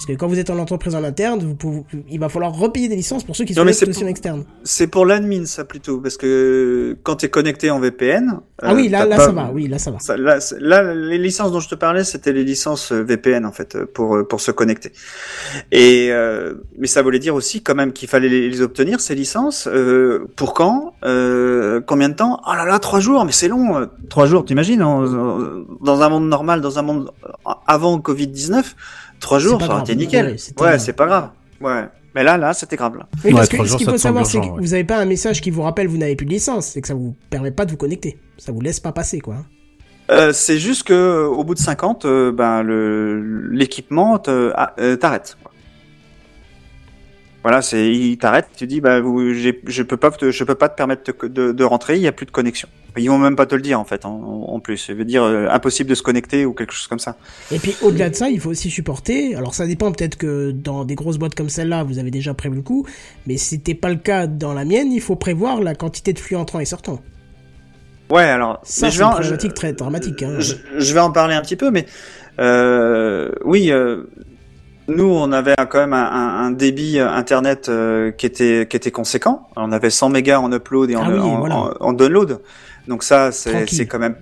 Parce 0.05 0.17
que 0.17 0.19
quand 0.19 0.27
vous 0.27 0.37
êtes 0.37 0.49
en 0.49 0.57
entreprise 0.59 0.95
en 0.95 1.03
interne, 1.05 1.39
vous 1.39 1.55
pouvez, 1.55 1.83
il 2.09 2.19
va 2.19 2.27
falloir 2.27 2.51
repayer 2.53 2.89
des 2.89 2.97
licences 2.97 3.23
pour 3.23 3.37
ceux 3.37 3.45
qui 3.45 3.53
Non, 3.53 3.61
sont 3.61 3.65
mais 3.65 3.71
en 3.71 3.73
c'est 3.73 3.79
solution 3.85 4.01
pour- 4.01 4.09
externe. 4.09 4.43
C'est 4.65 4.87
pour 4.87 5.05
l'admin 5.05 5.45
ça 5.45 5.63
plutôt 5.63 5.99
parce 6.01 6.17
que 6.17 6.97
quand 7.03 7.15
tu 7.15 7.27
es 7.27 7.29
connecté 7.29 7.71
en 7.71 7.79
VPN. 7.79 8.41
Ah 8.61 8.71
euh, 8.71 8.75
oui, 8.75 8.89
là, 8.89 8.99
t'as 8.99 9.05
là 9.05 9.15
pas- 9.15 9.25
ça 9.27 9.31
va. 9.31 9.51
Oui, 9.53 9.69
là 9.69 9.79
ça 9.79 9.91
va. 9.91 9.99
Ça, 9.99 10.17
là, 10.17 10.39
là, 10.59 10.93
les 10.93 11.17
licences 11.17 11.53
dont 11.53 11.61
je 11.61 11.69
te 11.69 11.75
parlais, 11.75 12.03
c'était 12.03 12.33
les 12.33 12.43
licences 12.43 12.91
euh, 12.91 13.01
VPN 13.01 13.45
en 13.45 13.53
fait 13.53 13.77
euh, 13.77 13.85
pour 13.85 14.17
euh, 14.17 14.27
pour 14.27 14.41
se 14.41 14.51
connecter. 14.51 14.91
Et 15.71 16.09
euh, 16.11 16.55
mais 16.77 16.87
ça 16.87 17.01
voulait 17.01 17.19
dire 17.19 17.33
aussi 17.33 17.61
quand 17.63 17.75
même 17.75 17.93
qu'il 17.93 18.09
fallait 18.09 18.27
les, 18.27 18.49
les 18.49 18.61
obtenir 18.61 18.99
ces 18.99 19.15
licences. 19.15 19.69
euh, 19.71 20.27
pour 20.35 20.53
quand 20.53 20.95
euh, 21.05 21.79
Combien 21.87 22.09
de 22.09 22.15
temps? 22.15 22.41
Oh 22.45 22.53
là 22.55 22.65
là, 22.65 22.77
trois 22.79 22.99
jours, 22.99 23.23
mais 23.23 23.31
c'est 23.31 23.47
long. 23.47 23.77
euh, 23.77 23.85
Trois 24.09 24.25
jours, 24.25 24.43
t'imagines 24.43 24.79
Dans 24.79 26.01
un 26.01 26.09
monde 26.09 26.27
normal, 26.27 26.59
dans 26.59 26.77
un 26.77 26.81
monde 26.81 27.11
euh, 27.25 27.51
avant 27.67 27.97
Covid 27.99 28.27
19, 28.27 28.75
trois 29.23 29.39
jours, 29.39 29.59
été 29.81 29.95
nickel. 29.95 30.37
Ouais, 30.59 30.79
c'est 30.79 30.93
pas 30.93 31.07
grave. 31.07 31.29
Ouais. 31.61 31.85
Mais 32.15 32.23
là, 32.23 32.37
là, 32.37 32.53
c'était 32.53 32.75
grave. 32.75 32.95
Là. 32.97 33.07
Oui, 33.23 33.31
Ouais, 33.31 33.37
parce 33.37 33.49
que 33.49 33.65
ce 33.65 33.77
qu'il 33.77 33.89
faut 33.89 33.97
savoir, 33.97 34.25
c'est 34.25 34.39
que 34.39 34.45
ouais. 34.45 34.51
vous 34.59 34.67
n'avez 34.67 34.83
pas 34.83 34.97
un 34.97 35.05
message 35.05 35.41
qui 35.41 35.49
vous 35.49 35.63
rappelle 35.63 35.87
vous 35.87 35.97
n'avez 35.97 36.15
plus 36.15 36.27
de 36.27 36.31
licence. 36.31 36.67
C'est 36.67 36.81
que 36.81 36.87
ça 36.87 36.93
vous 36.93 37.15
permet 37.31 37.49
pas 37.49 37.65
de 37.65 37.71
vous 37.71 37.77
connecter. 37.77 38.19
Ça 38.37 38.51
vous 38.51 38.61
laisse 38.61 38.79
pas 38.79 38.91
passer, 38.91 39.19
quoi. 39.19 39.37
Euh, 40.11 40.33
c'est 40.33 40.57
juste 40.57 40.83
que 40.83 41.25
au 41.25 41.43
bout 41.43 41.55
de 41.55 41.59
50, 41.59 42.05
euh, 42.05 42.31
ben 42.31 42.61
le 42.61 43.49
l'équipement 43.51 44.21
euh, 44.27 44.95
t'arrête. 44.97 45.37
Voilà, 47.43 47.61
c'est 47.61 47.91
il 47.93 48.17
t'arrête, 48.17 48.47
tu 48.55 48.67
dis 48.67 48.79
bah 48.79 49.01
vous, 49.01 49.33
je 49.33 49.83
peux 49.83 49.97
pas 49.97 50.11
te, 50.11 50.31
je 50.31 50.43
peux 50.45 50.55
pas 50.55 50.69
te 50.69 50.77
permettre 50.77 51.03
de, 51.03 51.27
de, 51.27 51.51
de 51.51 51.63
rentrer, 51.65 51.97
il 51.97 52.01
y 52.01 52.07
a 52.07 52.13
plus 52.13 52.25
de 52.25 52.31
connexion. 52.31 52.69
Ils 52.95 53.09
vont 53.09 53.17
même 53.17 53.35
pas 53.35 53.45
te 53.45 53.53
le 53.55 53.61
dire 53.61 53.79
en 53.79 53.83
fait 53.83 54.05
en, 54.05 54.11
en 54.47 54.59
plus, 54.61 54.77
ça 54.77 54.93
veut 54.93 55.03
dire 55.03 55.23
euh, 55.23 55.47
impossible 55.49 55.89
de 55.89 55.95
se 55.95 56.03
connecter 56.03 56.45
ou 56.45 56.53
quelque 56.53 56.71
chose 56.71 56.87
comme 56.87 56.99
ça. 56.99 57.17
Et 57.51 57.59
puis 57.59 57.75
au-delà 57.81 58.09
de 58.09 58.15
ça, 58.15 58.29
il 58.29 58.39
faut 58.39 58.49
aussi 58.51 58.69
supporter. 58.69 59.35
Alors 59.35 59.55
ça 59.55 59.67
dépend 59.67 59.91
peut-être 59.91 60.15
que 60.17 60.51
dans 60.51 60.85
des 60.85 60.95
grosses 60.95 61.17
boîtes 61.17 61.35
comme 61.35 61.49
celle-là, 61.49 61.83
vous 61.83 61.99
avez 61.99 62.11
déjà 62.11 62.33
prévu 62.33 62.55
le 62.55 62.61
coup, 62.61 62.87
mais 63.27 63.35
si 63.35 63.55
c'était 63.55 63.73
pas 63.75 63.89
le 63.89 63.97
cas 63.97 64.25
dans 64.25 64.53
la 64.53 64.63
mienne, 64.63 64.93
il 64.93 65.01
faut 65.01 65.17
prévoir 65.17 65.59
la 65.61 65.75
quantité 65.75 66.13
de 66.13 66.19
flux 66.19 66.37
entrant 66.37 66.61
et 66.61 66.65
sortant. 66.65 67.01
Ouais, 68.09 68.23
alors 68.23 68.61
Ça, 68.63 68.89
c'est 68.89 69.01
une 69.01 69.09
problématique 69.09 69.49
je- 69.51 69.55
très 69.55 69.73
dramatique. 69.73 70.23
Hein. 70.23 70.35
Je, 70.39 70.53
je 70.77 70.93
vais 70.93 70.99
en 71.01 71.11
parler 71.11 71.35
un 71.35 71.41
petit 71.41 71.55
peu, 71.55 71.71
mais 71.71 71.87
euh, 72.39 73.31
oui, 73.43 73.71
euh, 73.71 74.03
nous 74.87 75.05
on 75.05 75.31
avait 75.31 75.55
quand 75.69 75.79
même 75.79 75.93
un, 75.93 76.03
un- 76.05 76.45
un 76.45 76.51
débit 76.51 76.99
euh, 76.99 77.09
internet 77.09 77.69
euh, 77.69 78.11
qui 78.11 78.25
était 78.25 78.67
qui 78.69 78.75
était 78.77 78.91
conséquent. 78.91 79.47
On 79.55 79.71
avait 79.71 79.89
100 79.89 80.09
mégas 80.09 80.39
en 80.39 80.51
upload 80.51 80.89
et 80.91 80.95
en, 80.95 81.03
Ah 81.03 81.09
oui, 81.11 81.19
en, 81.19 81.39
voilà. 81.39 81.55
en- 81.57 81.73
en 81.79 81.93
download. 81.93 82.41
Donc 82.87 83.03
ça, 83.03 83.31
c'est 83.31 83.87
quand 83.87 83.99
même 83.99 84.15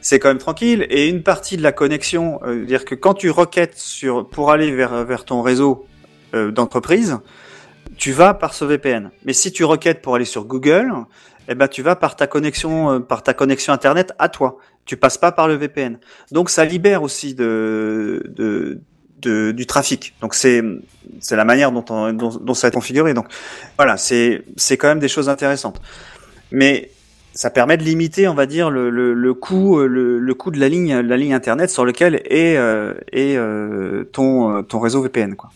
c'est 0.00 0.18
quand 0.18 0.28
même 0.28 0.38
tranquille. 0.38 0.86
Et 0.90 1.08
une 1.08 1.22
partie 1.22 1.56
de 1.56 1.62
la 1.62 1.72
connexion, 1.72 2.40
euh, 2.44 2.64
dire 2.64 2.84
que 2.84 2.94
quand 2.94 3.14
tu 3.14 3.30
requêtes 3.30 3.76
sur 3.76 4.28
pour 4.28 4.50
aller 4.52 4.70
vers 4.70 5.04
vers 5.04 5.24
ton 5.24 5.42
réseau 5.42 5.86
euh, 6.34 6.50
d'entreprise, 6.52 7.18
tu 7.96 8.12
vas 8.12 8.34
par 8.34 8.54
ce 8.54 8.64
VPN. 8.64 9.10
Mais 9.24 9.32
si 9.32 9.50
tu 9.52 9.64
requêtes 9.64 10.00
pour 10.02 10.14
aller 10.14 10.24
sur 10.24 10.44
Google, 10.44 10.92
eh 11.48 11.54
ben 11.54 11.68
tu 11.68 11.82
vas 11.82 11.96
par 11.96 12.16
ta 12.16 12.26
connexion 12.26 12.90
euh, 12.92 12.98
par 13.00 13.22
ta 13.22 13.34
connexion 13.34 13.72
internet 13.72 14.12
à 14.18 14.28
toi. 14.28 14.58
Tu 14.84 14.96
passes 14.96 15.18
pas 15.18 15.32
par 15.32 15.48
le 15.48 15.54
VPN. 15.54 15.98
Donc 16.30 16.50
ça 16.50 16.64
libère 16.64 17.02
aussi 17.02 17.34
de, 17.34 18.22
de, 18.36 18.80
du 19.28 19.66
trafic. 19.66 20.14
Donc 20.20 20.34
c'est 20.34 20.62
c'est 21.20 21.36
la 21.36 21.44
manière 21.44 21.70
dont, 21.72 21.84
on- 21.90 22.12
dont 22.12 22.30
dont 22.30 22.54
ça 22.54 22.68
est 22.68 22.70
configuré. 22.72 23.14
Donc 23.14 23.26
voilà, 23.76 23.96
c'est 23.96 24.42
c'est 24.56 24.76
quand 24.76 24.88
même 24.88 24.98
des 25.00 25.08
choses 25.08 25.28
intéressantes. 25.28 25.80
Mais 26.50 26.90
ça 27.34 27.50
permet 27.50 27.76
de 27.76 27.82
limiter, 27.82 28.28
on 28.28 28.34
va 28.34 28.46
dire, 28.46 28.70
le, 28.70 28.90
le, 28.90 29.34
coût 29.34 29.80
euh, 29.80 29.86
le, 29.88 30.34
coût 30.34 30.52
de 30.52 30.60
la 30.60 30.68
ligne 30.68 30.94
la 31.00 31.16
ligne 31.16 31.34
internet 31.34 31.68
sur 31.68 31.84
lequel 31.84 32.22
est 32.26 32.56
euh, 32.56 32.94
est 33.12 33.36
euh, 33.36 34.04
ton 34.12 34.62
ton 34.62 34.78
réseau 34.78 35.02
VPN 35.02 35.34
quoi. 35.34 35.50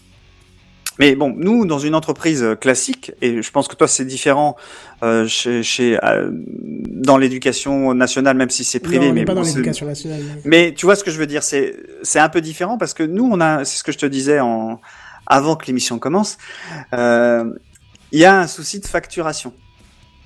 Mais 0.99 1.15
bon, 1.15 1.33
nous, 1.37 1.65
dans 1.65 1.79
une 1.79 1.95
entreprise 1.95 2.43
euh, 2.43 2.55
classique, 2.57 3.13
et 3.23 3.41
je 3.43 3.51
pense 3.51 3.69
que 3.69 3.77
toi 3.77 3.87
c'est 3.87 4.05
différent 4.05 4.57
euh, 5.03 5.27
chez, 5.29 5.63
chez 5.63 5.99
euh, 6.03 6.31
dans 6.33 7.17
l'éducation 7.19 7.95
nationale, 7.95 8.37
même 8.37 8.51
si 8.51 8.65
c'est 8.65 8.81
privé, 8.81 9.07
non, 9.07 9.11
on 9.11 9.15
mais 9.15 9.25
pas 9.25 9.35
dans 9.35 9.43
bon, 9.43 9.47
l'éducation 9.47 9.87
nationale. 9.87 10.21
mais 10.45 10.75
tu 10.77 10.87
vois 10.87 10.97
ce 10.97 11.05
que 11.05 11.11
je 11.11 11.19
veux 11.19 11.27
dire, 11.27 11.43
c'est 11.43 11.77
c'est 12.03 12.19
un 12.19 12.29
peu 12.29 12.41
différent 12.41 12.79
parce 12.79 12.95
que 12.95 13.05
nous, 13.05 13.29
on 13.31 13.41
a, 13.41 13.65
c'est 13.65 13.79
ce 13.79 13.85
que 13.85 13.93
je 13.93 13.99
te 13.99 14.07
disais 14.07 14.41
en 14.41 14.81
avant 15.27 15.57
que 15.57 15.67
l'émission 15.67 15.99
commence, 15.99 16.37
euh, 16.95 17.45
il 18.13 18.19
y 18.19 18.25
a 18.25 18.39
un 18.41 18.47
souci 18.47 18.81
de 18.81 18.87
facturation. 18.87 19.53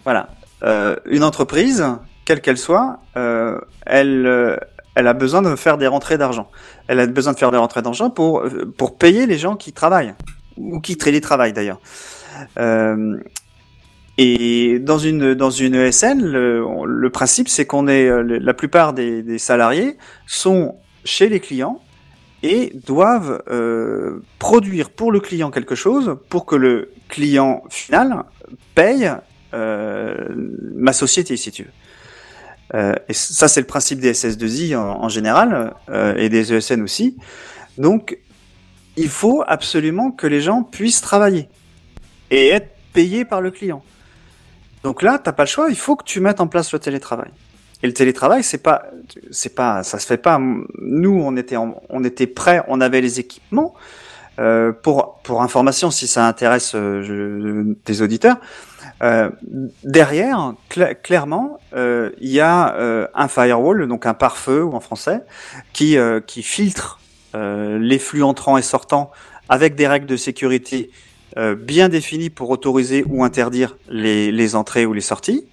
Voilà, 0.04 0.28
Euh, 0.64 0.94
une 1.06 1.24
entreprise, 1.24 1.84
quelle 2.24 2.40
qu'elle 2.40 2.56
soit, 2.58 3.00
euh, 3.16 3.58
elle 3.84 4.58
elle 4.94 5.08
a 5.08 5.12
besoin 5.14 5.42
de 5.42 5.56
faire 5.56 5.76
des 5.76 5.88
rentrées 5.88 6.18
d'argent. 6.18 6.48
Elle 6.86 7.00
a 7.00 7.06
besoin 7.06 7.32
de 7.32 7.38
faire 7.38 7.50
des 7.50 7.58
rentrées 7.58 7.82
d'argent 7.82 8.10
pour 8.10 8.44
pour 8.78 8.96
payer 8.96 9.26
les 9.26 9.38
gens 9.38 9.56
qui 9.56 9.72
travaillent 9.72 10.14
ou 10.56 10.80
qui 10.80 10.96
télétravaillent 10.96 11.52
d'ailleurs. 11.52 11.80
Euh, 12.58 13.16
et 14.18 14.78
dans 14.78 14.98
une 14.98 15.34
dans 15.34 15.50
une 15.50 15.74
ESN, 15.74 16.20
le, 16.22 16.64
le 16.86 17.10
principe 17.10 17.48
c'est 17.48 17.64
qu'on 17.64 17.88
est 17.88 18.06
euh, 18.06 18.22
la 18.22 18.54
plupart 18.54 18.92
des, 18.92 19.22
des 19.22 19.38
salariés 19.38 19.96
sont 20.26 20.76
chez 21.04 21.28
les 21.28 21.40
clients 21.40 21.80
et 22.42 22.72
doivent 22.86 23.42
euh, 23.50 24.22
produire 24.38 24.90
pour 24.90 25.12
le 25.12 25.20
client 25.20 25.50
quelque 25.50 25.74
chose 25.74 26.16
pour 26.28 26.44
que 26.44 26.56
le 26.56 26.90
client 27.08 27.62
final 27.70 28.24
paye 28.74 29.10
euh, 29.54 30.28
ma 30.74 30.92
société 30.92 31.36
si 31.36 31.50
tu 31.50 31.64
veux. 31.64 31.70
Euh, 32.74 32.94
et 33.08 33.12
ça 33.12 33.48
c'est 33.48 33.60
le 33.60 33.66
principe 33.66 34.00
des 34.00 34.12
SS2I 34.12 34.76
en, 34.76 35.04
en 35.04 35.08
général 35.08 35.74
euh, 35.88 36.14
et 36.16 36.28
des 36.28 36.52
ESN 36.52 36.82
aussi. 36.82 37.16
Donc 37.78 38.18
il 38.96 39.08
faut 39.08 39.42
absolument 39.46 40.10
que 40.10 40.26
les 40.26 40.40
gens 40.40 40.62
puissent 40.62 41.00
travailler 41.00 41.48
et 42.30 42.48
être 42.48 42.70
payés 42.92 43.24
par 43.24 43.40
le 43.40 43.50
client. 43.50 43.82
Donc 44.82 45.02
là, 45.02 45.18
t'as 45.18 45.32
pas 45.32 45.44
le 45.44 45.48
choix, 45.48 45.66
il 45.70 45.76
faut 45.76 45.96
que 45.96 46.04
tu 46.04 46.20
mettes 46.20 46.40
en 46.40 46.46
place 46.48 46.72
le 46.72 46.78
télétravail. 46.78 47.30
Et 47.82 47.86
le 47.86 47.92
télétravail, 47.94 48.42
c'est 48.44 48.62
pas, 48.62 48.84
c'est 49.30 49.54
pas, 49.54 49.82
ça 49.82 49.98
se 49.98 50.06
fait 50.06 50.16
pas. 50.16 50.38
Nous, 50.78 51.20
on 51.24 51.36
était, 51.36 51.56
en- 51.56 51.80
on 51.88 52.04
était 52.04 52.26
prêts, 52.26 52.62
on 52.68 52.80
avait 52.80 53.00
les 53.00 53.18
équipements. 53.20 53.74
Euh, 54.38 54.72
pour 54.72 55.20
pour 55.24 55.42
information, 55.42 55.90
si 55.90 56.06
ça 56.06 56.26
intéresse 56.26 56.72
euh, 56.74 57.74
tes 57.84 58.00
auditeurs, 58.00 58.36
euh, 59.02 59.28
derrière, 59.84 60.54
cla- 60.70 60.94
clairement, 60.94 61.58
euh, 61.76 62.10
il 62.18 62.30
y 62.30 62.40
a 62.40 62.74
euh, 62.76 63.06
un 63.14 63.28
firewall, 63.28 63.86
donc 63.88 64.06
un 64.06 64.14
pare-feu 64.14 64.64
ou 64.64 64.72
en 64.72 64.80
français, 64.80 65.20
qui 65.74 65.98
euh, 65.98 66.20
qui 66.20 66.42
filtre 66.42 66.98
les 67.34 67.98
flux 67.98 68.22
entrants 68.22 68.56
et 68.58 68.62
sortants 68.62 69.10
avec 69.48 69.74
des 69.74 69.86
règles 69.86 70.06
de 70.06 70.16
sécurité 70.16 70.90
euh, 71.38 71.54
bien 71.54 71.88
définies 71.88 72.30
pour 72.30 72.50
autoriser 72.50 73.04
ou 73.08 73.24
interdire 73.24 73.76
les, 73.88 74.30
les 74.32 74.54
entrées 74.54 74.84
ou 74.86 74.92
les 74.92 75.00
sorties. 75.00 75.46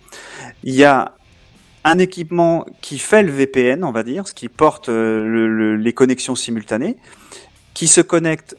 Il 0.64 0.73
y 0.76 0.84
a 0.84 1.14
un 1.85 1.97
équipement 1.99 2.65
qui 2.81 2.99
fait 2.99 3.23
le 3.23 3.31
VPN, 3.31 3.84
on 3.85 3.91
va 3.91 4.03
dire, 4.03 4.27
ce 4.27 4.34
qui 4.34 4.49
porte 4.49 4.89
euh, 4.89 5.26
le- 5.26 5.47
le- 5.47 5.76
les 5.77 5.93
connexions 5.93 6.35
simultanées, 6.35 6.97
qui 7.73 7.88
se 7.88 8.01
connecte 8.01 8.57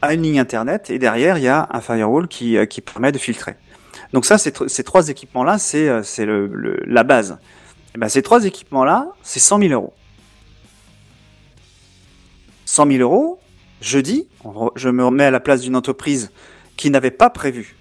à 0.00 0.14
une 0.14 0.22
ligne 0.22 0.40
internet 0.40 0.90
et 0.90 0.98
derrière 0.98 1.38
il 1.38 1.44
y 1.44 1.48
a 1.48 1.68
un 1.70 1.80
firewall 1.80 2.26
qui, 2.26 2.56
euh, 2.56 2.66
qui 2.66 2.80
permet 2.80 3.12
de 3.12 3.18
filtrer. 3.18 3.54
Donc 4.12 4.26
ça, 4.26 4.36
ces 4.36 4.52
trois 4.84 5.08
équipements-là, 5.08 5.58
c'est 5.58 5.88
euh, 5.88 6.02
le, 6.50 6.80
la 6.86 7.04
base. 7.04 7.38
Et 7.94 7.98
ben, 7.98 8.08
ces 8.08 8.22
trois 8.22 8.44
équipements-là, 8.44 9.12
c'est 9.22 9.38
100 9.38 9.60
000 9.60 9.72
euros. 9.72 9.92
100 12.72 12.86
000 12.86 12.98
euros, 13.02 13.38
je 13.82 13.98
dis, 13.98 14.26
je 14.76 14.88
me 14.88 15.04
remets 15.04 15.24
à 15.24 15.30
la 15.30 15.40
place 15.40 15.60
d'une 15.60 15.76
entreprise 15.76 16.30
qui 16.78 16.88
n'avait 16.88 17.10
pas 17.10 17.28
prévu 17.28 17.76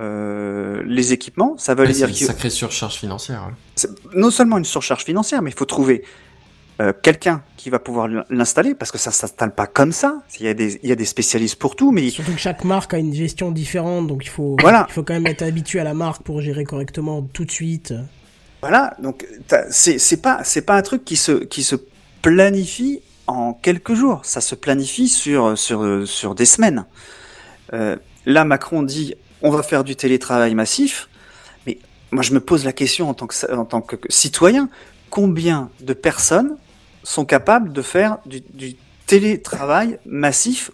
euh, 0.00 0.82
les 0.86 1.12
équipements, 1.12 1.56
ça 1.58 1.74
veut 1.74 1.80
Ouais, 1.84 1.88
c'est 1.92 2.06
dire 2.06 2.08
une 2.08 2.14
sacrée 2.14 2.50
surcharge 2.50 2.94
financière. 2.94 3.42
ouais. 3.48 3.54
c'est 3.74 3.90
non 4.14 4.30
seulement 4.30 4.58
une 4.58 4.64
surcharge 4.64 5.02
financière, 5.04 5.42
mais 5.42 5.50
il 5.50 5.56
faut 5.56 5.64
trouver 5.64 6.04
euh, 6.80 6.92
quelqu'un 7.02 7.42
qui 7.56 7.70
va 7.70 7.80
pouvoir 7.80 8.06
l'installer, 8.30 8.76
parce 8.76 8.92
que 8.92 8.98
ça 8.98 9.10
s'installe 9.10 9.52
pas 9.52 9.66
comme 9.66 9.90
ça. 9.90 10.22
Il 10.38 10.46
y, 10.46 10.48
a 10.48 10.54
des, 10.54 10.78
il 10.84 10.88
y 10.88 10.92
a 10.92 10.96
des 10.96 11.06
spécialistes 11.06 11.56
pour 11.56 11.74
tout, 11.74 11.90
mais 11.90 12.08
Surtout 12.10 12.32
que 12.32 12.38
chaque 12.38 12.62
marque 12.62 12.94
a 12.94 12.98
une 12.98 13.14
gestion 13.14 13.50
différente, 13.50 14.06
donc 14.06 14.24
il 14.24 14.28
faut, 14.28 14.56
Voilà. 14.60 14.86
il 14.88 14.92
faut 14.92 15.02
quand 15.02 15.14
même 15.14 15.26
être 15.26 15.42
habitué 15.42 15.80
à 15.80 15.84
la 15.84 15.94
marque 15.94 16.22
pour 16.22 16.40
gérer 16.40 16.62
correctement 16.64 17.22
tout 17.32 17.44
de 17.46 17.50
suite. 17.50 17.94
Voilà, 18.60 18.94
donc 19.02 19.26
c'est 19.70 19.98
c'est 19.98 20.18
pas 20.22 20.44
c'est 20.44 20.62
pas 20.62 20.76
un 20.76 20.82
truc 20.82 21.04
qui 21.04 21.16
se 21.16 21.32
qui 21.44 21.62
se 21.64 21.76
planifie 22.22 23.00
en 23.26 23.52
quelques 23.52 23.94
jours. 23.94 24.20
Ça 24.24 24.40
se 24.40 24.54
planifie 24.54 25.08
sur 25.08 25.56
sur 25.58 26.06
sur 26.06 26.34
des 26.34 26.46
semaines. 26.46 26.84
Euh, 27.72 27.96
là, 28.24 28.44
Macron 28.44 28.82
dit 28.82 29.14
on 29.42 29.50
va 29.50 29.62
faire 29.62 29.84
du 29.84 29.96
télétravail 29.96 30.54
massif, 30.54 31.08
mais 31.66 31.78
moi 32.10 32.22
je 32.22 32.32
me 32.32 32.40
pose 32.40 32.64
la 32.64 32.72
question 32.72 33.08
en 33.08 33.14
tant 33.14 33.26
que 33.26 33.54
en 33.54 33.64
tant 33.64 33.80
que 33.80 33.96
citoyen, 34.08 34.68
combien 35.10 35.70
de 35.80 35.92
personnes 35.92 36.56
sont 37.02 37.24
capables 37.24 37.72
de 37.72 37.82
faire 37.82 38.18
du, 38.26 38.40
du 38.40 38.76
télétravail 39.06 39.98
massif 40.04 40.70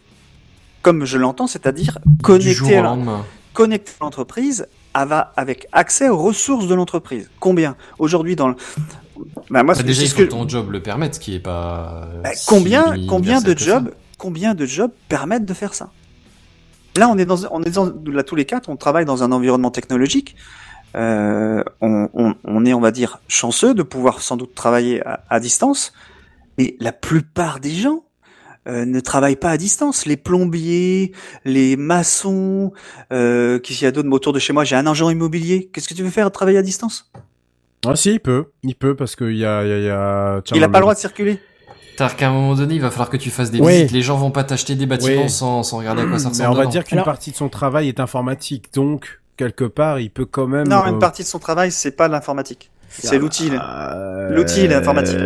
comme 0.83 1.05
je 1.05 1.17
l'entends, 1.17 1.47
c'est-à-dire 1.47 1.99
au 2.29 2.33
à 2.33 3.25
connecter 3.55 3.93
l'entreprise 4.01 4.67
avec 4.95 5.67
accès 5.73 6.09
aux 6.09 6.17
ressources 6.19 6.67
de 6.67 6.75
l'entreprise. 6.75 7.31
Combien 7.41 7.77
Aujourd'hui 7.99 8.37
dans 8.37 8.49
le... 8.49 8.55
Bah, 9.51 9.63
moi, 9.63 9.63
Bah, 9.63 9.75
c'est 9.75 9.83
déjà, 9.85 10.03
il 10.03 10.09
ce 10.09 10.15
faut 10.15 10.23
que- 10.23 10.27
ton 10.29 10.49
job 10.49 10.71
le 10.71 10.83
permette, 10.83 11.15
ce 11.15 11.21
qui 11.21 11.35
est 11.35 11.41
pas. 11.41 12.09
Bah, 12.23 12.31
si 12.35 12.47
combien 12.47 12.95
combien 13.09 13.41
de 13.41 13.57
jobs 13.57 13.93
combien 14.19 14.55
de 14.55 14.67
jobs 14.67 14.91
permettent 15.09 15.45
de 15.45 15.55
faire 15.55 15.75
ça? 15.75 15.91
Là, 16.97 17.09
on 17.09 17.17
est 17.19 17.25
dans 17.25 17.47
on 17.51 17.63
est 17.63 17.71
dans 17.71 17.93
là 18.07 18.23
tous 18.23 18.35
les 18.37 18.45
quatre, 18.45 18.69
on 18.69 18.77
travaille 18.77 19.05
dans 19.05 19.23
un 19.23 19.33
environnement 19.33 19.71
technologique. 19.71 20.37
Euh, 20.95 21.63
on, 21.81 22.09
on, 22.13 22.35
on 22.45 22.65
est, 22.67 22.75
on 22.75 22.81
va 22.81 22.91
dire, 22.91 23.21
chanceux 23.27 23.73
de 23.73 23.83
pouvoir 23.83 24.21
sans 24.21 24.37
doute 24.37 24.55
travailler 24.55 25.01
à, 25.07 25.25
à 25.31 25.41
distance, 25.41 25.95
mais 26.59 26.77
la 26.81 26.93
plupart 26.93 27.61
des 27.61 27.71
gens 27.73 28.05
euh, 28.69 28.85
ne 28.85 29.01
travaillent 29.01 29.37
pas 29.37 29.51
à 29.51 29.57
distance. 29.57 30.07
Les 30.07 30.17
plombiers, 30.17 31.13
les 31.45 31.77
maçons, 31.77 32.73
euh, 33.13 33.59
qu'est-ce 33.59 33.79
qu'il 33.79 33.85
y 33.85 33.89
a 33.89 33.93
d'autre 33.93 34.09
autour 34.11 34.33
de 34.33 34.39
chez 34.39 34.53
moi? 34.53 34.65
J'ai 34.65 34.77
un 34.77 34.87
agent 34.87 35.11
immobilier. 35.11 35.71
Qu'est-ce 35.73 35.89
que 35.89 35.95
tu 35.95 36.03
veux 36.03 36.11
faire 36.11 36.31
travailler 36.31 36.59
à 36.59 36.63
distance? 36.63 37.11
Ah 37.87 37.97
si, 37.97 38.13
il 38.13 38.21
peut, 38.21 38.47
il 38.63 38.75
peut 38.77 38.95
parce 38.95 39.17
qu'il 39.17 39.37
y 39.37 39.45
a, 39.45 39.65
il 39.65 39.69
y 39.69 39.73
a, 39.73 39.79
y 39.79 39.89
a... 39.91 40.41
Il 40.55 40.63
a 40.63 40.69
pas 40.69 40.79
le 40.79 40.83
droit 40.83 40.95
de 40.95 41.01
circuler. 41.01 41.41
C'est-à-dire 41.97 42.17
qu'à 42.17 42.29
un 42.29 42.33
moment 42.33 42.55
donné, 42.55 42.75
il 42.77 42.81
va 42.81 42.91
falloir 42.91 43.11
que 43.11 43.17
tu 43.17 43.31
fasses 43.31 43.51
des 43.51 43.61
Oui. 43.61 43.73
visites. 43.73 43.91
Les 43.93 44.03
gens 44.03 44.17
vont 44.17 44.31
pas 44.31 44.45
t'acheter 44.45 44.75
des 44.77 44.87
bâtiments 44.87 45.23
Oui. 45.25 45.31
sans, 45.31 45.63
sans 45.63 45.79
regarder 45.79 46.03
à 46.03 46.07
quoi 46.07 46.19
ça 46.19 46.27
Mais 46.27 46.31
ressemble. 46.31 46.51
on 46.51 46.55
va 46.55 46.67
dire 46.67 46.85
qu'une 46.85 46.99
Alors- 46.99 47.05
partie 47.05 47.33
de 47.33 47.37
son 47.37 47.49
travail 47.49 47.89
est 47.89 48.01
informatique, 48.01 48.73
donc 48.73 49.21
quelque 49.37 49.65
part, 49.65 49.99
il 50.01 50.11
peut 50.11 50.25
quand 50.25 50.47
même. 50.47 50.69
Non, 50.69 50.83
euh, 50.87 50.91
une 50.91 50.99
partie 51.01 51.23
de 51.23 51.29
son 51.29 51.39
travail, 51.39 51.71
c'est 51.71 51.91
pas 51.97 52.09
l'informatique. 52.09 52.71
C'est 52.99 53.19
l'outil. 53.19 53.51
euh, 53.53 54.31
L'outil, 54.35 54.69
l'informatique. 54.69 55.17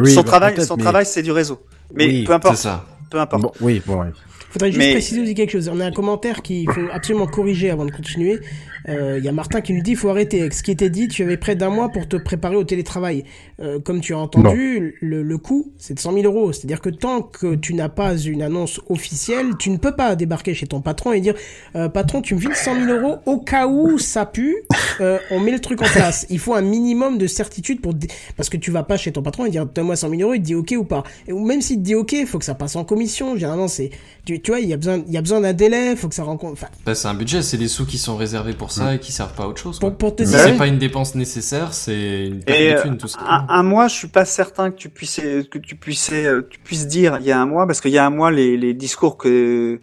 oui, 0.00 0.10
son 0.12 0.20
bah, 0.22 0.26
travail, 0.26 0.60
son 0.64 0.76
mais- 0.76 0.82
travail, 0.82 1.06
c'est 1.06 1.22
du 1.22 1.32
réseau. 1.32 1.60
Mais 1.94 2.06
Oui, 2.06 2.24
peu 2.24 2.32
importe, 2.32 2.56
ça. 2.56 2.84
peu 3.10 3.18
importe. 3.20 3.42
Bon, 3.42 3.52
oui, 3.60 3.82
bon. 3.86 4.04
Faudrait 4.50 4.70
juste 4.70 4.78
Mais- 4.78 4.92
préciser 4.92 5.20
aussi 5.20 5.34
quelque 5.34 5.50
chose. 5.52 5.68
On 5.72 5.80
a 5.80 5.84
un 5.86 5.92
commentaire 5.92 6.40
qu'il 6.40 6.70
faut 6.70 6.80
absolument 6.92 7.26
corriger 7.26 7.70
avant 7.70 7.84
de 7.84 7.90
continuer. 7.90 8.40
Euh, 8.88 9.16
Il 9.18 9.24
y 9.24 9.28
a 9.28 9.32
Martin 9.32 9.60
qui 9.60 9.72
nous 9.74 9.82
dit 9.82 9.90
il 9.92 9.96
faut 9.96 10.08
arrêter. 10.08 10.40
Avec 10.40 10.54
ce 10.54 10.62
qui 10.62 10.70
était 10.70 10.88
dit, 10.88 11.08
tu 11.08 11.22
avais 11.24 11.36
près 11.36 11.56
d'un 11.56 11.68
mois 11.68 11.90
pour 11.90 12.08
te 12.08 12.16
préparer 12.16 12.56
au 12.56 12.64
télétravail. 12.64 13.24
Euh, 13.58 13.78
comme 13.80 14.02
tu 14.02 14.12
as 14.12 14.18
entendu, 14.18 14.98
le, 15.00 15.22
le 15.22 15.38
coût, 15.38 15.72
c'est 15.78 15.94
de 15.94 15.98
100 15.98 16.12
000 16.12 16.24
euros. 16.26 16.52
C'est-à-dire 16.52 16.82
que 16.82 16.90
tant 16.90 17.22
que 17.22 17.54
tu 17.54 17.72
n'as 17.72 17.88
pas 17.88 18.14
une 18.18 18.42
annonce 18.42 18.80
officielle, 18.90 19.56
tu 19.58 19.70
ne 19.70 19.78
peux 19.78 19.96
pas 19.96 20.14
débarquer 20.14 20.52
chez 20.52 20.66
ton 20.66 20.82
patron 20.82 21.12
et 21.14 21.20
dire 21.20 21.34
euh, 21.74 21.88
patron, 21.88 22.20
tu 22.20 22.34
me 22.34 22.40
files 22.40 22.54
100 22.54 22.84
000 22.86 22.98
euros 23.00 23.16
au 23.24 23.38
cas 23.38 23.66
où 23.66 23.98
ça 23.98 24.26
pue. 24.26 24.56
euh, 25.00 25.18
on 25.30 25.40
met 25.40 25.52
le 25.52 25.60
truc 25.60 25.80
en 25.80 25.86
place. 25.86 26.26
Il 26.28 26.38
faut 26.38 26.52
un 26.54 26.60
minimum 26.60 27.16
de 27.16 27.26
certitude 27.26 27.80
pour 27.80 27.94
dé- 27.94 28.08
parce 28.36 28.50
que 28.50 28.58
tu 28.58 28.70
vas 28.70 28.82
pas 28.82 28.98
chez 28.98 29.10
ton 29.12 29.22
patron 29.22 29.46
et 29.46 29.50
dire 29.50 29.64
donne-moi 29.64 29.96
100 29.96 30.10
000 30.10 30.20
euros. 30.22 30.34
Il 30.34 30.40
te 30.40 30.44
dit 30.46 30.54
ok 30.54 30.74
ou 30.76 30.84
pas. 30.84 31.02
Et, 31.26 31.32
ou 31.32 31.42
même 31.42 31.62
s'il 31.62 31.76
te 31.78 31.82
dit 31.82 31.94
ok, 31.94 32.12
il 32.12 32.26
faut 32.26 32.38
que 32.38 32.44
ça 32.44 32.54
passe 32.54 32.76
en 32.76 32.84
commission. 32.84 33.36
Généralement, 33.36 33.68
c'est 33.68 33.88
tu, 34.26 34.38
tu 34.42 34.50
vois, 34.50 34.60
il 34.60 34.68
y 34.68 34.74
a 34.74 34.76
besoin, 34.76 35.02
il 35.06 35.14
y 35.14 35.16
a 35.16 35.22
besoin 35.22 35.40
d'un 35.40 35.54
délai. 35.54 35.92
Il 35.92 35.96
faut 35.96 36.08
que 36.08 36.14
ça 36.14 36.24
rencontre. 36.24 36.52
Enfin, 36.54 36.68
Bah, 36.84 36.94
c'est 36.94 37.08
un 37.08 37.14
budget, 37.14 37.40
c'est 37.40 37.56
des 37.56 37.68
sous 37.68 37.86
qui 37.86 37.96
sont 37.96 38.16
réservés 38.16 38.52
pour 38.52 38.70
ça 38.70 38.94
et 38.96 38.98
qui 38.98 39.12
servent 39.12 39.32
pas 39.34 39.44
à 39.44 39.46
autre 39.46 39.62
chose. 39.62 39.78
quoi. 39.78 39.88
pour, 39.90 39.96
pour 39.98 40.16
te 40.16 40.24
Si 40.24 40.30
dire. 40.30 40.40
c'est 40.40 40.56
pas 40.58 40.66
une 40.66 40.78
dépense 40.78 41.14
nécessaire, 41.14 41.72
c'est 41.72 42.26
une 42.26 42.40
perte 42.40 42.58
Et 42.60 42.70
de 42.72 42.76
euh, 42.76 42.82
thunes, 42.82 42.96
tout 42.98 43.08
ça. 43.08 43.18
un, 43.26 43.45
un 43.48 43.62
mois, 43.62 43.88
je 43.88 43.94
suis 43.94 44.08
pas 44.08 44.24
certain 44.24 44.70
que 44.70 44.76
tu 44.76 44.88
puisses 44.88 45.20
que 45.50 45.58
tu 45.58 45.76
puisses 45.76 46.12
euh, 46.12 46.46
tu 46.48 46.58
puisses 46.58 46.86
dire 46.86 47.18
il 47.20 47.26
y 47.26 47.32
a 47.32 47.40
un 47.40 47.46
mois 47.46 47.66
parce 47.66 47.80
qu'il 47.80 47.92
y 47.92 47.98
a 47.98 48.06
un 48.06 48.10
mois 48.10 48.30
les, 48.30 48.56
les 48.56 48.74
discours 48.74 49.16
que 49.16 49.80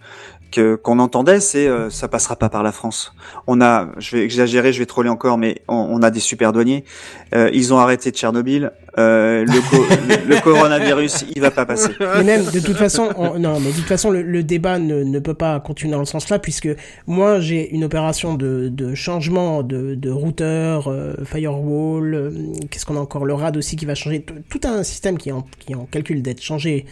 que 0.54 0.76
qu'on 0.76 1.00
entendait 1.00 1.40
c'est 1.40 1.68
euh, 1.68 1.90
ça 1.90 2.08
passera 2.08 2.36
pas 2.36 2.50
par 2.50 2.62
la 2.64 2.72
France. 2.72 3.14
On 3.48 3.60
a 3.62 3.90
je 3.98 4.16
vais 4.16 4.24
exagérer, 4.24 4.72
je 4.72 4.80
vais 4.80 4.86
troller 4.86 5.10
encore 5.10 5.38
mais 5.38 5.62
on, 5.68 5.76
on 5.76 6.02
a 6.04 6.12
des 6.12 6.20
super 6.20 6.54
douaniers. 6.54 6.84
Euh, 7.34 7.50
ils 7.54 7.74
ont 7.74 7.80
arrêté 7.80 8.12
Tchernobyl, 8.12 8.72
euh, 9.00 9.44
le, 9.44 9.70
co- 9.70 9.86
le, 10.08 10.30
le 10.36 10.42
coronavirus, 10.42 11.26
il 11.36 11.42
va 11.42 11.50
pas 11.50 11.66
passer. 11.66 11.90
Mais 12.00 12.24
même, 12.24 12.46
de 12.46 12.60
toute 12.60 12.78
façon, 12.78 13.10
on- 13.18 13.40
non, 13.40 13.60
mais 13.60 13.72
de 13.72 13.76
toute 13.76 13.86
façon, 13.88 14.12
le, 14.12 14.22
le 14.22 14.44
débat 14.44 14.78
ne, 14.78 15.04
ne 15.04 15.20
peut 15.20 15.34
pas 15.34 15.60
continuer 15.60 15.94
dans 15.94 16.00
le 16.00 16.06
sens 16.06 16.30
là, 16.30 16.38
puisque 16.38 16.70
moi, 17.08 17.40
j'ai 17.40 17.74
une 17.74 17.84
opération 17.84 18.36
de, 18.36 18.70
de 18.70 18.94
changement 18.94 19.64
de, 19.64 19.96
de 19.96 20.12
routeur, 20.12 20.88
euh, 20.90 21.16
firewall, 21.26 22.14
euh, 22.14 22.32
qu'est-ce 22.70 22.86
qu'on 22.86 22.98
a 22.98 23.00
encore, 23.00 23.26
le 23.26 23.34
RAD 23.34 23.58
aussi 23.58 23.76
qui 23.76 23.86
va 23.86 23.96
changer, 23.96 24.22
tout 24.22 24.36
tout 24.60 24.68
un 24.68 24.84
système 24.84 25.18
qui 25.18 25.30
est 25.30 25.34
en, 25.34 25.46
qui 25.60 25.72
est 25.74 25.76
en 25.76 25.86
calcul 25.86 26.22
d'être 26.22 26.42
changé. 26.44 26.86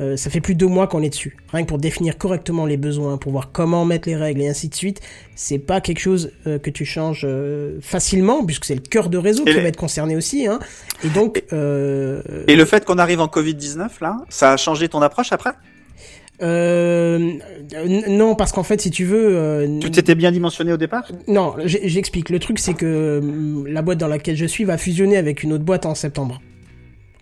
Euh, 0.00 0.16
ça 0.16 0.28
fait 0.28 0.40
plus 0.42 0.54
de 0.54 0.58
deux 0.60 0.66
mois 0.66 0.86
qu'on 0.86 1.02
est 1.02 1.08
dessus. 1.08 1.36
Rien 1.52 1.62
que 1.64 1.68
pour 1.68 1.78
définir 1.78 2.18
correctement 2.18 2.66
les 2.66 2.76
besoins, 2.76 3.16
pour 3.16 3.32
voir 3.32 3.50
comment 3.52 3.84
mettre 3.86 4.08
les 4.08 4.16
règles 4.16 4.42
et 4.42 4.48
ainsi 4.48 4.68
de 4.68 4.74
suite, 4.74 5.00
c'est 5.34 5.58
pas 5.58 5.80
quelque 5.80 6.00
chose 6.00 6.32
euh, 6.46 6.58
que 6.58 6.68
tu 6.68 6.84
changes 6.84 7.24
euh, 7.26 7.78
facilement, 7.80 8.44
puisque 8.44 8.66
c'est 8.66 8.74
le 8.74 8.82
cœur 8.82 9.08
de 9.08 9.16
réseau 9.16 9.44
Et 9.46 9.50
qui 9.50 9.56
les- 9.56 9.62
va 9.62 9.68
être 9.68 9.76
concerné 9.78 10.14
aussi. 10.16 10.46
Hein. 10.46 10.58
Et 11.02 11.08
donc, 11.08 11.42
euh, 11.54 12.20
Et 12.46 12.56
le 12.56 12.64
fait 12.66 12.84
qu'on 12.84 12.98
arrive 12.98 13.20
en 13.20 13.26
Covid-19 13.26 13.88
là, 14.02 14.18
ça 14.28 14.52
a 14.52 14.56
changé 14.58 14.88
ton 14.88 15.00
approche 15.00 15.32
après? 15.32 15.52
Euh, 16.42 17.32
non, 18.08 18.34
parce 18.34 18.52
qu'en 18.52 18.62
fait, 18.62 18.78
si 18.80 18.90
tu 18.90 19.06
veux, 19.06 19.36
euh, 19.36 19.80
Tout 19.80 19.98
était 19.98 20.14
bien 20.14 20.30
dimensionné 20.30 20.72
au 20.72 20.76
départ? 20.76 21.10
Non, 21.28 21.54
j'explique. 21.64 22.28
Le 22.28 22.38
truc, 22.38 22.58
c'est 22.58 22.74
que 22.74 23.20
hum, 23.22 23.66
la 23.66 23.80
boîte 23.80 23.96
dans 23.96 24.08
laquelle 24.08 24.36
je 24.36 24.44
suis 24.44 24.64
va 24.64 24.76
fusionner 24.76 25.16
avec 25.16 25.42
une 25.42 25.54
autre 25.54 25.64
boîte 25.64 25.86
en 25.86 25.94
septembre. 25.94 26.42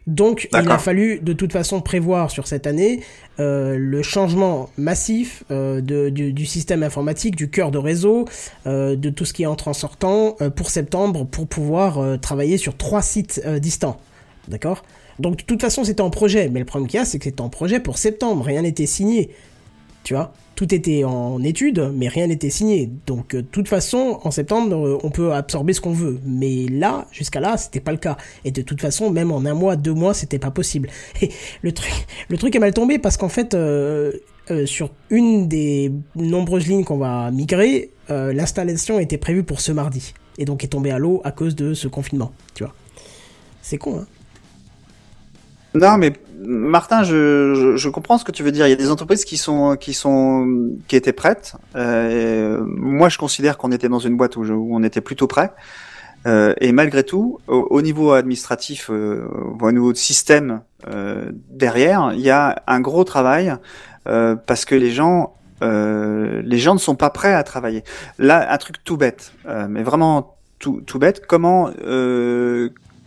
Donc, 0.07 0.49
il 0.53 0.71
a 0.71 0.79
fallu 0.79 1.19
de 1.21 1.33
toute 1.33 1.53
façon 1.53 1.81
prévoir 1.81 2.31
sur 2.31 2.47
cette 2.47 2.67
année 2.67 3.01
euh, 3.41 3.77
le 3.79 4.03
changement 4.03 4.69
massif 4.77 5.45
euh, 5.51 5.81
de, 5.81 6.11
du, 6.11 6.35
du 6.35 6.45
système 6.45 6.83
informatique, 6.83 7.37
du 7.37 7.49
cœur 7.49 7.71
de 7.71 7.79
réseau, 7.79 8.27
euh, 8.67 8.97
de 8.97 9.09
tout 9.09 9.25
ce 9.25 9.33
qui 9.33 9.45
est 9.45 9.47
entrant 9.47 9.73
sortant 9.73 10.37
euh, 10.43 10.51
pour 10.51 10.69
septembre, 10.69 11.25
pour 11.25 11.47
pouvoir 11.47 11.99
euh, 11.99 12.19
travailler 12.19 12.59
sur 12.59 12.77
trois 12.77 13.01
sites 13.01 13.41
euh, 13.47 13.59
distants. 13.59 13.99
D'accord? 14.49 14.83
Donc, 15.19 15.39
de 15.39 15.43
toute 15.45 15.63
façon, 15.63 15.85
c'était 15.85 16.03
en 16.03 16.11
projet. 16.11 16.51
Mais 16.51 16.59
le 16.59 16.67
problème 16.67 16.87
qu'il 16.87 16.99
y 16.99 17.01
a, 17.01 17.07
c'est 17.07 17.19
que 17.19 17.25
c'était 17.25 17.41
en 17.41 17.49
projet 17.49 17.81
pour 17.81 17.97
septembre. 17.97 18.45
Rien 18.45 18.61
n'était 18.61 18.85
signé. 18.85 19.31
Tu 20.05 20.15
vois 20.15 20.33
Tout 20.55 20.73
était 20.73 21.03
en 21.03 21.43
étude, 21.43 21.91
mais 21.95 22.07
rien 22.07 22.29
n'était 22.29 22.51
signé. 22.51 22.89
Donc, 23.07 23.35
euh, 23.35 23.39
de 23.39 23.47
toute 23.47 23.67
façon, 23.67 24.21
en 24.23 24.31
septembre, 24.31 24.77
euh, 24.77 24.99
on 25.03 25.11
peut 25.11 25.33
absorber 25.33 25.73
ce 25.73 25.81
qu'on 25.81 25.93
veut. 25.93 26.21
Mais 26.25 26.67
là, 26.67 27.07
jusqu'à 27.11 27.41
là, 27.41 27.57
c'était 27.57 27.81
pas 27.81 27.91
le 27.91 27.99
cas. 27.99 28.17
Et 28.45 28.53
de 28.53 28.63
toute 28.63 28.81
façon, 28.81 29.11
même 29.11 29.33
en 29.33 29.45
un 29.45 29.55
mois, 29.55 29.75
deux 29.75 29.95
mois, 29.95 30.15
c'était 30.15 30.39
pas 30.39 30.53
possible. 30.53 30.91
Et 31.23 31.31
le 31.63 31.73
truc, 31.73 31.93
le 32.29 32.37
truc 32.37 32.55
est 32.55 32.61
mal 32.61 32.73
tombé 32.73 32.99
parce 32.99 33.17
qu'en 33.17 33.29
fait, 33.29 33.55
euh, 33.55 34.13
euh, 34.51 34.67
sur 34.67 34.91
une 35.09 35.49
des 35.49 35.91
nombreuses 36.15 36.67
lignes 36.67 36.85
qu'on 36.85 36.99
va 36.99 37.31
migrer, 37.31 37.93
euh, 38.11 38.35
l'installation 38.35 38.99
était 38.99 39.17
prévue 39.17 39.43
pour 39.43 39.61
ce 39.61 39.73
mardi. 39.73 40.13
Et 40.37 40.45
donc 40.45 40.65
est 40.65 40.69
tombée 40.69 40.91
à 40.91 40.99
l'eau 40.99 41.23
à 41.25 41.33
cause 41.33 41.57
de 41.57 41.73
ce 41.73 41.89
confinement. 41.89 42.31
Tu 42.55 42.63
vois 42.63 42.75
C'est 43.63 43.79
con, 43.79 44.01
hein 44.01 44.07
Non, 45.75 45.97
mais 45.97 46.13
Martin, 46.47 47.03
je, 47.05 47.55
je, 47.55 47.77
je 47.77 47.89
comprends 47.89 48.19
ce 48.19 48.25
que 48.25 48.33
tu 48.33 48.43
veux 48.43 48.53
dire. 48.53 48.67
Il 48.67 48.71
y 48.71 48.73
a 48.73 48.77
des 48.77 48.91
entreprises 48.91 49.25
qui 49.25 49.37
sont 49.37 49.77
qui 49.77 49.93
sont 49.95 50.71
qui 50.89 50.97
étaient 50.97 51.13
prêtes. 51.13 51.55
Euh, 51.77 52.63
moi, 52.67 53.09
je 53.09 53.19
considère 53.19 53.57
qu'on 53.59 53.73
était 53.73 53.89
dans 53.89 53.99
une 53.99 54.17
boîte 54.17 54.37
où, 54.37 54.45
je- 54.45 54.53
où 54.53 54.75
on 54.77 54.83
était 54.83 55.01
plutôt 55.01 55.27
prêt. 55.27 55.53
Euh, 56.27 56.55
et 56.61 56.73
malgré 56.73 57.03
tout, 57.05 57.39
au, 57.49 57.67
au 57.71 57.83
niveau 57.83 58.13
administratif, 58.13 58.89
euh, 58.91 59.27
au 59.61 59.73
niveau 59.73 59.93
de 59.93 59.99
système 59.99 60.63
euh, 60.89 61.31
derrière, 61.51 62.13
il 62.15 62.21
y 62.21 62.31
a 62.31 62.63
un 62.67 62.81
gros 62.81 63.05
travail 63.05 63.55
euh, 64.09 64.35
parce 64.35 64.65
que 64.65 64.75
les 64.75 64.91
gens 64.91 65.35
euh, 65.63 66.41
les 66.45 66.59
gens 66.59 66.75
ne 66.75 66.79
sont 66.81 66.95
pas 66.97 67.11
prêts 67.11 67.35
à 67.35 67.43
travailler. 67.43 67.85
Là, 68.19 68.53
un 68.53 68.57
truc 68.59 68.83
tout 68.85 68.97
bête, 68.97 69.33
mais 69.69 69.83
vraiment 69.83 70.37
tout, 70.59 70.81
tout 70.87 70.99
bête. 70.99 71.27
Comment 71.27 71.71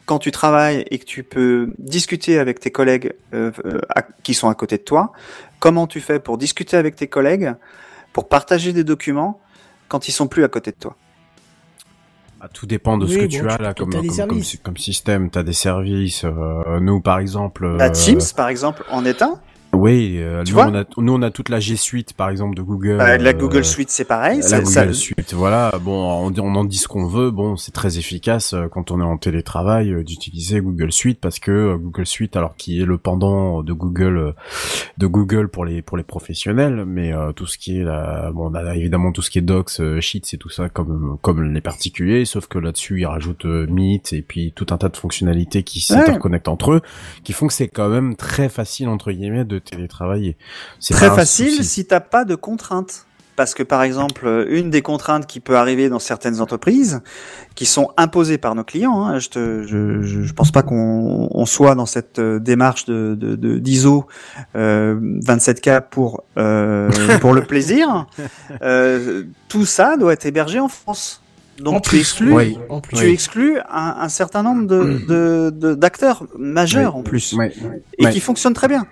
quand 0.08 0.18
tu 0.20 0.32
travailles 0.32 0.86
et 0.90 0.98
que 0.98 1.06
tu 1.06 1.22
peux 1.24 1.72
discuter 1.78 2.40
avec 2.40 2.60
tes 2.60 2.72
collègues 2.72 3.14
euh, 3.36 3.52
euh, 3.66 3.80
à- 3.96 4.02
qui 4.24 4.34
sont 4.34 4.50
à 4.50 4.56
côté 4.56 4.78
de 4.78 4.84
toi, 4.84 5.12
comment 5.60 5.86
tu 5.86 6.02
fais 6.02 6.20
pour 6.20 6.40
discuter 6.40 6.78
avec 6.78 6.96
tes 6.96 7.08
collègues, 7.08 7.54
pour 8.14 8.28
partager 8.28 8.74
des 8.74 8.84
documents 8.84 9.40
quand 9.90 10.08
ils 10.08 10.14
sont 10.14 10.28
plus 10.28 10.44
à 10.44 10.48
côté 10.48 10.72
de 10.72 10.78
toi? 10.78 10.96
Ah, 12.40 12.48
tout 12.54 12.66
dépend 12.68 12.98
de 12.98 13.08
ce 13.08 13.14
Oui, 13.14 13.18
que 13.18 13.24
bon, 13.26 13.30
tu 13.30 13.40
tu- 13.40 13.50
as 13.50 13.58
là 13.58 13.74
comme, 13.74 13.92
comme, 14.64 14.78
système. 14.78 15.30
T'as 15.30 15.44
des 15.44 15.54
services. 15.54 16.24
euh, 16.24 16.80
nous, 16.80 17.02
par 17.02 17.20
exemple. 17.20 17.66
La 17.78 17.90
euh, 17.90 17.92
Teams, 17.92 18.22
par 18.36 18.48
exemple, 18.50 18.84
en 18.92 19.06
est 19.06 19.22
un. 19.22 19.40
Oui, 19.78 20.18
euh, 20.20 20.44
Tu 20.44 20.52
nous, 20.54 20.56
vois 20.60 20.68
on 20.70 20.76
a, 20.76 20.84
nous 20.98 21.14
on 21.14 21.22
a 21.22 21.30
toute 21.30 21.50
la 21.50 21.60
G 21.60 21.76
Suite 21.76 22.14
par 22.14 22.30
exemple 22.30 22.56
de 22.56 22.62
Google. 22.62 23.00
Euh, 23.00 23.18
la 23.18 23.34
Google 23.34 23.64
Suite, 23.64 23.90
c'est 23.92 24.06
pareil. 24.06 24.42
La 24.50 24.60
Google 24.60 24.72
ça- 24.72 24.94
Suite, 24.94 25.34
voilà. 25.34 25.72
Bon, 25.82 26.28
on, 26.28 26.34
on 26.40 26.56
en 26.56 26.64
dit 26.66 26.78
ce 26.78 26.88
qu'on 26.88 27.06
veut. 27.06 27.32
Bon, 27.32 27.56
c'est 27.58 27.72
très 27.72 27.98
efficace 28.00 28.54
euh, 28.54 28.68
quand 28.70 28.92
on 28.92 29.00
est 29.00 29.04
en 29.04 29.18
télétravail 29.18 29.92
euh, 29.92 30.04
d'utiliser 30.04 30.60
Google 30.62 30.92
Suite 30.92 31.20
parce 31.22 31.40
que 31.40 31.52
euh, 31.52 31.78
Google 31.78 32.06
Suite, 32.06 32.36
alors 32.36 32.56
qui 32.56 32.82
est 32.82 32.86
le 32.86 32.98
pendant 32.98 33.62
de 33.64 33.74
Google, 33.74 34.18
euh, 34.18 34.32
de 34.98 35.08
Google 35.08 35.50
pour 35.50 35.64
les 35.66 35.82
pour 35.82 35.98
les 35.98 36.04
professionnels, 36.04 36.84
mais 36.86 37.14
euh, 37.14 37.32
tout 37.34 37.46
ce 37.46 37.58
qui 37.58 37.78
est 37.80 37.84
là, 37.84 38.32
bon, 38.34 38.50
on 38.52 38.56
a 38.56 38.76
évidemment 38.76 39.12
tout 39.12 39.22
ce 39.22 39.30
qui 39.30 39.38
est 39.38 39.42
Docs, 39.44 39.80
euh, 39.80 40.02
Sheets 40.02 40.34
et 40.34 40.38
tout 40.38 40.50
ça 40.50 40.70
comme 40.70 41.18
comme 41.22 41.44
les 41.54 41.62
particuliers, 41.62 42.26
sauf 42.26 42.48
que 42.48 42.58
là-dessus 42.58 43.02
ils 43.02 43.06
rajoutent 43.06 43.46
euh, 43.46 43.68
Meet 43.70 44.14
et 44.14 44.22
puis 44.22 44.54
tout 44.56 44.68
un 44.72 44.78
tas 44.78 44.90
de 44.90 44.98
fonctionnalités 44.98 45.64
qui 45.64 45.82
s'interconnectent 45.82 46.48
entre 46.48 46.72
eux, 46.74 46.82
qui 47.24 47.34
font 47.34 47.48
que 47.48 47.54
c'est 47.54 47.68
quand 47.68 47.90
même 47.90 48.16
très 48.16 48.50
facile 48.50 48.88
entre 48.90 49.12
guillemets 49.12 49.46
de 49.46 49.60
télétravailler. 49.70 50.38
C'est 50.80 50.94
Très 50.94 51.10
facile 51.10 51.50
souci. 51.52 51.64
si 51.66 51.86
t'as 51.86 52.00
pas 52.00 52.26
de 52.26 52.36
contraintes. 52.36 53.04
Parce 53.36 53.54
que 53.54 53.62
par 53.62 53.84
exemple, 53.84 54.48
une 54.50 54.72
des 54.72 54.82
contraintes 54.82 55.28
qui 55.28 55.40
peut 55.40 55.58
arriver 55.58 55.90
dans 55.90 56.00
certaines 56.00 56.42
entreprises, 56.42 57.02
qui 57.54 57.68
sont 57.68 57.92
imposées 57.96 58.40
par 58.40 58.56
nos 58.56 58.64
clients, 58.64 59.04
hein, 59.06 59.20
je, 59.20 59.30
te, 59.30 59.62
je, 59.68 60.02
je, 60.02 60.24
je 60.24 60.34
pense 60.34 60.50
pas 60.52 60.64
qu'on 60.64 61.30
on 61.32 61.46
soit 61.46 61.76
dans 61.76 61.86
cette 61.86 62.18
euh, 62.18 62.40
démarche 62.40 62.86
de 62.86 63.14
de- 63.16 63.36
de- 63.36 63.60
d'ISO 63.60 64.08
euh, 64.56 65.00
27K 65.24 65.84
pour 65.88 66.24
euh, 66.40 66.90
pour 67.20 67.36
le 67.36 67.44
plaisir. 67.46 68.08
Euh, 68.64 69.26
tout 69.50 69.68
ça 69.68 69.98
doit 69.98 70.14
être 70.14 70.26
hébergé 70.26 70.60
en 70.60 70.68
France. 70.68 71.22
Donc 71.60 71.76
En 71.76 71.80
tu 71.80 71.90
plus, 71.92 72.00
exclus, 72.00 72.34
Oui. 72.34 72.58
En 72.70 72.82
plus. 72.82 72.98
tu 72.98 73.06
exclus 73.12 73.60
un, 73.70 73.98
un 74.00 74.10
certain 74.10 74.42
nombre 74.42 74.66
de 74.66 75.00
de- 75.08 75.50
de- 75.56 75.76
d'acteurs 75.76 76.26
majeurs 76.40 76.96
Oui. 76.96 77.02
en 77.02 77.04
plus 77.04 77.36
et 78.00 78.10
qui 78.10 78.20
fonctionne 78.20 78.54
très 78.56 78.68
bien. 78.68 78.88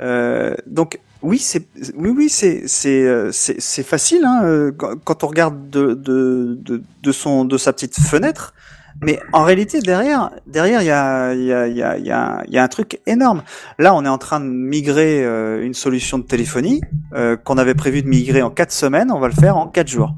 Euh, 0.00 0.54
donc 0.66 0.98
oui, 1.22 1.38
c'est 1.38 1.66
oui 1.96 2.10
oui 2.16 2.28
c'est 2.28 2.68
c'est 2.68 3.04
euh, 3.04 3.30
c'est 3.32 3.60
c'est 3.60 3.82
facile 3.82 4.24
hein, 4.24 4.42
euh, 4.44 4.70
quand 4.76 4.94
quand 5.02 5.24
on 5.24 5.26
regarde 5.26 5.68
de, 5.70 5.94
de 5.94 6.56
de 6.60 6.82
de 7.02 7.12
son 7.12 7.44
de 7.44 7.58
sa 7.58 7.72
petite 7.72 7.98
fenêtre. 7.98 8.54
Mais 9.00 9.20
en 9.32 9.44
réalité 9.44 9.80
derrière 9.80 10.30
derrière 10.46 10.82
il 10.82 10.86
y 10.86 10.90
a 10.90 11.32
il 11.34 11.44
y 11.44 11.52
a 11.52 11.66
il 11.68 11.76
y 11.76 11.82
a 11.82 11.98
il 11.98 12.04
y 12.06 12.10
a 12.10 12.42
y 12.48 12.58
a 12.58 12.62
un 12.62 12.68
truc 12.68 13.00
énorme. 13.06 13.42
Là, 13.78 13.94
on 13.94 14.04
est 14.04 14.08
en 14.08 14.18
train 14.18 14.40
de 14.40 14.46
migrer 14.46 15.24
euh, 15.24 15.64
une 15.64 15.74
solution 15.74 16.18
de 16.18 16.24
téléphonie 16.24 16.80
euh, 17.14 17.36
qu'on 17.36 17.58
avait 17.58 17.74
prévu 17.76 18.02
de 18.02 18.08
migrer 18.08 18.42
en 18.42 18.50
quatre 18.50 18.72
semaines. 18.72 19.10
On 19.12 19.20
va 19.20 19.28
le 19.28 19.34
faire 19.34 19.56
en 19.56 19.68
quatre 19.68 19.88
jours 19.88 20.14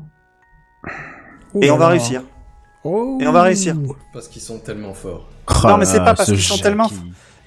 Ouh 1.55 1.63
et 1.63 1.71
on 1.71 1.77
va 1.77 1.89
réussir. 1.89 2.23
Oh. 2.85 3.19
Et 3.21 3.27
on 3.27 3.33
va 3.33 3.43
réussir. 3.43 3.77
Parce 4.15 4.29
qu'ils 4.29 4.41
sont 4.43 4.59
tellement 4.59 4.95
forts. 4.95 5.29
Oh 5.47 5.67
Non, 5.69 5.77
mais 5.77 5.85
c'est 5.85 5.99
pas 5.99 6.15
parce 6.15 6.29
ce 6.29 6.33
qu'ils 6.33 6.43
sont 6.43 6.57
tellement- 6.59 6.89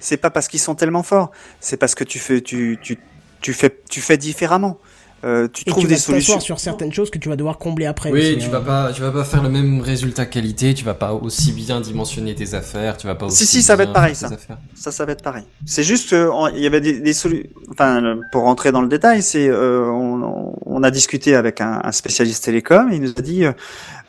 c'est 0.04 0.18
pas 0.18 0.30
parce 0.30 0.48
qu'ils 0.48 0.60
sont 0.60 0.74
tellement 0.74 1.02
forts, 1.02 1.30
c'est 1.60 1.78
parce 1.78 1.94
que 1.94 2.04
tu 2.04 2.18
fais, 2.18 2.42
tu, 2.42 2.78
tu, 2.82 2.98
tu 3.40 3.52
fais, 3.54 3.74
tu 3.88 4.00
fais 4.00 4.18
différemment. 4.18 4.78
Euh, 5.24 5.48
tu 5.50 5.62
Et 5.62 5.70
trouves 5.70 5.84
tu 5.84 5.88
des 5.88 5.94
vas 5.94 5.98
t'asseoir 6.00 6.20
solutions. 6.20 6.40
sur 6.40 6.60
certaines 6.60 6.92
choses 6.92 7.08
que 7.08 7.16
tu 7.16 7.30
vas 7.30 7.36
devoir 7.36 7.56
combler 7.56 7.86
après. 7.86 8.10
Oui, 8.10 8.36
tu 8.38 8.44
hein. 8.44 8.48
vas 8.50 8.60
pas, 8.60 8.92
tu 8.92 9.00
vas 9.00 9.10
pas 9.10 9.24
faire 9.24 9.42
le 9.42 9.48
même 9.48 9.80
résultat 9.80 10.26
qualité, 10.26 10.74
tu 10.74 10.84
vas 10.84 10.92
pas 10.92 11.14
aussi 11.14 11.52
bien 11.52 11.80
dimensionner 11.80 12.34
tes 12.34 12.52
affaires, 12.52 12.98
tu 12.98 13.06
vas 13.06 13.14
pas 13.14 13.30
Si, 13.30 13.44
aussi 13.44 13.46
si, 13.46 13.62
ça 13.62 13.74
va 13.74 13.84
être 13.84 13.94
pareil, 13.94 14.14
ça. 14.14 14.28
Ça, 14.74 14.92
ça 14.92 15.04
va 15.06 15.12
être 15.12 15.22
pareil. 15.22 15.44
C'est 15.64 15.82
juste 15.82 16.10
qu'il 16.10 16.60
y 16.62 16.66
avait 16.66 16.82
des, 16.82 17.00
des 17.00 17.14
solutions. 17.14 17.48
Enfin, 17.70 18.18
pour 18.32 18.42
rentrer 18.42 18.70
dans 18.70 18.82
le 18.82 18.88
détail, 18.88 19.22
c'est 19.22 19.48
euh, 19.48 19.86
on, 19.90 20.54
on 20.66 20.82
a 20.82 20.90
discuté 20.90 21.34
avec 21.34 21.62
un, 21.62 21.80
un 21.82 21.92
spécialiste 21.92 22.44
télécom. 22.44 22.92
Et 22.92 22.96
il 22.96 23.00
nous 23.00 23.14
a 23.16 23.22
dit, 23.22 23.46
euh, 23.46 23.52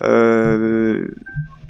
euh, 0.04 1.08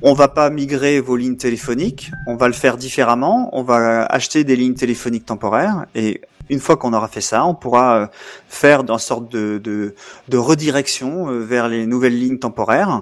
on 0.02 0.14
va 0.14 0.28
pas 0.28 0.50
migrer 0.50 1.00
vos 1.00 1.16
lignes 1.16 1.38
téléphoniques, 1.38 2.12
on 2.28 2.36
va 2.36 2.48
le 2.48 2.54
faire 2.54 2.78
différemment. 2.78 3.50
On 3.54 3.64
va 3.64 4.06
acheter 4.06 4.44
des 4.44 4.56
lignes 4.56 4.74
téléphoniques 4.74 5.26
temporaires 5.26 5.86
et 5.96 6.22
une 6.50 6.60
fois 6.60 6.78
qu'on 6.78 6.94
aura 6.94 7.08
fait 7.08 7.22
ça, 7.22 7.46
on 7.46 7.56
pourra 7.56 7.98
euh, 7.98 8.08
faire 8.48 8.82
une 8.82 8.98
sorte 9.00 9.32
de, 9.32 9.96
redirection 10.32 11.30
euh, 11.30 11.40
vers 11.40 11.68
les 11.68 11.86
nouvelles 11.86 12.18
lignes 12.18 12.38
temporaires. 12.38 13.02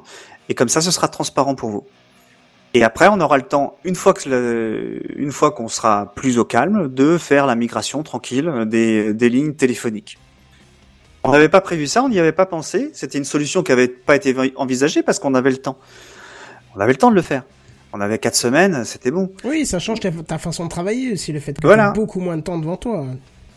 Et 0.49 0.53
comme 0.53 0.69
ça, 0.69 0.81
ce 0.81 0.91
sera 0.91 1.07
transparent 1.07 1.55
pour 1.55 1.69
vous. 1.69 1.85
Et 2.73 2.83
après, 2.83 3.07
on 3.07 3.19
aura 3.19 3.37
le 3.37 3.43
temps, 3.43 3.77
une 3.83 3.95
fois 3.95 4.13
qu'on 4.13 5.67
sera 5.67 6.11
plus 6.15 6.39
au 6.39 6.45
calme, 6.45 6.87
de 6.87 7.17
faire 7.17 7.45
la 7.45 7.55
migration 7.55 8.01
tranquille 8.01 8.51
des, 8.65 9.13
des 9.13 9.29
lignes 9.29 9.53
téléphoniques. 9.53 10.17
On 11.23 11.31
n'avait 11.31 11.49
pas 11.49 11.61
prévu 11.61 11.87
ça, 11.87 12.03
on 12.03 12.09
n'y 12.09 12.19
avait 12.19 12.31
pas 12.31 12.45
pensé. 12.45 12.89
C'était 12.93 13.17
une 13.17 13.25
solution 13.25 13.61
qui 13.61 13.71
avait 13.71 13.87
pas 13.87 14.15
été 14.15 14.35
envisagée 14.55 15.03
parce 15.03 15.19
qu'on 15.19 15.35
avait 15.35 15.51
le 15.51 15.57
temps. 15.57 15.77
On 16.75 16.79
avait 16.79 16.93
le 16.93 16.97
temps 16.97 17.11
de 17.11 17.15
le 17.15 17.21
faire. 17.21 17.43
On 17.93 18.01
avait 18.01 18.17
quatre 18.17 18.35
semaines, 18.35 18.85
c'était 18.85 19.11
bon. 19.11 19.31
Oui, 19.43 19.65
ça 19.65 19.77
change 19.79 19.99
ta, 19.99 20.09
ta 20.11 20.37
façon 20.39 20.63
de 20.65 20.69
travailler 20.69 21.13
aussi, 21.13 21.31
le 21.31 21.39
fait 21.39 21.53
que 21.53 21.67
Voilà. 21.67 21.83
tu 21.85 21.89
as 21.89 21.93
beaucoup 21.93 22.19
moins 22.19 22.37
de 22.37 22.41
temps 22.41 22.57
devant 22.57 22.75
toi. 22.77 23.05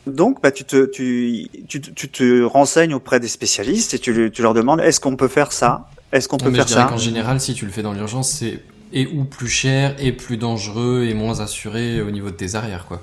Donc, 0.06 0.42
bah, 0.42 0.50
tu 0.52 0.64
te, 0.64 0.84
tu, 0.84 1.48
tu, 1.68 1.80
tu 1.80 2.08
te 2.10 2.42
renseignes 2.42 2.92
auprès 2.94 3.18
des 3.18 3.28
spécialistes 3.28 3.94
et 3.94 3.98
tu, 3.98 4.30
tu 4.30 4.42
leur 4.42 4.52
demandes 4.54 4.80
est-ce 4.80 5.00
qu'on 5.00 5.16
peut 5.16 5.28
faire 5.28 5.52
ça? 5.52 5.88
Est-ce 6.12 6.28
qu'on 6.28 6.36
peut 6.36 6.50
mais 6.50 6.56
faire 6.58 6.66
je 6.66 6.72
dirais 6.74 6.82
ça? 6.84 6.88
qu'en 6.88 6.98
général, 6.98 7.40
si 7.40 7.54
tu 7.54 7.64
le 7.64 7.72
fais 7.72 7.82
dans 7.82 7.92
l'urgence, 7.94 8.30
c'est 8.30 8.62
et 8.92 9.06
ou 9.08 9.24
plus 9.24 9.48
cher, 9.48 9.96
et 9.98 10.12
plus 10.12 10.36
dangereux, 10.36 11.06
et 11.08 11.14
moins 11.14 11.40
assuré 11.40 12.00
au 12.02 12.10
niveau 12.12 12.26
de 12.30 12.36
tes 12.36 12.54
arrières, 12.54 12.84
quoi. 12.86 13.02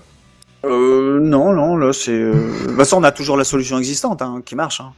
euh, 0.65 1.19
Non, 1.19 1.51
non, 1.51 1.75
là, 1.75 1.91
c'est. 1.91 2.17
De 2.17 2.65
toute 2.67 2.77
façon, 2.77 2.97
on 2.97 3.03
a 3.03 3.11
toujours 3.11 3.35
la 3.35 3.43
solution 3.43 3.77
existante 3.79 4.21
hein, 4.21 4.41
qui 4.45 4.55
marche. 4.55 4.79
Hein. 4.79 4.93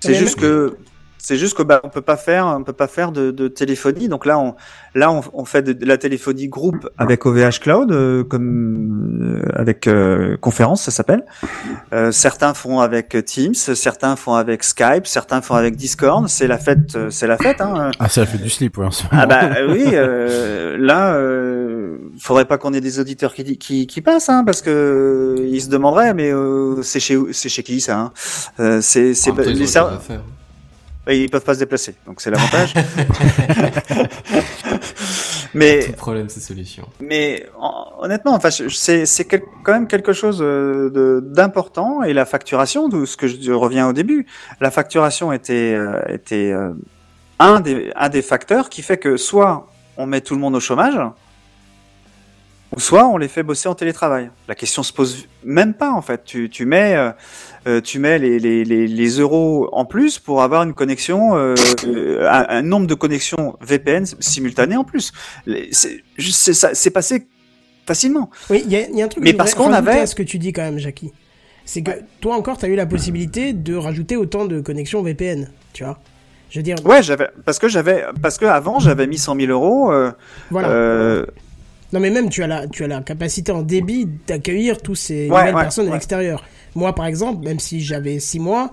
C'est 0.00 0.14
juste 0.14 0.38
que. 0.38 0.76
C'est 1.18 1.36
juste 1.36 1.56
que 1.56 1.62
bah 1.62 1.80
on 1.84 1.88
peut 1.88 2.00
pas 2.00 2.16
faire 2.16 2.46
on 2.46 2.64
peut 2.64 2.72
pas 2.72 2.86
faire 2.88 3.12
de, 3.12 3.30
de 3.30 3.48
téléphonie. 3.48 4.08
Donc 4.08 4.24
là 4.24 4.38
on 4.38 4.54
là 4.94 5.10
on, 5.10 5.22
on 5.32 5.44
fait 5.44 5.62
de, 5.62 5.72
de 5.72 5.84
la 5.86 5.98
téléphonie 5.98 6.48
groupe 6.48 6.88
avec 6.96 7.26
OVH 7.26 7.60
Cloud 7.60 7.92
euh, 7.92 8.24
comme 8.24 9.42
euh, 9.44 9.48
avec 9.54 9.86
euh, 9.86 10.36
conférence 10.38 10.82
ça 10.82 10.90
s'appelle. 10.90 11.24
Euh, 11.92 12.12
certains 12.12 12.54
font 12.54 12.80
avec 12.80 13.16
Teams 13.24 13.54
certains 13.54 14.16
font 14.16 14.34
avec 14.34 14.64
Skype 14.64 15.06
certains 15.06 15.40
font 15.42 15.54
avec 15.54 15.76
Discord. 15.76 16.28
C'est 16.28 16.46
la 16.46 16.58
fête 16.58 16.94
euh, 16.96 17.10
c'est 17.10 17.26
la 17.26 17.36
fête 17.36 17.60
hein. 17.60 17.90
Ah, 17.98 18.08
ça 18.08 18.24
fait 18.26 18.38
du 18.38 18.48
slip, 18.50 18.78
ouais, 18.78 18.86
en 18.86 18.90
ce 18.90 19.02
ah 19.10 19.26
bah 19.26 19.50
oui, 19.68 19.84
euh, 19.92 20.76
là, 20.78 21.14
euh, 21.14 21.98
faudrait 22.20 22.44
pas 22.44 22.58
qu'on 22.58 22.72
ait 22.72 22.80
des 22.80 23.00
auditeurs 23.00 23.34
qui, 23.34 23.58
qui, 23.58 23.86
qui 23.86 24.00
passent, 24.00 24.28
hein, 24.28 24.44
parce 24.44 24.62
que 24.62 25.36
ils 25.40 25.60
se 25.60 25.68
demanderaient, 25.68 26.14
mais 26.14 26.32
euh, 26.32 26.82
c'est 26.82 27.00
chez 27.00 27.18
c'est 27.32 27.48
chez 27.48 27.62
qui 27.62 27.80
ça 27.80 27.98
hein. 27.98 28.12
Euh, 28.60 28.80
C'est 28.80 29.14
c'est 29.14 29.32
les 29.36 29.66
ils 31.16 31.30
peuvent 31.30 31.44
pas 31.44 31.54
se 31.54 31.60
déplacer, 31.60 31.94
donc 32.06 32.20
c'est 32.20 32.30
l'avantage. 32.30 32.74
mais 35.54 35.80
Tout 35.86 35.92
problème, 35.92 36.28
c'est 36.28 36.40
solution. 36.40 36.84
mais 37.00 37.46
en- 37.58 37.86
honnêtement, 38.00 38.34
enfin, 38.34 38.50
c'est 38.50 39.24
quand 39.24 39.72
même 39.72 39.86
quelque 39.86 40.12
chose 40.12 40.38
euh, 40.42 41.20
d'important 41.22 42.02
et 42.02 42.12
la 42.12 42.24
facturation, 42.26 42.88
de 42.88 43.04
ce 43.04 43.16
que 43.16 43.26
je 43.26 43.52
reviens 43.52 43.88
au 43.88 43.92
début, 43.92 44.26
la 44.60 44.70
facturation 44.70 45.32
était 45.32 45.74
euh, 45.74 46.00
était 46.08 46.52
euh, 46.52 46.70
un 47.38 47.60
des 47.60 47.90
un 47.96 48.08
des 48.08 48.22
facteurs 48.22 48.68
qui 48.68 48.82
fait 48.82 48.98
que 48.98 49.16
soit 49.16 49.68
on 49.96 50.06
met 50.06 50.20
tout 50.20 50.34
le 50.34 50.40
monde 50.40 50.54
au 50.54 50.60
chômage, 50.60 50.98
ou 52.76 52.80
soit 52.80 53.06
on 53.08 53.16
les 53.16 53.28
fait 53.28 53.42
bosser 53.42 53.68
en 53.68 53.74
télétravail. 53.74 54.30
La 54.46 54.54
question 54.54 54.82
se 54.82 54.92
pose 54.92 55.26
même 55.44 55.74
pas 55.74 55.90
en 55.92 56.02
fait. 56.02 56.22
Tu 56.24 56.50
tu 56.50 56.66
mets 56.66 56.94
euh, 56.96 57.10
euh, 57.66 57.80
tu 57.80 57.98
mets 57.98 58.18
les, 58.18 58.38
les, 58.38 58.64
les, 58.64 58.86
les 58.86 59.08
euros 59.20 59.68
en 59.72 59.84
plus 59.84 60.18
pour 60.18 60.42
avoir 60.42 60.62
une 60.64 60.74
connexion, 60.74 61.36
euh, 61.36 61.54
un, 62.28 62.46
un 62.48 62.62
nombre 62.62 62.86
de 62.86 62.94
connexions 62.94 63.56
VPN 63.60 64.04
simultanées 64.20 64.76
en 64.76 64.84
plus. 64.84 65.12
C'est 66.18 66.90
passé 66.90 67.26
facilement. 67.86 68.30
Oui, 68.50 68.62
il 68.66 68.72
y, 68.72 68.96
y 68.96 69.02
a 69.02 69.04
un 69.04 69.08
truc 69.08 69.24
Mais 69.24 69.32
parce 69.32 69.54
qu'on 69.54 69.72
avait- 69.72 70.00
à 70.00 70.06
ce 70.06 70.14
que 70.14 70.22
tu 70.22 70.38
dis 70.38 70.52
quand 70.52 70.62
même, 70.62 70.78
Jackie. 70.78 71.12
C'est 71.64 71.82
que 71.82 71.90
toi 72.20 72.34
encore, 72.36 72.56
tu 72.56 72.64
as 72.64 72.68
eu 72.68 72.74
la 72.76 72.86
possibilité 72.86 73.52
de 73.52 73.74
rajouter 73.74 74.16
autant 74.16 74.46
de 74.46 74.60
connexions 74.60 75.02
VPN, 75.02 75.50
tu 75.74 75.84
vois. 75.84 75.98
Je 76.50 76.58
veux 76.58 76.62
dire, 76.62 76.76
Ouais, 76.86 77.02
j'avais 77.02 77.28
parce 77.44 77.58
que 77.58 77.68
j'avais 77.68 78.04
parce 78.22 78.38
que 78.38 78.46
avant 78.46 78.78
j'avais 78.78 79.06
mis 79.06 79.18
100 79.18 79.36
000 79.38 79.52
euros. 79.52 79.92
Euh, 79.92 80.10
voilà. 80.50 80.68
Non, 81.92 82.00
mais 82.00 82.10
même 82.10 82.28
tu 82.28 82.42
as 82.42 82.46
la, 82.46 82.66
tu 82.66 82.84
as 82.84 82.86
la 82.86 83.00
capacité 83.00 83.50
en 83.52 83.62
débit 83.62 84.08
d'accueillir 84.26 84.80
tous 84.82 84.94
ces 84.94 85.28
Ouais, 85.30 85.38
nouvelles 85.38 85.54
ouais, 85.54 85.62
personnes 85.62 85.88
à 85.88 85.92
l'extérieur. 85.94 86.44
Moi, 86.74 86.94
par 86.94 87.06
exemple, 87.06 87.44
même 87.44 87.58
si 87.60 87.80
j'avais 87.80 88.18
6 88.20 88.40
mois, 88.40 88.72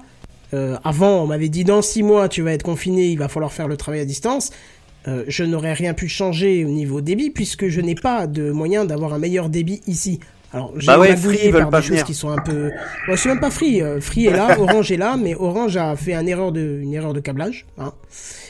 euh, 0.54 0.76
avant, 0.84 1.24
on 1.24 1.28
m'avait 1.28 1.50
dit 1.50 1.64
dans 1.64 1.82
6 1.82 2.04
mois, 2.04 2.28
tu 2.30 2.42
vas 2.42 2.52
être 2.54 2.64
confiné, 2.64 3.08
il 3.08 3.18
va 3.18 3.28
falloir 3.30 3.54
faire 3.54 3.68
le 3.68 3.78
travail 3.78 4.02
à 4.02 4.06
distance. 4.06 4.52
Euh, 5.08 5.24
je 5.28 5.44
n'aurais 5.44 5.74
rien 5.74 5.94
pu 5.94 6.08
changer 6.08 6.66
au 6.66 6.70
niveau 6.70 7.00
débit 7.00 7.30
puisque 7.30 7.68
je 7.68 7.80
n'ai 7.80 7.96
pas 7.96 8.28
de 8.28 8.52
moyen 8.52 8.86
d'avoir 8.86 9.14
un 9.14 9.20
meilleur 9.20 9.50
débit 9.50 9.82
ici. 9.88 10.20
Alors, 10.52 10.74
j'ai 10.78 10.88
Bah 10.88 11.00
ouais, 11.00 11.16
Free, 11.16 11.52
par 11.52 11.70
des 11.70 11.82
choses 11.82 12.04
qui 12.04 12.14
sont 12.14 12.30
un 12.30 12.38
peu. 12.42 12.72
Ouais, 13.08 13.18
c'est 13.18 13.30
même 13.30 13.40
pas 13.40 13.52
Free. 13.52 13.82
euh, 13.82 14.00
Free 14.02 14.26
est 14.28 14.32
là, 14.32 14.58
Orange 14.60 14.92
est 14.92 14.98
là, 14.98 15.16
mais 15.18 15.36
Orange 15.36 15.78
a 15.78 15.96
fait 15.96 16.14
une 16.16 16.28
erreur 16.28 16.52
de, 16.52 16.80
une 16.82 16.94
erreur 16.94 17.14
de 17.14 17.20
câblage. 17.20 17.66
Hein, 17.78 17.94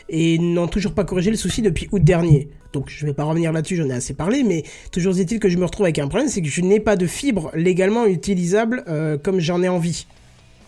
et 0.08 0.38
n'ont 0.38 0.68
toujours 0.68 0.94
pas 0.94 1.04
corrigé 1.04 1.32
le 1.32 1.38
souci 1.38 1.62
depuis 1.62 1.88
août 1.92 2.04
dernier. 2.04 2.48
Donc 2.76 2.90
je 2.90 3.06
vais 3.06 3.14
pas 3.14 3.24
revenir 3.24 3.52
là-dessus, 3.52 3.78
j'en 3.78 3.90
ai 3.90 3.94
assez 3.94 4.14
parlé, 4.14 4.44
mais 4.44 4.64
toujours 4.92 5.18
est-il 5.18 5.40
que 5.40 5.50
je 5.50 5.58
me 5.58 5.66
retrouve 5.66 5.86
avec 5.86 5.98
un 5.98 6.08
problème, 6.08 6.30
c'est 6.30 6.42
que 6.42 6.50
je 6.50 6.62
n'ai 6.62 6.80
pas 6.80 6.96
de 6.96 7.08
fibre 7.08 7.50
légalement 7.56 8.06
utilisable 8.06 8.84
euh, 8.88 9.18
comme 9.18 9.40
j'en 9.40 9.64
ai 9.64 9.70
envie. 9.70 10.06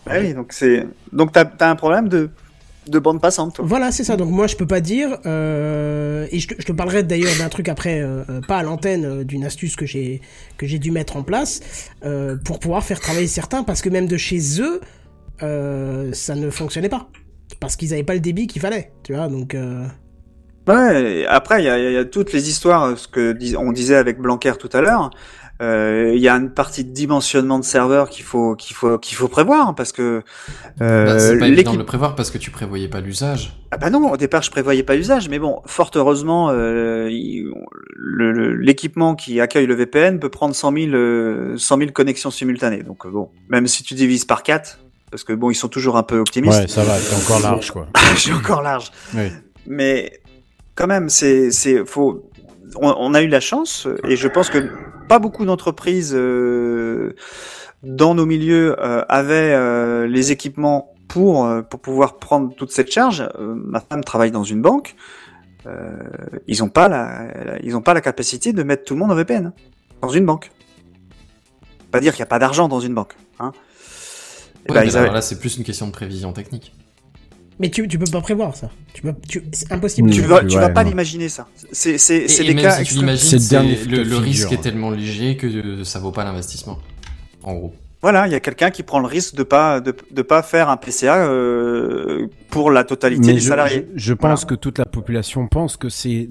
ah 0.06 0.18
oui, 0.20 0.32
donc 0.32 0.52
c'est 0.52 0.86
donc 1.12 1.32
t'as 1.32 1.44
as 1.60 1.70
un 1.70 1.76
problème 1.76 2.08
de 2.08 2.30
de 2.88 2.98
bande 2.98 3.20
passante. 3.20 3.54
Toi. 3.54 3.64
Voilà, 3.66 3.92
c'est 3.92 4.04
ça. 4.04 4.16
Donc 4.16 4.30
moi, 4.30 4.46
je 4.46 4.56
peux 4.56 4.66
pas 4.66 4.80
dire. 4.80 5.18
Euh, 5.26 6.26
et 6.30 6.38
je 6.38 6.48
te, 6.48 6.54
je 6.58 6.66
te 6.66 6.72
parlerai 6.72 7.02
d'ailleurs 7.02 7.36
d'un 7.38 7.48
truc 7.48 7.68
après, 7.68 8.00
euh, 8.00 8.40
pas 8.46 8.58
à 8.58 8.62
l'antenne, 8.62 9.04
euh, 9.04 9.24
d'une 9.24 9.44
astuce 9.44 9.76
que 9.76 9.86
j'ai 9.86 10.20
que 10.56 10.66
j'ai 10.66 10.78
dû 10.78 10.90
mettre 10.90 11.16
en 11.16 11.22
place 11.22 11.60
pour 12.44 12.58
pouvoir 12.58 12.84
faire 12.84 13.00
travailler 13.00 13.26
certains, 13.26 13.62
parce 13.62 13.82
que 13.82 13.88
même 13.88 14.06
de 14.06 14.16
chez 14.16 14.40
eux, 14.60 14.80
ça 15.40 16.34
ne 16.34 16.50
fonctionnait 16.50 16.88
pas, 16.88 17.08
parce 17.60 17.76
qu'ils 17.76 17.92
avaient 17.92 18.02
pas 18.02 18.14
le 18.14 18.20
débit 18.20 18.46
qu'il 18.46 18.60
fallait. 18.62 18.92
Tu 19.02 19.14
vois, 19.14 19.28
donc. 19.28 19.54
Euh... 20.68 21.22
Ouais. 21.22 21.26
Après, 21.26 21.60
il 21.62 21.64
y 21.66 21.68
a, 21.68 21.78
il 21.78 21.92
y 21.92 21.96
a 21.96 22.04
toutes 22.04 22.32
les 22.32 22.48
histoires, 22.48 22.96
ce 22.98 23.08
que 23.08 23.32
dis- 23.32 23.56
on 23.56 23.72
disait 23.72 23.96
avec 23.96 24.18
Blanquer 24.20 24.52
tout 24.58 24.70
à 24.72 24.80
l'heure. 24.80 25.10
Euh, 25.60 26.12
Il 26.14 26.20
y 26.20 26.28
a 26.28 26.34
une 26.36 26.50
partie 26.50 26.84
de 26.84 26.92
dimensionnement 26.92 27.58
de 27.58 27.64
serveur 27.64 28.08
qu'il 28.10 28.24
faut 28.24 28.54
qu'il 28.54 28.76
faut 28.76 28.96
qu'il 28.96 29.16
faut 29.16 29.26
prévoir 29.26 29.74
parce 29.74 29.90
que 29.90 30.22
euh, 30.80 31.04
Bah, 31.04 31.18
c'est 31.18 31.36
pas 31.36 31.48
évident 31.48 31.56
l'équipe 31.56 31.72
de 31.72 31.78
le 31.78 31.84
prévoir 31.84 32.14
parce 32.14 32.30
que 32.30 32.38
tu 32.38 32.52
prévoyais 32.52 32.86
pas 32.86 33.00
l'usage. 33.00 33.58
Ah 33.72 33.76
bah 33.76 33.90
non, 33.90 34.08
au 34.12 34.16
départ 34.16 34.42
je 34.42 34.52
prévoyais 34.52 34.84
pas 34.84 34.94
l'usage, 34.94 35.28
mais 35.28 35.40
bon, 35.40 35.60
fort 35.66 35.90
heureusement, 35.96 36.50
euh, 36.52 37.08
l'équipement 38.60 39.16
qui 39.16 39.40
accueille 39.40 39.66
le 39.66 39.74
VPN 39.74 40.20
peut 40.20 40.28
prendre 40.28 40.54
100 40.54 40.72
000, 40.72 40.86
euh, 40.94 41.58
100 41.58 41.78
000 41.78 41.90
connexions 41.90 42.30
simultanées. 42.30 42.84
Donc 42.84 43.04
euh, 43.04 43.10
bon, 43.10 43.30
même 43.48 43.66
si 43.66 43.82
tu 43.82 43.94
divises 43.94 44.24
par 44.24 44.44
4, 44.44 44.78
parce 45.10 45.24
que 45.24 45.32
bon, 45.32 45.50
ils 45.50 45.54
sont 45.56 45.68
toujours 45.68 45.96
un 45.96 46.02
peu 46.04 46.18
optimistes. 46.18 46.60
Ouais, 46.60 46.68
ça 46.68 46.84
va, 46.84 46.94
c'est 46.98 47.16
encore 47.16 47.40
large, 47.40 47.70
quoi. 47.72 47.88
je 48.14 48.20
suis 48.20 48.32
encore 48.32 48.62
large. 48.62 48.92
Oui. 49.14 49.28
Mais 49.66 50.20
quand 50.78 50.86
même, 50.86 51.08
c'est, 51.08 51.50
c'est, 51.50 51.84
faut. 51.84 52.30
On, 52.76 52.94
on 52.98 53.14
a 53.14 53.22
eu 53.22 53.28
la 53.28 53.40
chance, 53.40 53.88
et 54.06 54.14
je 54.16 54.28
pense 54.28 54.48
que 54.50 54.58
pas 55.08 55.18
beaucoup 55.18 55.44
d'entreprises 55.44 56.12
euh, 56.14 57.14
dans 57.82 58.14
nos 58.14 58.26
milieux 58.26 58.76
euh, 58.78 59.02
avaient 59.08 59.52
euh, 59.54 60.06
les 60.06 60.30
équipements 60.32 60.94
pour 61.08 61.46
euh, 61.46 61.62
pour 61.62 61.80
pouvoir 61.80 62.18
prendre 62.18 62.54
toute 62.54 62.70
cette 62.70 62.92
charge. 62.92 63.22
Euh, 63.38 63.54
ma 63.56 63.80
femme 63.80 64.04
travaille 64.04 64.30
dans 64.30 64.44
une 64.44 64.62
banque. 64.62 64.94
Euh, 65.66 65.96
ils 66.46 66.62
ont 66.62 66.68
pas 66.68 66.88
la, 66.88 67.26
la- 67.44 67.58
ils 67.62 67.74
ont 67.76 67.82
pas 67.82 67.94
la 67.94 68.00
capacité 68.00 68.52
de 68.52 68.62
mettre 68.62 68.84
tout 68.84 68.94
le 68.94 69.00
monde 69.00 69.10
en 69.10 69.14
VPN 69.16 69.52
dans 70.02 70.10
une 70.10 70.24
banque. 70.26 70.50
Pas 71.90 72.00
dire 72.00 72.12
qu'il 72.12 72.20
n'y 72.20 72.28
a 72.28 72.32
pas 72.36 72.38
d'argent 72.38 72.68
dans 72.68 72.80
une 72.80 72.94
banque. 72.94 73.14
Hein. 73.40 73.52
Eh 74.68 74.72
Ouais, 74.72 74.84
ben, 74.86 74.96
avaient- 74.96 75.10
là, 75.10 75.22
c'est 75.22 75.40
plus 75.40 75.56
une 75.56 75.64
question 75.64 75.86
de 75.86 75.92
prévision 75.92 76.32
technique. 76.32 76.74
Mais 77.60 77.70
tu, 77.70 77.88
tu 77.88 77.98
peux 77.98 78.10
pas 78.10 78.20
prévoir 78.20 78.54
ça. 78.54 78.70
Tu 78.94 79.02
c'est 79.52 79.72
impossible. 79.72 80.10
tu 80.10 80.20
vas, 80.22 80.42
Ouais, 80.42 80.46
tu 80.46 80.56
vas 80.56 80.68
pas 80.68 80.84
l'imaginer 80.84 81.28
ça. 81.28 81.48
C'est, 81.72 81.98
c'est, 81.98 82.16
Et, 82.18 82.28
c'est 82.28 82.44
et 82.44 82.48
des 82.48 82.54
même 82.54 82.64
cas 82.64 82.70
si 82.70 82.76
tu 82.76 82.82
extrêmes. 82.82 83.00
l'imagines, 83.06 83.38
C'est 83.40 83.62
le 83.88 84.02
le, 84.04 84.16
risque 84.16 84.52
est 84.52 84.60
tellement 84.60 84.90
léger 84.90 85.36
que 85.36 85.82
ça 85.84 85.98
vaut 85.98 86.12
pas 86.12 86.24
l'investissement. 86.24 86.78
En 87.42 87.54
gros. 87.54 87.74
Voilà, 88.00 88.28
il 88.28 88.32
y 88.32 88.36
a 88.36 88.40
quelqu'un 88.40 88.70
qui 88.70 88.84
prend 88.84 89.00
le 89.00 89.08
risque 89.08 89.34
de 89.34 89.42
pas 89.42 89.80
de, 89.80 89.92
de 90.12 90.22
pas 90.22 90.44
faire 90.44 90.68
un 90.68 90.76
PCA 90.76 91.16
euh, 91.26 92.28
pour 92.48 92.70
la 92.70 92.84
totalité 92.84 93.26
Mais 93.26 93.32
des 93.34 93.40
je, 93.40 93.48
salariés. 93.48 93.88
je, 93.96 94.00
je 94.10 94.14
pense 94.14 94.42
Voilà. 94.42 94.46
que 94.50 94.54
toute 94.54 94.78
la 94.78 94.84
population 94.84 95.48
pense 95.48 95.76
que 95.76 95.88
c'est 95.88 96.28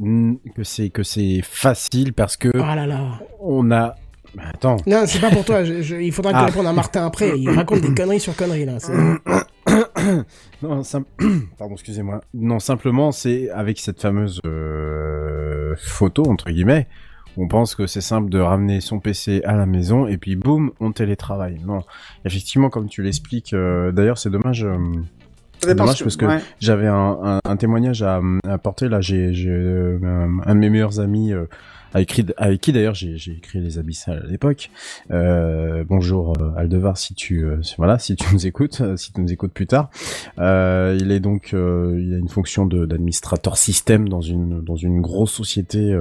que 0.55 0.63
c'est 0.63 0.89
que 0.89 1.03
c'est 1.03 1.41
facile 1.43 2.13
parce 2.13 2.37
que 2.37 2.47
Oh 2.53 2.59
là 2.59 2.85
là. 2.87 3.19
on 3.41 3.69
a. 3.71 3.95
Bah, 4.35 4.43
attends. 4.53 4.77
Non, 4.87 5.03
c'est 5.07 5.19
pas 5.19 5.29
pour 5.31 5.43
toi. 5.43 5.65
Je- 5.65 5.81
je- 5.81 5.95
il 5.97 6.11
faudra 6.13 6.31
que 6.31 6.37
tu 6.37 6.43
Ah. 6.43 6.45
répondes 6.45 6.67
à 6.67 6.73
Martin 6.73 7.05
après. 7.05 7.37
Il 7.37 7.49
raconte 7.49 7.81
des 7.81 7.93
conneries 7.93 8.19
sur 8.21 8.35
conneries 8.35 8.65
là. 8.65 8.77
Non, 10.61 10.83
sim- 10.83 11.05
pardon, 11.57 11.73
excusez-moi. 11.75 12.21
Non, 12.33 12.59
simplement, 12.59 13.11
c'est 13.11 13.49
avec 13.51 13.79
cette 13.79 14.01
fameuse 14.01 14.39
euh, 14.45 15.75
photo 15.77 16.23
entre 16.29 16.49
guillemets. 16.49 16.87
On 17.39 17.47
pense 17.47 17.75
que 17.75 17.85
c'est 17.85 18.01
simple 18.01 18.29
de 18.29 18.39
ramener 18.39 18.81
son 18.81 18.99
PC 18.99 19.41
à 19.45 19.55
la 19.55 19.67
maison 19.67 20.07
et 20.07 20.17
puis 20.17 20.35
boum, 20.35 20.71
on 20.79 20.91
télétravaille. 20.91 21.59
Non, 21.65 21.83
effectivement, 22.25 22.69
comme 22.69 22.89
tu 22.89 23.03
l'expliques. 23.03 23.53
euh, 23.53 23.91
D'ailleurs, 23.91 24.17
c'est 24.17 24.31
dommage. 24.31 24.63
euh, 24.63 24.77
dommage 25.75 25.97
ce 25.97 26.03
parce 26.03 26.17
que 26.17 26.25
ouais. 26.25 26.39
J'avais 26.59 26.87
un, 26.87 27.17
un, 27.23 27.39
un 27.45 27.55
témoignage 27.57 28.01
à, 28.01 28.21
à 28.47 28.53
apporter 28.53 28.89
là. 28.89 29.01
J'ai 29.01 29.27
un 29.27 30.55
de 30.55 30.59
mes 30.59 30.69
meilleurs 30.71 30.99
amis 30.99 31.31
avec 32.37 32.61
qui 32.61 32.71
d'ailleurs 32.71 32.93
j'ai 32.93 33.17
j'ai 33.17 33.31
écrit 33.33 33.59
les 33.59 33.79
abyssales 33.79 34.23
à 34.25 34.29
l'époque. 34.29 34.69
Euh, 35.11 35.83
bonjour 35.87 36.33
euh, 36.39 36.51
Aldevar, 36.55 36.97
si 36.97 37.13
tu 37.15 37.43
euh, 37.45 37.59
voilà 37.77 37.97
si 37.99 38.15
tu 38.15 38.25
nous 38.33 38.45
écoutes, 38.45 38.81
si 38.97 39.11
tu 39.11 39.21
nous 39.21 39.31
écoutes 39.31 39.51
plus 39.53 39.67
tard. 39.67 39.89
Euh, 40.39 40.97
il 40.99 41.11
est 41.11 41.19
donc 41.19 41.49
il 41.53 42.13
a 42.13 42.17
une 42.17 42.29
fonction 42.29 42.65
de- 42.65 42.85
d'administrateur 42.85 43.57
système 43.57 44.09
dans 44.09 44.21
une 44.21 44.61
dans 44.61 44.75
une 44.75 45.01
grosse 45.01 45.31
société 45.31 45.91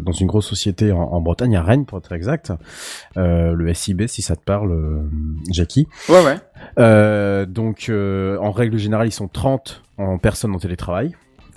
dans 0.00 0.12
une 0.12 0.26
grosse 0.26 0.46
société 0.46 0.92
en, 0.92 1.00
en 1.00 1.20
Bretagne 1.20 1.56
à 1.56 1.62
Rennes 1.62 1.86
pour 1.86 1.98
être 1.98 2.12
exact. 2.12 2.52
Le 3.16 3.74
SIB 3.74 4.06
si 4.06 4.22
ça 4.22 4.36
te 4.36 4.42
parle, 4.44 5.06
Jackie. 5.50 5.86
ouais, 6.08 6.22
ouais. 6.24 7.46
Donc, 7.46 7.90
en 7.90 8.50
règle 8.50 8.76
générale, 8.78 9.08
ils 9.08 9.12
sont 9.12 9.28
30 9.28 9.82
en 9.98 10.18
personnes 10.18 10.54
en 10.54 10.58
télétravail. 10.58 11.14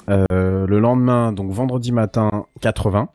Euh, 0.09 0.67
le 0.67 0.79
lendemain, 0.79 1.31
donc 1.31 1.51
vendredi 1.51 1.91
matin, 1.91 2.45
80. 2.61 3.09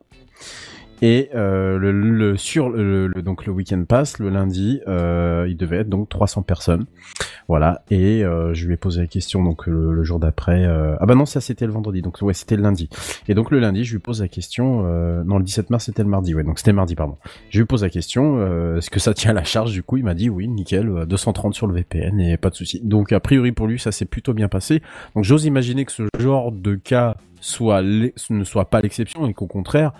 Et 1.01 1.31
euh, 1.35 1.79
le, 1.79 1.93
le 1.93 2.37
sur 2.37 2.71
le, 2.71 3.07
le- 3.07 3.23
donc 3.23 3.47
le 3.47 3.53
week-end 3.53 3.85
passe 3.87 4.19
le 4.19 4.31
lundi, 4.31 4.81
euh, 4.89 5.47
il 5.49 5.57
devait 5.57 5.79
être 5.79 5.89
donc 5.89 6.09
300 6.09 6.43
personnes, 6.43 6.87
voilà. 7.47 7.83
Et 7.91 8.25
euh, 8.25 8.53
je 8.53 8.67
lui 8.67 8.75
ai 8.75 8.77
posé 8.77 9.01
la 9.03 9.07
question 9.07 9.45
donc 9.45 9.67
le, 9.69 9.93
le 9.93 10.03
jour 10.03 10.19
d'après. 10.19 10.65
euh, 10.65 10.97
Ah 11.01 11.07
bah 11.07 11.15
non, 11.15 11.25
ça 11.25 11.41
c'était 11.41 11.67
le 11.67 11.73
vendredi, 11.73 12.03
donc 12.03 12.19
ouais 12.21 12.35
c'était 12.35 12.57
le 12.57 12.63
lundi. 12.63 12.89
Et 13.29 13.35
donc 13.35 13.53
le 13.53 13.61
lundi, 13.61 13.85
je 13.85 13.93
lui 13.93 14.01
pose 14.01 14.21
la 14.23 14.29
question. 14.29 14.83
Euh, 14.87 15.23
non, 15.25 15.39
le 15.39 15.45
17 15.45 15.71
mars 15.71 15.85
c'était 15.85 16.03
le 16.03 16.09
mardi, 16.09 16.35
ouais. 16.35 16.43
Donc 16.43 16.59
c'était 16.59 16.73
mardi, 16.73 16.97
pardon. 16.97 17.17
Je 17.51 17.61
lui 17.61 17.67
pose 17.67 17.83
la 17.85 17.91
question, 17.91 18.39
euh, 18.39 18.79
est-ce 18.79 18.91
que 18.91 18.99
ça 18.99 19.15
tient 19.15 19.31
à 19.31 19.35
la 19.35 19.45
charge 19.45 19.71
Du 19.73 19.85
coup, 19.85 19.99
il 19.99 20.05
m'a 20.05 20.15
dit 20.15 20.29
oui, 20.29 20.49
nickel, 20.49 20.89
euh, 20.89 21.07
230 21.07 21.55
sur 21.55 21.69
le 21.69 21.75
VPN 21.75 22.19
et 22.21 22.37
pas 22.39 22.51
de 22.51 22.57
souci. 22.57 22.81
Donc 22.83 23.13
a 23.13 23.21
priori 23.21 23.53
pour 23.53 23.69
lui, 23.69 23.79
ça 23.79 23.93
s'est 23.93 24.05
plutôt 24.05 24.35
bien 24.35 24.49
passé. 24.49 24.83
Donc 25.15 25.23
j'ose 25.23 25.45
imaginer 25.45 25.85
que 25.85 25.93
ce 25.93 26.03
genre 26.19 26.51
de 26.51 26.75
cas 26.75 27.17
soit 27.41 27.83
ne 27.83 28.43
soit 28.45 28.65
pas 28.69 28.81
l'exception 28.81 29.29
et 29.29 29.33
qu'au 29.35 29.47
contraire, 29.47 29.93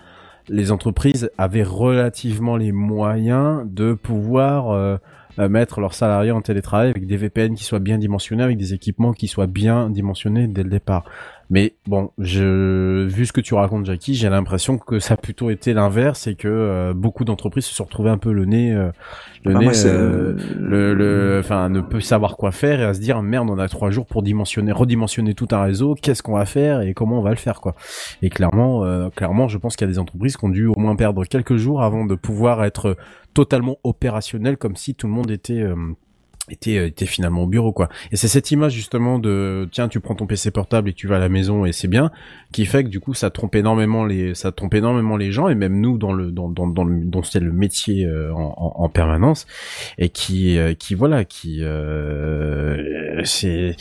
les 0.49 0.71
entreprises 0.71 1.29
avaient 1.37 1.63
relativement 1.63 2.57
les 2.57 2.71
moyens 2.71 3.63
de 3.65 3.93
pouvoir 3.93 4.71
euh, 4.71 4.97
euh, 5.39 5.47
mettre 5.47 5.79
leurs 5.79 5.93
salariés 5.93 6.31
en 6.31 6.41
télétravail 6.41 6.89
avec 6.89 7.05
des 7.05 7.17
VPN 7.17 7.55
qui 7.55 7.63
soient 7.63 7.79
bien 7.79 7.97
dimensionnés, 7.97 8.43
avec 8.43 8.57
des 8.57 8.73
équipements 8.73 9.13
qui 9.13 9.27
soient 9.27 9.47
bien 9.47 9.89
dimensionnés 9.89 10.47
dès 10.47 10.63
le 10.63 10.69
départ. 10.69 11.05
Mais 11.51 11.73
bon, 11.87 12.11
je, 12.19 13.05
vu 13.07 13.25
ce 13.25 13.33
que 13.33 13.41
tu 13.41 13.55
racontes, 13.55 13.85
Jackie, 13.85 14.13
j'ai 14.13 14.29
l'impression 14.29 14.77
que 14.77 14.99
ça 14.99 15.15
a 15.15 15.17
plutôt 15.17 15.49
été 15.49 15.73
l'inverse 15.73 16.27
et 16.27 16.35
que 16.35 16.47
euh, 16.47 16.93
beaucoup 16.93 17.25
d'entreprises 17.25 17.65
se 17.65 17.73
sont 17.73 17.85
retrouvées 17.85 18.11
un 18.11 18.19
peu 18.19 18.31
le 18.31 18.45
nez, 18.45 18.71
euh, 18.71 18.91
le 19.45 19.53
Bah, 19.53 19.59
nez, 19.59 19.85
euh, 19.85 20.35
le, 20.59 20.93
le, 20.93 21.39
enfin, 21.39 21.69
ne 21.69 21.81
peut 21.81 22.01
savoir 22.01 22.37
quoi 22.37 22.51
faire 22.51 22.81
et 22.81 22.83
à 22.83 22.93
se 22.93 22.99
dire 22.99 23.21
merde, 23.23 23.49
on 23.49 23.57
a 23.57 23.67
trois 23.67 23.89
jours 23.89 24.05
pour 24.05 24.21
dimensionner, 24.21 24.71
redimensionner 24.71 25.33
tout 25.33 25.47
un 25.51 25.63
réseau. 25.63 25.95
Qu'est-ce 25.99 26.21
qu'on 26.21 26.35
va 26.37 26.45
faire 26.45 26.81
et 26.81 26.93
comment 26.93 27.17
on 27.17 27.23
va 27.23 27.31
le 27.31 27.35
faire, 27.37 27.61
quoi. 27.61 27.75
Et 28.21 28.29
clairement, 28.29 28.83
euh, 28.83 29.09
clairement, 29.09 29.47
je 29.47 29.57
pense 29.57 29.75
qu'il 29.75 29.87
y 29.87 29.89
a 29.89 29.93
des 29.93 29.99
entreprises 29.99 30.37
qui 30.37 30.45
ont 30.45 30.49
dû 30.49 30.67
au 30.67 30.77
moins 30.77 30.95
perdre 30.95 31.25
quelques 31.25 31.55
jours 31.55 31.81
avant 31.81 32.05
de 32.05 32.13
pouvoir 32.13 32.63
être 32.63 32.95
totalement 33.33 33.77
opérationnel, 33.83 34.57
comme 34.57 34.75
si 34.75 34.93
tout 34.93 35.07
le 35.07 35.13
monde 35.13 35.31
était 35.31 35.61
euh, 35.61 35.75
était, 36.49 36.87
était 36.87 37.05
finalement 37.05 37.43
au 37.43 37.47
bureau 37.47 37.71
quoi. 37.71 37.89
Et 38.11 38.15
c'est 38.15 38.27
cette 38.27 38.51
image 38.51 38.73
justement 38.73 39.19
de 39.19 39.67
tiens 39.71 39.87
tu 39.87 39.99
prends 39.99 40.15
ton 40.15 40.27
PC 40.27 40.51
portable 40.51 40.89
et 40.89 40.93
tu 40.93 41.07
vas 41.07 41.17
à 41.17 41.19
la 41.19 41.29
maison 41.29 41.65
et 41.65 41.71
c'est 41.71 41.87
bien 41.87 42.11
qui 42.51 42.65
fait 42.65 42.83
que 42.83 42.89
du 42.89 42.99
coup 42.99 43.13
ça 43.13 43.29
trompe 43.29 43.55
énormément 43.55 44.05
les 44.05 44.33
ça 44.35 44.51
trompe 44.51 44.73
énormément 44.73 45.17
les 45.17 45.31
gens 45.31 45.49
et 45.49 45.55
même 45.55 45.79
nous 45.79 45.97
dans 45.97 46.13
le 46.13 46.31
dans 46.31 46.49
dans 46.49 46.67
dans 46.67 46.83
le 46.83 47.03
dont 47.05 47.21
c'est 47.23 47.39
le 47.39 47.51
métier 47.51 48.05
euh, 48.05 48.33
en, 48.33 48.53
en, 48.57 48.83
en 48.83 48.89
permanence 48.89 49.45
et 49.97 50.09
qui 50.09 50.57
euh, 50.57 50.73
qui 50.73 50.95
voilà 50.95 51.25
qui 51.25 51.59
euh, 51.63 53.21
c'est 53.23 53.75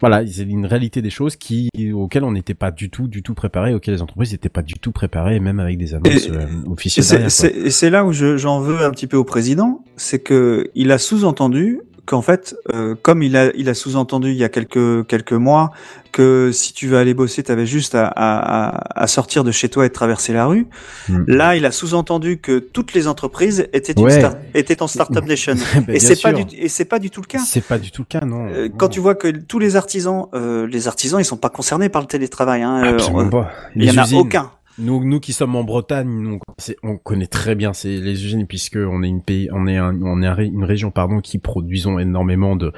voilà 0.00 0.26
c'est 0.26 0.42
une 0.44 0.66
réalité 0.66 1.02
des 1.02 1.10
choses 1.10 1.36
qui 1.36 1.68
auxquelles 1.94 2.24
on 2.24 2.32
n'était 2.32 2.54
pas 2.54 2.70
du 2.70 2.90
tout 2.90 3.08
du 3.08 3.22
tout 3.22 3.34
préparé 3.34 3.74
auxquelles 3.74 3.94
les 3.94 4.02
entreprises 4.02 4.32
n'étaient 4.32 4.48
pas 4.48 4.62
du 4.62 4.74
tout 4.74 4.92
préparées 4.92 5.40
même 5.40 5.60
avec 5.60 5.78
des 5.78 5.94
annonces 5.94 6.26
Et- 6.26 6.30
euh, 6.30 6.46
officielles 6.70 7.26
et 7.26 7.70
c'est 7.70 7.90
là 7.90 8.04
où 8.04 8.12
je- 8.12 8.36
j'en 8.36 8.60
veux 8.60 8.84
un 8.84 8.90
petit 8.90 9.06
peu 9.06 9.16
au 9.16 9.24
président, 9.24 9.84
c'est 9.96 10.18
que 10.18 10.70
il 10.74 10.90
a 10.92 10.98
sous-entendu 10.98 11.80
qu'en 12.06 12.22
fait, 12.22 12.56
euh, 12.72 12.94
comme 13.02 13.22
il 13.22 13.36
a, 13.36 13.50
il 13.56 13.68
a 13.68 13.74
sous-entendu 13.74 14.30
il 14.30 14.36
y 14.36 14.44
a 14.44 14.48
quelques 14.48 15.06
quelques 15.06 15.32
mois 15.32 15.70
que 16.12 16.50
si 16.52 16.72
tu 16.72 16.86
veux 16.88 16.96
aller 16.96 17.12
bosser, 17.12 17.42
tu 17.42 17.52
avais 17.52 17.66
juste 17.66 17.94
à, 17.94 18.06
à, 18.06 19.02
à- 19.02 19.06
sortir 19.06 19.44
de 19.44 19.50
chez 19.50 19.68
toi 19.68 19.84
et 19.84 19.88
de 19.88 19.92
traverser 19.92 20.32
la 20.32 20.46
rue. 20.46 20.66
Mm. 21.10 21.24
Là, 21.26 21.56
il 21.56 21.66
a 21.66 21.70
sous-entendu 21.72 22.38
que 22.38 22.58
toutes 22.58 22.94
les 22.94 23.06
entreprises 23.06 23.68
étaient, 23.74 23.98
Ouais. 24.00 24.22
étaient 24.54 24.80
en 24.82 24.86
startup 24.86 25.24
nation. 25.26 25.54
Ben, 25.86 25.94
et 25.94 26.00
c'est 26.00 26.20
pas 26.22 26.32
du 26.32 26.44
et 26.56 26.68
c'est 26.68 26.86
pas 26.86 26.98
du 26.98 27.10
tout 27.10 27.20
le 27.20 27.26
cas. 27.26 27.40
C'est 27.44 27.60
pas 27.64 27.78
du 27.78 27.90
tout 27.90 28.02
le 28.08 28.18
cas, 28.18 28.24
non. 28.24 28.46
Euh, 28.48 28.68
Non. 28.68 28.74
quand 28.78 28.88
tu 28.88 29.00
vois 29.00 29.14
que 29.14 29.28
tous 29.28 29.58
les 29.58 29.76
artisans, 29.76 30.26
euh, 30.32 30.66
les 30.66 30.88
artisans, 30.88 31.20
ils 31.20 31.24
sont 31.24 31.36
pas 31.36 31.50
concernés 31.50 31.88
par 31.90 32.00
le 32.00 32.08
télétravail. 32.08 32.62
Hein, 32.62 32.82
euh, 32.84 32.92
Absolument 32.94 33.22
on- 33.24 33.30
pas. 33.30 33.50
Il 33.74 33.84
y 33.84 33.90
en 33.90 33.98
a 34.02 34.04
usines, 34.06 34.18
aucun. 34.20 34.50
Nous, 34.78 35.02
nous 35.04 35.20
qui 35.20 35.32
sommes 35.32 35.56
en 35.56 35.64
Bretagne, 35.64 36.08
nous, 36.08 36.38
on 36.82 36.96
connaît 36.98 37.26
très 37.26 37.54
bien 37.54 37.72
ces, 37.72 37.98
les 37.98 38.24
usines 38.24 38.46
puisque 38.46 38.76
on 38.76 39.02
est 39.02 39.08
une 39.08 39.22
pays, 39.22 39.48
on 39.52 39.66
est 39.66 39.78
un, 39.78 40.00
on 40.02 40.22
est 40.22 40.26
un 40.26 40.36
une 40.36 40.64
région 40.64 40.90
pardon 40.90 41.20
qui 41.20 41.38
produisons 41.38 41.98
énormément 41.98 42.56
de, 42.56 42.72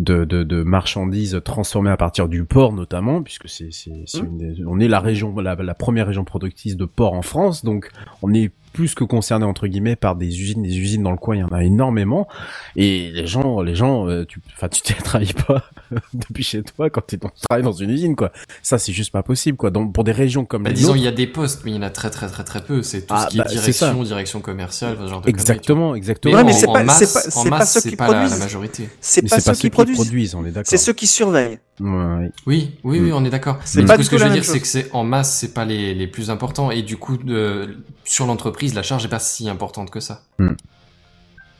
de, 0.00 0.24
de, 0.24 0.42
de 0.42 0.62
marchandises 0.64 1.40
transformées 1.44 1.90
à 1.90 1.96
partir 1.96 2.28
du 2.28 2.44
porc 2.44 2.72
notamment 2.72 3.22
puisque 3.22 3.48
c'est, 3.48 3.68
c'est, 3.70 3.92
c'est 4.06 4.18
une 4.18 4.38
des- 4.38 4.64
on 4.66 4.80
est 4.80 4.88
la 4.88 4.98
région, 5.00 5.34
la, 5.38 5.54
la 5.54 5.74
première 5.74 6.08
région 6.08 6.24
productrice 6.24 6.76
de 6.76 6.84
porc 6.84 7.12
en 7.14 7.22
France, 7.22 7.64
donc 7.64 7.90
on 8.22 8.34
est 8.34 8.50
plus 8.76 8.94
que 8.94 9.04
concerné 9.04 9.44
entre 9.46 9.66
guillemets 9.66 9.96
par 9.96 10.16
des 10.16 10.26
usines, 10.40 10.62
des 10.62 10.78
usines 10.78 11.02
dans 11.02 11.10
le 11.10 11.16
coin, 11.16 11.34
il 11.34 11.40
y 11.40 11.42
en 11.44 11.48
a 11.48 11.64
énormément. 11.64 12.28
Et 12.76 13.10
les 13.10 13.26
gens, 13.26 13.62
les 13.62 13.74
gens, 13.74 14.06
euh, 14.06 14.24
tu, 14.26 14.40
enfin, 14.54 14.68
tu 14.68 14.82
ne 14.92 15.02
travailles 15.02 15.32
pas 15.32 15.64
depuis 16.14 16.44
chez 16.44 16.62
toi 16.62 16.90
quand 16.90 17.00
tu 17.06 17.18
travailles 17.18 17.64
dans 17.64 17.72
une 17.72 17.90
usine, 17.90 18.14
quoi. 18.14 18.32
Ça, 18.62 18.78
c'est 18.78 18.92
juste 18.92 19.10
pas 19.12 19.22
possible, 19.22 19.56
quoi. 19.56 19.70
Donc, 19.70 19.92
pour 19.94 20.04
des 20.04 20.12
régions 20.12 20.44
comme 20.44 20.64
Bah, 20.64 20.68
les 20.70 20.76
disons, 20.76 20.94
il 20.94 21.02
y 21.02 21.08
a 21.08 21.12
des 21.12 21.26
postes, 21.26 21.62
mais 21.64 21.70
il 21.72 21.76
y 21.76 21.78
en 21.78 21.82
a 21.82 21.90
très 21.90 22.10
très 22.10 22.26
très 22.28 22.44
très 22.44 22.62
peu. 22.62 22.82
C'est 22.82 23.00
tout 23.06 23.14
Ah, 23.16 23.22
ce 23.24 23.28
qui 23.30 23.38
bah, 23.38 23.44
est 23.46 23.56
c'est 23.56 23.72
ça. 23.72 23.86
direction, 23.86 24.02
direction 24.04 24.40
commerciale, 24.40 24.96
ce 25.00 25.08
genre 25.08 25.22
de 25.22 25.28
exactement, 25.30 25.94
exactement. 25.94 26.32
vois. 26.34 26.40
Ouais, 26.42 26.46
mais 26.46 26.54
en- 26.54 26.58
c'est 26.58 26.66
pas- 26.66 26.84
masse- 26.84 26.98
c'est 26.98 27.12
pas- 27.12 27.30
c'est 27.30 27.50
pas 27.50 27.66
ceux 27.66 27.90
qui 27.90 27.96
pas 27.96 28.08
la- 28.08 28.12
la 28.12 28.18
produisent. 28.26 28.38
majorité. 28.40 28.88
C'est 29.00 29.22
Mais 29.22 29.28
pas 29.30 29.40
ceux 29.40 29.54
qui 29.54 29.70
produisent, 29.70 29.96
produisent, 29.96 30.34
on 30.34 30.44
est 30.44 30.50
d'accord. 30.50 30.68
c'est 30.68 30.76
ceux 30.76 30.92
qui 30.92 31.06
surveillent. 31.06 31.58
Ouais, 31.80 31.88
ouais. 31.90 32.30
Oui, 32.46 32.70
oui, 32.84 33.00
Mm. 33.00 33.04
oui, 33.04 33.12
on 33.14 33.24
est 33.24 33.30
d'accord. 33.30 33.58
C'est 33.64 33.80
Mais 33.80 33.86
pas 33.86 34.02
ce 34.02 34.08
que 34.10 34.16
je 34.18 34.22
la 34.24 34.28
veux 34.28 34.34
dire, 34.34 34.44
c'est 34.44 34.60
que 34.60 34.66
c'est 34.66 34.88
en 34.92 35.04
masse, 35.04 35.34
c'est 35.38 35.52
pas 35.54 35.64
les, 35.64 35.94
les 35.94 36.06
plus 36.06 36.30
importants, 36.30 36.70
et 36.70 36.82
du 36.82 36.96
coup, 36.96 37.16
sur 38.06 38.26
l'entreprise, 38.26 38.74
la 38.74 38.82
charge 38.82 39.04
est 39.04 39.08
pas 39.08 39.18
si 39.18 39.48
importante 39.48 39.90
que 39.90 40.00
ça. 40.00 40.22
Mm. 40.38 40.52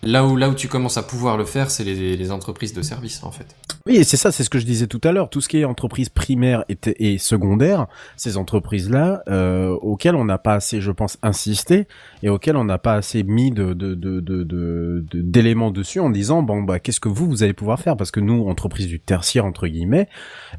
Là 0.03 0.25
où, 0.25 0.37
là 0.37 0.49
où 0.49 0.55
tu 0.55 0.69
commences 0.69 0.99
à 0.99 1.03
pouvoir 1.03 1.37
le 1.37 1.45
faire, 1.45 1.71
c'est 1.71 1.85
les, 1.85 2.17
les 2.17 2.31
entreprises 2.31 2.73
de 2.73 2.83
services, 2.83 3.25
en 3.25 3.33
fait. 3.33 3.57
Oui, 3.87 3.97
et 3.97 4.05
c'est 4.05 4.17
ça, 4.17 4.33
c'est 4.33 4.45
ce 4.45 4.51
que 4.51 4.59
je 4.59 4.67
disais 4.67 4.87
tout 4.87 5.01
à 5.05 5.13
l'heure. 5.13 5.31
Tout 5.31 5.41
ce 5.41 5.49
qui 5.49 5.59
est 5.59 5.65
entreprise 5.65 6.09
primaire 6.09 6.65
et, 6.69 6.79
et 6.99 7.19
secondaire, 7.19 7.87
ces 8.17 8.37
entreprises-là, 8.37 9.23
euh, 9.29 9.71
auxquelles 9.71 10.17
on 10.17 10.25
n'a 10.25 10.39
pas 10.39 10.55
assez, 10.55 10.81
je 10.81 10.91
pense, 10.91 11.19
insisté 11.23 11.87
et 12.23 12.29
auxquelles 12.29 12.57
on 12.57 12.65
n'a 12.65 12.79
pas 12.79 12.95
assez 12.95 13.23
mis 13.23 13.51
de 13.53 13.75
de 13.75 13.95
de 13.95 14.21
de 14.21 15.05
d'éléments 15.13 15.71
dessus 15.71 16.01
en 16.01 16.11
disant 16.11 16.43
bon 16.43 16.63
bah 16.63 16.81
qu'est-ce 16.81 17.01
que 17.01 17.09
vous 17.09 17.29
vous 17.29 17.43
allez 17.43 17.53
pouvoir 17.53 17.79
faire? 17.79 17.97
Parce 17.97 18.11
que 18.11 18.21
nous, 18.21 18.49
entreprises 18.49 18.89
du 18.89 18.99
tertiaire 18.99 19.45
entre 19.45 19.69
guillemets, 19.69 20.09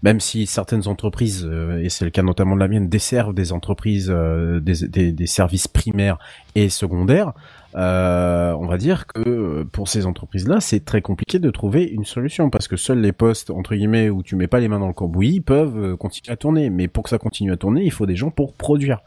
même 0.03 0.19
si 0.21 0.47
certaines 0.47 0.87
entreprises 0.87 1.45
euh, 1.49 1.81
et 1.83 1.89
c'est 1.89 2.05
le 2.05 2.11
cas 2.11 2.23
notamment 2.23 2.55
de 2.55 2.61
la 2.61 2.67
mienne 2.69 2.87
desservent 2.87 3.33
des 3.33 3.51
entreprises 3.51 4.09
euh, 4.09 4.59
des, 4.61 4.87
des 4.87 5.11
des 5.11 5.27
services 5.27 5.67
primaires 5.67 6.17
et 6.55 6.69
secondaires. 6.69 7.33
Euh, 7.77 8.53
on 8.53 8.65
va 8.65 8.77
dire 8.77 9.05
que 9.05 9.19
euh, 9.19 9.63
pour 9.71 9.87
ces 9.87 10.07
entreprises-là, 10.07 10.59
c'est 10.59 10.83
très 10.83 11.01
compliqué 11.01 11.37
de 11.37 11.51
trouver 11.51 11.83
une 11.83 12.05
solution 12.05 12.49
parce 12.49 12.67
que 12.67 12.75
seuls 12.75 12.99
les 12.99 13.11
postes 13.11 13.51
entre 13.51 13.75
guillemets 13.75 14.09
où 14.09 14.23
tu 14.23 14.35
mets 14.35 14.47
pas 14.47 14.59
les 14.59 14.67
mains 14.67 14.79
dans 14.79 14.87
le 14.87 14.93
cambouis 14.93 15.41
peuvent 15.41 15.77
euh, 15.77 15.95
continuer 15.95 16.33
à 16.33 16.37
tourner. 16.37 16.71
Mais 16.71 16.87
pour 16.87 17.03
que 17.03 17.09
ça 17.11 17.19
continue 17.19 17.51
à 17.51 17.57
tourner, 17.57 17.83
il 17.83 17.91
faut 17.91 18.07
des 18.07 18.15
gens 18.15 18.31
pour 18.31 18.53
produire. 18.53 19.01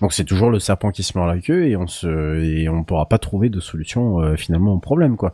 Donc 0.00 0.12
c'est 0.12 0.24
toujours 0.24 0.50
le 0.50 0.58
serpent 0.58 0.90
qui 0.90 1.02
se 1.02 1.16
mord 1.16 1.26
la 1.26 1.38
queue 1.38 1.66
et 1.66 1.76
on 1.76 1.86
se 1.86 2.40
et 2.42 2.68
on 2.68 2.82
pourra 2.84 3.08
pas 3.08 3.18
trouver 3.18 3.48
de 3.48 3.60
solution 3.60 4.20
euh, 4.20 4.36
finalement 4.36 4.74
au 4.74 4.78
problème 4.78 5.16
quoi. 5.16 5.32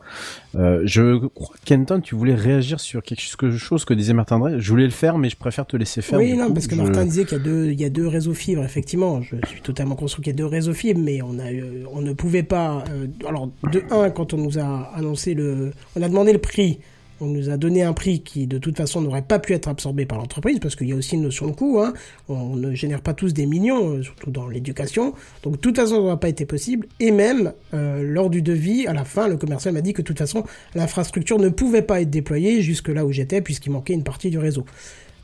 Euh, 0.55 0.81
je 0.85 1.25
crois 1.27 1.55
Kenton, 1.65 1.99
tu 2.01 2.15
voulais 2.15 2.35
réagir 2.35 2.79
sur 2.79 3.01
quelque 3.03 3.21
chose 3.57 3.85
que, 3.85 3.93
disait 3.93 4.13
Martin 4.13 4.39
Drey. 4.39 4.55
Je 4.59 4.69
voulais 4.69 4.85
le 4.85 4.89
faire, 4.91 5.17
mais 5.17 5.29
je 5.29 5.35
préfère 5.37 5.65
te 5.65 5.77
laisser 5.77 6.01
faire. 6.01 6.19
Oui, 6.19 6.33
non, 6.33 6.47
coup. 6.47 6.53
parce 6.53 6.67
que 6.67 6.75
Je- 6.75 6.81
Martin 6.81 7.05
disait 7.05 7.25
qu'il 7.25 7.37
y 7.37 7.41
a 7.41 7.43
deux, 7.43 7.65
il 7.71 7.79
y 7.79 7.85
a 7.85 7.89
deux 7.89 8.07
réseaux 8.07 8.33
fibres, 8.33 8.63
effectivement. 8.63 9.21
Je 9.21 9.35
suis 9.47 9.61
totalement 9.61 9.95
construit 9.95 10.23
qu'il 10.23 10.33
y 10.33 10.35
a 10.35 10.37
deux 10.37 10.45
réseaux 10.45 10.73
fibres, 10.73 11.01
mais 11.03 11.21
on 11.21 11.39
a, 11.39 11.51
euh, 11.51 11.83
on 11.91 12.01
ne 12.01 12.13
pouvait 12.13 12.43
pas, 12.43 12.83
alors, 13.27 13.49
de 13.71 13.83
un, 13.91 14.09
quand 14.09 14.33
on 14.33 14.37
nous 14.37 14.59
a 14.59 14.91
annoncé 14.95 15.33
le, 15.33 15.71
on 15.95 16.01
a 16.01 16.09
demandé 16.09 16.33
le 16.33 16.39
prix, 16.39 16.79
on 17.21 17.27
nous 17.27 17.49
a 17.49 17.57
donné 17.57 17.83
un 17.83 17.93
prix 17.93 18.21
qui, 18.21 18.47
de 18.47 18.57
toute 18.57 18.75
façon, 18.75 18.99
n'aurait 19.01 19.21
pas 19.21 19.39
pu 19.39 19.53
être 19.53 19.67
absorbé 19.67 20.05
par 20.05 20.17
l'entreprise, 20.17 20.59
parce 20.59 20.75
qu'il 20.75 20.89
y 20.89 20.91
a 20.91 20.95
aussi 20.95 21.15
une 21.15 21.21
notion 21.21 21.47
de 21.47 21.51
coût, 21.51 21.79
hein. 21.79 21.93
On 22.27 22.55
ne 22.55 22.73
génère 22.73 23.01
pas 23.01 23.13
tous 23.13 23.33
des 23.33 23.45
millions, 23.45 23.91
euh, 23.91 24.03
surtout 24.03 24.31
dans 24.31 24.47
l'éducation. 24.47 25.13
Donc, 25.43 25.53
de 25.53 25.59
toute 25.59 25.75
façon, 25.75 25.95
ça 25.95 26.01
n'aurait 26.01 26.19
pas 26.19 26.29
été 26.29 26.45
possible. 26.45 26.87
Et 26.99 27.11
même, 27.11 27.53
euh, 27.73 28.03
lors 28.03 28.29
du 28.29 28.41
devis, 28.41 28.87
à 28.87 28.93
la 28.93 29.05
fin, 29.05 29.27
le 29.27 29.37
commercial 29.37 29.73
m'a 29.73 29.81
dit 29.81 29.93
que, 29.93 30.01
de 30.01 30.07
toute 30.07 30.17
façon, 30.17 30.43
l'infrastructure 30.75 31.37
ne 31.37 31.49
pouvait 31.49 31.83
pas 31.83 32.01
être 32.01 32.09
déployée 32.09 32.61
jusque 32.61 32.89
là 32.89 33.05
où 33.05 33.11
j'étais, 33.11 33.41
puisqu'il 33.41 33.71
manquait 33.71 33.93
une 33.93 34.03
partie 34.03 34.29
du 34.29 34.39
réseau. 34.39 34.65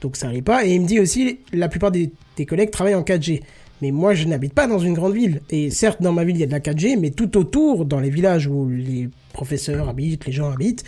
Donc 0.01 0.15
ça 0.15 0.29
allait 0.29 0.43
pas. 0.43 0.65
Et 0.65 0.75
il 0.75 0.81
me 0.81 0.87
dit 0.87 0.99
aussi, 0.99 1.39
la 1.51 1.69
plupart 1.69 1.91
des, 1.91 2.11
des 2.35 2.45
collègues 2.45 2.69
travaillent 2.69 2.95
en 2.95 3.01
4G. 3.01 3.41
Mais 3.81 3.91
moi, 3.91 4.13
je 4.13 4.25
n'habite 4.25 4.53
pas 4.53 4.67
dans 4.67 4.79
une 4.79 4.93
grande 4.93 5.13
ville. 5.13 5.41
Et 5.49 5.69
certes, 5.69 6.01
dans 6.01 6.13
ma 6.13 6.23
ville, 6.23 6.35
il 6.35 6.39
y 6.39 6.43
a 6.43 6.47
de 6.47 6.51
la 6.51 6.59
4G, 6.59 6.99
mais 6.99 7.11
tout 7.11 7.37
autour, 7.37 7.85
dans 7.85 7.99
les 7.99 8.09
villages 8.09 8.47
où 8.47 8.67
les 8.69 9.09
professeurs 9.33 9.87
habitent, 9.87 10.25
les 10.25 10.31
gens 10.31 10.51
habitent, 10.51 10.83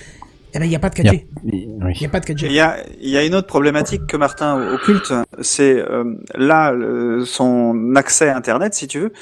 eh 0.54 0.60
ben, 0.60 0.66
il 0.66 0.70
n'y 0.70 0.76
a 0.76 0.80
pas 0.80 0.90
de 0.90 0.96
Il 1.00 1.06
y 1.06 1.10
a- 1.10 1.12
4G. 1.14 1.26
oui. 1.44 1.68
Il 1.96 2.00
n'y 2.02 2.06
a 2.06 2.10
pas 2.10 2.20
de 2.20 2.26
4G. 2.26 2.46
Il 2.48 2.52
y 2.54 2.60
a, 2.60 2.78
il 3.02 3.10
y 3.10 3.18
a 3.18 3.24
une 3.26 3.36
autre 3.36 3.48
problématique 3.48 4.06
que 4.08 4.18
Martin 4.18 4.74
occulte, 4.74 5.14
c'est 5.42 5.78
euh, 5.80 6.16
là 6.36 6.72
le- 6.72 7.26
son 7.26 7.96
accès 7.96 8.30
à 8.30 8.36
Internet, 8.38 8.74
si 8.74 8.88
tu 8.88 9.00
veux. 9.00 9.14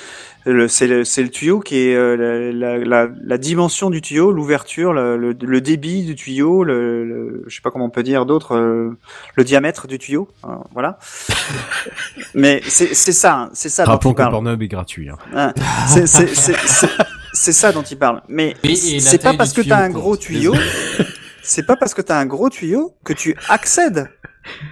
Le- 0.45 0.70
C'est 0.70 0.88
le, 0.88 1.04
c'est 1.04 1.24
le 1.24 1.30
tuyau 1.30 1.60
qui 1.60 1.78
est 1.90 1.94
euh, 1.95 2.16
la, 2.54 2.78
la, 2.78 2.86
la, 3.06 3.10
la 3.22 3.38
dimension 3.38 3.90
du 3.90 3.99
tuyau, 4.02 4.32
l'ouverture, 4.32 4.94
le, 4.94 5.18
le, 5.18 5.36
le 5.40 5.60
débit 5.62 6.04
du 6.06 6.16
tuyau, 6.16 6.64
le, 6.64 7.04
le- 7.04 7.44
je 7.48 7.56
sais 7.56 7.62
pas 7.62 7.70
comment 7.70 7.84
on 7.86 7.90
peut 7.90 8.04
dire 8.04 8.26
d'autres, 8.26 8.56
euh, 8.56 8.98
le 9.36 9.44
diamètre 9.44 9.88
du 9.88 9.99
tuyau, 9.99 10.30
euh, 10.45 10.49
voilà. 10.74 10.99
Mais 12.34 12.62
c'est 12.66 12.94
c'est 12.94 13.12
ça, 13.12 13.36
hein, 13.36 13.49
c'est 13.54 13.68
ça 13.70 13.84
dont 13.84 13.91
Rappelons 13.91 14.12
il 14.12 14.16
que. 14.16 14.22
Pornhub 14.30 14.62
est 14.62 14.68
gratuit. 14.68 15.10
Hein. 15.10 15.18
Hein, 15.34 15.54
c'est- 15.88 16.08
c'est- 16.08 16.34
c'est- 16.34 16.56
c'est- 16.66 16.88
c'est 17.34 17.52
ça 17.54 17.72
dont 17.74 17.84
il 17.84 17.98
parle. 17.98 18.22
Mais 18.30 18.56
c'est 18.99 19.22
pas 19.22 19.34
parce 19.34 19.52
que 19.54 19.62
tu 19.62 19.72
as 19.72 19.78
un 19.80 19.90
gros 19.90 20.16
tuyau, 20.16 20.54
c'est 21.48 21.65
pas 21.65 21.76
parce 21.76 21.94
que 21.94 22.02
tu 22.02 22.11
as 22.11 22.18
un 22.18 22.26
gros 22.26 22.49
tuyau 22.49 22.95
que 23.03 23.14
tu 23.14 23.36
accèdes 23.49 24.10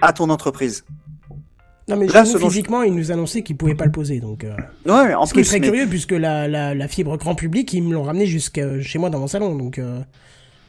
à 0.02 0.12
ton 0.12 0.30
entreprise. 0.30 0.84
Non, 1.88 1.96
mais 1.96 2.06
Là, 2.08 2.24
nous, 2.24 2.38
physiquement, 2.38 2.82
il 2.82 2.94
nous 2.94 3.12
annonçait 3.12 3.42
qu'ils 3.42 3.56
pouvaient 3.56 3.76
pas 3.76 3.84
le 3.84 3.92
poser. 3.92 4.18
Donc, 4.18 4.42
euh, 4.42 4.56
Ouais, 4.86 5.14
en 5.14 5.24
ce 5.24 5.32
qui 5.32 5.38
est 5.38 5.42
plus, 5.42 5.48
très 5.50 5.60
mais- 5.60 5.68
curieux, 5.68 5.86
puisque 5.86 6.10
la, 6.12 6.48
la, 6.48 6.74
la 6.74 6.88
fibre 6.88 7.16
grand 7.16 7.36
public, 7.36 7.72
ils 7.72 7.82
me 7.82 7.94
l'ont 7.94 8.02
ramené 8.02 8.26
jusqu'à 8.26 8.80
chez 8.82 8.98
moi 8.98 9.08
dans 9.08 9.20
mon 9.20 9.28
salon. 9.28 9.54
Donc, 9.54 9.78
euh, 9.78 10.00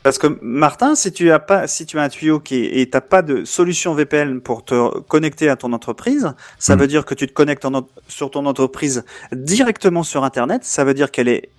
parce 0.04 0.20
que 0.20 0.28
Martin, 0.44 0.94
si 0.94 1.12
tu 1.12 1.32
as 1.32 1.40
pas, 1.40 1.66
si 1.68 1.88
tu 1.88 1.98
as 1.98 2.04
un 2.04 2.10
tuyau 2.10 2.40
qui 2.40 2.56
est, 2.64 2.82
et 2.82 2.90
t'as 2.90 3.02
pas 3.02 3.24
de 3.24 3.46
solution 3.46 3.96
VPN 3.96 4.42
pour 4.42 4.64
te 4.64 5.00
connecter 5.02 5.50
à 5.50 5.56
ton 5.56 5.74
entreprise, 5.74 6.34
ça 6.60 6.76
Mm. 6.76 6.80
veut 6.80 6.88
dire 6.88 7.04
que 7.06 7.16
tu 7.16 7.26
te 7.28 7.34
connectes 7.34 7.66
en 7.66 7.74
en- 7.74 7.88
sur 8.08 8.30
ton 8.30 8.46
entreprise 8.46 9.04
directement 9.34 10.04
sur 10.04 10.24
Internet. 10.24 10.64
Ça 10.66 10.84
veut 10.84 10.94
dire 10.94 11.10
qu'elle 11.10 11.28
est 11.30 11.50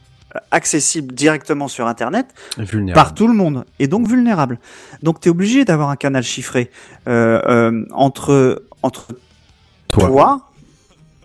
accessible 0.51 1.15
directement 1.15 1.69
sur 1.69 1.87
Internet. 1.87 2.27
Par 2.95 3.15
tout 3.15 3.27
le 3.29 3.35
monde 3.35 3.65
et 3.79 3.87
donc 3.89 4.07
vulnérable. 4.07 4.59
Donc 5.03 5.21
tu 5.21 5.29
es 5.29 5.31
obligé 5.31 5.65
d'avoir 5.65 5.89
un 5.91 5.97
canal 5.97 6.23
chiffré 6.23 6.71
euh, 7.09 7.41
euh, 7.49 7.85
entre 7.93 8.63
entre 8.83 9.09
Toi. 9.89 10.07
toi, 10.09 10.41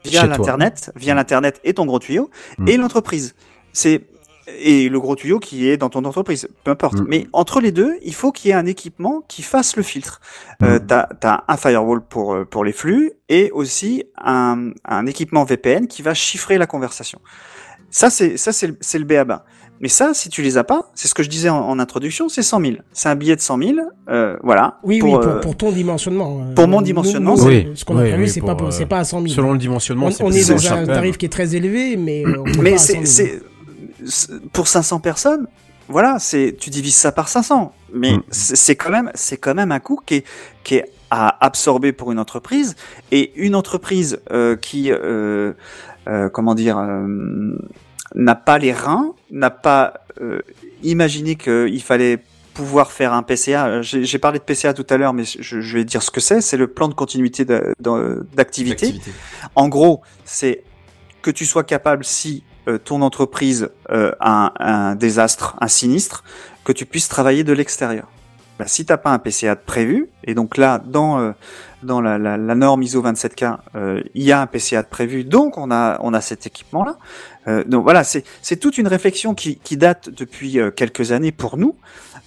via 0.06 0.26
l'internet, 0.26 0.92
via 0.96 1.14
l'internet 1.14 1.60
et 1.64 1.74
ton 1.74 1.86
gros 1.86 2.00
tuyau 2.00 2.30
Mm. 2.58 2.68
et 2.70 2.78
l'entreprise. 2.78 3.36
C'est 3.74 4.04
et 4.60 4.90
le 4.90 5.00
gros 5.00 5.16
tuyau 5.16 5.40
qui 5.40 5.70
est 5.70 5.78
dans 5.78 5.90
ton 5.90 6.04
entreprise, 6.04 6.50
peu 6.66 6.72
importe. 6.72 6.96
Mm. 7.00 7.06
Mais 7.08 7.28
entre 7.32 7.62
les 7.62 7.72
deux, 7.72 7.98
il 8.04 8.14
faut 8.14 8.32
qu'il 8.34 8.50
y 8.50 8.52
ait 8.52 8.56
un 8.58 8.66
équipement 8.66 9.22
qui 9.30 9.42
fasse 9.42 9.76
le 9.78 9.84
filtre. 9.84 10.20
Euh, 10.64 10.80
Mm. 10.80 10.88
t'as 10.88 11.08
as 11.24 11.44
un 11.48 11.58
firewall 11.58 12.02
pour 12.02 12.34
euh, 12.34 12.46
pour 12.46 12.64
les 12.66 12.74
flux 12.74 13.12
et 13.30 13.52
aussi 13.52 14.04
un, 14.18 14.72
un 14.86 15.06
équipement 15.06 15.44
VPN 15.46 15.88
qui 15.88 16.02
va 16.02 16.14
chiffrer 16.14 16.58
la 16.58 16.68
conversation. 16.68 17.20
Ça 17.94 18.10
c'est 18.10 18.36
ça 18.38 18.52
c'est 18.52 18.68
le, 18.68 18.78
c'est 18.82 19.00
le 19.00 19.06
BABA. 19.06 19.46
Mais 19.82 19.90
ça, 19.90 20.14
si 20.14 20.30
tu 20.30 20.42
les 20.42 20.58
as 20.58 20.64
pas, 20.64 20.90
c'est 20.96 21.10
ce 21.10 21.14
que 21.14 21.24
je 21.24 21.30
disais 21.30 21.50
en, 21.50 21.58
en 21.68 21.78
introduction, 21.78 22.30
c'est 22.30 22.42
100 22.44 22.62
000. 22.62 22.74
C'est 22.94 23.10
un 23.10 23.16
billet 23.16 23.36
de 23.36 23.42
100 23.42 23.58
000, 23.58 23.72
euh, 24.08 24.38
voilà. 24.42 24.78
oui, 24.84 25.00
pour, 25.00 25.10
oui, 25.10 25.16
pour, 25.20 25.28
euh, 25.28 25.40
pour 25.42 25.58
ton 25.58 25.72
dimensionnement. 25.74 26.46
euh, 26.50 26.54
pour 26.54 26.70
mon 26.70 26.82
dimensionnement, 26.82 27.36
nous, 27.36 27.44
Oui, 27.46 27.68
Ce 27.76 27.84
qu'on 27.84 27.98
a 27.98 28.02
prévu, 28.04 28.24
oui, 28.24 28.30
c'est 28.30 28.40
pour, 28.40 28.56
pas, 28.56 28.64
euh, 28.64 28.72
c'est 28.72 28.86
pas 28.86 29.00
à 29.00 29.04
100 29.04 29.22
000. 29.24 29.34
Selon 29.34 29.52
le 29.52 29.58
dimensionnement, 29.58 30.06
on, 30.06 30.12
c'est 30.12 30.24
on 30.24 30.30
plus 30.30 30.50
est 30.52 30.54
dans 30.54 30.74
un 30.74 30.86
tarif 30.86 31.18
qui 31.18 31.26
est 31.26 31.30
très 31.30 31.54
élevé, 31.56 31.98
mais 31.98 32.24
euh, 32.26 32.44
on 32.46 32.62
Mais 32.62 32.72
pas 32.72 32.76
à 32.76 32.80
c'est 32.80 32.94
100 32.94 33.06
000. 33.06 33.06
c'est 33.06 33.42
c'est- 34.06 34.32
pour 34.54 34.68
500 34.70 35.00
personnes, 35.02 35.48
voilà, 35.90 36.18
c'est 36.20 36.56
tu 36.58 36.70
divises 36.70 36.96
ça 36.96 37.12
par 37.12 37.28
500. 37.28 37.74
Mais 37.94 38.14
Mm. 38.14 38.24
c'est 38.32 38.56
c'est 38.56 38.76
quand 38.78 38.90
même 38.92 39.12
c'est 39.16 39.38
quand 39.38 39.54
même 39.56 39.72
un 39.74 39.80
coût 39.82 40.00
qui 40.06 40.16
est 40.16 40.24
qui 40.64 40.76
est 40.76 40.86
à 41.12 41.46
absorber 41.46 41.92
pour 41.92 42.12
une 42.12 42.20
entreprise 42.20 42.76
et 43.12 43.34
une 43.36 43.54
entreprise 43.56 44.20
euh, 44.32 44.56
qui 44.56 44.92
euh, 46.08 46.30
comment 46.30 46.56
dire 46.56 46.78
euh, 46.78 47.58
n'a 48.16 48.36
pas 48.36 48.58
les 48.58 48.74
reins, 48.74 49.14
n'a 49.32 49.50
pas 49.50 49.94
euh, 50.22 50.42
imaginé 50.84 51.36
qu'il 51.36 51.82
fallait 51.82 52.20
pouvoir 52.54 52.92
faire 52.92 53.14
un 53.14 53.24
PCA. 53.24 53.82
J'ai 53.82 54.20
parlé 54.20 54.40
de 54.40 54.44
PCA 54.44 54.74
tout 54.74 54.86
à 54.90 54.98
l'heure, 54.98 55.14
mais 55.14 55.24
je, 55.24 55.62
je 55.62 55.78
vais 55.78 55.86
dire 55.86 56.04
ce 56.04 56.12
que 56.12 56.20
c'est. 56.20 56.42
C'est 56.42 56.58
le 56.58 56.68
plan 56.68 56.88
de 56.88 56.94
continuité. 56.94 57.46
D'activité. 58.36 58.94
En 59.56 59.68
gros, 59.70 60.02
c'est 60.24 60.64
que 61.22 61.32
tu 61.32 61.46
sois 61.46 61.64
capable, 61.64 62.04
si 62.04 62.44
euh, 62.68 62.78
ton 62.78 63.02
entreprise 63.02 63.70
euh, 63.90 64.12
a 64.20 64.54
un, 64.60 64.90
un 64.92 64.96
désastre, 64.96 65.58
un 65.60 65.68
sinistre, 65.68 66.24
que 66.64 66.72
tu 66.72 66.86
puisses 66.86 67.10
travailler 67.10 67.44
de 67.44 67.54
l'extérieur. 67.54 68.08
Bah, 68.60 68.66
si 68.68 68.86
t'as 68.86 68.98
pas 68.98 69.10
un 69.12 69.20
PCA 69.20 69.56
de 69.56 69.62
prévu, 69.66 70.10
et 70.24 70.36
donc 70.36 70.58
là, 70.58 70.80
dans 70.86 71.20
euh, 71.20 71.32
dans 71.82 72.02
la, 72.02 72.18
la, 72.20 72.38
la 72.38 72.56
norme 72.56 72.84
ISO 72.84 73.02
27K, 73.02 73.58
euh, 73.76 74.02
il 74.14 74.24
y 74.24 74.32
a 74.32 74.40
un 74.42 74.46
PCA 74.48 74.84
de 74.84 74.88
prévu, 74.88 75.24
donc 75.24 75.58
on 75.58 75.72
a 75.72 75.98
on 76.02 76.14
a 76.14 76.22
cet 76.22 76.46
équipement-là. 76.46 76.98
Euh, 77.48 77.64
donc 77.66 77.84
voilà, 77.84 78.04
c'est 78.04 78.24
toute 78.60 78.78
une 78.78 78.88
réflexion 78.88 79.34
qui, 79.34 79.58
qui 79.58 79.76
date 79.76 80.10
depuis 80.10 80.60
euh, 80.60 80.70
quelques 80.72 81.12
années 81.12 81.32
pour 81.32 81.58
nous 81.58 81.76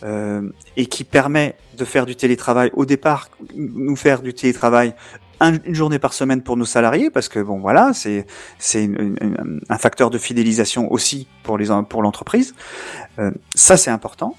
euh, 0.02 0.42
et 0.76 0.86
qui 0.86 1.04
permet 1.04 1.54
de 1.78 1.84
faire 1.84 2.06
du 2.06 2.16
télétravail. 2.16 2.70
Au 2.74 2.84
départ, 2.84 3.30
nous 3.54 3.96
faire 3.96 4.20
du 4.20 4.34
télétravail 4.34 4.94
un- 5.40 5.58
une 5.64 5.74
journée 5.74 5.98
par 5.98 6.12
semaine 6.12 6.42
pour 6.42 6.56
nos 6.56 6.64
salariés, 6.66 7.10
parce 7.10 7.28
que 7.28 7.38
bon 7.40 7.58
voilà, 7.60 7.92
c'est 7.94 8.26
c'est 8.58 8.90
un 9.68 9.78
facteur 9.78 10.10
de 10.10 10.18
fidélisation 10.18 10.92
aussi 10.92 11.28
pour 11.44 11.56
les 11.56 11.68
pour 11.88 12.02
l'entreprise. 12.02 12.54
Euh, 13.20 13.30
ça 13.54 13.76
c'est 13.76 13.90
important. 13.90 14.34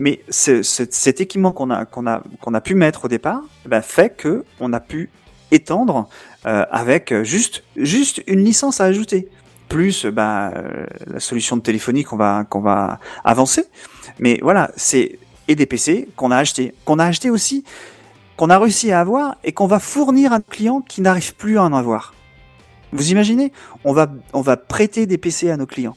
Mais 0.00 0.22
ce- 0.30 0.62
ce- 0.62 0.84
cet 0.90 1.20
équipement 1.20 1.52
qu'on 1.52 1.70
a 1.70 1.84
qu'on 1.84 2.06
a 2.06 2.22
qu'on 2.40 2.54
a 2.54 2.60
pu 2.60 2.74
mettre 2.74 3.04
au 3.04 3.08
départ, 3.08 3.42
eh 3.66 3.68
ben, 3.68 3.82
fait 3.82 4.10
que 4.16 4.44
on 4.58 4.72
a 4.72 4.80
pu 4.80 5.10
étendre 5.50 6.08
euh, 6.46 6.64
avec 6.70 7.12
juste 7.22 7.62
juste 7.76 8.22
une 8.26 8.44
licence 8.44 8.80
à 8.80 8.84
ajouter. 8.84 9.28
plus 9.68 10.04
bah, 10.06 10.50
euh, 10.56 10.84
la 11.06 11.20
solution 11.20 11.56
de 11.56 11.62
téléphonie 11.62 12.02
qu'on 12.02 12.16
va 12.16 12.44
qu'on 12.50 12.60
va 12.60 12.98
avancer. 13.24 13.64
Mais 14.18 14.40
voilà, 14.42 14.72
c'est 14.76 15.18
et 15.46 15.54
des 15.54 15.66
PC 15.66 16.08
qu'on 16.16 16.32
a 16.32 16.36
acheté, 16.38 16.74
qu'on 16.84 16.98
a 16.98 17.04
acheté 17.04 17.30
aussi, 17.30 17.62
qu'on 18.36 18.50
a 18.50 18.58
réussi 18.58 18.90
à 18.90 18.98
avoir 19.00 19.36
et 19.44 19.52
qu'on 19.52 19.68
va 19.68 19.78
fournir 19.78 20.32
à 20.32 20.36
un 20.36 20.40
client 20.40 20.80
qui 20.80 21.00
n'arrive 21.02 21.36
plus 21.36 21.56
à 21.56 21.62
en 21.62 21.72
avoir. 21.72 22.14
Vous 22.92 23.12
imaginez 23.12 23.52
On 23.84 23.92
va 23.92 24.10
on 24.32 24.40
va 24.40 24.56
prêter 24.56 25.06
des 25.06 25.18
PC 25.18 25.50
à 25.50 25.56
nos 25.56 25.66
clients. 25.66 25.96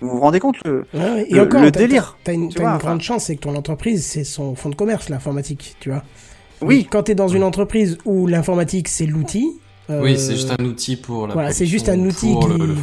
Vous 0.00 0.08
vous 0.10 0.20
rendez 0.20 0.40
compte 0.40 0.56
le, 0.64 0.84
Ouais. 0.94 1.26
Et 1.28 1.34
le- 1.34 1.42
encore, 1.42 1.62
le 1.62 1.70
t'as- 1.70 1.80
délire, 1.80 2.16
T'as 2.24 2.32
une, 2.32 2.48
tu 2.48 2.54
t'as 2.56 2.62
vois, 2.62 2.70
une 2.70 2.76
enfin. 2.76 2.86
grande 2.88 3.00
chance, 3.02 3.24
c'est 3.24 3.36
que 3.36 3.40
ton 3.42 3.54
entreprise, 3.54 4.04
c'est 4.04 4.24
son 4.24 4.54
fonds 4.54 4.70
de 4.70 4.74
commerce, 4.74 5.08
l'informatique, 5.08 5.76
tu 5.80 5.90
vois. 5.90 6.02
Oui. 6.62 6.86
Quand 6.90 7.04
t'es 7.04 7.14
dans 7.14 7.28
une 7.28 7.42
entreprise 7.42 7.98
où 8.04 8.26
l'informatique, 8.26 8.88
c'est 8.88 9.06
l'outil. 9.06 9.48
euh, 9.90 10.02
Oui, 10.02 10.18
c'est 10.18 10.34
juste 10.36 10.52
un 10.58 10.64
outil 10.64 10.96
pour 10.96 11.26
la 11.26 11.34
voilà, 11.34 11.52
c'est 11.52 11.66
juste 11.66 11.88
un 11.88 11.98
outil 12.00 12.34
qui- 12.38 12.48
le 12.58 12.74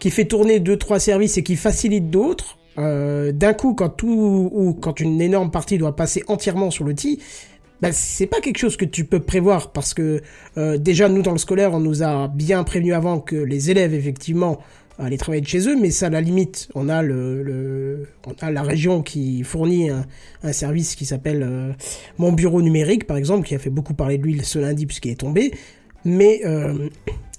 qui 0.00 0.10
fait 0.10 0.24
tourner 0.24 0.58
deux 0.58 0.76
trois 0.76 0.98
services 0.98 1.38
et 1.38 1.42
qui 1.42 1.56
facilite 1.56 2.10
d'autres. 2.10 2.56
euh, 2.78 3.30
D'un 3.32 3.52
coup, 3.52 3.74
quand 3.74 3.88
tout 3.90 4.50
ou 4.52 4.72
quand 4.74 5.00
une 5.00 5.20
énorme 5.20 5.50
partie 5.50 5.76
doit 5.78 5.94
passer 5.96 6.22
entièrement 6.28 6.70
sur 6.70 6.84
l'outil, 6.84 7.20
bah, 7.82 7.92
c'est 7.92 8.26
pas 8.26 8.40
quelque 8.40 8.58
chose 8.58 8.76
que 8.76 8.84
tu 8.84 9.04
peux 9.04 9.20
prévoir 9.20 9.70
parce 9.72 9.92
que 9.94 10.22
euh, 10.58 10.76
déjà 10.78 11.08
nous 11.08 11.22
dans 11.22 11.32
le 11.32 11.38
scolaire, 11.38 11.72
on 11.74 11.80
nous 11.80 12.02
a 12.02 12.28
bien 12.28 12.64
prévenu 12.64 12.94
avant 12.94 13.20
que 13.20 13.36
les 13.36 13.70
élèves 13.70 13.94
effectivement 13.94 14.58
allaient 15.00 15.16
travailler 15.16 15.40
de 15.40 15.46
chez 15.46 15.68
eux, 15.68 15.76
mais 15.76 15.90
ça 15.90 16.06
à 16.06 16.10
la 16.10 16.20
limite, 16.20 16.68
on 16.74 16.88
a 16.88 17.02
le, 17.02 18.06
on 18.26 18.34
a 18.40 18.50
la 18.50 18.62
région 18.62 19.02
qui 19.02 19.42
fournit 19.42 19.90
un, 19.90 20.52
service 20.52 20.94
qui 20.94 21.06
s'appelle 21.06 21.42
euh, 21.42 21.72
mon 22.18 22.32
bureau 22.32 22.62
numérique 22.62 23.06
par 23.06 23.16
exemple, 23.16 23.46
qui 23.46 23.54
a 23.54 23.58
fait 23.58 23.70
beaucoup 23.70 23.94
parler 23.94 24.18
de 24.18 24.24
lui 24.24 24.40
ce 24.42 24.58
lundi 24.58 24.86
puisqu'il 24.86 25.10
est 25.10 25.20
tombé, 25.20 25.52
mais 26.04 26.40
euh, 26.44 26.88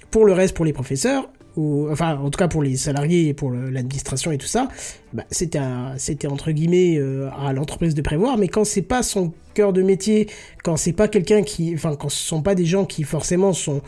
pour 0.10 0.26
le 0.26 0.34
reste, 0.34 0.56
pour 0.56 0.66
les 0.66 0.74
professeurs, 0.74 1.30
enfin 1.58 2.18
en 2.18 2.30
tout 2.30 2.38
cas 2.38 2.48
pour 2.48 2.64
les 2.64 2.78
salariés 2.78 3.30
et 3.30 3.34
pour 3.34 3.52
l'administration 3.52 4.32
et 4.32 4.38
tout 4.38 4.48
ça, 4.48 4.70
bah, 5.14 5.24
c'était 5.30 6.28
entre 6.28 6.52
guillemets 6.52 6.98
euh, 6.98 7.30
à 7.38 7.54
l'entreprise 7.54 7.96
de 7.96 8.02
prévoir. 8.02 8.38
Mais 8.38 8.48
quand 8.48 8.64
c'est 8.64 8.82
pas 8.82 9.04
son 9.04 9.34
cœur 9.54 9.74
de 9.74 9.82
métier, 9.82 10.30
quand 10.64 10.78
c'est 10.78 10.94
pas 10.94 11.08
quelqu'un 11.08 11.44
qui, 11.44 11.74
enfin 11.74 11.96
quand 11.96 12.10
ce 12.10 12.24
sont 12.24 12.42
pas 12.42 12.56
des 12.56 12.66
gens 12.66 12.86
qui 12.86 13.04
forcément 13.04 13.54
sont 13.54 13.82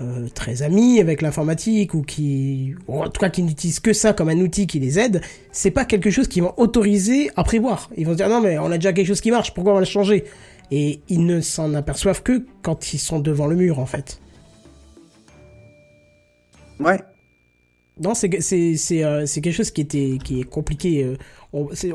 euh, 0.00 0.28
très 0.34 0.62
amis 0.62 1.00
avec 1.00 1.22
l'informatique 1.22 1.94
ou 1.94 2.02
qui, 2.02 2.74
ou 2.86 3.02
en 3.02 3.08
tout 3.08 3.20
cas 3.20 3.30
qui 3.30 3.42
n'utilisent 3.42 3.80
que 3.80 3.92
ça 3.92 4.12
comme 4.12 4.28
un 4.28 4.38
outil 4.40 4.66
qui 4.66 4.78
les 4.78 4.98
aide, 4.98 5.22
c'est 5.52 5.70
pas 5.70 5.84
quelque 5.84 6.10
chose 6.10 6.28
qu'ils 6.28 6.42
vont 6.42 6.52
autoriser 6.58 7.30
à 7.36 7.44
prévoir. 7.44 7.90
Ils 7.96 8.04
vont 8.06 8.12
se 8.12 8.16
dire 8.18 8.28
non 8.28 8.40
mais 8.40 8.58
on 8.58 8.70
a 8.70 8.76
déjà 8.76 8.92
quelque 8.92 9.06
chose 9.06 9.20
qui 9.20 9.30
marche, 9.30 9.54
pourquoi 9.54 9.72
on 9.72 9.76
va 9.76 9.80
le 9.80 9.86
changer? 9.86 10.24
Et 10.70 11.00
ils 11.08 11.24
ne 11.24 11.40
s'en 11.40 11.72
aperçoivent 11.74 12.22
que 12.22 12.44
quand 12.62 12.92
ils 12.92 12.98
sont 12.98 13.20
devant 13.20 13.46
le 13.46 13.56
mur 13.56 13.78
en 13.78 13.86
fait. 13.86 14.20
Ouais. 16.80 16.98
Non, 17.98 18.12
c'est 18.14 18.42
c'est 18.42 18.76
c'est 18.76 19.02
euh, 19.02 19.24
c'est 19.24 19.40
quelque 19.40 19.54
chose 19.54 19.70
qui 19.70 19.80
était 19.80 20.18
qui 20.22 20.40
est 20.40 20.44
compliqué. 20.44 21.02
euh, 21.04 21.16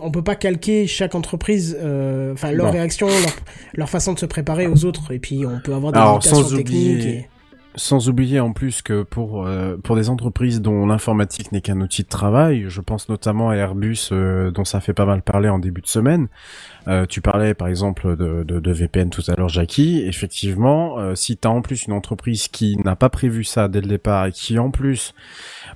on 0.02 0.10
peut 0.10 0.24
pas 0.24 0.34
calquer 0.36 0.88
chaque 0.88 1.14
entreprise, 1.14 1.78
euh, 1.80 2.34
enfin 2.34 2.52
leur 2.52 2.68
Non. 2.68 2.72
réaction, 2.72 3.06
leur, 3.08 3.36
leur 3.76 3.90
façon 3.90 4.14
de 4.14 4.20
se 4.20 4.26
préparer 4.26 4.66
aux 4.66 4.86
autres, 4.86 5.12
et 5.14 5.20
puis 5.20 5.46
on 5.46 5.60
peut 5.60 5.76
avoir 5.76 5.92
des 5.92 6.00
Alors, 6.00 6.14
limitations 6.14 6.44
sans 6.50 6.56
techniques. 6.58 6.90
oublier- 7.02 7.10
et- 7.18 7.30
Sans 7.76 8.10
oublier 8.10 8.42
en 8.42 8.52
plus 8.52 8.82
que 8.82 9.04
pour 9.04 9.46
euh, 9.46 9.78
pour 9.82 9.96
des 9.96 10.10
entreprises 10.10 10.60
dont 10.60 10.86
l'informatique 10.86 11.54
n'est 11.54 11.62
qu'un 11.62 11.80
outil 11.80 12.04
de 12.04 12.10
travail, 12.10 12.66
je 12.68 12.82
pense 12.82 13.08
notamment 13.08 13.50
à 13.50 13.56
Airbus 13.56 14.10
euh, 14.12 14.52
dont 14.52 14.66
ça 14.66 14.82
fait 14.82 14.94
pas 14.94 15.06
mal 15.06 15.22
parler 15.22 15.48
en 15.48 15.58
début 15.58 15.80
de 15.80 15.88
semaine. 15.88 16.28
Euh, 16.90 17.06
tu 17.06 17.22
parlais 17.22 17.54
par 17.54 17.70
exemple 17.70 18.18
de, 18.18 18.44
de, 18.44 18.60
de 18.60 18.72
VPN 18.72 19.10
tout 19.10 19.24
à 19.28 19.36
l'heure, 19.36 19.48
Jackie. 19.48 20.04
Effectivement, 20.06 21.16
si 21.16 21.38
tu 21.38 21.48
as 21.48 21.52
en 21.52 21.62
plus 21.62 21.86
une 21.86 21.94
entreprise 21.94 22.50
qui 22.50 22.76
n'a 22.84 22.98
pas 22.98 23.10
prévu 23.10 23.46
ça 23.46 23.70
dès 23.70 23.80
le 23.80 23.88
départ 23.88 24.26
et 24.26 24.32
qui 24.34 24.60
en 24.60 24.70
plus 24.70 25.14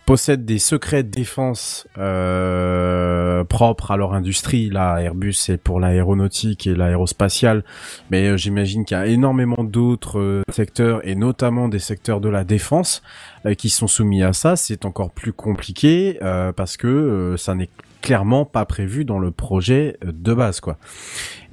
possède 0.05 0.45
des 0.45 0.59
secrets 0.59 1.03
de 1.03 1.09
défense 1.09 1.87
euh, 1.97 3.43
propres 3.43 3.91
à 3.91 3.97
leur 3.97 4.13
industrie, 4.13 4.69
là 4.69 4.99
Airbus 4.99 5.33
c'est 5.33 5.57
pour 5.57 5.79
l'aéronautique 5.79 6.67
et 6.67 6.75
l'aérospatiale, 6.75 7.63
mais 8.11 8.27
euh, 8.27 8.37
j'imagine 8.37 8.85
qu'il 8.85 8.97
y 8.97 8.99
a 8.99 9.07
énormément 9.07 9.63
d'autres 9.63 10.19
euh, 10.19 10.43
secteurs 10.51 11.05
et 11.07 11.15
notamment 11.15 11.67
des 11.67 11.79
secteurs 11.79 12.21
de 12.21 12.29
la 12.29 12.43
défense 12.43 13.01
qui 13.57 13.69
sont 13.69 13.87
soumis 13.87 14.23
à 14.23 14.33
ça. 14.33 14.55
C'est 14.55 14.85
encore 14.85 15.11
plus 15.11 15.31
compliqué 15.31 16.17
parce 16.55 16.77
que 16.77 17.35
ça 17.37 17.53
n'est 17.53 17.69
clairement 18.05 18.45
pas 18.45 18.65
prévu 18.65 19.03
dans 19.03 19.17
le 19.17 19.31
projet 19.31 19.97
euh, 20.05 20.11
de 20.13 20.33
base, 20.33 20.59
quoi. 20.59 20.77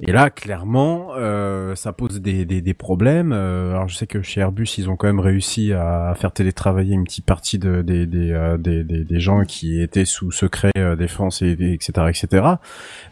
Et 0.01 0.11
là, 0.11 0.29
clairement, 0.29 1.13
euh, 1.15 1.75
ça 1.75 1.93
pose 1.93 2.21
des, 2.21 2.45
des, 2.45 2.61
des 2.61 2.73
problèmes. 2.73 3.31
Euh, 3.31 3.71
alors, 3.71 3.87
je 3.87 3.95
sais 3.95 4.05
que 4.05 4.21
chez 4.21 4.41
Airbus, 4.41 4.67
ils 4.77 4.89
ont 4.89 4.95
quand 4.95 5.07
même 5.07 5.19
réussi 5.19 5.73
à, 5.73 6.13
faire 6.15 6.31
télétravailler 6.31 6.93
une 6.93 7.05
petite 7.05 7.25
partie 7.25 7.57
de, 7.57 7.81
des, 7.81 8.05
des, 8.05 8.31
euh, 8.31 8.57
des, 8.57 8.83
des, 8.83 9.19
gens 9.19 9.43
qui 9.45 9.81
étaient 9.81 10.05
sous 10.05 10.31
secret 10.31 10.71
défense, 10.97 11.41
et 11.41 11.51
etc., 11.51 12.07
etc. 12.09 12.47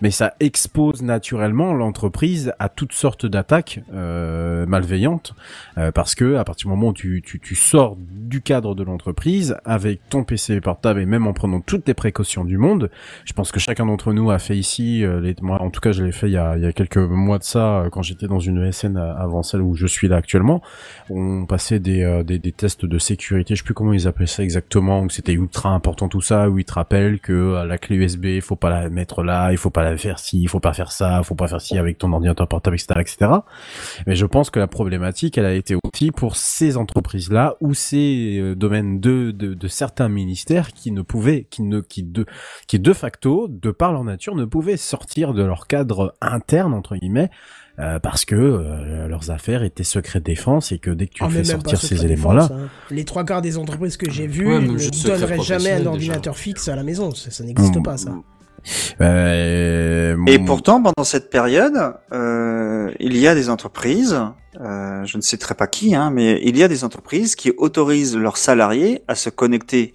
Mais 0.02 0.12
ça 0.12 0.34
expose 0.40 1.02
naturellement 1.02 1.74
l'entreprise 1.74 2.54
à 2.60 2.70
toutes 2.70 2.94
sortes 2.94 3.26
d'attaques 3.26 3.80
euh, 3.94 4.66
malveillantes, 4.66 5.34
euh, 5.78 5.92
parce 5.92 6.16
que 6.16 6.36
à 6.36 6.44
partir 6.44 6.68
du 6.68 6.76
moment 6.76 6.90
où 6.90 6.94
tu, 6.94 7.22
tu, 7.26 7.40
tu 7.40 7.56
sors 7.56 7.96
du 7.98 8.42
cadre 8.42 8.76
de 8.76 8.84
l'entreprise 8.84 9.56
avec 9.64 10.02
ton 10.10 10.24
PC 10.24 10.60
portable 10.60 11.00
et 11.00 11.06
même 11.06 11.28
en 11.28 11.34
prenant 11.34 11.62
toutes 11.62 11.88
les 11.88 11.94
précautions 11.94 12.44
du 12.44 12.58
monde, 12.58 12.90
je 13.32 13.34
pense 13.34 13.54
que 13.54 13.62
chacun 13.62 13.86
d'entre 13.86 14.12
nous 14.12 14.30
a 14.30 14.40
fait 14.40 14.58
ici, 14.58 15.06
euh, 15.06 15.22
les, 15.22 15.34
moi 15.42 15.62
en 15.62 15.70
tout 15.70 15.80
cas 15.80 15.94
je 15.94 16.04
l'ai 16.04 16.12
fait 16.12 16.28
il 16.28 16.34
y 16.34 16.38
a, 16.38 16.58
il 16.58 16.64
y 16.64 16.66
a 16.66 16.74
quelques 16.74 16.98
mois 16.98 17.40
de 17.40 17.46
ça, 17.46 17.78
euh, 17.78 17.90
quand 17.90 18.02
j'étais 18.02 18.28
dans 18.28 18.42
une 18.42 18.62
ESN 18.62 18.98
euh, 18.98 19.16
avant 19.16 19.42
celle 19.42 19.62
où 19.62 19.74
je 19.74 19.88
suis 19.88 20.10
là 20.10 20.18
actuellement, 20.18 20.62
on 21.10 21.46
passait 21.46 21.80
des, 21.80 22.24
des, 22.26 22.40
des 22.40 22.52
tests 22.52 22.86
de 22.86 23.00
sécurité, 23.00 23.56
je 23.56 23.62
sais 23.62 23.64
plus 23.64 23.74
comment 23.74 23.94
ils 23.94 24.06
appelaient 24.06 24.28
ça 24.28 24.44
exactement, 24.44 25.00
où 25.00 25.10
c'était 25.10 25.32
ultra 25.32 25.70
important 25.70 26.10
tout 26.10 26.20
ça, 26.20 26.50
où 26.50 26.60
ils 26.60 26.66
te 26.66 26.74
rappellent 26.74 27.22
que 27.22 27.64
la 27.66 27.78
clé 27.78 27.96
USB, 27.96 28.26
il 28.26 28.42
faut 28.42 28.58
pas 28.58 28.70
la 28.70 28.90
mettre 28.90 29.24
là, 29.24 29.54
il 29.54 29.58
faut 29.58 29.70
pas 29.70 29.86
la 29.86 29.96
faire 29.96 30.20
ci, 30.20 30.42
il 30.42 30.50
faut 30.50 30.60
pas 30.60 30.74
faire 30.74 30.92
ça, 30.92 31.20
il 31.20 31.24
faut 31.24 31.36
pas 31.36 31.48
faire 31.48 31.62
ci 31.62 31.78
avec 31.78 32.00
ton 32.00 32.12
ordinateur 32.12 32.50
portable, 32.50 32.76
etc., 32.76 33.00
etc. 33.00 33.32
Mais 34.08 34.18
je 34.18 34.26
pense 34.26 34.50
que 34.50 34.60
la 34.60 34.68
problématique, 34.68 35.38
elle 35.38 35.46
a 35.46 35.54
été 35.54 35.78
aussi 35.82 36.12
pour 36.12 36.36
ces 36.36 36.76
entreprises-là 36.76 37.56
ou 37.62 37.74
ces 37.74 38.56
domaines 38.58 39.00
de, 39.00 39.32
de, 39.32 39.54
de 39.54 39.68
certains 39.70 40.10
ministères 40.10 40.74
qui 40.74 40.92
ne 40.92 41.02
pouvaient, 41.02 41.48
qui 41.50 41.62
ne, 41.62 41.80
qui 41.80 42.04
de, 42.04 42.26
qui 42.68 42.78
de 42.78 42.92
facto, 42.92 43.21
de 43.28 43.72
par 43.72 43.92
leur 43.94 44.04
nature, 44.04 44.36
ne 44.36 44.46
pouvaient 44.46 44.78
sortir 44.78 45.34
de 45.34 45.44
leur 45.44 45.68
cadre 45.68 46.16
interne 46.22 46.74
entre 46.74 46.96
guillemets. 46.96 47.30
euh, 47.80 48.00
parce 48.00 48.26
que 48.26 48.36
euh, 48.36 49.08
leurs 49.08 49.32
affaires 49.32 49.64
étaient 49.64 49.86
secret 49.86 50.20
de 50.20 50.26
défense 50.26 50.72
et 50.72 50.78
que 50.78 50.92
dès 50.92 51.08
que 51.08 51.14
tu 51.14 51.24
Ah, 51.24 51.30
fais 51.30 51.44
sortir 51.44 51.80
ces 51.82 52.04
éléments-là, 52.06 52.50
hein. 52.52 52.68
Les 52.92 53.06
trois 53.06 53.24
quarts 53.24 53.42
des 53.42 53.58
entreprises 53.58 53.96
que 53.98 54.10
j'ai 54.12 54.28
vues 54.28 54.46
Ouais, 54.48 54.60
ne 54.62 55.04
donneraient 55.08 55.40
jamais 55.40 55.72
un 55.72 55.86
ordinateur 55.86 56.34
déjà. 56.34 56.44
fixe 56.44 56.68
à 56.68 56.76
la 56.76 56.84
maison. 56.84 57.12
Ça, 57.16 57.32
ça 57.32 57.44
n'existe 57.44 57.78
Mm. 57.78 57.84
pas, 57.84 57.98
ça. 57.98 58.12
euh, 59.00 60.16
Et 60.28 60.38
mon- 60.38 60.46
pourtant, 60.46 60.82
pendant 60.84 61.04
cette 61.04 61.30
période, 61.30 61.96
euh, 62.12 62.92
il 63.00 63.18
y 63.18 63.28
a 63.28 63.34
des 63.36 63.50
entreprises, 63.50 64.20
euh, 64.60 65.04
je 65.06 65.18
ne 65.18 65.22
citerai 65.22 65.56
pas 65.56 65.68
qui, 65.68 65.96
hein, 65.96 66.12
mais 66.12 66.40
il 66.44 66.58
y 66.58 66.64
a 66.64 66.68
des 66.68 66.84
entreprises 66.84 67.36
qui 67.36 67.52
autorisent 67.58 68.18
leurs 68.18 68.38
salariés 68.38 69.02
à 69.08 69.16
se 69.16 69.30
connecter 69.30 69.94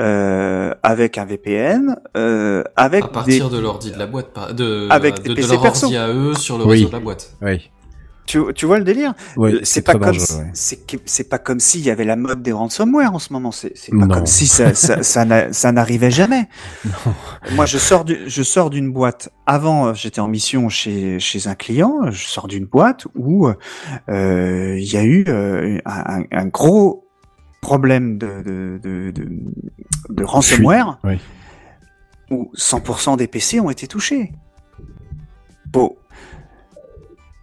euh, 0.00 0.74
avec 0.82 1.18
un 1.18 1.24
VPN, 1.24 1.96
euh, 2.16 2.64
avec 2.76 3.04
À 3.04 3.06
des 3.08 3.12
partir 3.12 3.50
de 3.50 3.58
l'ordi 3.58 3.90
de 3.92 3.98
la 3.98 4.06
boîte, 4.06 4.32
pas- 4.32 4.52
de, 4.52 4.86
Avec 4.90 5.16
de, 5.18 5.22
des 5.22 5.28
de 5.30 5.34
PC 5.34 5.52
leur 5.52 5.62
perso. 5.62 5.86
ordi 5.86 5.96
à 5.96 6.08
eux 6.08 6.34
sur 6.34 6.58
le 6.58 6.64
Oui. 6.64 6.70
réseau 6.78 6.88
de 6.88 6.92
la 6.92 7.00
boîte. 7.00 7.36
oui, 7.42 7.70
tu, 8.26 8.40
tu 8.54 8.64
vois 8.64 8.78
le 8.78 8.84
délire? 8.84 9.12
Oui, 9.36 9.52
Euh, 9.52 9.60
C'est 9.64 9.82
pas 9.82 9.92
comme 9.92 10.16
ouais. 10.16 10.98
c'est 11.04 11.28
pas 11.28 11.36
comme 11.38 11.60
s'il 11.60 11.82
y 11.82 11.90
avait 11.90 12.06
la 12.06 12.16
mode 12.16 12.40
des 12.42 12.52
ransomware 12.52 13.12
en 13.14 13.18
ce 13.18 13.34
moment. 13.34 13.52
C'est 13.52 13.72
c'est 13.76 13.90
pas 13.92 13.98
Non. 14.06 14.14
comme 14.14 14.24
si 14.24 14.46
ça 14.46 14.72
ça, 14.72 15.02
ça, 15.02 15.26
n'a- 15.26 15.52
ça 15.52 15.72
n'arrivait 15.72 16.10
jamais. 16.10 16.48
Moi, 17.52 17.66
je 17.66 17.76
sors 17.76 18.06
du, 18.06 18.18
je 18.26 18.42
sors 18.42 18.70
d'une 18.70 18.90
boîte. 18.90 19.28
Avant, 19.44 19.88
euh, 19.88 19.92
j'étais 19.94 20.20
en 20.20 20.28
mission 20.28 20.70
chez 20.70 21.20
chez 21.20 21.48
un 21.48 21.54
client. 21.54 22.10
Je 22.10 22.24
sors 22.26 22.48
d'une 22.48 22.64
boîte 22.64 23.06
où 23.14 23.46
euh, 24.08 24.76
il 24.78 24.90
y 24.90 24.96
a 24.96 25.04
eu 25.04 25.26
euh, 25.28 25.78
un- 25.84 26.22
un 26.32 26.46
gros 26.46 27.03
problème 27.64 28.18
de 28.18 28.42
de 28.42 28.80
de, 28.82 29.10
de, 29.10 29.28
de 30.10 30.24
ransomware 30.24 30.98
oui. 31.04 31.18
où 32.30 32.50
100% 32.56 33.16
des 33.16 33.26
PC 33.26 33.58
ont 33.60 33.70
été 33.70 33.86
touchés. 33.88 34.32
Bon, 35.72 35.96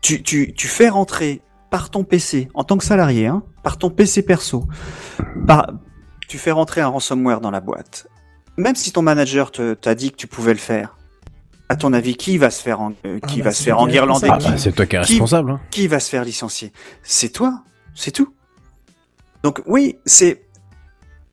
tu, 0.01 0.23
tu, 0.23 0.53
tu 0.53 0.67
fais 0.67 0.89
rentrer 0.89 1.41
par 1.69 1.89
ton 1.89 2.03
PC, 2.03 2.47
en 2.53 2.63
tant 2.63 2.77
que 2.77 2.83
salarié, 2.85 3.27
hein, 3.27 3.43
par 3.63 3.77
ton 3.77 3.89
PC 3.89 4.23
perso, 4.23 4.65
par, 5.47 5.71
tu 6.27 6.37
fais 6.37 6.51
rentrer 6.51 6.81
un 6.81 6.87
ransomware 6.87 7.41
dans 7.41 7.51
la 7.51 7.59
boîte. 7.61 8.07
Même 8.57 8.75
si 8.75 8.91
ton 8.91 9.01
manager 9.01 9.51
te- 9.51 9.73
t'a 9.73 9.95
dit 9.95 10.11
que 10.11 10.17
tu 10.17 10.27
pouvais 10.27 10.53
le 10.53 10.59
faire, 10.59 10.97
à 11.69 11.75
ton 11.77 11.93
avis, 11.93 12.15
qui 12.15 12.37
va 12.37 12.49
se 12.49 12.61
faire, 12.61 12.81
en, 12.81 12.91
euh, 13.05 13.19
Ah 13.21 13.27
qui 13.27 13.39
bah, 13.39 13.45
va 13.45 13.51
c'est 13.51 13.57
se 13.59 13.63
faire 13.63 13.75
toi 13.77 13.87
qui 13.87 13.95
es 13.95 13.99
enguirlander 13.99 14.27
Ah, 14.29 14.33
responsable. 14.35 14.55
bah, 14.55 14.61
c'est 14.61 14.71
toi 14.73 14.85
qui 14.85 14.95
es 14.95 15.01
Qui- 15.01 15.11
responsable. 15.13 15.51
Hein. 15.51 15.61
qui 15.71 15.87
va 15.87 15.99
se 15.99 16.09
faire 16.09 16.23
licencier? 16.25 16.73
C'est 17.03 17.29
toi, 17.29 17.63
c'est 17.95 18.11
tout? 18.11 18.33
Donc 19.43 19.61
oui, 19.65 19.97
c'est 20.05 20.43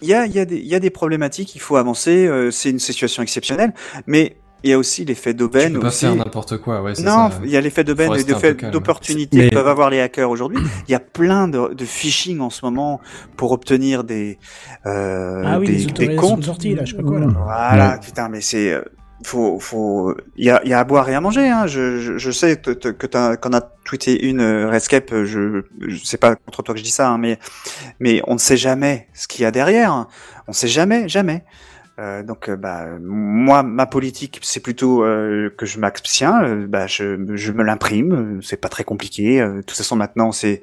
il 0.01 0.09
y 0.09 0.15
a, 0.15 0.27
il 0.27 0.33
y, 0.33 0.39
a 0.39 0.45
des- 0.45 0.59
il 0.59 0.67
y 0.67 0.75
a 0.77 0.81
des 0.81 0.91
problématiques, 0.91 1.57
il 1.57 1.61
faut 1.61 1.77
avancer, 1.77 2.27
euh, 2.27 2.51
c'est 2.53 2.71
une 2.71 2.79
situation 2.79 3.21
exceptionnelle, 3.23 3.75
mais 4.07 4.37
il 4.65 4.71
y 4.71 4.73
a 4.73 4.79
aussi 4.79 5.05
l'effet 5.05 5.31
Tu 5.33 5.37
d'aubaine 5.39 5.75
peux 5.75 5.81
pas 5.81 5.89
aussi. 5.89 6.07
faire 6.07 6.15
n'importe 6.15 6.59
quoi, 6.59 6.83
ouais, 6.83 6.95
c'est 6.95 7.03
Non, 7.03 7.31
il 7.45 7.51
y 7.51 7.57
a 7.57 7.61
l'effet 7.61 7.83
d'aubaine 7.85 8.13
et 8.15 8.25
calme. 8.55 8.73
d'opportunité 8.73 9.37
Mais- 9.39 9.49
que 9.51 9.55
peuvent 9.55 9.67
avoir 9.69 9.91
les 9.91 10.01
hackers 10.01 10.31
aujourd'hui. 10.31 10.59
Il 10.89 10.93
y 10.93 10.95
a 10.95 11.01
plein 11.01 11.49
de, 11.49 11.75
de 11.75 11.85
phishing 11.85 12.39
en 12.41 12.51
ce 12.51 12.65
moment 12.65 13.01
pour 13.37 13.51
obtenir 13.53 14.05
des 14.05 14.39
euh, 14.87 15.43
Ah 15.45 15.59
oui, 15.59 15.67
des, 15.67 15.73
des 15.77 15.87
autorisations 15.87 16.15
de 16.15 16.21
comptes. 16.35 16.45
sortie, 16.45 16.75
là, 16.77 16.85
je 16.85 16.93
sais 16.93 16.97
pas 16.97 17.03
quoi, 17.09 17.19
là. 17.21 17.27
Voilà, 17.27 17.99
putain, 18.03 18.29
mais 18.29 18.41
c'est 18.41 18.73
euh, 18.73 18.83
faut 19.25 19.59
faut 19.59 20.15
il 20.37 20.45
y 20.47 20.51
a 20.51 20.65
y 20.67 20.73
a 20.73 20.79
à 20.79 20.85
boire 20.85 21.09
et 21.09 21.15
à 21.15 21.21
manger 21.21 21.49
hein. 21.49 21.67
Je 21.67 21.99
je, 21.99 22.19
je 22.19 22.31
sais 22.31 22.57
que 22.57 23.07
t'as 23.07 23.37
qu'on 23.37 23.53
a 23.53 23.61
tweeté 23.85 24.25
une 24.27 24.41
euh, 24.41 24.71
Redscape, 24.71 25.13
euh, 25.13 25.25
je 25.25 25.63
je 25.87 26.05
sais 26.05 26.19
pas 26.19 26.37
contre 26.37 26.63
toi 26.63 26.75
que 26.75 26.79
je 26.79 26.85
dis 26.85 26.91
ça 26.91 27.11
hein, 27.11 27.19
mais 27.19 27.39
mais 28.01 28.21
on 28.27 28.35
ne 28.35 28.39
sait 28.39 28.57
jamais 28.57 29.09
ce 29.15 29.27
qu'il 29.29 29.43
y 29.43 29.47
a 29.47 29.51
derrière. 29.51 29.93
hein. 29.93 30.09
On 30.47 30.53
sait 30.53 30.69
jamais 30.69 31.09
jamais. 31.09 31.45
Euh, 31.99 32.23
donc 32.23 32.49
euh, 32.49 32.55
bah 32.55 32.87
moi 33.01 33.65
ma 33.65 33.85
politique 33.85 34.39
c'est 34.43 34.61
plutôt 34.61 35.03
euh, 35.03 35.51
que 35.59 35.67
je 35.67 35.81
m'abstiens 35.81 36.65
bah 36.69 36.87
je 36.87 37.19
je 37.35 37.51
me 37.51 37.65
l'imprime 37.65 38.39
c'est 38.41 38.57
pas 38.61 38.69
très 38.69 38.85
compliqué 38.85 39.41
de 39.41 39.63
toute 39.63 39.77
façon 39.77 39.97
maintenant 39.97 40.31
c'est 40.31 40.61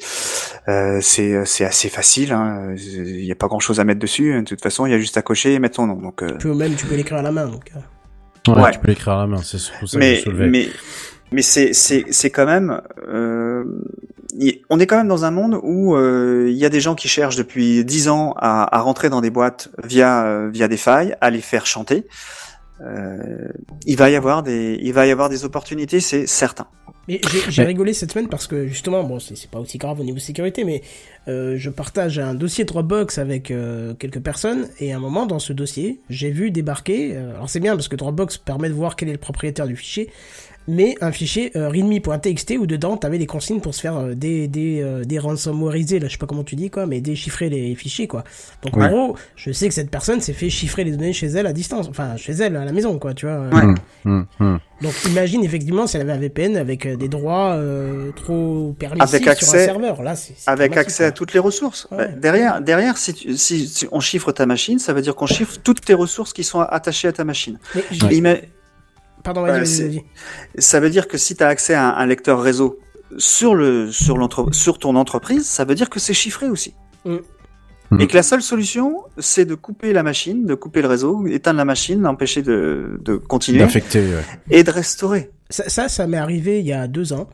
c'est 1.02 1.46
c'est 1.46 1.66
assez 1.66 1.90
facile 1.90 2.32
hein. 2.32 2.74
il 2.78 3.26
y 3.26 3.34
a 3.34 3.36
pas 3.36 3.48
grand 3.48 3.60
chose 3.60 3.82
à 3.82 3.84
mettre 3.84 4.00
dessus 4.00 4.34
de 4.34 4.46
toute 4.46 4.62
façon 4.64 4.86
il 4.86 4.94
y 4.94 4.96
a 4.96 4.98
juste 4.98 5.18
à 5.18 5.22
cocher 5.22 5.56
et 5.56 5.60
mettre 5.60 5.76
son 5.76 5.88
nom 5.88 5.98
donc 5.98 6.24
Tu 6.40 6.48
peux 6.48 6.54
même, 6.56 6.74
tu 6.76 6.86
peux 6.86 6.96
l'écrire 6.96 7.18
à 7.18 7.22
la 7.22 7.34
main, 7.34 7.48
donc. 7.48 7.70
Euh. 8.50 8.56
Ouais, 8.56 8.64
Ouais. 8.64 8.72
Tu 8.72 8.80
peux 8.80 8.88
l'écrire 8.88 9.14
à 9.14 9.18
la 9.22 9.28
main, 9.28 9.42
c'est 9.44 9.58
surtout 9.58 9.88
ça 9.88 9.98
que 9.98 10.00
mais 10.04 10.16
je 10.16 10.22
soulevais. 10.22 10.48
mais 10.48 10.68
mais 11.32 11.42
c'est 11.42 11.74
c'est 11.74 12.06
c'est 12.12 12.30
quand 12.30 12.46
même 12.46 12.82
euh, 13.08 13.64
y- 14.38 14.62
on 14.70 14.80
est 14.80 14.86
quand 14.88 14.98
même 14.98 15.08
dans 15.08 15.26
un 15.26 15.32
monde 15.32 15.60
où 15.64 15.96
euh, 15.96 16.48
il 16.50 16.56
y 16.58 16.66
a 16.66 16.70
des 16.70 16.80
gens 16.80 16.96
qui 16.96 17.08
cherchent 17.08 17.36
depuis 17.36 17.84
dix 17.84 18.08
ans 18.10 18.34
à, 18.38 18.76
à 18.78 18.80
rentrer 18.82 19.10
dans 19.10 19.22
des 19.22 19.30
boîtes 19.32 19.70
via 19.84 20.26
euh, 20.26 20.50
via 20.52 20.68
des 20.68 20.78
failles, 20.78 21.16
à 21.22 21.30
les 21.30 21.42
faire 21.42 21.66
chanter. 21.66 22.06
Euh, 22.82 23.48
il 23.86 23.96
va 23.98 24.10
y 24.10 24.16
avoir 24.16 24.44
des 24.44 24.78
il 24.82 24.92
va 24.94 25.08
y 25.08 25.12
avoir 25.12 25.30
des 25.30 25.46
opportunités, 25.46 26.00
c'est 26.02 26.28
certain. 26.28 26.68
Mais 27.08 27.22
j'ai 27.50 27.62
Mais- 27.62 27.68
rigolé 27.68 27.94
cette 27.94 28.12
semaine 28.14 28.28
parce 28.28 28.48
que 28.48 28.66
justement, 28.68 29.04
bon, 29.04 29.20
c'est 29.20 29.36
c'est 29.38 29.50
pas 29.50 29.60
aussi 29.60 29.78
grave 29.78 30.00
au 30.00 30.04
niveau 30.04 30.18
sécurité, 30.18 30.64
mais 30.64 30.82
euh, 31.28 31.56
je 31.58 31.70
partage 31.70 32.18
un 32.20 32.34
dossier 32.34 32.66
Dropbox 32.66 33.18
avec 33.20 33.52
euh, 33.52 33.94
quelques 33.94 34.20
personnes 34.20 34.68
et 34.80 34.92
à 34.92 34.98
un 34.98 35.00
moment 35.00 35.26
dans 35.28 35.40
ce 35.40 35.54
dossier, 35.54 36.00
j'ai 36.10 36.32
vu 36.32 36.50
débarquer. 36.52 37.16
euh, 37.16 37.36
alors 37.36 37.50
c'est 37.50 37.60
bien 37.60 37.76
parce 37.76 37.88
que 37.88 37.96
Dropbox 37.96 38.38
permet 38.40 38.70
de 38.70 38.74
voir 38.74 38.96
quel 38.96 39.10
est 39.10 39.14
le 39.14 39.18
propriétaire 39.20 39.68
du 39.68 39.76
fichier, 39.76 40.10
mais 40.68 40.96
un 41.02 41.12
fichier 41.12 41.52
euh, 41.56 41.70
readme.txt 41.70 42.56
où 42.60 42.66
dedans 42.66 42.98
t'avais 42.98 43.18
des 43.18 43.26
consignes 43.28 43.60
pour 43.60 43.76
se 43.76 43.82
faire 43.82 43.98
euh, 43.98 44.14
des 44.16 44.48
des 44.48 44.82
euh, 44.82 45.04
des 45.04 45.20
ransomwareiser, 45.20 46.00
là 46.00 46.08
je 46.08 46.14
sais 46.14 46.18
pas 46.18 46.26
comment 46.26 46.44
tu 46.44 46.56
dis 46.56 46.70
quoi, 46.70 46.86
mais 46.88 47.02
déchiffrer 47.02 47.50
les 47.50 47.76
fichiers 47.76 48.08
quoi. 48.08 48.24
Donc 48.64 48.76
en 48.78 48.88
gros, 48.88 49.16
je 49.36 49.52
sais 49.52 49.68
que 49.68 49.74
cette 49.74 49.92
personne 49.92 50.22
s'est 50.22 50.34
fait 50.34 50.50
chiffrer 50.50 50.84
les 50.84 50.92
données 50.92 51.14
chez 51.14 51.28
elle 51.28 51.48
à 51.48 51.54
distance, 51.54 51.88
enfin 51.90 52.18
chez 52.18 52.34
elle 52.34 52.56
à 52.56 52.66
la 52.66 52.72
maison 52.72 52.98
quoi, 53.00 53.14
tu 53.14 53.26
vois. 53.26 53.36
euh, 53.36 53.52
Ouais. 53.52 53.62
Hum, 53.64 53.76
hum, 54.06 54.26
hum. 54.40 54.60
donc 54.82 54.94
imagine 55.06 55.44
effectivement 55.44 55.88
si 55.88 55.98
elle 55.98 56.04
avait 56.04 56.14
un 56.14 56.18
VPN 56.20 56.58
avec 56.58 56.86
euh, 56.86 56.96
des 56.96 57.08
droits 57.10 57.54
euh, 57.54 58.12
trop 58.16 58.76
permissifs 58.78 59.14
Avec 59.16 59.38
sur 59.38 59.48
un 59.50 59.52
serveur. 59.66 60.02
Là, 60.04 60.16
c'est 60.16 60.34
c'est 60.38 60.50
Avec 60.50 60.76
accès 60.78 61.06
à 61.06 61.12
toutes 61.12 61.34
les 61.34 61.40
ressources. 61.40 61.88
Ouais. 61.92 61.98
Bah, 61.98 62.08
derrière, 62.08 62.62
derrière, 62.62 62.98
si, 62.98 63.14
tu- 63.14 63.38
si, 63.38 63.68
si 63.68 63.88
on 63.92 64.00
chiffre 64.00 64.32
ta 64.32 64.46
machine, 64.46 64.80
ça 64.80 64.94
veut 64.94 65.02
dire 65.02 65.16
qu'on 65.16 65.26
chiffre 65.28 65.58
toutes 65.64 65.82
tes 65.82 65.94
ressources 65.94 66.34
qui 66.34 66.44
sont 66.44 66.60
attachées 66.62 67.08
à 67.08 67.12
ta 67.14 67.24
machine. 67.24 67.58
Mais 68.22 68.50
Pardon, 69.26 69.42
vas-y, 69.42 69.52
Ouais, 69.52 69.58
vas-y, 69.60 69.68
c'est- 69.68 69.88
vas-y. 69.90 70.04
Ça 70.60 70.80
veut 70.80 70.90
dire 70.90 71.08
que 71.10 71.18
si 71.18 71.36
tu 71.36 71.44
as 71.44 71.48
accès 71.48 71.74
à 71.74 71.84
un, 71.90 71.98
un 71.98 72.06
lecteur 72.06 72.42
réseau 72.42 72.80
sur 73.18 73.54
le 73.56 73.92
sur 73.92 74.18
l'entre 74.18 74.54
sur 74.54 74.80
ton 74.80 74.96
entreprise, 74.96 75.46
ça 75.46 75.66
veut 75.66 75.76
dire 75.76 75.90
que 75.90 76.00
c'est 76.00 76.14
chiffré 76.14 76.48
aussi. 76.48 76.74
Mm. 77.04 77.18
Mm. 77.92 78.02
Et 78.02 78.08
que 78.08 78.16
la 78.16 78.24
seule 78.24 78.42
solution, 78.42 79.04
c'est 79.20 79.46
de 79.46 79.54
couper 79.56 79.94
la 79.94 80.02
machine, 80.04 80.46
de 80.46 80.56
couper 80.56 80.82
le 80.82 80.88
réseau, 80.88 81.28
éteindre 81.28 81.58
la 81.58 81.66
machine, 81.66 82.02
l'empêcher 82.02 82.42
de, 82.42 82.98
de 83.04 83.16
continuer 83.18 83.60
D'affecter, 83.60 84.00
ouais. 84.00 84.24
et 84.50 84.64
de 84.64 84.72
restaurer. 84.72 85.30
Ça, 85.52 85.70
ça, 85.70 85.88
ça 85.90 86.08
m'est 86.08 86.18
arrivé 86.18 86.60
il 86.62 86.66
y 86.66 86.74
a 86.74 86.88
deux 86.88 87.14
ans. 87.14 87.30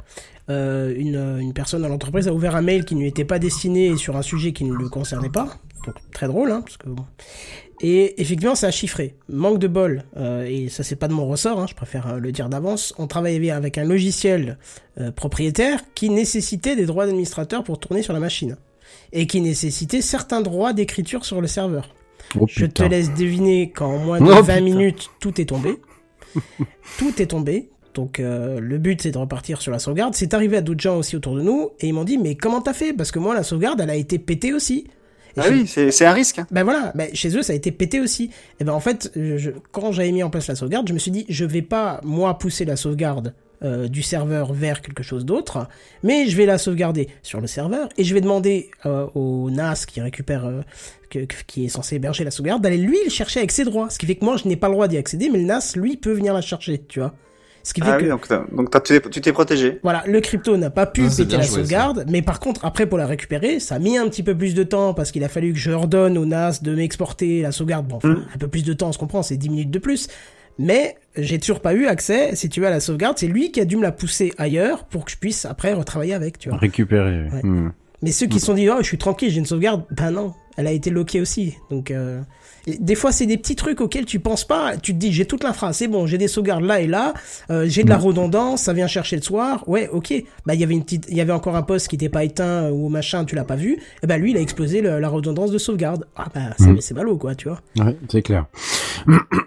Euh, 0.49 0.93
une, 0.97 1.15
une 1.39 1.53
personne 1.53 1.81
dans 1.83 1.87
l'entreprise 1.87 2.27
a 2.27 2.33
ouvert 2.33 2.57
un 2.57 2.61
mail 2.61 2.83
qui 2.83 2.95
ne 2.95 2.99
lui 3.01 3.07
était 3.07 3.23
pas 3.23 3.39
destiné 3.39 3.95
sur 3.95 4.17
un 4.17 4.21
sujet 4.21 4.51
qui 4.51 4.65
ne 4.65 4.73
le 4.73 4.89
concernait 4.89 5.29
pas. 5.29 5.57
Donc 5.85 5.95
très 6.13 6.27
drôle, 6.27 6.51
hein, 6.51 6.61
parce 6.61 6.75
que 6.77 6.89
bon. 6.89 7.05
Et 7.83 8.21
effectivement, 8.21 8.53
ça 8.55 8.67
a 8.67 8.71
chiffré. 8.71 9.15
Manque 9.27 9.57
de 9.59 9.67
bol, 9.67 10.03
euh, 10.15 10.45
et 10.45 10.69
ça 10.69 10.83
c'est 10.83 10.95
pas 10.95 11.07
de 11.07 11.13
mon 11.13 11.27
ressort, 11.27 11.59
hein, 11.59 11.65
je 11.67 11.73
préfère 11.73 12.07
euh, 12.07 12.17
le 12.19 12.31
dire 12.31 12.47
d'avance. 12.47 12.93
On 12.99 13.07
travaillait 13.07 13.49
avec 13.51 13.77
un 13.79 13.83
logiciel 13.83 14.57
euh, 14.99 15.11
propriétaire 15.11 15.79
qui 15.95 16.09
nécessitait 16.11 16.75
des 16.75 16.85
droits 16.85 17.05
d'administrateur 17.07 17.63
pour 17.63 17.79
tourner 17.79 18.03
sur 18.03 18.13
la 18.13 18.19
machine, 18.19 18.55
et 19.13 19.25
qui 19.25 19.41
nécessitait 19.41 20.01
certains 20.01 20.41
droits 20.41 20.73
d'écriture 20.73 21.25
sur 21.25 21.41
le 21.41 21.47
serveur. 21.47 21.89
Oh, 22.39 22.45
Je 22.47 22.65
te 22.67 22.83
laisse 22.83 23.13
deviner 23.15 23.71
qu'en 23.71 23.97
moins 23.97 24.19
de 24.19 24.25
Oh, 24.25 24.27
20 24.27 24.41
putain. 24.41 24.61
minutes, 24.61 25.09
tout 25.19 25.41
est 25.41 25.45
tombé. 25.45 25.77
tout 26.99 27.21
est 27.21 27.27
tombé. 27.27 27.69
Donc 27.93 28.19
euh, 28.21 28.59
le 28.61 28.77
but 28.77 29.01
c'est 29.01 29.11
de 29.11 29.17
repartir 29.17 29.61
sur 29.61 29.71
la 29.71 29.79
sauvegarde. 29.79 30.13
C'est 30.15 30.33
arrivé 30.33 30.55
à 30.57 30.61
d'autres 30.61 30.79
gens 30.79 30.97
aussi 30.97 31.15
autour 31.17 31.35
de 31.35 31.41
nous 31.41 31.71
et 31.81 31.87
ils 31.87 31.93
m'ont 31.93 32.05
dit 32.05 32.17
mais 32.17 32.35
comment 32.35 32.61
t'as 32.61 32.73
fait? 32.73 32.93
Parce 32.93 33.11
que 33.11 33.19
moi 33.19 33.33
la 33.33 33.43
sauvegarde 33.43 33.81
elle 33.81 33.89
a 33.89 33.95
été 33.97 34.17
pétée 34.17 34.53
aussi. 34.53 34.87
Ah 35.37 35.43
oui, 35.49 35.65
c'est 35.67 36.05
un 36.05 36.11
risque. 36.13 36.39
hein. 36.39 36.47
Ben 36.51 36.63
voilà, 36.63 36.91
ben 36.95 37.09
chez 37.13 37.35
eux 37.37 37.41
ça 37.41 37.53
a 37.53 37.55
été 37.55 37.71
pété 37.71 37.99
aussi. 37.99 38.29
Et 38.59 38.63
ben 38.63 38.73
en 38.73 38.79
fait, 38.79 39.11
je- 39.15 39.51
quand 39.71 39.91
j'avais 39.91 40.11
mis 40.11 40.23
en 40.23 40.29
place 40.29 40.47
la 40.47 40.55
sauvegarde, 40.55 40.87
je 40.87 40.93
me 40.93 40.99
suis 40.99 41.11
dit 41.11 41.25
je 41.29 41.45
vais 41.45 41.61
pas 41.61 42.01
moi 42.03 42.37
pousser 42.37 42.65
la 42.65 42.75
sauvegarde 42.75 43.33
euh, 43.63 43.87
du 43.87 44.01
serveur 44.01 44.53
vers 44.53 44.81
quelque 44.81 45.03
chose 45.03 45.23
d'autre, 45.23 45.67
mais 46.03 46.27
je 46.27 46.35
vais 46.35 46.45
la 46.47 46.57
sauvegarder 46.57 47.07
sur 47.21 47.39
le 47.41 47.47
serveur 47.47 47.89
et 47.97 48.03
je 48.03 48.13
vais 48.13 48.21
demander 48.21 48.71
euh, 48.87 49.05
au 49.13 49.49
NAS 49.51 49.85
qui 49.85 50.01
récupère, 50.01 50.45
euh, 50.45 50.61
que- 51.11 51.27
qui 51.45 51.65
est 51.65 51.69
censé 51.69 51.95
héberger 51.97 52.23
la 52.23 52.31
sauvegarde, 52.31 52.63
d'aller 52.63 52.77
lui 52.77 52.97
le 53.05 53.11
chercher 53.11 53.39
avec 53.39 53.51
ses 53.51 53.63
droits. 53.63 53.89
Ce 53.91 53.99
qui 53.99 54.07
fait 54.07 54.15
que 54.15 54.25
moi 54.25 54.35
je 54.37 54.47
n'ai 54.47 54.55
pas 54.55 54.67
le 54.67 54.73
droit 54.73 54.87
d'y 54.87 54.97
accéder, 54.97 55.29
mais 55.29 55.37
le 55.37 55.45
NAS 55.45 55.73
lui 55.75 55.95
peut 55.97 56.11
venir 56.11 56.33
la 56.33 56.41
chercher, 56.41 56.81
tu 56.87 56.99
vois. 56.99 57.13
Ce 57.63 57.73
qui 57.73 57.81
fait 57.81 57.87
Ah 57.91 57.97
que 57.97 58.03
oui, 58.03 58.09
donc, 58.09 58.27
tu 59.11 59.21
t'es- 59.21 59.31
protégé. 59.33 59.79
voilà, 59.83 60.03
le 60.07 60.19
crypto 60.19 60.57
n'a 60.57 60.69
pas 60.71 60.85
pu 60.87 61.03
Ah, 61.05 61.09
péter 61.15 61.37
la 61.37 61.43
joué, 61.43 61.47
ça. 61.49 61.55
sauvegarde, 61.57 62.05
mais 62.09 62.21
par 62.21 62.39
contre, 62.39 62.65
après, 62.65 62.85
pour 62.87 62.97
la 62.97 63.05
récupérer, 63.05 63.59
ça 63.59 63.75
a 63.75 63.79
mis 63.79 63.97
un 63.97 64.07
petit 64.09 64.23
peu 64.23 64.35
plus 64.35 64.53
de 64.55 64.63
temps 64.63 64.93
parce 64.93 65.11
qu'il 65.11 65.23
a 65.23 65.29
fallu 65.29 65.53
que 65.53 65.59
je 65.59 65.71
ordonne 65.71 66.17
au 66.17 66.25
NAS 66.25 66.59
de 66.63 66.73
m'exporter 66.75 67.41
la 67.43 67.51
sauvegarde. 67.51 67.87
Bon, 67.87 67.97
enfin, 67.97 68.09
Mm. 68.09 68.25
un 68.33 68.37
peu 68.37 68.47
plus 68.47 68.63
de 68.63 68.73
temps, 68.73 68.89
on 68.89 68.91
se 68.91 68.97
comprend, 68.97 69.21
c'est 69.21 69.37
10 69.37 69.49
minutes 69.49 69.71
de 69.71 69.79
plus. 69.79 70.07
Mais 70.59 70.95
j'ai 71.15 71.39
toujours 71.39 71.61
pas 71.61 71.73
eu 71.73 71.87
accès, 71.87 72.35
si 72.35 72.49
tu 72.49 72.59
veux, 72.61 72.67
à 72.67 72.71
la 72.71 72.79
sauvegarde. 72.79 73.17
C'est 73.17 73.27
lui 73.27 73.51
qui 73.51 73.61
a 73.61 73.65
dû 73.65 73.77
me 73.77 73.81
la 73.83 73.91
pousser 73.91 74.33
ailleurs 74.37 74.83
pour 74.85 75.05
que 75.05 75.11
je 75.11 75.17
puisse 75.17 75.45
après 75.45 75.73
retravailler 75.73 76.13
avec, 76.13 76.37
tu 76.39 76.49
vois. 76.49 76.57
Récupérer. 76.57 77.23
Ouais. 77.29 77.41
hum. 77.43 77.71
Mais 78.03 78.11
ceux 78.11 78.25
qui 78.25 78.39
se 78.39 78.47
sont 78.47 78.55
dit, 78.55 78.67
oh, 78.69 78.77
je 78.79 78.85
suis 78.85 78.97
tranquille, 78.97 79.29
j'ai 79.29 79.37
une 79.37 79.45
sauvegarde, 79.45 79.83
ben 79.91 80.09
non, 80.09 80.33
elle 80.57 80.65
a 80.65 80.71
été 80.71 80.89
loquée 80.89 81.21
aussi. 81.21 81.55
Donc, 81.69 81.91
euh, 81.91 82.21
et 82.67 82.77
des 82.79 82.95
fois, 82.95 83.11
c'est 83.11 83.25
des 83.25 83.37
petits 83.37 83.55
trucs 83.55 83.81
auxquels 83.81 84.05
tu 84.05 84.19
penses 84.19 84.45
pas. 84.45 84.77
Tu 84.77 84.93
te 84.93 84.97
dis, 84.99 85.11
j'ai 85.11 85.25
toute 85.25 85.43
l'infra, 85.43 85.73
c'est 85.73 85.87
bon, 85.87 86.05
j'ai 86.07 86.17
des 86.17 86.27
sauvegardes 86.27 86.63
là 86.63 86.79
et 86.81 86.87
là, 86.87 87.13
euh, 87.49 87.65
j'ai 87.67 87.83
de 87.83 87.89
la 87.89 87.97
redondance, 87.97 88.63
ça 88.63 88.73
vient 88.73 88.87
chercher 88.87 89.15
le 89.15 89.21
soir. 89.21 89.63
Ouais, 89.67 89.89
ok. 89.91 90.13
Bah, 90.45 90.53
il 90.53 90.59
y 90.61 90.63
avait 90.63 90.73
une 90.73 90.83
petite, 90.83 91.05
il 91.09 91.17
y 91.17 91.21
avait 91.21 91.33
encore 91.33 91.55
un 91.55 91.63
poste 91.63 91.87
qui 91.87 91.95
était 91.95 92.09
pas 92.09 92.23
éteint 92.23 92.69
ou 92.69 92.89
machin, 92.89 93.25
tu 93.25 93.35
l'as 93.35 93.43
pas 93.43 93.55
vu. 93.55 93.77
Et 94.03 94.07
ben 94.07 94.17
lui, 94.21 94.31
il 94.31 94.37
a 94.37 94.41
explosé 94.41 94.81
le- 94.81 94.99
la 94.99 95.09
redondance 95.09 95.51
de 95.51 95.57
sauvegarde. 95.57 96.05
Ah 96.15 96.27
bah, 96.33 96.41
c'est 96.57 96.67
Mm. 96.67 96.81
c'est 96.81 96.93
ballot, 96.93 97.17
quoi, 97.17 97.35
tu 97.35 97.47
vois. 97.49 97.61
Ouais, 97.77 97.97
c'est 98.09 98.21
clair. 98.21 98.45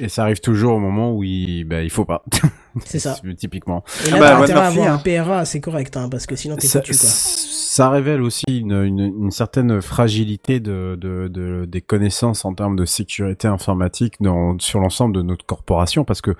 Et 0.00 0.08
ça 0.08 0.22
arrive 0.22 0.40
toujours 0.40 0.74
au 0.74 0.78
moment 0.78 1.12
où 1.12 1.24
il, 1.24 1.64
bah, 1.64 1.82
il 1.82 1.90
faut 1.90 2.04
pas. 2.04 2.24
C'est 2.84 2.98
ça. 2.98 3.16
Typiquement. 3.38 3.82
Et 4.06 4.10
là, 4.10 4.16
Ah 4.16 4.20
bah, 4.20 4.38
intérêt 4.38 4.60
à 4.60 4.66
avoir 4.66 4.88
hein. 4.88 5.00
un 5.04 5.22
PRA, 5.22 5.44
c'est 5.44 5.60
correct, 5.60 5.96
hein, 5.96 6.08
parce 6.08 6.26
que 6.26 6.36
sinon 6.36 6.56
t'es 6.56 6.68
foutu, 6.68 6.92
quoi. 6.92 7.08
ça 7.08 7.90
révèle 7.90 8.22
aussi 8.22 8.44
une, 8.48 8.72
une, 8.72 9.00
une 9.00 9.30
certaine 9.30 9.80
fragilité 9.80 10.60
de, 10.60 10.96
de, 11.00 11.28
de, 11.28 11.64
des 11.64 11.80
connaissances 11.80 12.44
en 12.44 12.54
termes 12.54 12.76
de 12.76 12.84
sécurité 12.84 13.48
informatique 13.48 14.14
dans, 14.20 14.58
sur 14.58 14.80
l'ensemble 14.80 15.14
de 15.14 15.22
notre 15.22 15.46
corporation, 15.46 16.04
parce 16.04 16.20
que 16.20 16.36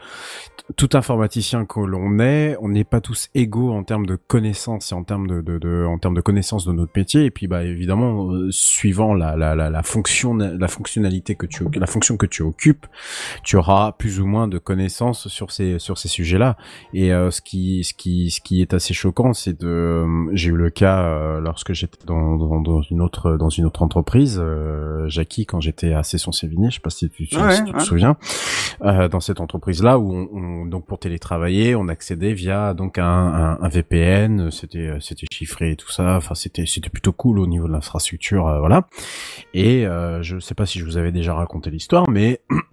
tout 0.77 0.91
informaticien 0.93 1.65
que 1.65 1.81
l'on 1.81 2.19
est, 2.19 2.57
on 2.61 2.69
n'est 2.69 2.85
pas 2.85 3.01
tous 3.01 3.31
égaux 3.35 3.73
en 3.73 3.85
termes 3.85 4.07
de 4.07 4.17
connaissances 4.17 4.93
et 4.93 4.95
en 4.95 5.03
termes 5.03 5.27
de, 5.27 5.41
de, 5.41 5.59
de, 5.59 5.87
en 5.87 5.99
termes 5.99 6.15
de 6.15 6.21
connaissances 6.21 6.67
de 6.67 6.73
notre 6.73 6.93
métier. 6.95 7.25
Et 7.25 7.31
puis, 7.31 7.47
bah, 7.47 7.65
évidemment, 7.65 8.31
euh, 8.33 8.51
suivant 8.51 9.15
la, 9.15 9.35
la, 9.35 9.55
la, 9.55 9.71
la 9.71 9.83
fonction, 9.83 10.35
la 10.35 10.69
fonctionnalité 10.69 11.37
que 11.37 11.47
tu, 11.47 11.65
la 11.73 11.87
fonction 11.87 12.17
que 12.17 12.27
tu 12.27 12.43
occupes, 12.43 12.87
tu 13.45 13.57
auras 13.57 13.93
plus 13.93 14.21
ou 14.21 14.27
moins 14.27 14.49
de 14.49 14.59
connaissances 14.59 15.29
sur 15.29 15.51
ces, 15.51 15.79
sur 15.79 15.99
ces 15.99 16.09
sujets-là. 16.09 16.57
Et 16.95 17.13
euh, 17.13 17.31
ce 17.31 17.41
qui, 17.41 17.85
ce 17.85 17.95
qui, 17.95 18.31
ce 18.31 18.41
qui 18.41 18.61
est 18.63 18.75
assez 18.75 18.95
choquant, 18.95 19.33
c'est 19.35 19.59
de, 19.61 19.67
euh, 19.69 20.31
j'ai 20.33 20.51
eu 20.51 20.57
le 20.57 20.71
cas 20.71 21.03
euh, 21.03 21.41
lorsque 21.41 21.73
j'étais 21.73 22.05
dans, 22.07 22.37
dans, 22.37 22.61
dans 22.61 22.83
une 22.83 23.01
autre, 23.01 23.37
dans 23.37 23.51
une 23.51 23.65
autre 23.67 23.83
entreprise, 23.83 24.41
euh, 24.43 25.09
Jackie, 25.09 25.47
quand 25.47 25.61
j'étais 25.61 25.93
à 25.93 26.03
Cesson-Sévigné, 26.03 26.71
je 26.71 26.77
sais 26.77 26.81
pas 26.81 26.91
si 26.91 27.09
tu, 27.11 27.27
Ouais, 27.37 27.55
si 27.55 27.65
tu 27.65 27.73
te 27.73 27.81
souviens, 27.83 28.17
euh, 28.83 29.09
dans 29.09 29.21
cette 29.21 29.41
entreprise-là 29.41 29.99
où 29.99 30.13
on, 30.15 30.29
on- 30.33 30.67
donc 30.67 30.87
pour 30.87 30.99
télétravailler, 30.99 31.75
on 31.75 31.89
accédait 31.89 32.33
via 32.33 32.75
donc 32.75 32.99
un, 32.99 33.05
un, 33.05 33.59
un 33.63 33.69
VPN, 33.69 34.51
c'était, 34.51 34.93
c'était 35.01 35.27
chiffré 35.33 35.73
et 35.73 35.77
tout 35.77 35.91
ça, 35.91 36.17
enfin 36.17 36.35
c'était, 36.35 36.67
c'était 36.67 36.91
plutôt 36.91 37.13
cool 37.13 37.39
au 37.39 37.47
niveau 37.47 37.67
de 37.69 37.73
l'infrastructure, 37.73 38.47
euh, 38.49 38.59
voilà. 38.61 38.87
Et 39.55 39.87
euh, 39.87 40.23
je 40.23 40.39
sais 40.39 40.55
pas 40.55 40.67
si 40.67 40.79
je 40.79 40.85
vous 40.85 40.97
avais 40.97 41.13
déjà 41.13 41.35
raconté 41.35 41.71
l'histoire, 41.71 42.09
mais 42.11 42.41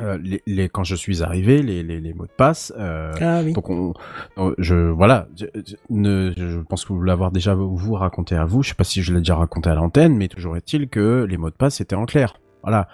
euh, 0.00 0.18
les, 0.22 0.42
les, 0.46 0.68
quand 0.68 0.82
je 0.84 0.94
suis 0.96 1.22
arrivé, 1.22 1.62
les, 1.62 1.82
les, 1.82 2.00
les 2.00 2.12
mots 2.14 2.26
de 2.26 2.32
passe, 2.36 2.72
euh, 2.78 3.12
Ah 3.20 3.40
oui. 3.44 3.52
donc 3.52 3.70
on, 3.70 3.94
on- 4.36 4.54
je 4.58 4.74
voilà, 4.90 5.28
je, 5.36 5.46
je- 5.54 5.76
ne, 5.90 6.32
je 6.36 6.58
pense 6.60 6.84
que 6.84 6.92
vous 6.92 7.02
l'avoir 7.02 7.30
déjà 7.30 7.54
vous 7.54 7.94
raconté 7.94 8.34
à 8.34 8.44
vous. 8.44 8.62
Je 8.62 8.70
sais 8.70 8.74
pas 8.74 8.84
si 8.84 9.02
je 9.02 9.12
l'ai 9.12 9.20
déjà 9.20 9.36
raconté 9.36 9.70
à 9.70 9.74
l'antenne, 9.74 10.16
mais 10.16 10.28
toujours 10.28 10.56
est-il 10.56 10.88
que 10.88 11.24
les 11.28 11.36
mots 11.36 11.50
de 11.50 11.54
passe 11.54 11.80
étaient 11.80 11.94
en 11.96 12.06
clair. 12.06 12.34
Voilà. 12.62 12.88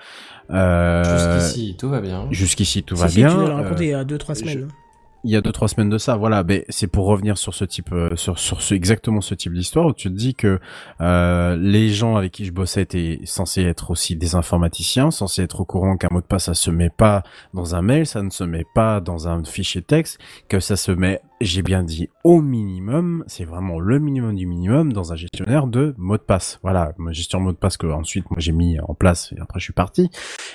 Euh, 0.50 1.38
Jusqu'ici, 1.40 1.76
tout 1.78 1.88
va 1.88 2.00
bien. 2.00 2.26
Jusqu'ici, 2.30 2.82
tout 2.82 2.96
va 2.96 3.06
bien. 3.06 3.28
tu 3.30 3.36
l'as 3.36 3.42
Euh, 3.58 3.62
raconté 3.62 3.84
il 3.84 3.90
y 3.90 3.94
a 3.94 4.04
2-3 4.04 4.34
semaines. 4.34 4.68
hein. 4.70 4.74
Il 5.24 5.30
y 5.30 5.36
a 5.36 5.40
deux 5.40 5.52
trois 5.52 5.68
semaines 5.68 5.90
de 5.90 5.98
ça 5.98 6.16
voilà. 6.16 6.42
Mais 6.44 6.64
c'est 6.68 6.86
pour 6.86 7.06
revenir 7.06 7.38
sur 7.38 7.54
ce 7.54 7.64
type 7.64 7.92
euh, 7.92 8.16
sur 8.16 8.38
sur 8.38 8.62
ce 8.62 8.74
exactement 8.74 9.20
ce 9.20 9.34
type 9.34 9.52
d'histoire 9.52 9.86
où 9.86 9.92
tu 9.92 10.08
te 10.08 10.14
dis 10.14 10.34
que 10.34 10.60
euh, 11.00 11.56
les 11.56 11.90
gens 11.90 12.16
avec 12.16 12.32
qui 12.32 12.44
je 12.44 12.52
bossais 12.52 12.82
étaient 12.82 13.20
censés 13.24 13.62
être 13.62 13.90
aussi 13.90 14.16
des 14.16 14.34
informaticiens 14.34 15.10
censés 15.10 15.42
être 15.42 15.60
au 15.60 15.64
courant 15.64 15.96
qu'un 15.96 16.08
mot 16.10 16.20
de 16.20 16.26
passe 16.26 16.44
ça 16.44 16.54
se 16.54 16.70
met 16.70 16.90
pas 16.90 17.22
dans 17.54 17.74
un 17.74 17.82
mail 17.82 18.06
ça 18.06 18.22
ne 18.22 18.30
se 18.30 18.44
met 18.44 18.64
pas 18.74 19.00
dans 19.00 19.28
un 19.28 19.44
fichier 19.44 19.82
texte 19.82 20.18
que 20.48 20.60
ça 20.60 20.76
se 20.76 20.92
met 20.92 21.20
j'ai 21.40 21.62
bien 21.62 21.82
dit 21.82 22.08
au 22.24 22.40
minimum 22.40 23.24
c'est 23.26 23.44
vraiment 23.44 23.80
le 23.80 23.98
minimum 23.98 24.34
du 24.34 24.46
minimum 24.46 24.92
dans 24.92 25.12
un 25.12 25.16
gestionnaire 25.16 25.66
de 25.66 25.94
mots 25.98 26.16
de 26.16 26.22
passe. 26.22 26.58
Voilà 26.62 26.92
gestion 27.10 27.40
mot 27.40 27.52
de 27.52 27.56
passe 27.56 27.76
que 27.76 27.86
ensuite 27.86 28.30
moi 28.30 28.38
j'ai 28.40 28.52
mis 28.52 28.78
en 28.80 28.94
place 28.94 29.32
et 29.36 29.40
après 29.40 29.60
je 29.60 29.64
suis 29.64 29.72
parti. 29.72 30.10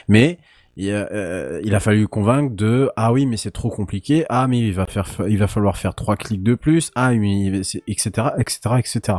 Mais 0.07 0.39
il 0.77 0.91
a, 0.91 1.09
euh, 1.13 1.61
il 1.63 1.73
a 1.73 1.79
fallu 1.79 2.07
convaincre 2.07 2.53
de 2.55 2.89
ah 2.97 3.13
oui 3.13 3.25
mais 3.25 3.37
c'est 3.37 3.51
trop 3.51 3.69
compliqué. 3.69 4.25
Ah 4.29 4.47
mais 4.47 4.59
il 4.59 4.73
va 4.73 4.85
faire 4.85 5.07
il 5.27 5.37
va 5.37 5.47
falloir 5.47 5.77
faire 5.77 5.95
trois 5.95 6.17
clics 6.17 6.43
de 6.43 6.55
plus. 6.55 6.91
Ah 6.95 7.13
mais 7.13 7.61
etc 7.87 8.29
etc 8.37 8.59
etc 8.77 9.17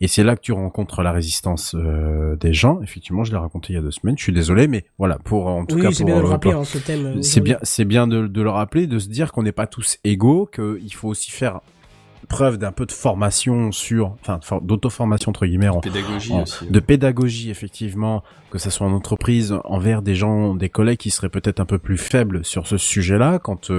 et 0.00 0.08
c'est 0.08 0.22
là 0.22 0.36
que 0.36 0.42
tu 0.42 0.52
rencontres 0.52 1.02
la 1.02 1.12
résistance 1.12 1.74
euh, 1.74 2.36
des 2.36 2.52
gens. 2.52 2.80
Effectivement 2.82 3.24
je 3.24 3.32
l'ai 3.32 3.38
raconté 3.38 3.72
il 3.72 3.76
y 3.76 3.78
a 3.78 3.82
deux 3.82 3.90
semaines. 3.90 4.18
Je 4.18 4.22
suis 4.22 4.32
désolé 4.32 4.68
mais 4.68 4.84
voilà 4.98 5.18
pour 5.18 5.46
en 5.46 5.64
tout 5.64 5.76
Oui, 5.76 5.82
cas 5.82 5.92
c'est 5.92 6.04
bien 6.04 6.16
de 6.16 6.20
le 6.20 6.26
euh, 6.26 6.30
rappeler, 6.30 6.52
hein, 6.52 6.64
ce 6.64 6.78
thème. 6.78 7.06
euh, 7.06 7.22
c'est 7.22 7.40
bien 7.40 7.58
c'est 7.62 7.84
bien 7.86 8.06
de, 8.06 8.26
de 8.26 8.42
le 8.42 8.50
rappeler 8.50 8.86
de 8.86 8.98
se 8.98 9.08
dire 9.08 9.32
qu'on 9.32 9.42
n'est 9.44 9.52
pas 9.52 9.66
tous 9.66 9.98
égaux 10.04 10.46
qu'il 10.52 10.92
faut 10.94 11.08
aussi 11.08 11.30
faire 11.30 11.60
preuve 12.28 12.58
d'un 12.58 12.72
peu 12.72 12.86
de 12.86 12.92
formation 12.92 13.72
sur 13.72 14.14
enfin 14.20 14.38
for- 14.42 14.60
d'auto-formation 14.60 15.30
entre 15.30 15.46
guillemets 15.46 15.68
en, 15.68 15.80
Pédagogie 15.80 16.32
en- 16.32 16.42
aussi. 16.42 16.66
de 16.70 16.80
pédagogie 16.80 17.50
effectivement, 17.50 18.22
que 18.50 18.58
ça 18.58 18.70
soit 18.70 18.86
en 18.86 18.92
entreprise 18.92 19.54
envers 19.64 20.02
des 20.02 20.14
gens, 20.14 20.54
des 20.54 20.68
collègues 20.68 20.98
qui 20.98 21.10
seraient 21.10 21.28
peut-être 21.30 21.60
un 21.60 21.64
peu 21.64 21.78
plus 21.78 21.96
faibles 21.96 22.44
sur 22.44 22.66
ce 22.66 22.76
sujet-là. 22.76 23.38
Quand 23.38 23.70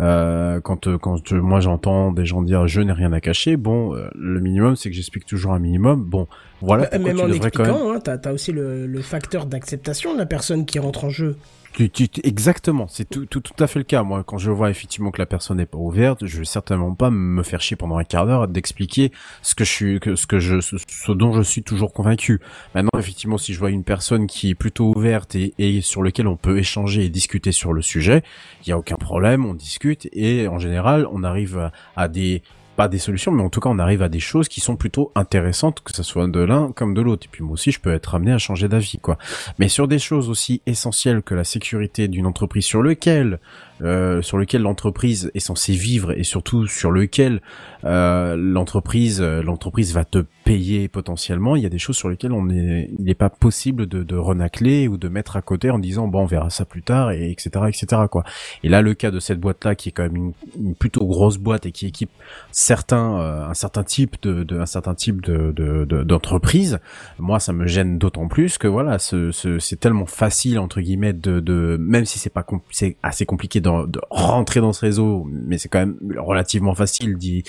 euh, 0.00 0.60
quand 0.60 0.86
euh, 0.86 0.98
quand 0.98 1.32
euh, 1.32 1.40
moi 1.40 1.60
j'entends 1.60 2.12
des 2.12 2.24
gens 2.26 2.42
dire 2.42 2.66
je 2.66 2.80
n'ai 2.80 2.92
rien 2.92 3.12
à 3.12 3.20
cacher, 3.20 3.56
bon, 3.56 3.94
euh, 3.94 4.08
le 4.14 4.40
minimum 4.40 4.76
c'est 4.76 4.88
que 4.90 4.96
j'explique 4.96 5.26
toujours 5.26 5.52
un 5.52 5.58
minimum. 5.58 6.02
Bon, 6.04 6.26
voilà 6.60 6.84
Bah, 6.84 6.88
pourquoi 6.92 7.08
Même 7.08 7.16
tu 7.16 7.22
en 7.22 7.26
même. 7.28 7.36
expliquant, 7.36 7.92
hein, 7.92 8.00
t'as 8.02 8.16
as 8.24 8.32
aussi 8.32 8.52
le, 8.52 8.86
le 8.86 9.02
facteur 9.02 9.46
d'acceptation 9.46 10.14
de 10.14 10.18
la 10.18 10.26
personne 10.26 10.64
qui 10.66 10.78
rentre 10.78 11.04
en 11.04 11.10
jeu. 11.10 11.36
Exactement, 11.78 12.86
c'est 12.88 13.08
tout, 13.08 13.26
tout, 13.26 13.40
tout 13.40 13.62
à 13.62 13.66
fait 13.66 13.78
le 13.78 13.84
cas. 13.84 14.02
Moi, 14.02 14.24
quand 14.24 14.38
je 14.38 14.50
vois 14.50 14.70
effectivement 14.70 15.10
que 15.10 15.20
la 15.20 15.26
personne 15.26 15.58
n'est 15.58 15.66
pas 15.66 15.76
ouverte, 15.78 16.24
je 16.24 16.38
vais 16.38 16.44
certainement 16.46 16.94
pas 16.94 17.10
me 17.10 17.42
faire 17.42 17.60
chier 17.60 17.76
pendant 17.76 17.98
un 17.98 18.04
quart 18.04 18.26
d'heure 18.26 18.48
d'expliquer 18.48 19.12
ce 19.42 19.54
que 19.54 19.64
je 19.64 19.70
suis, 19.70 20.00
ce 20.14 20.26
que 20.26 20.38
je, 20.38 20.60
ce, 20.60 21.12
dont 21.12 21.32
je 21.32 21.42
suis 21.42 21.62
toujours 21.62 21.92
convaincu. 21.92 22.40
Maintenant, 22.74 22.98
effectivement, 22.98 23.36
si 23.36 23.52
je 23.52 23.58
vois 23.58 23.70
une 23.70 23.84
personne 23.84 24.26
qui 24.26 24.50
est 24.50 24.54
plutôt 24.54 24.94
ouverte 24.96 25.34
et, 25.34 25.52
et 25.58 25.82
sur 25.82 26.02
lequel 26.02 26.28
on 26.28 26.36
peut 26.36 26.58
échanger 26.58 27.04
et 27.04 27.10
discuter 27.10 27.52
sur 27.52 27.74
le 27.74 27.82
sujet, 27.82 28.22
il 28.64 28.70
y 28.70 28.72
a 28.72 28.78
aucun 28.78 28.96
problème, 28.96 29.44
on 29.44 29.54
discute 29.54 30.08
et 30.12 30.48
en 30.48 30.58
général, 30.58 31.06
on 31.12 31.24
arrive 31.24 31.70
à 31.94 32.08
des 32.08 32.42
pas 32.76 32.88
des 32.88 32.98
solutions, 32.98 33.32
mais 33.32 33.42
en 33.42 33.48
tout 33.48 33.60
cas, 33.60 33.70
on 33.70 33.78
arrive 33.78 34.02
à 34.02 34.08
des 34.08 34.20
choses 34.20 34.48
qui 34.48 34.60
sont 34.60 34.76
plutôt 34.76 35.10
intéressantes, 35.14 35.80
que 35.80 35.92
ce 35.92 36.02
soit 36.02 36.28
de 36.28 36.40
l'un 36.40 36.72
comme 36.72 36.94
de 36.94 37.00
l'autre. 37.00 37.26
Et 37.26 37.28
puis 37.30 37.42
moi 37.42 37.54
aussi, 37.54 37.72
je 37.72 37.80
peux 37.80 37.92
être 37.92 38.14
amené 38.14 38.32
à 38.32 38.38
changer 38.38 38.68
d'avis, 38.68 38.98
quoi. 39.00 39.18
Mais 39.58 39.68
sur 39.68 39.88
des 39.88 39.98
choses 39.98 40.28
aussi 40.28 40.62
essentielles 40.66 41.22
que 41.22 41.34
la 41.34 41.44
sécurité 41.44 42.08
d'une 42.08 42.26
entreprise 42.26 42.64
sur 42.64 42.82
lequel 42.82 43.38
euh, 43.82 44.22
sur 44.22 44.38
lequel 44.38 44.62
l'entreprise 44.62 45.30
est 45.34 45.40
censée 45.40 45.74
vivre 45.74 46.18
et 46.18 46.24
surtout 46.24 46.66
sur 46.66 46.90
lequel 46.90 47.42
euh, 47.86 48.36
l'entreprise 48.36 49.20
euh, 49.22 49.42
l'entreprise 49.42 49.94
va 49.94 50.04
te 50.04 50.24
payer 50.44 50.88
potentiellement, 50.88 51.56
il 51.56 51.62
y 51.62 51.66
a 51.66 51.68
des 51.68 51.78
choses 51.78 51.96
sur 51.96 52.08
lesquelles 52.08 52.32
on 52.32 52.48
est 52.50 52.90
il 52.98 53.04
n'est 53.04 53.14
pas 53.14 53.30
possible 53.30 53.86
de, 53.86 54.02
de 54.02 54.16
renacler 54.16 54.88
ou 54.88 54.96
de 54.96 55.08
mettre 55.08 55.36
à 55.36 55.42
côté 55.42 55.70
en 55.70 55.78
disant 55.78 56.06
bon 56.08 56.22
on 56.22 56.26
verra 56.26 56.50
ça 56.50 56.64
plus 56.64 56.82
tard 56.82 57.10
et 57.12 57.30
etc 57.30 57.64
etc 57.68 58.02
quoi. 58.10 58.24
Et 58.62 58.68
là 58.68 58.82
le 58.82 58.94
cas 58.94 59.10
de 59.10 59.20
cette 59.20 59.40
boîte 59.40 59.64
là 59.64 59.74
qui 59.74 59.88
est 59.88 59.92
quand 59.92 60.02
même 60.04 60.16
une, 60.16 60.32
une 60.58 60.74
plutôt 60.74 61.06
grosse 61.06 61.38
boîte 61.38 61.66
et 61.66 61.72
qui 61.72 61.86
équipe 61.86 62.10
certains 62.52 63.18
euh, 63.20 63.46
un 63.48 63.54
certain 63.54 63.84
type 63.84 64.16
de, 64.22 64.42
de 64.44 64.58
un 64.60 64.66
certain 64.66 64.94
type 64.94 65.22
de 65.22 65.52
de- 65.52 65.84
de- 65.84 66.02
d'entreprise, 66.02 66.78
moi 67.18 67.38
ça 67.40 67.52
me 67.52 67.66
gêne 67.66 67.98
d'autant 67.98 68.28
plus 68.28 68.58
que 68.58 68.68
voilà 68.68 68.98
ce, 68.98 69.30
ce- 69.32 69.58
c'est 69.58 69.78
tellement 69.80 70.06
facile 70.06 70.58
entre 70.58 70.80
guillemets 70.80 71.12
de, 71.12 71.40
de 71.40 71.76
même 71.80 72.04
si 72.04 72.18
c'est 72.18 72.30
pas 72.30 72.44
c'est 72.70 72.96
assez 73.02 73.26
compliqué 73.26 73.60
de, 73.60 73.86
de 73.86 74.00
rentrer 74.10 74.60
dans 74.60 74.72
ce 74.72 74.80
réseau 74.84 75.26
mais 75.30 75.58
c'est 75.58 75.68
quand 75.68 75.78
même 75.80 75.96
relativement 76.18 76.74
facile 76.74 77.16
d'y 77.16 77.44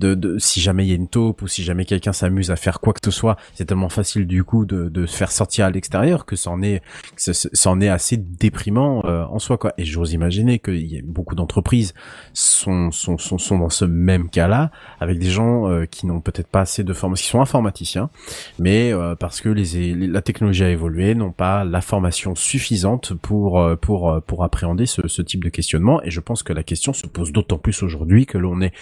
de, 0.00 0.14
de 0.14 0.38
si 0.38 0.60
jamais 0.60 0.84
il 0.86 0.88
y 0.88 0.92
a 0.92 0.96
une 0.96 1.08
taupe 1.08 1.42
ou 1.42 1.48
si 1.48 1.62
jamais 1.62 1.84
quelqu'un 1.84 2.12
s'amuse 2.12 2.50
à 2.50 2.56
faire 2.56 2.80
quoi 2.80 2.92
que 2.92 3.00
ce 3.04 3.10
soit 3.10 3.36
c'est 3.54 3.64
tellement 3.64 3.88
facile 3.88 4.26
du 4.26 4.44
coup 4.44 4.64
de, 4.66 4.88
de 4.88 5.06
se 5.06 5.16
faire 5.16 5.30
sortir 5.32 5.66
à 5.66 5.70
l'extérieur 5.70 6.24
que 6.26 6.36
c'en 6.36 6.62
est 6.62 6.82
c'en 7.16 7.80
est 7.80 7.88
assez 7.88 8.16
déprimant 8.16 9.02
euh, 9.04 9.24
en 9.24 9.38
soi 9.38 9.58
quoi 9.58 9.72
et 9.78 9.84
j'ose 9.84 10.12
imaginer 10.12 10.58
qu'il 10.58 10.86
y 10.86 10.98
a 10.98 11.00
beaucoup 11.04 11.34
d'entreprises 11.34 11.94
sont, 12.32 12.90
sont 12.90 13.18
sont 13.18 13.38
sont 13.38 13.58
dans 13.58 13.70
ce 13.70 13.84
même 13.84 14.28
cas 14.30 14.48
là 14.48 14.70
avec 15.00 15.18
des 15.18 15.30
gens 15.30 15.68
euh, 15.70 15.86
qui 15.86 16.06
n'ont 16.06 16.20
peut-être 16.20 16.48
pas 16.48 16.60
assez 16.60 16.84
de 16.84 16.92
formation 16.92 17.24
qui 17.24 17.30
sont 17.30 17.40
informaticiens 17.40 18.10
mais 18.58 18.92
euh, 18.92 19.14
parce 19.14 19.40
que 19.40 19.48
les, 19.48 19.94
les- 19.94 20.06
la 20.06 20.22
technologie 20.22 20.64
a 20.64 20.70
évolué, 20.70 21.14
n'ont 21.14 21.32
pas 21.32 21.64
la 21.64 21.80
formation 21.80 22.34
suffisante 22.34 23.14
pour 23.14 23.60
euh, 23.60 23.76
pour 23.76 24.10
euh, 24.10 24.20
pour 24.20 24.44
appréhender 24.44 24.86
ce, 24.86 25.06
ce 25.08 25.22
type 25.22 25.44
de 25.44 25.48
questionnement. 25.48 26.02
Et 26.02 26.10
je 26.10 26.20
pense 26.20 26.42
que 26.42 26.52
la 26.52 26.62
question 26.62 26.92
se 26.92 27.06
pose 27.06 27.32
d'autant 27.32 27.58
plus 27.58 27.82
aujourd'hui 27.82 28.26
que 28.26 28.38
l'on 28.38 28.60
est, 28.60 28.72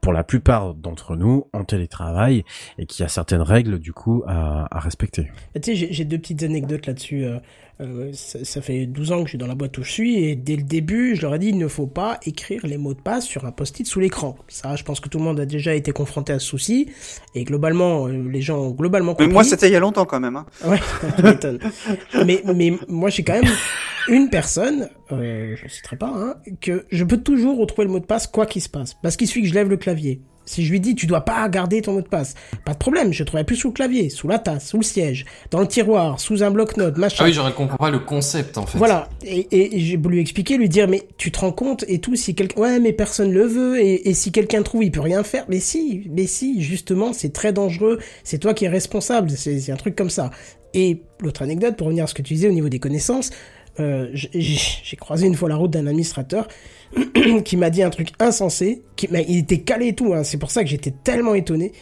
pour 0.00 0.12
la 0.12 0.24
plupart 0.38 0.74
d'entre 0.74 1.16
nous, 1.16 1.46
en 1.52 1.64
télétravail 1.64 2.44
et 2.78 2.86
qu'il 2.86 3.02
y 3.02 3.06
a 3.06 3.08
certaines 3.08 3.42
règles 3.42 3.78
du 3.78 3.92
coup 3.92 4.22
à, 4.26 4.66
à 4.76 4.80
respecter. 4.80 5.28
Tu 5.54 5.76
sais, 5.76 5.88
j'ai- 5.90 6.04
deux 6.04 6.18
petites 6.18 6.42
anecdotes 6.42 6.86
là-dessus. 6.86 7.24
euh, 7.24 7.38
euh, 7.80 8.10
ça, 8.12 8.44
ça 8.44 8.60
fait 8.60 8.86
12 8.86 9.12
ans 9.12 9.18
que 9.18 9.24
je 9.26 9.28
suis 9.30 9.38
dans 9.38 9.46
la 9.46 9.54
boîte 9.54 9.78
où 9.78 9.84
je 9.84 9.90
suis 9.92 10.16
et 10.24 10.34
dès 10.34 10.56
le 10.56 10.62
début, 10.64 11.14
je 11.14 11.22
leur 11.22 11.34
ai 11.36 11.38
dit 11.38 11.48
il 11.50 11.58
ne 11.58 11.68
faut 11.68 11.86
pas 11.86 12.18
écrire 12.26 12.66
les 12.66 12.76
mots 12.76 12.92
de 12.94 13.00
passe 13.00 13.24
sur 13.24 13.44
un 13.44 13.52
post-it 13.52 13.86
sous 13.86 14.00
l'écran. 14.00 14.36
Ça, 14.48 14.74
je 14.74 14.82
pense 14.82 14.98
que 14.98 15.08
tout 15.08 15.18
le 15.18 15.24
monde 15.24 15.38
a 15.38 15.46
déjà 15.46 15.74
été 15.74 15.92
confronté 15.92 16.32
à 16.32 16.38
ce 16.40 16.46
souci 16.46 16.88
et 17.36 17.44
globalement, 17.44 18.08
euh, 18.08 18.28
les 18.30 18.40
gens 18.40 18.58
ont 18.58 18.70
globalement 18.72 19.12
Mais 19.12 19.26
compris. 19.26 19.32
moi, 19.32 19.44
c'était 19.44 19.68
il 19.68 19.72
y 19.72 19.76
a 19.76 19.80
longtemps 19.80 20.06
quand 20.06 20.18
même. 20.18 20.34
Hein. 20.36 20.46
Ouais, 20.66 20.78
tu 21.16 21.22
m'étonnes. 21.22 21.60
mais, 22.26 22.42
mais 22.52 22.72
moi, 22.88 23.10
j'ai 23.10 23.22
quand 23.22 23.40
même 23.40 23.52
une 24.08 24.28
personne, 24.28 24.88
euh, 25.12 25.54
je 25.56 25.64
ne 25.64 25.68
citerai 25.68 25.96
pas, 25.96 26.12
hein, 26.16 26.34
que 26.60 26.84
je 26.90 27.04
peux 27.04 27.18
toujours 27.18 27.58
retrouver 27.58 27.86
le 27.86 27.92
mot 27.92 28.00
de 28.00 28.06
passe 28.06 28.26
quoi 28.26 28.46
qu'il 28.46 28.62
se 28.62 28.68
passe. 28.68 28.94
Parce 29.02 29.16
qu'il 29.16 29.28
suffit 29.28 29.42
que 29.42 29.48
je 29.48 29.54
lève 29.54 29.68
le 29.68 29.76
clavier. 29.76 30.20
Si 30.48 30.64
je 30.64 30.70
lui 30.70 30.80
dis, 30.80 30.94
tu 30.94 31.06
dois 31.06 31.20
pas 31.20 31.46
garder 31.48 31.82
ton 31.82 31.92
mot 31.92 32.00
de 32.00 32.08
passe, 32.08 32.34
pas 32.64 32.72
de 32.72 32.78
problème, 32.78 33.12
je 33.12 33.22
trouverai 33.22 33.44
plus 33.44 33.56
sous 33.56 33.68
le 33.68 33.74
clavier, 33.74 34.08
sous 34.08 34.28
la 34.28 34.38
tasse, 34.38 34.68
sous 34.68 34.78
le 34.78 34.82
siège, 34.82 35.26
dans 35.50 35.60
le 35.60 35.68
tiroir, 35.68 36.18
sous 36.18 36.42
un 36.42 36.50
bloc-notes, 36.50 36.96
machin. 36.96 37.24
Ah 37.24 37.26
oui, 37.26 37.34
je 37.34 37.40
ne 37.42 37.50
comprends 37.50 37.76
pas 37.76 37.90
le 37.90 37.98
concept 37.98 38.56
en 38.56 38.64
fait. 38.64 38.78
Voilà, 38.78 39.10
et, 39.22 39.46
et, 39.50 39.76
et 39.76 39.80
j'ai 39.80 39.96
voulu 39.98 40.16
lui 40.16 40.22
expliquer, 40.22 40.56
lui 40.56 40.70
dire, 40.70 40.88
mais 40.88 41.02
tu 41.18 41.30
te 41.30 41.40
rends 41.40 41.52
compte 41.52 41.84
et 41.86 41.98
tout, 41.98 42.16
si 42.16 42.34
quelqu'un, 42.34 42.60
ouais, 42.62 42.80
mais 42.80 42.94
personne 42.94 43.30
le 43.30 43.44
veut, 43.44 43.78
et, 43.78 44.08
et 44.08 44.14
si 44.14 44.32
quelqu'un 44.32 44.62
trouve, 44.62 44.82
il 44.82 44.90
peut 44.90 45.00
rien 45.00 45.22
faire. 45.22 45.44
Mais 45.48 45.60
si, 45.60 46.08
mais 46.10 46.26
si, 46.26 46.62
justement, 46.62 47.12
c'est 47.12 47.32
très 47.32 47.52
dangereux, 47.52 47.98
c'est 48.24 48.38
toi 48.38 48.54
qui 48.54 48.64
es 48.64 48.68
responsable, 48.68 49.30
c'est 49.30 49.70
un 49.70 49.76
truc 49.76 49.96
comme 49.96 50.10
ça. 50.10 50.30
Et 50.72 51.02
l'autre 51.20 51.42
anecdote, 51.42 51.76
pour 51.76 51.88
revenir 51.88 52.04
à 52.04 52.06
ce 52.06 52.14
que 52.14 52.22
tu 52.22 52.32
disais 52.34 52.48
au 52.48 52.52
niveau 52.52 52.70
des 52.70 52.78
connaissances, 52.78 53.30
euh, 53.80 54.08
j'ai 54.12 54.96
croisé 54.96 55.26
une 55.26 55.34
fois 55.34 55.48
la 55.48 55.56
route 55.56 55.70
d'un 55.70 55.86
administrateur 55.86 56.48
qui 57.44 57.56
m'a 57.56 57.70
dit 57.70 57.82
un 57.82 57.90
truc 57.90 58.10
insensé, 58.18 58.82
qui, 58.96 59.08
mais 59.10 59.24
il 59.28 59.38
était 59.38 59.60
calé 59.60 59.88
et 59.88 59.94
tout, 59.94 60.14
hein, 60.14 60.24
c'est 60.24 60.38
pour 60.38 60.50
ça 60.50 60.62
que 60.62 60.70
j'étais 60.70 60.92
tellement 61.04 61.34
étonné. 61.34 61.72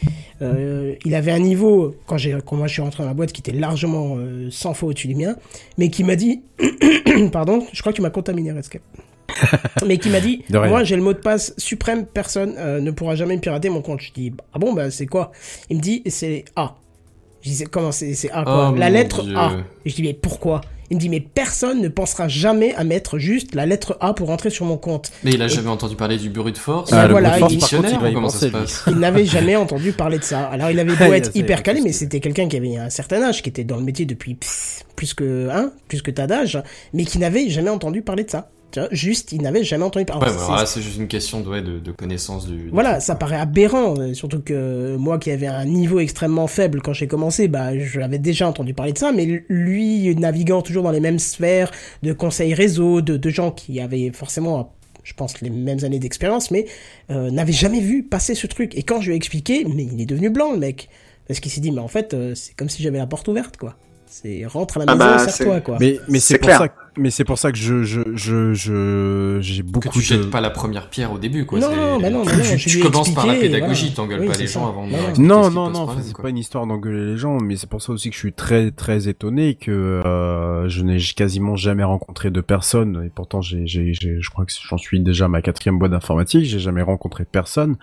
Euh, 0.41 0.95
il 1.05 1.15
avait 1.15 1.31
un 1.31 1.39
niveau, 1.39 1.95
quand, 2.05 2.17
j'ai, 2.17 2.37
quand 2.45 2.55
moi 2.55 2.67
je 2.67 2.73
suis 2.73 2.81
rentré 2.81 3.03
dans 3.03 3.09
la 3.09 3.15
boîte, 3.15 3.31
qui 3.31 3.41
était 3.41 3.57
largement 3.57 4.15
euh, 4.17 4.49
100 4.51 4.73
fois 4.73 4.89
au-dessus 4.89 5.07
du 5.07 5.15
mien, 5.15 5.35
mais 5.77 5.89
qui 5.89 6.03
m'a 6.03 6.15
dit, 6.15 6.41
pardon, 7.31 7.65
je 7.71 7.79
crois 7.81 7.91
que 7.91 7.97
tu 7.97 8.01
m'as 8.01 8.09
contaminé, 8.09 8.51
Rescape. 8.51 8.81
mais 9.85 9.97
qui 9.97 10.09
m'a 10.09 10.19
dit, 10.19 10.43
moi 10.49 10.83
j'ai 10.83 10.95
le 10.95 11.01
mot 11.03 11.13
de 11.13 11.19
passe 11.19 11.53
suprême, 11.57 12.05
personne 12.05 12.55
euh, 12.57 12.79
ne 12.79 12.91
pourra 12.91 13.15
jamais 13.15 13.35
me 13.35 13.41
pirater 13.41 13.69
mon 13.69 13.81
compte. 13.81 14.01
Je 14.01 14.11
dis, 14.11 14.33
ah 14.53 14.59
bon, 14.59 14.73
bah 14.73 14.89
c'est 14.89 15.05
quoi? 15.05 15.31
Il 15.69 15.77
me 15.77 15.81
dit, 15.81 16.01
c'est 16.07 16.45
A. 16.55 16.75
Je 17.41 17.49
dis, 17.51 17.63
comment 17.65 17.91
c'est, 17.91 18.13
A 18.31 18.43
quoi? 18.43 18.71
Oh, 18.73 18.75
La 18.77 18.89
lettre 18.89 19.23
Dieu. 19.23 19.37
A. 19.37 19.57
Je 19.85 19.93
dis, 19.93 20.01
mais 20.01 20.13
pourquoi? 20.13 20.61
Il 20.89 20.95
me 20.95 21.01
dit, 21.01 21.09
mais 21.09 21.19
personne 21.19 21.81
ne 21.81 21.89
pensera 21.89 22.27
jamais 22.29 22.73
à 22.75 22.83
mettre 22.85 23.19
juste 23.19 23.55
la 23.55 23.65
lettre 23.65 23.97
A 23.99 24.13
pour 24.13 24.29
entrer 24.29 24.49
sur 24.49 24.65
mon 24.65 24.77
compte. 24.77 25.11
Mais 25.23 25.31
il 25.31 25.41
a 25.41 25.47
jamais 25.49 25.67
entendu 25.69 25.95
parler 25.95 26.17
du 26.17 26.29
brut 26.29 26.53
de 26.55 26.59
force. 26.59 26.93
Ah, 26.93 27.07
le 27.07 27.11
voilà, 27.11 27.37
brute 27.39 27.51
il- 27.51 27.59
il 28.87 28.95
n'avait 28.99 29.25
jamais 29.25 29.55
entendu 29.57 29.91
parler 29.91 30.17
de 30.19 30.23
ça. 30.23 30.45
Alors 30.47 30.69
il 30.71 30.79
avait 30.79 30.91
beau 30.95 30.97
Ah, 31.11 31.17
être 31.17 31.35
hyper 31.35 31.61
calé, 31.63 31.81
mais 31.81 31.91
c'était 31.91 32.19
quelqu'un 32.21 32.47
qui 32.47 32.55
avait 32.55 32.77
un 32.77 32.89
certain 32.89 33.21
âge, 33.21 33.41
qui 33.43 33.49
était 33.49 33.63
dans 33.65 33.77
le 33.77 33.83
métier 33.83 34.05
depuis 34.05 34.35
pff, 34.35 34.83
plus 34.95 35.13
que 35.13 35.49
hein, 35.51 35.71
plus 35.89 36.01
que 36.01 36.11
tas 36.11 36.27
d'âge, 36.27 36.61
mais 36.93 37.03
qui 37.03 37.19
n'avait 37.19 37.49
jamais 37.49 37.69
entendu 37.69 38.01
parler 38.01 38.23
de 38.23 38.29
ça. 38.29 38.49
Tu 38.71 38.79
vois, 38.81 38.89
juste, 38.91 39.31
il 39.31 39.41
n'avait 39.41 39.63
jamais 39.63 39.85
entendu 39.85 40.03
parler. 40.05 40.29
Ouais, 40.29 40.35
bah, 40.49 40.65
c'est- 40.65 40.81
juste 40.81 40.97
une 40.97 41.07
question 41.07 41.39
de, 41.39 41.47
ouais, 41.49 41.61
de, 41.61 41.79
de 41.79 41.91
connaissance 41.93 42.47
du. 42.47 42.69
voilà, 42.69 42.93
truc, 42.93 43.03
ça 43.03 43.13
quoi. 43.13 43.19
paraît 43.19 43.37
aberrant, 43.37 43.97
euh, 43.97 44.13
surtout 44.13 44.41
que 44.41 44.97
moi 44.97 45.19
qui 45.19 45.31
avais 45.31 45.47
un 45.47 45.63
niveau 45.65 45.99
extrêmement 45.99 46.47
faible 46.47 46.81
quand 46.81 46.91
j'ai 46.93 47.07
commencé, 47.07 47.47
bah 47.47 47.77
j'avais 47.77 48.19
déjà 48.19 48.47
entendu 48.47 48.73
parler 48.73 48.91
de 48.91 48.97
ça, 48.97 49.11
mais 49.13 49.43
lui 49.47 50.13
naviguant 50.15 50.61
toujours 50.61 50.83
dans 50.83 50.91
les 50.91 50.99
mêmes 50.99 51.19
sphères 51.19 51.71
de 52.03 52.11
conseils 52.11 52.53
réseau, 52.53 53.01
de, 53.01 53.15
de 53.15 53.29
gens 53.29 53.51
qui 53.51 53.79
avaient 53.79 54.11
forcément, 54.13 54.73
je 55.03 55.13
pense, 55.13 55.39
les 55.39 55.49
mêmes 55.49 55.85
années 55.85 55.99
d'expérience, 55.99 56.51
mais 56.51 56.65
euh, 57.09 57.31
n'avait 57.31 57.53
jamais 57.53 57.79
vu 57.79 58.03
passer 58.03 58.35
ce 58.35 58.47
truc. 58.47 58.75
Et 58.77 58.83
quand 58.83 58.99
je 58.99 59.07
lui 59.07 59.13
ai 59.13 59.17
expliqué, 59.17 59.65
mais 59.65 59.83
il 59.89 60.01
est 60.01 60.05
devenu 60.05 60.29
blanc 60.29 60.51
le 60.51 60.59
mec, 60.59 60.89
parce 61.27 61.39
qu'il 61.39 61.51
s'est 61.53 61.61
dit, 61.61 61.71
mais 61.71 61.79
en 61.81 61.87
fait, 61.87 62.13
euh, 62.13 62.35
c'est 62.35 62.53
comme 62.53 62.67
si 62.69 62.83
j'avais 62.83 62.97
la 62.97 63.07
porte 63.07 63.29
ouverte, 63.29 63.55
quoi. 63.55 63.77
C'est 64.09 64.45
rentre 64.45 64.77
à 64.77 64.85
la 64.85 64.91
Ah 64.91 64.95
maison, 64.95 65.09
bah, 65.09 65.19
serre-toi, 65.19 65.55
c'est- 65.57 65.63
quoi. 65.63 65.77
Mais 65.79 65.99
mais 66.09 66.19
C'est 66.19 66.33
c'est 66.33 66.37
pour 66.39 66.47
clair. 66.47 66.57
ça 66.59 66.67
que- 66.69 66.73
mais 66.97 67.09
c'est 67.09 67.23
pour 67.23 67.37
ça 67.37 67.51
que 67.51 67.57
je 67.57 67.83
je 67.83 68.01
je 68.15 68.53
je 68.53 69.37
j'ai 69.41 69.61
Que 69.63 69.67
beaucoup 69.67 69.89
tu 69.89 69.99
de 69.99 70.03
jettes 70.03 70.29
pas 70.29 70.41
la 70.41 70.49
première 70.49 70.89
pierre 70.89 71.11
au 71.11 71.17
début, 71.17 71.45
quoi. 71.45 71.59
Non, 71.59 71.67
c'est- 71.69 71.75
non, 71.75 71.99
bah 71.99 72.09
non, 72.09 72.25
bah 72.25 72.31
non, 72.35 72.55
tu- 72.57 72.79
commences 72.79 73.13
par 73.13 73.25
la 73.27 73.35
pédagogie, 73.35 73.93
voilà. 73.93 73.95
t'engueules 73.95 74.19
Oui, 74.21 74.27
pas 74.27 74.37
les 74.37 74.47
ça. 74.47 74.59
gens 74.59 74.67
avant 74.69 74.85
de 74.87 74.91
Non, 74.91 74.97
leur 74.97 75.51
non. 75.51 75.69
Non, 75.69 75.85
non, 75.87 75.95
c'est 76.01 76.17
pas 76.17 76.29
une 76.29 76.37
histoire 76.37 76.65
d'engueuler 76.67 77.05
les 77.13 77.17
gens, 77.17 77.37
mais 77.39 77.55
c'est 77.55 77.69
pour 77.69 77.81
ça 77.81 77.91
aussi 77.93 78.09
que 78.09 78.15
je 78.15 78.19
suis 78.19 78.33
très, 78.33 78.71
très 78.71 79.07
étonné 79.07 79.55
que 79.55 79.71
euh, 80.05 80.67
je 80.69 80.83
n'ai 80.83 80.97
quasiment 80.99 81.55
jamais 81.55 81.83
rencontré 81.83 82.31
de 82.31 82.41
personne, 82.41 83.03
et 83.05 83.09
pourtant 83.09 83.41
j'ai, 83.41 83.65
j'ai, 83.67 83.93
j'ai- 83.93 84.21
je 84.21 84.29
crois 84.29 84.45
que 84.45 84.51
j'en 84.69 84.77
suis 84.77 84.99
déjà 84.99 85.25
à 85.25 85.27
ma 85.27 85.41
quatrième 85.41 85.79
boîte 85.79 85.91
d'informatique, 85.91 86.45
j'ai 86.45 86.59
jamais 86.59 86.81
rencontré 86.81 87.25
personne 87.25 87.75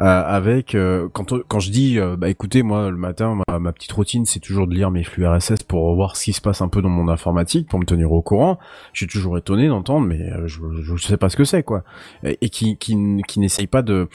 euh, 0.00 0.04
avec 0.04 0.74
euh, 0.74 1.08
quand 1.12 1.34
quand 1.48 1.60
je 1.60 1.70
dis, 1.70 1.98
euh, 1.98 2.16
bah 2.16 2.28
écoutez, 2.28 2.62
moi 2.62 2.90
le 2.90 2.96
matin, 2.96 3.38
ma, 3.48 3.58
ma 3.58 3.72
petite 3.72 3.92
routine, 3.92 4.24
c'est 4.26 4.40
toujours 4.40 4.66
de 4.66 4.74
lire 4.74 4.90
mes 4.90 5.04
flux 5.04 5.26
RSS 5.26 5.62
pour 5.66 5.94
voir 5.94 6.16
ce 6.16 6.24
qui 6.24 6.32
se 6.32 6.40
passe 6.40 6.60
un 6.62 6.68
peu 6.68 6.82
dans 6.82 6.88
mon 6.88 7.08
informatique, 7.08 7.68
pour 7.68 7.78
me 7.80 7.84
tenir 7.84 8.12
au 8.12 8.22
courant. 8.22 8.45
Je 8.92 8.98
suis 9.00 9.06
toujours 9.06 9.36
étonné 9.38 9.68
d'entendre, 9.68 10.06
mais 10.06 10.20
euh, 10.32 10.46
je, 10.46 10.60
je 10.82 10.96
sais 10.96 11.16
pas 11.16 11.28
ce 11.28 11.36
que 11.36 11.44
c'est 11.44 11.62
quoi, 11.62 11.84
et, 12.24 12.38
et 12.40 12.48
qui, 12.48 12.76
qui, 12.76 12.96
qui 13.26 13.40
n'essaye 13.40 13.66
pas 13.66 13.82
de 13.82 14.08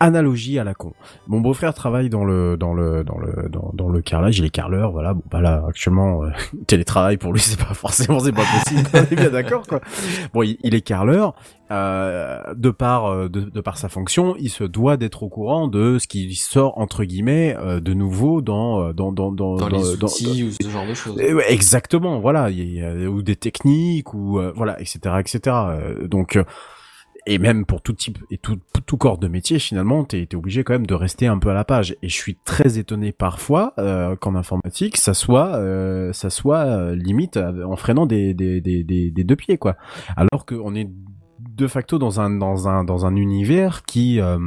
analogie 0.00 0.58
à 0.58 0.64
la 0.64 0.74
con. 0.74 0.92
Mon 1.26 1.40
beau-frère 1.40 1.74
travaille 1.74 2.08
dans 2.08 2.24
le 2.24 2.56
dans 2.56 2.72
le 2.74 3.04
dans 3.04 3.18
le 3.18 3.48
dans, 3.48 3.70
dans 3.74 3.88
le 3.88 4.00
carrelage, 4.00 4.38
il 4.38 4.44
est 4.44 4.50
carreleur, 4.50 4.92
voilà. 4.92 5.14
Bon 5.14 5.22
bah 5.30 5.40
là 5.40 5.64
actuellement 5.68 6.24
euh, 6.24 6.28
télétravail 6.66 7.16
pour 7.16 7.32
lui 7.32 7.40
c'est 7.40 7.58
pas 7.58 7.74
forcément 7.74 8.20
c'est 8.20 8.32
pas 8.32 8.42
possible. 8.44 8.88
On 8.94 8.98
est 8.98 9.14
bien 9.16 9.30
d'accord 9.30 9.66
quoi. 9.66 9.80
Bon 10.32 10.42
il, 10.42 10.56
il 10.62 10.74
est 10.74 10.80
carreleur, 10.82 11.34
euh, 11.70 12.54
de 12.54 12.70
par 12.70 13.06
euh, 13.06 13.28
de, 13.28 13.40
de 13.40 13.60
par 13.60 13.76
sa 13.78 13.88
fonction, 13.88 14.34
il 14.38 14.50
se 14.50 14.64
doit 14.64 14.96
d'être 14.96 15.22
au 15.22 15.28
courant 15.28 15.68
de 15.68 15.98
ce 15.98 16.06
qui 16.06 16.34
sort 16.34 16.78
entre 16.78 17.04
guillemets 17.04 17.56
euh, 17.58 17.80
de 17.80 17.92
nouveau 17.94 18.40
dans 18.40 18.82
euh, 18.88 18.92
dans 18.92 19.12
dans 19.12 19.32
dans, 19.32 19.56
Dans 19.56 19.68
les 19.68 19.96
dans- 19.96 20.06
outils 20.06 20.44
ou 20.44 20.50
ce 20.64 20.68
genre 20.70 20.86
de 20.86 20.94
choses. 20.94 21.16
eh 21.20 21.34
exactement, 21.52 22.20
voilà, 22.20 22.50
il 22.50 22.72
y 22.74 22.82
a- 22.84 23.08
ou 23.08 23.22
des 23.22 23.36
techniques 23.36 24.14
ou 24.14 24.38
euh, 24.38 24.52
voilà, 24.54 24.80
etc., 24.80 24.98
etc. 25.18 25.40
Euh, 25.46 26.06
donc 26.08 26.38
et 27.28 27.38
même 27.38 27.66
pour 27.66 27.82
tout 27.82 27.92
type 27.92 28.18
et 28.30 28.38
tout 28.38 28.58
tout 28.86 28.96
corps 28.96 29.18
de 29.18 29.28
métier, 29.28 29.58
finalement, 29.58 30.02
t'es 30.04 30.22
es 30.22 30.34
obligé 30.34 30.64
quand 30.64 30.72
même 30.72 30.86
de 30.86 30.94
rester 30.94 31.26
un 31.26 31.38
peu 31.38 31.50
à 31.50 31.54
la 31.54 31.64
page. 31.64 31.94
Et 32.02 32.08
je 32.08 32.14
suis 32.14 32.38
très 32.42 32.78
étonné 32.78 33.12
parfois 33.12 33.74
euh, 33.78 34.16
qu'en 34.16 34.34
informatique, 34.34 34.96
ça 34.96 35.12
soit 35.12 35.54
euh, 35.56 36.10
ça 36.14 36.30
soit 36.30 36.64
euh, 36.64 36.96
limite 36.96 37.36
euh, 37.36 37.64
en 37.64 37.76
freinant 37.76 38.06
des 38.06 38.32
des, 38.32 38.62
des 38.62 38.82
des 38.82 39.10
des 39.10 39.24
deux 39.24 39.36
pieds 39.36 39.58
quoi. 39.58 39.76
Alors 40.16 40.46
qu'on 40.46 40.74
est 40.74 40.88
de 41.38 41.66
facto 41.66 41.98
dans 41.98 42.18
un 42.18 42.30
dans 42.30 42.66
un 42.66 42.82
dans 42.82 43.04
un 43.04 43.14
univers 43.14 43.82
qui 43.84 44.20
euh, 44.20 44.38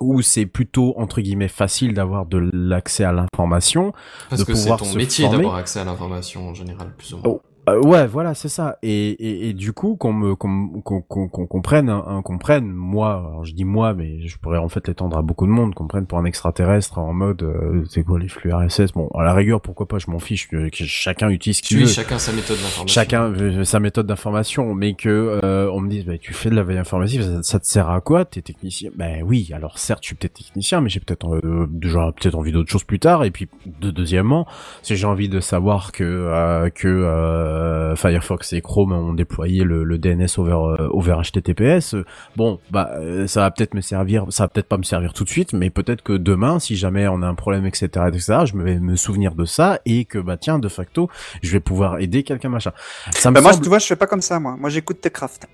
où 0.00 0.22
c'est 0.22 0.46
plutôt 0.46 0.94
entre 0.96 1.20
guillemets 1.20 1.48
facile 1.48 1.92
d'avoir 1.92 2.24
de 2.24 2.38
l'accès 2.52 3.04
à 3.04 3.12
l'information 3.12 3.92
Parce 4.30 4.40
de 4.40 4.46
que 4.46 4.54
c'est 4.54 4.62
pouvoir 4.62 4.78
ton 4.78 4.86
se 4.86 4.96
métier 4.96 5.28
d'avoir 5.28 5.56
accès 5.56 5.80
à 5.80 5.84
l'information 5.84 6.48
en 6.48 6.54
général, 6.54 6.94
plus 6.96 7.12
ou 7.12 7.18
moins. 7.18 7.38
Euh, 7.68 7.80
ouais, 7.80 8.06
voilà, 8.06 8.34
c'est 8.34 8.48
ça. 8.48 8.78
Et, 8.82 9.10
et, 9.10 9.48
et 9.48 9.52
du 9.52 9.72
coup, 9.72 9.96
qu'on 9.96 10.12
me 10.12 10.34
qu'on 10.34 10.68
qu'on 10.82 11.00
qu'on 11.02 11.28
qu'on 11.28 11.46
comprenne, 11.46 11.88
hein, 11.88 12.04
hein, 12.06 12.22
comprenne 12.22 12.66
moi, 12.70 13.14
alors 13.28 13.44
je 13.44 13.52
dis 13.54 13.64
moi, 13.64 13.94
mais 13.94 14.26
je 14.26 14.38
pourrais 14.38 14.58
en 14.58 14.68
fait 14.68 14.86
l'étendre 14.88 15.16
à 15.16 15.22
beaucoup 15.22 15.46
de 15.46 15.50
monde, 15.52 15.74
comprenne 15.74 16.06
pour 16.06 16.18
un 16.18 16.24
extraterrestre 16.24 16.98
en 16.98 17.12
mode, 17.12 17.42
euh, 17.42 17.84
c'est 17.90 18.02
quoi 18.02 18.18
les 18.18 18.28
flux 18.28 18.52
RSS 18.52 18.92
Bon, 18.94 19.08
à 19.14 19.22
la 19.24 19.34
rigueur, 19.34 19.60
pourquoi 19.60 19.86
pas, 19.86 19.98
je 19.98 20.10
m'en 20.10 20.18
fiche, 20.18 20.48
que, 20.48 20.68
que 20.68 20.84
chacun 20.84 21.28
utilise 21.28 21.58
ce 21.58 21.62
qu'il 21.62 21.76
Oui, 21.78 21.84
veut. 21.84 21.88
chacun 21.88 22.18
sa 22.18 22.32
méthode 22.32 22.56
d'information. 22.58 22.86
Chacun 22.86 23.28
veut 23.28 23.64
sa 23.64 23.80
méthode 23.80 24.06
d'information, 24.06 24.74
mais 24.74 24.94
que 24.94 25.40
euh, 25.44 25.70
on 25.72 25.80
me 25.80 25.88
dise, 25.88 26.04
bah, 26.04 26.18
tu 26.18 26.32
fais 26.32 26.50
de 26.50 26.54
la 26.54 26.62
veille 26.62 26.78
informative, 26.78 27.22
ça, 27.22 27.42
ça 27.42 27.58
te 27.60 27.66
sert 27.66 27.90
à 27.90 28.00
quoi 28.00 28.24
T'es 28.24 28.42
technicien? 28.42 28.90
Ben 28.96 29.22
oui, 29.24 29.50
alors 29.52 29.78
certes, 29.78 30.00
je 30.02 30.08
suis 30.08 30.16
peut-être 30.16 30.34
technicien, 30.34 30.80
mais 30.80 30.88
j'ai 30.88 31.00
peut-être 31.00 31.34
euh, 31.36 31.68
j'aurais 31.82 32.12
peut-être 32.12 32.34
envie 32.36 32.52
d'autre 32.52 32.70
chose 32.70 32.84
plus 32.84 32.98
tard. 32.98 33.24
Et 33.24 33.30
puis, 33.30 33.48
de, 33.80 33.90
deuxièmement, 33.90 34.46
si 34.82 34.96
j'ai 34.96 35.06
envie 35.06 35.28
de 35.28 35.40
savoir 35.40 35.92
que 35.92 36.04
euh, 36.04 36.70
que 36.70 36.88
euh, 37.58 37.96
Firefox 37.96 38.52
et 38.52 38.60
Chrome 38.60 38.92
ont 38.92 39.12
déployé 39.12 39.64
le, 39.64 39.84
le 39.84 39.98
DNS 39.98 40.26
over 40.38 40.52
euh, 40.52 40.88
over 40.90 41.16
HTTPS, 41.22 41.96
bon, 42.36 42.58
bah 42.70 42.90
euh, 42.96 43.26
ça 43.26 43.40
va 43.40 43.50
peut-être 43.50 43.74
me 43.74 43.80
servir, 43.80 44.24
ça 44.30 44.44
va 44.44 44.48
peut-être 44.48 44.68
pas 44.68 44.78
me 44.78 44.82
servir 44.84 45.12
tout 45.12 45.24
de 45.24 45.28
suite, 45.28 45.52
mais 45.52 45.70
peut-être 45.70 46.02
que 46.02 46.12
demain, 46.12 46.58
si 46.58 46.76
jamais 46.76 47.08
on 47.08 47.22
a 47.22 47.26
un 47.26 47.34
problème, 47.34 47.66
etc., 47.66 47.86
etc., 48.08 48.40
je 48.46 48.56
vais 48.56 48.78
me 48.78 48.96
souvenir 48.96 49.34
de 49.34 49.44
ça 49.44 49.80
et 49.86 50.04
que 50.04 50.18
bah 50.18 50.36
tiens, 50.36 50.58
de 50.58 50.68
facto, 50.68 51.08
je 51.42 51.50
vais 51.52 51.60
pouvoir 51.60 51.98
aider 52.00 52.22
quelqu'un 52.22 52.48
machin. 52.48 52.72
Ça 53.12 53.30
me 53.30 53.34
Bah, 53.34 53.40
moi, 53.40 53.52
semble- 53.52 53.64
tu 53.64 53.68
vois, 53.68 53.78
je 53.78 53.86
fais 53.86 53.96
pas 53.96 54.06
comme 54.06 54.22
ça, 54.22 54.38
moi. 54.40 54.56
Moi, 54.58 54.70
j'écoute 54.70 55.00
Techcraft. 55.00 55.46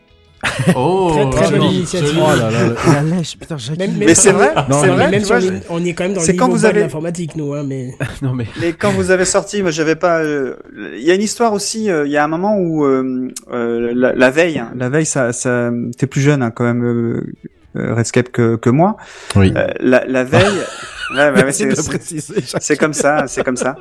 Oh, 0.76 1.10
Très, 1.12 1.30
très 1.42 1.50
bonne 1.58 1.68
initiative. 1.70 2.18
Oh 2.20 2.28
là 2.36 2.50
là, 2.50 3.02
la 3.10 3.16
lèche, 3.16 3.36
putain. 3.38 3.56
Même- 3.78 3.92
Mais 3.98 4.14
c'est 4.14 4.32
vrai, 4.32 4.52
Non, 4.68 4.80
c'est 4.80 4.86
mais 4.88 4.92
vrai, 4.94 5.10
même 5.10 5.20
tu 5.22 5.26
si 5.26 5.32
vois. 5.32 5.38
on, 5.38 5.54
est, 5.54 5.62
on 5.70 5.84
est 5.84 5.92
quand 5.94 6.04
même 6.04 6.14
dans 6.14 6.20
le 6.20 6.26
niveau 6.26 6.38
quand 6.44 6.50
vous 6.52 6.58
de 6.66 6.68
l'informatique, 6.78 7.36
nous, 7.36 7.54
hein, 7.54 7.62
mais... 7.66 7.94
non 8.22 8.32
mais 8.34 8.46
Mais 8.60 8.72
quand 8.72 8.90
vous 8.92 9.10
avez 9.10 9.24
sorti, 9.24 9.62
moi 9.62 9.70
j'avais 9.70 9.96
pas. 9.96 10.18
euh, 10.20 10.54
Il 10.96 11.02
y 11.02 11.10
a 11.10 11.14
une 11.14 11.22
histoire 11.22 11.52
aussi. 11.52 11.90
euh, 11.90 12.06
Il 12.06 12.12
y 12.12 12.16
a 12.16 12.24
un 12.24 12.28
moment 12.28 12.56
où 12.58 12.84
euh, 12.84 13.28
euh, 13.52 13.92
la, 13.94 14.12
la 14.14 14.30
veille, 14.30 14.58
hein, 14.58 14.72
la 14.76 14.88
veille, 14.88 15.06
ça, 15.06 15.32
ça 15.32 15.70
t'es 15.98 16.06
plus 16.06 16.20
jeune 16.20 16.42
hein, 16.42 16.50
quand 16.50 16.64
même, 16.64 17.22
Redscape 17.74 18.28
que, 18.30 18.56
que 18.56 18.70
moi. 18.70 18.96
oui. 19.36 19.52
Euh, 19.56 19.66
la, 19.80 20.04
la 20.06 20.22
veille, 20.24 20.44
ouais, 21.16 21.30
ouais, 21.30 21.44
ouais, 21.44 21.52
C'est 21.52 22.76
comme 22.76 22.92
ça, 22.94 23.24
c'est 23.26 23.42
comme 23.44 23.56
ça. 23.56 23.74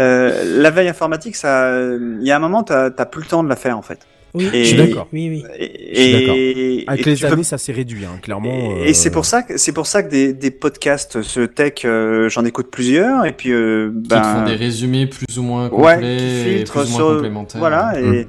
Euh, 0.00 0.60
la 0.60 0.70
veille 0.70 0.88
informatique, 0.88 1.36
ça, 1.36 1.70
il 1.94 2.26
y 2.26 2.30
a 2.32 2.36
un 2.36 2.40
moment, 2.40 2.62
t'as 2.64 2.90
t'as 2.90 3.06
plus 3.06 3.22
le 3.22 3.28
temps 3.28 3.44
de 3.44 3.48
la 3.48 3.56
faire 3.56 3.78
en 3.78 3.82
fait. 3.82 4.00
Oui, 4.34 4.48
Et- 4.52 4.64
Je 4.64 4.68
suis 4.68 4.76
d'accord. 4.76 5.06
Oui, 5.12 5.28
oui. 5.30 5.44
Et, 5.58 5.94
Je 5.94 6.00
suis 6.00 6.12
d'accord. 6.12 6.34
et- 6.36 6.84
Avec 6.88 7.06
et 7.06 7.10
les 7.10 7.16
peux- 7.16 7.26
années, 7.26 7.44
ça 7.44 7.56
s'est 7.58 7.72
réduit, 7.72 8.04
hein, 8.04 8.18
clairement. 8.20 8.50
Et, 8.84 8.90
et 8.90 8.94
c'est 8.94 9.10
pour 9.10 9.24
ça 9.24 9.42
que 9.42 9.56
c'est 9.56 9.72
pour 9.72 9.86
ça 9.86 10.02
que 10.02 10.10
des, 10.10 10.32
des 10.32 10.50
podcasts 10.50 11.22
ce 11.22 11.40
tech, 11.40 11.84
euh, 11.84 12.28
j'en 12.28 12.44
écoute 12.44 12.68
plusieurs 12.70 13.26
et 13.26 13.32
puis 13.32 13.52
euh, 13.52 13.90
Qui 14.02 14.08
ben, 14.08 14.22
font 14.22 14.44
des 14.44 14.56
résumés 14.56 15.06
plus 15.06 15.38
ou 15.38 15.42
moins 15.42 15.68
ouais, 15.70 15.94
complets, 15.94 16.16
qui 16.16 16.48
et 16.60 16.64
plus 16.64 16.72
ou 16.80 16.82
moins 16.82 16.86
sur 16.96 17.14
complémentaires. 17.16 17.58
voilà 17.60 17.92
et 18.00 18.02
Mm. 18.24 18.26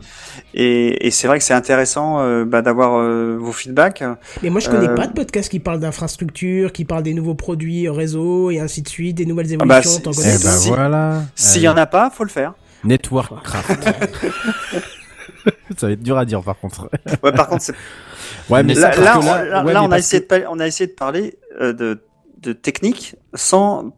et, 0.53 1.07
et 1.07 1.11
c'est 1.11 1.27
vrai 1.27 1.39
que 1.39 1.43
c'est 1.43 1.53
intéressant 1.55 2.19
euh, 2.21 2.45
bah, 2.45 2.61
d'avoir 2.61 2.99
euh, 2.99 3.37
vos 3.39 3.51
feedbacks. 3.51 4.03
Mais 4.43 4.49
moi, 4.51 4.59
je 4.61 4.69
connais 4.69 4.87
Euh, 4.89 4.95
pas 4.95 5.07
de 5.07 5.13
podcast 5.13 5.49
qui 5.49 5.59
parle 5.59 5.79
d'infrastructure, 5.79 6.71
qui 6.71 6.85
parle 6.85 7.01
des 7.03 7.13
nouveaux 7.15 7.33
produits 7.35 7.89
réseau 7.89 8.51
et 8.51 8.59
ainsi 8.59 8.81
de 8.83 8.87
suite, 8.89 9.17
des 9.17 9.25
nouvelles 9.25 9.47
Ah 9.59 9.65
bah, 9.65 9.79
évolutions. 9.79 10.01
t'en 10.01 10.11
Eh 10.11 10.23
ben 10.23 10.31
pas 10.39 10.51
Si- 10.51 10.67
voilà. 10.69 11.21
S'il 11.35 11.61
y 11.63 11.67
en 11.67 11.77
a 11.77 11.85
pas, 11.87 12.09
faut 12.09 12.23
le 12.23 12.29
faire. 12.29 12.53
Network 12.83 13.43
craft. 13.43 13.71
ça 15.77 15.87
va 15.87 15.93
être 15.93 16.03
dur 16.03 16.17
à 16.17 16.25
dire 16.25 16.41
par 16.41 16.57
contre. 16.59 16.89
Ouais, 17.23 17.31
par 17.31 17.47
contre, 17.47 17.65
Ouais, 18.49 18.63
mais 18.63 18.73
là, 18.75 18.91
ça, 18.93 19.01
là, 19.01 19.19
on, 19.19 19.25
là, 19.25 19.43
ouais, 19.43 19.49
là, 19.49 19.63
mais 19.63 19.87
on 19.87 19.91
a 19.91 19.97
essayé 19.97 20.23
que- 20.23 20.35
de 20.35 20.41
pa- 20.43 20.49
on 20.49 20.59
a 20.59 20.67
essayé 20.67 20.87
de 20.87 20.93
parler 20.93 21.37
euh, 21.61 21.73
de 21.73 21.99
de 22.41 22.53
technique 22.53 23.15
sans 23.33 23.91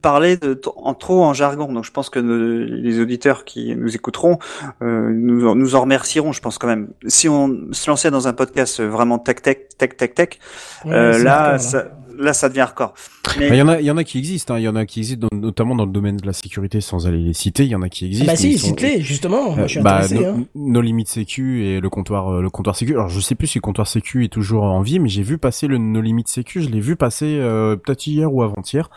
parler 0.00 0.38
de 0.38 0.58
en 0.76 0.94
trop 0.94 1.22
en 1.24 1.34
jargon. 1.34 1.70
Donc 1.72 1.84
je 1.84 1.90
pense 1.90 2.08
que 2.08 2.18
nos- 2.18 2.64
les 2.64 3.00
auditeurs 3.00 3.44
qui 3.44 3.76
nous 3.76 3.94
écouteront 3.94 4.38
euh, 4.82 5.10
nous, 5.12 5.46
en- 5.46 5.54
nous 5.54 5.74
en 5.74 5.82
remercieront. 5.82 6.32
Je 6.32 6.40
pense 6.40 6.56
quand 6.56 6.68
même. 6.68 6.88
Si 7.06 7.28
on 7.28 7.68
se 7.72 7.90
lançait 7.90 8.10
dans 8.10 8.26
un 8.26 8.32
podcast 8.32 8.80
vraiment 8.80 9.18
tech 9.18 9.42
tech 9.42 9.58
tech 9.76 9.96
tech 9.98 10.14
tech, 10.14 10.28
Ouais, 10.86 10.92
euh, 10.94 11.22
là. 11.22 11.58
ça, 11.58 11.88
là 12.20 12.32
ça 12.32 12.48
devient 12.48 12.60
hardcore. 12.60 12.94
Bah, 13.24 13.32
Il 13.40 13.50
Mais 13.50 13.58
y 13.58 13.62
en 13.62 13.68
a, 13.68 13.80
il 13.80 13.86
y 13.86 13.90
en 13.90 13.96
a 13.96 14.04
qui 14.04 14.18
existent. 14.18 14.54
hein. 14.54 14.58
Il 14.58 14.62
y 14.64 14.68
en 14.68 14.76
a 14.76 14.86
qui 14.86 15.00
existent, 15.00 15.26
dans- 15.30 15.36
notamment 15.38 15.74
dans 15.74 15.86
le 15.86 15.92
domaine 15.92 16.16
de 16.16 16.26
la 16.26 16.32
sécurité, 16.32 16.80
sans 16.80 17.06
aller 17.06 17.18
les 17.18 17.32
citer. 17.32 17.64
Il 17.64 17.70
y 17.70 17.74
en 17.74 17.82
a 17.82 17.88
qui 17.88 18.06
existent. 18.06 18.26
bah 18.26 18.32
mais 18.32 18.36
si, 18.36 18.58
sont- 18.58 18.68
cite-les, 18.68 19.00
justement. 19.02 19.54
Moi, 19.56 19.66
je 19.66 19.70
suis 19.72 19.78
Euh, 19.80 19.82
bah, 19.82 19.96
intéressé. 20.02 20.14
no, 20.20 20.26
hein. 20.26 20.44
No 20.54 20.80
Limit 20.80 21.06
Sécu 21.06 21.64
et 21.64 21.80
le 21.80 21.88
comptoir, 21.90 22.32
euh, 22.34 22.42
le 22.42 22.50
comptoir 22.50 22.76
Sécu. 22.76 22.92
Alors, 22.92 23.08
je 23.08 23.20
sais 23.20 23.34
plus 23.34 23.46
si 23.46 23.58
le 23.58 23.62
comptoir 23.62 23.86
Sécu 23.86 24.24
est 24.24 24.28
toujours 24.28 24.62
en 24.64 24.82
vie, 24.82 24.98
mais 24.98 25.08
j'ai 25.08 25.22
vu 25.22 25.38
passer 25.38 25.66
le 25.66 25.78
No 25.78 26.00
Limit 26.00 26.24
Sécu. 26.26 26.62
Je 26.62 26.68
l'ai 26.68 26.80
vu 26.80 26.96
passer 26.96 27.38
euh, 27.40 27.76
peut-être 27.76 28.06
hier 28.06 28.32
ou 28.32 28.42
avant-hier, 28.42 28.90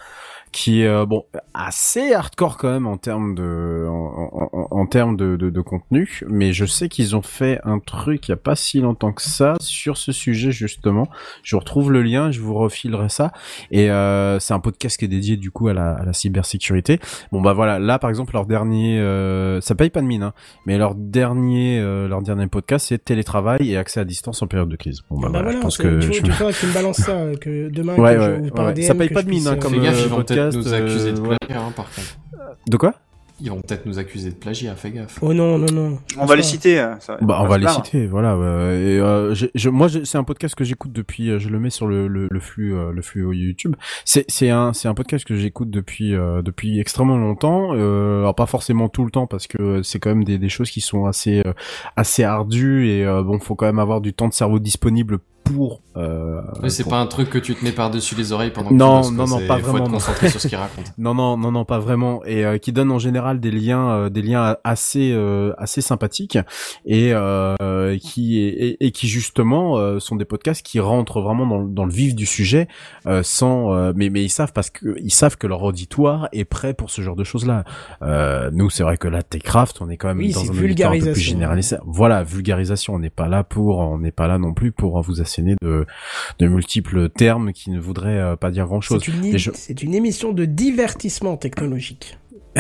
qui 0.54 0.84
est 0.84 0.88
euh, 0.88 1.06
bon 1.06 1.26
assez 1.54 2.14
hardcore 2.14 2.58
quand 2.58 2.72
même 2.72 2.88
en 2.88 2.96
termes 2.98 3.36
de, 3.36 3.86
en, 3.90 3.94
en- 3.94 4.50
en- 4.54 4.68
en 4.72 4.86
termes 4.86 5.18
de, 5.18 5.36
de, 5.36 5.50
de 5.50 5.62
contenu. 5.62 6.22
Mais 6.30 6.54
je 6.54 6.64
sais 6.66 6.88
qu'ils 6.88 7.16
ont 7.16 7.22
fait 7.22 7.60
un 7.66 7.80
truc 7.80 8.28
il 8.28 8.32
y 8.32 8.34
a 8.34 8.38
pas 8.38 8.56
si 8.56 8.80
longtemps 8.80 9.12
que 9.12 9.22
ça 9.24 9.56
sur 9.60 9.98
ce 9.98 10.12
sujet 10.12 10.52
justement. 10.52 11.08
Je 11.44 11.56
retrouve 11.56 11.92
le 11.92 12.02
lien, 12.04 12.32
je 12.32 12.40
vous 12.40 12.54
refilerai 12.54 13.10
ça. 13.10 13.32
Et 13.72 13.90
euh, 13.92 14.40
c'est 14.40 14.54
un 14.54 14.60
podcast 14.60 14.98
qui 14.98 15.06
est 15.06 15.10
dédié 15.10 15.36
du 15.38 15.52
coup 15.52 15.68
à 15.68 15.74
la, 15.74 15.92
à 15.94 16.06
la 16.06 16.14
cybersécurité. 16.14 17.00
Bon 17.32 17.42
bah 17.42 17.54
voilà, 17.54 17.80
là 17.80 17.98
par 18.00 18.10
exemple 18.12 18.34
leur 18.34 18.46
dernier, 18.46 19.00
euh, 19.00 19.60
ça 19.60 19.76
paye 19.76 19.90
pas 19.90 20.02
de 20.02 20.06
mine, 20.08 20.24
hein, 20.24 20.34
mais 20.66 20.78
leur 20.78 20.96
dernier, 20.96 21.80
euh, 21.80 22.08
leur 22.08 22.22
dernier 22.22 22.48
podcast 22.48 22.86
c'est 22.90 23.04
télétravail 23.04 23.72
et 23.72 23.78
accès 23.78 24.00
à 24.00 24.06
distance 24.06 24.42
en 24.44 24.48
période 24.48 24.70
de 24.70 24.76
crise. 24.76 25.02
Bon 25.10 25.20
bah, 25.20 25.30
Bah 25.30 25.42
voilà, 25.42 25.44
voilà, 25.44 25.58
je 25.58 25.62
pense 25.64 25.78
que 25.78 26.00
tu, 26.00 26.14
je- 26.14 26.22
tu 26.60 26.66
me 26.68 26.74
balances 26.74 26.98
ça, 26.98 27.12
euh, 27.14 27.36
que 27.36 27.70
demain, 27.70 27.96
Ouais, 27.96 28.14
que 28.16 28.20
ouais, 28.20 28.40
je, 28.44 28.50
ou 28.50 28.54
par 28.54 28.66
ouais. 28.68 28.74
DM, 28.74 28.82
Ça 28.84 28.94
paye 28.96 29.10
que 29.10 29.14
pas 29.16 29.24
de 29.24 29.30
mine, 29.30 29.48
hein, 29.48 29.54
euh, 29.54 29.60
comme, 29.60 29.74
gaffe, 30.46 30.54
ils 30.56 30.58
vont 30.58 30.64
peut-être 30.64 30.64
podcast, 30.64 30.64
nous 30.66 30.74
accuser 30.74 31.12
de 31.14 31.20
euh, 31.20 31.36
plagiat, 31.38 31.62
hein, 31.66 31.74
par 31.76 31.86
contre. 31.86 32.18
de 32.68 32.78
quoi? 32.78 32.94
Ils 33.42 33.50
vont 33.50 33.60
peut-être 33.62 33.86
nous 33.88 33.98
accuser 34.00 34.30
de 34.30 34.36
plagiat, 34.36 34.76
fais 34.76 34.92
gaffe. 34.92 35.18
Oh 35.22 35.34
non, 35.34 35.58
non, 35.58 35.66
non. 35.74 35.98
on 36.20 36.26
va 36.26 36.36
les 36.36 36.44
citer. 36.44 36.76
ça- 37.00 37.18
Bah, 37.20 37.40
on 37.42 37.48
va 37.48 37.58
les 37.58 37.68
citer, 37.68 38.06
voilà. 38.06 38.38
ouais. 38.38 38.46
Et, 38.46 39.00
euh, 39.00 39.34
je, 39.34 39.70
moi, 39.70 39.90
c'est 39.90 40.18
un 40.20 40.24
podcast 40.24 40.54
que 40.56 40.64
j'écoute 40.64 40.94
depuis. 40.94 41.30
euh, 41.32 41.40
Je 41.40 41.50
le 41.50 41.60
mets 41.60 41.72
sur 41.72 41.88
le, 41.88 42.08
le, 42.08 42.28
le 42.30 42.40
flux, 42.40 42.74
euh, 42.76 42.92
le 42.94 43.02
flux 43.02 43.36
YouTube. 43.36 43.76
C'est, 44.06 44.50
un, 44.50 44.72
c'est 44.72 44.88
un 44.88 44.94
podcast 44.94 45.26
que 45.26 45.36
j'écoute 45.36 45.72
depuis, 45.72 46.14
euh, 46.16 46.42
depuis 46.44 46.80
extrêmement 46.80 47.18
longtemps. 47.18 47.72
Euh, 47.74 48.20
alors 48.20 48.36
pas 48.36 48.46
forcément 48.46 48.88
tout 48.88 49.04
le 49.04 49.12
temps 49.12 49.26
parce 49.28 49.48
que 49.48 49.82
c'est 49.82 50.00
quand 50.00 50.12
même 50.12 50.24
des, 50.24 50.38
des 50.38 50.50
choses 50.50 50.70
qui 50.70 50.80
sont 50.80 51.06
assez, 51.06 51.42
euh, 51.46 51.54
assez 51.98 52.24
ardues 52.24 52.88
et 52.88 53.04
euh, 53.04 53.24
bon, 53.24 53.40
faut 53.40 53.56
quand 53.56 53.66
même 53.66 53.80
avoir 53.80 54.00
du 54.00 54.14
temps 54.14 54.28
de 54.30 54.34
cerveau 54.34 54.60
disponible 54.60 55.18
pour. 55.44 55.82
Euh, 55.96 56.42
Oui, 56.62 56.72
c'est 56.72 56.84
pour- 56.84 56.92
pas 56.94 57.00
un 57.00 57.06
truc 57.08 57.30
que 57.30 57.38
tu 57.38 57.54
te 57.56 57.64
mets 57.64 57.72
par-dessus 57.72 58.16
les 58.16 58.32
oreilles 58.32 58.50
pendant 58.52 58.70
que 58.70 58.74
Non, 58.74 59.02
tu 59.02 59.10
bosses, 59.16 59.30
non, 59.32 59.40
non, 59.40 59.48
pas 59.48 59.58
faut 59.58 59.64
vraiment, 59.64 59.78
être 59.80 59.86
non. 59.92 59.94
concentré 59.98 60.30
sur 60.30 60.42
ce 60.42 60.48
qu'il 60.48 60.58
raconte. 60.58 60.86
Non, 60.98 61.14
non, 61.14 61.38
non, 61.38 61.52
non, 61.52 61.66
pas 61.66 61.80
vraiment, 61.80 62.24
et 62.26 62.46
euh, 62.46 62.58
qui 62.58 62.72
donne 62.72 62.92
en 62.92 63.00
général 63.00 63.40
des 63.40 63.52
liens, 63.52 63.90
euh, 63.90 64.10
des 64.10 64.22
liens 64.22 64.56
assez, 64.64 65.12
euh, 65.14 65.54
assez 65.58 65.82
sympathiques, 65.82 66.38
et 66.86 67.12
euh, 67.14 67.98
qui 68.00 68.40
et, 68.40 68.84
et 68.86 68.92
qui 68.92 69.08
justement 69.08 69.78
euh, 69.78 70.00
sont 70.00 70.16
des 70.16 70.26
podcasts 70.26 70.66
qui 70.66 70.80
rentrent 70.80 71.22
vraiment 71.22 71.46
dans, 71.46 71.60
le- 71.60 71.70
dans 71.70 71.86
le 71.86 71.92
vif 71.92 72.16
du 72.16 72.26
sujet, 72.26 72.68
euh, 73.06 73.22
sans, 73.24 73.74
euh, 73.74 73.94
mais 73.96 74.10
mais 74.10 74.24
ils 74.24 74.30
savent 74.30 74.54
parce 74.54 74.70
que 74.70 74.96
ils 75.02 75.14
savent 75.14 75.38
que 75.38 75.48
leur 75.48 75.62
auditoire 75.64 76.30
est 76.32 76.46
prêt 76.46 76.74
pour 76.74 76.90
ce 76.90 77.02
genre 77.02 77.16
de 77.16 77.24
choses-là. 77.24 77.64
Euh, 78.02 78.50
nous, 78.54 78.70
c'est 78.70 78.84
vrai 78.84 78.98
que 78.98 79.08
là, 79.08 79.22
Techcraft, 79.24 79.82
on 79.82 79.90
est 79.90 79.98
quand 79.98 80.08
même 80.08 80.18
Oui, 80.18 80.32
dans 80.32 80.40
un 80.42 80.50
auditoire 80.50 80.94
un 80.94 81.00
peu 81.00 81.12
plus 81.12 81.22
généralisé. 81.22 81.78
Voilà, 81.86 82.24
vulgarisation. 82.24 82.94
On 82.96 83.00
n'est 83.00 83.10
pas 83.10 83.28
là 83.28 83.44
pour, 83.44 83.80
on 83.80 83.98
n'est 84.00 84.12
pas 84.12 84.28
là 84.28 84.38
non 84.38 84.54
plus 84.54 84.72
pour 84.72 85.02
vous 85.02 85.22
asséner 85.34 85.56
de, 85.62 85.86
de 86.40 86.48
multiples 86.48 87.10
termes 87.10 87.54
qui 87.54 87.72
ne 87.72 87.80
voudraient 87.80 88.20
euh, 88.20 88.36
pas 88.36 88.52
dire 88.52 88.66
grand-chose. 88.66 89.02
C'est 89.04 89.12
une, 89.12 89.26
Et 89.26 89.38
je- 89.38 89.52
c'est 89.54 89.82
une 89.82 89.94
émission 89.96 90.32
de 90.32 90.46
divertissement 90.46 91.38
technologique. 91.38 92.18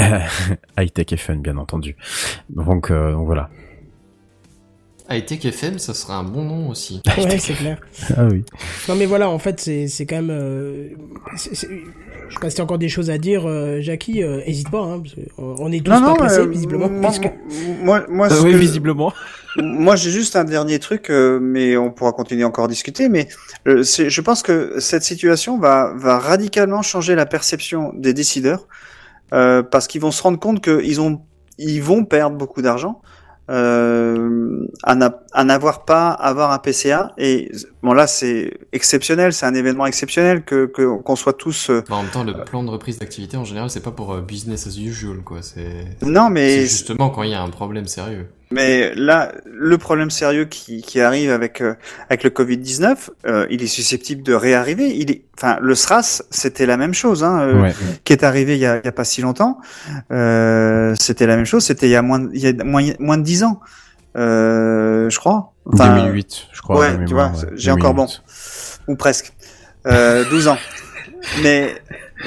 High 0.78 0.92
tech 0.92 1.12
et 1.12 1.18
fun, 1.18 1.36
bien 1.36 1.58
entendu. 1.58 1.96
Donc, 2.50 2.90
euh, 2.90 3.12
donc 3.12 3.26
voilà. 3.28 3.50
Hightech 5.14 5.46
FM, 5.46 5.80
ça 5.80 5.94
serait 5.94 6.14
un 6.14 6.24
bon 6.24 6.44
nom 6.44 6.70
aussi. 6.70 7.02
Ouais, 7.18 7.38
c'est 7.40 7.54
clair. 7.54 7.78
Ah 8.18 8.26
oui. 8.32 8.44
Non 8.90 8.96
mais 8.96 9.06
voilà, 9.06 9.30
en 9.30 9.40
fait, 9.40 9.60
c'est 9.60 9.88
c'est 9.88 10.06
quand 10.06 10.16
même. 10.18 10.30
euh, 10.32 10.90
je 11.36 11.56
sais 11.56 11.68
pas 12.42 12.50
si 12.50 12.56
t'as 12.58 12.64
encore 12.64 12.80
des 12.80 12.90
choses 12.90 13.10
à 13.10 13.18
dire, 13.18 13.48
euh, 13.48 13.80
Jackie. 13.82 14.24
euh, 14.24 14.42
hésite 14.46 14.70
pas, 14.72 14.80
hein, 14.82 15.02
parce 15.02 15.16
on 15.38 15.72
est 15.72 15.86
tous 15.86 15.92
pas 15.92 16.14
pressés, 16.16 16.40
euh, 16.40 16.46
visiblement. 16.48 16.90
Moi, 16.90 17.12
puisque- 17.12 17.32
moi, 17.84 18.06
moi, 18.10 18.30
ce 18.30 18.36
Euh, 18.36 18.44
oui, 18.44 18.52
que- 18.54 18.58
visiblement. 18.58 19.14
Moi, 19.58 19.96
j'ai 19.96 20.10
juste 20.10 20.36
un 20.36 20.46
dernier 20.46 20.80
truc, 20.80 21.12
euh, 21.12 21.38
mais 21.40 21.78
on 21.78 21.92
pourra 21.92 22.12
continuer 22.12 22.44
encore 22.44 22.66
à 22.66 22.68
discuter. 22.68 23.08
Mais 23.08 23.28
euh, 23.68 23.84
je 23.84 24.22
pense 24.22 24.42
que 24.42 24.80
cette 24.80 25.04
situation 25.04 25.60
va, 25.60 25.94
va 25.96 26.18
radicalement 26.18 26.82
changer 26.82 27.14
la 27.14 27.28
perception 27.28 27.92
des 27.96 28.16
décideurs, 28.16 28.68
euh, 29.32 29.62
parce 29.62 29.86
qu'ils 29.88 30.02
vont 30.02 30.10
se 30.10 30.24
rendre 30.24 30.40
compte 30.40 30.60
qu'ils 30.64 31.00
ont, 31.02 31.22
ils 31.60 31.84
vont 31.84 32.04
perdre 32.04 32.36
beaucoup 32.36 32.64
d'argent 32.64 33.00
euh, 33.50 34.66
à 34.84 34.96
n'a- 34.96 35.20
à 35.34 35.44
n'avoir 35.44 35.86
pas 35.86 36.10
avoir 36.10 36.52
un 36.52 36.60
PCA. 36.60 37.12
Et 37.18 37.52
bon, 37.82 37.94
là, 37.94 38.08
c'est 38.08 38.54
exceptionnel, 38.72 39.34
c'est 39.34 39.46
un 39.46 39.54
événement 39.54 39.86
exceptionnel 39.86 40.44
que 40.44 40.66
qu'on 40.66 41.16
soit 41.16 41.34
tous. 41.34 41.70
euh, 41.70 41.84
Bah, 41.90 41.96
en 41.98 42.04
même 42.04 42.12
temps, 42.12 42.24
le 42.24 42.34
plan 42.46 42.64
de 42.64 42.70
reprise 42.70 43.00
d'activité, 43.00 43.38
en 43.38 43.44
général, 43.46 43.70
c'est 43.70 43.84
pas 43.84 43.92
pour 43.92 44.14
euh, 44.14 44.22
business 44.22 44.68
as 44.68 44.78
usual, 44.78 45.18
quoi. 45.24 45.42
C'est 45.42 45.86
Non, 46.06 46.30
mais 46.30 46.62
justement 46.62 47.10
quand 47.10 47.24
il 47.24 47.32
y 47.32 47.36
a 47.36 47.42
un 47.42 47.50
problème 47.50 47.88
sérieux. 47.88 48.28
Mais 48.54 48.94
là, 48.96 49.32
le 49.46 49.78
problème 49.78 50.12
sérieux 50.12 50.46
qui, 50.46 50.82
qui 50.82 51.00
arrive 51.02 51.32
avec 51.32 51.60
euh, 51.62 51.74
avec 52.10 52.24
le 52.24 52.30
Covid 52.30 52.58
19, 52.58 53.10
il 53.50 53.64
est 53.64 53.68
susceptible 53.68 54.22
de 54.24 54.34
réarriver. 54.34 54.90
Il 54.96 55.10
est, 55.12 55.24
enfin, 55.38 55.58
le 55.62 55.74
SRAS, 55.76 56.22
c'était 56.30 56.66
la 56.66 56.78
même 56.78 56.94
chose, 56.94 57.24
hein, 57.24 57.40
euh, 57.42 57.62
Ouais. 57.62 57.74
qui 58.04 58.14
est 58.14 58.24
arrivé 58.24 58.56
il 58.56 58.60
y 58.60 58.66
a, 58.66 58.78
il 58.78 58.86
y 58.86 58.88
a 58.88 58.92
pas 58.92 59.06
si 59.06 59.22
longtemps. 59.22 59.60
Euh, 60.12 60.94
c'était 61.00 61.26
la 61.28 61.36
même 61.36 61.46
chose. 61.46 61.64
C'était 61.66 61.88
il 61.88 61.92
y 61.92 61.96
a 61.96 62.02
moins, 62.02 62.20
de- 62.20 62.30
il 62.34 62.42
y 62.42 62.48
a 62.48 62.64
moins, 62.64 62.84
moins 63.00 63.18
de 63.18 63.24
dix 63.24 63.44
ans, 63.44 63.60
euh, 64.18 65.10
je 65.10 65.18
crois. 65.20 65.54
Enfin, 65.66 65.96
2008, 65.98 66.48
je 66.52 66.62
crois. 66.62 66.80
ouais, 66.80 67.06
tu 67.06 67.14
vois, 67.14 67.28
ouais. 67.30 67.48
j'ai 67.56 67.72
encore 67.72 67.94
bon. 67.94 68.06
2008. 68.06 68.80
ou 68.90 68.96
presque, 68.96 69.34
euh, 69.88 70.26
12 70.30 70.48
ans. 70.50 70.58
Mais 71.42 71.74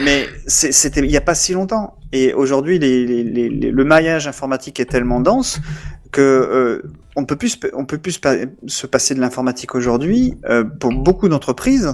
mais 0.02 0.26
c'était 0.46 1.00
il 1.00 1.10
y 1.10 1.16
a 1.16 1.20
pas 1.22 1.34
si 1.34 1.52
longtemps. 1.52 1.94
Et 2.12 2.32
aujourd'hui, 2.32 2.78
les, 2.78 3.04
les- 3.04 3.24
les- 3.50 3.70
le 3.70 3.84
maillage 3.84 4.26
informatique 4.28 4.80
est 4.80 4.86
tellement 4.86 5.20
dense 5.20 5.60
euh, 6.20 6.82
on 7.16 7.24
peut 7.24 7.36
plus 7.36 7.58
on 7.72 7.84
peut 7.84 7.98
plus 7.98 8.12
se 8.12 8.20
pa- 8.20 8.36
se 8.66 8.86
passer 8.86 9.14
de 9.14 9.20
l'informatique 9.20 9.74
aujourd'hui 9.74 10.34
euh, 10.48 10.64
pour 10.64 10.92
beaucoup 10.92 11.28
d'entreprises 11.28 11.92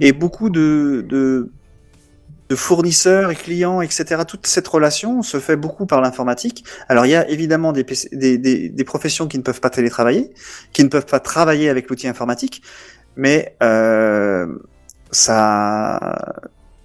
et 0.00 0.12
beaucoup 0.12 0.50
de, 0.50 1.50
fournisseurs 2.54 3.30
et 3.30 3.34
clients, 3.34 3.80
etc. 3.80 4.22
Toute 4.28 4.46
cette 4.46 4.68
relation 4.68 5.22
se 5.22 5.40
fait 5.40 5.56
beaucoup 5.56 5.86
par 5.86 6.02
l'informatique. 6.02 6.64
Alors 6.88 7.06
il 7.06 7.10
y 7.10 7.14
a 7.14 7.26
évidemment 7.30 7.72
des 7.72 8.84
professions 8.84 9.26
qui 9.26 9.38
ne 9.38 9.42
peuvent 9.42 9.60
pas 9.60 9.70
télétravailler, 9.70 10.34
qui 10.74 10.84
ne 10.84 10.88
peuvent 10.88 11.06
pas 11.06 11.20
travailler 11.20 11.70
avec 11.70 11.88
l'outil 11.88 12.08
informatique, 12.08 12.62
mais 13.16 13.56
euh, 13.62 14.46
ça, 15.10 16.26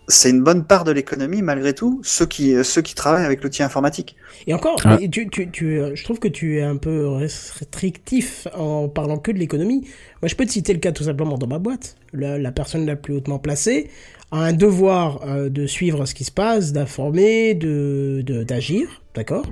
c'est 0.08 0.30
une 0.30 0.42
bonne 0.44 0.64
part 0.66 0.84
de 0.86 0.92
l'économie 0.92 1.42
malgré 1.42 1.74
tout, 1.74 2.00
ceux 2.04 2.26
qui 2.26 2.56
ceux 2.64 2.82
qui 2.82 2.96
travaillent 2.96 3.26
avec 3.26 3.44
l'outil 3.44 3.64
informatique. 3.64 4.16
Et 4.48 4.54
encore, 4.54 4.80
Ah. 4.86 4.98
et 5.02 5.10
tu, 5.10 5.30
tu, 5.30 5.50
tu, 5.52 5.80
euh, 5.80 5.92
je 5.96 6.04
trouve 6.04 6.20
que 6.20 6.28
tu 6.30 6.58
es 6.60 6.62
un 6.62 6.78
peu 6.78 7.08
restrictif 7.08 8.48
en 8.56 8.88
parlant 8.88 9.18
que 9.18 9.32
de 9.32 9.38
l'économie. 9.38 9.82
Moi, 10.22 10.30
je 10.30 10.36
peux 10.36 10.46
te 10.46 10.52
citer 10.52 10.74
le 10.74 10.80
cas 10.80 10.92
tout 10.92 11.04
simplement 11.04 11.38
dans 11.38 11.48
ma 11.48 11.60
boîte. 11.60 11.96
La, 12.14 12.38
la 12.38 12.52
personne 12.52 12.86
la 12.86 12.96
plus 12.96 13.14
hautement 13.16 13.40
placée 13.40 13.90
a 14.32 14.40
un 14.44 14.54
devoir 14.54 15.22
euh, 15.28 15.50
de 15.50 15.66
suivre 15.68 16.06
ce 16.06 16.14
qui 16.14 16.24
se 16.24 16.32
passe, 16.32 16.74
d'informer, 16.74 17.54
de 17.54 18.22
de- 18.26 18.44
d'agir, 18.44 19.02
d'accord, 19.16 19.46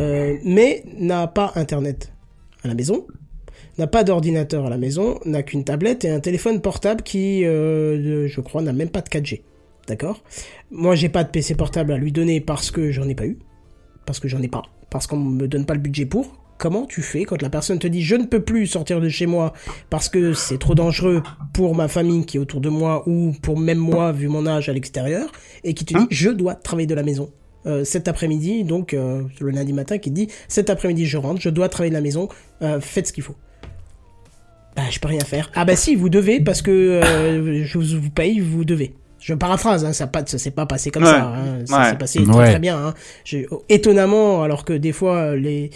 euh, 0.00 0.36
mais 0.44 0.84
n'a 0.98 1.26
pas 1.26 1.52
Internet 1.56 2.12
à 2.64 2.68
la 2.68 2.74
maison, 2.74 3.06
n'a 3.78 3.86
pas 3.86 4.04
d'ordinateur 4.04 4.66
à 4.66 4.70
la 4.70 4.78
maison, 4.78 5.18
n'a 5.24 5.42
qu'une 5.42 5.64
tablette 5.64 6.04
et 6.04 6.10
un 6.10 6.20
téléphone 6.20 6.60
portable 6.60 7.02
qui, 7.02 7.44
euh, 7.44 8.26
je 8.28 8.40
crois, 8.40 8.62
n'a 8.62 8.72
même 8.72 8.88
pas 8.90 9.00
de 9.02 9.08
4G. 9.08 9.42
D'accord? 9.86 10.22
Moi, 10.70 10.94
j'ai 10.94 11.08
pas 11.08 11.22
de 11.24 11.28
PC 11.30 11.54
portable 11.54 11.92
à 11.92 11.96
lui 11.96 12.12
donner 12.12 12.40
parce 12.40 12.70
que 12.70 12.90
j'en 12.90 13.08
ai 13.08 13.14
pas 13.14 13.26
eu 13.26 13.38
parce 14.06 14.20
que 14.20 14.28
j'en 14.28 14.40
ai 14.40 14.48
pas, 14.48 14.62
parce 14.88 15.06
qu'on 15.06 15.18
me 15.18 15.46
donne 15.46 15.66
pas 15.66 15.74
le 15.74 15.80
budget 15.80 16.06
pour. 16.06 16.32
Comment 16.58 16.86
tu 16.86 17.02
fais 17.02 17.24
quand 17.24 17.42
la 17.42 17.50
personne 17.50 17.78
te 17.78 17.86
dit 17.86 18.00
je 18.00 18.16
ne 18.16 18.24
peux 18.24 18.40
plus 18.40 18.66
sortir 18.66 18.98
de 18.98 19.10
chez 19.10 19.26
moi 19.26 19.52
parce 19.90 20.08
que 20.08 20.32
c'est 20.32 20.56
trop 20.56 20.74
dangereux 20.74 21.22
pour 21.52 21.74
ma 21.74 21.86
famille 21.86 22.24
qui 22.24 22.38
est 22.38 22.40
autour 22.40 22.62
de 22.62 22.70
moi 22.70 23.06
ou 23.06 23.34
pour 23.42 23.58
même 23.58 23.76
moi 23.76 24.10
vu 24.12 24.28
mon 24.28 24.46
âge 24.46 24.70
à 24.70 24.72
l'extérieur 24.72 25.30
et 25.64 25.74
qui 25.74 25.84
te 25.84 25.92
dit 25.92 26.00
Hein? 26.00 26.08
je 26.10 26.30
dois 26.30 26.54
travailler 26.54 26.86
de 26.86 26.94
la 26.94 27.02
maison. 27.02 27.30
Euh, 27.66 27.84
cet 27.84 28.08
après-midi 28.08 28.64
donc 28.64 28.94
euh, 28.94 29.24
le 29.38 29.50
lundi 29.50 29.74
matin 29.74 29.98
qui 29.98 30.08
te 30.08 30.14
dit 30.14 30.28
cet 30.48 30.70
après-midi 30.70 31.04
je 31.04 31.18
rentre 31.18 31.42
je 31.42 31.50
dois 31.50 31.68
travailler 31.68 31.90
de 31.90 31.96
la 31.96 32.00
maison 32.00 32.30
euh, 32.62 32.80
faites 32.80 33.08
ce 33.08 33.12
qu'il 33.12 33.24
faut. 33.24 33.36
Bah 34.76 34.84
je 34.90 34.98
peux 34.98 35.08
rien 35.08 35.20
faire. 35.20 35.50
Ah 35.54 35.66
bah 35.66 35.76
si 35.76 35.94
vous 35.94 36.08
devez 36.08 36.40
parce 36.40 36.62
que 36.62 37.02
je 37.64 37.78
vous 37.78 38.10
paye 38.10 38.40
vous 38.40 38.64
devez 38.64 38.94
je 39.26 39.34
paraphrase, 39.34 39.84
hein, 39.84 39.92
ça, 39.92 40.06
pas, 40.06 40.22
ça 40.24 40.38
s'est 40.38 40.52
pas 40.52 40.66
passé 40.66 40.90
comme 40.92 41.02
Ouais. 41.02 41.10
ça. 41.10 41.24
Hein, 41.34 41.66
ça 41.66 41.78
Ouais. 41.80 41.90
s'est 41.90 41.98
passé 41.98 42.22
très 42.22 42.32
Ouais. 42.36 42.50
très 42.50 42.58
bien. 42.60 42.78
Hein. 42.78 42.94
J'ai- 43.24 43.48
étonnamment, 43.68 44.44
alors 44.44 44.64
que 44.64 44.72
des 44.72 44.92
fois 44.92 45.34
les 45.34 45.70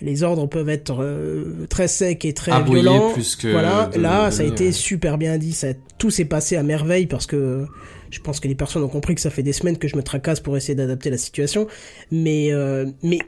les 0.00 0.22
ordres 0.22 0.46
peuvent 0.46 0.68
être 0.70 1.02
euh, 1.02 1.66
très 1.68 1.86
secs 1.86 2.24
et 2.24 2.32
très 2.32 2.62
violents. 2.62 3.10
plus 3.12 3.36
que 3.36 3.48
voilà, 3.48 3.86
de- 3.92 4.00
là, 4.00 4.26
de 4.30 4.34
ça 4.34 4.42
a 4.42 4.46
été 4.46 4.66
ouais. 4.66 4.72
super 4.72 5.18
bien 5.18 5.36
dit. 5.36 5.52
Ça, 5.52 5.68
tout 5.98 6.10
s'est 6.10 6.24
passé 6.24 6.56
à 6.56 6.62
merveille 6.62 7.06
parce 7.06 7.26
que 7.26 7.66
je 8.10 8.20
pense 8.20 8.40
que 8.40 8.48
les 8.48 8.54
personnes 8.54 8.82
ont 8.82 8.88
compris 8.88 9.14
que 9.14 9.20
ça 9.20 9.30
fait 9.30 9.42
des 9.42 9.52
semaines 9.52 9.76
que 9.78 9.86
je 9.88 9.96
me 9.96 10.02
tracasse 10.02 10.40
pour 10.40 10.56
essayer 10.56 10.74
d'adapter 10.74 11.10
la 11.10 11.18
situation. 11.18 11.66
Mais 12.10 12.52
euh, 12.52 12.86
mais 13.02 13.18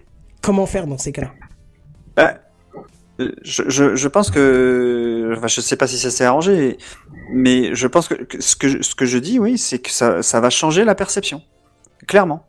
comment 0.42 0.64
faire 0.66 0.86
dans 0.86 0.98
ces 0.98 1.12
cas-là? 1.12 1.32
Bah, 2.16 2.34
euh, 2.34 2.38
je, 3.42 3.94
je, 3.96 4.08
pense 4.08 4.30
que, 4.30 5.34
enfin, 5.36 5.46
je 5.46 5.60
sais 5.60 5.76
pas 5.76 5.86
si 5.86 5.98
ça 5.98 6.10
s'est 6.10 6.24
arrangé, 6.24 6.78
mais 7.30 7.74
je 7.74 7.86
pense 7.86 8.08
que, 8.08 8.14
que 8.14 8.42
ce 8.42 8.56
que 8.56 8.68
je, 8.68 8.82
ce 8.82 8.94
que 8.94 9.06
je 9.06 9.18
dis, 9.18 9.38
oui, 9.38 9.58
c'est 9.58 9.78
que 9.78 9.90
ça, 9.90 10.22
ça 10.22 10.40
va 10.40 10.50
changer 10.50 10.84
la 10.84 10.94
perception, 10.94 11.42
clairement. 12.06 12.46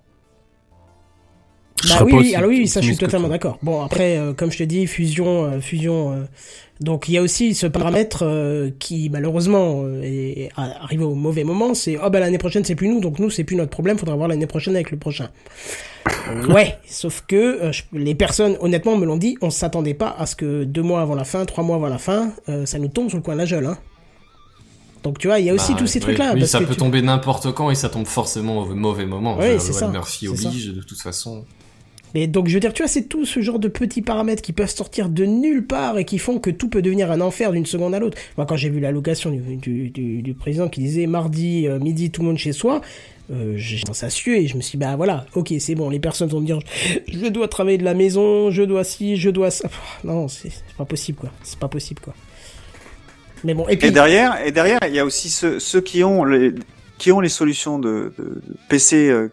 Bah 1.89 2.03
oui, 2.05 2.13
aussi 2.13 2.35
alors 2.35 2.49
oui, 2.49 2.67
ça 2.67 2.81
je 2.81 2.87
suis 2.87 2.97
totalement 2.97 3.27
d'accord. 3.27 3.59
Bon 3.61 3.81
après, 3.83 4.17
euh, 4.17 4.33
comme 4.33 4.51
je 4.51 4.57
te 4.57 4.63
dis, 4.63 4.87
fusion, 4.87 5.45
euh, 5.45 5.59
fusion. 5.59 6.11
euh, 6.13 6.23
donc 6.79 7.07
il 7.07 7.13
y 7.13 7.17
a 7.17 7.21
aussi 7.21 7.53
ce 7.55 7.65
paramètre 7.67 8.23
qui 8.79 9.09
malheureusement 9.09 9.83
est 10.03 10.49
arrivé 10.55 11.03
au 11.03 11.15
mauvais 11.15 11.43
moment. 11.43 11.73
C'est 11.73 11.97
oh 12.03 12.09
bah 12.09 12.19
l'année 12.19 12.37
prochaine 12.37 12.63
c'est 12.63 12.75
plus 12.75 12.87
nous, 12.87 12.99
donc 12.99 13.19
nous 13.19 13.29
c'est 13.31 13.43
plus 13.43 13.55
notre 13.55 13.71
problème. 13.71 13.97
Faudra 13.97 14.15
voir 14.15 14.27
l'année 14.27 14.45
prochaine 14.47 14.75
avec 14.75 14.91
le 14.91 14.97
prochain. 14.97 15.29
Ouais, 16.49 16.77
sauf 16.87 17.23
que 17.27 17.71
je- 17.71 17.83
les 17.93 18.15
personnes 18.15 18.57
honnêtement 18.59 18.95
me 18.97 19.05
l'ont 19.05 19.17
dit, 19.17 19.37
on 19.41 19.49
s'attendait 19.49 19.93
pas 19.95 20.15
à 20.17 20.25
ce 20.25 20.35
que 20.35 20.63
deux 20.63 20.81
mois 20.83 21.01
avant 21.01 21.15
la 21.15 21.23
fin, 21.25 21.45
trois 21.45 21.63
mois 21.63 21.75
avant 21.77 21.89
la 21.89 21.97
fin, 21.97 22.31
ça 22.65 22.77
nous 22.79 22.87
tombe 22.89 23.09
sur 23.09 23.17
le 23.17 23.23
coin 23.23 23.33
de 23.35 23.39
la 23.39 23.45
gueule. 23.47 23.65
Hein. 23.65 23.77
Donc 25.03 25.19
tu 25.19 25.27
vois, 25.27 25.39
il 25.39 25.45
y 25.45 25.49
a 25.49 25.53
aussi 25.53 25.73
Bah, 25.73 25.79
tous 25.79 25.87
ces 25.87 25.99
oui, 25.99 26.03
trucs-là. 26.03 26.31
Oui, 26.33 26.39
parce 26.41 26.51
ça 26.51 26.59
que 26.59 26.65
peut 26.65 26.73
tu- 26.73 26.79
tomber 26.79 27.01
n'importe 27.01 27.51
quand 27.53 27.71
et 27.71 27.75
ça 27.75 27.89
tombe 27.89 28.05
forcément 28.07 28.59
au 28.59 28.65
mauvais 28.75 29.05
moment. 29.05 29.37
Oui, 29.39 29.55
c'est 29.59 29.73
ça, 29.73 29.87
Murphy 29.87 30.27
c'est 30.29 30.35
ça. 30.35 30.47
oblige 30.49 30.67
de 30.73 30.81
toute 30.81 30.99
façon. 31.01 31.45
Et 32.15 32.27
donc 32.27 32.47
je 32.47 32.53
veux 32.53 32.59
dire, 32.59 32.73
tu 32.73 32.83
vois, 32.83 32.89
c'est 32.89 33.03
tout 33.03 33.25
ce 33.25 33.41
genre 33.41 33.59
de 33.59 33.67
petits 33.67 34.01
paramètres 34.01 34.41
qui 34.41 34.53
peuvent 34.53 34.69
sortir 34.69 35.09
de 35.09 35.25
nulle 35.25 35.65
part 35.65 35.97
et 35.97 36.05
qui 36.05 36.17
font 36.17 36.39
que 36.39 36.49
tout 36.49 36.69
peut 36.69 36.81
devenir 36.81 37.11
un 37.11 37.21
enfer 37.21 37.51
d'une 37.51 37.65
seconde 37.65 37.93
à 37.93 37.99
l'autre. 37.99 38.17
Moi, 38.37 38.45
quand 38.45 38.55
j'ai 38.55 38.69
vu 38.69 38.79
l'allocation 38.79 39.29
du, 39.29 39.57
du, 39.57 39.89
du, 39.89 40.21
du 40.21 40.33
président 40.33 40.69
qui 40.69 40.79
disait 40.81 41.07
mardi 41.07 41.67
euh, 41.67 41.79
midi 41.79 42.11
tout 42.11 42.21
le 42.21 42.27
monde 42.27 42.37
chez 42.37 42.53
soi, 42.53 42.81
euh, 43.29 43.53
j'ai 43.57 43.81
commencé 43.81 44.05
à 44.05 44.09
suer 44.09 44.43
et 44.43 44.47
je 44.47 44.55
me 44.55 44.61
suis 44.61 44.77
dit, 44.77 44.85
bah 44.85 44.95
voilà, 44.95 45.25
ok, 45.35 45.53
c'est 45.59 45.75
bon, 45.75 45.89
les 45.89 45.99
personnes 45.99 46.29
vont 46.29 46.39
me 46.39 46.45
dire, 46.45 46.59
je 47.07 47.27
dois 47.27 47.47
travailler 47.49 47.77
de 47.77 47.83
la 47.83 47.93
maison, 47.93 48.51
je 48.51 48.63
dois 48.63 48.85
ci, 48.85 49.17
je 49.17 49.29
dois 49.29 49.51
ça. 49.51 49.69
Non, 50.03 50.27
c'est 50.27 50.51
pas 50.77 50.85
possible 50.85 51.17
quoi, 51.19 51.31
c'est 51.43 51.59
pas 51.59 51.67
possible 51.67 51.99
quoi. 52.01 52.13
Mais 53.43 53.53
bon, 53.53 53.67
et 53.67 53.77
puis 53.77 53.89
Et 53.89 53.91
derrière, 53.91 54.43
et 54.45 54.51
derrière, 54.51 54.79
il 54.87 54.95
y 54.95 54.99
a 54.99 55.05
aussi 55.05 55.29
ceux, 55.29 55.59
ceux 55.59 55.81
qui 55.81 56.03
ont 56.03 56.23
les, 56.23 56.53
qui 56.97 57.11
ont 57.11 57.19
les 57.19 57.29
solutions 57.29 57.79
de, 57.79 58.13
de, 58.17 58.23
de 58.23 58.41
PC 58.69 59.09
euh, 59.09 59.29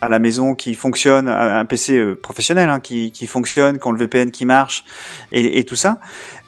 à 0.00 0.08
la 0.08 0.18
maison 0.18 0.54
qui 0.54 0.74
fonctionnent, 0.74 1.28
un 1.28 1.64
PC 1.64 1.96
euh, 1.98 2.14
professionnel 2.14 2.68
hein, 2.70 2.80
qui, 2.80 3.12
qui 3.12 3.26
fonctionne, 3.26 3.78
qui 3.78 3.86
ont 3.86 3.92
le 3.92 3.98
VPN 3.98 4.30
qui 4.30 4.46
marche 4.46 4.84
et, 5.32 5.58
et 5.58 5.64
tout 5.64 5.76
ça. 5.76 6.00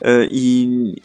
Euh, 0.06 0.26
ils, 0.30 1.00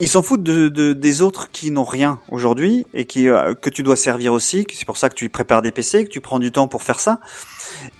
Ils 0.00 0.08
s'en 0.08 0.22
foutent 0.22 0.42
de, 0.42 0.68
de- 0.68 0.92
des 0.94 1.22
autres 1.22 1.50
qui 1.52 1.70
n'ont 1.70 1.84
rien 1.84 2.18
aujourd'hui 2.28 2.84
et 2.92 3.04
qui 3.04 3.28
euh, 3.28 3.54
que 3.54 3.70
tu 3.70 3.84
dois 3.84 3.94
servir 3.94 4.32
aussi. 4.32 4.66
C'est 4.72 4.84
pour 4.86 4.96
ça 4.96 5.08
que 5.08 5.14
tu 5.14 5.28
prépares 5.28 5.62
des 5.62 5.70
PC, 5.70 6.04
que 6.04 6.10
tu 6.10 6.20
prends 6.20 6.40
du 6.40 6.50
temps 6.50 6.66
pour 6.66 6.82
faire 6.82 6.98
ça. 6.98 7.20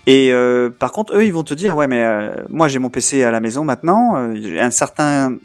Et 0.06 0.32
euh, 0.32 0.68
par 0.70 0.90
contre, 0.90 1.14
eux, 1.16 1.24
ils 1.24 1.32
vont 1.32 1.44
te 1.44 1.54
dire, 1.54 1.76
ouais, 1.76 1.86
mais 1.86 2.02
euh, 2.02 2.34
moi 2.48 2.66
j'ai 2.66 2.80
mon 2.80 2.90
PC 2.90 3.22
à 3.22 3.30
la 3.30 3.38
maison 3.40 3.62
maintenant. 3.64 4.16
un 4.16 4.70
certain, 4.72 5.36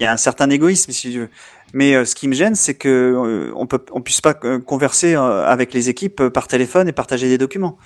il 0.00 0.02
y 0.02 0.06
a 0.06 0.12
un 0.12 0.16
certain 0.16 0.50
égoïsme 0.50 0.90
si 0.92 1.12
tu 1.12 1.18
veux. 1.20 1.28
Mais 1.74 1.94
euh, 1.94 2.04
ce 2.04 2.14
qui 2.14 2.28
me 2.28 2.34
gêne, 2.34 2.54
c'est 2.54 2.74
que 2.74 2.88
euh, 2.88 3.52
on 3.54 3.66
peut, 3.66 3.80
on 3.92 4.00
puisse 4.00 4.20
pas 4.20 4.34
euh, 4.44 4.58
converser 4.58 5.14
euh, 5.14 5.44
avec 5.46 5.74
les 5.74 5.88
équipes 5.90 6.20
euh, 6.22 6.30
par 6.30 6.48
téléphone 6.48 6.88
et 6.88 6.92
partager 6.92 7.28
des 7.28 7.38
documents. 7.38 7.76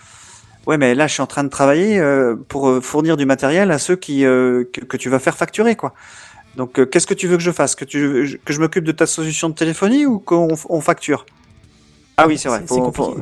Ouais, 0.67 0.79
mais 0.79 0.95
là, 0.95 1.09
je 1.09 1.15
suis 1.15 1.23
en 1.23 1.27
train 1.27 1.43
de 1.43 1.49
travailler 1.49 1.99
euh, 1.99 2.37
pour 2.49 2.83
fournir 2.83 3.17
du 3.17 3.27
matériel 3.27 3.73
à 3.73 3.79
ceux 3.79 3.97
qui 3.97 4.25
euh, 4.25 4.65
que, 4.73 4.81
que 4.83 4.97
tu 4.97 5.09
vas 5.09 5.19
faire 5.19 5.37
facturer, 5.37 5.75
quoi. 5.75 5.95
Donc, 6.57 6.79
euh, 6.79 6.87
qu'est-ce 6.87 7.07
que 7.07 7.15
tu 7.15 7.27
veux 7.27 7.37
que 7.37 7.43
je 7.43 7.51
fasse? 7.51 7.75
Que 7.75 7.85
tu 7.85 8.27
je- 8.27 8.37
que 8.37 8.53
je 8.53 8.61
m'occupe 8.61 8.85
de 8.85 8.93
ta 8.93 9.07
solution 9.07 9.49
de 9.49 9.55
téléphonie 9.55 10.07
ou 10.07 10.21
qu'on 10.21 10.49
on 10.69 10.81
facture? 10.81 11.27
Ah 12.17 12.27
oui, 12.29 12.39
c'est 12.39 12.49
vrai. 12.49 12.63
Faut, 12.67 12.93
faut, 12.93 13.17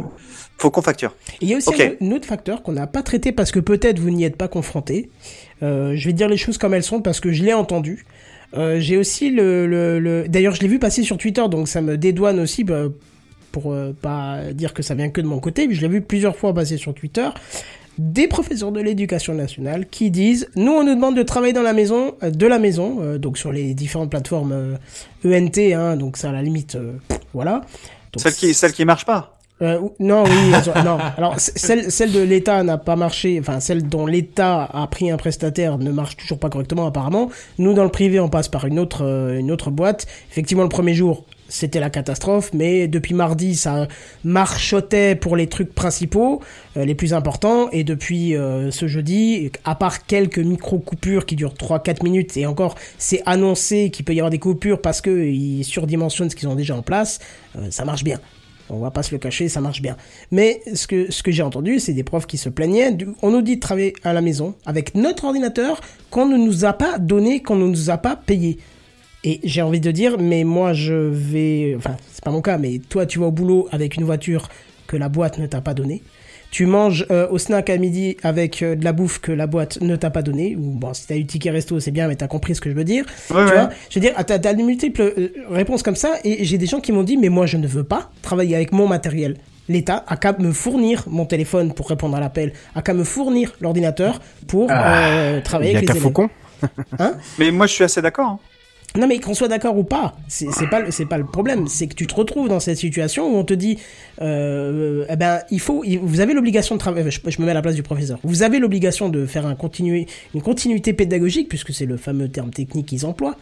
faut 0.59 0.71
qu'on 0.71 0.83
facture. 0.83 1.15
Et 1.35 1.37
il 1.43 1.49
y 1.49 1.55
a 1.55 1.57
aussi 1.57 1.71
un, 1.83 2.11
autre 2.11 2.27
facteur 2.27 2.63
qu'on 2.63 2.73
n'a 2.73 2.87
pas 2.87 3.03
traité 3.03 3.33
parce 3.33 3.53
que 3.53 3.61
peut-être 3.61 3.99
vous 3.99 4.11
n'y 4.11 4.25
êtes 4.25 4.37
pas 4.37 4.49
confronté. 4.49 5.11
Euh, 5.63 5.95
je 5.97 6.07
vais 6.07 6.13
dire 6.13 6.29
les 6.29 6.37
choses 6.37 6.59
comme 6.59 6.75
elles 6.75 6.83
sont 6.83 7.01
parce 7.01 7.21
que 7.21 7.33
je 7.33 7.43
l'ai 7.45 7.55
entendu. 7.55 8.05
Euh, 8.57 8.81
j'ai 8.81 8.97
aussi 8.97 9.31
le, 9.31 9.67
le, 9.67 10.01
le- 10.01 10.27
d'ailleurs 10.29 10.55
je 10.55 10.61
l'ai 10.61 10.67
vu 10.69 10.79
passer 10.81 11.03
sur 11.05 11.17
Twitter 11.19 11.45
donc 11.49 11.69
ça 11.69 11.81
me 11.81 11.97
dédouane 11.97 12.41
aussi 12.41 12.65
bah, 12.65 12.85
pour 13.53 13.73
euh, 13.73 13.93
pas 13.93 14.53
dire 14.53 14.75
que 14.75 14.83
ça 14.83 14.95
vient 14.97 15.09
que 15.09 15.21
de 15.21 15.27
mon 15.27 15.39
côté 15.39 15.69
mais 15.69 15.75
je 15.75 15.81
l'ai 15.83 15.89
vu 15.89 16.01
plusieurs 16.01 16.35
fois 16.37 16.53
passer 16.53 16.77
sur 16.77 16.93
Twitter 16.93 17.29
des 17.99 18.27
professeurs 18.27 18.73
de 18.73 18.81
l'éducation 18.81 19.35
nationale 19.35 19.87
qui 19.89 20.11
disent 20.11 20.49
nous 20.57 20.73
on 20.73 20.83
nous 20.83 20.95
demande 20.97 21.17
de 21.17 21.23
travailler 21.23 21.53
dans 21.53 21.63
la 21.63 21.73
maison 21.73 22.17
euh, 22.25 22.31
de 22.31 22.47
la 22.47 22.59
maison 22.59 22.99
euh, 23.01 23.19
donc 23.19 23.39
sur 23.39 23.53
les 23.53 23.73
différentes 23.75 24.11
plateformes 24.11 24.77
ENT 25.25 25.59
hein, 25.75 25.97
donc 25.97 26.17
ça 26.17 26.31
à 26.31 26.33
la 26.33 26.43
limite 26.43 26.77
voilà 27.33 27.61
Donc, 28.13 28.23
Celle 28.23 28.35
qui 28.35 28.53
celle 28.55 28.73
qui 28.73 28.85
marche 28.85 29.05
pas. 29.07 29.39
Euh, 29.63 29.79
non, 29.99 30.25
oui, 30.25 30.53
non. 30.85 30.99
Alors 31.17 31.35
celle, 31.39 31.91
celle 31.93 32.13
de 32.13 32.21
l'État 32.21 32.63
n'a 32.63 32.79
pas 32.79 32.97
marché. 32.97 33.39
Enfin, 33.41 33.61
celle 33.61 33.89
dont 33.89 34.07
l'État 34.07 34.65
a 34.65 34.87
pris 34.87 35.11
un 35.11 35.17
prestataire 35.17 35.79
ne 35.79 35.91
marche 35.91 36.17
toujours 36.17 36.39
pas 36.39 36.49
correctement 36.49 36.87
apparemment. 36.87 37.31
Nous, 37.59 37.75
dans 37.75 37.85
le 37.85 37.91
privé, 37.91 38.21
on 38.21 38.29
passe 38.29 38.49
par 38.49 38.65
une 38.67 38.79
autre, 38.79 39.05
euh, 39.05 39.39
une 39.39 39.51
autre 39.51 39.71
boîte. 39.71 40.07
Effectivement, 40.31 40.63
le 40.63 40.71
premier 40.71 40.95
jour, 40.95 41.25
c'était 41.49 41.81
la 41.81 41.91
catastrophe, 41.91 42.53
mais 42.55 42.89
depuis 42.89 43.13
mardi, 43.13 43.55
ça 43.55 43.87
marchotait 44.25 45.15
pour 45.15 45.37
les 45.37 45.49
trucs 45.49 45.75
principaux, 45.75 46.41
euh, 46.77 46.85
les 46.87 46.95
plus 46.95 47.13
importants, 47.13 47.69
et 47.71 47.85
depuis 47.85 48.37
euh, 48.37 48.71
ce 48.71 48.87
jeudi, 48.87 49.51
à 49.65 49.75
part 49.75 50.07
quelques 50.07 50.39
micro 50.39 50.79
coupures 50.79 51.27
qui 51.27 51.37
durent 51.37 51.55
3-4 51.55 52.05
minutes, 52.05 52.37
et 52.37 52.47
encore, 52.47 52.77
c'est 52.99 53.23
annoncé 53.27 53.91
qu'il 53.91 54.05
peut 54.05 54.15
y 54.15 54.21
avoir 54.21 54.31
des 54.31 54.39
coupures 54.39 54.81
parce 54.81 55.01
que 55.01 55.27
ils 55.27 55.65
surdimensionnent 55.65 56.31
ce 56.31 56.37
qu'ils 56.37 56.49
ont 56.49 56.55
déjà 56.55 56.77
en 56.77 56.83
place, 56.83 57.19
ça 57.71 57.85
marche 57.85 58.05
bien. 58.05 58.21
On 58.71 58.79
va 58.79 58.91
pas 58.91 59.03
se 59.03 59.13
le 59.13 59.19
cacher, 59.19 59.49
ça 59.49 59.61
marche 59.61 59.83
bien. 59.83 59.97
Mais 60.31 60.63
ce 60.75 60.87
que, 60.87 61.31
j'ai 61.31 61.43
entendu, 61.43 61.81
c'est 61.81 61.93
des 61.93 62.05
profs 62.05 62.27
qui 62.27 62.39
se 62.39 62.49
plaignaient. 62.49 62.97
On 63.23 63.31
nous 63.31 63.43
dit 63.43 63.57
de 63.57 63.61
travailler 63.61 63.95
à 64.05 64.13
la 64.13 64.21
maison 64.21 64.55
avec 64.67 64.95
notre 64.95 65.25
ordinateur 65.25 65.81
qu'on 66.11 66.27
ne 66.27 66.37
nous 66.37 66.65
a 66.65 66.73
pas 66.73 66.99
donné, 66.99 67.43
qu'on 67.43 67.57
ne 67.57 67.67
nous 67.67 67.91
a 67.91 67.99
pas 67.99 68.17
payé. 68.17 68.59
Et 69.23 69.41
j'ai 69.45 69.63
envie 69.63 69.81
de 69.81 69.91
dire, 69.91 70.17
mais 70.19 70.45
moi 70.45 70.73
je 70.73 70.95
vais, 70.95 71.75
enfin 71.77 71.97
c'est 72.11 72.25
pas 72.25 72.31
mon 72.31 72.41
cas, 72.41 72.57
mais 72.57 72.79
toi 72.89 73.05
tu 73.05 73.19
vas 73.19 73.27
au 73.27 73.31
boulot 73.31 73.69
avec 73.71 73.97
une 73.97 74.05
voiture 74.05 74.49
que 74.87 74.97
la 74.97 75.11
boîte 75.11 75.39
ne 75.39 75.47
t'a 75.47 75.61
pas 75.61 75.75
donnée. 75.75 76.03
Tu 76.51 76.67
manges 76.67 77.07
euh, 77.13 77.29
au 77.31 77.39
snack 77.39 77.71
à 77.71 77.77
midi 77.77 78.17
avec 78.25 78.63
euh, 78.63 78.75
de 78.75 78.85
la 78.85 78.93
bouffe 78.93 79.21
que 79.21 79.31
la 79.31 79.47
boîte 79.47 79.81
ne 79.81 79.95
t'a 79.95 80.11
pas 80.11 80.23
donnée. 80.23 80.57
Ou 80.57 80.73
bon, 80.73 80.93
si 80.95 81.07
t'as 81.07 81.17
eu 81.17 81.25
ticket 81.25 81.51
resto, 81.51 81.79
c'est 81.79 81.93
bien, 81.93 82.09
mais 82.09 82.17
t'as 82.17 82.27
compris 82.27 82.57
ce 82.57 82.61
que 82.61 82.69
je 82.71 82.75
veux 82.75 82.83
dire. 82.85 83.05
Ouais, 83.31 83.37
tu 83.37 83.53
ouais. 83.53 83.53
vois 83.53 83.69
Je 83.89 83.99
veux 83.99 84.01
dire, 84.01 84.15
t'as 84.27 84.39
t'as 84.39 84.55
de 84.55 84.63
multiples 84.63 85.03
euh, 85.03 85.29
réponses 85.51 85.83
comme 85.85 85.95
ça, 85.95 86.15
et 86.25 86.45
j'ai 86.45 86.59
des 86.59 86.67
gens 86.67 86.81
qui 86.81 86.91
m'ont 86.91 87.05
dit, 87.05 87.17
mais 87.17 87.29
moi 87.29 87.47
je 87.47 87.57
ne 87.57 87.69
veux 87.69 87.85
pas 87.85 88.11
travailler 88.23 88.57
avec 88.57 88.73
mon 88.73 88.89
matériel. 88.89 89.37
L'État 89.69 90.05
a 90.09 90.17
qu'à 90.17 90.35
me 90.37 90.51
fournir 90.51 91.05
mon 91.07 91.25
téléphone 91.25 91.73
pour 91.73 91.89
répondre 91.89 92.17
à 92.17 92.21
l'appel, 92.21 92.53
a 92.75 92.83
qu'à 92.83 92.95
me 92.95 93.05
fournir 93.05 93.53
l'ordinateur 93.61 94.21
pour 94.49 94.69
euh, 94.73 95.41
travailler 95.43 95.71
Il 95.71 95.75
y 95.75 95.77
a 95.77 95.79
avec 95.79 95.89
les 95.91 95.97
élèves. 95.97 96.03
Faucon. 96.03 96.29
Mais 97.39 97.53
moi, 97.53 97.69
je 97.69 97.75
suis 97.75 97.85
assez 97.85 98.03
d'accord. 98.03 98.27
hein. 98.27 98.39
Non 98.99 99.07
mais 99.07 99.21
qu'on 99.21 99.35
soit 99.35 99.47
d'accord 99.47 99.79
ou 99.79 99.85
pas, 99.85 100.17
c'est 100.27 100.47
pas 100.69 100.81
le- 100.81 100.91
c'est 100.91 101.07
pas 101.07 101.17
le 101.19 101.25
problème, 101.25 101.69
c'est 101.69 101.87
que 101.87 101.95
tu 101.95 102.09
te 102.09 102.15
retrouves 102.15 102.49
dans 102.49 102.59
cette 102.59 102.77
situation 102.79 103.33
où 103.33 103.37
on 103.39 103.45
te 103.45 103.55
dit, 103.55 103.79
euh, 104.21 105.05
eh 105.09 105.15
ben 105.15 105.41
il 105.53 105.61
faut, 105.61 105.85
vous 106.03 106.21
avez 106.21 106.35
l'obligation 106.35 106.75
de 106.75 106.81
travailler. 106.81 107.09
Je, 107.11 107.21
je 107.25 107.41
me 107.41 107.45
mets 107.45 107.53
à 107.53 107.55
la 107.55 107.63
place 107.63 107.77
du 107.77 107.85
professeur. 107.85 108.19
Vous 108.25 108.43
avez 108.43 108.59
l'obligation 108.59 109.09
de 109.09 109.27
faire 109.27 109.47
un 109.47 109.57
une 110.35 110.43
continuité 110.43 110.93
pédagogique 110.93 111.49
puisque 111.49 111.73
c'est 111.73 111.87
le 111.87 111.97
fameux 111.97 112.29
terme 112.29 112.51
technique 112.51 112.87
qu'ils 112.87 113.07
emploient. 113.07 113.37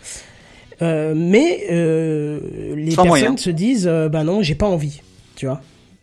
Euh, 0.82 1.14
mais 1.16 1.64
euh, 1.70 2.40
les 2.76 2.90
Sans 2.90 3.02
personnes 3.04 3.08
moyen. 3.08 3.36
se 3.38 3.50
disent, 3.50 3.86
euh, 3.88 4.08
ben 4.10 4.24
non, 4.24 4.42
j'ai 4.42 4.54
pas 4.54 4.66
envie, 4.66 5.00
tu 5.34 5.46
vois. 5.46 5.60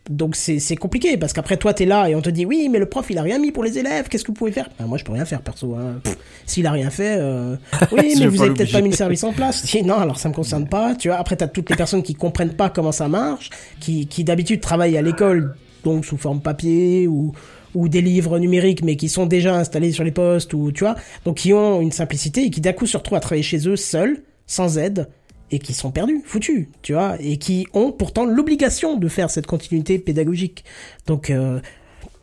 Donc 0.08 0.36
c'est 0.36 0.60
c'est 0.60 0.76
compliqué 0.76 1.16
parce 1.16 1.32
qu'après 1.32 1.56
toi 1.56 1.74
t'es 1.74 1.84
là 1.84 2.08
et 2.08 2.14
on 2.14 2.22
te 2.22 2.30
dit 2.30 2.46
oui 2.46 2.68
mais 2.70 2.78
le 2.78 2.86
prof 2.86 3.06
il 3.10 3.18
a 3.18 3.22
rien 3.22 3.38
mis 3.38 3.50
pour 3.50 3.64
les 3.64 3.78
élèves 3.78 4.08
qu'est-ce 4.08 4.22
que 4.22 4.28
vous 4.28 4.34
pouvez 4.34 4.52
faire? 4.52 4.68
Ben, 4.78 4.86
moi 4.86 4.98
je 4.98 5.04
peux 5.04 5.12
rien 5.12 5.24
faire 5.24 5.42
perso 5.42 5.74
hein. 5.74 6.00
S'il 6.46 6.66
a 6.66 6.70
rien 6.70 6.90
fait 6.90 7.16
euh, 7.18 7.56
oui 7.90 8.14
mais 8.18 8.26
vous 8.26 8.42
avez 8.42 8.54
peut-être 8.54 8.72
pas 8.72 8.82
mis 8.82 8.90
le 8.90 8.96
service 8.96 9.24
en 9.24 9.32
place. 9.32 9.66
Non 9.84 9.96
alors 9.96 10.18
ça 10.18 10.28
me 10.28 10.34
concerne 10.34 10.68
pas 10.68 10.94
tu 10.94 11.08
vois. 11.08 11.16
Après 11.16 11.36
t'as 11.36 11.48
toutes 11.48 11.70
les 11.70 11.76
personnes 11.76 12.02
qui 12.02 12.14
comprennent 12.14 12.54
pas 12.54 12.70
comment 12.70 12.92
ça 12.92 13.08
marche 13.08 13.50
qui 13.80 14.06
qui 14.06 14.22
d'habitude 14.22 14.60
travaillent 14.60 14.96
à 14.96 15.02
l'école 15.02 15.56
donc 15.82 16.04
sous 16.04 16.16
forme 16.16 16.40
papier 16.40 17.08
ou 17.08 17.32
ou 17.74 17.88
des 17.88 18.00
livres 18.00 18.38
numériques 18.38 18.82
mais 18.84 18.96
qui 18.96 19.08
sont 19.08 19.26
déjà 19.26 19.56
installés 19.56 19.90
sur 19.90 20.04
les 20.04 20.12
postes 20.12 20.54
ou 20.54 20.70
tu 20.70 20.84
vois. 20.84 20.94
Donc 21.24 21.38
qui 21.38 21.52
ont 21.52 21.80
une 21.80 21.92
simplicité 21.92 22.44
et 22.44 22.50
qui 22.50 22.60
d'un 22.60 22.72
coup 22.72 22.86
se 22.86 22.96
retrouvent 22.96 23.18
à 23.18 23.20
travailler 23.20 23.42
chez 23.42 23.68
eux 23.68 23.76
seuls 23.76 24.22
sans 24.46 24.78
aide 24.78 25.08
et 25.50 25.58
qui 25.58 25.72
sont 25.74 25.90
perdus, 25.90 26.22
foutus, 26.24 26.68
tu 26.82 26.92
vois, 26.94 27.16
et 27.20 27.36
qui 27.38 27.66
ont 27.72 27.92
pourtant 27.92 28.24
l'obligation 28.24 28.96
de 28.96 29.08
faire 29.08 29.30
cette 29.30 29.46
continuité 29.46 29.98
pédagogique. 29.98 30.64
Donc 31.06 31.30
euh, 31.30 31.60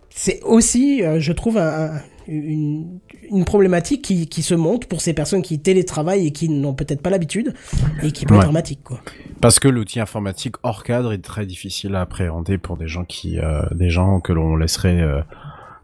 c'est 0.09 0.41
aussi, 0.43 1.03
euh, 1.03 1.19
je 1.19 1.31
trouve, 1.31 1.57
un- 1.57 1.95
un- 1.95 2.01
une, 2.27 2.99
une 3.31 3.43
problématique 3.43 4.01
qui, 4.01 4.27
qui 4.27 4.43
se 4.43 4.53
monte 4.55 4.85
pour 4.85 5.01
ces 5.01 5.13
personnes 5.13 5.41
qui 5.41 5.59
télétravaillent 5.59 6.27
et 6.27 6.31
qui 6.31 6.47
n'ont 6.47 6.73
peut-être 6.73 7.01
pas 7.01 7.09
l'habitude 7.09 7.53
et 8.01 8.11
qui 8.13 8.25
peut 8.25 8.33
Ouais. 8.33 8.39
être 8.39 8.43
dramatique, 8.45 8.79
quoi. 8.83 9.01
Parce 9.41 9.59
que 9.59 9.67
l'outil 9.67 9.99
informatique 9.99 10.55
hors 10.63 10.83
cadre 10.85 11.11
est 11.11 11.17
très 11.23 11.45
difficile 11.45 11.95
à 11.95 12.01
appréhender 12.01 12.57
pour 12.57 12.77
des 12.77 12.87
gens 12.87 13.03
qui, 13.03 13.39
euh, 13.39 13.63
des 13.75 13.89
gens 13.89 14.21
que 14.21 14.31
l'on 14.31 14.55
laisserait 14.55 15.01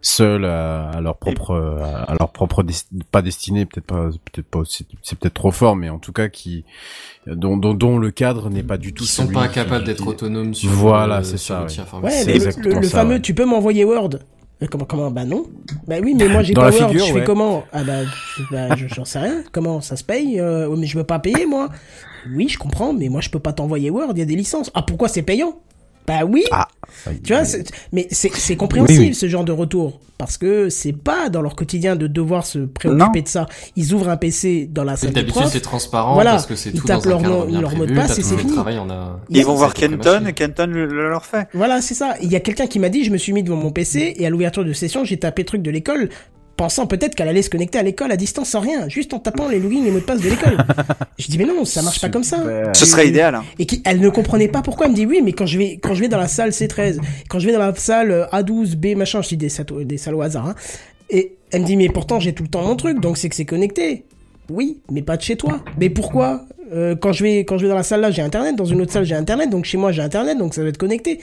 seuls 0.02 0.46
à, 0.46 0.90
à 0.90 1.02
leur 1.02 1.18
propre, 1.18 1.56
à 2.08 2.16
leur 2.20 2.30
propre 2.32 2.64
desti- 2.64 2.88
pas 3.12 3.22
destinée, 3.22 3.66
peut-être 3.66 3.86
pas, 3.86 4.10
peut-être 4.32 4.48
pas, 4.48 4.62
c'est 4.66 4.86
peut-être 5.20 5.34
trop 5.34 5.52
fort, 5.52 5.76
mais 5.76 5.90
en 5.90 6.00
tout 6.00 6.14
cas 6.14 6.30
qui, 6.30 6.64
dont, 7.28 7.58
dont, 7.58 7.74
dont 7.74 7.98
le 7.98 8.12
cadre 8.12 8.50
n'est 8.50 8.64
pas 8.64 8.78
du 8.78 8.94
tout. 8.94 9.04
Ils 9.04 9.08
sont 9.08 9.28
pas 9.28 9.48
qui- 9.48 9.56
capables 9.56 9.84
qui- 9.84 9.90
d'être 9.92 10.08
autonomes 10.08 10.54
sur 10.54 10.70
Voilà, 10.72 11.18
euh, 11.18 11.24
c'est 11.24 11.38
ça, 11.38 11.66
ouais. 11.66 12.00
Ouais, 12.02 12.26
le, 12.26 12.32
exactement 12.32 12.76
le- 12.76 12.82
le 12.82 12.88
ça, 12.88 12.98
fameux 13.00 13.16
ouais. 13.16 13.22
tu 13.22 13.34
peux 13.34 13.46
m'envoyer 13.46 13.84
Word. 13.86 14.10
Euh, 14.62 14.68
Comment, 14.70 14.84
comment? 14.86 15.10
Bah 15.12 15.24
non. 15.26 15.46
Bah 15.88 15.96
oui, 16.02 16.16
mais 16.18 16.28
moi 16.30 16.44
j'ai 16.44 16.54
pas 16.54 16.70
la 16.70 16.76
Word. 16.78 16.90
figure, 16.90 17.06
je 17.06 17.14
fais 17.14 17.20
ouais. 17.20 17.24
comment? 17.26 17.64
Ah 17.72 17.84
bah, 17.84 18.00
bah 18.52 18.76
je- 18.76 18.88
j'en 18.88 19.06
sais 19.06 19.20
rien. 19.20 19.44
Comment 19.54 19.80
ça 19.82 19.96
se 19.96 20.04
paye 20.04 20.40
Euh, 20.40 20.74
Mais 20.78 20.86
je 20.86 20.98
veux 20.98 21.04
pas 21.06 21.20
payer 21.20 21.46
moi. 21.46 21.70
Oui, 22.36 22.50
je 22.50 22.58
comprends, 22.58 22.92
mais 22.94 23.08
moi 23.08 23.22
je 23.22 23.30
peux 23.30 23.40
pas 23.40 23.54
t'envoyer 23.54 23.90
Word. 23.90 24.12
Il 24.14 24.20
y 24.20 24.22
a 24.22 24.26
des 24.26 24.36
licences. 24.36 24.70
Ah 24.74 24.82
pourquoi 24.82 25.08
c'est 25.08 25.22
payant? 25.22 25.60
Bah 26.10 26.26
oui. 26.28 26.44
Ah, 26.52 26.68
Tu 27.24 27.34
vois, 27.34 27.46
c'est- 27.46 27.72
mais 27.94 28.08
c'est 28.12 28.32
c'est 28.34 28.56
compréhensible 28.56 29.00
Oui, 29.00 29.08
oui. 29.10 29.14
ce 29.16 29.28
genre 29.28 29.44
de 29.46 29.52
retour 29.52 30.00
parce 30.18 30.38
que 30.38 30.70
c'est 30.70 30.92
pas 30.92 31.30
dans 31.30 31.42
leur 31.42 31.56
quotidien 31.56 31.96
de 31.96 32.08
devoir 32.08 32.46
se 32.46 32.60
préoccuper 32.60 33.20
Non. 33.20 33.24
de 33.24 33.28
ça. 33.28 33.48
Ils 33.76 33.94
ouvrent 33.94 34.10
un 34.10 34.18
PC 34.18 34.68
dans 34.70 34.84
la 34.84 34.98
salle 34.98 35.12
D'habitude, 35.14 35.44
c'est 35.50 35.62
transparent 35.62 36.14
Voilà, 36.16 36.32
parce 36.32 36.46
que 36.48 36.56
c'est 36.56 36.72
ils 36.72 36.82
tout 36.82 36.88
tapent 36.88 37.04
dans 37.04 37.10
un 37.10 37.12
leur 37.12 37.22
cadre 37.22 37.40
nom- 37.40 37.46
bien 37.46 37.62
leur 37.62 37.76
mot 37.78 37.86
de 37.86 37.94
passe 37.96 38.18
et 38.20 38.24
c'est 38.24 38.34
le 38.36 38.42
fini. 38.42 38.54
travail 38.54 38.78
en 38.80 38.90
a- 38.90 39.20
Ils 39.30 39.46
vont 39.46 39.54
voir. 39.56 39.74
Kenton 39.74 40.26
et 40.28 40.34
Kenton 40.34 40.68
le, 40.68 40.88
le 40.88 41.10
leur 41.10 41.26
fait. 41.26 41.48
Voilà, 41.54 41.80
c'est 41.82 41.94
ça. 41.96 42.16
Il 42.22 42.32
y 42.32 42.36
a 42.36 42.40
quelqu'un 42.42 42.68
qui 42.68 42.80
m'a 42.80 42.90
dit, 42.90 43.04
je 43.06 43.12
me 43.12 43.18
suis 43.18 43.32
mis 43.34 43.44
devant 43.44 43.56
mon 43.56 43.72
PC 43.72 44.16
et 44.18 44.26
à 44.26 44.30
l'ouverture 44.30 44.66
de 44.66 44.74
session, 44.74 45.06
j'ai 45.06 45.18
tapé 45.18 45.46
truc 45.46 45.62
de 45.62 45.72
l'école, 45.72 46.10
pensant 46.60 46.86
peut-être 46.88 47.16
qu'elle 47.16 47.30
allait 47.30 47.42
se 47.42 47.50
connecter 47.50 47.80
à 47.80 47.84
l'école 47.84 48.12
à 48.12 48.18
distance 48.18 48.50
sans 48.50 48.60
rien, 48.60 48.90
juste 48.90 49.14
en 49.14 49.20
tapant 49.20 49.48
les 49.48 49.60
logins 49.60 49.86
et 49.86 49.92
mots 49.92 50.00
de 50.00 50.04
passe 50.04 50.20
de 50.22 50.30
l'école. 50.30 50.58
je 51.18 51.28
dis 51.28 51.38
mais 51.38 51.46
non, 51.46 51.64
ça 51.64 51.82
marche 51.82 52.02
pas 52.02 52.10
comme 52.10 52.24
ça. 52.26 52.44
Ce 52.74 52.86
serait 52.86 53.08
idéal. 53.08 53.34
hein. 53.36 53.44
Et 53.60 53.66
qui, 53.66 53.82
elle 53.86 54.02
ne 54.02 54.10
comprenait 54.10 54.50
pas 54.50 54.62
pourquoi. 54.62 54.86
Elle 54.88 54.92
me 54.92 54.96
dit 54.98 55.06
oui, 55.06 55.22
mais 55.24 55.32
quand 55.32 55.46
je 55.46 55.58
vais, 55.58 55.80
quand 55.82 55.94
je 55.94 56.02
vais 56.02 56.10
dans 56.10 56.18
la 56.18 56.28
salle 56.28 56.50
C13, 56.50 57.00
quand 57.30 57.40
je 57.40 57.46
vais 57.48 57.54
dans 57.54 57.60
la 57.60 57.74
salle 57.76 58.12
euh, 58.12 58.26
A12, 58.28 58.76
B, 58.76 58.98
machin, 58.98 59.22
je 59.22 59.30
dis 59.30 59.38
des, 59.38 59.50
salles- 59.50 59.86
des 59.86 59.98
salles 59.98 60.16
au 60.16 60.22
hasard, 60.22 60.48
hein. 60.48 60.56
Et 61.10 61.38
elle 61.52 61.62
me 61.62 61.66
dit 61.66 61.78
mais 61.78 61.90
pourtant 61.90 62.20
j'ai 62.20 62.34
tout 62.34 62.44
le 62.44 62.50
temps 62.50 62.62
mon 62.62 62.76
truc, 62.76 63.00
donc 63.00 63.18
c'est 63.18 63.30
que 63.30 63.36
c'est 63.36 63.46
connecté. 63.46 64.04
Oui, 64.50 64.80
mais 64.92 65.02
pas 65.02 65.16
de 65.18 65.22
chez 65.22 65.36
toi. 65.38 65.62
Mais 65.80 65.90
pourquoi 65.90 66.46
Euh, 66.74 66.96
Quand 66.96 67.14
je 67.14 67.24
vais, 67.24 67.40
quand 67.46 67.58
je 67.58 67.64
vais 67.64 67.70
dans 67.70 67.76
la 67.76 67.84
salle 67.84 68.02
là, 68.02 68.12
j'ai 68.12 68.22
internet. 68.22 68.56
Dans 68.56 68.66
une 68.66 68.82
autre 68.82 68.92
salle, 68.92 69.06
j'ai 69.06 69.16
internet. 69.16 69.50
Donc 69.50 69.66
chez 69.66 69.78
moi, 69.78 69.92
j'ai 69.92 70.02
internet. 70.04 70.38
Donc 70.38 70.54
ça 70.54 70.62
doit 70.62 70.70
être 70.70 70.78
connecté. 70.78 71.20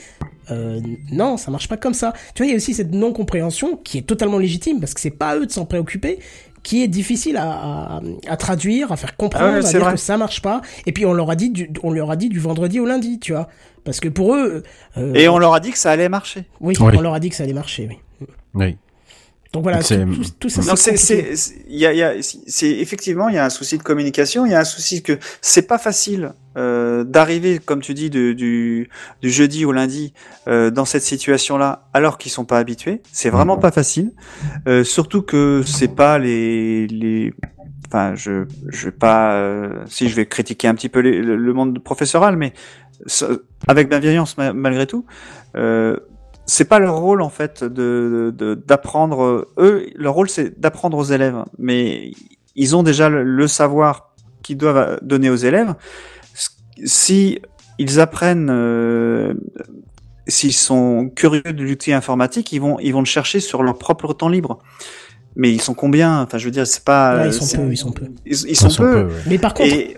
Euh, 0.51 0.79
non, 1.11 1.37
ça 1.37 1.51
marche 1.51 1.67
pas 1.67 1.77
comme 1.77 1.93
ça. 1.93 2.13
Tu 2.33 2.41
vois, 2.43 2.47
il 2.47 2.51
y 2.51 2.53
a 2.53 2.55
aussi 2.57 2.73
cette 2.73 2.93
non-compréhension 2.93 3.77
qui 3.77 3.97
est 3.97 4.01
totalement 4.03 4.37
légitime 4.37 4.79
parce 4.79 4.93
que 4.93 5.01
c'est 5.01 5.09
pas 5.11 5.29
à 5.31 5.37
eux 5.37 5.45
de 5.45 5.51
s'en 5.51 5.65
préoccuper, 5.65 6.19
qui 6.63 6.83
est 6.83 6.87
difficile 6.87 7.37
à, 7.37 7.49
à, 7.49 8.01
à 8.27 8.37
traduire, 8.37 8.91
à 8.91 8.97
faire 8.97 9.15
comprendre, 9.15 9.45
Ah 9.49 9.51
ouais, 9.53 9.57
à 9.59 9.61
c'est 9.61 9.77
dire 9.77 9.85
vrai. 9.85 9.93
que 9.93 9.99
ça 9.99 10.17
marche 10.17 10.41
pas. 10.41 10.61
Et 10.85 10.91
puis 10.91 11.05
on 11.05 11.13
leur 11.13 11.29
a 11.29 11.35
dit, 11.35 11.49
du, 11.49 11.69
on 11.83 11.91
leur 11.91 12.11
a 12.11 12.15
dit 12.15 12.29
du 12.29 12.39
vendredi 12.39 12.79
au 12.79 12.85
lundi, 12.85 13.19
tu 13.19 13.31
vois, 13.33 13.47
parce 13.83 13.99
que 13.99 14.09
pour 14.09 14.35
eux, 14.35 14.63
euh, 14.97 15.13
Et 15.13 15.27
on 15.29 15.37
leur 15.37 15.53
a 15.53 15.59
dit 15.59 15.71
que 15.71 15.77
ça 15.77 15.91
allait 15.91 16.09
marcher. 16.09 16.45
oui, 16.59 16.75
Oui. 16.79 16.93
on 16.97 17.01
leur 17.01 17.13
a 17.13 17.19
dit 17.19 17.29
que 17.29 17.35
ça 17.35 17.43
allait 17.43 17.53
marcher. 17.53 17.87
Oui. 17.89 18.27
Oui. 18.53 18.77
Donc 19.53 19.63
voilà, 19.63 19.81
C'est- 19.81 20.05
tout, 20.05 20.15
tout- 20.15 20.23
tout 20.41 20.49
ça, 20.49 20.61
Non, 20.63 20.75
c'est 20.75 20.97
c'est, 20.97 21.33
il 21.69 21.77
y 21.77 21.85
a, 21.85 21.93
il 21.93 21.97
y 21.99 22.03
a, 22.03 22.13
c'est 22.21 22.69
effectivement, 22.69 23.29
il 23.29 23.35
y 23.35 23.37
a 23.37 23.45
un 23.45 23.49
souci 23.49 23.77
de 23.77 23.83
communication, 23.83 24.45
il 24.45 24.51
y 24.51 24.55
a 24.55 24.59
un 24.59 24.65
souci 24.65 25.01
que 25.03 25.17
c'est 25.41 25.67
pas 25.67 25.77
facile 25.77 26.33
euh, 26.57 27.03
d'arriver, 27.03 27.59
comme 27.63 27.81
tu 27.81 27.93
dis, 27.93 28.09
de- 28.09 28.33
du, 28.33 28.89
du 29.21 29.29
jeudi 29.29 29.63
au 29.63 29.71
lundi 29.71 30.13
euh, 30.47 30.69
dans 30.71 30.85
cette 30.85 31.03
situation-là, 31.03 31.87
alors 31.93 32.17
qu'ils 32.17 32.31
sont 32.31 32.45
pas 32.45 32.57
habitués. 32.59 33.01
C'est 33.11 33.29
vraiment 33.29 33.57
pas 33.57 33.71
facile. 33.71 34.11
Euh, 34.67 34.83
surtout 34.83 35.21
que 35.21 35.61
c'est 35.65 35.87
pas 35.95 36.17
les, 36.19 36.87
les, 36.87 37.33
enfin, 37.87 38.15
je, 38.15 38.45
je 38.67 38.85
vais 38.85 38.91
pas, 38.91 39.33
euh, 39.35 39.69
si 39.87 40.09
je 40.09 40.15
vais 40.15 40.25
critiquer 40.25 40.67
un 40.67 40.75
petit 40.75 40.89
peu 40.89 40.99
les- 40.99 41.21
le, 41.21 41.35
le 41.37 41.53
monde 41.53 41.77
professoral, 41.83 42.35
mais 42.37 42.53
ça- 43.05 43.29
avec 43.67 43.87
bienveillance 43.87 44.37
ma- 44.37 44.51
malgré 44.53 44.87
tout. 44.87 45.05
Euh, 45.55 45.97
c'est 46.49 46.65
pas 46.65 46.79
leur 46.79 46.97
rôle 46.97 47.21
en 47.21 47.29
fait 47.29 47.63
de 47.63 48.33
d'apprendre 48.65 49.21
euh, 49.23 49.47
eux 49.59 49.85
leur 49.95 50.13
rôle 50.15 50.29
c'est 50.29 50.59
d'apprendre 50.59 50.97
aux 50.97 51.03
élèves. 51.03 51.43
Mais 51.59 52.11
ils 52.55 52.75
ont 52.75 52.81
déjà 52.83 53.09
le, 53.09 53.23
le 53.23 53.47
savoir 53.47 54.15
qu'ils 54.43 54.57
doivent 54.57 54.97
donner 55.03 55.29
aux 55.29 55.35
élèves. 55.35 55.75
Si 56.85 57.39
ils 57.79 57.99
apprennent 57.99 58.49
euh, 58.49 59.33
s'ils 60.27 60.53
sont 60.53 61.09
curieux 61.15 61.41
de 61.43 61.63
l'outil 61.63 61.93
informatique 61.93 62.51
ils 62.51 62.59
vont 62.61 62.79
ils 62.79 62.93
vont 62.93 62.99
le 63.01 63.05
chercher 63.05 63.39
sur 63.39 63.61
leur 63.63 63.77
propre 63.77 64.13
temps 64.13 64.29
libre. 64.29 64.59
Mais 65.35 65.51
ils 65.51 65.61
sont 65.61 65.73
combien? 65.75 66.21
Enfin 66.23 66.37
je 66.39 66.45
veux 66.45 66.51
dire 66.51 66.65
c'est 66.65 66.83
pas 66.83 67.15
Ouais, 67.15 67.21
euh, 67.23 67.27
ils 67.27 67.33
sont 67.33 67.57
peu, 67.57 67.71
ils 67.71 67.77
sont 67.77 67.91
peu. 67.91 68.05
ils, 68.25 68.31
ils 68.49 68.55
sont, 68.55 68.69
peu, 68.69 69.03
ouais. 69.05 69.13
Mais 69.27 69.37
par 69.37 69.53
contre, 69.53 69.69
et, 69.73 69.97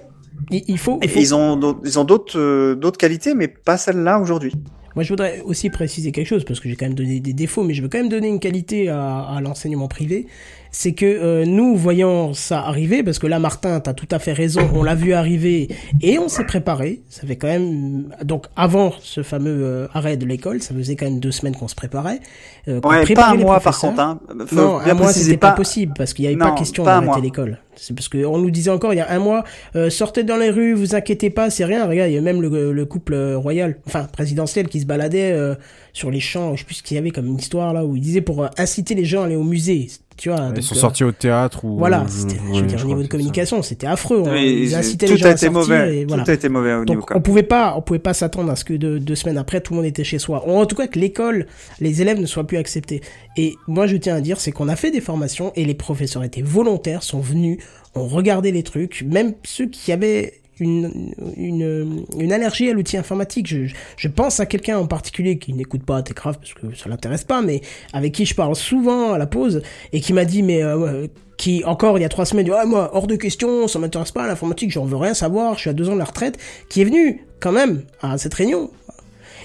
il 0.51 0.77
faut, 0.77 0.97
et 1.01 1.05
il 1.05 1.09
faut- 1.09 1.19
ils 1.19 1.35
ont 1.35 1.55
d'autres- 1.55 1.79
ils 1.85 1.99
ont 1.99 2.03
d'autres 2.03 2.37
euh, 2.39 2.75
d'autres 2.75 2.97
qualités 2.97 3.35
mais 3.35 3.47
pas 3.47 3.77
celle-là 3.77 4.19
aujourd'hui 4.19 4.53
Moi, 4.99 5.05
je 5.05 5.13
voudrais 5.13 5.39
aussi 5.45 5.69
préciser 5.69 6.11
quelque 6.11 6.27
chose 6.27 6.43
parce 6.43 6.59
que 6.59 6.67
j'ai 6.67 6.75
quand 6.75 6.85
même 6.85 6.93
donné 6.93 7.21
des 7.21 7.31
défauts, 7.31 7.63
mais 7.63 7.73
je 7.73 7.81
veux 7.81 7.87
quand 7.87 7.99
même 7.99 8.09
donner 8.09 8.27
une 8.27 8.41
qualité 8.41 8.89
à, 8.89 9.21
à 9.21 9.39
l'enseignement 9.39 9.87
privé. 9.87 10.27
C'est 10.71 10.93
que 10.93 11.05
euh, 11.05 11.45
nous, 11.45 11.75
voyant 11.75 12.33
ça 12.33 12.59
arriver, 12.59 13.01
parce 13.03 13.17
que 13.17 13.25
là, 13.27 13.39
Martin, 13.39 13.79
t'as 13.79 13.93
tout 13.93 14.07
à 14.11 14.19
fait 14.19 14.33
raison, 14.33 14.61
on 14.75 14.83
l'a 14.83 14.93
vu 14.95 15.13
arriver 15.13 15.67
et 16.01 16.19
on 16.19 16.27
s'est 16.29 16.43
préparé. 16.45 17.01
Ça 17.09 17.25
fait 17.25 17.37
quand 17.37 17.47
même 17.47 18.09
donc 18.23 18.45
avant 18.55 18.93
ce 19.01 19.23
fameux 19.23 19.63
euh, 19.63 19.87
arrêt 19.93 20.15
de 20.15 20.25
l'école, 20.25 20.61
ça 20.61 20.75
faisait 20.75 20.95
quand 20.95 21.05
même 21.05 21.19
deux 21.19 21.31
semaines 21.31 21.55
qu'on 21.55 21.67
se 21.67 21.75
préparait. 21.75 22.19
euh, 22.67 22.79
qu'on 22.81 22.89
ouais 22.89 22.97
pas 22.97 23.01
préparait 23.03 23.33
un 23.33 23.37
les 23.37 23.43
mois 23.43 23.59
par 23.59 23.79
contre 23.79 23.99
hein. 23.99 24.19
Faut 24.45 24.55
Non, 24.55 24.79
mois 24.79 24.95
préciser, 25.05 25.25
c'était 25.25 25.37
pas 25.37 25.51
possible 25.53 25.93
parce 25.97 26.13
qu'il 26.13 26.23
n'y 26.25 26.29
avait 26.29 26.37
pas 26.37 26.49
Non, 26.49 26.55
question 26.55 26.83
pas 26.83 27.01
d'arrêter 27.01 27.21
l'école. 27.21 27.57
C'est 27.75 27.95
parce 27.95 28.09
que 28.09 28.25
on 28.25 28.37
nous 28.37 28.51
disait 28.51 28.71
encore 28.71 28.93
il 28.93 28.97
y 28.97 29.01
a 29.01 29.09
un 29.09 29.19
mois, 29.19 29.43
euh, 29.75 29.89
sortez 29.89 30.23
dans 30.23 30.35
les 30.35 30.49
rues, 30.49 30.73
vous 30.73 30.95
inquiétez 30.95 31.29
pas, 31.29 31.49
c'est 31.49 31.63
rien. 31.65 31.87
Regarde, 31.87 32.11
il 32.11 32.15
y 32.15 32.17
a 32.17 32.21
même 32.21 32.41
le, 32.41 32.73
le 32.73 32.85
couple 32.85 33.13
euh, 33.13 33.37
royal, 33.37 33.77
enfin 33.87 34.03
présidentiel, 34.03 34.67
qui 34.67 34.81
se 34.81 34.85
baladait 34.85 35.31
euh, 35.31 35.55
sur 35.93 36.11
les 36.11 36.19
champs. 36.19 36.55
Je 36.55 36.59
sais 36.59 36.65
plus 36.65 36.75
ce 36.75 36.83
qu'il 36.83 36.95
y 36.95 36.97
avait 36.97 37.11
comme 37.11 37.25
une 37.25 37.37
histoire 37.39 37.73
là 37.73 37.85
où 37.85 37.95
il 37.95 38.01
disait 38.01 38.21
pour 38.21 38.43
euh, 38.43 38.47
inciter 38.57 38.95
les 38.95 39.05
gens 39.05 39.21
à 39.21 39.25
aller 39.25 39.37
au 39.37 39.43
musée. 39.43 39.87
Tu 40.19 40.29
vois. 40.29 40.51
Ils 40.55 40.61
sont 40.61 40.75
euh, 40.75 40.79
sortis 40.79 41.03
au 41.05 41.11
théâtre 41.13 41.63
ou. 41.63 41.77
Voilà, 41.77 42.03
je- 42.07 42.11
c'était, 42.11 42.35
je 42.53 42.59
veux 42.59 42.67
dire, 42.67 42.83
au 42.83 42.87
niveau 42.87 43.01
de 43.03 43.07
communication, 43.07 43.61
c'était 43.63 43.87
affreux. 43.87 44.23
hein. 44.27 44.31
Mais 44.33 44.51
Ils 44.51 44.75
incitaient 44.75 45.05
tout 45.05 45.13
les 45.13 45.17
gens 45.19 45.25
a 45.25 45.29
à 45.29 45.31
été 45.31 45.45
sortir 45.45 45.59
mauvais. 45.77 45.97
et 45.99 46.05
voilà. 46.05 46.23
Tout 46.25 46.31
a 46.31 46.33
été 46.33 46.49
mauvais 46.49 46.73
au 46.73 46.83
niveau. 46.85 47.05
On 47.15 47.21
pouvait 47.21 47.43
pas, 47.43 47.73
on 47.77 47.81
pouvait 47.81 47.99
pas 47.99 48.13
s'attendre 48.13 48.51
à 48.51 48.55
ce 48.57 48.65
que 48.65 48.73
deux, 48.73 48.99
deux 48.99 49.15
semaines 49.15 49.37
après 49.37 49.61
tout 49.61 49.73
le 49.73 49.77
monde 49.77 49.85
était 49.85 50.03
chez 50.03 50.19
soi. 50.19 50.45
En 50.47 50.65
tout 50.65 50.75
cas 50.75 50.87
que 50.87 50.99
l'école, 50.99 51.47
les 51.79 52.01
élèves 52.01 52.19
ne 52.19 52.25
soient 52.25 52.45
plus 52.45 52.57
acceptés. 52.57 52.99
Et 53.37 53.55
moi 53.67 53.87
je 53.87 53.95
tiens 53.95 54.15
à 54.15 54.21
dire, 54.21 54.39
c'est 54.41 54.51
qu'on 54.51 54.67
a 54.67 54.75
fait 54.75 54.91
des 54.91 55.01
formations 55.01 55.53
et 55.55 55.63
les 55.63 55.73
professeurs 55.73 56.23
étaient 56.25 56.41
volontaires, 56.41 57.01
sont 57.03 57.21
venus, 57.21 57.57
ont 57.95 58.05
regardé 58.07 58.51
les 58.51 58.63
trucs, 58.63 59.03
même 59.07 59.33
ceux 59.45 59.67
qui 59.67 59.91
avaient 59.93 60.33
une, 60.59 61.13
une, 61.37 62.33
allergie 62.33 62.69
à 62.69 62.73
l'outil 62.73 62.97
informatique. 62.97 63.47
Je, 63.47 63.67
je- 63.97 64.07
pense 64.07 64.39
à 64.39 64.45
quelqu'un 64.45 64.77
en 64.77 64.87
particulier 64.87 65.37
qui 65.37 65.53
n'écoute 65.53 65.83
pas 65.83 66.01
Techcraft 66.01 66.39
parce 66.39 66.53
que 66.53 66.75
ça 66.75 66.89
l'intéresse 66.89 67.23
pas, 67.23 67.41
mais 67.41 67.61
avec 67.93 68.13
qui 68.13 68.25
je 68.25 68.35
parle 68.35 68.55
souvent 68.55 69.13
à 69.13 69.17
la 69.17 69.27
pause 69.27 69.61
et 69.93 70.01
qui 70.01 70.13
m'a 70.13 70.25
dit 70.25 70.43
mais 70.43 70.63
euh, 70.63 71.07
qui 71.37 71.63
encore 71.63 71.97
il 71.97 72.01
y 72.01 72.05
a 72.05 72.09
trois 72.09 72.25
semaines 72.25 72.45
dit 72.45 72.51
ah 72.51 72.65
moi 72.65 72.91
hors 72.93 73.07
de 73.07 73.15
question 73.15 73.67
ça 73.67 73.79
m'intéresse 73.79 74.11
pas 74.11 74.27
l'informatique 74.27 74.71
j'en 74.71 74.83
veux 74.83 74.97
rien 74.97 75.13
savoir 75.13 75.55
je 75.55 75.61
suis 75.61 75.69
à 75.69 75.73
deux 75.73 75.87
ans 75.89 75.93
de 75.93 75.99
la 75.99 76.05
retraite 76.05 76.37
qui 76.69 76.81
est 76.81 76.85
venu 76.85 77.21
quand 77.39 77.51
même 77.53 77.83
à 78.01 78.17
cette 78.17 78.33
réunion 78.33 78.69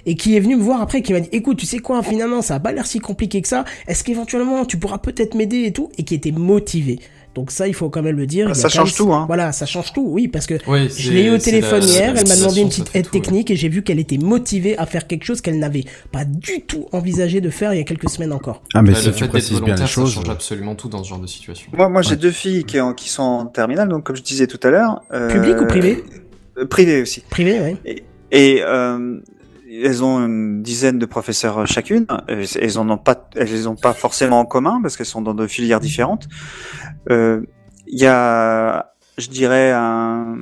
et 0.06 0.16
qui 0.16 0.36
est 0.36 0.40
venu 0.40 0.56
me 0.56 0.62
voir 0.62 0.80
après 0.80 1.02
qui 1.02 1.12
m'a 1.12 1.20
dit 1.20 1.28
écoute 1.30 1.58
tu 1.58 1.66
sais 1.66 1.78
quoi 1.78 2.02
finalement 2.02 2.42
ça 2.42 2.56
a 2.56 2.60
pas 2.60 2.72
l'air 2.72 2.86
si 2.86 2.98
compliqué 2.98 3.40
que 3.42 3.48
ça 3.48 3.64
est-ce 3.86 4.02
qu'éventuellement 4.02 4.64
tu 4.64 4.76
pourras 4.76 4.98
peut-être 4.98 5.34
m'aider 5.34 5.64
et 5.66 5.72
tout 5.72 5.90
et 5.96 6.02
qui 6.02 6.14
était 6.14 6.32
motivé 6.32 6.98
donc 7.34 7.50
ça 7.50 7.66
il 7.68 7.74
faut 7.74 7.88
quand 7.90 8.02
même 8.02 8.16
le 8.16 8.26
dire 8.26 8.46
Ah, 8.48 8.52
a 8.52 8.54
ça 8.54 8.62
même- 8.68 8.70
change 8.70 8.94
tout, 8.94 9.12
hein. 9.12 9.24
voilà 9.26 9.52
ça 9.52 9.66
change 9.66 9.92
tout 9.92 10.06
oui 10.08 10.28
parce 10.28 10.46
que 10.46 10.54
Oui, 10.66 10.88
je 10.96 11.12
l'ai 11.12 11.24
eu 11.24 11.30
au 11.30 11.38
téléphone 11.38 11.80
la- 11.80 11.86
hier, 11.86 12.14
elle 12.16 12.28
m'a 12.28 12.36
demandé 12.36 12.60
une 12.60 12.68
petite 12.68 12.90
aide 12.94 13.06
tout, 13.08 13.14
ouais. 13.16 13.20
technique 13.20 13.50
et 13.50 13.56
j'ai 13.56 13.68
vu 13.68 13.82
qu'elle 13.82 13.98
était 13.98 14.18
motivée 14.18 14.78
à 14.78 14.86
faire 14.86 15.06
quelque 15.06 15.24
chose 15.24 15.40
qu'elle 15.40 15.58
n'avait 15.58 15.84
pas 16.12 16.24
du 16.24 16.62
tout 16.66 16.86
envisagé 16.92 17.40
de 17.40 17.50
faire 17.50 17.72
il 17.74 17.78
y 17.78 17.80
a 17.80 17.84
quelques 17.84 18.08
semaines 18.08 18.32
encore. 18.32 18.62
Ah, 18.74 18.82
mais 18.82 18.92
Bah, 18.92 18.98
si 18.98 19.06
le 19.06 19.12
tu 19.12 19.18
fait 19.18 19.24
d'être 19.24 19.30
précises 19.30 19.60
bien 19.62 19.74
les 19.74 19.80
ça 19.80 19.86
change 19.86 20.20
absolument 20.28 20.74
tout 20.74 20.88
dans 20.88 21.02
ce 21.02 21.08
genre 21.08 21.18
de 21.20 21.26
situation. 21.26 21.70
Moi, 21.76 21.88
moi 21.88 22.02
j'ai 22.02 22.16
deux 22.16 22.30
filles 22.30 22.64
qui, 22.64 22.80
en- 22.80 22.92
qui 22.94 23.08
sont 23.08 23.22
en 23.22 23.46
terminale, 23.46 23.88
donc 23.88 24.04
comme 24.04 24.16
je 24.16 24.22
disais 24.22 24.46
tout 24.46 24.60
à 24.62 24.70
l'heure. 24.70 25.02
euh, 25.12 25.28
Public 25.30 25.60
ou 25.60 25.66
privé? 25.66 26.04
euh, 26.58 26.66
Privé 26.66 27.02
aussi. 27.02 27.22
Privé, 27.30 27.60
oui. 27.84 28.02
Et 28.30 28.62
euh, 28.62 29.18
elles 29.82 30.04
ont 30.04 30.24
une 30.24 30.62
dizaine 30.62 30.98
de 30.98 31.06
professeurs 31.06 31.66
chacune. 31.66 32.06
Euh, 32.30 32.44
Elles 32.60 32.78
en 32.78 32.88
ont 32.88 32.98
pas, 32.98 33.28
elles 33.36 33.50
les 33.50 33.66
ont 33.66 33.76
pas 33.76 33.92
forcément 33.92 34.40
en 34.40 34.44
commun 34.44 34.80
parce 34.82 34.96
qu'elles 34.96 35.06
sont 35.06 35.22
dans 35.22 35.34
deux 35.34 35.48
filières 35.48 35.80
différentes. 35.80 36.28
Euh, 37.10 37.42
Il 37.86 38.00
y 38.00 38.06
a, 38.06 38.92
je 39.18 39.28
dirais 39.28 39.72
un 39.72 40.36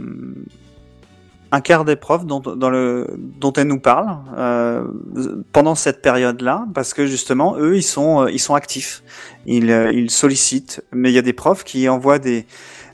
un 1.54 1.60
quart 1.60 1.84
des 1.84 1.96
profs 1.96 2.24
dont, 2.24 2.40
dont 2.40 3.52
elles 3.52 3.66
nous 3.66 3.78
parlent 3.78 4.16
euh, 4.38 4.86
pendant 5.52 5.74
cette 5.74 6.00
période-là, 6.00 6.66
parce 6.72 6.94
que 6.94 7.04
justement, 7.04 7.56
eux, 7.58 7.76
ils 7.76 7.82
sont, 7.82 8.22
euh, 8.22 8.30
ils 8.30 8.38
sont 8.38 8.54
actifs, 8.54 9.02
ils, 9.44 9.70
euh, 9.70 9.92
ils 9.92 10.10
sollicitent. 10.10 10.82
Mais 10.92 11.10
il 11.10 11.14
y 11.14 11.18
a 11.18 11.22
des 11.22 11.34
profs 11.34 11.62
qui 11.62 11.90
envoient 11.90 12.18
des, 12.18 12.46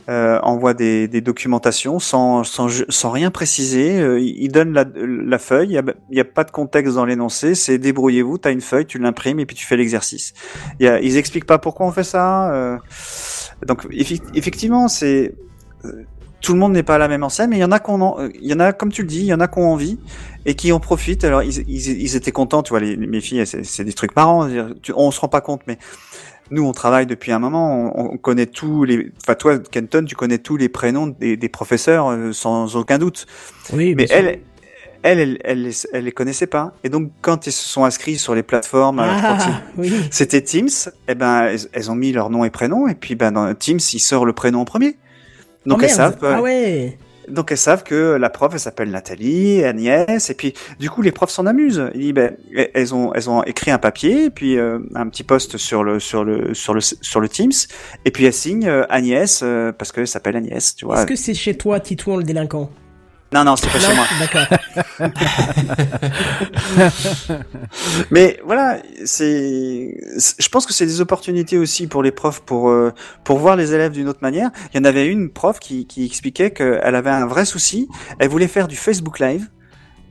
euh, 0.08 0.38
envoient 0.42 0.74
des, 0.74 1.06
des 1.08 1.20
documentations 1.20 1.98
sans, 1.98 2.44
sans, 2.44 2.68
sans 2.88 3.10
rien 3.10 3.30
préciser. 3.30 4.00
Euh, 4.00 4.18
ils 4.20 4.50
donnent 4.50 4.72
la, 4.72 4.84
la 4.94 5.38
feuille, 5.38 5.68
il 5.68 5.74
y 5.74 5.78
a, 5.78 5.82
il 6.10 6.20
a 6.20 6.24
pas 6.24 6.44
de 6.44 6.50
contexte 6.50 6.94
dans 6.94 7.04
l'énoncé, 7.04 7.54
c'est 7.54 7.78
débrouillez-vous, 7.78 8.38
tu 8.38 8.48
as 8.48 8.50
une 8.50 8.60
feuille, 8.62 8.86
tu 8.86 8.98
l'imprimes 8.98 9.38
et 9.40 9.46
puis 9.46 9.56
tu 9.56 9.66
fais 9.66 9.76
l'exercice. 9.76 10.32
Il 10.80 10.98
Ils 11.02 11.16
expliquent 11.16 11.46
pas 11.46 11.58
pourquoi 11.58 11.86
on 11.86 11.92
fait 11.92 12.04
ça. 12.04 12.52
euh, 12.54 12.78
donc 13.66 13.86
effectivement, 14.34 14.88
c'est 14.88 15.34
euh, 15.84 16.04
tout 16.40 16.52
le 16.52 16.58
monde 16.60 16.72
n'est 16.72 16.84
pas 16.84 16.94
à 16.94 16.98
la 16.98 17.08
même 17.08 17.24
enseigne, 17.24 17.50
mais 17.50 17.56
il 17.56 17.60
y 17.60 17.64
en 17.64 17.72
a 17.72 17.80
qu'on, 17.80 18.20
euh, 18.20 18.28
il 18.40 18.48
y 18.48 18.54
en 18.54 18.60
a 18.60 18.72
comme 18.72 18.92
tu 18.92 19.02
le 19.02 19.08
dis, 19.08 19.20
il 19.20 19.26
y 19.26 19.34
en 19.34 19.40
a 19.40 19.48
qui 19.48 19.58
ont 19.58 19.72
envie 19.72 19.98
et 20.46 20.54
qui 20.54 20.70
en 20.70 20.78
profitent. 20.80 21.24
Alors 21.24 21.42
ils, 21.42 21.58
ils, 21.68 22.00
ils 22.00 22.16
étaient 22.16 22.30
contents, 22.32 22.62
tu 22.62 22.70
vois, 22.70 22.80
les, 22.80 22.96
mes 22.96 23.20
filles, 23.20 23.44
c'est 23.44 23.84
des 23.84 23.92
trucs 23.92 24.14
marrants. 24.14 24.48
on 24.94 25.10
se 25.10 25.20
rend 25.20 25.28
pas 25.28 25.40
compte, 25.40 25.62
mais 25.66 25.78
nous, 26.50 26.64
on 26.64 26.72
travaille 26.72 27.06
depuis 27.06 27.32
un 27.32 27.38
moment, 27.38 27.92
on, 27.96 28.14
on 28.14 28.16
connaît 28.16 28.46
tous 28.46 28.84
les. 28.84 29.10
Enfin, 29.22 29.34
toi, 29.34 29.58
Kenton, 29.58 30.04
tu 30.04 30.14
connais 30.16 30.38
tous 30.38 30.56
les 30.56 30.68
prénoms 30.68 31.06
des, 31.08 31.36
des 31.36 31.48
professeurs 31.48 32.08
euh, 32.10 32.32
sans 32.32 32.76
aucun 32.76 32.98
doute. 32.98 33.26
Oui, 33.72 33.94
Mais 33.94 34.06
elle, 34.10 34.40
elle, 35.02 35.18
elle, 35.20 35.38
elle, 35.44 35.70
elle 35.92 36.04
les 36.04 36.12
connaissait 36.12 36.46
pas. 36.46 36.72
Et 36.84 36.88
donc, 36.88 37.10
quand 37.20 37.46
ils 37.46 37.52
se 37.52 37.68
sont 37.68 37.84
inscrits 37.84 38.16
sur 38.16 38.34
les 38.34 38.42
plateformes, 38.42 38.98
Ah, 39.00 39.62
oui. 39.76 39.92
c'était 40.10 40.42
Teams, 40.42 40.68
eh 41.08 41.14
ben, 41.14 41.42
elles, 41.44 41.60
elles 41.72 41.90
ont 41.90 41.94
mis 41.94 42.12
leur 42.12 42.30
nom 42.30 42.44
et 42.44 42.50
prénom, 42.50 42.88
et 42.88 42.94
puis 42.94 43.14
ben, 43.14 43.32
dans 43.32 43.54
Teams, 43.54 43.78
il 43.92 44.00
sort 44.00 44.24
le 44.26 44.32
prénom 44.32 44.60
en 44.60 44.64
premier. 44.64 44.96
Donc 45.66 45.78
Oh, 45.80 45.84
elles 45.84 45.90
savent. 45.90 46.18
euh, 46.22 46.34
Ah 46.36 46.42
ouais. 46.42 46.98
Donc 47.30 47.52
elles 47.52 47.58
savent 47.58 47.82
que 47.82 48.16
la 48.16 48.30
prof 48.30 48.50
elle 48.52 48.60
s'appelle 48.60 48.90
Nathalie, 48.90 49.64
Agnès, 49.64 50.30
et 50.30 50.34
puis 50.34 50.54
du 50.78 50.90
coup 50.90 51.02
les 51.02 51.12
profs 51.12 51.30
s'en 51.30 51.46
amusent. 51.46 51.90
Ils 51.94 52.12
ben, 52.12 52.36
elles 52.74 52.94
ont 52.94 53.12
elles 53.14 53.30
ont 53.30 53.42
écrit 53.44 53.70
un 53.70 53.78
papier, 53.78 54.30
puis 54.30 54.58
euh, 54.58 54.78
un 54.94 55.08
petit 55.08 55.24
post 55.24 55.56
sur 55.56 55.84
le 55.84 56.00
sur 56.00 56.24
le 56.24 56.54
sur 56.54 56.74
le 56.74 56.80
sur 56.80 57.20
le 57.20 57.28
Teams, 57.28 57.52
et 58.04 58.10
puis 58.10 58.24
elles 58.24 58.32
signent 58.32 58.68
euh, 58.68 58.84
Agnès 58.88 59.40
euh, 59.42 59.72
parce 59.72 59.92
qu'elle 59.92 60.08
s'appelle 60.08 60.36
Agnès, 60.36 60.74
tu 60.74 60.84
vois. 60.84 60.98
Est-ce 60.98 61.06
que 61.06 61.16
c'est 61.16 61.34
chez 61.34 61.56
toi, 61.56 61.80
Titouan, 61.80 62.16
le 62.16 62.24
délinquant? 62.24 62.70
Non 63.32 63.44
non 63.44 63.54
c'est 63.56 63.70
pas 63.70 63.78
chez 63.78 63.94
moi. 63.94 64.06
D'accord. 64.18 64.46
Mais 68.10 68.38
voilà, 68.44 68.78
c'est, 69.04 69.96
je 70.38 70.48
pense 70.48 70.66
que 70.66 70.72
c'est 70.72 70.86
des 70.86 71.00
opportunités 71.00 71.58
aussi 71.58 71.86
pour 71.86 72.02
les 72.02 72.10
profs 72.10 72.40
pour 72.40 72.70
euh, 72.70 72.92
pour 73.24 73.38
voir 73.38 73.56
les 73.56 73.74
élèves 73.74 73.92
d'une 73.92 74.08
autre 74.08 74.20
manière. 74.22 74.50
Il 74.72 74.78
y 74.78 74.80
en 74.80 74.84
avait 74.84 75.06
une 75.06 75.30
prof 75.30 75.58
qui 75.58 75.86
qui 75.86 76.04
expliquait 76.06 76.50
qu'elle 76.50 76.94
avait 76.94 77.10
un 77.10 77.26
vrai 77.26 77.44
souci. 77.44 77.88
Elle 78.18 78.28
voulait 78.28 78.48
faire 78.48 78.68
du 78.68 78.76
Facebook 78.76 79.20
Live 79.20 79.48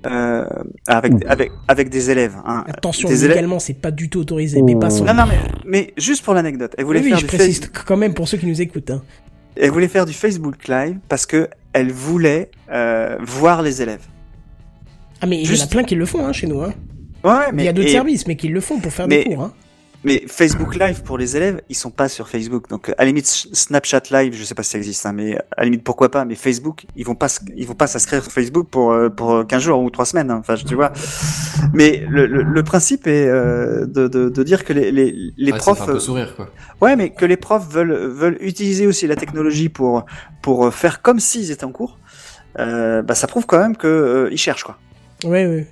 euh, 0.06 0.46
avec 0.88 1.14
avec 1.28 1.52
avec 1.68 1.90
des 1.90 2.12
élèves. 2.12 2.36
Hein. 2.46 2.64
Attention, 2.68 3.10
Des 3.10 3.28
légalement, 3.28 3.60
c'est 3.60 3.74
pas 3.74 3.92
du 3.92 4.10
tout 4.10 4.20
autorisé, 4.20 4.62
mais 4.62 4.76
pas 4.76 4.90
Non 4.90 5.14
non 5.14 5.26
mais 5.26 5.40
mais 5.66 5.94
juste 5.98 6.24
pour 6.24 6.34
l'anecdote, 6.34 6.74
elle 6.78 6.86
voulait 6.86 7.00
Oui, 7.00 7.06
oui, 7.06 7.10
faire 7.12 7.20
je 7.20 7.26
du 7.26 7.36
précise 7.36 7.72
quand 7.86 7.98
même 7.98 8.14
pour 8.14 8.28
ceux 8.28 8.38
qui 8.38 8.46
nous 8.46 8.62
écoutent. 8.62 8.92
hein. 8.92 9.02
Elle 9.60 9.72
voulait 9.72 9.88
faire 9.88 10.06
du 10.06 10.14
Facebook 10.14 10.68
Live 10.68 10.98
parce 11.10 11.26
que 11.26 11.50
elle 11.74 11.92
voulait 11.92 12.50
euh, 12.72 13.18
voir 13.22 13.62
les 13.62 13.82
élèves. 13.82 14.06
Ah, 15.22 15.26
mais 15.28 15.42
il 15.42 15.52
y 15.56 15.62
en 15.62 15.64
a 15.64 15.68
plein 15.68 15.84
qui 15.84 15.96
le 15.96 16.06
font 16.06 16.26
hein, 16.26 16.34
chez 16.34 16.48
nous. 16.48 16.62
Hein. 16.62 16.74
Ouais, 17.24 17.52
mais 17.54 17.64
il 17.64 17.66
y 17.66 17.70
a 17.70 17.74
d'autres 17.74 17.88
et- 17.88 17.92
services, 17.92 18.28
mais 18.28 18.36
qui 18.36 18.48
le 18.48 18.62
font 18.62 18.80
pour 18.80 18.94
faire 18.94 19.08
mais- 19.08 19.24
des 19.24 19.36
cours. 19.36 19.44
Hein. 19.44 19.54
Mais 20.08 20.24
Facebook 20.28 20.76
Live 20.76 21.04
pour 21.04 21.18
les 21.18 21.36
élèves, 21.38 21.62
ils 21.70 21.76
sont 21.76 21.92
pas 21.92 22.08
sur 22.10 22.30
Facebook. 22.30 22.70
Donc 22.70 22.90
à 22.90 22.96
la 23.00 23.06
limite 23.06 23.28
Snapchat 23.28 24.04
Live, 24.12 24.34
je 24.36 24.44
sais 24.44 24.56
pas 24.56 24.64
si 24.64 24.72
ça 24.72 24.78
existe, 24.78 25.06
hein, 25.06 25.12
mais 25.14 25.38
à 25.38 25.60
la 25.60 25.66
limite 25.66 25.84
pourquoi 25.84 26.10
pas. 26.10 26.24
Mais 26.26 26.36
Facebook, 26.36 26.86
ils 26.96 27.06
vont 27.06 27.14
pas, 27.16 27.28
ils 27.56 27.68
vont 27.68 27.76
pas 27.76 27.88
s'inscrire 27.88 28.24
sur 28.24 28.32
Facebook 28.32 28.68
pour 28.70 28.94
euh, 28.94 29.10
pour 29.10 29.46
15 29.46 29.62
jours 29.62 29.82
ou 29.84 29.90
3 29.90 30.06
semaines. 30.06 30.32
hein. 30.32 30.38
Enfin, 30.40 30.56
tu 30.56 30.76
vois. 30.76 30.92
Mais 31.74 32.06
le, 32.10 32.26
le, 32.26 32.42
le 32.44 32.64
principe 32.64 33.06
est 33.08 33.28
euh, 33.28 33.86
de, 33.86 34.08
de, 34.08 34.30
de 34.30 34.44
dire 34.44 34.64
que 34.64 34.74
les 34.74 34.92
les, 34.92 35.14
les 35.38 35.52
Ouais, 35.52 35.60
ça 35.60 35.64
profs, 35.74 35.78
fait 35.80 35.84
un 35.92 35.94
peu 35.94 36.00
sourire, 36.00 36.36
quoi. 36.36 36.50
ouais, 36.82 36.96
mais 36.96 37.10
que 37.10 37.26
les 37.26 37.38
profs 37.38 37.68
veulent 37.70 37.94
veulent 38.08 38.38
utiliser 38.40 38.88
aussi 38.88 39.08
la 39.08 39.16
technologie 39.18 39.70
pour 39.70 40.06
pour 40.42 40.74
faire 40.74 41.02
comme 41.02 41.20
s'ils 41.20 41.52
étaient 41.52 41.66
en 41.66 41.72
cours. 41.72 42.00
Euh, 42.60 43.02
bah 43.04 43.14
ça 43.14 43.28
prouve 43.28 43.46
quand 43.46 43.60
même 43.60 43.76
que 43.78 43.88
euh, 43.88 44.30
ils 44.32 44.38
cherchent 44.38 44.64
quoi. 44.64 44.78
Ouais, 45.26 45.46
ouais. 45.46 45.68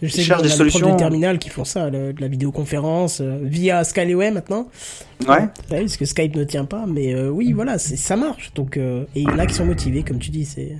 Je 0.00 0.08
sais 0.08 0.22
y 0.22 0.36
des 0.36 0.42
des 0.42 0.48
solutions. 0.48 0.92
de 0.92 0.96
terminal 0.96 1.38
qui 1.38 1.48
font 1.48 1.64
ça, 1.64 1.90
le- 1.90 2.12
de 2.12 2.20
la 2.20 2.28
vidéoconférence 2.28 3.20
euh, 3.20 3.38
via 3.42 3.82
Skyway 3.84 4.30
maintenant. 4.30 4.68
Ouais. 5.26 5.48
Parce 5.68 5.96
que 5.96 6.04
Skype 6.04 6.36
ne 6.36 6.44
tient 6.44 6.64
pas, 6.64 6.84
mais 6.86 7.14
euh, 7.14 7.28
oui, 7.30 7.52
voilà, 7.52 7.78
c'est 7.78 7.96
ça 7.96 8.16
marche. 8.16 8.52
Donc, 8.54 8.76
euh, 8.76 9.04
et 9.16 9.22
il 9.22 9.28
y 9.28 9.32
en 9.32 9.38
a 9.38 9.46
qui 9.46 9.54
sont 9.54 9.64
motivés, 9.66 10.02
comme 10.04 10.18
tu 10.18 10.30
dis. 10.30 10.44
C'est 10.44 10.76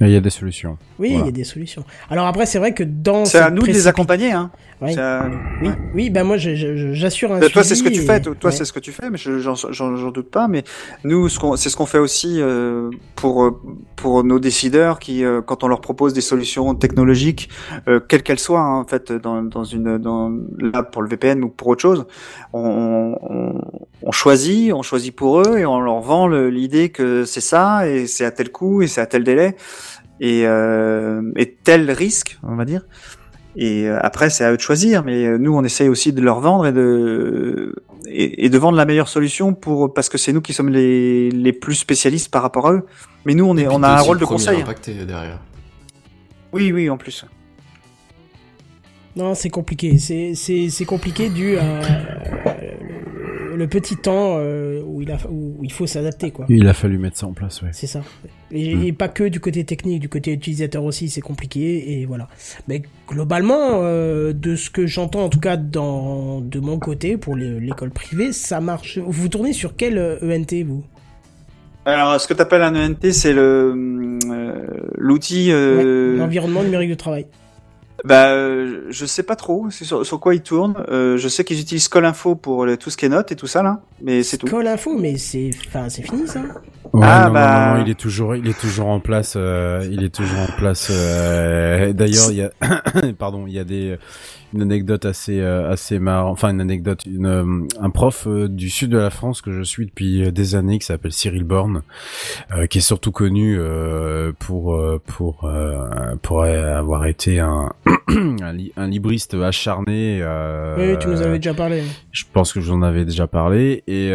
Il 0.00 0.10
y 0.10 0.16
a 0.16 0.20
des 0.20 0.30
solutions. 0.30 0.76
oui, 0.98 1.12
il 1.18 1.24
y 1.24 1.28
a 1.28 1.30
des 1.30 1.44
solutions. 1.44 1.84
Alors 2.10 2.26
après, 2.26 2.44
c'est 2.46 2.58
vrai 2.58 2.74
que 2.74 2.82
dans 2.84 3.24
C'est 3.24 3.38
à 3.38 3.50
nous 3.50 3.62
de 3.62 3.66
les 3.68 3.86
accompagner 3.86 4.32
hein. 4.32 4.50
Ouais. 4.82 4.92
C'est 4.92 5.00
à- 5.00 5.26
Oui, 5.62 5.70
oui, 5.94 6.10
ben 6.10 6.22
moi, 6.22 6.36
j'assure 6.36 7.32
un 7.32 7.38
Bah, 7.40 7.48
toi, 7.48 7.64
c'est 7.64 7.74
ce 7.74 7.82
que 7.82 7.88
tu 7.88 8.02
et- 8.02 8.04
fais. 8.06 8.20
Toi, 8.20 8.34
ouais. 8.44 8.50
c'est 8.50 8.66
ce 8.66 8.74
que 8.74 8.78
tu 8.78 8.92
fais, 8.92 9.08
mais 9.08 9.16
je- 9.16 9.38
j'en 9.38 10.10
doute 10.10 10.30
pas. 10.30 10.48
Mais 10.48 10.64
nous, 11.02 11.30
c'est 11.30 11.70
ce 11.70 11.76
qu'on 11.78 11.86
fait 11.86 11.96
aussi 11.98 12.42
euh, 12.42 12.90
pour 13.14 13.42
euh, 13.44 13.58
pour 13.96 14.22
nos 14.22 14.38
décideurs 14.38 14.98
qui, 14.98 15.24
euh, 15.24 15.40
quand 15.40 15.64
on 15.64 15.68
leur 15.68 15.80
propose 15.80 16.12
des 16.12 16.20
solutions 16.20 16.74
technologiques, 16.74 17.48
euh, 17.88 18.00
quelles 18.06 18.22
qu'elles 18.22 18.38
soient, 18.38 18.60
hein, 18.60 18.80
en 18.80 18.84
fait, 18.84 19.12
dans, 19.12 19.40
dans 19.42 19.64
une 19.64 19.96
dans 19.96 20.30
là 20.58 20.82
pour 20.82 21.00
le 21.00 21.08
VPN 21.08 21.42
ou 21.42 21.48
pour 21.48 21.68
autre 21.68 21.80
chose, 21.80 22.04
on, 22.52 23.16
on, 23.22 23.60
on 24.02 24.12
choisit, 24.12 24.74
on 24.74 24.82
choisit 24.82 25.16
pour 25.16 25.40
eux 25.40 25.56
et 25.58 25.64
on 25.64 25.80
leur 25.80 26.00
vend 26.00 26.26
le- 26.26 26.50
l'idée 26.50 26.90
que 26.90 27.24
c'est 27.24 27.40
ça 27.40 27.88
et 27.88 28.06
c'est 28.06 28.26
à 28.26 28.30
tel 28.30 28.50
coût 28.52 28.82
et 28.82 28.88
c'est 28.88 29.00
à 29.00 29.06
tel 29.06 29.24
délai 29.24 29.56
et, 30.20 30.42
euh, 30.46 31.22
et 31.36 31.54
tel 31.54 31.90
risque, 31.90 32.38
on 32.42 32.56
va 32.56 32.64
dire. 32.64 32.82
Et 33.56 33.88
euh, 33.88 33.98
après, 34.02 34.28
c'est 34.28 34.44
à 34.44 34.52
eux 34.52 34.56
de 34.56 34.60
choisir, 34.62 35.02
mais 35.02 35.24
euh, 35.24 35.38
nous, 35.38 35.54
on 35.54 35.64
essaye 35.64 35.88
aussi 35.88 36.12
de 36.12 36.20
leur 36.20 36.40
vendre 36.40 36.66
et 36.66 36.72
de 36.72 37.74
et, 38.06 38.44
et 38.44 38.50
de 38.50 38.58
vendre 38.58 38.76
la 38.76 38.84
meilleure 38.84 39.08
solution 39.08 39.54
pour 39.54 39.94
parce 39.94 40.08
que 40.08 40.18
c'est 40.18 40.32
nous 40.32 40.42
qui 40.42 40.52
sommes 40.52 40.68
les, 40.68 41.30
les 41.30 41.52
plus 41.52 41.74
spécialistes 41.74 42.30
par 42.30 42.42
rapport 42.42 42.68
à 42.68 42.72
eux. 42.74 42.82
Mais 43.24 43.34
nous, 43.34 43.46
on 43.46 43.56
est 43.56 43.66
on 43.66 43.82
a 43.82 43.88
un 43.88 44.00
rôle 44.00 44.16
le 44.16 44.20
de 44.20 44.26
conseil. 44.26 44.60
impacté 44.60 44.92
derrière. 45.06 45.40
Oui, 46.52 46.70
oui, 46.70 46.90
en 46.90 46.98
plus. 46.98 47.24
Non, 49.16 49.34
c'est 49.34 49.48
compliqué. 49.48 49.96
C'est 49.96 50.34
c'est 50.34 50.68
c'est 50.68 50.84
compliqué 50.84 51.30
dû 51.30 51.56
à 51.56 51.64
le, 53.56 53.66
petit 53.68 53.96
temps 53.96 54.36
euh, 54.38 54.82
où 54.86 55.02
il 55.02 55.10
a 55.10 55.18
où 55.30 55.56
il 55.62 55.72
faut 55.72 55.86
s'adapter 55.86 56.30
quoi. 56.30 56.46
Il 56.48 56.66
a 56.68 56.74
fallu 56.74 56.98
mettre 56.98 57.16
ça 57.18 57.26
en 57.26 57.32
place, 57.32 57.62
ouais. 57.62 57.70
C'est 57.72 57.86
ça. 57.86 58.02
Et, 58.52 58.74
Mm. 58.76 58.82
et 58.84 58.92
pas 58.92 59.08
que 59.08 59.24
du 59.24 59.40
côté 59.40 59.64
technique, 59.64 60.00
du 60.00 60.08
côté 60.08 60.32
utilisateur 60.32 60.84
aussi, 60.84 61.08
c'est 61.08 61.20
compliqué 61.20 62.00
et 62.00 62.06
voilà. 62.06 62.28
Mais 62.68 62.82
globalement, 63.08 63.80
euh, 63.82 64.32
de 64.32 64.54
ce 64.56 64.70
que 64.70 64.86
j'entends 64.86 65.24
en 65.24 65.28
tout 65.28 65.40
cas 65.40 65.56
dans 65.56 66.40
de 66.40 66.60
mon 66.60 66.78
côté 66.78 67.16
pour 67.16 67.34
l'école 67.36 67.90
privée, 67.90 68.32
ça 68.32 68.60
marche. 68.60 68.98
Vous 68.98 69.28
tournez 69.28 69.52
sur 69.52 69.74
quel 69.76 69.98
euh, 69.98 70.18
ENT 70.22 70.62
vous? 70.64 70.84
Alors, 71.84 72.20
ce 72.20 72.26
que 72.26 72.34
tu 72.34 72.40
appelles 72.42 72.62
un 72.62 72.74
ENT, 72.74 73.12
c'est 73.12 73.32
le 73.32 74.18
euh, 74.28 74.66
l'outil. 74.98 75.52
euh, 75.52 76.12
Ouais, 76.12 76.18
L'environnement 76.18 76.62
numérique 76.64 76.90
de 76.90 76.94
travail. 76.96 77.26
Bah, 78.04 78.28
euh, 78.28 78.82
je 78.90 79.06
sais 79.06 79.22
pas 79.22 79.36
trop. 79.36 79.68
Sur, 79.70 80.04
sur 80.04 80.20
quoi 80.20 80.34
ils 80.34 80.42
tournent. 80.42 80.74
Euh, 80.90 81.16
je 81.16 81.28
sais 81.28 81.44
qu'ils 81.44 81.60
utilisent 81.60 81.88
Colinfo 81.88 82.34
pour 82.34 82.64
le- 82.66 82.76
tout 82.76 82.90
ce 82.90 82.96
qui 82.96 83.06
est 83.06 83.08
notes 83.08 83.32
et 83.32 83.36
tout 83.36 83.46
ça 83.46 83.62
là, 83.62 83.80
mais 84.02 84.22
c'est 84.22 84.36
tout. 84.38 84.46
Call 84.46 84.66
info, 84.66 84.96
mais 84.98 85.16
c'est 85.16 85.50
enfin 85.68 85.88
c'est 85.88 86.02
fini 86.02 86.26
ça. 86.28 86.40
Ouais, 86.92 87.00
Ah, 87.04 87.26
non, 87.26 87.32
bah. 87.32 87.66
non, 87.72 87.78
non, 87.78 87.84
il 87.84 87.90
est 87.90 87.98
toujours, 87.98 88.36
il 88.36 88.46
est 88.48 88.58
toujours 88.58 88.86
en 88.88 89.00
place. 89.00 89.34
euh, 89.36 89.86
il 89.90 90.04
est 90.04 90.14
toujours 90.14 90.38
en 90.38 90.52
place. 90.56 90.88
euh, 90.90 91.92
D'ailleurs, 91.92 92.30
il 92.30 92.36
y 92.36 92.42
a, 92.42 92.50
pardon, 93.18 93.44
il 93.46 93.54
y 93.54 93.58
a 93.58 93.64
des 93.64 93.98
une 94.56 94.62
anecdote 94.62 95.04
assez 95.04 95.40
euh, 95.40 95.70
assez 95.70 95.98
marrant. 95.98 96.30
Enfin, 96.30 96.50
une 96.50 96.60
anecdote, 96.60 97.04
une, 97.06 97.26
euh, 97.26 97.66
un 97.80 97.90
prof 97.90 98.26
euh, 98.26 98.48
du 98.48 98.68
sud 98.70 98.90
de 98.90 98.98
la 98.98 99.10
France 99.10 99.40
que 99.42 99.52
je 99.52 99.62
suis 99.62 99.86
depuis 99.86 100.32
des 100.32 100.54
années, 100.54 100.78
qui 100.78 100.86
s'appelle 100.86 101.12
Cyril 101.12 101.44
Borne, 101.44 101.82
euh, 102.54 102.66
qui 102.66 102.78
est 102.78 102.80
surtout 102.80 103.12
connu 103.12 103.56
euh, 103.58 104.32
pour 104.38 104.78
pour 105.06 105.48
pour 106.22 106.42
avoir 106.44 107.06
été 107.06 107.38
un 107.40 107.72
un, 108.08 108.52
li- 108.52 108.72
un 108.76 108.88
libriste 108.88 109.34
acharné. 109.34 110.22
Oui, 110.78 110.98
tu 110.98 111.08
nous 111.08 111.22
avais 111.22 111.38
déjà 111.38 111.54
parlé. 111.54 111.82
je 112.12 112.24
pense 112.32 112.52
que 112.52 112.60
j'en 112.60 112.82
avais 112.82 113.04
déjà 113.04 113.26
parlé 113.26 113.82
et 113.86 114.10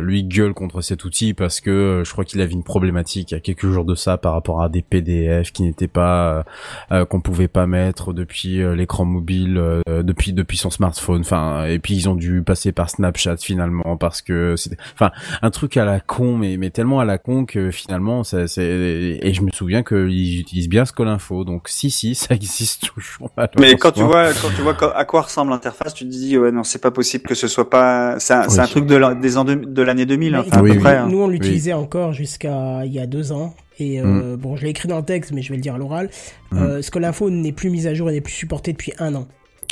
lui 0.00 0.24
gueule 0.24 0.54
contre 0.54 0.80
cet 0.80 1.04
outil 1.04 1.34
parce 1.34 1.60
que 1.60 2.02
je 2.04 2.12
crois 2.12 2.24
qu'il 2.24 2.40
avait 2.40 2.52
une 2.52 2.62
problématique 2.64 3.30
il 3.30 3.34
y 3.34 3.36
a 3.36 3.40
quelques 3.40 3.68
jours 3.68 3.84
de 3.84 3.94
ça 3.94 4.16
par 4.18 4.32
rapport 4.32 4.62
à 4.62 4.68
des 4.68 4.82
PDF 4.82 5.52
qui 5.52 5.62
n'étaient 5.62 5.88
pas 5.88 6.44
qu'on 7.08 7.20
pouvait 7.20 7.48
pas 7.48 7.66
mettre 7.66 8.12
depuis 8.12 8.58
l'écran 8.74 9.04
mobile 9.04 9.27
euh, 9.36 10.02
depuis 10.02 10.32
depuis 10.32 10.56
son 10.56 10.70
smartphone 10.70 11.20
enfin 11.20 11.64
et 11.66 11.78
puis 11.78 11.94
ils 11.94 12.08
ont 12.08 12.14
dû 12.14 12.42
passer 12.42 12.72
par 12.72 12.88
Snapchat 12.90 13.36
finalement 13.38 13.96
parce 13.96 14.22
que 14.22 14.56
c'était 14.56 14.76
enfin 14.94 15.10
un 15.42 15.50
truc 15.50 15.76
à 15.76 15.84
la 15.84 16.00
con 16.00 16.36
mais 16.36 16.56
mais 16.56 16.70
tellement 16.70 17.00
à 17.00 17.04
la 17.04 17.18
con 17.18 17.44
que 17.44 17.70
finalement 17.70 18.24
ça 18.24 18.46
c'est 18.48 18.64
et 19.22 19.32
je 19.34 19.42
me 19.42 19.50
souviens 19.52 19.82
qu'ils 19.82 20.40
utilisent 20.40 20.68
bien 20.68 20.84
Scolinfo 20.84 21.44
donc 21.44 21.68
si 21.68 21.90
si 21.90 22.14
ça 22.14 22.34
existe 22.34 22.90
toujours 22.94 23.30
Mais 23.58 23.74
quand 23.76 23.92
tu 23.92 24.02
vois, 24.02 24.32
quand 24.32 24.48
tu 24.56 24.62
vois 24.62 24.76
à 24.96 25.04
quoi 25.04 25.22
ressemble 25.22 25.50
l'interface, 25.50 25.94
tu 25.94 26.04
te 26.04 26.10
dis 26.10 26.38
ouais 26.38 26.50
non 26.52 26.62
c'est 26.64 26.80
pas 26.80 26.90
possible 26.90 27.24
que 27.24 27.34
ce 27.34 27.48
soit 27.48 27.68
pas. 27.70 28.18
C'est 28.18 28.34
un, 28.34 28.48
c'est 28.48 28.60
un 28.60 28.64
Oui. 28.64 28.70
truc 28.70 28.86
de 28.86 28.96
la- 28.96 29.14
des 29.14 29.36
ans 29.36 29.44
de, 29.44 29.54
de 29.54 29.82
l'année 29.82 30.06
2000 30.06 30.32
Mais 30.32 30.38
enfin, 30.38 30.46
écoute, 30.48 30.58
à 30.58 30.62
oui, 30.62 30.70
peu 30.70 30.76
oui. 30.76 30.82
près. 30.82 30.96
hein. 30.96 31.08
Nous, 31.10 31.20
on 31.22 31.28
l'utilisait 31.28 31.72
encore 31.72 32.12
jusqu'à 32.12 32.84
il 32.84 32.92
y 32.92 32.98
a 33.00 33.06
deux 33.06 33.32
ans. 33.32 33.54
Et 33.78 34.00
euh, 34.00 34.34
Mm. 34.34 34.36
bon, 34.36 34.56
je 34.56 34.64
l'ai 34.64 34.70
écrit 34.70 34.88
dans 34.88 34.98
le 34.98 35.04
texte, 35.04 35.32
mais 35.32 35.42
je 35.42 35.50
vais 35.50 35.56
le 35.56 35.62
dire 35.62 35.74
à 35.74 35.78
l'oral. 35.78 36.10
Euh, 36.54 36.82
Scolinfo 36.82 37.30
n'est 37.30 37.52
plus 37.52 37.70
mise 37.70 37.86
à 37.86 37.94
jour 37.94 38.10
et 38.10 38.12
n'est 38.12 38.20
plus 38.20 38.32
supporté 38.32 38.72
depuis 38.72 38.92
un 38.98 39.14
an. 39.14 39.26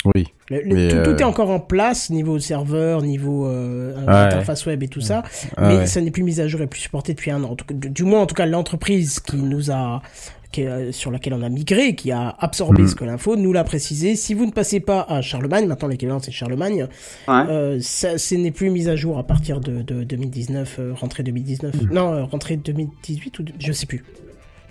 oui 0.05 0.25
Le- 0.49 0.61
le- 0.61 0.75
Mais, 0.75 0.87
tout, 0.89 0.97
tout 1.03 1.09
euh, 1.09 1.17
est 1.17 1.23
encore 1.23 1.49
en 1.49 1.59
place, 1.59 2.09
niveau 2.09 2.39
serveur, 2.39 3.01
niveau 3.01 3.47
euh, 3.47 3.97
interface 4.07 4.65
web 4.65 4.81
et 4.83 4.87
tout 4.87 5.01
ça, 5.01 5.23
Ah 5.57 5.67
mais 5.67 5.77
ouais. 5.79 5.85
ça 5.87 5.99
n'est 5.99 6.11
plus 6.11 6.23
mis 6.23 6.39
à 6.39 6.47
jour 6.47 6.61
et 6.61 6.67
plus 6.67 6.79
supporté 6.79 7.13
depuis 7.13 7.31
un 7.31 7.43
an. 7.43 7.57
Du 7.69 8.03
moins, 8.03 8.21
en 8.21 8.25
tout 8.27 8.35
cas, 8.35 8.45
l'entreprise 8.45 9.19
qui 9.19 9.35
nous 9.37 9.71
a, 9.71 10.01
qui 10.51 10.61
est, 10.61 10.67
euh, 10.67 10.91
sur 10.91 11.11
laquelle 11.11 11.33
on 11.33 11.41
a 11.43 11.49
migré, 11.49 11.95
qui 11.95 12.11
a 12.11 12.29
absorbé 12.39 12.83
Mhm. 12.83 12.87
ce 12.87 12.95
que 12.95 13.05
l'info, 13.05 13.35
nous 13.35 13.53
l'a 13.53 13.63
précisé. 13.63 14.15
Si 14.15 14.33
vous 14.33 14.45
ne 14.45 14.51
passez 14.51 14.79
pas 14.79 15.05
à 15.09 15.21
Charlemagne, 15.21 15.65
maintenant 15.67 15.87
l'équivalent 15.89 16.19
c'est 16.19 16.31
Charlemagne, 16.31 16.87
Ouais. 17.27 17.33
euh, 17.49 17.77
ça, 17.81 18.17
ce 18.17 18.35
n'est 18.35 18.51
plus 18.51 18.69
mis 18.69 18.87
à 18.87 18.95
jour 18.95 19.17
à 19.17 19.23
partir 19.25 19.59
de, 19.59 19.81
de 19.81 20.03
2019, 20.03 20.77
euh, 20.79 20.93
rentrée 20.93 21.23
2019. 21.23 21.75
Non, 21.91 22.13
euh, 22.13 22.23
rentrée 22.23 22.57
2018 22.57 23.39
ou 23.39 23.43
de- 23.43 23.53
je 23.59 23.71
sais 23.71 23.85
plus. 23.85 24.03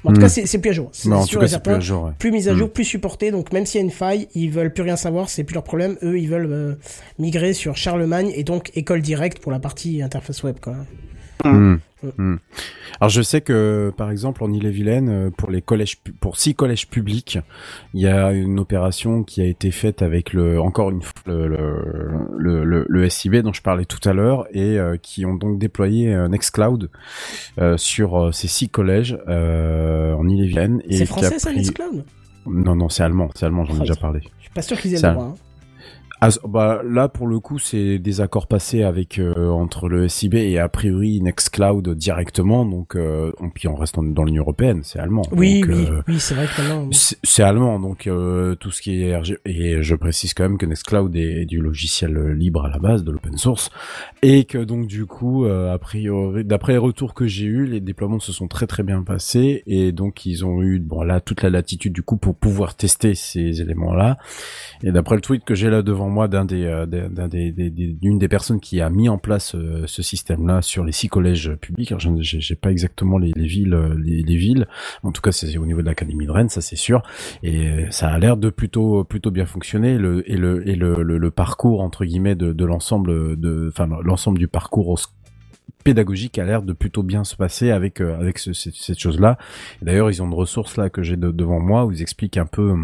En 0.05 0.10
tout 0.10 0.16
Mhm. 0.16 0.20
cas, 0.20 0.28
c'est 0.28 0.58
plus 0.60 0.70
à 0.70 0.72
jour. 0.72 0.88
C'est 0.92 1.08
sûr 1.24 1.40
cas 1.40 1.46
plus 1.46 1.48
certain 1.48 1.74
à 1.74 1.80
jour 1.80 2.05
ouais. 2.05 2.10
plus 2.16 2.30
mise 2.30 2.48
à 2.48 2.55
jour, 2.55 2.70
plus 2.70 2.84
supporté. 2.84 3.32
Donc 3.32 3.52
même 3.52 3.66
s'il 3.66 3.80
y 3.80 3.82
a 3.82 3.84
une 3.84 3.90
faille, 3.90 4.28
ils 4.36 4.50
veulent 4.50 4.72
plus 4.72 4.84
rien 4.84 4.94
savoir, 4.94 5.28
c'est 5.28 5.42
plus 5.42 5.55
leur 5.55 5.64
problème. 5.64 5.96
Eux, 6.05 6.16
ils 6.18 6.28
veulent 6.28 6.78
migrer 7.18 7.52
sur 7.55 7.76
Charlemagne 7.76 8.30
et 8.36 8.44
donc 8.44 8.70
école 8.76 9.02
directe 9.02 9.40
pour 9.40 9.50
la 9.50 9.58
partie 9.58 10.02
interface 10.02 10.44
web. 10.44 10.56
Quoi. 10.60 10.76
Hmm. 11.44 11.74
Mm. 12.02 12.08
Hmm. 12.18 12.36
Alors 13.00 13.08
je 13.10 13.20
sais 13.23 13.40
que 13.40 13.92
par 13.97 14.10
exemple 14.10 14.44
en 14.44 14.52
Ille-et-Vilaine 14.52 15.08
euh, 15.08 15.31
pour 15.31 15.50
les 15.50 15.60
collèges 15.62 15.97
pour 16.20 16.36
six 16.36 16.55
collèges 16.55 16.89
publics, 16.89 17.39
il 17.94 18.00
y 18.02 18.06
a 18.06 18.32
une 18.32 18.58
opération 18.60 19.23
qui 19.24 19.40
a 19.40 19.44
été 19.47 19.70
faite 19.70 20.02
avec 20.02 20.32
le 20.32 20.60
encore 20.60 20.90
une 20.90 21.02
fois 21.02 21.12
le 21.26 21.47
le, 21.48 22.24
le, 22.39 22.65
le- 22.65 22.86
le 22.89 23.08
SIB 23.08 23.36
dont 23.36 23.52
je 23.52 23.62
parlais 23.62 23.86
tout 23.86 24.06
à 24.08 24.12
l'heure 24.12 24.47
et 24.52 24.78
euh, 24.78 24.97
qui 24.98 25.24
ont 25.26 25.34
donc 25.34 25.58
déployé 25.58 26.12
un 26.12 26.28
Nextcloud 26.28 26.90
euh, 27.58 27.76
sur 27.76 28.32
ces 28.34 28.48
six 28.48 28.68
collèges 28.68 29.18
euh, 29.28 30.12
en 30.15 30.28
Ille-et-Vilaine 30.28 30.82
et 30.89 30.98
C'est 30.98 31.06
français 31.06 31.39
ça, 31.39 31.48
pris- 31.50 31.58
Nextcloud? 31.58 32.05
Non 32.47 32.76
non, 32.76 32.89
c'est 32.89 33.02
allemand, 33.02 33.31
c'est 33.34 33.44
allemand, 33.47 33.65
j'en 33.65 33.73
ai 33.74 33.78
Oh, 33.78 33.81
déjà 33.81 33.94
ça- 33.94 34.00
parlé. 34.00 34.20
Je 34.39 34.42
suis 34.44 34.50
pas 34.55 34.62
sûr 34.62 34.78
qu'ils 34.81 34.94
aient 34.94 34.98
Ça- 34.98 35.08
le 35.08 35.15
droit. 35.15 35.26
hein. 35.26 35.34
Ah, 36.20 36.31
bah 36.49 36.81
là 36.83 37.09
pour 37.09 37.27
le 37.27 37.41
coup 37.41 37.59
c'est 37.59 37.99
des 37.99 38.20
accords 38.23 38.47
passés 38.47 38.83
avec 38.83 39.19
euh, 39.19 39.51
entre 39.51 39.89
le 39.89 40.09
SIB 40.09 40.35
et 40.35 40.59
a 40.59 40.69
priori 40.69 41.20
Nextcloud 41.20 41.89
directement. 41.91 42.65
Donc 42.65 42.97
euh, 42.97 43.33
on, 43.39 43.51
puis 43.51 43.69
on 43.69 43.75
reste 43.75 43.97
dans 44.01 44.25
l'Union 44.25 44.43
européenne 44.43 44.81
c'est 44.83 44.99
allemand. 44.99 45.23
Oui, 45.33 45.61
donc, 45.61 45.70
oui, 45.70 45.86
euh, 45.91 46.03
oui, 46.09 46.19
c'est 46.19 46.35
vrai 46.35 46.47
que 46.47 46.62
maintenant. 46.62 46.89
c'est 46.93 47.19
c'est 47.23 47.43
allemand. 47.43 47.78
Donc 47.78 48.07
euh, 48.07 48.55
tout 48.55 48.70
ce 48.70 48.81
qui 48.81 49.03
est 49.03 49.15
RG 49.15 49.39
et 49.45 49.83
je 49.83 49.95
précise 49.95 50.33
quand 50.33 50.45
même 50.45 50.57
que 50.57 50.65
Nextcloud 50.65 51.15
est, 51.15 51.43
est 51.43 51.45
du 51.45 51.61
logiciel 51.61 52.17
euh, 52.17 52.33
libre 52.33 52.65
à 52.65 52.70
la 52.70 52.78
base 52.78 53.05
de 53.05 53.11
l'open 53.11 53.36
source. 53.36 53.70
Et 54.23 54.45
que 54.45 54.59
donc 54.59 54.86
du 54.86 55.05
coup 55.05 55.45
euh, 55.45 55.75
a 55.75 55.78
priori 55.78 56.45
d'après 56.45 56.73
les 56.73 56.78
retours 56.78 57.12
que 57.12 57.27
j'ai 57.27 57.45
eu 57.45 57.67
les 57.67 57.81
déploiements 57.81 58.20
se 58.20 58.33
sont 58.33 58.49
très 58.49 58.67
très 58.67 58.83
bien 58.83 59.03
passés. 59.03 59.62
Et 59.67 59.93
donc 59.93 60.25
ils 60.25 60.47
ont 60.47 60.62
eu 60.62 60.78
bon 60.78 61.03
là 61.03 61.20
toute 61.20 61.43
la 61.43 61.51
latitude 61.51 61.93
du 61.93 62.03
coup 62.03 62.17
pour 62.17 62.36
pouvoir 62.36 62.75
tester 62.75 63.15
ces 63.15 63.61
éléments 63.61 63.93
là 63.93 64.17
et 64.83 64.93
d'après 64.93 65.17
le 65.17 65.20
tweet 65.20 65.45
que 65.45 65.55
j'ai 65.55 65.69
là 65.69 65.83
devant 65.83 66.06
moi 66.09 66.28
d'un 66.28 66.44
des, 66.44 66.65
euh, 66.65 66.86
d'un 66.86 67.28
des, 67.28 67.51
d'une 67.52 68.18
des 68.18 68.28
personnes 68.28 68.60
qui 68.60 68.81
a 68.81 68.91
mis 68.91 69.09
en 69.09 69.18
place 69.18 69.55
euh, 69.55 69.85
ce 69.86 70.02
système-là 70.02 70.62
sur 70.62 70.85
les 70.85 70.93
six 70.93 71.09
collèges 71.09 71.55
publics. 71.60 71.93
Alors, 71.93 72.01
j'ai 72.01 72.41
j'ai 72.41 72.55
pas 72.55 72.70
exactement 72.70 73.18
les, 73.18 73.33
les 73.35 73.47
villes, 73.47 73.75
euh, 73.75 73.94
les, 73.99 74.23
les 74.23 74.36
villes. 74.36 74.67
En 75.02 75.12
tout 75.12 75.23
cas, 75.23 75.33
c'est 75.33 75.57
au 75.59 75.67
niveau 75.67 75.81
de 75.81 75.86
l'académie 75.86 76.26
de 76.26 76.31
Rennes, 76.31 76.49
ça 76.49 76.60
c'est 76.60 76.76
sûr. 76.76 77.02
Et 77.43 77.86
ça 77.91 78.09
a 78.09 78.18
l'air 78.18 78.36
de 78.36 78.51
plutôt, 78.51 79.05
plutôt 79.05 79.31
bien 79.31 79.47
fonctionner. 79.47 79.99
Le, 79.99 80.31
et 80.31 80.36
le, 80.36 80.68
et 80.68 80.75
le, 80.76 81.02
le, 81.02 81.18
le 81.18 81.31
parcours 81.31 81.81
entre 81.83 82.05
guillemets 82.05 82.35
de, 82.35 82.52
de 82.52 82.65
l'ensemble 82.65 83.36
de, 83.39 83.68
enfin 83.68 83.89
l'ensemble 84.02 84.39
du 84.39 84.49
parcours 84.49 84.99
pédagogique 85.85 86.39
a 86.39 86.44
l'air 86.44 86.62
de 86.62 86.73
plutôt 86.73 87.02
bien 87.02 87.25
se 87.25 87.36
passer 87.36 87.70
avec 87.70 88.01
avec 88.01 88.39
ce- 88.39 88.52
cette, 88.52 88.99
chose-là. 88.99 89.39
D'ailleurs, 89.83 90.10
ils 90.10 90.20
ont 90.23 90.26
une 90.26 90.35
ressource 90.35 90.76
là 90.76 90.91
que 90.91 91.02
j'ai 91.02 91.17
de- 91.17 91.31
devant 91.31 91.60
moi 91.60 91.85
où 91.86 91.93
ils 91.93 92.02
expliquent 92.02 92.36
un 92.39 92.47
peu. 92.47 92.75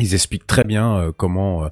Ils 0.00 0.14
expliquent 0.14 0.46
très 0.46 0.64
bien 0.64 0.96
euh, 0.96 1.12
comment, 1.14 1.64
euh, 1.64 1.68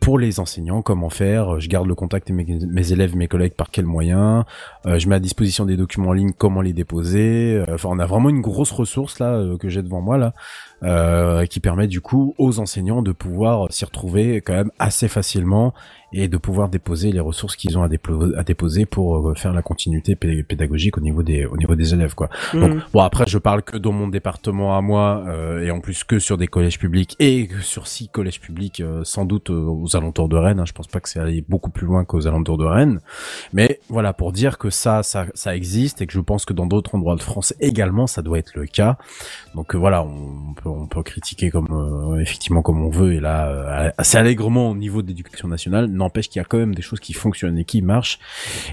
pour 0.00 0.18
les 0.18 0.40
enseignants, 0.40 0.82
comment 0.82 1.10
faire. 1.10 1.60
Je 1.60 1.68
garde 1.68 1.86
le 1.86 1.94
contact 1.94 2.30
avec 2.30 2.48
mes 2.48 2.92
élèves, 2.92 3.16
mes 3.16 3.28
collègues, 3.28 3.54
par 3.54 3.70
quels 3.70 3.86
moyens. 3.86 4.44
Euh, 4.88 4.98
je 4.98 5.08
mets 5.08 5.14
à 5.16 5.20
disposition 5.20 5.64
des 5.66 5.76
documents 5.76 6.08
en 6.10 6.12
ligne, 6.14 6.32
comment 6.36 6.60
les 6.62 6.72
déposer. 6.72 7.54
Euh, 7.68 7.74
Enfin, 7.74 7.90
on 7.92 7.98
a 7.98 8.06
vraiment 8.06 8.30
une 8.30 8.40
grosse 8.40 8.72
ressource 8.72 9.18
là 9.20 9.34
euh, 9.34 9.56
que 9.58 9.68
j'ai 9.68 9.82
devant 9.82 10.00
moi 10.00 10.16
là, 10.18 10.32
euh, 10.82 11.44
qui 11.46 11.60
permet 11.60 11.86
du 11.86 12.00
coup 12.00 12.34
aux 12.38 12.58
enseignants 12.58 13.02
de 13.02 13.12
pouvoir 13.12 13.66
s'y 13.70 13.84
retrouver 13.84 14.40
quand 14.40 14.54
même 14.54 14.70
assez 14.78 15.06
facilement 15.08 15.74
et 16.14 16.26
de 16.26 16.38
pouvoir 16.38 16.70
déposer 16.70 17.12
les 17.12 17.20
ressources 17.20 17.54
qu'ils 17.54 17.76
ont 17.76 17.82
à, 17.82 17.88
déposer 18.42 18.86
pour 18.86 19.36
faire 19.36 19.52
la 19.52 19.60
continuité 19.60 20.16
pé- 20.16 20.42
pédagogique 20.42 20.96
au 20.96 21.02
niveau 21.02 21.22
des 21.22 21.44
au 21.44 21.58
niveau 21.58 21.74
des 21.74 21.92
élèves 21.92 22.14
quoi. 22.14 22.30
Donc 22.54 22.72
Mhm. 22.76 22.82
bon 22.94 23.00
après 23.00 23.24
je 23.28 23.36
parle 23.36 23.60
que 23.62 23.76
dans 23.76 23.92
mon 23.92 24.08
département 24.08 24.74
à 24.74 24.80
moi 24.80 25.22
euh, 25.28 25.60
et 25.62 25.70
en 25.70 25.80
plus 25.80 26.04
que 26.04 26.18
sur 26.18 26.38
des 26.38 26.46
collèges 26.46 26.78
publics 26.78 27.14
et 27.18 27.46
sur 27.60 27.86
six 27.86 28.08
collèges 28.08 28.40
publics 28.40 28.82
sans 29.02 29.26
doute 29.26 29.50
aux 29.50 29.94
alentours 29.96 30.30
de 30.30 30.36
Rennes. 30.38 30.60
hein. 30.60 30.64
Je 30.66 30.72
pense 30.72 30.86
pas 30.86 31.00
que 31.00 31.10
c'est 31.10 31.20
aller 31.20 31.44
beaucoup 31.46 31.68
plus 31.70 31.86
loin 31.86 32.06
qu'aux 32.06 32.26
alentours 32.26 32.56
de 32.56 32.64
Rennes. 32.64 33.00
Mais 33.52 33.78
voilà 33.90 34.14
pour 34.14 34.32
dire 34.32 34.56
que 34.56 34.70
ça 34.78 35.02
ça 35.02 35.26
ça 35.34 35.54
existe 35.54 36.00
et 36.00 36.06
que 36.06 36.12
je 36.12 36.20
pense 36.20 36.44
que 36.44 36.52
dans 36.52 36.66
d'autres 36.66 36.94
endroits 36.94 37.16
de 37.16 37.22
France 37.22 37.54
également 37.60 38.06
ça 38.06 38.22
doit 38.22 38.38
être 38.38 38.52
le 38.54 38.66
cas. 38.66 38.96
Donc 39.54 39.74
euh, 39.74 39.78
voilà 39.78 40.02
on 40.02 40.54
peut 40.54 40.68
on 40.68 40.86
peut 40.86 41.02
critiquer 41.02 41.50
comme 41.50 41.68
euh, 41.70 42.20
effectivement 42.20 42.62
comme 42.62 42.82
on 42.82 42.90
veut 42.90 43.14
et 43.14 43.20
là 43.20 43.48
euh, 43.48 43.90
assez 43.98 44.16
allègrement 44.16 44.70
au 44.70 44.74
niveau 44.74 45.02
de 45.02 45.08
l'éducation 45.08 45.48
nationale. 45.48 45.86
N'empêche 45.86 46.28
qu'il 46.28 46.40
y 46.40 46.42
a 46.42 46.44
quand 46.44 46.58
même 46.58 46.74
des 46.74 46.82
choses 46.82 47.00
qui 47.00 47.12
fonctionnent 47.12 47.58
et 47.58 47.64
qui 47.64 47.82
marchent 47.82 48.18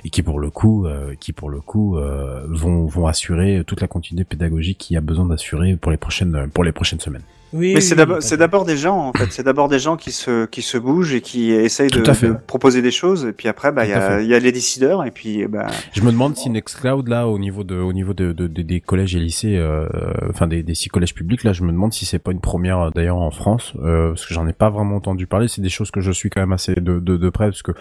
et 0.03 0.09
qui 0.09 0.21
pour 0.21 0.39
le 0.39 0.49
coup 0.49 0.85
euh, 0.85 1.15
qui 1.19 1.33
pour 1.33 1.49
le 1.49 1.61
coup 1.61 1.97
euh, 1.97 2.45
vont 2.49 2.85
vont 2.85 3.07
assurer 3.07 3.63
toute 3.65 3.81
la 3.81 3.87
continuité 3.87 4.25
pédagogique 4.25 4.77
qu'il 4.77 4.93
y 4.93 4.97
a 4.97 5.01
besoin 5.01 5.25
d'assurer 5.25 5.75
pour 5.75 5.91
les 5.91 5.97
prochaines 5.97 6.49
pour 6.53 6.63
les 6.63 6.71
prochaines 6.71 6.99
semaines. 6.99 7.23
Oui, 7.53 7.69
Mais 7.69 7.75
oui, 7.75 7.81
c'est 7.81 7.95
d'abord, 7.95 8.21
c'est 8.21 8.37
des 8.65 8.77
gens, 8.77 8.97
en 8.97 9.13
fait. 9.13 9.31
C'est 9.31 9.43
d'abord 9.43 9.69
des 9.69 9.79
gens 9.79 9.95
qui 9.95 10.11
se, 10.11 10.45
qui 10.45 10.61
se 10.61 10.77
bougent 10.77 11.13
et 11.13 11.21
qui 11.21 11.51
essayent 11.51 11.89
de, 11.89 12.33
proposer 12.47 12.81
des 12.81 12.91
choses. 12.91 13.25
Et 13.25 13.31
puis 13.33 13.47
après, 13.47 13.71
bah, 13.71 13.85
il 13.85 13.91
y 13.91 13.93
a, 13.93 14.21
il 14.21 14.27
y 14.27 14.33
a 14.35 14.39
les 14.39 14.51
décideurs. 14.51 15.05
Et 15.05 15.11
puis, 15.11 15.45
bah, 15.47 15.67
Je 15.93 16.01
me 16.01 16.11
demande 16.11 16.35
si 16.35 16.49
Nextcloud 16.49 17.07
là 17.07 17.27
au 17.27 17.39
niveau 17.39 17.63
de 17.63 17.75
au 17.75 17.93
niveau 17.93 18.13
de, 18.13 18.31
de- 18.33 18.47
de- 18.47 18.61
des 18.61 18.81
collèges 18.81 19.15
et 19.15 19.19
lycées 19.19 19.57
euh, 19.57 19.87
enfin 20.29 20.47
des, 20.47 20.63
des 20.63 20.75
six 20.75 20.89
collèges 20.89 21.13
publics 21.13 21.43
là 21.43 21.53
je 21.53 21.63
me 21.63 21.71
demande 21.71 21.93
si 21.93 22.05
c'est 22.05 22.19
pas 22.19 22.31
une 22.31 22.39
première 22.39 22.79
euh, 22.79 22.89
d'ailleurs 22.93 23.17
en 23.17 23.31
France 23.31 23.73
euh, 23.83 24.09
parce 24.09 24.25
que 24.25 24.33
j'en 24.33 24.47
ai 24.47 24.53
pas 24.53 24.69
vraiment 24.69 24.95
entendu 24.95 25.27
parler 25.27 25.47
c'est 25.47 25.61
des 25.61 25.69
choses 25.69 25.91
que 25.91 26.01
je 26.01 26.11
suis 26.11 26.29
quand 26.29 26.41
même 26.41 26.51
assez 26.53 26.73
de, 26.75 26.99
de, 26.99 27.17
de 27.17 27.29
près 27.29 27.45
parce 27.45 27.61
que 27.61 27.71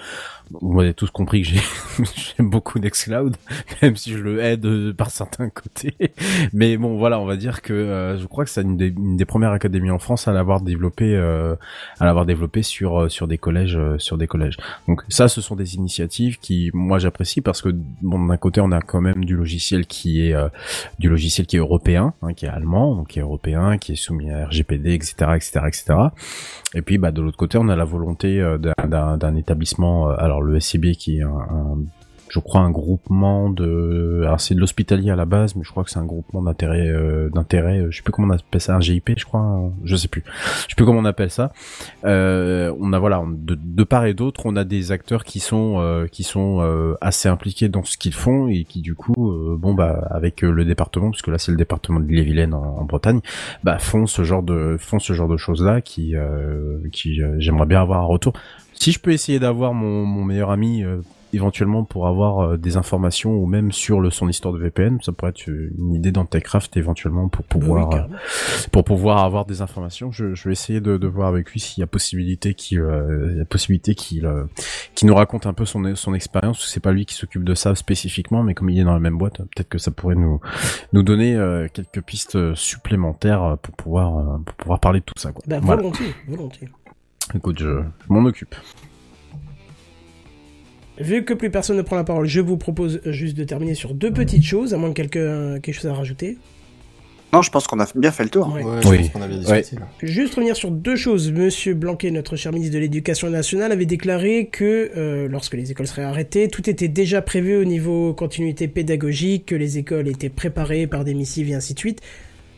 vous 0.50 0.80
avez 0.80 0.94
tous 0.94 1.10
compris 1.10 1.42
que 1.42 1.48
j'ai 1.48 1.60
j'aime 2.36 2.50
beaucoup 2.50 2.78
Nextcloud 2.78 3.36
même 3.82 3.96
si 3.96 4.12
je 4.12 4.18
le 4.18 4.40
aide 4.42 4.66
euh, 4.66 4.92
par 4.92 5.10
certains 5.10 5.48
côtés 5.48 5.96
mais 6.52 6.76
bon 6.76 6.96
voilà 6.96 7.18
on 7.18 7.26
va 7.26 7.36
dire 7.36 7.62
que 7.62 7.72
euh, 7.72 8.18
je 8.18 8.26
crois 8.26 8.44
que 8.44 8.50
c'est 8.50 8.62
une 8.62 8.76
des, 8.76 9.24
premières 9.24 9.52
académies 9.52 9.90
en 9.90 9.98
France 9.98 10.28
à 10.28 10.32
l'avoir 10.32 10.60
développé 10.60 11.14
euh, 11.16 11.56
à 11.98 12.04
l'avoir 12.04 12.26
développé 12.26 12.62
sur 12.62 13.00
euh, 13.00 13.08
sur 13.08 13.26
des 13.26 13.38
collèges 13.38 13.76
euh, 13.76 13.98
sur 13.98 14.18
des 14.18 14.26
collèges 14.26 14.58
donc 14.86 15.02
ça, 15.08 15.28
ce 15.28 15.40
sont 15.40 15.56
des 15.56 15.76
initiatives 15.76 16.38
qui, 16.38 16.70
moi, 16.74 16.98
j'apprécie 16.98 17.40
parce 17.40 17.62
que 17.62 17.70
bon, 18.02 18.26
d'un 18.26 18.36
côté, 18.36 18.60
on 18.60 18.72
a 18.72 18.80
quand 18.80 19.00
même 19.00 19.24
du 19.24 19.36
logiciel 19.36 19.86
qui 19.86 20.26
est 20.26 20.34
euh, 20.34 20.48
du 20.98 21.08
logiciel 21.08 21.46
qui 21.46 21.56
est 21.56 21.60
européen, 21.60 22.14
hein, 22.22 22.34
qui 22.34 22.46
est 22.46 22.48
allemand, 22.48 22.94
donc 22.96 23.08
qui 23.08 23.18
est 23.18 23.22
européen, 23.22 23.78
qui 23.78 23.92
est 23.92 23.96
soumis 23.96 24.30
à 24.30 24.46
RGPD, 24.46 24.92
etc., 24.92 25.14
etc., 25.36 25.60
etc. 25.66 25.94
Et 26.74 26.82
puis, 26.82 26.98
bah, 26.98 27.12
de 27.12 27.22
l'autre 27.22 27.36
côté, 27.36 27.58
on 27.58 27.68
a 27.68 27.76
la 27.76 27.84
volonté 27.84 28.42
d'un- 28.58 29.36
établissement, 29.36 30.10
euh, 30.10 30.14
alors 30.34 30.42
le 30.42 30.58
SCB 30.58 30.92
qui 30.98 31.18
est 31.18 31.22
un, 31.22 31.78
je 32.30 32.40
crois 32.40 32.62
un 32.62 32.70
groupement 32.70 33.48
de, 33.48 34.22
alors 34.24 34.40
c'est 34.40 34.56
de 34.56 34.60
l'hospitalier 34.60 35.10
à 35.10 35.14
la 35.14 35.24
base, 35.26 35.54
mais 35.54 35.62
je 35.62 35.70
crois 35.70 35.84
que 35.84 35.90
c'est 35.90 36.00
un 36.00 36.04
groupement 36.04 36.42
d'intérêt, 36.42 36.88
euh, 36.88 37.28
d'intérêt, 37.28 37.78
euh, 37.78 37.90
je 37.92 37.98
sais 37.98 38.02
plus 38.02 38.10
comment 38.12 38.26
on 38.26 38.36
appelle 38.36 38.60
ça, 38.60 38.74
un 38.74 38.80
GIP, 38.80 39.12
je 39.16 39.24
crois, 39.24 39.40
un- 39.40 39.70
je 39.84 39.94
sais 39.94 40.08
plus, 40.08 40.24
je 40.64 40.70
sais 40.70 40.74
plus 40.76 40.84
comment 40.84 40.98
on 40.98 41.04
appelle 41.04 41.30
ça. 41.30 41.52
Euh, 42.04 42.74
on 42.80 42.92
a 42.92 42.98
voilà, 42.98 43.22
de, 43.28 43.56
de 43.62 43.84
part 43.84 44.06
et 44.06 44.14
d'autre, 44.14 44.46
on 44.46 44.56
a 44.56 44.64
des 44.64 44.90
acteurs 44.90 45.22
qui 45.22 45.38
sont 45.38 45.76
euh, 45.78 46.06
qui 46.08 46.24
sont 46.24 46.60
assez 47.00 47.28
impliqués 47.28 47.68
dans 47.68 47.84
ce 47.84 47.96
qu'ils 47.96 48.14
font 48.14 48.48
et 48.48 48.64
qui 48.64 48.80
du 48.80 48.94
coup, 48.96 49.14
bon 49.56 49.74
bah 49.74 50.08
avec 50.10 50.42
le 50.42 50.64
département, 50.64 51.10
puisque 51.10 51.28
là 51.28 51.38
c'est 51.38 51.52
le 51.52 51.56
département 51.58 52.00
de 52.00 52.06
l'Ille-et-Vilaine 52.06 52.54
en, 52.54 52.78
en 52.80 52.84
Bretagne, 52.84 53.20
bah 53.62 53.78
font 53.78 54.06
ce 54.06 54.24
genre 54.24 54.42
de 54.42 54.76
font 54.80 54.98
ce 54.98 55.12
genre 55.12 55.28
de 55.28 55.36
choses 55.36 55.62
là 55.62 55.80
qui 55.80 56.14
qui 56.90 57.20
j'aimerais 57.38 57.66
bien 57.66 57.80
avoir 57.80 58.00
un 58.00 58.06
retour. 58.06 58.32
Si 58.74 58.92
je 58.92 58.98
peux 58.98 59.12
essayer 59.12 59.38
d'avoir 59.38 59.74
mon, 59.74 60.04
mon 60.04 60.24
meilleur 60.24 60.50
ami 60.50 60.84
euh, 60.84 61.00
éventuellement 61.34 61.84
pour 61.84 62.06
avoir 62.06 62.40
euh, 62.40 62.56
des 62.56 62.76
informations 62.76 63.32
ou 63.32 63.46
même 63.46 63.72
sur 63.72 64.00
le 64.00 64.10
son 64.10 64.28
histoire 64.28 64.54
de 64.54 64.58
VPN, 64.58 64.98
ça 65.02 65.12
pourrait 65.12 65.30
être 65.30 65.46
une 65.46 65.94
idée 65.94 66.12
dans 66.12 66.24
Techcraft 66.24 66.76
éventuellement 66.76 67.28
pour 67.28 67.44
oui, 67.44 67.60
pouvoir 67.60 67.94
euh, 67.94 68.00
pour 68.72 68.84
pouvoir 68.84 69.24
avoir 69.24 69.44
des 69.44 69.60
informations. 69.60 70.12
Je, 70.12 70.34
je 70.34 70.48
vais 70.48 70.52
essayer 70.52 70.80
de, 70.80 70.96
de 70.96 71.06
voir 71.06 71.28
avec 71.28 71.50
lui 71.50 71.60
s'il 71.60 71.80
y 71.80 71.84
a 71.84 71.86
possibilité 71.86 72.54
qu'il 72.54 72.80
euh, 72.80 73.44
possibilité 73.48 73.94
qu'il 73.94 74.26
euh, 74.26 74.44
qu'il 74.94 75.08
nous 75.08 75.14
raconte 75.14 75.46
un 75.46 75.52
peu 75.52 75.64
son 75.64 75.94
son 75.96 76.14
expérience. 76.14 76.66
C'est 76.66 76.80
pas 76.80 76.92
lui 76.92 77.06
qui 77.06 77.14
s'occupe 77.14 77.44
de 77.44 77.54
ça 77.54 77.74
spécifiquement, 77.74 78.42
mais 78.42 78.54
comme 78.54 78.70
il 78.70 78.78
est 78.78 78.84
dans 78.84 78.94
la 78.94 79.00
même 79.00 79.18
boîte, 79.18 79.38
peut-être 79.38 79.68
que 79.68 79.78
ça 79.78 79.90
pourrait 79.90 80.14
nous 80.14 80.40
nous 80.92 81.02
donner 81.02 81.34
euh, 81.34 81.68
quelques 81.72 82.02
pistes 82.02 82.54
supplémentaires 82.54 83.58
pour 83.62 83.74
pouvoir 83.74 84.40
pour 84.44 84.54
pouvoir 84.54 84.80
parler 84.80 85.00
de 85.00 85.04
tout 85.04 85.18
ça. 85.18 85.32
Quoi. 85.32 85.42
Voilà. 85.60 85.82
volontiers, 85.82 86.14
volontiers. 86.28 86.68
Écoute, 87.34 87.58
je, 87.58 87.80
je 88.08 88.12
m'en 88.12 88.24
occupe. 88.24 88.54
Vu 90.98 91.24
que 91.24 91.34
plus 91.34 91.50
personne 91.50 91.76
ne 91.76 91.82
prend 91.82 91.96
la 91.96 92.04
parole, 92.04 92.26
je 92.26 92.40
vous 92.40 92.56
propose 92.56 93.00
juste 93.06 93.36
de 93.36 93.42
terminer 93.44 93.74
sur 93.74 93.94
deux 93.94 94.12
petites 94.12 94.44
choses, 94.44 94.74
à 94.74 94.76
moins 94.76 94.90
que 94.90 94.94
quelqu'un 94.94 95.56
ait 95.56 95.60
quelque 95.60 95.74
chose 95.74 95.86
à 95.90 95.94
rajouter. 95.94 96.38
non, 97.32 97.42
je 97.42 97.50
pense 97.50 97.66
qu'on 97.66 97.80
a 97.80 97.88
bien 97.96 98.12
fait 98.12 98.22
le 98.22 98.30
tour. 98.30 98.52
Ouais. 98.54 98.62
Ouais, 98.62 98.80
je 98.80 98.88
Oui. 98.88 98.98
pense 98.98 99.08
qu'on 99.08 99.22
avait 99.22 99.34
discuté. 99.38 99.74
là. 99.80 99.88
Juste 100.04 100.34
revenir 100.36 100.54
sur 100.54 100.70
deux 100.70 100.94
choses. 100.94 101.32
Monsieur 101.32 101.74
Blanquet, 101.74 102.12
notre 102.12 102.36
cher 102.36 102.52
ministre 102.52 102.74
de 102.74 102.78
l'Éducation 102.78 103.28
nationale, 103.28 103.72
avait 103.72 103.86
déclaré 103.86 104.46
que 104.52 104.92
euh, 104.96 105.26
lorsque 105.26 105.54
les 105.54 105.72
écoles 105.72 105.88
seraient 105.88 106.04
arrêtées, 106.04 106.46
tout 106.46 106.70
était 106.70 106.86
déjà 106.86 107.22
prévu 107.22 107.56
au 107.56 107.64
niveau 107.64 108.14
continuité 108.14 108.68
pédagogique, 108.68 109.46
que 109.46 109.56
les 109.56 109.78
écoles 109.78 110.06
étaient 110.06 110.28
préparées 110.28 110.86
par 110.86 111.02
des 111.02 111.14
missives 111.14 111.50
et 111.50 111.54
ainsi 111.54 111.74
de 111.74 111.78
suite. 111.80 112.00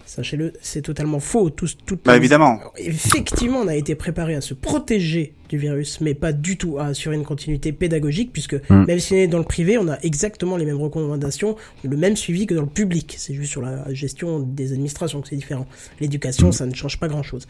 Sachez-le, 0.07 0.53
c'est 0.63 0.83
totalement 0.83 1.19
faux. 1.21 1.51
Tout, 1.51 1.69
toute 1.85 2.05
Bah, 2.05 2.17
évidemment. 2.17 2.59
Effectivement, 2.79 3.59
on 3.59 3.67
a 3.69 3.75
été 3.75 3.95
préparé 3.97 4.35
à 4.37 4.41
se 4.41 4.55
protéger 4.55 5.35
du 5.49 5.59
virus, 5.59 6.01
mais 6.01 6.15
pas 6.15 6.33
du 6.33 6.57
tout 6.57 6.79
à 6.79 6.87
assurer 6.87 7.17
une 7.17 7.25
continuité 7.25 7.73
pédagogique, 7.73 8.33
puisque 8.33 8.55
Mm. 8.71 8.85
même 8.87 8.99
si 9.01 9.15
on 9.15 9.17
est 9.17 9.27
dans 9.27 9.39
le 9.39 9.45
privé, 9.45 9.79
on 9.79 9.89
a 9.89 9.99
exactement 10.03 10.57
les 10.57 10.65
mêmes 10.65 10.81
recommandations, 10.81 11.57
le 11.85 11.97
même 11.97 12.17
suivi 12.17 12.47
que 12.47 12.55
dans 12.55 12.63
le 12.63 12.67
public. 12.69 13.15
C'est 13.19 13.35
juste 13.35 13.51
sur 13.51 13.63
la 13.63 13.93
gestion 13.93 14.39
des 14.41 14.73
administrations 14.73 15.21
que 15.21 15.29
c'est 15.29 15.37
différent. 15.37 15.67
L'éducation, 16.01 16.53
ça 16.53 16.67
ne 16.67 16.75
change 16.75 16.99
pas 17.01 17.09
grand-chose. 17.09 17.47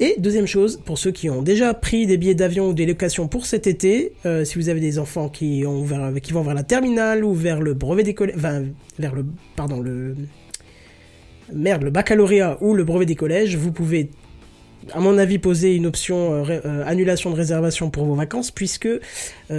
Et 0.00 0.14
deuxième 0.18 0.46
chose, 0.46 0.80
pour 0.84 0.96
ceux 0.96 1.10
qui 1.10 1.28
ont 1.28 1.42
déjà 1.42 1.74
pris 1.74 2.06
des 2.06 2.16
billets 2.18 2.34
d'avion 2.34 2.68
ou 2.68 2.72
des 2.72 2.86
locations 2.86 3.26
pour 3.28 3.46
cet 3.46 3.66
été, 3.66 4.12
euh, 4.26 4.44
si 4.44 4.56
vous 4.56 4.68
avez 4.68 4.78
des 4.80 4.98
enfants 5.00 5.28
qui, 5.28 5.64
ont 5.66 5.82
vers- 5.82 6.12
qui 6.22 6.32
vont 6.32 6.42
vers 6.42 6.54
la 6.54 6.62
terminale 6.62 7.24
ou 7.24 7.34
vers 7.34 7.60
le 7.60 7.74
brevet 7.74 8.04
des 8.04 8.14
collèges, 8.14 8.36
enfin, 8.36 8.62
vers 8.98 9.14
le, 9.14 9.24
pardon, 9.56 9.80
le, 9.80 10.14
merde, 11.52 11.82
le 11.82 11.90
baccalauréat 11.90 12.58
ou 12.60 12.74
le 12.74 12.84
brevet 12.84 13.06
des 13.06 13.14
collèges, 13.14 13.56
vous 13.56 13.72
pouvez, 13.72 14.10
à 14.94 15.00
mon 15.00 15.18
avis, 15.18 15.38
poser 15.38 15.74
une 15.74 15.86
option 15.86 16.32
euh, 16.32 16.42
ré- 16.42 16.60
euh, 16.64 16.82
annulation 16.86 17.30
de 17.30 17.36
réservation 17.36 17.90
pour 17.90 18.04
vos 18.04 18.14
vacances, 18.14 18.50
puisque 18.50 18.86
euh, 18.86 19.00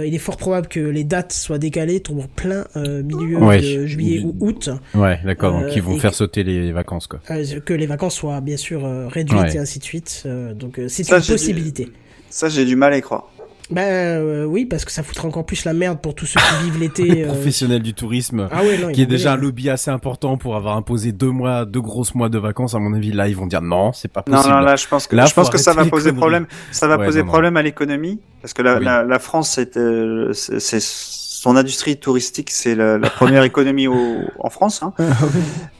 il 0.06 0.14
est 0.14 0.18
fort 0.18 0.36
probable 0.36 0.66
que 0.68 0.80
les 0.80 1.04
dates 1.04 1.32
soient 1.32 1.58
décalées, 1.58 2.00
tombent 2.00 2.20
en 2.20 2.26
plein 2.34 2.66
euh, 2.76 3.02
milieu 3.02 3.36
Ouais. 3.38 3.60
de 3.60 3.86
juillet 3.86 4.20
ou 4.24 4.34
août, 4.40 4.70
Ouais, 4.94 5.18
d'accord. 5.24 5.56
Euh, 5.56 5.60
donc 5.66 5.76
ils 5.76 5.82
vont 5.82 5.96
faire 5.98 6.10
que- 6.10 6.16
sauter 6.16 6.42
les 6.42 6.72
vacances 6.72 7.06
quoi. 7.06 7.20
euh, 7.30 7.60
que 7.60 7.74
les 7.74 7.86
vacances 7.86 8.16
soient 8.16 8.40
bien 8.40 8.56
sûr 8.56 8.84
euh, 8.84 9.06
réduites 9.08 9.38
Ouais. 9.40 9.54
et 9.54 9.58
ainsi 9.58 9.78
de 9.78 9.84
suite. 9.84 10.22
Euh, 10.26 10.52
donc 10.54 10.78
euh, 10.78 10.88
c'est 10.88 11.08
une 11.08 11.20
possibilité. 11.22 11.88
Ça, 12.32 12.48
j'ai 12.48 12.64
du 12.64 12.76
mal 12.76 12.92
à 12.92 12.98
y 12.98 13.00
croire. 13.00 13.29
Ben 13.70 13.82
euh, 13.82 14.44
oui, 14.44 14.64
parce 14.64 14.84
que 14.84 14.90
ça 14.90 15.02
foutrait 15.02 15.28
encore 15.28 15.46
plus 15.46 15.64
la 15.64 15.72
merde 15.72 16.00
pour 16.00 16.14
tous 16.14 16.26
ceux 16.26 16.40
qui 16.40 16.64
vivent 16.64 16.80
l'été. 16.80 17.22
euh, 17.24 17.28
Professionnel 17.28 17.82
du 17.82 17.94
tourisme. 17.94 18.48
Ah 18.50 18.62
ouais, 18.62 18.78
non, 18.78 18.90
qui 18.92 19.02
est 19.02 19.06
déjà 19.06 19.34
un 19.34 19.36
lobby 19.36 19.70
assez 19.70 19.90
important 19.90 20.36
pour 20.36 20.56
avoir 20.56 20.76
imposé 20.76 21.12
deux 21.12 21.30
mois, 21.30 21.64
deux 21.64 21.80
grosses 21.80 22.14
mois 22.14 22.28
de 22.28 22.38
vacances. 22.38 22.74
À 22.74 22.78
mon 22.80 22.92
avis, 22.94 23.12
là, 23.12 23.28
ils 23.28 23.36
vont 23.36 23.46
dire 23.46 23.62
non, 23.62 23.92
c'est 23.92 24.08
pas 24.12 24.24
Non, 24.26 24.36
possible. 24.36 24.54
non, 24.54 24.60
là, 24.60 24.76
je 24.76 24.86
pense 24.88 25.06
que, 25.06 25.14
Là, 25.16 25.26
je 25.26 25.34
pense 25.34 25.50
que 25.50 25.58
ça 25.58 25.72
va 25.72 25.84
les 25.84 25.90
poser 25.90 26.12
problème. 26.12 26.46
Ça 26.72 26.88
va 26.88 26.96
Ouais, 26.98 27.06
poser 27.06 27.20
non, 27.20 27.26
non. 27.26 27.32
problème 27.32 27.56
à 27.56 27.62
l'économie. 27.62 28.20
Parce 28.42 28.54
que 28.54 28.62
la, 28.62 28.78
Oui. 28.78 28.84
la, 28.84 29.02
la 29.04 29.18
France, 29.18 29.50
c'est, 29.50 29.76
euh, 29.76 30.32
c'est, 30.32 30.58
c'est- 30.60 30.80
son 31.42 31.56
industrie 31.56 31.96
touristique, 31.96 32.50
c'est 32.50 32.74
la, 32.74 32.98
la 32.98 33.08
première 33.08 33.44
économie 33.52 33.86
au, 33.86 33.96
en 34.38 34.50
France. 34.50 34.82
Hein. 34.82 34.92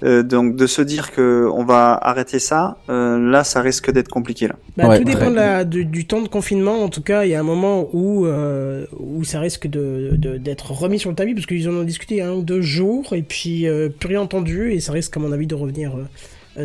Euh, 0.03 0.23
donc 0.23 0.57
de 0.57 0.67
se 0.67 0.81
dire 0.81 1.13
que 1.13 1.47
on 1.53 1.65
va 1.65 1.99
arrêter 2.01 2.39
ça, 2.39 2.79
euh, 2.89 3.19
là, 3.31 3.45
ça 3.45 3.61
risque 3.61 3.91
d'être 3.91 4.09
compliqué 4.09 4.49
là. 4.49 4.55
Bah, 4.79 4.89
Ouais, 4.89 4.99
tout 4.99 5.05
dépend 5.05 5.27
ouais. 5.27 5.31
de 5.33 5.35
la, 5.37 5.65
du, 5.65 5.85
du 5.85 6.07
temps 6.07 6.23
de 6.23 6.29
confinement. 6.29 6.83
En 6.83 6.89
tout 6.89 7.03
cas, 7.03 7.25
il 7.25 7.31
y 7.31 7.35
a 7.35 7.41
un 7.41 7.43
moment 7.55 7.89
où, 7.93 8.25
euh, 8.25 8.87
où 8.99 9.23
ça 9.25 9.39
risque 9.41 9.67
de, 9.67 10.13
de- 10.15 10.39
d'être 10.39 10.71
remis 10.73 10.99
sur 10.99 11.11
le 11.11 11.17
tapis 11.17 11.35
parce 11.35 11.45
qu'ils 11.47 11.69
en 11.69 11.73
ont 11.73 11.85
discuté 11.85 12.23
un 12.23 12.33
ou 12.33 12.43
deux 12.43 12.63
jours 12.63 13.13
et 13.13 13.23
puis 13.23 13.67
euh, 13.69 13.91
plus 13.91 14.09
rien 14.09 14.23
entendu 14.23 14.73
et 14.73 14.81
ça 14.81 14.93
risque, 14.93 15.15
à 15.15 15.21
mon 15.21 15.31
avis, 15.31 15.47
de 15.47 15.55
revenir 15.55 15.93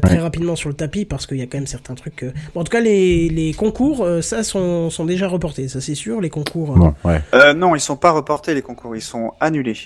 très 0.02 0.16
Ouais. 0.16 0.20
rapidement 0.22 0.56
sur 0.56 0.70
le 0.70 0.76
tapis 0.76 1.06
parce 1.06 1.28
qu'il 1.28 1.38
y 1.38 1.42
a 1.42 1.46
quand 1.46 1.58
même 1.58 1.68
certains 1.68 1.96
trucs. 1.96 2.24
euh, 2.24 2.32
Bon, 2.54 2.62
en 2.62 2.64
tout 2.64 2.72
cas, 2.72 2.82
les, 2.82 3.30
les 3.30 3.54
concours, 3.54 4.04
euh, 4.04 4.22
ça, 4.22 4.44
sont, 4.44 4.90
sont 4.90 5.06
déjà 5.06 5.28
reportés, 5.28 5.68
ça 5.68 5.82
c'est 5.82 5.96
sûr. 5.96 6.22
Les 6.22 6.30
concours. 6.30 6.72
euh, 6.72 6.80
Bon, 6.80 6.94
ouais. 7.04 7.22
Euh, 7.34 7.54
non, 7.54 7.76
ils 7.76 7.80
sont 7.80 7.98
pas 7.98 8.12
reportés 8.12 8.54
les 8.54 8.62
concours, 8.62 8.96
ils 8.96 9.02
sont 9.02 9.32
annulés. 9.40 9.78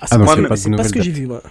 Ah, 0.00 0.06
c'est 0.08 0.16
Ah, 0.16 0.46
pas, 0.48 0.56
ce 0.56 0.92
que 0.92 1.00
j'ai 1.02 1.10
vu, 1.12 1.26
moi. 1.26 1.42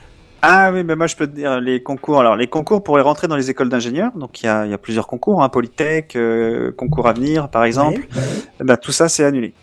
Ah 0.43 0.71
oui, 0.73 0.83
mais 0.83 0.95
moi 0.95 1.05
je 1.05 1.15
peux 1.15 1.27
te 1.27 1.35
dire 1.35 1.61
les 1.61 1.83
concours. 1.83 2.19
Alors 2.19 2.35
les 2.35 2.47
concours 2.47 2.83
pour 2.83 2.99
rentrer 2.99 3.27
dans 3.27 3.35
les 3.35 3.51
écoles 3.51 3.69
d'ingénieurs, 3.69 4.11
donc 4.15 4.41
il 4.41 4.47
y 4.47 4.49
a, 4.49 4.65
il 4.65 4.71
y 4.71 4.73
a 4.73 4.77
plusieurs 4.79 5.05
concours, 5.05 5.43
hein, 5.43 5.49
Polytech, 5.49 6.15
euh, 6.15 6.71
concours 6.71 7.07
Avenir 7.07 7.49
par 7.49 7.63
exemple. 7.63 8.01
Ouais. 8.15 8.21
Eh 8.59 8.63
ben, 8.63 8.75
tout 8.75 8.91
ça 8.91 9.07
c'est 9.07 9.23
annulé. 9.23 9.53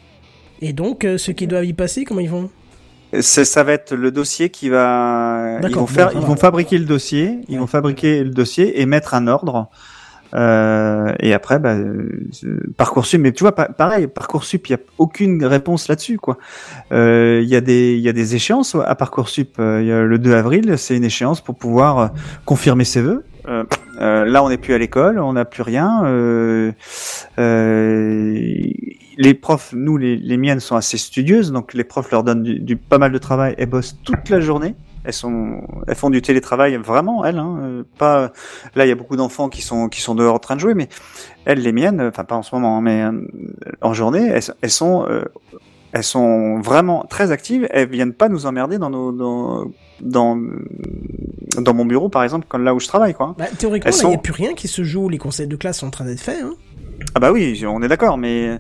Et 0.61 0.73
donc, 0.73 1.05
euh, 1.05 1.19
ceux 1.19 1.33
qui 1.33 1.47
doivent 1.49 1.65
y 1.65 1.73
passer, 1.73 2.05
comment 2.05 2.21
ils 2.21 2.31
vont? 2.31 2.49
Ça 3.21 3.63
va 3.65 3.73
être 3.73 3.95
le 3.95 4.11
dossier 4.11 4.51
qui 4.51 4.69
va. 4.69 5.59
Ils 5.63 5.75
vont 5.75 5.87
faire, 5.87 6.11
ils 6.15 6.21
vont 6.21 6.37
fabriquer 6.37 6.79
le 6.79 6.85
dossier, 6.85 7.41
ils 7.49 7.55
Ouais. 7.55 7.61
vont 7.61 7.67
fabriquer 7.67 8.23
le 8.25 8.31
dossier 8.31 8.81
et 8.81 8.87
mettre 8.87 9.15
un 9.15 9.27
ordre. 9.27 9.69
Euh, 10.35 11.15
et 11.21 11.33
après, 11.33 11.59
bah, 11.59 11.75
euh, 11.75 12.11
parcoursup. 12.77 13.19
Mais 13.19 13.33
tu 13.33 13.45
vois, 13.45 13.55
pa- 13.55 13.71
pareil, 13.71 14.09
parcoursup, 14.09 14.67
il 14.69 14.73
y 14.73 14.75
a 14.75 14.79
aucune 14.99 15.43
réponse 15.47 15.89
là-dessus, 15.89 16.19
quoi. 16.19 16.37
Euh, 16.93 17.41
Il 17.43 17.49
y 17.49 17.57
a 17.57 17.63
des, 17.63 17.95
il 17.95 18.01
y 18.01 18.11
a 18.11 18.13
des 18.13 18.35
échéances 18.35 18.75
à 18.75 18.95
parcoursup. 18.95 19.57
Euh, 19.59 19.83
y 19.83 19.91
a 19.91 20.03
le 20.03 20.19
2 20.19 20.35
avril, 20.35 20.75
c'est 20.77 20.95
une 20.97 21.05
échéance 21.05 21.41
pour 21.41 21.55
pouvoir 21.55 22.11
confirmer 22.45 22.85
ses 22.85 23.01
vœux. 23.01 23.25
Euh, 23.49 23.65
euh, 24.03 24.27
là, 24.27 24.45
on 24.45 24.51
n'est 24.51 24.59
plus 24.59 24.75
à 24.75 24.79
l'école, 24.79 25.19
on 25.19 25.33
n'a 25.33 25.47
plus 25.47 25.63
rien. 25.63 26.03
Euh, 26.05 26.73
euh, 27.39 28.39
les 29.19 29.35
profs, 29.35 29.73
nous, 29.75 29.97
les, 29.99 30.17
les 30.17 30.37
miennes 30.39 30.61
sont 30.61 30.77
assez 30.77 30.97
studieuses, 30.97 31.53
donc 31.53 31.75
les 31.75 31.85
profs 31.85 32.11
leur 32.11 32.23
donnent 32.25 32.43
du, 32.45 32.61
du- 32.61 32.77
pas 32.77 32.99
mal 32.99 33.13
de 33.13 33.19
travail. 33.19 33.55
Elles 33.59 33.67
bossent 33.69 33.99
toute 34.05 34.29
la 34.31 34.41
journée. 34.41 34.75
Elles 35.05 35.13
sont, 35.13 35.61
elles 35.87 35.95
font 35.97 36.09
du 36.11 36.23
télétravail 36.23 36.77
vraiment, 36.77 37.25
elles. 37.25 37.39
Hein, 37.39 37.59
euh, 37.63 37.83
pas 37.99 38.33
là, 38.75 38.87
il 38.87 38.89
y 38.89 38.93
a 38.93 38.95
beaucoup 38.95 39.17
d'enfants 39.17 39.49
qui 39.49 39.61
sont 39.63 39.89
qui 39.89 40.01
sont 40.01 40.15
dehors 40.15 40.35
en 40.35 40.39
train 40.39 40.55
de 40.55 40.61
jouer, 40.61 40.75
mais 40.75 40.89
elles, 41.47 41.61
les 41.61 41.73
miennes, 41.73 42.01
enfin 42.01 42.25
pas 42.25 42.37
en 42.37 42.43
ce 42.43 42.55
moment, 42.55 42.79
hein, 42.79 42.81
mais 42.81 43.03
euh, 43.03 43.13
en 43.81 43.93
journée, 43.95 44.27
elles, 44.29 44.43
elles 44.61 44.71
sont 44.71 45.07
euh, 45.09 45.23
elles 45.93 46.05
sont 46.05 46.61
vraiment 46.61 47.05
très 47.09 47.31
actives. 47.33 47.67
Elles 47.71 47.89
viennent 47.89 48.13
pas 48.13 48.29
nous 48.29 48.47
emmerder 48.47 48.79
dans 48.79 48.91
nos 48.91 49.13
dans 49.13 49.65
dans 50.01 50.39
dans 51.59 51.75
mon 51.75 51.87
bureau, 51.87 52.09
par 52.09 52.23
exemple, 52.23 52.47
quand 52.49 52.59
là 52.59 52.75
où 52.75 52.81
je 52.81 52.87
travaille, 52.87 53.15
quoi. 53.15 53.35
bah, 53.39 53.47
Théoriquement, 53.59 53.91
il 54.03 54.09
n'y 54.09 54.15
a 54.15 54.19
plus 54.19 54.33
rien 54.33 54.55
qui 54.55 54.69
se 54.69 54.85
joue. 54.85 55.09
Les 55.09 55.19
conseils 55.19 55.47
de 55.49 55.57
classe 55.57 55.79
sont 55.79 55.87
en 55.87 55.91
train 55.91 56.05
d'être 56.05 56.21
faits. 56.21 56.43
Hein. 56.43 56.55
Ah 57.15 57.21
bah 57.21 57.33
oui, 57.33 57.65
on 57.67 57.81
est 57.83 57.89
d'accord, 57.89 58.19
mais 58.19 58.59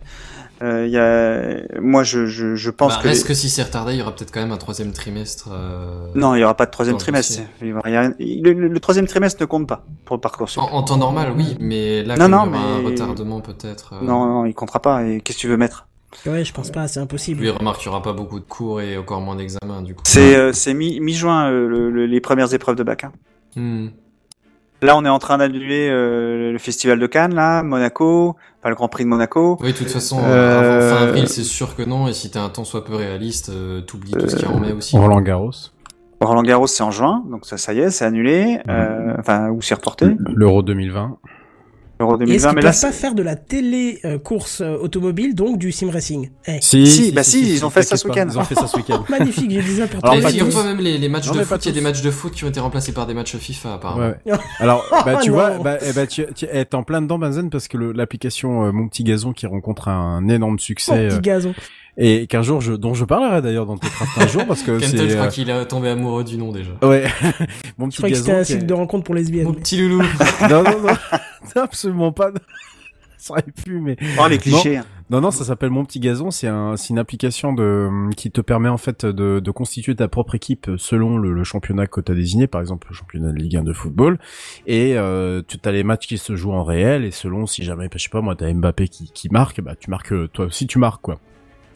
euh, 0.62 0.86
il 0.86 0.92
y 0.92 0.98
a, 0.98 1.80
moi 1.80 2.02
je 2.02 2.26
je, 2.26 2.56
je 2.56 2.70
pense 2.70 2.94
Bah, 2.96 3.02
que 3.02 3.08
reste 3.08 3.22
les- 3.22 3.28
que 3.28 3.34
si 3.34 3.48
c'est 3.48 3.62
retardé, 3.62 3.92
il 3.94 3.98
y 3.98 4.02
aura 4.02 4.14
peut-être 4.14 4.32
quand 4.32 4.40
même 4.40 4.52
un 4.52 4.56
troisième 4.56 4.92
trimestre. 4.92 5.48
euh, 5.52 6.08
non, 6.14 6.34
il 6.34 6.40
y 6.40 6.44
aura 6.44 6.54
pas 6.56 6.66
de 6.66 6.70
troisième 6.70 6.94
Non, 6.94 6.98
trimestre. 6.98 7.40
Il 7.62 7.72
aura 7.74 7.88
Le, 7.88 8.52
le- 8.52 8.68
le 8.68 8.80
troisième 8.80 9.06
trimestre 9.06 9.40
ne 9.40 9.46
compte 9.46 9.68
pas 9.68 9.84
pour 10.04 10.16
le 10.16 10.20
parcours. 10.20 10.48
En, 10.56 10.62
en 10.62 10.82
temps 10.82 10.96
normal, 10.96 11.32
oui, 11.36 11.56
mais 11.60 12.02
là, 12.02 12.16
Non, 12.16 12.24
comme 12.24 12.30
non, 12.32 12.42
il 12.44 12.50
y 12.50 12.54
aura 12.56 12.64
un 12.64 12.82
retardement 12.82 13.40
peut-être. 13.40 13.94
euh, 13.94 14.04
Non, 14.04 14.26
non, 14.26 14.46
il 14.46 14.54
comptera 14.54 14.80
pas. 14.82 15.04
Et 15.04 15.20
qu'est-ce 15.20 15.38
que 15.38 15.42
tu 15.42 15.48
veux 15.48 15.56
mettre? 15.56 15.86
Ouais, 16.26 16.44
je 16.44 16.52
pense 16.54 16.70
pas, 16.70 16.88
c'est 16.88 17.00
impossible. 17.00 17.40
Lui, 17.42 17.50
remarque, 17.50 17.82
il 17.82 17.86
y 17.86 17.88
aura 17.90 18.02
pas 18.02 18.14
beaucoup 18.14 18.40
de 18.40 18.44
cours 18.44 18.80
et 18.80 18.96
encore 18.96 19.20
moins 19.20 19.36
d'examens, 19.36 19.82
du 19.82 19.94
coup. 19.94 20.02
C'est 20.06 20.34
euh, 20.36 20.52
c'est 20.52 20.72
mi 20.74 20.98
mi 21.00 21.12
juin 21.12 21.50
les 21.50 22.20
premières 22.20 22.52
épreuves 22.54 22.76
de 22.76 22.82
bac. 22.82 23.04
hein. 23.04 23.12
Hmm. 23.56 23.88
Là, 24.80 24.96
on 24.96 25.04
est 25.04 25.08
en 25.08 25.18
train 25.18 25.38
d'annuler 25.38 25.88
euh, 25.90 26.52
le 26.52 26.58
festival 26.58 27.00
de 27.00 27.06
Cannes, 27.06 27.34
là, 27.34 27.62
Monaco, 27.64 28.36
pas 28.62 28.68
le 28.68 28.76
Grand 28.76 28.88
Prix 28.88 29.02
de 29.04 29.08
Monaco. 29.08 29.58
Oui, 29.60 29.72
de 29.72 29.76
toute 29.76 29.90
façon, 29.90 30.20
Euh, 30.24 30.90
avant 30.90 30.96
fin 30.96 31.02
avril, 31.08 31.28
c'est 31.28 31.42
sûr 31.42 31.74
que 31.74 31.82
non, 31.82 32.06
et 32.06 32.12
si 32.12 32.30
t'as 32.30 32.42
un 32.42 32.48
temps 32.48 32.64
soit 32.64 32.84
peu 32.84 32.94
réaliste, 32.94 33.48
euh, 33.48 33.80
t'oublies 33.80 34.12
tout 34.12 34.28
ce 34.28 34.36
qu'il 34.36 34.48
y 34.48 34.50
a 34.50 34.54
en 34.54 34.60
mai 34.60 34.72
aussi. 34.72 34.96
Roland 34.96 35.20
Garros. 35.20 35.50
Roland 36.20 36.42
Garros, 36.42 36.66
c'est 36.68 36.82
en 36.82 36.90
juin, 36.92 37.24
donc 37.30 37.44
ça, 37.44 37.56
ça 37.56 37.72
y 37.72 37.80
est, 37.80 37.90
c'est 37.90 38.04
annulé, 38.04 38.58
euh, 38.68 39.14
enfin, 39.18 39.50
ou 39.50 39.62
c'est 39.62 39.74
reporté. 39.74 40.16
L'Euro 40.34 40.62
2020. 40.62 41.16
Euro 42.00 42.12
Et 42.12 42.14
est-ce 42.14 42.26
2020, 42.26 42.48
qu'ils 42.48 42.54
mais 42.56 42.62
peuvent 42.62 42.82
là, 42.82 42.88
pas 42.88 42.92
faire 42.92 43.14
de 43.14 43.22
la 43.22 43.34
télé 43.36 43.98
euh, 44.04 44.18
course 44.18 44.60
euh, 44.60 44.76
automobile, 44.78 45.34
donc 45.34 45.58
du 45.58 45.72
sim 45.72 45.90
racing? 45.90 46.30
Eh, 46.46 46.58
Si, 46.60 47.10
bah 47.12 47.22
si, 47.22 47.54
ils 47.54 47.64
ont 47.64 47.70
fait 47.70 47.82
ça 47.82 47.96
ce 47.96 48.06
week-end. 48.06 48.26
Ils 48.30 48.38
ont 48.38 48.44
fait 48.44 48.54
ça 48.54 48.66
ce 48.66 48.76
week-end. 48.78 49.04
Magnifique, 49.08 49.50
j'ai 49.50 49.62
déjà 49.62 49.86
pour 49.88 50.04
Alors, 50.04 50.16
Et 50.16 50.22
figure-toi 50.30 50.64
même 50.64 50.78
les, 50.78 50.96
les 50.98 51.08
matchs 51.08 51.26
Non, 51.28 51.34
de 51.34 51.44
foot, 51.44 51.64
il 51.64 51.68
y 51.68 51.72
a 51.72 51.74
des 51.74 51.80
matchs 51.80 52.02
de 52.02 52.10
foot 52.10 52.32
qui 52.34 52.44
ont 52.44 52.48
été 52.48 52.60
remplacés 52.60 52.92
par 52.92 53.06
des 53.06 53.14
matchs 53.14 53.36
FIFA 53.36 53.74
apparemment. 53.74 54.06
Ouais, 54.26 54.32
ouais. 54.32 54.38
Alors, 54.60 54.84
bah, 55.04 55.18
tu 55.22 55.30
vois, 55.30 55.58
bah, 55.58 55.78
eh 55.84 55.92
bah, 55.92 56.06
tu, 56.06 56.24
tu 56.34 56.44
es 56.44 56.74
en 56.74 56.82
plein 56.84 57.02
dedans, 57.02 57.18
Benzen, 57.18 57.50
parce 57.50 57.68
que 57.68 57.76
le- 57.76 57.92
l'application 57.92 58.66
euh, 58.66 58.72
Mon 58.72 58.88
Petit 58.88 59.02
Gazon 59.04 59.32
qui 59.32 59.46
rencontre 59.46 59.88
un 59.88 60.28
énorme 60.28 60.52
Mon 60.52 60.58
succès 60.58 61.08
petit 61.08 61.16
euh, 61.16 61.20
gazon. 61.20 61.54
et 61.96 62.26
qu'un 62.28 62.42
jour, 62.42 62.60
je, 62.60 62.72
dont 62.74 62.94
je 62.94 63.04
parlerai 63.04 63.42
d'ailleurs 63.42 63.66
dans 63.66 63.76
Techcraft 63.76 64.18
un 64.18 64.26
jour, 64.28 64.46
parce 64.46 64.62
que 64.62 64.78
Kenton, 64.78 64.96
je 65.02 65.08
c'est 65.08 65.14
crois 65.16 65.26
euh, 65.26 65.30
qu'il 65.30 65.50
est 65.50 65.66
tombé 65.66 65.88
amoureux 65.88 66.22
du 66.24 66.36
nom 66.38 66.52
déjà. 66.52 66.70
ouais, 66.82 67.04
Mon 67.78 67.86
Je 67.86 67.90
Petit 67.90 67.96
croyais 67.98 68.12
que 68.14 68.18
c'était 68.18 68.30
Gazon. 68.30 68.40
un 68.40 68.44
site 68.44 68.62
est- 68.62 68.66
de 68.66 68.74
rencontre 68.74 69.04
pour 69.04 69.14
lesbiennes. 69.16 69.44
Mon 69.46 69.52
petit 69.54 69.76
loulou. 69.78 70.02
non, 70.48 70.62
non, 70.62 70.80
non, 70.82 70.88
absolument 71.56 72.12
pas. 72.12 72.30
Ça 73.20 73.32
aurait 73.32 73.42
pu, 73.42 73.80
mais 73.80 73.96
Oh, 74.20 74.28
les 74.28 74.38
clichés. 74.38 74.76
hein. 74.76 74.84
Non, 75.10 75.20
non, 75.20 75.32
ça 75.32 75.42
s'appelle 75.42 75.70
Mon 75.70 75.84
Petit 75.84 75.98
Gazon. 75.98 76.30
C'est 76.30 76.46
un, 76.46 76.76
c'est 76.76 76.90
une 76.90 77.00
application 77.00 77.52
de 77.52 77.88
qui 78.14 78.30
te 78.30 78.40
permet 78.40 78.68
en 78.68 78.76
fait 78.76 79.04
de, 79.04 79.40
de 79.40 79.50
constituer 79.50 79.96
ta 79.96 80.06
propre 80.06 80.36
équipe 80.36 80.70
selon 80.76 81.18
le, 81.18 81.32
le 81.32 81.42
championnat 81.44 81.88
que 81.88 82.00
tu 82.00 82.12
as 82.12 82.14
désigné, 82.14 82.46
par 82.46 82.60
exemple 82.60 82.86
le 82.90 82.94
championnat 82.94 83.32
de 83.32 83.36
Ligue 83.36 83.56
1 83.56 83.64
de 83.64 83.72
football. 83.72 84.20
Et 84.68 84.96
euh, 84.96 85.42
tu 85.48 85.58
as 85.64 85.72
les 85.72 85.82
matchs 85.82 86.06
qui 86.06 86.16
se 86.18 86.36
jouent 86.36 86.52
en 86.52 86.62
réel 86.62 87.04
et 87.04 87.10
selon 87.10 87.46
si 87.46 87.64
jamais, 87.64 87.88
je 87.92 87.98
sais 87.98 88.08
pas 88.08 88.20
moi, 88.20 88.36
t'as 88.36 88.52
Mbappé 88.52 88.86
qui, 88.86 89.10
qui 89.10 89.28
marque, 89.30 89.60
bah 89.62 89.74
tu 89.74 89.90
marques 89.90 90.12
toi 90.32 90.44
aussi 90.44 90.68
tu 90.68 90.78
marques 90.78 91.02
quoi. 91.02 91.18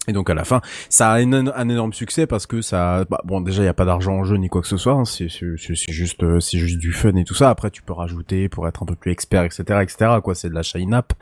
Et 0.08 0.12
donc 0.12 0.30
à 0.30 0.34
la 0.34 0.44
fin, 0.44 0.60
ça 0.88 1.12
a 1.12 1.18
un, 1.18 1.68
énorme 1.68 1.92
succès 1.92 2.26
parce 2.26 2.46
que 2.46 2.60
ça, 2.60 3.04
bah, 3.08 3.20
bon 3.24 3.40
déjà 3.40 3.62
il 3.62 3.66
y 3.66 3.68
a 3.68 3.74
pas 3.74 3.84
d'argent 3.84 4.14
en 4.14 4.24
jeu 4.24 4.36
ni 4.36 4.48
quoi 4.48 4.60
que 4.60 4.66
ce 4.66 4.76
soit, 4.76 4.94
hein, 4.94 5.04
c'est 5.04 5.28
c'est 5.28 5.92
juste 5.92 6.24
euh, 6.24 6.40
c'est 6.40 6.58
juste 6.58 6.78
du 6.78 6.92
fun 6.92 7.14
et 7.14 7.24
tout 7.24 7.34
ça. 7.34 7.50
Après 7.50 7.70
tu 7.70 7.82
peux 7.82 7.92
rajouter 7.92 8.48
pour 8.48 8.66
être 8.66 8.82
un 8.82 8.86
peu 8.86 8.96
plus 8.96 9.12
expert 9.12 9.44
etc 9.44 9.80
etc 9.82 10.18
quoi, 10.22 10.34
c'est 10.34 10.48
de 10.48 10.54
l'achat 10.54 10.80
in-app, 10.80 11.12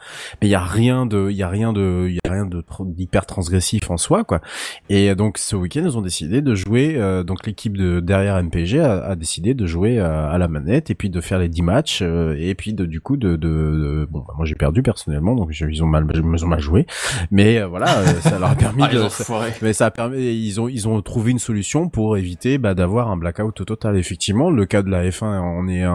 mais 0.41 0.49
il 0.49 0.51
y 0.51 0.55
a 0.55 0.65
rien 0.65 1.05
de 1.05 1.29
il 1.31 1.37
y 1.37 1.43
a 1.43 1.49
rien 1.49 1.75
de 1.75 2.07
il 2.09 2.15
y 2.15 2.19
a 2.27 2.33
rien 2.33 2.47
de 2.47 2.65
d'hyper 2.87 3.27
transgressif 3.27 3.91
en 3.91 3.99
soi 3.99 4.25
quoi. 4.25 4.41
Et 4.89 5.15
donc 5.15 5.37
ce 5.37 5.57
week-end 5.57 5.83
ils 5.85 5.99
ont 5.99 6.03
décidé 6.03 6.41
de 6.41 6.55
jouer, 6.55 6.95
euh, 6.97 7.23
donc 7.23 7.47
l'équipe 7.47 7.77
de 7.77 8.01
derrière 8.01 8.43
MPG 8.43 8.81
a, 8.81 9.05
a 9.05 9.15
décidé 9.15 9.53
de 9.53 9.67
jouer 9.67 9.99
euh, 9.99 10.31
à 10.31 10.39
la 10.39 10.49
manette 10.49 10.91
et 10.91 10.95
puis 10.95 11.11
de 11.11 11.21
faire 11.21 11.39
les 11.39 11.49
10 11.49 11.63
matchs 11.63 12.01
euh, 12.03 12.37
et 12.39 12.55
puis 12.55 12.73
de 12.73 12.85
du 12.87 13.01
coup 13.01 13.17
de, 13.17 13.37
de, 13.37 14.07
bon 14.11 14.21
bah, 14.21 14.35
moi 14.37 14.47
j'ai 14.47 14.55
perdu 14.55 14.83
personnellement 14.83 15.35
donc 15.35 15.51
ils 15.59 15.83
ont 15.83 15.87
mal 15.87 16.07
ils 16.15 16.45
ont 16.45 16.49
mal 16.49 16.61
joué, 16.61 16.87
mais 17.31 17.59
euh, 17.59 17.67
voilà 17.67 17.99
euh, 17.99 18.21
ça 18.21 18.39
leur 18.39 18.51
a 18.51 18.55
permis 18.55 18.70
Ah, 18.81 18.89
de 18.89 19.65
mais 19.65 19.73
ça 19.73 19.87
a 19.87 19.91
permis, 19.91 20.19
ils 20.19 20.61
ont, 20.61 20.69
ils 20.69 20.89
ont 20.89 21.01
trouvé 21.03 21.31
une 21.33 21.39
solution 21.39 21.89
pour 21.89 22.17
éviter 22.17 22.59
bah, 22.59 22.75
d'avoir 22.75 23.11
un 23.11 23.17
blackout 23.17 23.65
total. 23.65 23.97
Effectivement, 23.97 24.51
le 24.51 24.67
cas 24.67 24.83
de 24.83 24.91
la 24.91 25.09
F1 25.09 25.25
en 25.25 25.69
est 25.69 25.83
un, 25.83 25.93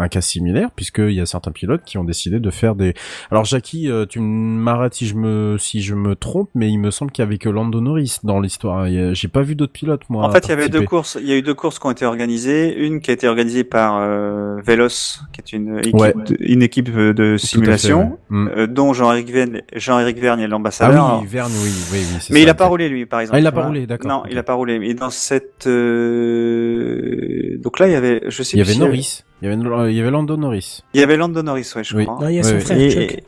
un 0.00 0.08
cas 0.08 0.20
similaire 0.20 0.70
puisqu'il 0.74 1.12
y 1.12 1.20
a 1.20 1.26
certains 1.26 1.52
pilotes 1.52 1.82
qui 1.84 1.98
ont 1.98 2.04
décidé 2.04 2.40
de 2.40 2.50
faire 2.50 2.74
des. 2.74 2.94
Alors 3.30 3.44
Jackie, 3.44 3.90
euh, 3.90 4.06
tu 4.06 4.20
m'arrêtes 4.20 4.94
si 4.94 5.06
je 5.06 5.14
me, 5.14 5.56
si 5.58 5.82
je 5.82 5.94
me 5.94 6.14
trompe, 6.14 6.50
mais 6.54 6.68
il 6.70 6.78
me 6.78 6.90
semble 6.90 7.10
qu'il 7.10 7.22
y 7.22 7.26
avait 7.26 7.38
que 7.38 7.48
Lando 7.48 7.80
Norris 7.80 8.18
dans 8.24 8.40
l'histoire. 8.40 8.86
J'ai 9.14 9.28
pas 9.28 9.42
vu 9.42 9.54
d'autres 9.56 9.72
pilotes 9.72 10.02
moi. 10.08 10.24
En 10.24 10.30
fait, 10.30 10.46
il 10.46 10.50
y 10.50 10.52
avait 10.52 10.68
deux 10.68 10.82
courses. 10.82 11.18
Il 11.20 11.28
y 11.28 11.32
a 11.32 11.36
eu 11.36 11.42
deux 11.42 11.54
courses 11.54 11.78
qui 11.78 11.86
ont 11.86 11.90
été 11.90 12.04
organisées. 12.04 12.76
Une 12.76 13.00
qui 13.00 13.10
a 13.10 13.14
été 13.14 13.28
organisée 13.28 13.64
par 13.64 13.96
euh, 13.98 14.56
Velos, 14.64 15.20
qui 15.32 15.40
est 15.40 15.52
une 15.52 15.78
équipe, 15.78 15.94
Ouais. 15.94 16.12
de, 16.14 16.36
une 16.40 16.62
équipe 16.62 16.90
de 16.94 17.36
fait, 17.38 17.46
simulation, 17.46 18.18
ouais. 18.30 18.36
Mm. 18.36 18.48
euh, 18.56 18.66
dont 18.66 18.92
Jean-Éric 18.92 19.30
Vergne, 19.30 19.62
Jean-Éric 19.74 20.18
Vergne 20.18 20.40
est 20.40 20.44
Ah 20.44 20.48
l'ambassadeur. 20.48 20.92
oui, 21.04 21.10
Alors, 21.10 21.24
Verne, 21.24 21.52
oui, 21.62 21.70
oui, 21.92 21.98
oui. 22.12 22.13
Mais 22.14 22.20
ça, 22.20 22.38
il 22.38 22.48
a 22.48 22.54
pas 22.54 22.66
roulé 22.66 22.88
lui, 22.88 23.06
par 23.06 23.20
exemple. 23.20 23.36
Ah, 23.36 23.40
il 23.40 23.46
a 23.46 23.50
pas 23.52 23.56
Voilà. 23.56 23.68
roulé, 23.68 23.86
d'accord. 23.86 24.10
Non, 24.10 24.22
il 24.30 24.38
a 24.38 24.42
pas 24.42 24.54
roulé. 24.54 24.74
Et 24.82 24.94
dans 24.94 25.10
cette, 25.10 25.66
euh... 25.66 27.56
donc 27.58 27.78
là, 27.78 27.88
il 27.88 27.92
y 27.92 27.96
avait, 27.96 28.22
je 28.28 28.42
sais 28.42 28.56
Il 28.56 28.58
y 28.58 28.62
avait 28.62 28.72
si 28.72 28.78
Norris. 28.80 29.24
Il 29.42 29.48
y 29.48 29.52
avait, 29.52 29.90
il 29.90 29.96
y 29.96 30.00
avait 30.00 30.10
Lando 30.10 30.36
Norris. 30.36 30.82
Il 30.94 31.00
y 31.00 31.02
avait 31.02 31.16
Lando 31.16 31.42
Norris, 31.42 31.70
ouais, 31.76 31.84
je 31.84 31.96
Oui. 31.96 32.04
crois. 32.06 32.20
Non, 32.22 32.28
il 32.28 32.36
y 32.36 32.38
a 32.38 32.42
son 32.42 32.54
ouais. 32.54 32.60
frère 32.60 32.78
Et, 32.78 32.90
Chuck. 32.90 33.24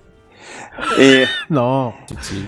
Et, 0.98 1.24
Non. 1.50 1.92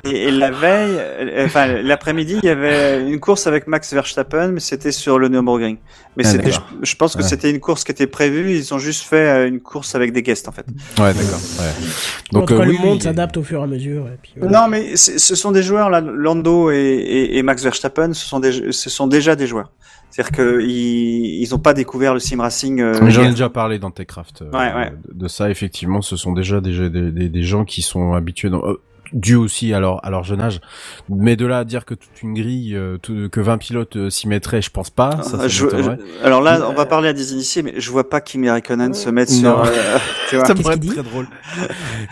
et, 0.04 0.24
et 0.24 0.30
la 0.30 0.50
veille, 0.50 0.96
euh, 0.98 1.46
enfin 1.46 1.66
l'après-midi, 1.82 2.38
il 2.42 2.46
y 2.46 2.50
avait 2.50 3.00
une 3.08 3.20
course 3.20 3.46
avec 3.46 3.66
Max 3.66 3.92
Verstappen, 3.92 4.48
mais 4.48 4.60
c'était 4.60 4.92
sur 4.92 5.18
le 5.18 5.28
Nürburgring. 5.28 5.76
Mais 6.16 6.24
Ah, 6.26 6.30
c'était, 6.30 6.50
je, 6.82 6.94
pense 6.96 7.14
que 7.14 7.22
Ouais. 7.22 7.28
c'était 7.28 7.50
une 7.50 7.60
course 7.60 7.84
qui 7.84 7.92
était 7.92 8.06
prévue. 8.08 8.52
Ils 8.56 8.74
ont 8.74 8.78
juste 8.78 9.04
fait 9.04 9.16
euh, 9.28 9.48
une 9.48 9.60
course 9.60 9.94
avec 9.94 10.12
des 10.12 10.22
guests 10.22 10.48
en 10.48 10.52
fait. 10.52 10.66
Ouais, 10.98 11.14
d'accord. 11.14 11.40
Ouais. 11.60 12.38
en 12.40 12.42
tout 12.44 12.54
euh, 12.54 12.66
oui, 12.66 12.76
le 12.76 12.84
monde 12.84 13.02
s'adapte 13.02 13.36
au 13.36 13.42
fur 13.42 13.60
et 13.60 13.64
à 13.64 13.66
mesure. 13.66 14.06
Et 14.08 14.18
puis, 14.20 14.32
voilà. 14.36 14.62
Non, 14.62 14.68
mais 14.68 14.96
ce 14.96 15.34
sont 15.36 15.52
des 15.52 15.62
joueurs 15.62 15.90
là, 15.90 16.00
Lando 16.00 16.70
et, 16.70 16.76
et, 16.76 17.38
et 17.38 17.42
Max 17.42 17.62
Verstappen, 17.62 18.12
ce 18.14 18.26
sont 18.26 18.40
des, 18.40 18.72
ce 18.72 18.90
sont 18.90 19.06
déjà 19.06 19.36
des 19.36 19.46
joueurs. 19.46 19.70
C'est-à-dire 20.10 20.32
que 20.36 20.60
ils, 20.62 21.54
ont 21.54 21.58
pas 21.58 21.74
découvert 21.74 22.14
le 22.14 22.20
sim 22.20 22.40
racing. 22.40 22.80
euh, 22.80 22.98
Mais 23.02 23.10
J'en 23.10 23.24
ai 23.24 23.30
déjà 23.30 23.48
parlé 23.50 23.78
dans 23.78 23.90
Techcraft 23.90 24.42
euh, 24.42 24.50
Ouais, 24.50 24.74
ouais. 24.74 24.92
De, 25.08 25.18
de 25.24 25.28
ça. 25.28 25.50
Effectivement, 25.50 26.02
ce 26.02 26.16
sont 26.16 26.32
déjà 26.32 26.60
des, 26.60 26.88
des, 26.90 27.10
des, 27.12 27.28
des 27.28 27.42
gens 27.42 27.64
qui 27.64 27.82
sont 27.82 28.14
habitués. 28.14 28.50
Dans... 28.50 28.64
euh, 28.66 28.80
dû 29.14 29.36
aussi 29.36 29.72
à 29.72 29.80
leur, 29.80 30.04
à 30.04 30.10
leur 30.10 30.22
jeune 30.24 30.40
âge. 30.42 30.60
Mais 31.08 31.34
de 31.34 31.46
là 31.46 31.60
à 31.60 31.64
dire 31.64 31.86
que 31.86 31.94
toute 31.94 32.22
une 32.22 32.34
grille, 32.34 32.78
tout- 33.02 33.30
que 33.32 33.40
20 33.40 33.56
pilotes 33.56 34.10
s'y 34.10 34.28
mettraient, 34.28 34.60
je 34.60 34.70
pense 34.70 34.90
pas. 34.90 35.22
Ça, 35.22 35.38
ça 35.38 35.48
je- 35.48 35.64
m'étonnerait. 35.64 35.98
je- 36.20 36.26
alors 36.26 36.42
là, 36.42 36.66
on 36.68 36.74
va 36.74 36.84
parler 36.84 37.08
à 37.08 37.12
des 37.14 37.32
initiés, 37.32 37.62
mais 37.62 37.72
je 37.78 37.90
vois 37.90 38.10
pas 38.10 38.20
Kimi 38.20 38.50
Raikkonen 38.50 38.92
se 38.92 39.08
mettre 39.08 39.32
Non. 39.32 39.38
sur. 39.38 39.60
euh, 39.64 39.98
tu 40.28 40.36
vois. 40.36 40.44
Ça 40.44 40.54
pourrait 40.54 40.78
qu'il 40.78 40.90
être 40.90 41.02
très 41.02 41.10
drôle. 41.10 41.26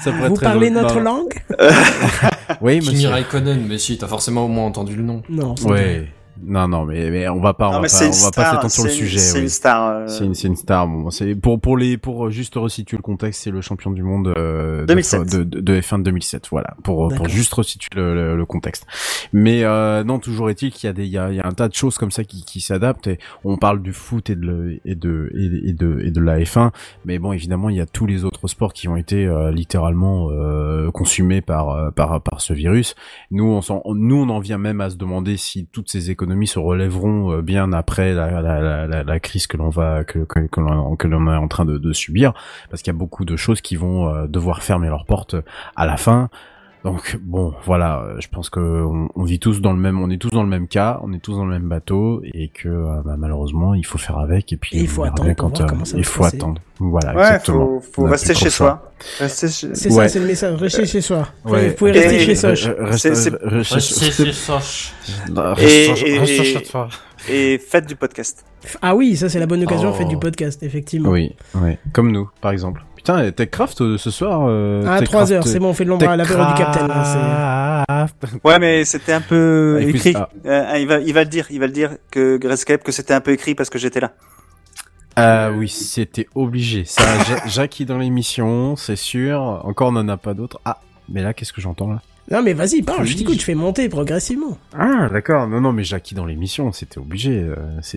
Ça 0.02 0.10
pourrait 0.10 0.22
être 0.24 0.28
Vous 0.30 0.36
très 0.36 0.46
parlez 0.46 0.70
drôle. 0.70 0.82
notre 0.84 0.94
Bah, 0.94 1.00
langue 1.02 1.34
Oui, 2.62 2.78
Kimi. 2.78 3.06
Raikkonen, 3.06 3.66
mais 3.68 3.76
si, 3.76 3.98
t'as 3.98 4.06
forcément 4.06 4.46
au 4.46 4.48
moins 4.48 4.64
entendu 4.64 4.96
le 4.96 5.02
nom. 5.02 5.22
Non. 5.28 5.54
c'est 5.56 5.68
Ouais. 5.68 6.08
Non, 6.42 6.68
non, 6.68 6.84
mais, 6.84 7.10
mais 7.10 7.28
on 7.28 7.40
va 7.40 7.54
pas, 7.54 7.68
on 7.68 7.72
va 7.72 7.80
pas, 7.82 7.88
c'est 7.88 8.06
on 8.08 8.10
va 8.10 8.30
pas 8.30 8.44
star, 8.44 8.50
s'étendre 8.52 8.70
sur 8.70 8.84
le 8.84 8.90
c'est 8.90 8.94
sujet. 8.96 9.18
C'est 9.18 9.36
oui. 9.38 9.42
une 9.44 9.48
star. 9.48 9.88
euh, 9.88 10.06
C'est 10.08 10.24
une, 10.24 10.34
c'est 10.34 10.48
une 10.48 10.56
star. 10.56 10.86
Bon, 10.86 11.10
c'est 11.10 11.34
pour 11.34 11.60
pour 11.60 11.76
les 11.76 11.96
pour 11.98 12.30
juste 12.30 12.54
resituer 12.56 12.96
le 12.96 13.02
contexte, 13.02 13.42
c'est 13.44 13.50
le 13.50 13.60
champion 13.60 13.90
du 13.90 14.02
monde 14.02 14.28
euh, 14.36 14.82
de- 14.82 14.86
2007. 14.86 15.30
de, 15.32 15.44
de, 15.44 15.60
de 15.60 15.80
F1 15.80 15.98
de 15.98 16.02
2007. 16.04 16.48
Voilà, 16.50 16.74
pour 16.82 16.96
pour 16.96 17.08
D'accord. 17.08 17.28
juste 17.28 17.52
resituer 17.54 17.88
le, 17.96 18.14
le, 18.14 18.36
le 18.36 18.46
contexte. 18.46 18.86
Mais 19.32 19.64
euh, 19.64 20.04
non, 20.04 20.18
toujours 20.18 20.50
est-il 20.50 20.70
qu'il 20.72 20.86
y 20.86 20.90
a 20.90 20.92
des 20.92 21.04
il 21.04 21.10
y 21.12 21.18
a, 21.18 21.30
il 21.30 21.36
y 21.36 21.40
a 21.40 21.46
un 21.46 21.52
tas 21.52 21.68
de 21.68 21.74
choses 21.74 21.96
comme 21.98 22.10
ça 22.10 22.24
qui 22.24 22.44
qui 22.44 22.60
s'adaptent. 22.60 23.06
Et 23.06 23.18
on 23.44 23.56
parle 23.56 23.80
du 23.82 23.92
foot 23.92 24.28
et 24.30 24.36
de 24.36 24.80
et 24.84 24.94
de 24.94 25.30
et, 25.34 25.68
et 25.70 25.72
de 25.72 26.00
et 26.04 26.10
de 26.10 26.20
la 26.20 26.38
F1, 26.40 26.70
mais 27.04 27.18
bon, 27.18 27.32
évidemment, 27.32 27.68
il 27.70 27.76
y 27.76 27.80
a 27.80 27.86
tous 27.86 28.06
les 28.06 28.24
autres 28.24 28.46
sports 28.48 28.72
qui 28.72 28.88
ont 28.88 28.96
été 28.96 29.26
euh, 29.26 29.50
littéralement 29.52 30.28
euh, 30.30 30.90
consumés 30.90 31.40
par 31.40 31.70
euh, 31.70 31.90
par 31.90 32.20
par 32.20 32.40
ce 32.40 32.52
virus. 32.52 32.94
Nous, 33.30 33.44
on 33.46 33.62
s'en, 33.62 33.82
nous, 33.94 34.16
on 34.16 34.28
en 34.28 34.38
vient 34.40 34.58
même 34.58 34.80
à 34.80 34.90
se 34.90 34.96
demander 34.96 35.36
si 35.36 35.66
toutes 35.72 35.88
ces 35.90 36.10
économies 36.10 36.25
se 36.46 36.58
relèveront 36.58 37.32
euh, 37.32 37.42
bien 37.42 37.72
après 37.72 38.12
la, 38.14 39.20
crise 39.20 39.46
que 39.46 39.56
l'on 39.56 39.70
va 39.70 40.04
que 40.04 40.20
que, 40.20 40.60
l'on 40.60 41.32
est 41.32 41.36
en 41.36 41.48
train 41.48 41.64
de, 41.64 41.92
subir, 41.92 42.32
parce 42.70 42.82
qu'il 42.82 42.92
y 42.92 42.96
a 42.96 42.98
beaucoup 42.98 43.24
de 43.24 43.36
choses 43.36 43.60
qui 43.60 43.76
vont 43.76 44.08
euh, 44.08 44.26
devoir 44.26 44.62
fermer 44.62 44.88
leurs 44.88 45.04
portes 45.04 45.36
à 45.74 45.86
la 45.86 45.96
fin. 45.96 46.28
Donc 46.86 47.18
bon, 47.22 47.52
voilà, 47.64 48.00
euh, 48.02 48.16
je 48.20 48.28
pense 48.28 48.48
que 48.50 48.60
on, 48.60 49.08
on 49.14 49.24
vit 49.24 49.38
tous 49.38 49.60
dans 49.60 49.72
le 49.72 49.78
même, 49.78 50.00
on 50.00 50.08
est 50.10 50.18
tous 50.18 50.30
dans 50.30 50.42
le 50.42 50.48
même 50.48 50.68
cas, 50.68 51.00
on 51.02 51.12
est 51.12 51.18
tous 51.18 51.34
dans 51.34 51.44
le 51.44 51.50
même 51.50 51.68
bateau, 51.68 52.22
et 52.24 52.48
que 52.48 52.68
euh, 52.68 53.02
bah, 53.04 53.16
malheureusement, 53.18 53.74
il 53.74 53.84
faut 53.84 53.98
faire 53.98 54.18
avec, 54.18 54.52
et 54.52 54.56
puis 54.56 54.76
Et 54.78 54.80
il 54.82 54.88
faut 54.88 55.02
attendre 55.04 55.32
quand 55.36 55.48
voir 55.58 55.62
euh, 55.68 55.70
comment 55.70 55.84
ça 55.84 55.92
va 55.94 55.98
il 55.98 56.04
faut 56.04 56.22
passer. 56.22 56.36
attendre. 56.36 56.60
Voilà, 56.78 57.14
Ouais, 57.14 57.22
exactement. 57.22 57.80
faut, 57.80 58.04
rester 58.04 58.34
chez 58.34 58.50
soi. 58.50 58.92
Chez... 59.00 59.28
C'est 59.28 59.90
Ouais. 59.90 60.02
ça, 60.04 60.08
c'est 60.08 60.18
le 60.20 60.26
message. 60.26 60.60
Restez 60.60 60.86
chez 60.86 61.00
soi. 61.00 61.28
Ouais. 61.44 61.68
Vous 61.70 61.74
pouvez 61.74 61.90
Et- 61.96 62.00
rester 62.00 62.16
et- 62.16 62.24
chez 62.26 62.34
soi. 62.34 62.54
C'est- 62.96 63.14
c'est- 63.14 63.32
Et- 65.58 65.90
et- 67.28 67.54
Et 67.54 67.58
faites 67.58 67.86
du 67.88 67.96
podcast. 67.96 68.44
Ah 68.82 68.94
oui, 68.94 69.16
ça 69.16 69.28
c'est 69.28 69.38
la 69.40 69.46
bonne 69.46 69.62
occasion, 69.64 69.90
Oh. 69.90 69.94
faites 69.94 70.08
du 70.08 70.18
podcast, 70.18 70.62
effectivement. 70.62 71.10
Oui, 71.10 71.34
oui, 71.54 71.76
comme 71.92 72.12
nous, 72.12 72.28
par 72.40 72.52
exemple. 72.52 72.84
Putain, 73.06 73.30
TechCraft 73.30 73.80
euh, 73.82 73.98
ce 73.98 74.10
soir. 74.10 74.46
Euh, 74.48 74.84
À 74.84 75.00
3 75.00 75.32
heures, 75.32 75.46
c'est 75.46 75.60
bon, 75.60 75.68
on 75.68 75.72
fait 75.74 75.84
de 75.84 75.90
l'ombre 75.90 76.08
à 76.08 76.16
l'apéro 76.16 76.44
du 76.44 76.54
capitaine. 76.54 76.90
Ouais, 78.42 78.58
mais 78.58 78.84
c'était 78.84 79.12
un 79.12 79.20
peu 79.20 79.78
Ah, 79.80 79.82
écrit. 79.84 80.14
ah. 80.16 80.28
Euh, 80.44 80.78
il 80.78 80.88
va, 80.88 80.98
il 80.98 81.12
va 81.14 81.22
le 81.22 81.28
dire, 81.30 81.46
il 81.50 81.60
va 81.60 81.66
le 81.66 81.72
dire 81.72 81.92
que 82.10 82.36
Grayscape 82.36 82.82
que 82.82 82.90
c'était 82.90 83.14
un 83.14 83.20
peu 83.20 83.30
écrit 83.30 83.54
parce 83.54 83.70
que 83.70 83.78
j'étais 83.78 84.00
là. 84.00 84.12
Ah 85.14 85.50
oui, 85.56 85.68
c'était 85.68 86.26
obligé. 86.34 86.84
Ça, 86.84 87.02
Ja- 87.28 87.46
Jackie 87.46 87.86
dans 87.86 87.96
l'émission, 87.98 88.74
c'est 88.76 88.96
sûr. 88.96 89.40
Encore, 89.64 89.88
on 89.88 89.92
n'en 89.92 90.08
a 90.08 90.16
pas 90.16 90.34
d'autres. 90.34 90.60
Ah, 90.64 90.80
mais 91.08 91.22
là, 91.22 91.32
qu'est-ce 91.32 91.52
que 91.52 91.60
j'entends 91.60 91.88
là? 91.88 92.02
Non 92.30 92.42
mais 92.42 92.52
vas-y, 92.54 92.82
parle, 92.82 93.02
Oui. 93.02 93.08
je 93.08 93.16
t'écoute, 93.16 93.38
je 93.38 93.44
fais 93.44 93.54
monter 93.54 93.88
progressivement. 93.88 94.58
Ah, 94.76 95.08
d'accord. 95.12 95.46
Non, 95.48 95.60
non, 95.60 95.72
mais 95.72 95.84
Jackie 95.84 96.14
dans 96.14 96.26
l'émission, 96.26 96.72
c'était 96.72 96.98
obligé. 96.98 97.38
euh, 97.40 97.54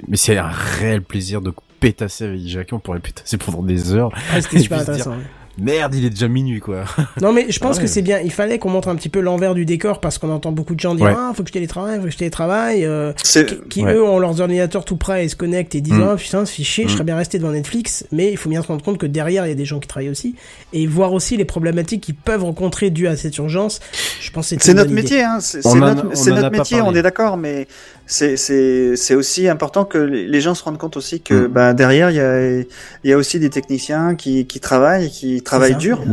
mais 0.07 0.17
c'est 0.17 0.37
un 0.37 0.49
réel 0.49 1.01
plaisir 1.01 1.41
de 1.41 1.51
pétasser 1.79 2.25
avec 2.25 2.41
Jackie. 2.41 2.73
On 2.75 2.79
pourrait 2.79 2.99
pétasser 2.99 3.37
pendant 3.37 3.63
des 3.63 3.93
heures. 3.93 4.11
Ah, 4.31 4.39
c'était 4.41 4.59
super 4.63 4.79
intéressant. 4.81 5.15
Merde, 5.61 5.95
il 5.95 6.05
est 6.05 6.09
déjà 6.09 6.27
minuit, 6.27 6.59
quoi. 6.59 6.85
Non 7.21 7.31
mais 7.33 7.47
je 7.49 7.59
pense 7.59 7.77
Ouais. 7.77 7.83
que 7.83 7.87
c'est 7.87 8.01
bien, 8.01 8.19
il 8.19 8.31
fallait 8.31 8.59
qu'on 8.59 8.69
montre 8.69 8.87
un 8.87 8.95
petit 8.95 9.09
peu 9.09 9.19
l'envers 9.19 9.53
du 9.55 9.65
décor 9.65 9.99
parce 9.99 10.17
qu'on 10.17 10.29
entend 10.31 10.51
beaucoup 10.51 10.75
de 10.75 10.79
gens 10.79 10.95
dire 10.95 11.05
Ouais. 11.05 11.13
ah 11.15 11.31
faut 11.35 11.43
que 11.43 11.49
je 11.49 11.53
télétravaille, 11.53 11.97
faut 11.99 12.05
que 12.05 12.11
je 12.11 12.17
télétravaille, 12.17 12.85
euh, 12.85 13.13
C'est, 13.23 13.67
qui, 13.69 13.83
Ouais. 13.83 13.93
eux 13.95 14.03
ont 14.03 14.19
leurs 14.19 14.39
ordinateurs 14.41 14.85
tout 14.85 14.97
prêts 14.97 15.25
et 15.25 15.29
se 15.29 15.35
connectent 15.35 15.75
et 15.75 15.81
disent 15.81 15.93
Mm. 15.93 16.09
oh 16.13 16.15
putain 16.17 16.45
c'est 16.45 16.53
fichier, 16.53 16.83
je 16.85 16.89
Mm. 16.89 16.93
serais 16.93 17.03
bien 17.03 17.15
resté 17.17 17.37
devant 17.39 17.51
Netflix, 17.51 18.05
mais 18.11 18.31
il 18.31 18.37
faut 18.37 18.49
bien 18.49 18.61
se 18.61 18.67
rendre 18.67 18.83
compte 18.83 18.97
que 18.97 19.05
derrière 19.05 19.45
il 19.45 19.49
y 19.49 19.51
a 19.51 19.55
des 19.55 19.65
gens 19.65 19.79
qui 19.79 19.87
travaillent 19.87 20.09
aussi 20.09 20.35
et 20.73 20.85
voir 20.87 21.13
aussi 21.13 21.37
les 21.37 21.45
problématiques 21.45 22.01
qu'ils 22.01 22.15
peuvent 22.15 22.43
rencontrer 22.43 22.89
dues 22.89 23.07
à 23.07 23.15
cette 23.15 23.37
urgence. 23.37 23.79
Je 24.21 24.31
pense 24.31 24.47
c'est 24.59 24.73
notre 24.73 24.91
métier, 24.91 25.23
hein. 25.23 25.39
C'est 25.39 25.61
notre, 25.65 26.49
métier, 26.51 26.81
on 26.81 26.93
est 26.95 27.01
d'accord, 27.01 27.37
mais 27.37 27.67
c'est, 28.05 29.15
aussi 29.15 29.47
important 29.47 29.85
que 29.85 29.97
les 29.97 30.41
gens 30.41 30.55
se 30.55 30.63
rendent 30.63 30.77
compte 30.77 30.97
aussi 30.97 31.21
que, 31.21 31.33
Mm. 31.45 31.47
bah, 31.47 31.73
derrière, 31.73 32.09
il 32.09 32.15
y 32.15 32.19
a, 32.19 32.51
il 32.59 32.65
y 33.09 33.13
a 33.13 33.17
aussi 33.17 33.39
des 33.39 33.49
techniciens 33.49 34.15
qui, 34.15 34.45
qui 34.45 34.59
travaillent, 34.59 35.05
et 35.05 35.09
qui 35.09 35.41
travaillent 35.49 35.73
ça. 35.73 35.77
dur, 35.79 36.03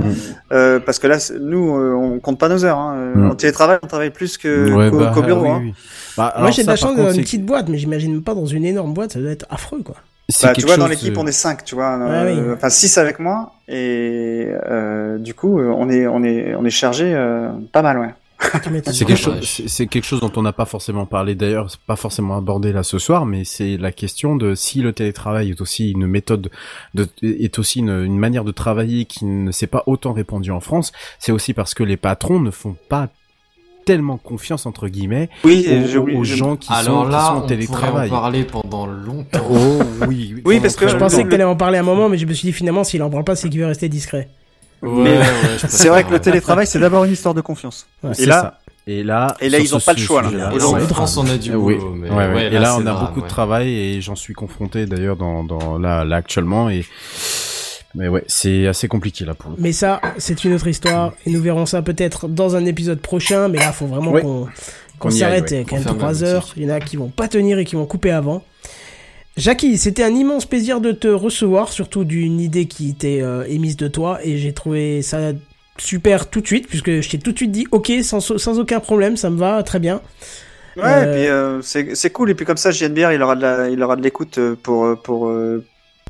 euh, 0.53 0.81
parce 0.81 0.99
que 0.99 1.07
là, 1.07 1.19
nous, 1.41 1.77
euh, 1.77 1.95
on 1.95 2.19
compte 2.19 2.39
pas 2.39 2.49
nos 2.49 2.65
heures, 2.65 2.79
hein. 2.79 2.97
Euh. 3.17 3.31
En 3.31 3.35
télétravail, 3.35 3.79
on 3.83 3.87
travaille 3.87 4.11
plus 4.11 4.39
que, 4.39 4.73
Ouais, 4.73 4.91
qu'au, 4.91 4.99
bah, 4.99 5.13
qu'au 5.15 5.23
bureau, 5.23 5.43
oui, 5.43 5.51
hein. 5.51 5.61
oui. 5.63 5.75
Bah, 6.17 6.35
Moi 6.39 6.51
j'ai 6.51 6.63
de 6.63 6.69
la 6.69 6.77
chance 6.77 6.97
dans 6.97 7.11
une 7.13 7.23
petite 7.23 7.45
boîte, 7.45 7.69
mais 7.69 7.79
j'imagine 7.79 8.13
même 8.13 8.23
pas 8.23 8.35
dans 8.35 8.47
une 8.47 8.65
énorme 8.65 8.95
boîte, 8.95 9.13
ça 9.13 9.21
doit 9.21 9.31
être 9.31 9.47
affreux 9.51 9.83
quoi. 9.83 9.97
Bah, 10.43 10.53
tu 10.55 10.67
vois, 10.67 10.77
dans 10.77 10.89
l'équipe, 10.89 11.17
on 11.17 11.27
est 11.27 11.33
cinq, 11.33 11.65
tu 11.65 11.77
vois. 11.77 11.97
Ouais, 11.99 12.05
euh, 12.11 12.49
oui. 12.49 12.53
Enfin, 12.55 12.69
six 12.69 12.99
avec 12.99 13.21
moi. 13.21 13.53
Et 13.69 14.49
euh, 14.69 15.19
du 15.19 15.35
coup, 15.35 15.61
on 15.61 15.89
est, 15.89 16.07
on 16.07 16.25
est, 16.25 16.55
on 16.57 16.65
est 16.65 16.71
chargé 16.71 17.13
euh, 17.15 17.51
pas 17.73 17.83
mal, 17.83 17.99
ouais. 17.99 18.15
C'est 18.39 19.05
quelque, 19.05 19.11
Ouais. 19.11 19.17
chose, 19.17 19.63
c'est- 19.67 19.87
quelque 19.87 20.05
chose 20.05 20.21
dont 20.21 20.33
on 20.37 20.43
n'a 20.43 20.53
pas 20.53 20.67
forcément 20.67 21.07
parlé 21.07 21.35
d'ailleurs, 21.35 21.71
c'est 21.71 21.81
pas 21.81 21.97
forcément 21.97 22.37
abordé 22.37 22.73
là 22.73 22.83
ce 22.83 22.99
soir, 22.99 23.27
mais 23.27 23.45
c'est 23.45 23.77
la 23.77 23.93
question 23.93 24.37
de 24.37 24.55
si 24.55 24.81
le 24.83 24.93
télétravail 24.93 25.51
est 25.51 25.61
aussi 25.61 25.91
une 25.93 26.07
méthode, 26.07 26.51
de, 26.95 27.09
est 27.23 27.59
aussi 27.59 27.81
une, 27.81 28.05
une 28.05 28.19
manière 28.19 28.45
de 28.45 28.53
travailler 28.53 29.05
qui 29.07 29.25
ne 29.25 29.51
s'est 29.53 29.67
pas 29.67 29.83
autant 29.87 30.13
répandue 30.13 30.51
en 30.51 30.61
France, 30.61 30.93
c'est 31.19 31.33
aussi 31.33 31.55
parce 31.55 31.75
que 31.75 31.83
les 31.83 31.97
patrons 31.97 32.39
ne 32.41 32.51
font 32.51 32.77
pas 32.89 33.09
tellement 33.85 34.17
confiance 34.17 34.67
entre 34.67 34.89
guillemets 34.89 35.29
Oui, 35.45 35.65
aux, 35.71 35.97
oublié- 35.99 36.25
gens 36.25 36.57
qui 36.57 36.73
Alors 36.73 37.05
sont, 37.05 37.09
là, 37.09 37.19
qui 37.47 37.67
sont 37.67 37.73
en 37.75 37.95
on 37.95 38.05
en 38.05 38.09
parler 38.09 38.43
pendant 38.45 38.87
longtemps. 38.87 39.39
Oh 39.49 39.79
oui, 40.09 40.33
oui, 40.35 40.43
Oui, 40.45 40.61
parce 40.61 40.75
que- 40.77 40.89
Je 40.89 40.97
pensais 40.97 41.23
que 41.25 41.29
t'allais 41.29 41.45
en 41.45 41.55
parler 41.57 41.79
un 41.79 41.85
moment, 41.85 42.09
mais 42.09 42.19
je 42.19 42.27
me 42.27 42.33
suis 42.35 42.47
dit 42.49 42.53
finalement 42.53 42.83
s'il 42.85 43.03
en 43.03 43.11
parle 43.11 43.25
pas, 43.25 43.37
c'est 43.37 43.49
qu'il 43.49 43.61
veut 43.61 43.67
rester 43.67 43.89
discret. 43.89 44.29
Ouais, 44.83 44.91
Mais- 45.05 45.19
ouais, 45.19 45.25
je 45.63 45.67
C'est 45.69 45.89
vrai 45.89 46.05
que 46.05 46.11
le 46.13 46.19
télétravail, 46.21 46.67
c'est 46.67 46.79
d'abord 46.79 47.05
une 47.05 47.13
histoire 47.13 47.35
de 47.35 47.41
confiance. 47.41 47.87
Ouais. 48.03 48.11
C'est 48.15 48.27
là- 48.27 48.41
ça. 48.41 48.59
Et 48.89 49.03
là, 49.03 49.35
Et 49.41 49.49
là, 49.49 49.59
ils 49.59 49.75
ont 49.75 49.81
ce 49.81 49.85
pas 49.87 49.95
le 49.95 49.99
choix, 49.99 50.23
là. 50.23 50.51
ouais. 50.53 50.57
Et 50.57 50.87
France, 50.87 51.17
on 51.17 51.27
a 51.29 51.37
du 51.37 51.51
Euh, 51.53 51.57
oui. 51.57 51.75
boulot. 51.75 51.95
Mais 51.97 52.09
Ouais, 52.09 52.17
ouais. 52.29 52.35
ouais, 52.35 52.47
et 52.47 52.59
là, 52.59 52.77
on 52.77 52.81
a 52.87 52.93
drame, 52.93 53.07
beaucoup 53.07 53.21
de 53.21 53.27
travail 53.27 53.69
et 53.69 54.01
j'en 54.01 54.15
suis 54.15 54.33
confronté 54.33 54.87
d'ailleurs 54.87 55.17
dans, 55.17 55.43
dans 55.43 55.77
là, 55.79 56.05
là 56.05 56.17
actuellement 56.17 56.71
et 56.71 56.85
mais 57.97 58.07
ouais, 58.09 58.23
c'est 58.29 58.67
assez 58.67 58.87
compliqué 58.89 59.25
là 59.25 59.35
pour 59.35 59.51
le. 59.51 59.57
Mais 59.59 59.73
ça, 59.73 60.01
c'est 60.19 60.45
une 60.45 60.53
autre 60.53 60.67
histoire 60.69 61.15
et 61.27 61.31
nous 61.31 61.41
verrons 61.41 61.67
ça 61.67 61.83
peut-être 61.83 62.29
dans 62.29 62.55
un 62.55 62.65
épisode 62.67 63.01
prochain. 63.01 63.49
Mais 63.49 63.59
là, 63.59 63.73
faut 63.73 63.87
vraiment 63.87 64.13
Ouais. 64.13 64.23
qu'on 64.23 64.47
qu'on 64.99 65.11
s'arrête. 65.11 65.45
a 65.45 65.49
quand 65.49 65.57
même 65.57 65.65
Qu'on 65.67 65.77
ferme 65.83 65.97
la 65.97 66.03
3 66.03 66.25
heures. 66.25 66.49
Il 66.57 66.63
y 66.63 66.71
en 66.71 66.75
a 66.75 66.81
qui 66.81 66.97
vont 66.97 67.09
pas 67.09 67.27
tenir 67.29 67.59
et 67.59 67.65
qui 67.65 67.75
vont 67.75 67.87
couper 67.87 68.11
avant. 68.13 68.45
Jackie, 69.37 69.77
c'était 69.77 70.03
un 70.03 70.15
immense 70.15 70.47
plaisir 70.47 70.81
de 70.81 70.93
te 70.93 71.09
recevoir, 71.09 71.69
surtout 71.71 72.05
d'une 72.05 72.41
idée 72.41 72.67
qui 72.67 72.89
était 72.91 73.21
euh, 73.21 73.45
émise 73.49 73.77
de 73.77 73.87
toi 73.89 74.19
et 74.25 74.39
j'ai 74.39 74.53
trouvé 74.55 75.03
ça 75.03 75.33
super 75.79 76.31
tout 76.31 76.41
de 76.41 76.47
suite 76.47 76.67
puisque 76.69 77.01
je 77.03 77.09
t'ai 77.11 77.19
tout 77.19 77.33
de 77.33 77.37
suite 77.37 77.53
dit 77.53 77.67
ok 77.71 77.93
sans, 78.03 78.21
sans 78.21 78.59
aucun 78.59 78.81
problème, 78.81 79.17
ça 79.19 79.29
me 79.29 79.37
va 79.37 79.63
très 79.63 79.79
bien. 79.79 80.01
Ouais, 80.79 80.85
Euh, 80.85 81.03
et 81.03 81.17
puis 81.17 81.27
euh, 81.29 81.63
c'est 81.63 81.95
c'est 81.95 82.11
cool. 82.11 82.31
Et 82.31 82.35
puis 82.35 82.47
comme 82.47 82.57
ça, 82.57 82.71
JNBR, 82.71 83.13
il 83.13 83.23
aura 83.23 83.37
de 83.37 83.43
la, 83.43 83.69
il 83.69 83.83
aura 83.83 83.97
de 83.97 84.03
l'écoute 84.03 84.39
euh, 84.39 84.57
pour, 84.63 84.85
euh, 84.87 84.95
pour 84.97 85.27
euh, 85.29 85.63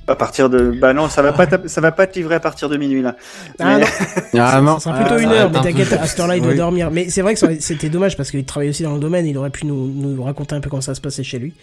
à 0.08 0.14
partir 0.14 0.48
de. 0.48 0.70
Bah 0.80 0.92
non, 0.92 1.08
ça 1.08 1.20
va 1.22 1.32
pas, 1.32 1.46
ça 1.66 1.80
va 1.80 1.90
pas 1.92 2.04
être 2.04 2.14
livré 2.16 2.36
à 2.36 2.40
partir 2.40 2.68
de 2.68 2.76
minuit 2.76 3.02
là. 3.02 3.16
Ah 3.58 3.78
Mais- 3.78 3.80
non, 3.80 3.86
Ah 4.40 4.60
non, 4.60 4.78
ça 4.78 4.90
sera 4.90 5.00
plutôt 5.00 5.14
Ah, 5.18 5.22
une 5.22 5.30
heure, 5.32 5.50
mais 5.52 5.60
t'inquiète, 5.60 5.92
à 5.92 6.06
cette 6.06 6.18
heure-là, 6.20 6.36
il 6.36 6.42
doit 6.42 6.52
Oui. 6.52 6.56
dormir. 6.58 6.90
Mais 6.92 7.08
c'est 7.10 7.22
vrai 7.22 7.34
que 7.34 7.60
c'était 7.60 7.88
dommage 7.88 8.16
parce 8.16 8.30
qu'il 8.30 8.44
travaille 8.44 8.68
aussi 8.70 8.84
dans 8.84 8.94
le 8.94 9.00
domaine, 9.00 9.26
il 9.26 9.36
aurait 9.38 9.50
pu 9.50 9.66
nous, 9.66 9.86
nous 9.88 10.22
raconter 10.22 10.54
un 10.54 10.60
peu 10.60 10.70
comment 10.70 10.80
ça 10.82 10.94
se 10.94 11.00
passait 11.00 11.24
chez 11.24 11.38
lui. 11.40 11.54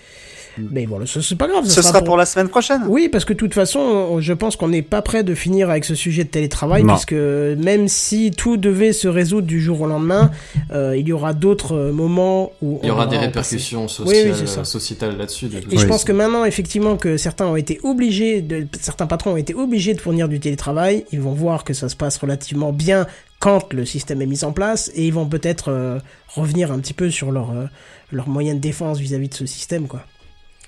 Mais 0.58 0.86
voilà, 0.86 1.06
ce- 1.06 1.22
c'est 1.22 1.36
pas 1.36 1.48
grave. 1.48 1.66
Ce 1.66 1.82
sera 1.82 2.02
pour 2.02 2.18
la 2.18 2.26
semaine 2.26 2.50
prochaine. 2.50 2.82
Oui, 2.88 3.10
parce 3.10 3.26
que 3.26 3.34
de 3.34 3.38
toute 3.40 3.54
façon, 3.54 3.80
on- 3.80 4.20
je 4.22 4.34
pense 4.34 4.56
qu'on 4.56 4.68
n'est 4.68 4.82
pas 4.82 5.02
prêt 5.02 5.24
de 5.24 5.34
finir 5.36 5.70
avec 5.70 5.86
ce 5.86 5.96
sujet 5.96 6.24
de 6.24 6.30
télétravail, 6.30 6.84
Non. 6.84 6.94
puisque 6.94 7.14
même 7.14 7.88
si 7.88 8.32
tout 8.32 8.58
devait 8.58 8.94
se 8.94 9.08
résoudre 9.08 9.48
du 9.48 9.62
jour 9.62 9.82
au 9.82 9.88
lendemain, 9.88 10.32
euh, 10.72 10.96
il 10.98 11.08
y 11.08 11.12
aura 11.14 11.34
d'autres 11.34 11.76
euh, 11.76 11.92
moments 11.92 12.52
où 12.62 12.80
Il 12.84 12.88
y 12.88 12.92
on 12.92 12.96
aura 12.96 13.08
des 13.08 13.18
répercussions 13.18 13.88
Oui, 14.06 14.16
oui, 14.26 14.36
sociales, 14.36 14.66
sociétales 14.66 15.18
là-dessus. 15.18 15.48
de 15.48 15.58
Et 15.72 15.78
je 15.78 15.86
pense 15.88 16.04
que 16.04 16.12
maintenant, 16.12 16.46
effectivement, 16.46 16.98
que 16.98 17.18
certains 17.18 17.46
ont 17.48 17.56
été 17.56 17.80
obligés, 17.84 18.42
de, 18.42 18.68
certains 18.80 19.08
patrons 19.08 19.32
ont 19.34 19.38
été 19.38 19.54
obligés 19.56 19.94
de 19.94 20.02
fournir 20.02 20.28
du 20.28 20.40
télétravail, 20.40 21.06
ils 21.12 21.20
vont 21.22 21.34
voir 21.34 21.64
que 21.64 21.74
ça 21.74 21.90
se 21.90 21.96
passe 21.96 22.18
relativement 22.18 22.72
bien 22.74 23.08
quand 23.40 23.74
le 23.74 23.86
système 23.86 24.22
est 24.22 24.26
mis 24.26 24.44
en 24.46 24.54
place, 24.54 24.90
et 24.96 25.06
ils 25.06 25.14
vont 25.14 25.26
peut-être 25.26 25.70
euh, 25.70 26.00
revenir 26.36 26.72
un 26.72 26.80
petit 26.80 26.94
peu 26.94 27.10
sur 27.10 27.32
leur, 27.32 27.52
euh, 27.52 27.66
leur 28.12 28.30
moyen 28.30 28.54
de 28.56 28.60
défense 28.60 29.00
vis-à-vis 29.00 29.28
de 29.30 29.34
ce 29.34 29.46
système, 29.46 29.88
quoi. 29.88 30.06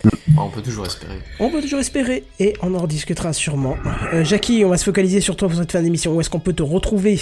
Ah, 0.04 0.10
On 0.38 0.50
peut 0.50 0.62
toujours 0.62 0.86
espérer. 0.86 1.20
On 1.40 1.50
peut 1.50 1.62
toujours 1.62 1.80
espérer, 1.80 2.24
et 2.40 2.54
on 2.62 2.74
en 2.76 2.80
rediscutera 2.80 3.34
sûrement. 3.34 3.78
Euh, 4.14 4.24
Jackie, 4.24 4.64
on 4.66 4.70
va 4.70 4.78
se 4.78 4.86
focaliser 4.86 5.22
sur 5.22 5.36
toi 5.36 5.48
pour 5.48 5.58
cette 5.58 5.72
fin 5.72 5.82
d'émission. 5.82 6.16
Où 6.16 6.22
est-ce 6.22 6.30
qu'on 6.30 6.40
peut 6.40 6.54
te 6.54 6.64
retrouver? 6.64 7.20